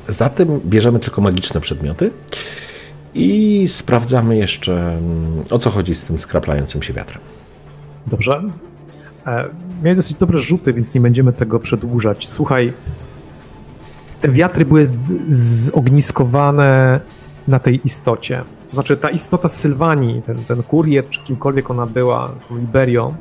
E, 0.09 0.13
zatem 0.13 0.61
bierzemy 0.67 0.99
tylko 0.99 1.21
magiczne 1.21 1.61
przedmioty 1.61 2.11
i 3.15 3.65
sprawdzamy 3.69 4.37
jeszcze, 4.37 4.93
mm, 4.93 5.45
o 5.51 5.59
co 5.59 5.71
chodzi 5.71 5.95
z 5.95 6.05
tym 6.05 6.19
skraplającym 6.19 6.83
się 6.83 6.93
wiatrem. 6.93 7.21
Dobrze. 8.07 8.43
E, 9.27 9.45
miałeś 9.83 9.97
dosyć 9.97 10.17
dobre 10.17 10.39
rzuty, 10.39 10.73
więc 10.73 10.95
nie 10.95 11.01
będziemy 11.01 11.33
tego 11.33 11.61
przedłużać. 11.61 12.29
Słuchaj, 12.29 12.73
te 14.21 14.29
wiatry 14.29 14.65
były 14.65 14.89
zogniskowane 15.29 17.01
na 17.49 17.59
tej 17.59 17.81
istocie. 17.87 18.45
To 18.67 18.73
znaczy 18.73 18.97
ta 18.97 19.11
istota 19.11 19.49
z 19.49 19.57
Sylwanii, 19.57 20.23
ten, 20.23 20.45
ten 20.45 20.63
kurier, 20.63 21.09
czy 21.09 21.21
kimkolwiek 21.21 21.71
ona 21.71 21.87
była, 21.87 22.33
tą 22.49 22.59
Liberią, 22.59 23.15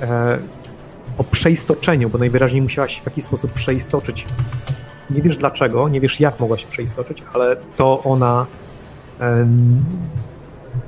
e, 0.00 0.38
po 1.16 1.24
przeistoczeniu, 1.24 2.08
bo 2.08 2.18
najwyraźniej 2.18 2.62
musiała 2.62 2.88
się 2.88 3.02
w 3.02 3.06
jakiś 3.06 3.24
sposób 3.24 3.52
przeistoczyć. 3.52 4.26
Nie 5.10 5.22
wiesz 5.22 5.36
dlaczego, 5.36 5.88
nie 5.88 6.00
wiesz 6.00 6.20
jak 6.20 6.40
mogła 6.40 6.58
się 6.58 6.66
przeistoczyć, 6.66 7.22
ale 7.32 7.56
to 7.76 8.02
ona 8.02 8.46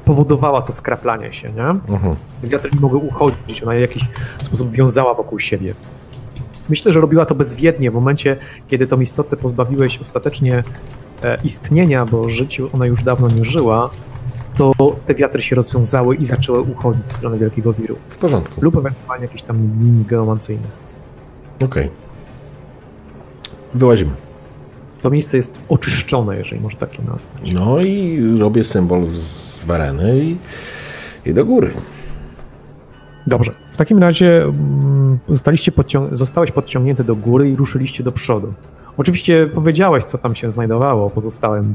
powodowała 0.05 0.63
to 0.63 0.73
skraplanie 0.73 1.33
się, 1.33 1.53
nie? 1.53 1.63
Uh-huh. 1.63 2.15
Wiatry 2.43 2.71
nie 2.75 2.81
mogły 2.81 2.99
uchodzić, 2.99 3.63
ona 3.63 3.75
je 3.75 3.87
w 3.87 3.91
jakiś 3.91 4.05
sposób 4.43 4.71
wiązała 4.71 5.15
wokół 5.15 5.39
siebie. 5.39 5.75
Myślę, 6.69 6.93
że 6.93 7.01
robiła 7.01 7.27
to 7.27 7.35
bezwiednie 7.35 7.91
w 7.91 7.95
momencie, 7.95 8.37
kiedy 8.69 8.87
tą 8.87 9.01
istotę 9.01 9.37
pozbawiłeś 9.37 9.99
ostatecznie 9.99 10.59
e, 10.59 10.63
istnienia, 11.45 12.07
bo 12.07 12.29
życiu 12.29 12.71
ona 12.73 12.87
już 12.87 13.03
dawno 13.03 13.29
nie 13.29 13.45
żyła, 13.45 13.91
to 14.57 14.73
te 15.07 15.15
wiatry 15.15 15.43
się 15.43 15.57
rozwiązały 15.57 16.17
i 16.17 16.25
zaczęły 16.25 16.61
uchodzić 16.61 17.05
w 17.07 17.13
stronę 17.13 17.39
Wielkiego 17.39 17.73
Wiru. 17.73 17.97
W 18.09 18.17
porządku. 18.17 18.61
Lub 18.61 18.77
ewentualnie 18.77 19.25
jakieś 19.25 19.43
tam 19.43 19.57
linii 19.81 20.05
geomancyjne. 20.05 20.67
Okej. 21.57 21.67
Okay. 21.67 21.89
Wyłazimy. 23.75 24.11
To 25.03 25.11
miejsce 25.11 25.37
jest 25.37 25.61
oczyszczone, 25.69 26.37
jeżeli 26.37 26.61
można 26.61 26.81
takie 26.81 27.03
nazwać. 27.03 27.53
No 27.53 27.81
i 27.81 28.21
robię 28.39 28.65
symbol 28.65 29.07
z 29.07 29.65
wareny 29.65 30.25
i, 30.25 30.37
i 31.27 31.35
do 31.35 31.45
góry. 31.45 31.71
Dobrze. 33.27 33.53
W 33.73 33.77
takim 33.77 33.99
razie 33.99 34.43
mm, 34.43 35.19
zostaliście 35.29 35.73
podcią- 35.73 36.17
zostałeś 36.17 36.53
podciągnięty 36.53 37.05
do 37.05 37.17
góry 37.17 37.51
i 37.51 37.57
ruszyliście 37.57 38.05
do 38.05 38.13
przodu. 38.13 38.53
Oczywiście 38.99 39.47
powiedziałeś, 39.55 40.05
co 40.05 40.19
tam 40.19 40.35
się 40.35 40.53
znajdowało, 40.53 41.11
pozostałem 41.11 41.75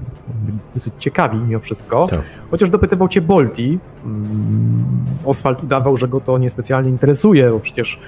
dosyć 0.74 0.93
ciekawi 1.00 1.38
mimo 1.38 1.60
wszystko. 1.60 2.08
Tak. 2.08 2.22
Chociaż 2.52 2.69
dopytywał 2.69 3.08
cię 3.08 3.22
Bolti. 3.22 3.80
Mm, 4.06 4.85
Oswald 5.26 5.64
udawał, 5.64 5.98
że 5.98 6.08
go 6.08 6.22
to 6.22 6.38
niespecjalnie 6.38 6.90
interesuje, 6.90 7.52
bo 7.52 7.60
przecież 7.60 8.00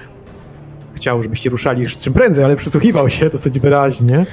chciał, 0.94 1.22
żebyście 1.22 1.50
ruszali 1.50 1.82
już 1.82 1.96
czym 1.96 2.12
prędzej, 2.12 2.44
ale 2.44 2.56
przysłuchiwał 2.56 3.10
się 3.10 3.30
dosyć 3.30 3.60
wyraźnie 3.60 4.26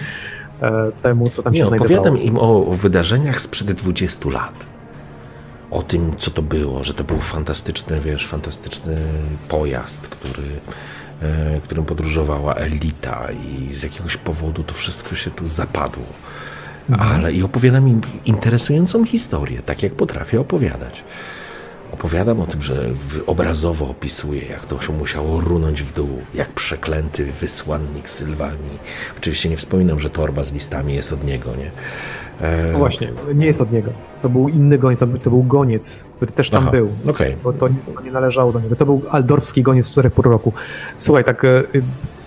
e, 0.62 0.92
temu, 1.02 1.30
co 1.30 1.44
tam 1.44 1.56
się 1.56 1.66
znajdowało. 1.66 2.00
Opowiadam 2.00 2.22
im 2.22 2.38
o 2.38 2.64
wydarzeniach 2.64 3.42
sprzed 3.42 3.72
20 3.72 4.30
lat 4.30 4.66
o 5.74 5.84
tym, 5.84 6.12
co 6.18 6.32
to 6.32 6.42
było, 6.42 6.84
że 6.84 6.94
to 6.94 7.04
był 7.04 7.20
fantastyczny, 7.20 8.00
wiesz, 8.02 8.28
fantastyczny 8.28 8.98
pojazd, 9.50 10.08
który, 10.08 10.44
którym 11.64 11.86
podróżowała 11.86 12.54
elita 12.54 13.28
i 13.32 13.76
z 13.76 13.84
jakiegoś 13.84 14.18
powodu 14.18 14.64
to 14.64 14.74
wszystko 14.74 15.16
się 15.16 15.32
tu 15.32 15.48
zapadło. 15.48 16.06
Mhm. 16.90 17.12
Ale 17.12 17.34
i 17.34 17.44
opowiadam 17.44 17.88
im 17.88 18.02
interesującą 18.26 19.06
historię, 19.06 19.62
tak 19.62 19.84
jak 19.84 19.94
potrafię 19.96 20.40
opowiadać. 20.40 21.04
Opowiadam 21.92 22.40
o 22.40 22.46
tym, 22.46 22.62
że 22.62 22.90
obrazowo 23.26 23.90
opisuję, 23.90 24.46
jak 24.46 24.66
to 24.66 24.82
się 24.82 24.94
musiało 24.94 25.42
runąć 25.42 25.82
w 25.82 25.94
dół, 25.94 26.22
jak 26.34 26.50
przeklęty 26.50 27.26
wysłannik 27.42 28.10
Sylwanii. 28.10 28.80
Oczywiście 29.18 29.50
nie 29.50 29.58
wspominam, 29.58 30.00
że 30.00 30.10
torba 30.10 30.44
z 30.44 30.54
listami 30.54 30.96
jest 30.96 31.14
od 31.14 31.24
niego, 31.24 31.56
nie? 31.56 31.72
No 32.72 32.80
właśnie, 32.80 33.12
nie 33.36 33.46
jest 33.46 33.62
od 33.62 33.72
niego. 33.72 33.92
To 34.22 34.30
był 34.30 34.50
inny 34.50 34.78
goniec, 34.78 35.00
to, 35.00 35.08
to 35.24 35.30
był 35.30 35.44
goniec, 35.44 36.04
który 36.16 36.32
też 36.32 36.50
tam 36.50 36.64
Aha, 36.64 36.72
był. 36.72 36.90
Okay. 37.10 37.36
Bo 37.44 37.54
to, 37.54 37.70
to, 37.96 38.02
nie 38.02 38.12
należało 38.12 38.52
do 38.52 38.60
niego. 38.60 38.76
To 38.76 38.86
był 38.86 39.02
aldorfski 39.10 39.64
goniec 39.64 39.86
z 39.86 39.92
czterech 39.92 40.14
pół 40.14 40.24
roku. 40.24 40.54
Słuchaj, 40.98 41.24
tak 41.24 41.46
e, 41.46 41.64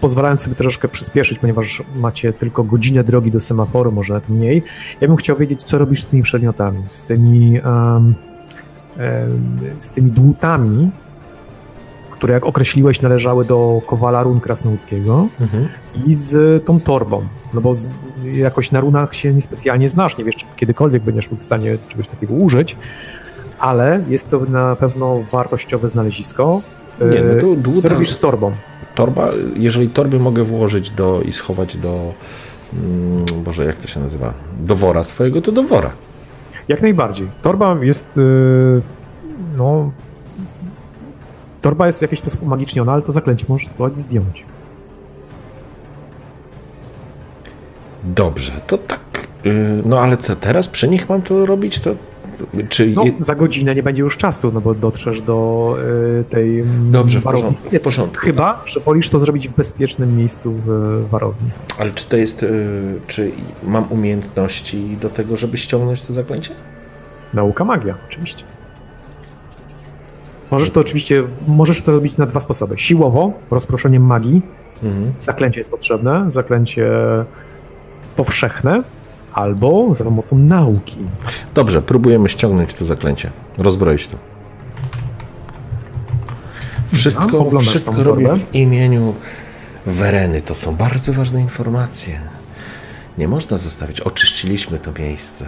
pozwalając 0.01 0.41
sobie 0.41 0.57
troszeczkę 0.57 0.89
przyspieszyć, 0.89 1.39
ponieważ 1.39 1.83
macie 1.97 2.33
tylko 2.33 2.65
godzinę 2.65 3.05
drogi 3.05 3.31
do 3.31 3.41
semaforu, 3.41 3.93
może 3.93 4.15
nawet 4.15 4.28
mniej, 4.28 4.62
ja 5.01 5.09
bym 5.09 5.17
chciał 5.17 5.36
wiedzieć, 5.36 5.62
co 5.62 5.78
robisz 5.78 6.02
z 6.02 6.07
tymi 6.07 6.23
przedmiotami, 6.23 6.83
z 6.89 7.02
tymi, 7.02 7.60
um, 7.60 8.15
z 9.78 9.91
tymi 9.91 10.10
dłutami, 10.10 10.91
które 12.10 12.35
jak 12.35 12.47
określiłeś 12.47 13.01
należały 13.01 13.44
do 13.44 13.83
kowala 13.86 14.23
run 14.23 14.41
krasnoludzkiego 14.41 15.28
mhm. 15.41 15.68
i 16.07 16.15
z 16.15 16.65
tą 16.65 16.81
torbą, 16.81 17.23
no 17.55 17.60
bo 17.60 17.75
z, 17.75 17.94
jakoś 18.33 18.73
na 18.73 18.81
runach 18.81 19.15
się 19.15 19.35
niespecjalnie 19.35 19.89
znasz, 19.89 20.19
nie 20.19 20.25
wiesz, 20.25 20.37
czy 20.37 20.47
kiedykolwiek 20.57 21.03
będziesz 21.03 21.29
w 21.29 21.43
stanie 21.43 21.79
czegoś 21.89 22.09
takiego 22.09 22.35
użyć, 22.35 22.77
ale 23.59 24.01
jest 24.09 24.31
to 24.31 24.41
na 24.41 24.77
pewno 24.77 25.23
wartościowe 25.33 25.89
znalezisko. 25.89 26.63
Nie, 27.01 27.23
no 27.23 27.41
to 27.41 27.55
dłuta, 27.57 27.89
Co 27.89 27.95
robisz 27.95 28.11
z 28.11 28.19
torbą? 28.19 28.53
Torba, 28.95 29.31
jeżeli 29.57 29.89
torby 29.89 30.19
mogę 30.19 30.45
włożyć 30.45 30.91
do 30.91 31.23
i 31.23 31.33
schować 31.33 31.77
do, 31.77 32.13
mm, 32.73 33.25
Boże, 33.45 33.65
jak 33.65 33.77
to 33.77 33.89
się 33.89 34.01
nazywa, 34.01 34.35
do 34.61 34.77
wora 34.77 35.05
swojego, 35.05 35.43
to 35.43 35.53
do 35.53 35.63
wora. 35.63 35.91
Jak 36.69 36.83
najbardziej. 36.83 37.29
Torba 37.43 37.77
jest, 37.83 38.19
y, 38.19 38.81
no, 39.57 39.91
torba 41.63 41.87
jest 41.87 41.99
w 41.99 42.03
jakiś 42.03 42.19
sposób 42.19 42.43
umagiczniona, 42.43 42.93
ale 42.93 43.03
to 43.03 43.13
zaklęcie 43.13 43.47
możesz 43.49 43.67
spróbować 43.67 43.99
zdjąć. 43.99 44.45
Dobrze, 48.07 48.52
to 48.67 48.78
tak. 48.78 49.01
Y, 49.47 49.83
no 49.85 50.01
ale 50.01 50.17
to 50.17 50.36
teraz 50.36 50.68
przy 50.68 50.89
nich 50.89 51.09
mam 51.09 51.23
to 51.23 51.47
robić, 51.47 51.81
to 51.81 51.94
czy... 52.68 52.86
No, 52.86 53.05
za 53.20 53.35
godzinę 53.35 53.75
nie 53.75 53.83
będzie 53.83 54.02
już 54.02 54.17
czasu, 54.17 54.51
no 54.55 54.60
bo 54.60 54.75
dotrzesz 54.75 55.20
do 55.20 55.76
y, 56.20 56.25
tej 56.25 56.65
Dobrze, 56.91 57.20
w 57.20 57.25
porządku, 57.25 57.70
w 57.70 57.81
porządku. 57.81 58.25
Chyba, 58.25 58.62
że 58.65 58.81
wolisz 58.81 59.09
to 59.09 59.18
zrobić 59.18 59.49
w 59.49 59.55
bezpiecznym 59.55 60.17
miejscu 60.17 60.52
w 60.52 60.68
warowni. 61.10 61.51
Ale 61.78 61.91
czy 61.91 62.07
to 62.07 62.17
jest, 62.17 62.44
czy 63.07 63.31
mam 63.62 63.85
umiejętności 63.91 64.97
do 65.02 65.09
tego, 65.09 65.36
żeby 65.36 65.59
ściągnąć 65.59 66.02
to 66.02 66.12
zaklęcie? 66.12 66.51
Nauka 67.35 67.65
magia, 67.65 67.94
oczywiście. 68.09 68.44
Możesz 70.51 70.70
to 70.70 70.81
oczywiście, 70.81 71.23
możesz 71.49 71.83
to 71.83 71.93
robić 71.93 72.17
na 72.17 72.26
dwa 72.26 72.41
sposoby. 72.41 72.78
Siłowo, 72.78 73.33
rozproszeniem 73.51 74.07
magii. 74.07 74.43
Mhm. 74.83 75.12
Zaklęcie 75.18 75.60
jest 75.60 75.70
potrzebne, 75.70 76.25
zaklęcie 76.28 76.91
powszechne, 78.17 78.83
albo 79.33 79.95
za 79.95 80.05
pomocą 80.05 80.39
nauki. 80.39 80.97
Dobrze, 81.55 81.83
próbujemy 81.83 82.28
ściągnąć 82.28 82.75
to 82.75 82.85
zaklęcie. 82.85 83.31
Rozbroić 83.59 84.09
to. 84.09 84.17
Wszystko, 86.86 87.51
ja, 87.53 87.59
wszystko 87.59 88.03
robię 88.03 88.28
w 88.36 88.55
imieniu 88.55 89.15
Wereny. 89.86 90.43
To 90.43 90.55
są 90.55 90.77
bardzo 90.77 91.12
ważne 91.12 91.41
informacje. 91.41 92.20
Nie 93.19 93.28
można 93.28 93.59
zostawić. 93.59 94.01
Oczyściliśmy 94.01 94.78
to 94.78 94.93
miejsce 94.99 95.45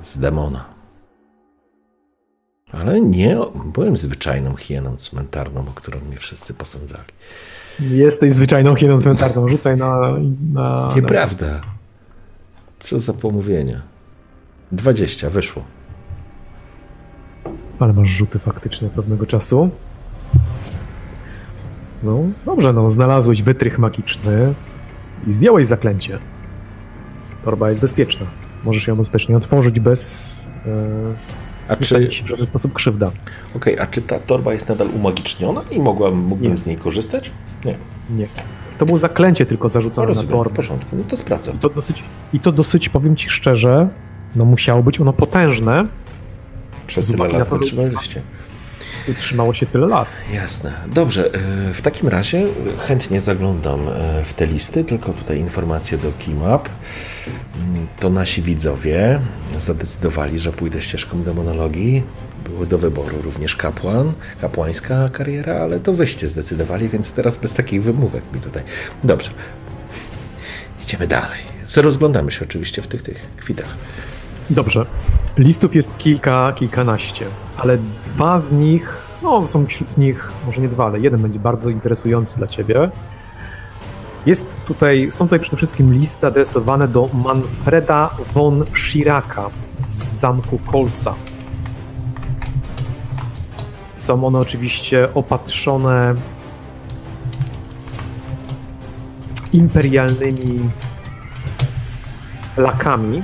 z 0.00 0.18
demona. 0.18 0.64
Ale 2.72 3.00
nie 3.00 3.38
byłem 3.64 3.96
zwyczajną 3.96 4.56
hieną 4.56 4.96
cmentarną, 4.96 5.60
o 5.60 5.72
którą 5.74 6.00
mnie 6.00 6.16
wszyscy 6.16 6.54
posądzali. 6.54 7.04
Jesteś 7.80 8.32
zwyczajną 8.32 8.74
hieną 8.74 9.00
cmentarną. 9.00 9.48
Rzucaj 9.48 9.76
na... 9.76 10.00
na 10.52 10.92
Nieprawda. 10.96 11.60
Co 12.78 13.00
za 13.00 13.12
pomówienia. 13.12 13.82
20, 14.72 15.30
wyszło. 15.30 15.62
Ale 17.78 17.92
masz 17.92 18.08
rzuty 18.08 18.38
faktycznie 18.38 18.88
pewnego 18.88 19.26
czasu. 19.26 19.70
No, 22.02 22.20
dobrze, 22.44 22.72
no, 22.72 22.90
znalazłeś 22.90 23.42
wytrych 23.42 23.78
magiczny 23.78 24.54
i 25.26 25.32
zdjąłeś 25.32 25.66
zaklęcie. 25.66 26.18
Torba 27.44 27.70
jest 27.70 27.82
bezpieczna. 27.82 28.26
Możesz 28.64 28.86
ją 28.86 28.96
bezpiecznie 28.96 29.36
otworzyć 29.36 29.80
bez... 29.80 30.46
Yy 30.66 31.46
a 31.68 31.76
czy 31.76 32.08
ci 32.08 32.24
w 32.24 32.26
żaden 32.26 32.46
sposób 32.46 32.72
krzywda. 32.72 33.06
Okej, 33.56 33.74
okay, 33.74 33.86
a 33.86 33.90
czy 33.90 34.02
ta 34.02 34.18
torba 34.18 34.52
jest 34.52 34.68
nadal 34.68 34.88
umagiczniona 34.94 35.62
i 35.70 35.80
mogłem, 35.80 36.18
mógłbym 36.18 36.50
Nie. 36.50 36.58
z 36.58 36.66
niej 36.66 36.76
korzystać? 36.76 37.30
Nie. 37.64 37.76
Nie. 38.10 38.28
To 38.78 38.84
było 38.84 38.98
zaklęcie 38.98 39.46
tylko 39.46 39.68
zarzucone 39.68 40.12
no, 40.14 40.22
na 40.22 40.28
torbę. 40.28 40.50
W 40.50 40.56
porządku, 40.56 40.96
no 40.96 41.04
to 41.08 41.16
sprawdzam. 41.16 41.56
I 41.56 41.58
to, 41.58 41.68
dosyć, 41.68 42.04
I 42.32 42.40
to 42.40 42.52
dosyć, 42.52 42.88
powiem 42.88 43.16
ci 43.16 43.30
szczerze, 43.30 43.88
no 44.36 44.44
musiało 44.44 44.82
być 44.82 45.00
ono 45.00 45.12
potężne. 45.12 45.86
Przez 46.86 47.06
tyle 47.06 47.28
lat 47.28 47.48
wytrzymaliście. 47.48 48.22
utrzymało 49.08 49.54
się 49.54 49.66
tyle 49.66 49.86
lat. 49.86 50.08
Jasne. 50.32 50.72
Dobrze, 50.94 51.34
e, 51.34 51.74
w 51.74 51.82
takim 51.82 52.08
razie 52.08 52.46
chętnie 52.78 53.20
zaglądam 53.20 53.80
e, 53.88 54.24
w 54.24 54.34
te 54.34 54.46
listy, 54.46 54.84
tylko 54.84 55.12
tutaj 55.12 55.38
informacje 55.38 55.98
do 55.98 56.12
Keymap. 56.26 56.68
Mm, 57.58 57.86
To 58.00 58.10
nasi 58.10 58.42
widzowie 58.42 59.20
zadecydowali, 59.58 60.38
że 60.38 60.52
pójdę 60.52 60.82
ścieżką 60.82 61.22
demonologii. 61.22 62.02
Były 62.48 62.66
do 62.66 62.78
wyboru 62.78 63.22
również 63.22 63.56
kapłan, 63.56 64.12
kapłańska 64.40 65.08
kariera, 65.08 65.54
ale 65.54 65.80
to 65.80 65.92
wyście 65.92 66.28
zdecydowali, 66.28 66.88
więc 66.88 67.12
teraz 67.12 67.38
bez 67.38 67.52
takich 67.52 67.82
wymówek 67.82 68.32
mi 68.32 68.40
tutaj. 68.40 68.62
Dobrze. 69.04 69.30
Idziemy 70.82 71.06
dalej. 71.06 71.40
Rozglądamy 71.76 72.30
się 72.30 72.44
oczywiście 72.44 72.82
w 72.82 72.86
tych, 72.86 73.02
tych 73.02 73.30
kwitach. 73.36 73.76
Dobrze. 74.50 74.86
Listów 75.38 75.74
jest 75.74 75.98
kilka, 75.98 76.52
kilkanaście, 76.52 77.26
ale 77.56 77.78
dwa 78.04 78.40
z 78.40 78.52
nich, 78.52 78.94
no 79.22 79.46
są 79.46 79.66
wśród 79.66 79.98
nich, 79.98 80.32
może 80.46 80.60
nie 80.60 80.68
dwa, 80.68 80.86
ale 80.86 81.00
jeden 81.00 81.22
będzie 81.22 81.38
bardzo 81.38 81.70
interesujący 81.70 82.38
dla 82.38 82.46
ciebie. 82.46 82.90
Jest 84.26 84.56
tutaj, 84.64 85.08
są 85.10 85.24
tutaj 85.24 85.40
przede 85.40 85.56
wszystkim 85.56 85.92
listy 85.92 86.26
adresowane 86.26 86.88
do 86.88 87.08
Manfreda 87.14 88.10
von 88.32 88.64
Schiraka 88.74 89.50
z 89.78 90.20
zamku 90.20 90.58
Kolsa. 90.58 91.14
Są 93.96 94.26
one 94.26 94.38
oczywiście 94.38 95.14
opatrzone 95.14 96.14
imperialnymi 99.52 100.70
lakami, 102.56 103.22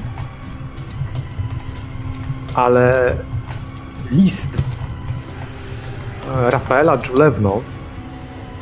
ale 2.55 3.17
list 4.11 4.63
e, 6.35 6.51
Rafaela 6.51 6.97
Giulewno, 6.97 7.61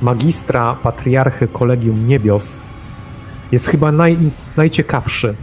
magistra 0.02 0.76
patriarchy 0.82 1.48
Kolegium 1.48 2.08
Niebios, 2.08 2.64
jest 3.52 3.66
chyba 3.66 3.92
naj, 3.92 4.16
najciekawszy, 4.56 5.34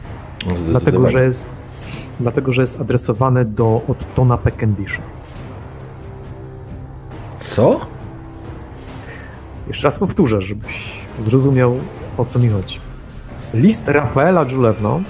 dlatego 0.68 1.08
że, 1.08 1.24
jest, 1.24 1.50
dlatego 2.20 2.54
że 2.54 2.62
jest 2.62 2.82
adresowany 2.82 3.46
do 3.46 3.82
Ottona 3.88 4.38
Peckendisha. 4.38 5.02
Co? 7.40 7.80
Jeszcze 9.68 9.88
raz 9.88 10.00
powtórzę, 10.00 10.42
żebyś 10.42 10.92
zrozumiał, 11.20 11.80
o 12.18 12.26
co 12.26 12.40
mi 12.40 12.50
chodzi. 12.50 12.80
List 13.54 13.88
Rafaela 13.88 14.46
Giulewno, 14.46 15.02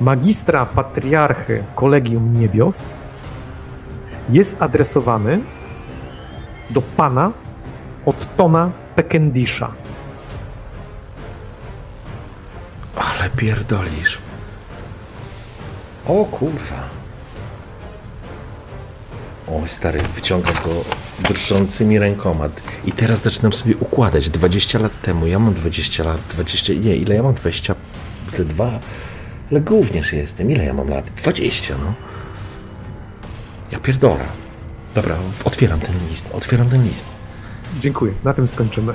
magistra 0.00 0.66
patriarchy 0.66 1.64
Kolegium 1.74 2.34
Niebios, 2.34 2.96
jest 4.28 4.62
adresowany 4.62 5.40
do 6.70 6.82
pana 6.82 7.32
Ottona 8.06 8.70
Peckendisha. 8.96 9.72
Ale 12.96 13.30
pierdolisz. 13.30 14.18
O 16.06 16.24
kurwa. 16.24 17.03
O 19.48 19.66
stary, 19.66 20.00
wyciągam 20.14 20.54
go 20.54 20.84
drżącymi 21.28 21.98
rękoma. 21.98 22.48
I 22.84 22.92
teraz 22.92 23.22
zaczynam 23.22 23.52
sobie 23.52 23.76
układać. 23.76 24.30
20 24.30 24.78
lat 24.78 25.00
temu, 25.00 25.26
ja 25.26 25.38
mam 25.38 25.54
20 25.54 26.04
lat, 26.04 26.20
20, 26.30 26.72
nie, 26.72 26.96
ile 26.96 27.14
ja 27.14 27.22
mam? 27.22 27.34
20 27.34 27.74
ze 28.28 28.44
2. 28.44 28.80
Ale 29.50 29.60
gówniarz 29.60 30.12
jestem. 30.12 30.50
Ile 30.50 30.64
ja 30.64 30.74
mam 30.74 30.88
lat? 30.88 31.04
20, 31.16 31.74
no. 31.78 31.94
Ja 33.72 33.80
pierdolę. 33.80 34.24
Dobra, 34.94 35.16
otwieram 35.44 35.80
ten 35.80 35.94
list, 36.10 36.30
otwieram 36.32 36.70
ten 36.70 36.84
list. 36.84 37.06
Dziękuję, 37.78 38.12
na 38.24 38.34
tym 38.34 38.48
skończymy. 38.48 38.94